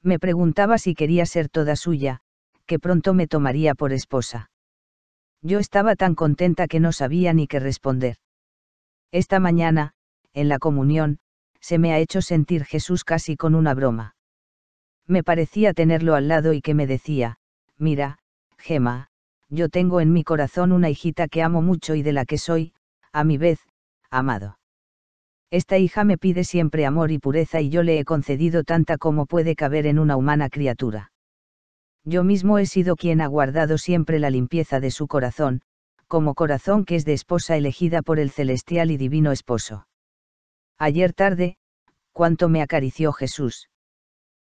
Me 0.00 0.18
preguntaba 0.18 0.78
si 0.78 0.94
quería 0.94 1.26
ser 1.26 1.48
toda 1.48 1.74
suya, 1.74 2.20
que 2.66 2.78
pronto 2.78 3.14
me 3.14 3.26
tomaría 3.26 3.74
por 3.74 3.92
esposa. 3.92 4.51
Yo 5.42 5.58
estaba 5.58 5.96
tan 5.96 6.14
contenta 6.14 6.68
que 6.68 6.80
no 6.80 6.92
sabía 6.92 7.32
ni 7.32 7.46
qué 7.46 7.58
responder. 7.58 8.16
Esta 9.10 9.40
mañana, 9.40 9.92
en 10.32 10.48
la 10.48 10.58
comunión, 10.58 11.18
se 11.60 11.78
me 11.78 11.92
ha 11.92 11.98
hecho 11.98 12.22
sentir 12.22 12.64
Jesús 12.64 13.04
casi 13.04 13.36
con 13.36 13.54
una 13.54 13.74
broma. 13.74 14.14
Me 15.06 15.22
parecía 15.22 15.74
tenerlo 15.74 16.14
al 16.14 16.28
lado 16.28 16.52
y 16.52 16.60
que 16.60 16.74
me 16.74 16.86
decía, 16.86 17.38
mira, 17.76 18.18
Gema, 18.56 19.08
yo 19.48 19.68
tengo 19.68 20.00
en 20.00 20.12
mi 20.12 20.24
corazón 20.24 20.72
una 20.72 20.88
hijita 20.88 21.28
que 21.28 21.42
amo 21.42 21.60
mucho 21.60 21.94
y 21.94 22.02
de 22.02 22.12
la 22.12 22.24
que 22.24 22.38
soy, 22.38 22.72
a 23.12 23.24
mi 23.24 23.36
vez, 23.36 23.60
amado. 24.10 24.58
Esta 25.50 25.76
hija 25.76 26.04
me 26.04 26.16
pide 26.16 26.44
siempre 26.44 26.86
amor 26.86 27.10
y 27.10 27.18
pureza 27.18 27.60
y 27.60 27.68
yo 27.68 27.82
le 27.82 27.98
he 27.98 28.04
concedido 28.04 28.64
tanta 28.64 28.96
como 28.96 29.26
puede 29.26 29.54
caber 29.54 29.86
en 29.86 29.98
una 29.98 30.16
humana 30.16 30.48
criatura. 30.48 31.11
Yo 32.04 32.24
mismo 32.24 32.58
he 32.58 32.66
sido 32.66 32.96
quien 32.96 33.20
ha 33.20 33.26
guardado 33.26 33.78
siempre 33.78 34.18
la 34.18 34.30
limpieza 34.30 34.80
de 34.80 34.90
su 34.90 35.06
corazón, 35.06 35.62
como 36.08 36.34
corazón 36.34 36.84
que 36.84 36.96
es 36.96 37.04
de 37.04 37.12
esposa 37.12 37.56
elegida 37.56 38.02
por 38.02 38.18
el 38.18 38.30
celestial 38.30 38.90
y 38.90 38.96
divino 38.96 39.32
esposo. 39.32 39.86
Ayer 40.78 41.12
tarde, 41.12 41.56
cuánto 42.12 42.48
me 42.48 42.60
acarició 42.60 43.12
Jesús. 43.12 43.68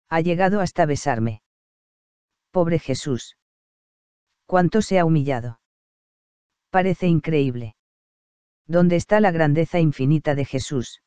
Ha 0.08 0.20
llegado 0.20 0.60
hasta 0.60 0.86
besarme. 0.86 1.42
Pobre 2.50 2.78
Jesús. 2.78 3.36
Cuánto 4.46 4.80
se 4.82 4.98
ha 4.98 5.04
humillado. 5.04 5.60
Parece 6.70 7.08
increíble. 7.08 7.74
¿Dónde 8.66 8.96
está 8.96 9.20
la 9.20 9.32
grandeza 9.32 9.80
infinita 9.80 10.34
de 10.34 10.44
Jesús? 10.44 11.02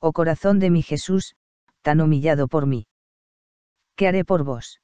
Oh 0.00 0.12
corazón 0.12 0.58
de 0.58 0.70
mi 0.70 0.82
Jesús, 0.82 1.34
tan 1.80 2.00
humillado 2.00 2.48
por 2.48 2.66
mí. 2.66 2.86
¿Qué 3.96 4.06
haré 4.08 4.24
por 4.24 4.44
vos? 4.44 4.80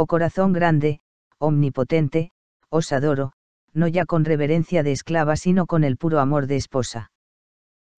Oh 0.00 0.06
corazón 0.06 0.52
grande, 0.52 1.00
omnipotente, 1.38 2.30
os 2.70 2.92
adoro, 2.92 3.32
no 3.72 3.88
ya 3.88 4.06
con 4.06 4.24
reverencia 4.24 4.84
de 4.84 4.92
esclava 4.92 5.34
sino 5.34 5.66
con 5.66 5.82
el 5.82 5.96
puro 5.96 6.20
amor 6.20 6.46
de 6.46 6.54
esposa. 6.54 7.10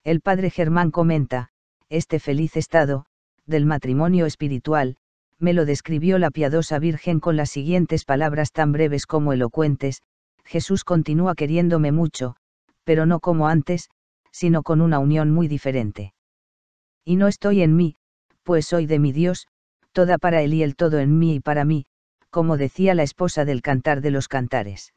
El 0.02 0.22
padre 0.22 0.48
Germán 0.48 0.92
comenta, 0.92 1.50
este 1.90 2.18
feliz 2.18 2.56
estado, 2.56 3.04
del 3.44 3.66
matrimonio 3.66 4.24
espiritual, 4.24 4.96
me 5.38 5.52
lo 5.52 5.66
describió 5.66 6.18
la 6.18 6.30
piadosa 6.30 6.78
Virgen 6.78 7.20
con 7.20 7.36
las 7.36 7.50
siguientes 7.50 8.06
palabras 8.06 8.50
tan 8.50 8.72
breves 8.72 9.04
como 9.04 9.34
elocuentes, 9.34 10.00
Jesús 10.46 10.84
continúa 10.84 11.34
queriéndome 11.34 11.92
mucho, 11.92 12.34
pero 12.82 13.04
no 13.04 13.20
como 13.20 13.46
antes, 13.46 13.90
sino 14.32 14.62
con 14.62 14.80
una 14.80 15.00
unión 15.00 15.32
muy 15.32 15.48
diferente. 15.48 16.14
Y 17.04 17.16
no 17.16 17.28
estoy 17.28 17.60
en 17.60 17.76
mí, 17.76 17.96
pues 18.42 18.64
soy 18.64 18.86
de 18.86 18.98
mi 18.98 19.12
Dios, 19.12 19.48
toda 19.92 20.16
para 20.16 20.40
Él 20.40 20.54
y 20.54 20.62
el 20.62 20.76
todo 20.76 20.98
en 20.98 21.18
mí 21.18 21.34
y 21.34 21.40
para 21.40 21.66
mí, 21.66 21.84
como 22.30 22.56
decía 22.56 22.94
la 22.94 23.02
esposa 23.02 23.44
del 23.44 23.62
cantar 23.62 24.00
de 24.00 24.10
los 24.10 24.28
cantares. 24.28 24.94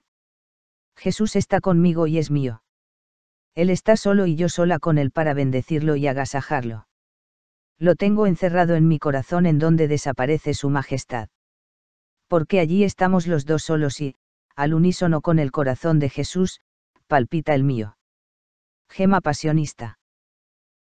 Jesús 0.96 1.36
está 1.36 1.60
conmigo 1.60 2.08
y 2.08 2.18
es 2.18 2.32
mío. 2.32 2.64
Él 3.56 3.70
está 3.70 3.98
solo 3.98 4.26
y 4.26 4.36
yo 4.36 4.50
sola 4.50 4.80
con 4.80 4.98
Él 4.98 5.12
para 5.12 5.34
bendecirlo 5.34 5.96
y 5.96 6.08
agasajarlo. 6.08 6.88
Lo 7.78 7.96
tengo 7.96 8.28
encerrado 8.28 8.76
en 8.76 8.88
mi 8.88 9.00
corazón 9.00 9.46
en 9.46 9.60
donde 9.60 9.88
desaparece 9.88 10.54
su 10.54 10.70
majestad. 10.70 11.30
Porque 12.28 12.60
allí 12.60 12.84
estamos 12.84 13.28
los 13.28 13.46
dos 13.46 13.64
solos 13.64 14.00
y, 14.00 14.16
al 14.56 14.74
unísono 14.74 15.22
con 15.22 15.40
el 15.40 15.52
corazón 15.52 16.00
de 16.00 16.10
Jesús, 16.10 16.62
palpita 17.08 17.54
el 17.54 17.64
mío. 17.64 17.98
Gema 18.90 19.22
pasionista. 19.22 20.00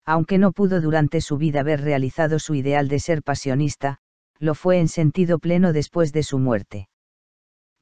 Aunque 0.05 0.39
no 0.39 0.53
pudo 0.53 0.81
durante 0.81 1.21
su 1.21 1.39
vida 1.39 1.61
haber 1.61 1.81
realizado 1.83 2.39
su 2.39 2.55
ideal 2.55 2.89
de 2.89 2.99
ser 2.99 3.23
pasionista, 3.23 3.99
lo 4.41 4.55
fue 4.55 4.81
en 4.81 4.89
sentido 4.89 5.39
pleno 5.39 5.73
después 5.73 6.13
de 6.13 6.23
su 6.23 6.39
muerte. 6.39 6.89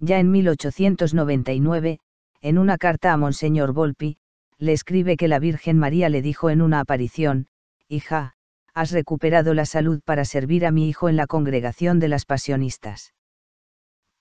Ya 0.01 0.19
en 0.19 0.31
1899, 0.31 2.01
en 2.41 2.59
una 2.59 2.77
carta 2.77 3.13
a 3.13 3.17
Monseñor 3.17 3.73
Volpi, 3.73 4.19
le 4.59 4.73
escribe 4.73 5.17
que 5.17 5.29
la 5.29 5.39
Virgen 5.39 5.79
María 5.79 6.09
le 6.09 6.21
dijo 6.21 6.51
en 6.51 6.61
una 6.61 6.81
aparición, 6.81 7.47
Hija, 7.89 8.35
has 8.75 8.91
recuperado 8.91 9.55
la 9.55 9.67
salud 9.67 10.01
para 10.05 10.25
servir 10.25 10.67
a 10.67 10.71
mi 10.73 10.89
hijo 10.89 11.09
en 11.09 11.17
la 11.17 11.27
congregación 11.27 12.01
de 12.01 12.09
las 12.09 12.27
pasionistas. 12.27 13.15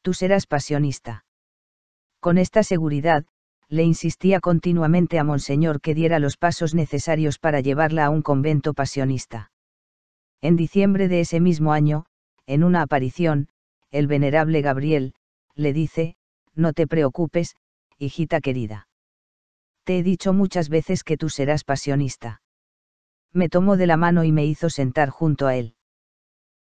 Tú 0.04 0.14
serás 0.14 0.46
pasionista. 0.48 1.26
Con 2.20 2.38
esta 2.38 2.64
seguridad, 2.64 3.26
le 3.68 3.84
insistía 3.84 4.40
continuamente 4.40 5.20
a 5.20 5.24
Monseñor 5.24 5.82
que 5.82 5.94
diera 5.94 6.20
los 6.20 6.38
pasos 6.38 6.74
necesarios 6.74 7.40
para 7.40 7.60
llevarla 7.60 8.06
a 8.06 8.10
un 8.10 8.22
convento 8.22 8.74
pasionista. 8.74 9.52
En 10.42 10.56
diciembre 10.56 11.08
de 11.08 11.20
ese 11.22 11.40
mismo 11.40 11.74
año, 11.74 12.06
en 12.48 12.64
una 12.64 12.82
aparición, 12.82 13.50
el 13.92 14.08
venerable 14.08 14.62
Gabriel, 14.62 15.14
le 15.54 15.74
dice, 15.74 16.16
No 16.56 16.74
te 16.74 16.88
preocupes, 16.88 17.56
hijita 18.00 18.42
querida. 18.42 18.88
Te 19.84 20.00
he 20.00 20.04
dicho 20.04 20.34
muchas 20.34 20.70
veces 20.70 21.04
que 21.04 21.18
tú 21.18 21.30
serás 21.30 21.64
pasionista. 21.64 22.42
Me 23.32 23.50
tomó 23.50 23.78
de 23.78 23.88
la 23.88 23.98
mano 23.98 24.24
y 24.24 24.32
me 24.32 24.46
hizo 24.46 24.70
sentar 24.70 25.10
junto 25.10 25.48
a 25.48 25.56
él. 25.56 25.76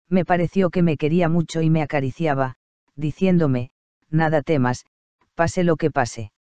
Me 0.09 0.25
pareció 0.25 0.71
que 0.71 0.83
me 0.83 0.97
quería 0.97 1.29
mucho 1.29 1.63
y 1.63 1.71
me 1.71 1.83
acariciaba, 1.83 2.57
diciéndome, 2.95 3.71
Nada 4.11 4.43
temas, 4.43 4.87
pase 5.35 5.65
lo 5.65 5.77
que 5.77 5.91
pase. 5.91 6.33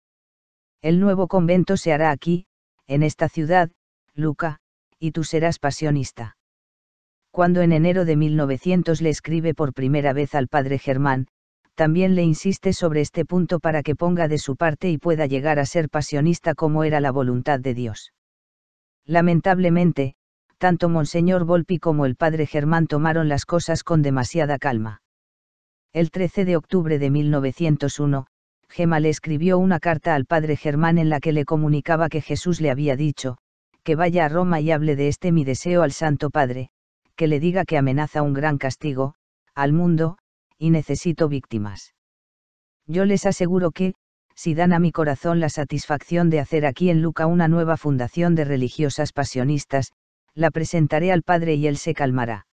El 0.82 1.00
nuevo 1.00 1.28
convento 1.28 1.76
se 1.76 1.92
hará 1.92 2.10
aquí, 2.10 2.46
en 2.86 3.02
esta 3.02 3.28
ciudad, 3.28 3.70
Luca, 4.14 4.60
y 4.98 5.12
tú 5.12 5.24
serás 5.24 5.58
pasionista. 5.58 6.36
Cuando 7.34 7.62
en 7.62 7.72
enero 7.72 8.04
de 8.04 8.14
1900 8.14 9.02
le 9.02 9.10
escribe 9.10 9.54
por 9.54 9.74
primera 9.74 10.12
vez 10.12 10.36
al 10.36 10.46
padre 10.46 10.78
Germán, 10.78 11.26
también 11.74 12.14
le 12.14 12.22
insiste 12.22 12.72
sobre 12.72 13.00
este 13.00 13.24
punto 13.24 13.58
para 13.58 13.82
que 13.82 13.96
ponga 13.96 14.28
de 14.28 14.38
su 14.38 14.54
parte 14.54 14.88
y 14.88 14.98
pueda 14.98 15.26
llegar 15.26 15.58
a 15.58 15.66
ser 15.66 15.88
pasionista 15.88 16.54
como 16.54 16.84
era 16.84 17.00
la 17.00 17.10
voluntad 17.10 17.58
de 17.58 17.74
Dios. 17.74 18.12
Lamentablemente, 19.04 20.14
tanto 20.58 20.88
Monseñor 20.88 21.44
Volpi 21.44 21.80
como 21.80 22.06
el 22.06 22.14
padre 22.14 22.46
Germán 22.46 22.86
tomaron 22.86 23.28
las 23.28 23.46
cosas 23.46 23.82
con 23.82 24.00
demasiada 24.00 24.56
calma. 24.56 25.02
El 25.92 26.12
13 26.12 26.44
de 26.44 26.54
octubre 26.54 27.00
de 27.00 27.10
1901, 27.10 28.28
Gema 28.68 29.00
le 29.00 29.08
escribió 29.08 29.58
una 29.58 29.80
carta 29.80 30.14
al 30.14 30.24
padre 30.24 30.54
Germán 30.54 30.98
en 30.98 31.08
la 31.08 31.18
que 31.18 31.32
le 31.32 31.44
comunicaba 31.44 32.08
que 32.08 32.20
Jesús 32.20 32.60
le 32.60 32.70
había 32.70 32.94
dicho, 32.94 33.38
que 33.82 33.96
vaya 33.96 34.24
a 34.24 34.28
Roma 34.28 34.60
y 34.60 34.70
hable 34.70 34.94
de 34.94 35.08
este 35.08 35.32
mi 35.32 35.42
deseo 35.42 35.82
al 35.82 35.90
Santo 35.90 36.30
Padre, 36.30 36.70
que 37.16 37.26
le 37.26 37.40
diga 37.40 37.64
que 37.64 37.78
amenaza 37.78 38.22
un 38.22 38.32
gran 38.32 38.58
castigo, 38.58 39.14
al 39.54 39.72
mundo, 39.72 40.18
y 40.58 40.70
necesito 40.70 41.28
víctimas. 41.28 41.94
Yo 42.86 43.04
les 43.04 43.26
aseguro 43.26 43.70
que, 43.70 43.94
si 44.34 44.54
dan 44.54 44.72
a 44.72 44.78
mi 44.78 44.92
corazón 44.92 45.40
la 45.40 45.48
satisfacción 45.48 46.28
de 46.28 46.40
hacer 46.40 46.66
aquí 46.66 46.90
en 46.90 47.02
Luca 47.02 47.26
una 47.26 47.48
nueva 47.48 47.76
fundación 47.76 48.34
de 48.34 48.44
religiosas 48.44 49.12
pasionistas, 49.12 49.92
la 50.34 50.50
presentaré 50.50 51.12
al 51.12 51.22
Padre 51.22 51.54
y 51.54 51.66
él 51.66 51.76
se 51.76 51.94
calmará. 51.94 52.46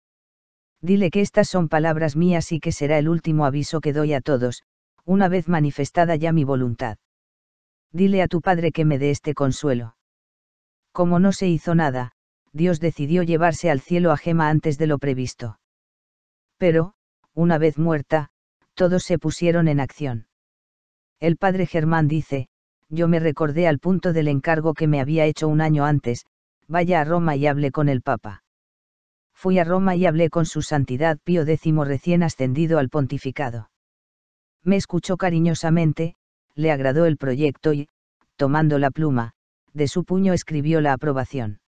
Dile 0.80 1.10
que 1.10 1.20
estas 1.20 1.48
son 1.48 1.68
palabras 1.68 2.16
mías 2.16 2.52
y 2.52 2.60
que 2.60 2.72
será 2.72 2.98
el 2.98 3.08
último 3.08 3.46
aviso 3.46 3.80
que 3.80 3.92
doy 3.92 4.12
a 4.14 4.20
todos, 4.20 4.62
una 5.04 5.28
vez 5.28 5.48
manifestada 5.48 6.16
ya 6.16 6.32
mi 6.32 6.44
voluntad. 6.44 6.98
Dile 7.92 8.22
a 8.22 8.28
tu 8.28 8.40
padre 8.40 8.72
que 8.72 8.84
me 8.84 8.98
dé 8.98 9.10
este 9.10 9.34
consuelo. 9.34 9.96
Como 10.92 11.18
no 11.18 11.32
se 11.32 11.48
hizo 11.48 11.74
nada, 11.74 12.12
Dios 12.52 12.80
decidió 12.80 13.22
llevarse 13.22 13.70
al 13.70 13.80
cielo 13.80 14.12
a 14.12 14.16
Gema 14.16 14.48
antes 14.48 14.78
de 14.78 14.86
lo 14.86 14.98
previsto. 14.98 15.58
Pero, 16.56 16.94
una 17.34 17.58
vez 17.58 17.78
muerta, 17.78 18.30
todos 18.74 19.02
se 19.02 19.18
pusieron 19.18 19.68
en 19.68 19.80
acción. 19.80 20.26
El 21.20 21.36
padre 21.36 21.66
Germán 21.66 22.08
dice, 22.08 22.48
yo 22.88 23.08
me 23.08 23.20
recordé 23.20 23.66
al 23.66 23.78
punto 23.78 24.12
del 24.12 24.28
encargo 24.28 24.74
que 24.74 24.86
me 24.86 25.00
había 25.00 25.24
hecho 25.26 25.48
un 25.48 25.60
año 25.60 25.84
antes, 25.84 26.24
vaya 26.66 27.00
a 27.00 27.04
Roma 27.04 27.36
y 27.36 27.46
hable 27.46 27.70
con 27.70 27.88
el 27.88 28.02
Papa. 28.02 28.42
Fui 29.34 29.58
a 29.58 29.64
Roma 29.64 29.94
y 29.94 30.06
hablé 30.06 30.30
con 30.30 30.46
su 30.46 30.62
Santidad 30.62 31.18
Pío 31.22 31.42
X 31.42 31.74
recién 31.84 32.22
ascendido 32.22 32.78
al 32.78 32.88
pontificado. 32.88 33.70
Me 34.64 34.76
escuchó 34.76 35.16
cariñosamente, 35.16 36.16
le 36.54 36.72
agradó 36.72 37.06
el 37.06 37.16
proyecto 37.16 37.72
y, 37.72 37.88
tomando 38.36 38.78
la 38.78 38.90
pluma, 38.90 39.34
de 39.72 39.86
su 39.86 40.04
puño 40.04 40.32
escribió 40.32 40.80
la 40.80 40.92
aprobación. 40.92 41.60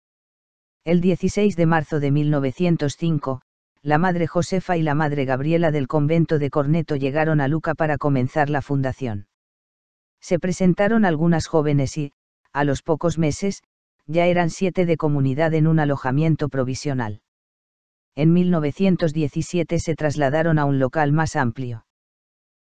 El 0.90 1.02
16 1.02 1.56
de 1.56 1.68
marzo 1.68 2.00
de 2.00 2.10
1905, 2.10 3.42
la 3.84 4.00
madre 4.00 4.26
Josefa 4.26 4.76
y 4.76 4.82
la 4.82 4.96
madre 4.96 5.24
Gabriela 5.24 5.70
del 5.70 5.88
convento 5.88 6.40
de 6.40 6.50
Corneto 6.50 6.96
llegaron 6.96 7.42
a 7.42 7.48
Luca 7.48 7.76
para 7.76 8.00
comenzar 8.00 8.50
la 8.50 8.64
fundación. 8.64 9.28
Se 10.20 10.40
presentaron 10.40 11.06
algunas 11.06 11.46
jóvenes 11.46 11.96
y, 12.00 12.14
a 12.54 12.64
los 12.64 12.82
pocos 12.82 13.20
meses, 13.20 13.62
ya 14.08 14.26
eran 14.26 14.50
siete 14.50 14.88
de 14.88 14.98
comunidad 14.98 15.54
en 15.54 15.68
un 15.68 15.80
alojamiento 15.80 16.50
provisional. 16.50 17.22
En 18.16 18.34
1917 18.34 19.78
se 19.78 19.94
trasladaron 19.94 20.58
a 20.58 20.66
un 20.66 20.80
local 20.80 21.12
más 21.12 21.36
amplio. 21.36 21.86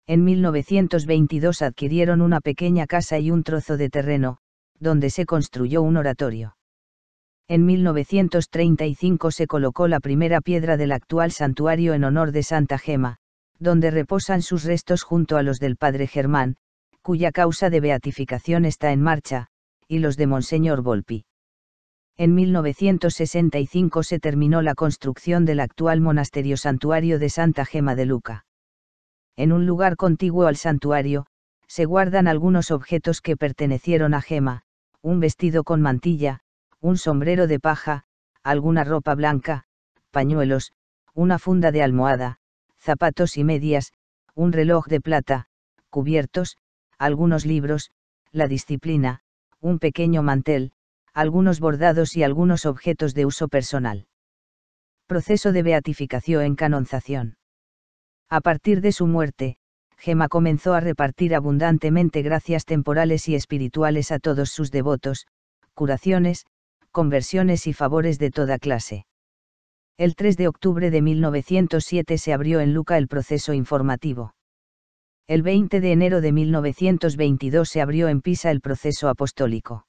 En 0.09 0.25
1922 0.25 1.63
adquirieron 1.63 2.21
una 2.21 2.41
pequeña 2.41 2.89
casa 2.89 3.21
y 3.21 3.31
un 3.31 3.45
trozo 3.45 3.77
de 3.77 3.91
terreno, 3.91 4.39
donde 4.81 5.11
se 5.11 5.25
construyó 5.25 5.83
un 5.83 5.97
oratorio. 5.97 6.58
En 7.51 7.65
1935 7.65 9.31
se 9.31 9.47
colocó 9.47 9.89
la 9.89 10.01
primera 10.01 10.43
piedra 10.43 10.77
del 10.77 10.93
actual 10.93 11.33
santuario 11.33 11.95
en 11.95 12.05
honor 12.05 12.31
de 12.31 12.43
Santa 12.43 12.77
Gema, 12.77 13.17
donde 13.59 13.91
reposan 13.91 14.43
sus 14.43 14.65
restos 14.65 15.03
junto 15.03 15.39
a 15.39 15.43
los 15.43 15.59
del 15.59 15.77
Padre 15.77 16.07
Germán, 16.07 16.57
cuya 17.01 17.33
causa 17.33 17.71
de 17.71 17.81
beatificación 17.81 18.67
está 18.67 18.93
en 18.93 19.01
marcha, 19.01 19.47
y 19.89 20.01
los 20.01 20.19
de 20.19 20.27
Monseñor 20.27 20.83
Volpi. 20.83 21.25
En 22.19 22.35
1965 22.35 24.03
se 24.03 24.21
terminó 24.21 24.61
la 24.61 24.75
construcción 24.75 25.47
del 25.47 25.61
actual 25.61 26.03
monasterio 26.03 26.59
santuario 26.59 27.19
de 27.19 27.31
Santa 27.31 27.65
Gema 27.65 27.95
de 27.95 28.05
Luca. 28.05 28.45
En 29.37 29.53
un 29.53 29.65
lugar 29.65 29.97
contiguo 29.97 30.49
al 30.49 30.57
santuario, 30.57 31.27
se 31.67 31.87
guardan 31.87 32.29
algunos 32.29 32.71
objetos 32.71 33.23
que 33.23 33.39
pertenecieron 33.39 34.13
a 34.13 34.21
Gema, 34.21 34.65
un 35.01 35.21
vestido 35.21 35.65
con 35.65 35.81
mantilla, 35.81 36.41
un 36.81 36.97
sombrero 36.97 37.47
de 37.47 37.61
paja, 37.61 38.05
alguna 38.43 38.85
ropa 38.85 39.15
blanca, 39.15 39.65
pañuelos, 40.11 40.73
una 41.15 41.39
funda 41.39 41.73
de 41.73 41.83
almohada, 41.83 42.39
zapatos 42.79 43.37
y 43.37 43.45
medias, 43.45 43.93
un 44.35 44.53
reloj 44.53 44.87
de 44.87 45.01
plata, 45.01 45.47
cubiertos, 45.91 46.57
algunos 46.99 47.45
libros, 47.45 47.91
la 48.31 48.47
disciplina, 48.47 49.21
un 49.61 49.79
pequeño 49.79 50.23
mantel, 50.23 50.73
algunos 51.13 51.59
bordados 51.59 52.17
y 52.17 52.23
algunos 52.23 52.67
objetos 52.67 53.15
de 53.15 53.27
uso 53.27 53.49
personal. 53.49 54.07
Proceso 55.07 55.53
de 55.53 55.63
beatificación 55.63 56.43
en 56.45 56.55
canonización. 56.55 57.39
A 58.29 58.41
partir 58.41 58.81
de 58.81 58.93
su 58.93 59.07
muerte, 59.07 59.57
Gema 59.97 60.29
comenzó 60.29 60.75
a 60.75 60.81
repartir 60.81 61.35
abundantemente 61.35 62.23
gracias 62.23 62.65
temporales 62.65 63.29
y 63.29 63.35
espirituales 63.35 64.13
a 64.13 64.21
todos 64.21 64.51
sus 64.51 64.71
devotos, 64.71 65.27
curaciones, 65.75 66.47
conversiones 66.99 67.69
y 67.69 67.73
favores 67.73 68.19
de 68.19 68.33
toda 68.33 68.59
clase. 68.59 69.07
El 69.99 70.17
3 70.17 70.37
de 70.37 70.49
octubre 70.49 70.91
de 70.91 71.01
1907 71.01 72.19
se 72.19 72.33
abrió 72.33 72.59
en 72.59 72.75
Luca 72.75 72.99
el 72.99 73.07
proceso 73.07 73.53
informativo. 73.53 74.35
El 75.29 75.45
20 75.45 75.81
de 75.81 75.93
enero 75.93 76.21
de 76.21 76.33
1922 76.33 77.69
se 77.69 77.81
abrió 77.81 78.09
en 78.09 78.21
Pisa 78.21 78.51
el 78.51 78.61
proceso 78.61 79.09
apostólico. 79.09 79.87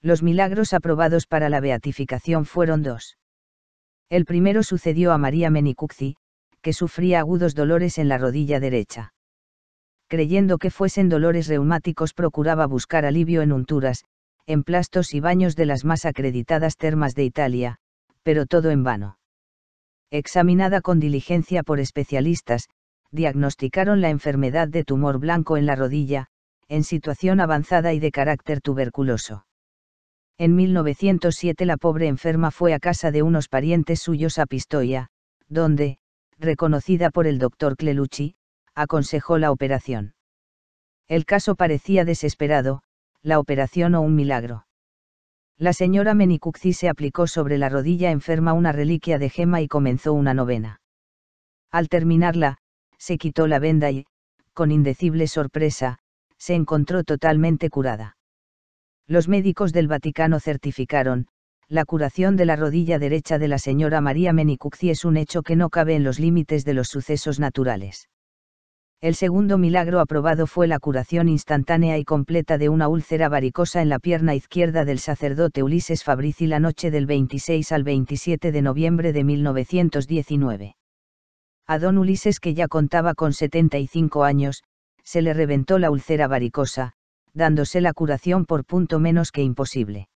Los 0.00 0.22
milagros 0.22 0.74
aprobados 0.74 1.26
para 1.26 1.48
la 1.48 1.58
beatificación 1.58 2.44
fueron 2.44 2.84
dos. 2.84 3.18
El 4.08 4.24
primero 4.24 4.62
sucedió 4.62 5.10
a 5.10 5.18
María 5.18 5.50
Menicuzzi, 5.50 6.14
que 6.60 6.72
sufría 6.72 7.18
agudos 7.18 7.56
dolores 7.56 7.98
en 7.98 8.08
la 8.08 8.18
rodilla 8.18 8.60
derecha. 8.60 9.12
Creyendo 10.06 10.58
que 10.58 10.70
fuesen 10.70 11.08
dolores 11.08 11.48
reumáticos 11.48 12.14
procuraba 12.14 12.66
buscar 12.66 13.06
alivio 13.06 13.42
en 13.42 13.50
unturas, 13.50 14.04
emplastos 14.46 15.14
y 15.14 15.20
baños 15.20 15.56
de 15.56 15.66
las 15.66 15.84
más 15.84 16.04
acreditadas 16.04 16.76
termas 16.76 17.14
de 17.14 17.24
Italia, 17.24 17.76
pero 18.22 18.46
todo 18.46 18.70
en 18.70 18.82
vano. 18.82 19.18
Examinada 20.10 20.80
con 20.80 21.00
diligencia 21.00 21.62
por 21.62 21.80
especialistas, 21.80 22.68
diagnosticaron 23.10 24.00
la 24.00 24.10
enfermedad 24.10 24.68
de 24.68 24.84
tumor 24.84 25.18
blanco 25.18 25.56
en 25.56 25.66
la 25.66 25.76
rodilla, 25.76 26.26
en 26.68 26.84
situación 26.84 27.40
avanzada 27.40 27.92
y 27.92 28.00
de 28.00 28.10
carácter 28.10 28.60
tuberculoso. 28.60 29.46
En 30.38 30.56
1907 30.56 31.66
la 31.66 31.76
pobre 31.76 32.08
enferma 32.08 32.50
fue 32.50 32.74
a 32.74 32.78
casa 32.78 33.10
de 33.10 33.22
unos 33.22 33.48
parientes 33.48 34.00
suyos 34.00 34.38
a 34.38 34.46
Pistoia, 34.46 35.08
donde, 35.48 35.98
reconocida 36.38 37.10
por 37.10 37.26
el 37.26 37.38
doctor 37.38 37.76
Clelucci, 37.76 38.34
aconsejó 38.74 39.38
la 39.38 39.50
operación. 39.50 40.14
El 41.08 41.26
caso 41.26 41.54
parecía 41.54 42.04
desesperado, 42.04 42.82
la 43.22 43.38
operación 43.38 43.94
o 43.94 44.00
un 44.00 44.14
milagro. 44.14 44.66
La 45.58 45.72
señora 45.72 46.14
Menicuzzi 46.14 46.72
se 46.72 46.88
aplicó 46.88 47.26
sobre 47.26 47.56
la 47.56 47.68
rodilla 47.68 48.10
enferma 48.10 48.52
una 48.52 48.72
reliquia 48.72 49.18
de 49.18 49.30
gema 49.30 49.60
y 49.60 49.68
comenzó 49.68 50.12
una 50.12 50.34
novena. 50.34 50.80
Al 51.70 51.88
terminarla, 51.88 52.58
se 52.98 53.18
quitó 53.18 53.46
la 53.46 53.58
venda 53.58 53.90
y, 53.90 54.06
con 54.52 54.70
indecible 54.70 55.26
sorpresa, 55.28 55.98
se 56.36 56.54
encontró 56.54 57.04
totalmente 57.04 57.70
curada. 57.70 58.16
Los 59.06 59.28
médicos 59.28 59.72
del 59.72 59.88
Vaticano 59.88 60.40
certificaron, 60.40 61.28
la 61.68 61.84
curación 61.84 62.36
de 62.36 62.44
la 62.44 62.56
rodilla 62.56 62.98
derecha 62.98 63.38
de 63.38 63.48
la 63.48 63.58
señora 63.58 64.00
María 64.00 64.32
Menicuzzi 64.32 64.90
es 64.90 65.04
un 65.04 65.16
hecho 65.16 65.42
que 65.42 65.56
no 65.56 65.70
cabe 65.70 65.94
en 65.94 66.04
los 66.04 66.18
límites 66.18 66.64
de 66.64 66.74
los 66.74 66.88
sucesos 66.88 67.38
naturales. 67.38 68.08
El 69.02 69.16
segundo 69.16 69.58
milagro 69.58 69.98
aprobado 69.98 70.46
fue 70.46 70.68
la 70.68 70.78
curación 70.78 71.28
instantánea 71.28 71.98
y 71.98 72.04
completa 72.04 72.56
de 72.56 72.68
una 72.68 72.86
úlcera 72.86 73.28
varicosa 73.28 73.82
en 73.82 73.88
la 73.88 73.98
pierna 73.98 74.36
izquierda 74.36 74.84
del 74.84 75.00
sacerdote 75.00 75.64
Ulises 75.64 76.04
Fabrici 76.04 76.46
la 76.46 76.60
noche 76.60 76.92
del 76.92 77.06
26 77.06 77.72
al 77.72 77.82
27 77.82 78.52
de 78.52 78.62
noviembre 78.62 79.12
de 79.12 79.24
1919. 79.24 80.76
A 81.66 81.78
don 81.80 81.98
Ulises 81.98 82.38
que 82.38 82.54
ya 82.54 82.68
contaba 82.68 83.14
con 83.14 83.32
75 83.32 84.22
años, 84.22 84.62
se 85.02 85.20
le 85.20 85.34
reventó 85.34 85.80
la 85.80 85.90
úlcera 85.90 86.28
varicosa, 86.28 86.92
dándose 87.34 87.80
la 87.80 87.94
curación 87.94 88.44
por 88.44 88.64
punto 88.64 89.00
menos 89.00 89.32
que 89.32 89.42
imposible. 89.42 90.10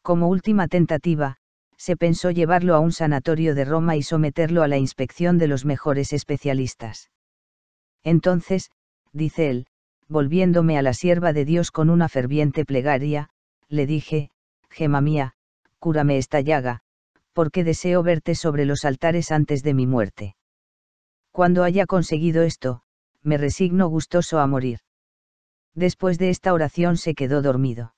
Como 0.00 0.28
última 0.28 0.68
tentativa, 0.68 1.36
se 1.76 1.98
pensó 1.98 2.30
llevarlo 2.30 2.74
a 2.74 2.80
un 2.80 2.92
sanatorio 2.92 3.54
de 3.54 3.66
Roma 3.66 3.96
y 3.96 4.02
someterlo 4.02 4.62
a 4.62 4.68
la 4.68 4.78
inspección 4.78 5.36
de 5.36 5.48
los 5.48 5.66
mejores 5.66 6.14
especialistas. 6.14 7.10
Entonces, 8.04 8.70
dice 9.12 9.50
él, 9.50 9.66
volviéndome 10.08 10.78
a 10.78 10.82
la 10.82 10.94
sierva 10.94 11.32
de 11.32 11.44
Dios 11.44 11.70
con 11.70 11.90
una 11.90 12.08
ferviente 12.08 12.64
plegaria, 12.64 13.30
le 13.68 13.86
dije, 13.86 14.30
Gema 14.70 15.00
mía, 15.00 15.34
cúrame 15.78 16.18
esta 16.18 16.40
llaga, 16.40 16.80
porque 17.32 17.64
deseo 17.64 18.02
verte 18.02 18.34
sobre 18.34 18.64
los 18.64 18.84
altares 18.84 19.30
antes 19.30 19.62
de 19.62 19.74
mi 19.74 19.86
muerte. 19.86 20.36
Cuando 21.32 21.62
haya 21.62 21.86
conseguido 21.86 22.42
esto, 22.42 22.82
me 23.22 23.38
resigno 23.38 23.88
gustoso 23.88 24.40
a 24.40 24.46
morir. 24.46 24.80
Después 25.74 26.18
de 26.18 26.30
esta 26.30 26.52
oración 26.52 26.96
se 26.96 27.14
quedó 27.14 27.42
dormido. 27.42 27.94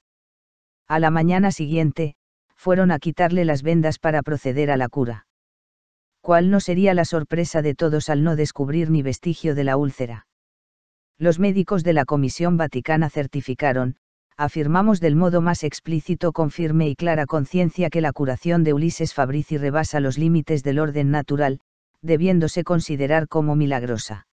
A 0.86 0.98
la 0.98 1.10
mañana 1.10 1.50
siguiente, 1.52 2.16
fueron 2.54 2.90
a 2.90 2.98
quitarle 2.98 3.44
las 3.44 3.62
vendas 3.62 3.98
para 3.98 4.22
proceder 4.22 4.70
a 4.70 4.76
la 4.76 4.88
cura 4.88 5.26
cuál 6.22 6.50
no 6.50 6.60
sería 6.60 6.94
la 6.94 7.04
sorpresa 7.04 7.62
de 7.62 7.74
todos 7.74 8.08
al 8.08 8.22
no 8.22 8.36
descubrir 8.36 8.90
ni 8.90 9.02
vestigio 9.02 9.54
de 9.56 9.64
la 9.64 9.76
úlcera. 9.76 10.26
Los 11.18 11.38
médicos 11.38 11.82
de 11.82 11.92
la 11.92 12.04
Comisión 12.04 12.56
Vaticana 12.56 13.10
certificaron, 13.10 13.96
afirmamos 14.36 15.00
del 15.00 15.16
modo 15.16 15.40
más 15.40 15.64
explícito 15.64 16.32
con 16.32 16.50
firme 16.50 16.88
y 16.88 16.94
clara 16.94 17.26
conciencia 17.26 17.90
que 17.90 18.00
la 18.00 18.12
curación 18.12 18.62
de 18.62 18.72
Ulises 18.72 19.14
Fabrici 19.14 19.58
rebasa 19.58 19.98
los 19.98 20.16
límites 20.16 20.62
del 20.62 20.78
orden 20.78 21.10
natural, 21.10 21.60
debiéndose 22.00 22.64
considerar 22.64 23.28
como 23.28 23.56
milagrosa. 23.56 24.26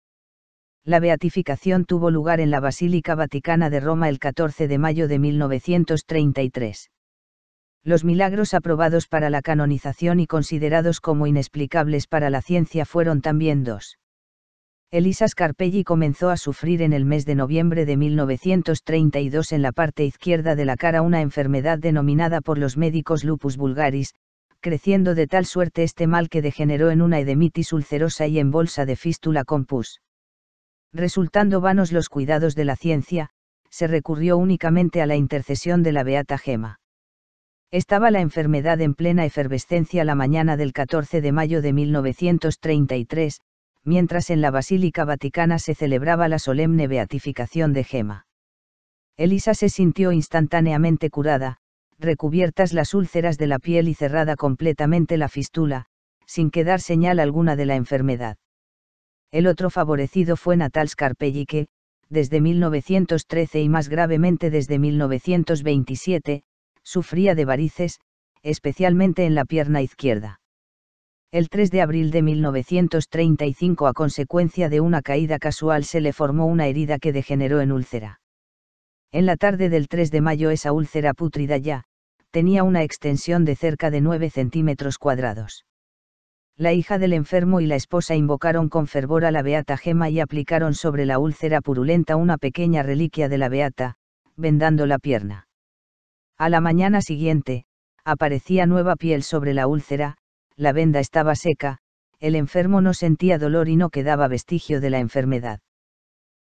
La 0.86 1.00
beatificación 1.00 1.86
tuvo 1.86 2.12
lugar 2.12 2.40
en 2.40 2.52
la 2.52 2.60
Basílica 2.60 3.16
Vaticana 3.16 3.70
de 3.70 3.80
Roma 3.80 4.10
el 4.10 4.20
14 4.20 4.68
de 4.68 4.78
mayo 4.78 5.08
de 5.08 5.20
1933 5.20 6.90
los 7.84 8.04
milagros 8.04 8.54
aprobados 8.54 9.08
para 9.08 9.30
la 9.30 9.42
canonización 9.42 10.20
y 10.20 10.28
considerados 10.28 11.00
como 11.00 11.28
inexplicables 11.28 12.08
para 12.08 12.30
la 12.30 12.42
ciencia 12.42 12.86
fueron 12.86 13.22
también 13.22 13.64
dos. 13.64 13.98
Elisa 14.92 15.28
Scarpelli 15.28 15.84
comenzó 15.84 16.32
a 16.32 16.38
sufrir 16.38 16.82
en 16.82 16.94
el 16.94 17.06
mes 17.06 17.26
de 17.26 17.36
noviembre 17.36 17.86
de 17.86 17.96
1932 17.96 19.52
en 19.52 19.62
la 19.62 19.72
parte 19.72 20.04
izquierda 20.04 20.56
de 20.56 20.66
la 20.66 20.78
cara 20.78 21.04
una 21.04 21.22
enfermedad 21.22 21.78
denominada 21.78 22.42
por 22.42 22.58
los 22.58 22.76
médicos 22.76 23.24
lupus 23.24 23.56
vulgaris, 23.56 24.16
creciendo 24.62 25.14
de 25.14 25.28
tal 25.28 25.46
suerte 25.46 25.84
este 25.84 26.08
mal 26.08 26.28
que 26.28 26.42
degeneró 26.42 26.90
en 26.90 27.04
una 27.04 27.20
edemitis 27.20 27.72
ulcerosa 27.72 28.26
y 28.26 28.40
en 28.40 28.50
bolsa 28.50 28.86
de 28.86 28.96
fístula 28.96 29.46
con 29.46 29.66
pus. 29.66 30.02
Resultando 30.92 31.62
vanos 31.62 31.92
los 31.92 32.10
cuidados 32.10 32.56
de 32.56 32.66
la 32.66 32.76
ciencia, 32.76 33.30
se 33.70 33.86
recurrió 33.86 34.38
únicamente 34.38 35.04
a 35.04 35.06
la 35.06 35.16
intercesión 35.16 35.84
de 35.84 35.92
la 35.92 36.04
Beata 36.04 36.40
Gema. 36.40 36.79
Estaba 37.72 38.10
la 38.10 38.20
enfermedad 38.20 38.82
en 38.82 38.96
plena 38.96 39.26
efervescencia 39.26 40.04
la 40.04 40.16
mañana 40.16 40.58
del 40.58 40.74
14 40.74 41.22
de 41.22 41.32
mayo 41.32 41.62
de 41.62 41.72
1933, 41.72 43.42
mientras 43.84 44.32
en 44.32 44.42
la 44.42 44.50
Basílica 44.50 45.06
Vaticana 45.06 45.60
se 45.60 45.76
celebraba 45.76 46.28
la 46.28 46.40
solemne 46.40 46.88
beatificación 46.88 47.72
de 47.74 47.84
Gema. 47.84 48.26
Elisa 49.18 49.54
se 49.54 49.70
sintió 49.70 50.12
instantáneamente 50.12 51.12
curada, 51.12 51.58
recubiertas 52.00 52.74
las 52.74 52.96
úlceras 52.96 53.38
de 53.38 53.46
la 53.46 53.60
piel 53.60 53.88
y 53.88 53.94
cerrada 53.94 54.36
completamente 54.36 55.18
la 55.18 55.28
fístula, 55.28 55.86
sin 56.26 56.50
quedar 56.50 56.82
señal 56.82 57.20
alguna 57.20 57.56
de 57.56 57.68
la 57.68 57.76
enfermedad. 57.76 58.38
El 59.30 59.46
otro 59.46 59.70
favorecido 59.70 60.38
fue 60.38 60.58
Natal 60.58 60.90
Scarpelli 60.90 61.46
que, 61.46 61.68
desde 62.10 62.42
1913 62.42 63.62
y 63.62 63.70
más 63.70 63.90
gravemente 63.90 64.50
desde 64.50 64.80
1927, 64.80 66.44
sufría 66.90 67.36
de 67.36 67.46
varices, 67.46 68.00
especialmente 68.42 69.26
en 69.26 69.36
la 69.36 69.46
pierna 69.46 69.82
izquierda. 69.82 70.42
El 71.32 71.50
3 71.50 71.70
de 71.70 71.82
abril 71.82 72.10
de 72.10 72.24
1935 72.24 73.86
a 73.86 73.94
consecuencia 73.94 74.70
de 74.70 74.82
una 74.82 75.04
caída 75.04 75.38
casual 75.38 75.84
se 75.84 76.02
le 76.02 76.14
formó 76.14 76.48
una 76.48 76.66
herida 76.66 76.98
que 76.98 77.14
degeneró 77.14 77.62
en 77.62 77.72
úlcera. 77.72 78.22
En 79.12 79.28
la 79.28 79.38
tarde 79.38 79.70
del 79.70 79.88
3 79.88 80.10
de 80.10 80.22
mayo 80.22 80.50
esa 80.50 80.72
úlcera 80.72 81.14
pútrida 81.14 81.58
ya, 81.58 81.84
tenía 82.32 82.64
una 82.64 82.82
extensión 82.82 83.46
de 83.46 83.56
cerca 83.56 83.92
de 83.92 84.02
9 84.02 84.32
centímetros 84.32 84.98
cuadrados. 84.98 85.66
La 86.58 86.74
hija 86.74 86.98
del 86.98 87.14
enfermo 87.14 87.62
y 87.62 87.68
la 87.68 87.76
esposa 87.76 88.16
invocaron 88.16 88.68
con 88.68 88.88
fervor 88.88 89.26
a 89.26 89.32
la 89.32 89.44
beata 89.44 89.78
gema 89.78 90.10
y 90.10 90.20
aplicaron 90.20 90.74
sobre 90.74 91.06
la 91.06 91.20
úlcera 91.20 91.62
purulenta 91.62 92.16
una 92.16 92.38
pequeña 92.38 92.82
reliquia 92.82 93.30
de 93.30 93.38
la 93.38 93.50
beata, 93.50 93.96
vendando 94.36 94.88
la 94.88 94.98
pierna. 94.98 95.49
A 96.40 96.48
la 96.48 96.62
mañana 96.62 97.02
siguiente, 97.02 97.66
aparecía 98.06 98.66
nueva 98.66 98.96
piel 98.96 99.24
sobre 99.24 99.54
la 99.54 99.68
úlcera, 99.68 100.16
la 100.56 100.72
venda 100.72 101.02
estaba 101.02 101.36
seca, 101.36 101.80
el 102.22 102.34
enfermo 102.34 102.80
no 102.80 102.94
sentía 102.94 103.38
dolor 103.38 103.68
y 103.68 103.76
no 103.76 103.90
quedaba 103.90 104.30
vestigio 104.30 104.80
de 104.80 104.90
la 104.90 105.00
enfermedad. 105.00 105.60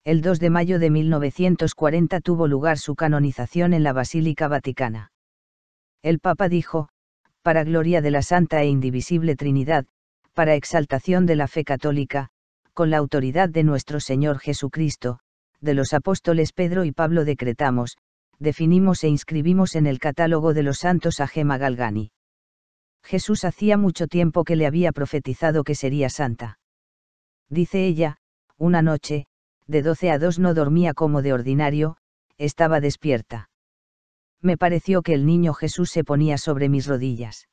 El 0.05 0.20
2 0.20 0.41
de 0.41 0.50
mayo 0.50 0.78
de 0.78 0.91
1940 0.91 2.20
tuvo 2.20 2.49
lugar 2.49 2.76
su 2.76 2.97
canonización 2.97 3.73
en 3.73 3.83
la 3.83 3.94
Basílica 3.94 4.47
Vaticana. 4.47 5.10
El 6.02 6.20
Papa 6.20 6.50
dijo, 6.50 6.91
para 7.41 7.65
gloria 7.65 8.02
de 8.02 8.10
la 8.10 8.20
Santa 8.20 8.60
e 8.60 8.67
Indivisible 8.67 9.36
Trinidad, 9.36 9.86
para 10.34 10.55
exaltación 10.55 11.25
de 11.25 11.36
la 11.36 11.49
fe 11.49 11.65
católica, 11.65 12.28
con 12.75 12.91
la 12.91 12.99
autoridad 12.99 13.49
de 13.49 13.65
nuestro 13.65 14.00
Señor 14.00 14.39
Jesucristo, 14.39 15.20
de 15.62 15.73
los 15.73 15.94
apóstoles 15.94 16.52
Pedro 16.52 16.84
y 16.84 16.92
Pablo 16.92 17.25
decretamos, 17.25 17.97
definimos 18.39 19.05
e 19.05 19.08
inscribimos 19.08 19.75
en 19.75 19.86
el 19.86 19.99
catálogo 19.99 20.55
de 20.55 20.62
los 20.62 20.78
santos 20.78 21.20
a 21.20 21.26
Gema 21.26 21.58
Galgani. 21.58 22.12
Jesús 23.02 23.44
hacía 23.44 23.76
mucho 23.76 24.07
tiempo 24.07 24.44
que 24.44 24.57
le 24.57 24.67
había 24.67 24.92
profetizado 24.92 25.65
que 25.65 25.75
sería 25.75 26.10
santa. 26.10 26.58
Dice 27.49 27.86
ella, 27.86 28.18
una 28.57 28.83
noche, 28.83 29.26
de 29.67 29.83
doce 29.83 30.10
a 30.10 30.18
dos 30.18 30.39
no 30.39 30.55
dormía 30.55 30.94
como 30.94 31.23
de 31.23 31.33
ordinario, 31.33 31.97
estaba 32.36 32.81
despierta. 32.81 33.50
Me 34.41 34.57
pareció 34.57 35.02
que 35.02 35.15
el 35.15 35.26
niño 35.26 35.52
Jesús 35.55 35.91
se 35.91 36.05
ponía 36.05 36.39
sobre 36.39 36.68
mis 36.68 36.86
rodillas. 36.86 37.49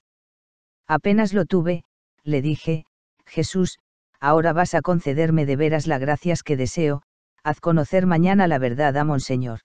Apenas 0.87 1.33
lo 1.33 1.45
tuve, 1.45 1.83
le 2.23 2.41
dije, 2.41 2.85
Jesús, 3.25 3.79
ahora 4.19 4.53
vas 4.53 4.75
a 4.75 4.81
concederme 4.81 5.45
de 5.45 5.55
veras 5.55 5.87
las 5.87 5.99
gracias 5.99 6.43
que 6.43 6.57
deseo, 6.57 7.01
haz 7.43 7.59
conocer 7.59 8.05
mañana 8.05 8.47
la 8.47 8.59
verdad 8.59 8.97
a 8.97 9.03
Monseñor. 9.03 9.61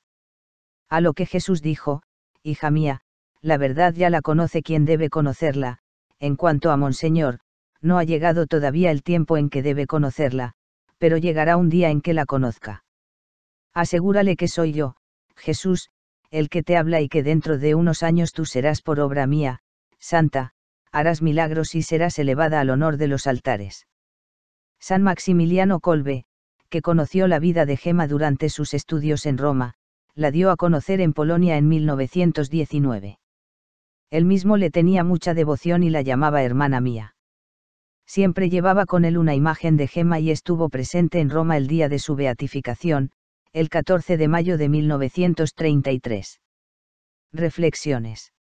A 0.91 1.01
lo 1.01 1.15
que 1.15 1.25
Jesús 1.25 1.63
dijo, 1.63 2.03
hija 2.43 2.71
mía, 2.71 3.03
la 3.41 3.57
verdad 3.57 3.95
ya 3.95 4.11
la 4.11 4.21
conoce 4.21 4.63
quien 4.63 4.85
debe 4.85 5.09
conocerla, 5.09 5.79
en 6.19 6.37
cuanto 6.37 6.71
a 6.71 6.77
Monseñor, 6.77 7.39
no 7.81 7.97
ha 7.97 8.05
llegado 8.05 8.47
todavía 8.47 8.91
el 8.91 9.03
tiempo 9.03 9.37
en 9.37 9.49
que 9.49 9.63
debe 9.63 9.87
conocerla, 9.87 10.55
pero 10.99 11.17
llegará 11.17 11.57
un 11.57 11.71
día 11.71 11.91
en 11.91 12.01
que 12.03 12.13
la 12.13 12.27
conozca. 12.27 12.85
Asegúrale 13.73 14.37
que 14.37 14.49
soy 14.49 14.73
yo, 14.73 14.97
Jesús, 15.37 15.91
el 16.31 16.49
que 16.49 16.63
te 16.63 16.77
habla 16.77 17.01
y 17.01 17.09
que 17.09 17.23
dentro 17.23 17.57
de 17.57 17.75
unos 17.75 18.03
años 18.03 18.33
tú 18.33 18.45
serás 18.45 18.83
por 18.83 19.01
obra 19.01 19.27
mía, 19.27 19.61
santa, 19.99 20.53
harás 20.93 21.23
milagros 21.23 21.75
y 21.75 21.83
serás 21.83 22.19
elevada 22.19 22.61
al 22.61 22.71
honor 22.71 22.97
de 22.97 23.09
los 23.09 23.27
altares. 23.27 23.87
San 24.81 25.03
Maximiliano 25.03 25.81
Colbe, 25.81 26.25
que 26.69 26.83
conoció 26.83 27.29
la 27.29 27.39
vida 27.39 27.65
de 27.65 27.77
Gema 27.77 28.07
durante 28.07 28.49
sus 28.49 28.75
estudios 28.75 29.27
en 29.27 29.39
Roma, 29.39 29.75
la 30.21 30.31
dio 30.31 30.51
a 30.51 30.57
conocer 30.57 31.01
en 31.01 31.15
Polonia 31.15 31.57
en 31.57 31.67
1919. 31.67 33.19
Él 34.11 34.25
mismo 34.27 34.59
le 34.59 34.71
tenía 34.71 35.03
mucha 35.03 35.33
devoción 35.33 35.83
y 35.83 35.89
la 35.89 36.03
llamaba 36.03 36.43
hermana 36.43 36.79
mía. 36.83 37.15
Siempre 38.07 38.51
llevaba 38.51 38.85
con 38.85 39.07
él 39.07 39.17
una 39.17 39.35
imagen 39.35 39.79
de 39.79 39.89
Gema 39.89 40.21
y 40.21 40.31
estuvo 40.31 40.69
presente 40.69 41.21
en 41.21 41.31
Roma 41.31 41.57
el 41.57 41.69
día 41.69 41.89
de 41.89 41.99
su 41.99 42.17
beatificación, 42.17 43.13
el 43.55 43.71
14 43.71 44.19
de 44.19 44.29
mayo 44.29 44.59
de 44.59 44.69
1933. 44.69 46.41
Reflexiones. 47.33 48.35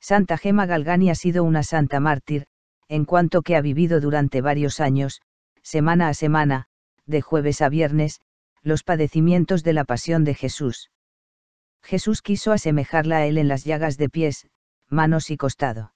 Santa 0.00 0.38
Gema 0.38 0.64
Galgani 0.64 1.10
ha 1.10 1.14
sido 1.14 1.44
una 1.44 1.62
santa 1.62 2.00
mártir, 2.00 2.46
en 2.88 3.04
cuanto 3.04 3.42
que 3.42 3.54
ha 3.54 3.60
vivido 3.60 4.00
durante 4.00 4.40
varios 4.40 4.80
años, 4.80 5.20
semana 5.60 6.08
a 6.08 6.14
semana, 6.14 6.68
de 7.04 7.20
jueves 7.20 7.60
a 7.60 7.68
viernes, 7.68 8.22
los 8.66 8.82
padecimientos 8.82 9.62
de 9.62 9.72
la 9.72 9.84
pasión 9.84 10.24
de 10.24 10.34
Jesús. 10.34 10.90
Jesús 11.84 12.20
quiso 12.20 12.50
asemejarla 12.50 13.18
a 13.18 13.26
él 13.26 13.38
en 13.38 13.46
las 13.46 13.64
llagas 13.64 13.96
de 13.96 14.08
pies, 14.08 14.48
manos 14.88 15.30
y 15.30 15.36
costado. 15.36 15.92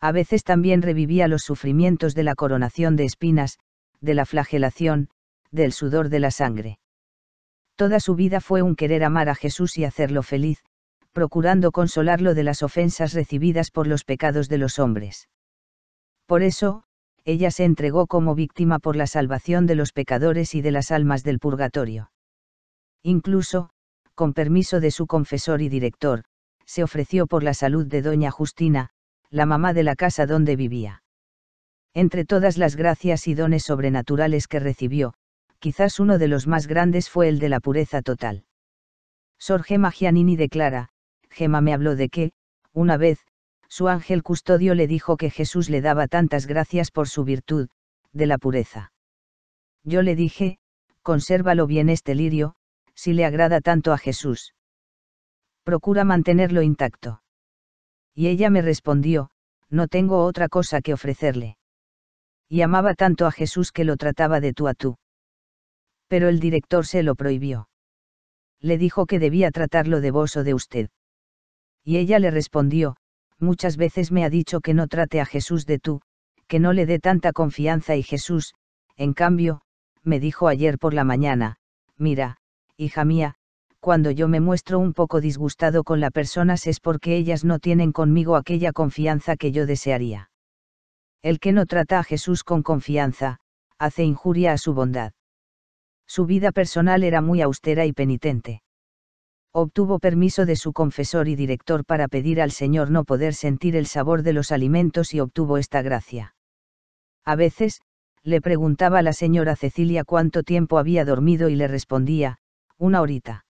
A 0.00 0.12
veces 0.12 0.44
también 0.44 0.82
revivía 0.82 1.26
los 1.26 1.42
sufrimientos 1.42 2.14
de 2.14 2.22
la 2.22 2.36
coronación 2.36 2.94
de 2.94 3.04
espinas, 3.04 3.58
de 4.00 4.14
la 4.14 4.26
flagelación, 4.26 5.08
del 5.50 5.72
sudor 5.72 6.08
de 6.08 6.20
la 6.20 6.30
sangre. 6.30 6.78
Toda 7.74 7.98
su 7.98 8.14
vida 8.14 8.40
fue 8.40 8.62
un 8.62 8.76
querer 8.76 9.02
amar 9.02 9.28
a 9.28 9.34
Jesús 9.34 9.76
y 9.76 9.84
hacerlo 9.84 10.22
feliz, 10.22 10.62
procurando 11.10 11.72
consolarlo 11.72 12.34
de 12.34 12.44
las 12.44 12.62
ofensas 12.62 13.12
recibidas 13.12 13.72
por 13.72 13.88
los 13.88 14.04
pecados 14.04 14.48
de 14.48 14.58
los 14.58 14.78
hombres. 14.78 15.28
Por 16.26 16.44
eso, 16.44 16.84
ella 17.24 17.50
se 17.50 17.64
entregó 17.64 18.06
como 18.06 18.34
víctima 18.34 18.78
por 18.78 18.96
la 18.96 19.06
salvación 19.06 19.66
de 19.66 19.74
los 19.74 19.92
pecadores 19.92 20.54
y 20.54 20.62
de 20.62 20.72
las 20.72 20.90
almas 20.90 21.22
del 21.22 21.38
purgatorio. 21.38 22.10
Incluso, 23.02 23.70
con 24.14 24.32
permiso 24.32 24.80
de 24.80 24.90
su 24.90 25.06
confesor 25.06 25.62
y 25.62 25.68
director, 25.68 26.24
se 26.66 26.82
ofreció 26.82 27.26
por 27.26 27.42
la 27.42 27.54
salud 27.54 27.86
de 27.86 28.02
doña 28.02 28.30
Justina, 28.30 28.90
la 29.30 29.46
mamá 29.46 29.72
de 29.72 29.82
la 29.82 29.96
casa 29.96 30.26
donde 30.26 30.56
vivía. 30.56 31.02
Entre 31.94 32.24
todas 32.24 32.56
las 32.58 32.76
gracias 32.76 33.28
y 33.28 33.34
dones 33.34 33.64
sobrenaturales 33.64 34.48
que 34.48 34.60
recibió, 34.60 35.14
quizás 35.58 36.00
uno 36.00 36.18
de 36.18 36.28
los 36.28 36.46
más 36.46 36.66
grandes 36.66 37.10
fue 37.10 37.28
el 37.28 37.38
de 37.38 37.48
la 37.48 37.60
pureza 37.60 38.02
total. 38.02 38.44
Sor 39.38 39.62
Gema 39.62 39.90
Giannini 39.90 40.36
declara, 40.36 40.88
Gema 41.30 41.60
me 41.60 41.74
habló 41.74 41.96
de 41.96 42.08
que, 42.08 42.32
una 42.72 42.96
vez, 42.96 43.18
su 43.72 43.88
ángel 43.88 44.22
custodio 44.22 44.74
le 44.74 44.86
dijo 44.86 45.16
que 45.16 45.30
Jesús 45.30 45.70
le 45.70 45.80
daba 45.80 46.06
tantas 46.06 46.46
gracias 46.46 46.90
por 46.90 47.08
su 47.08 47.24
virtud, 47.24 47.70
de 48.12 48.26
la 48.26 48.36
pureza. 48.36 48.92
Yo 49.82 50.02
le 50.02 50.14
dije, 50.14 50.58
consérvalo 51.00 51.66
bien 51.66 51.88
este 51.88 52.14
lirio, 52.14 52.54
si 52.94 53.14
le 53.14 53.24
agrada 53.24 53.62
tanto 53.62 53.94
a 53.94 53.96
Jesús. 53.96 54.54
Procura 55.64 56.04
mantenerlo 56.04 56.60
intacto. 56.60 57.22
Y 58.14 58.28
ella 58.28 58.50
me 58.50 58.60
respondió, 58.60 59.30
no 59.70 59.88
tengo 59.88 60.22
otra 60.26 60.50
cosa 60.50 60.82
que 60.82 60.92
ofrecerle. 60.92 61.56
Y 62.50 62.60
amaba 62.60 62.92
tanto 62.92 63.24
a 63.24 63.32
Jesús 63.32 63.72
que 63.72 63.84
lo 63.84 63.96
trataba 63.96 64.40
de 64.40 64.52
tú 64.52 64.68
a 64.68 64.74
tú. 64.74 64.98
Pero 66.08 66.28
el 66.28 66.40
director 66.40 66.84
se 66.84 67.02
lo 67.02 67.14
prohibió. 67.14 67.70
Le 68.60 68.76
dijo 68.76 69.06
que 69.06 69.18
debía 69.18 69.50
tratarlo 69.50 70.02
de 70.02 70.10
vos 70.10 70.36
o 70.36 70.44
de 70.44 70.52
usted. 70.52 70.90
Y 71.82 71.96
ella 71.96 72.18
le 72.18 72.30
respondió, 72.30 72.96
muchas 73.42 73.76
veces 73.76 74.12
me 74.12 74.24
ha 74.24 74.30
dicho 74.30 74.60
que 74.60 74.72
no 74.72 74.86
trate 74.88 75.20
a 75.20 75.26
Jesús 75.26 75.66
de 75.66 75.78
tú, 75.78 76.00
que 76.46 76.60
no 76.60 76.72
le 76.72 76.86
dé 76.86 76.98
tanta 76.98 77.32
confianza 77.32 77.96
y 77.96 78.02
Jesús, 78.02 78.54
en 78.96 79.12
cambio, 79.12 79.62
me 80.02 80.20
dijo 80.20 80.48
ayer 80.48 80.78
por 80.78 80.94
la 80.94 81.04
mañana, 81.04 81.56
mira, 81.98 82.38
hija 82.76 83.04
mía, 83.04 83.34
cuando 83.80 84.10
yo 84.10 84.28
me 84.28 84.40
muestro 84.40 84.78
un 84.78 84.92
poco 84.92 85.20
disgustado 85.20 85.84
con 85.84 86.00
las 86.00 86.12
personas 86.12 86.66
es 86.66 86.80
porque 86.80 87.16
ellas 87.16 87.44
no 87.44 87.58
tienen 87.58 87.92
conmigo 87.92 88.36
aquella 88.36 88.72
confianza 88.72 89.36
que 89.36 89.52
yo 89.52 89.66
desearía. 89.66 90.30
El 91.20 91.40
que 91.40 91.52
no 91.52 91.66
trata 91.66 91.98
a 91.98 92.04
Jesús 92.04 92.44
con 92.44 92.62
confianza, 92.62 93.38
hace 93.78 94.04
injuria 94.04 94.52
a 94.52 94.58
su 94.58 94.74
bondad. 94.74 95.12
Su 96.06 96.26
vida 96.26 96.52
personal 96.52 97.04
era 97.04 97.20
muy 97.20 97.40
austera 97.40 97.86
y 97.86 97.92
penitente 97.92 98.62
obtuvo 99.52 99.98
permiso 99.98 100.46
de 100.46 100.56
su 100.56 100.72
confesor 100.72 101.28
y 101.28 101.36
director 101.36 101.84
para 101.84 102.08
pedir 102.08 102.40
al 102.40 102.50
Señor 102.50 102.90
no 102.90 103.04
poder 103.04 103.34
sentir 103.34 103.76
el 103.76 103.86
sabor 103.86 104.22
de 104.22 104.32
los 104.32 104.50
alimentos 104.50 105.12
y 105.14 105.20
obtuvo 105.20 105.58
esta 105.58 105.82
gracia. 105.82 106.34
A 107.24 107.36
veces, 107.36 107.82
le 108.22 108.40
preguntaba 108.40 109.00
a 109.00 109.02
la 109.02 109.12
señora 109.12 109.56
Cecilia 109.56 110.04
cuánto 110.04 110.42
tiempo 110.42 110.78
había 110.78 111.04
dormido 111.04 111.48
y 111.48 111.56
le 111.56 111.68
respondía, 111.68 112.38
una 112.78 113.00
horita. 113.00 113.44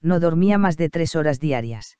No 0.00 0.20
dormía 0.20 0.58
más 0.58 0.76
de 0.76 0.88
tres 0.88 1.16
horas 1.16 1.40
diarias. 1.40 1.98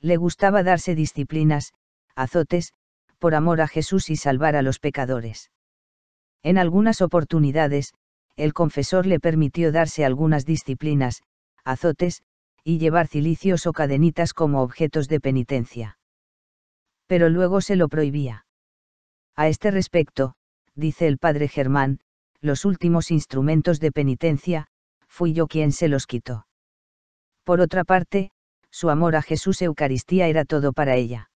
Le 0.00 0.16
gustaba 0.16 0.62
darse 0.62 0.94
disciplinas, 0.94 1.72
azotes, 2.14 2.72
por 3.18 3.34
amor 3.34 3.60
a 3.60 3.68
Jesús 3.68 4.10
y 4.10 4.16
salvar 4.16 4.54
a 4.54 4.62
los 4.62 4.78
pecadores. 4.78 5.50
En 6.42 6.58
algunas 6.58 7.00
oportunidades, 7.00 7.94
el 8.36 8.52
confesor 8.52 9.06
le 9.06 9.18
permitió 9.18 9.72
darse 9.72 10.04
algunas 10.04 10.44
disciplinas, 10.44 11.22
azotes, 11.70 12.22
y 12.64 12.78
llevar 12.78 13.06
cilicios 13.06 13.66
o 13.66 13.72
cadenitas 13.72 14.34
como 14.34 14.62
objetos 14.62 15.08
de 15.08 15.20
penitencia. 15.20 15.98
Pero 17.06 17.28
luego 17.28 17.60
se 17.60 17.76
lo 17.76 17.88
prohibía. 17.88 18.46
A 19.34 19.48
este 19.48 19.70
respecto, 19.70 20.34
dice 20.74 21.06
el 21.06 21.18
padre 21.18 21.48
Germán, 21.48 22.00
los 22.40 22.64
últimos 22.64 23.10
instrumentos 23.10 23.80
de 23.80 23.92
penitencia, 23.92 24.66
fui 25.08 25.32
yo 25.32 25.46
quien 25.46 25.72
se 25.72 25.88
los 25.88 26.06
quitó. 26.06 26.46
Por 27.44 27.60
otra 27.60 27.84
parte, 27.84 28.30
su 28.70 28.90
amor 28.90 29.16
a 29.16 29.22
Jesús 29.22 29.62
Eucaristía 29.62 30.28
era 30.28 30.44
todo 30.44 30.72
para 30.72 30.96
ella. 30.96 31.30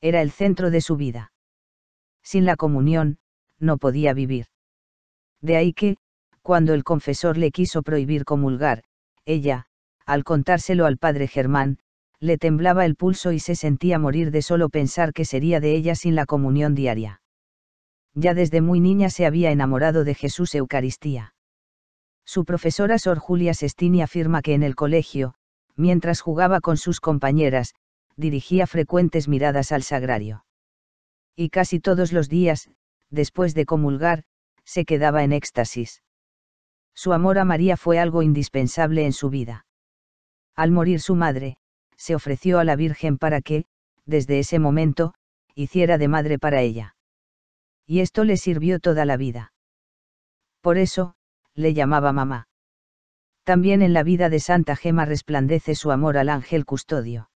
Era 0.00 0.22
el 0.22 0.30
centro 0.30 0.70
de 0.70 0.80
su 0.80 0.96
vida. 0.96 1.32
Sin 2.22 2.44
la 2.44 2.56
comunión, 2.56 3.18
no 3.58 3.78
podía 3.78 4.14
vivir. 4.14 4.46
De 5.40 5.56
ahí 5.56 5.72
que, 5.72 5.96
cuando 6.42 6.72
el 6.72 6.84
confesor 6.84 7.36
le 7.36 7.50
quiso 7.50 7.82
prohibir 7.82 8.24
comulgar, 8.24 8.84
ella, 9.28 9.66
al 10.06 10.24
contárselo 10.24 10.86
al 10.86 10.98
padre 10.98 11.28
Germán, 11.28 11.78
le 12.18 12.38
temblaba 12.38 12.84
el 12.84 12.96
pulso 12.96 13.30
y 13.32 13.38
se 13.38 13.54
sentía 13.54 13.98
morir 13.98 14.30
de 14.30 14.42
solo 14.42 14.68
pensar 14.68 15.12
que 15.12 15.24
sería 15.24 15.60
de 15.60 15.76
ella 15.76 15.94
sin 15.94 16.14
la 16.16 16.26
comunión 16.26 16.74
diaria 16.74 17.20
ya 18.20 18.34
desde 18.34 18.60
muy 18.60 18.80
niña 18.80 19.10
se 19.10 19.26
había 19.26 19.50
enamorado 19.50 20.04
de 20.04 20.14
Jesús 20.14 20.54
Eucaristía. 20.54 21.34
Su 22.24 22.44
profesora 22.44 22.98
Sor 22.98 23.18
Julia 23.18 23.54
Sestini 23.54 24.02
afirma 24.02 24.42
que 24.42 24.54
en 24.54 24.62
el 24.62 24.74
colegio, 24.74 25.34
mientras 25.76 26.20
jugaba 26.20 26.60
con 26.60 26.76
sus 26.76 27.00
compañeras, 27.00 27.74
dirigía 28.16 28.66
frecuentes 28.66 29.28
miradas 29.28 29.72
al 29.72 29.82
sagrario. 29.82 30.44
Y 31.36 31.50
casi 31.50 31.80
todos 31.80 32.12
los 32.12 32.28
días, 32.28 32.68
después 33.10 33.54
de 33.54 33.64
comulgar, 33.64 34.24
se 34.64 34.84
quedaba 34.84 35.22
en 35.22 35.32
éxtasis. 35.32 36.02
Su 37.02 37.12
amor 37.12 37.38
a 37.38 37.44
María 37.44 37.76
fue 37.76 38.00
algo 38.00 38.22
indispensable 38.22 39.06
en 39.06 39.12
su 39.12 39.30
vida. 39.30 39.66
Al 40.56 40.72
morir 40.72 41.00
su 41.00 41.14
madre, 41.14 41.56
se 41.96 42.14
ofreció 42.14 42.58
a 42.58 42.64
la 42.64 42.74
Virgen 42.74 43.18
para 43.18 43.40
que, 43.40 43.66
desde 44.06 44.40
ese 44.40 44.58
momento, 44.58 45.14
hiciera 45.54 45.98
de 45.98 46.08
madre 46.08 46.38
para 46.38 46.60
ella 46.62 46.96
y 47.88 48.00
esto 48.00 48.22
le 48.22 48.36
sirvió 48.36 48.80
toda 48.80 49.06
la 49.06 49.16
vida. 49.16 49.54
Por 50.60 50.76
eso, 50.76 51.14
le 51.54 51.72
llamaba 51.72 52.12
mamá. 52.12 52.46
También 53.44 53.80
en 53.80 53.94
la 53.94 54.02
vida 54.02 54.28
de 54.28 54.40
Santa 54.40 54.76
Gema 54.76 55.06
resplandece 55.06 55.74
su 55.74 55.90
amor 55.90 56.18
al 56.18 56.28
ángel 56.28 56.66
custodio. 56.66 57.30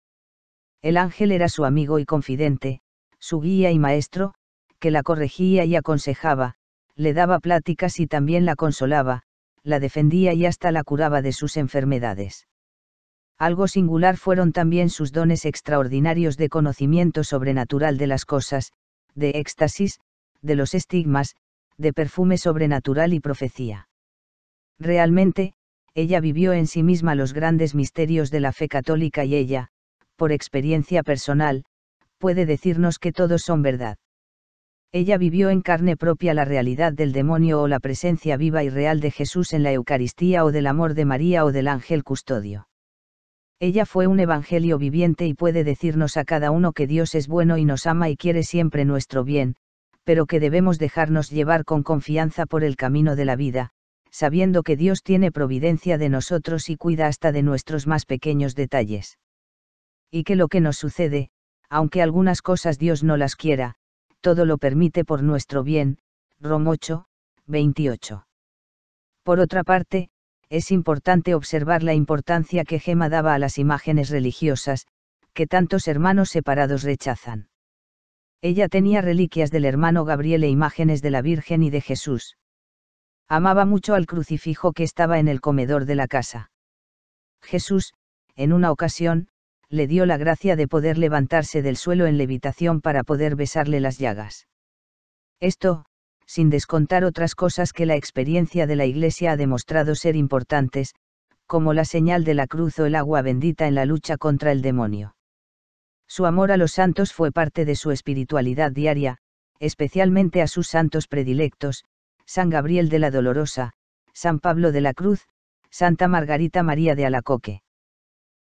El 0.81 0.97
ángel 0.97 1.31
era 1.31 1.49
su 1.49 1.65
amigo 1.65 1.99
y 1.99 2.05
confidente, 2.05 2.81
su 3.19 3.41
guía 3.41 3.69
y 3.69 3.77
maestro, 3.77 4.33
que 4.79 4.89
la 4.89 5.03
corregía 5.03 5.65
y 5.65 5.75
aconsejaba, 5.75 6.55
le 6.95 7.13
daba 7.13 7.39
pláticas 7.39 7.99
y 7.99 8.07
también 8.07 8.45
la 8.45 8.55
consolaba, 8.55 9.21
la 9.63 9.79
defendía 9.79 10.33
y 10.33 10.45
hasta 10.45 10.71
la 10.71 10.83
curaba 10.83 11.21
de 11.21 11.33
sus 11.33 11.57
enfermedades. 11.57 12.47
Algo 13.37 13.67
singular 13.67 14.17
fueron 14.17 14.51
también 14.51 14.89
sus 14.89 15.11
dones 15.11 15.45
extraordinarios 15.45 16.35
de 16.37 16.49
conocimiento 16.49 17.23
sobrenatural 17.23 17.97
de 17.97 18.07
las 18.07 18.25
cosas, 18.25 18.73
de 19.15 19.29
éxtasis, 19.31 19.99
de 20.41 20.55
los 20.55 20.73
estigmas, 20.73 21.35
de 21.77 21.93
perfume 21.93 22.37
sobrenatural 22.37 23.13
y 23.13 23.21
profecía. 23.21 23.87
Realmente, 24.77 25.53
ella 25.93 26.19
vivió 26.19 26.53
en 26.53 26.67
sí 26.67 26.83
misma 26.83 27.15
los 27.15 27.33
grandes 27.33 27.75
misterios 27.75 28.31
de 28.31 28.41
la 28.41 28.51
fe 28.51 28.67
católica 28.67 29.25
y 29.25 29.35
ella, 29.35 29.69
por 30.15 30.31
experiencia 30.31 31.03
personal, 31.03 31.63
puede 32.17 32.45
decirnos 32.45 32.99
que 32.99 33.13
todos 33.13 33.41
son 33.41 33.61
verdad. 33.61 33.97
Ella 34.91 35.19
vivió 35.19 35.51
en 35.51 35.61
carne 35.61 35.95
propia 35.95 36.33
la 36.33 36.45
realidad 36.45 36.93
del 36.93 37.11
demonio 37.11 37.61
o 37.61 37.67
la 37.67 37.79
presencia 37.79 38.37
viva 38.37 38.63
y 38.63 38.69
real 38.69 39.01
de 39.01 39.11
Jesús 39.11 39.53
en 39.53 39.61
la 39.61 39.71
Eucaristía 39.71 40.43
o 40.43 40.51
del 40.51 40.65
amor 40.65 40.95
de 40.95 41.05
María 41.05 41.45
o 41.45 41.51
del 41.51 41.67
ángel 41.67 42.03
custodio. 42.03 42.67
Ella 43.59 43.85
fue 43.85 44.07
un 44.07 44.19
evangelio 44.19 44.79
viviente 44.79 45.27
y 45.27 45.35
puede 45.35 45.63
decirnos 45.63 46.17
a 46.17 46.25
cada 46.25 46.49
uno 46.49 46.71
que 46.71 46.87
Dios 46.87 47.13
es 47.13 47.27
bueno 47.27 47.57
y 47.57 47.65
nos 47.65 47.85
ama 47.85 48.09
y 48.09 48.17
quiere 48.17 48.41
siempre 48.41 48.83
nuestro 48.83 49.23
bien, 49.23 49.55
pero 50.05 50.25
que 50.25 50.39
debemos 50.39 50.79
dejarnos 50.79 51.29
llevar 51.29 51.65
con 51.65 51.83
confianza 51.83 52.47
por 52.47 52.63
el 52.63 52.75
camino 52.75 53.15
de 53.15 53.25
la 53.25 53.35
vida, 53.35 53.69
sabiendo 54.09 54.63
que 54.63 54.75
Dios 54.75 55.03
tiene 55.03 55.31
providencia 55.31 55.99
de 55.99 56.09
nosotros 56.09 56.67
y 56.67 56.77
cuida 56.77 57.05
hasta 57.05 57.31
de 57.31 57.43
nuestros 57.43 57.85
más 57.85 58.07
pequeños 58.07 58.55
detalles. 58.55 59.19
Y 60.09 60.23
que 60.23 60.35
lo 60.35 60.47
que 60.47 60.61
nos 60.61 60.77
sucede, 60.77 61.29
aunque 61.69 62.01
algunas 62.01 62.41
cosas 62.41 62.79
Dios 62.79 63.03
no 63.03 63.17
las 63.17 63.35
quiera, 63.35 63.75
todo 64.21 64.45
lo 64.45 64.57
permite 64.57 65.05
por 65.05 65.23
nuestro 65.23 65.63
bien, 65.63 65.97
Rom 66.39 66.67
8, 66.67 67.05
28. 67.47 68.27
Por 69.23 69.39
otra 69.39 69.63
parte, 69.63 70.09
es 70.49 70.71
importante 70.71 71.35
observar 71.35 71.83
la 71.83 71.93
importancia 71.93 72.65
que 72.65 72.79
Gema 72.79 73.09
daba 73.09 73.33
a 73.33 73.39
las 73.39 73.57
imágenes 73.57 74.09
religiosas, 74.09 74.87
que 75.33 75.47
tantos 75.47 75.87
hermanos 75.87 76.29
separados 76.29 76.83
rechazan. 76.83 77.49
Ella 78.41 78.67
tenía 78.67 79.01
reliquias 79.01 79.51
del 79.51 79.65
hermano 79.65 80.05
Gabriel 80.05 80.43
e 80.43 80.49
imágenes 80.49 81.01
de 81.01 81.11
la 81.11 81.21
Virgen 81.21 81.63
y 81.63 81.69
de 81.69 81.81
Jesús. 81.81 82.37
Amaba 83.27 83.65
mucho 83.65 83.93
al 83.93 84.05
crucifijo 84.05 84.73
que 84.73 84.83
estaba 84.83 85.19
en 85.19 85.27
el 85.27 85.39
comedor 85.39 85.85
de 85.85 85.95
la 85.95 86.07
casa. 86.07 86.51
Jesús, 87.41 87.93
en 88.35 88.53
una 88.53 88.71
ocasión, 88.71 89.28
le 89.69 89.87
dio 89.87 90.05
la 90.05 90.17
gracia 90.17 90.55
de 90.55 90.67
poder 90.67 90.97
levantarse 90.97 91.61
del 91.61 91.77
suelo 91.77 92.07
en 92.07 92.17
levitación 92.17 92.81
para 92.81 93.03
poder 93.03 93.35
besarle 93.35 93.79
las 93.79 93.97
llagas. 93.97 94.47
Esto, 95.39 95.85
sin 96.25 96.49
descontar 96.49 97.03
otras 97.03 97.35
cosas 97.35 97.73
que 97.73 97.85
la 97.85 97.95
experiencia 97.95 98.67
de 98.67 98.75
la 98.75 98.85
Iglesia 98.85 99.31
ha 99.31 99.37
demostrado 99.37 99.95
ser 99.95 100.15
importantes, 100.15 100.93
como 101.45 101.73
la 101.73 101.85
señal 101.85 102.23
de 102.23 102.35
la 102.35 102.47
cruz 102.47 102.77
o 102.79 102.85
el 102.85 102.95
agua 102.95 103.21
bendita 103.21 103.67
en 103.67 103.75
la 103.75 103.85
lucha 103.85 104.17
contra 104.17 104.51
el 104.51 104.61
demonio. 104.61 105.15
Su 106.07 106.25
amor 106.25 106.51
a 106.51 106.57
los 106.57 106.71
santos 106.71 107.13
fue 107.13 107.31
parte 107.31 107.65
de 107.65 107.75
su 107.75 107.91
espiritualidad 107.91 108.71
diaria, 108.71 109.17
especialmente 109.59 110.41
a 110.41 110.47
sus 110.47 110.67
santos 110.67 111.07
predilectos, 111.07 111.85
San 112.25 112.49
Gabriel 112.49 112.89
de 112.89 112.99
la 112.99 113.11
Dolorosa, 113.11 113.73
San 114.13 114.39
Pablo 114.39 114.71
de 114.71 114.81
la 114.81 114.93
Cruz, 114.93 115.27
Santa 115.69 116.07
Margarita 116.07 116.63
María 116.63 116.95
de 116.95 117.05
Alacoque. 117.05 117.61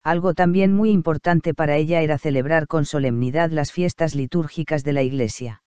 Algo 0.03 0.33
también 0.33 0.73
muy 0.73 0.91
importante 0.91 1.53
para 1.53 1.75
ella 1.75 2.01
era 2.01 2.17
celebrar 2.17 2.67
con 2.67 2.85
solemnidad 2.85 3.51
las 3.51 3.71
fiestas 3.71 4.15
litúrgicas 4.15 4.83
de 4.83 4.93
la 4.93 5.03
Iglesia. 5.03 5.61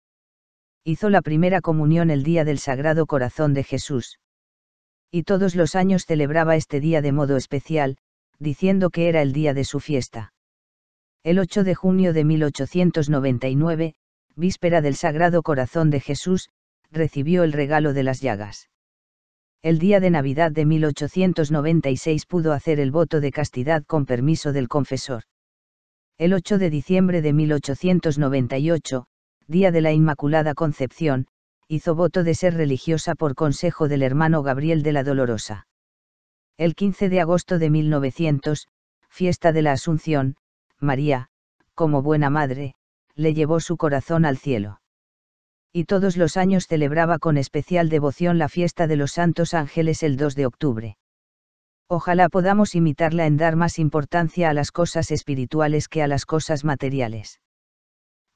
Hizo 0.84 1.10
la 1.10 1.20
primera 1.20 1.60
comunión 1.60 2.10
el 2.10 2.22
día 2.22 2.44
del 2.44 2.58
Sagrado 2.58 3.06
Corazón 3.06 3.54
de 3.54 3.64
Jesús. 3.64 4.18
Y 5.10 5.24
todos 5.24 5.56
los 5.56 5.74
años 5.74 6.06
celebraba 6.06 6.56
este 6.56 6.80
día 6.80 7.02
de 7.02 7.12
modo 7.12 7.36
especial, 7.36 7.98
diciendo 8.38 8.90
que 8.90 9.08
era 9.08 9.20
el 9.20 9.32
día 9.32 9.52
de 9.52 9.64
su 9.64 9.80
fiesta. 9.80 10.32
El 11.22 11.38
8 11.38 11.64
de 11.64 11.74
junio 11.74 12.14
de 12.14 12.24
1899, 12.24 13.94
víspera 14.36 14.80
del 14.80 14.94
Sagrado 14.94 15.42
Corazón 15.42 15.90
de 15.90 16.00
Jesús, 16.00 16.48
recibió 16.90 17.42
el 17.44 17.52
regalo 17.52 17.92
de 17.92 18.04
las 18.04 18.20
llagas. 18.20 18.69
El 19.62 19.78
día 19.78 20.00
de 20.00 20.08
Navidad 20.08 20.52
de 20.52 20.64
1896 20.64 22.24
pudo 22.24 22.54
hacer 22.54 22.80
el 22.80 22.90
voto 22.90 23.20
de 23.20 23.30
castidad 23.30 23.84
con 23.84 24.06
permiso 24.06 24.54
del 24.54 24.68
confesor. 24.68 25.24
El 26.16 26.32
8 26.32 26.56
de 26.56 26.70
diciembre 26.70 27.20
de 27.20 27.34
1898, 27.34 29.04
día 29.48 29.70
de 29.70 29.80
la 29.82 29.92
Inmaculada 29.92 30.54
Concepción, 30.54 31.26
hizo 31.68 31.94
voto 31.94 32.24
de 32.24 32.34
ser 32.34 32.54
religiosa 32.54 33.14
por 33.14 33.34
consejo 33.34 33.86
del 33.86 34.02
hermano 34.02 34.42
Gabriel 34.42 34.82
de 34.82 34.92
la 34.92 35.04
Dolorosa. 35.04 35.66
El 36.56 36.74
15 36.74 37.10
de 37.10 37.20
agosto 37.20 37.58
de 37.58 37.68
1900, 37.68 38.66
fiesta 39.10 39.52
de 39.52 39.60
la 39.60 39.72
Asunción, 39.72 40.36
María, 40.78 41.28
como 41.74 42.00
buena 42.00 42.30
madre, 42.30 42.74
le 43.14 43.34
llevó 43.34 43.60
su 43.60 43.76
corazón 43.76 44.24
al 44.24 44.38
cielo. 44.38 44.79
Y 45.72 45.84
todos 45.84 46.16
los 46.16 46.36
años 46.36 46.66
celebraba 46.66 47.18
con 47.18 47.36
especial 47.36 47.88
devoción 47.88 48.38
la 48.38 48.48
fiesta 48.48 48.86
de 48.86 48.96
los 48.96 49.12
santos 49.12 49.54
ángeles 49.54 50.02
el 50.02 50.16
2 50.16 50.34
de 50.34 50.46
octubre. 50.46 50.96
Ojalá 51.88 52.28
podamos 52.28 52.74
imitarla 52.74 53.26
en 53.26 53.36
dar 53.36 53.56
más 53.56 53.78
importancia 53.78 54.50
a 54.50 54.54
las 54.54 54.72
cosas 54.72 55.10
espirituales 55.10 55.88
que 55.88 56.02
a 56.02 56.06
las 56.06 56.26
cosas 56.26 56.64
materiales. 56.64 57.40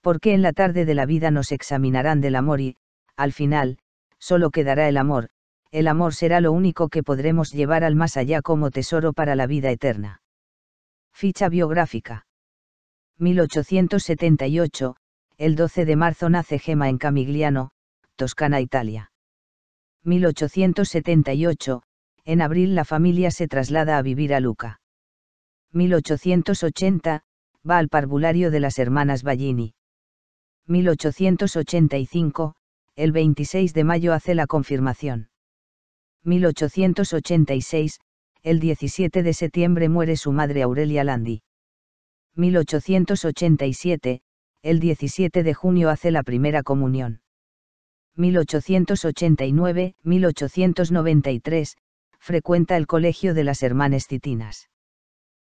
Porque 0.00 0.34
en 0.34 0.42
la 0.42 0.52
tarde 0.52 0.84
de 0.84 0.94
la 0.94 1.06
vida 1.06 1.30
nos 1.30 1.50
examinarán 1.50 2.20
del 2.20 2.36
amor 2.36 2.60
y, 2.60 2.76
al 3.16 3.32
final, 3.32 3.78
solo 4.18 4.50
quedará 4.50 4.88
el 4.88 4.96
amor, 4.96 5.30
el 5.70 5.88
amor 5.88 6.14
será 6.14 6.40
lo 6.40 6.52
único 6.52 6.88
que 6.88 7.02
podremos 7.02 7.52
llevar 7.52 7.82
al 7.82 7.96
más 7.96 8.16
allá 8.16 8.42
como 8.42 8.70
tesoro 8.70 9.12
para 9.12 9.34
la 9.34 9.46
vida 9.46 9.70
eterna. 9.70 10.22
Ficha 11.12 11.48
biográfica. 11.48 12.26
1878, 13.18 14.96
el 15.36 15.56
12 15.56 15.84
de 15.84 15.96
marzo 15.96 16.30
nace 16.30 16.58
Gema 16.58 16.88
en 16.88 16.98
Camigliano, 16.98 17.70
Toscana, 18.16 18.60
Italia. 18.60 19.10
1878, 20.04 21.82
en 22.24 22.42
abril 22.42 22.74
la 22.74 22.84
familia 22.84 23.30
se 23.30 23.48
traslada 23.48 23.98
a 23.98 24.02
vivir 24.02 24.34
a 24.34 24.40
Luca. 24.40 24.80
1880, 25.72 27.22
va 27.68 27.78
al 27.78 27.88
parvulario 27.88 28.50
de 28.50 28.60
las 28.60 28.78
hermanas 28.78 29.22
Ballini. 29.22 29.74
1885, 30.66 32.54
el 32.96 33.12
26 33.12 33.74
de 33.74 33.84
mayo 33.84 34.12
hace 34.12 34.34
la 34.34 34.46
confirmación. 34.46 35.28
1886, 36.22 37.98
el 38.42 38.60
17 38.60 39.22
de 39.22 39.32
septiembre 39.32 39.88
muere 39.88 40.16
su 40.16 40.32
madre 40.32 40.62
Aurelia 40.62 41.02
Landi. 41.02 41.42
1887, 42.36 44.20
el 44.64 44.80
17 44.80 45.42
de 45.42 45.52
junio 45.52 45.90
hace 45.90 46.10
la 46.10 46.22
primera 46.22 46.62
comunión. 46.62 47.20
1889, 48.16 49.94
1893, 50.02 51.76
frecuenta 52.18 52.78
el 52.78 52.86
colegio 52.86 53.34
de 53.34 53.44
las 53.44 53.62
hermanas 53.62 54.06
citinas. 54.06 54.70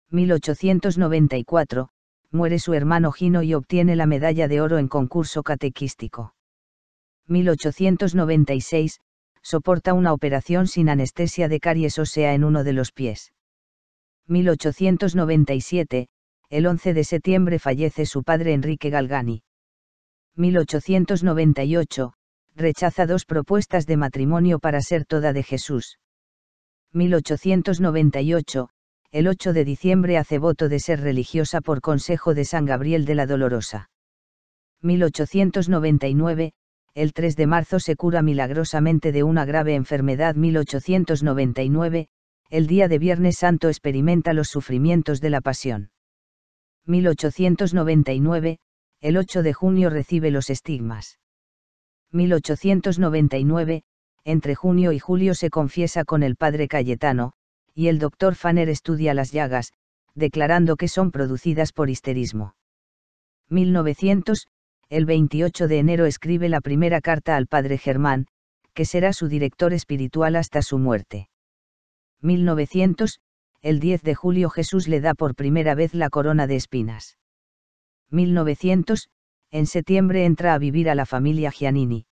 1894, 0.08 1.90
muere 2.30 2.58
su 2.58 2.72
hermano 2.72 3.12
Gino 3.12 3.42
y 3.42 3.52
obtiene 3.52 3.96
la 3.96 4.06
medalla 4.06 4.48
de 4.48 4.62
oro 4.62 4.78
en 4.78 4.88
concurso 4.88 5.42
catequístico. 5.42 6.34
1896, 7.28 8.98
soporta 9.42 9.92
una 9.92 10.14
operación 10.14 10.68
sin 10.68 10.88
anestesia 10.88 11.48
de 11.48 11.60
caries 11.60 11.98
ósea 11.98 12.32
en 12.32 12.44
uno 12.44 12.64
de 12.64 12.72
los 12.72 12.92
pies. 12.92 13.34
1897, 14.28 16.08
el 16.52 16.66
11 16.66 16.92
de 16.92 17.04
septiembre 17.04 17.58
fallece 17.58 18.04
su 18.04 18.24
padre 18.24 18.52
Enrique 18.52 18.90
Galgani. 18.90 19.42
1898, 20.36 22.12
rechaza 22.54 23.06
dos 23.06 23.24
propuestas 23.24 23.86
de 23.86 23.96
matrimonio 23.96 24.58
para 24.58 24.82
ser 24.82 25.06
toda 25.06 25.32
de 25.32 25.44
Jesús. 25.44 25.98
1898, 26.92 28.68
el 29.12 29.28
8 29.28 29.52
de 29.54 29.64
diciembre 29.64 30.18
hace 30.18 30.36
voto 30.36 30.68
de 30.68 30.78
ser 30.78 31.00
religiosa 31.00 31.62
por 31.62 31.80
consejo 31.80 32.34
de 32.34 32.44
San 32.44 32.66
Gabriel 32.66 33.06
de 33.06 33.14
la 33.14 33.24
Dolorosa. 33.24 33.88
1899, 34.82 36.52
el 36.92 37.14
3 37.14 37.34
de 37.34 37.46
marzo 37.46 37.80
se 37.80 37.96
cura 37.96 38.20
milagrosamente 38.20 39.10
de 39.10 39.22
una 39.22 39.46
grave 39.46 39.74
enfermedad 39.74 40.34
1899, 40.34 42.08
el 42.50 42.66
día 42.66 42.88
de 42.88 42.98
Viernes 42.98 43.38
Santo 43.38 43.68
experimenta 43.68 44.34
los 44.34 44.48
sufrimientos 44.48 45.22
de 45.22 45.30
la 45.30 45.40
pasión. 45.40 45.91
1899, 46.86 48.58
el 49.00 49.16
8 49.16 49.42
de 49.42 49.52
junio 49.52 49.90
recibe 49.90 50.30
los 50.30 50.50
estigmas. 50.50 51.18
1899, 52.12 53.82
entre 54.24 54.54
junio 54.54 54.92
y 54.92 54.98
julio 54.98 55.34
se 55.34 55.50
confiesa 55.50 56.04
con 56.04 56.22
el 56.22 56.36
padre 56.36 56.68
Cayetano, 56.68 57.32
y 57.74 57.88
el 57.88 57.98
doctor 57.98 58.34
Fanner 58.34 58.68
estudia 58.68 59.14
las 59.14 59.32
llagas, 59.32 59.72
declarando 60.14 60.76
que 60.76 60.88
son 60.88 61.10
producidas 61.10 61.72
por 61.72 61.90
histerismo. 61.90 62.54
1900, 63.48 64.46
el 64.88 65.06
28 65.06 65.68
de 65.68 65.78
enero 65.78 66.06
escribe 66.06 66.48
la 66.48 66.60
primera 66.60 67.00
carta 67.00 67.36
al 67.36 67.46
padre 67.46 67.78
Germán, 67.78 68.26
que 68.74 68.84
será 68.84 69.12
su 69.12 69.28
director 69.28 69.72
espiritual 69.72 70.36
hasta 70.36 70.62
su 70.62 70.78
muerte. 70.78 71.28
1900, 72.20 73.20
el 73.62 73.78
10 73.78 74.02
de 74.02 74.14
julio 74.14 74.50
Jesús 74.50 74.88
le 74.88 75.00
da 75.00 75.14
por 75.14 75.36
primera 75.36 75.74
vez 75.74 75.94
la 75.94 76.10
corona 76.10 76.46
de 76.46 76.56
espinas. 76.56 77.16
1900, 78.10 79.08
en 79.52 79.66
septiembre 79.66 80.24
entra 80.24 80.54
a 80.54 80.58
vivir 80.58 80.90
a 80.90 80.94
la 80.94 81.06
familia 81.06 81.52
Giannini. 81.52 82.06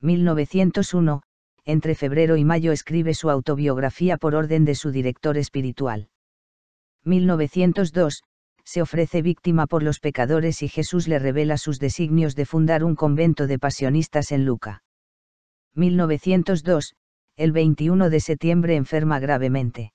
1901, 0.00 1.22
entre 1.64 1.94
febrero 1.94 2.36
y 2.36 2.44
mayo 2.44 2.72
escribe 2.72 3.14
su 3.14 3.30
autobiografía 3.30 4.16
por 4.16 4.34
orden 4.34 4.64
de 4.64 4.74
su 4.74 4.90
director 4.90 5.36
espiritual. 5.36 6.08
1902, 7.04 8.22
se 8.64 8.80
ofrece 8.80 9.20
víctima 9.20 9.66
por 9.66 9.82
los 9.82 10.00
pecadores 10.00 10.62
y 10.62 10.68
Jesús 10.68 11.08
le 11.08 11.18
revela 11.18 11.58
sus 11.58 11.78
designios 11.78 12.34
de 12.34 12.46
fundar 12.46 12.84
un 12.84 12.96
convento 12.96 13.46
de 13.46 13.58
pasionistas 13.58 14.32
en 14.32 14.46
Luca. 14.46 14.82
1902, 15.74 16.94
el 17.36 17.52
21 17.52 18.08
de 18.08 18.20
septiembre 18.20 18.76
enferma 18.76 19.18
gravemente. 19.18 19.92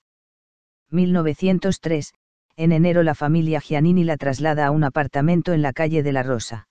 1903, 0.91 2.13
en 2.55 2.71
enero 2.71 3.03
la 3.03 3.15
familia 3.15 3.61
Giannini 3.61 4.03
la 4.03 4.17
traslada 4.17 4.65
a 4.65 4.71
un 4.71 4.83
apartamento 4.83 5.53
en 5.53 5.61
la 5.61 5.71
calle 5.71 6.03
de 6.03 6.11
la 6.11 6.23
Rosa. 6.23 6.67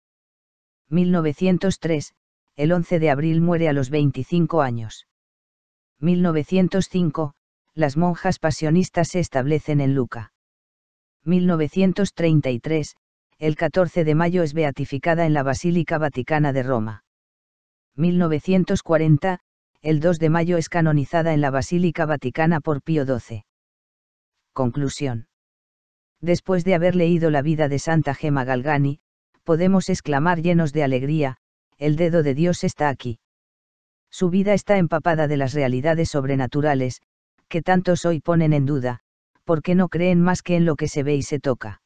1903, 0.91 2.13
el 2.57 2.73
11 2.73 2.99
de 2.99 3.11
abril 3.11 3.41
muere 3.41 3.69
a 3.69 3.73
los 3.73 3.91
25 3.91 4.63
años. 4.63 5.07
1905, 6.01 7.35
las 7.75 7.97
monjas 7.97 8.39
pasionistas 8.39 9.09
se 9.09 9.21
establecen 9.21 9.81
en 9.81 9.95
Luca. 9.95 10.33
1933, 11.25 12.97
el 13.39 13.57
14 13.57 14.05
de 14.05 14.15
mayo 14.15 14.43
es 14.43 14.53
beatificada 14.55 15.27
en 15.27 15.35
la 15.35 15.43
Basílica 15.43 15.99
Vaticana 15.99 16.53
de 16.53 16.63
Roma. 16.65 17.05
1940, 17.97 19.39
el 19.81 20.01
2 20.01 20.19
de 20.19 20.31
mayo 20.31 20.57
es 20.57 20.69
canonizada 20.69 21.35
en 21.35 21.41
la 21.41 21.51
Basílica 21.51 22.05
Vaticana 22.07 22.61
por 22.61 22.83
Pío 22.83 23.05
XII. 23.05 23.48
Conclusión. 24.59 25.29
Después 26.21 26.65
de 26.65 26.75
haber 26.75 26.97
leído 26.97 27.31
la 27.31 27.43
vida 27.43 27.69
de 27.69 27.79
Santa 27.79 28.13
Gema 28.13 28.43
Galgani, 28.43 28.99
podemos 29.45 29.89
exclamar 29.89 30.43
llenos 30.43 30.73
de 30.73 30.83
alegría, 30.83 31.37
el 31.77 31.95
dedo 31.95 32.25
de 32.25 32.35
Dios 32.35 32.65
está 32.65 32.89
aquí. 32.89 33.21
Su 34.11 34.31
vida 34.31 34.55
está 34.55 34.77
empapada 34.77 35.29
de 35.29 35.37
las 35.37 35.53
realidades 35.55 36.09
sobrenaturales, 36.09 37.03
que 37.47 37.63
tantos 37.63 38.05
hoy 38.05 38.19
ponen 38.19 38.53
en 38.53 38.67
duda, 38.67 38.99
porque 39.45 39.77
no 39.77 39.89
creen 39.89 40.21
más 40.21 40.43
que 40.43 40.57
en 40.57 40.65
lo 40.65 40.75
que 40.75 40.89
se 40.89 41.05
ve 41.05 41.15
y 41.15 41.23
se 41.23 41.39
toca. 41.39 41.81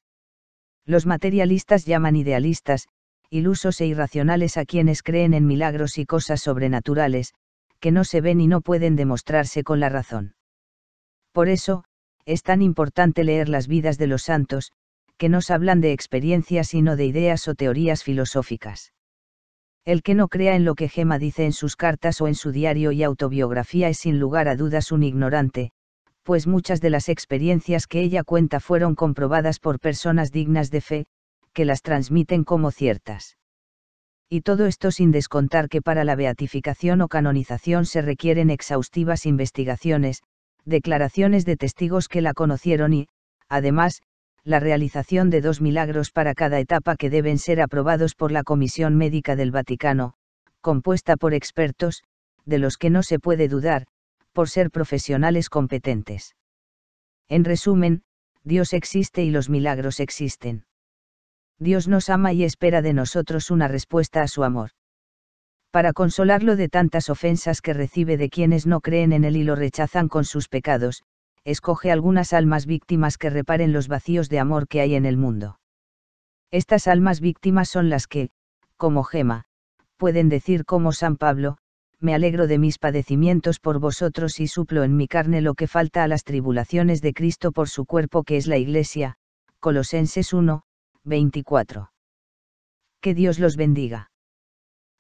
Los 0.87 1.05
materialistas 1.05 1.85
llaman 1.85 2.17
idealistas, 2.17 2.89
ilusos 3.29 3.83
e 3.83 3.87
irracionales 3.87 4.57
a 4.57 4.65
quienes 4.65 5.03
creen 5.03 5.35
en 5.35 5.47
milagros 5.47 5.99
y 5.99 6.07
cosas 6.07 6.41
sobrenaturales, 6.41 7.35
que 7.81 7.91
no 7.91 8.05
se 8.05 8.23
ven 8.23 8.41
y 8.41 8.47
no 8.47 8.63
pueden 8.63 8.97
demostrarse 8.97 9.63
con 9.63 9.79
la 9.79 9.91
razón. 9.91 10.37
Por 11.33 11.51
eso, 11.51 11.85
es 12.27 12.43
tan 12.43 12.63
importante 12.63 13.25
leer 13.25 13.49
las 13.49 13.67
vidas 13.67 13.99
de 13.99 14.07
los 14.07 14.23
santos, 14.23 14.73
que 15.17 15.29
nos 15.29 15.51
hablan 15.51 15.81
de 15.81 15.93
experiencias 15.93 16.69
sino 16.69 16.97
de 16.97 17.07
ideas 17.07 17.47
o 17.49 17.55
teorías 17.55 18.03
filosóficas. 18.03 18.93
El 19.85 20.03
que 20.03 20.15
no 20.15 20.29
crea 20.29 20.55
en 20.55 20.65
lo 20.65 20.75
que 20.75 20.89
Gema 20.89 21.19
dice 21.19 21.45
en 21.45 21.53
sus 21.53 21.77
cartas 21.77 22.21
o 22.21 22.29
en 22.29 22.35
su 22.35 22.53
diario 22.53 22.93
y 22.93 23.03
autobiografía 23.03 23.89
es 23.89 23.99
sin 23.99 24.21
lugar 24.21 24.49
a 24.49 24.57
dudas 24.57 24.93
un 24.93 25.03
ignorante, 25.03 25.73
pues 26.23 26.47
muchas 26.47 26.81
de 26.81 26.91
las 26.91 27.09
experiencias 27.09 27.87
que 27.87 28.01
ella 28.01 28.23
cuenta 28.23 28.61
fueron 28.61 28.95
comprobadas 28.95 29.59
por 29.59 29.81
personas 29.81 30.31
dignas 30.31 30.71
de 30.71 30.81
fe, 30.81 31.07
que 31.53 31.65
las 31.65 31.83
transmiten 31.83 32.45
como 32.45 32.71
ciertas. 32.71 33.37
Y 34.29 34.43
todo 34.43 34.67
esto 34.67 34.91
sin 34.91 35.11
descontar 35.11 35.69
que 35.69 35.83
para 35.83 36.05
la 36.05 36.15
beatificación 36.15 37.03
o 37.03 37.09
canonización 37.09 37.85
se 37.85 38.03
requieren 38.03 38.51
exhaustivas 38.51 39.27
investigaciones, 39.27 40.23
declaraciones 40.65 41.45
de 41.45 41.57
testigos 41.57 42.09
que 42.09 42.21
la 42.21 42.35
conocieron 42.35 42.93
y, 42.93 43.09
además, 43.49 44.03
la 44.45 44.61
realización 44.61 45.31
de 45.31 45.41
dos 45.41 45.61
milagros 45.61 46.11
para 46.11 46.35
cada 46.35 46.59
etapa 46.59 46.97
que 46.97 47.11
deben 47.11 47.39
ser 47.39 47.61
aprobados 47.61 48.15
por 48.15 48.33
la 48.33 48.43
Comisión 48.43 48.97
Médica 48.97 49.37
del 49.37 49.53
Vaticano, 49.53 50.15
compuesta 50.61 51.17
por 51.17 51.35
expertos, 51.35 52.03
de 52.45 52.59
los 52.59 52.77
que 52.77 52.91
no 52.91 53.03
se 53.03 53.19
puede 53.19 53.49
dudar, 53.49 53.87
por 54.33 54.49
ser 54.49 54.71
profesionales 54.71 55.49
competentes. 55.49 56.35
En 57.29 57.45
resumen, 57.45 58.03
Dios 58.45 58.73
existe 58.73 59.23
y 59.23 59.31
los 59.31 59.49
milagros 59.49 60.01
existen. 60.01 60.65
Dios 61.59 61.87
nos 61.87 62.09
ama 62.09 62.33
y 62.33 62.43
espera 62.43 62.83
de 62.83 62.93
nosotros 62.93 63.51
una 63.51 63.69
respuesta 63.69 64.23
a 64.23 64.29
su 64.29 64.43
amor. 64.43 64.71
Para 65.73 65.95
consolarlo 65.95 66.55
de 66.55 66.69
tantas 66.69 67.09
ofensas 67.09 67.63
que 67.63 67.73
recibe 67.73 68.19
de 68.19 68.29
quienes 68.29 68.67
no 68.67 68.83
creen 68.83 69.11
en 69.15 69.25
él 69.25 69.37
y 69.37 69.43
lo 69.43 69.57
rechazan 69.57 70.09
con 70.09 70.27
sus 70.27 70.49
pecados, 70.49 71.03
escoge 71.45 71.91
algunas 71.91 72.35
almas 72.35 72.67
víctimas 72.67 73.17
que 73.17 73.31
reparen 73.31 73.73
los 73.73 73.89
vacíos 73.89 74.29
de 74.29 74.39
amor 74.39 74.69
que 74.69 74.83
hay 74.83 74.95
en 74.95 75.07
el 75.07 75.17
mundo. 75.17 75.59
Estas 76.51 76.89
almas 76.89 77.21
víctimas 77.21 77.71
son 77.71 77.89
las 77.89 78.07
que, 78.07 78.29
como 78.77 79.03
Gema, 79.03 79.45
pueden 79.97 80.29
decir 80.29 80.67
como 80.67 80.93
San 80.93 81.17
Pablo, 81.17 81.57
me 82.01 82.15
alegro 82.15 82.47
de 82.49 82.59
mis 82.59 82.79
padecimientos 82.79 83.59
por 83.59 83.79
vosotros 83.79 84.41
y 84.41 84.49
suplo 84.49 84.85
en 84.85 84.95
mi 84.95 85.09
carne 85.09 85.41
lo 85.41 85.55
que 85.55 85.69
falta 85.69 86.05
a 86.05 86.09
las 86.09 86.25
tribulaciones 86.25 87.01
de 87.01 87.15
Cristo 87.15 87.51
por 87.51 87.71
su 87.71 87.87
cuerpo 87.87 88.25
que 88.25 88.37
es 88.37 88.47
la 88.47 88.59
Iglesia. 88.59 89.17
Colosenses 89.59 90.35
1, 90.35 90.65
24. 91.05 91.93
Que 93.01 93.15
Dios 93.15 93.39
los 93.39 93.57
bendiga. 93.57 94.12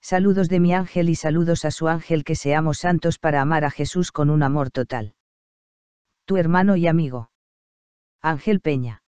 Saludos 0.03 0.49
de 0.49 0.59
mi 0.59 0.75
ángel 0.75 1.09
y 1.09 1.15
saludos 1.15 1.65
a 1.65 1.71
su 1.71 1.87
ángel 1.87 2.25
que 2.25 2.35
seamos 2.35 2.79
santos 2.79 3.21
para 3.21 3.41
amar 3.41 3.65
a 3.65 3.71
Jesús 3.71 4.11
con 4.11 4.31
un 4.31 4.43
amor 4.43 4.71
total. 4.71 5.15
Tu 6.25 6.37
hermano 6.37 6.75
y 6.75 6.89
amigo. 6.89 7.31
Ángel 8.21 8.61
Peña. 8.61 9.05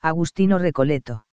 Agustino 0.00 0.58
Recoleto. 0.58 1.26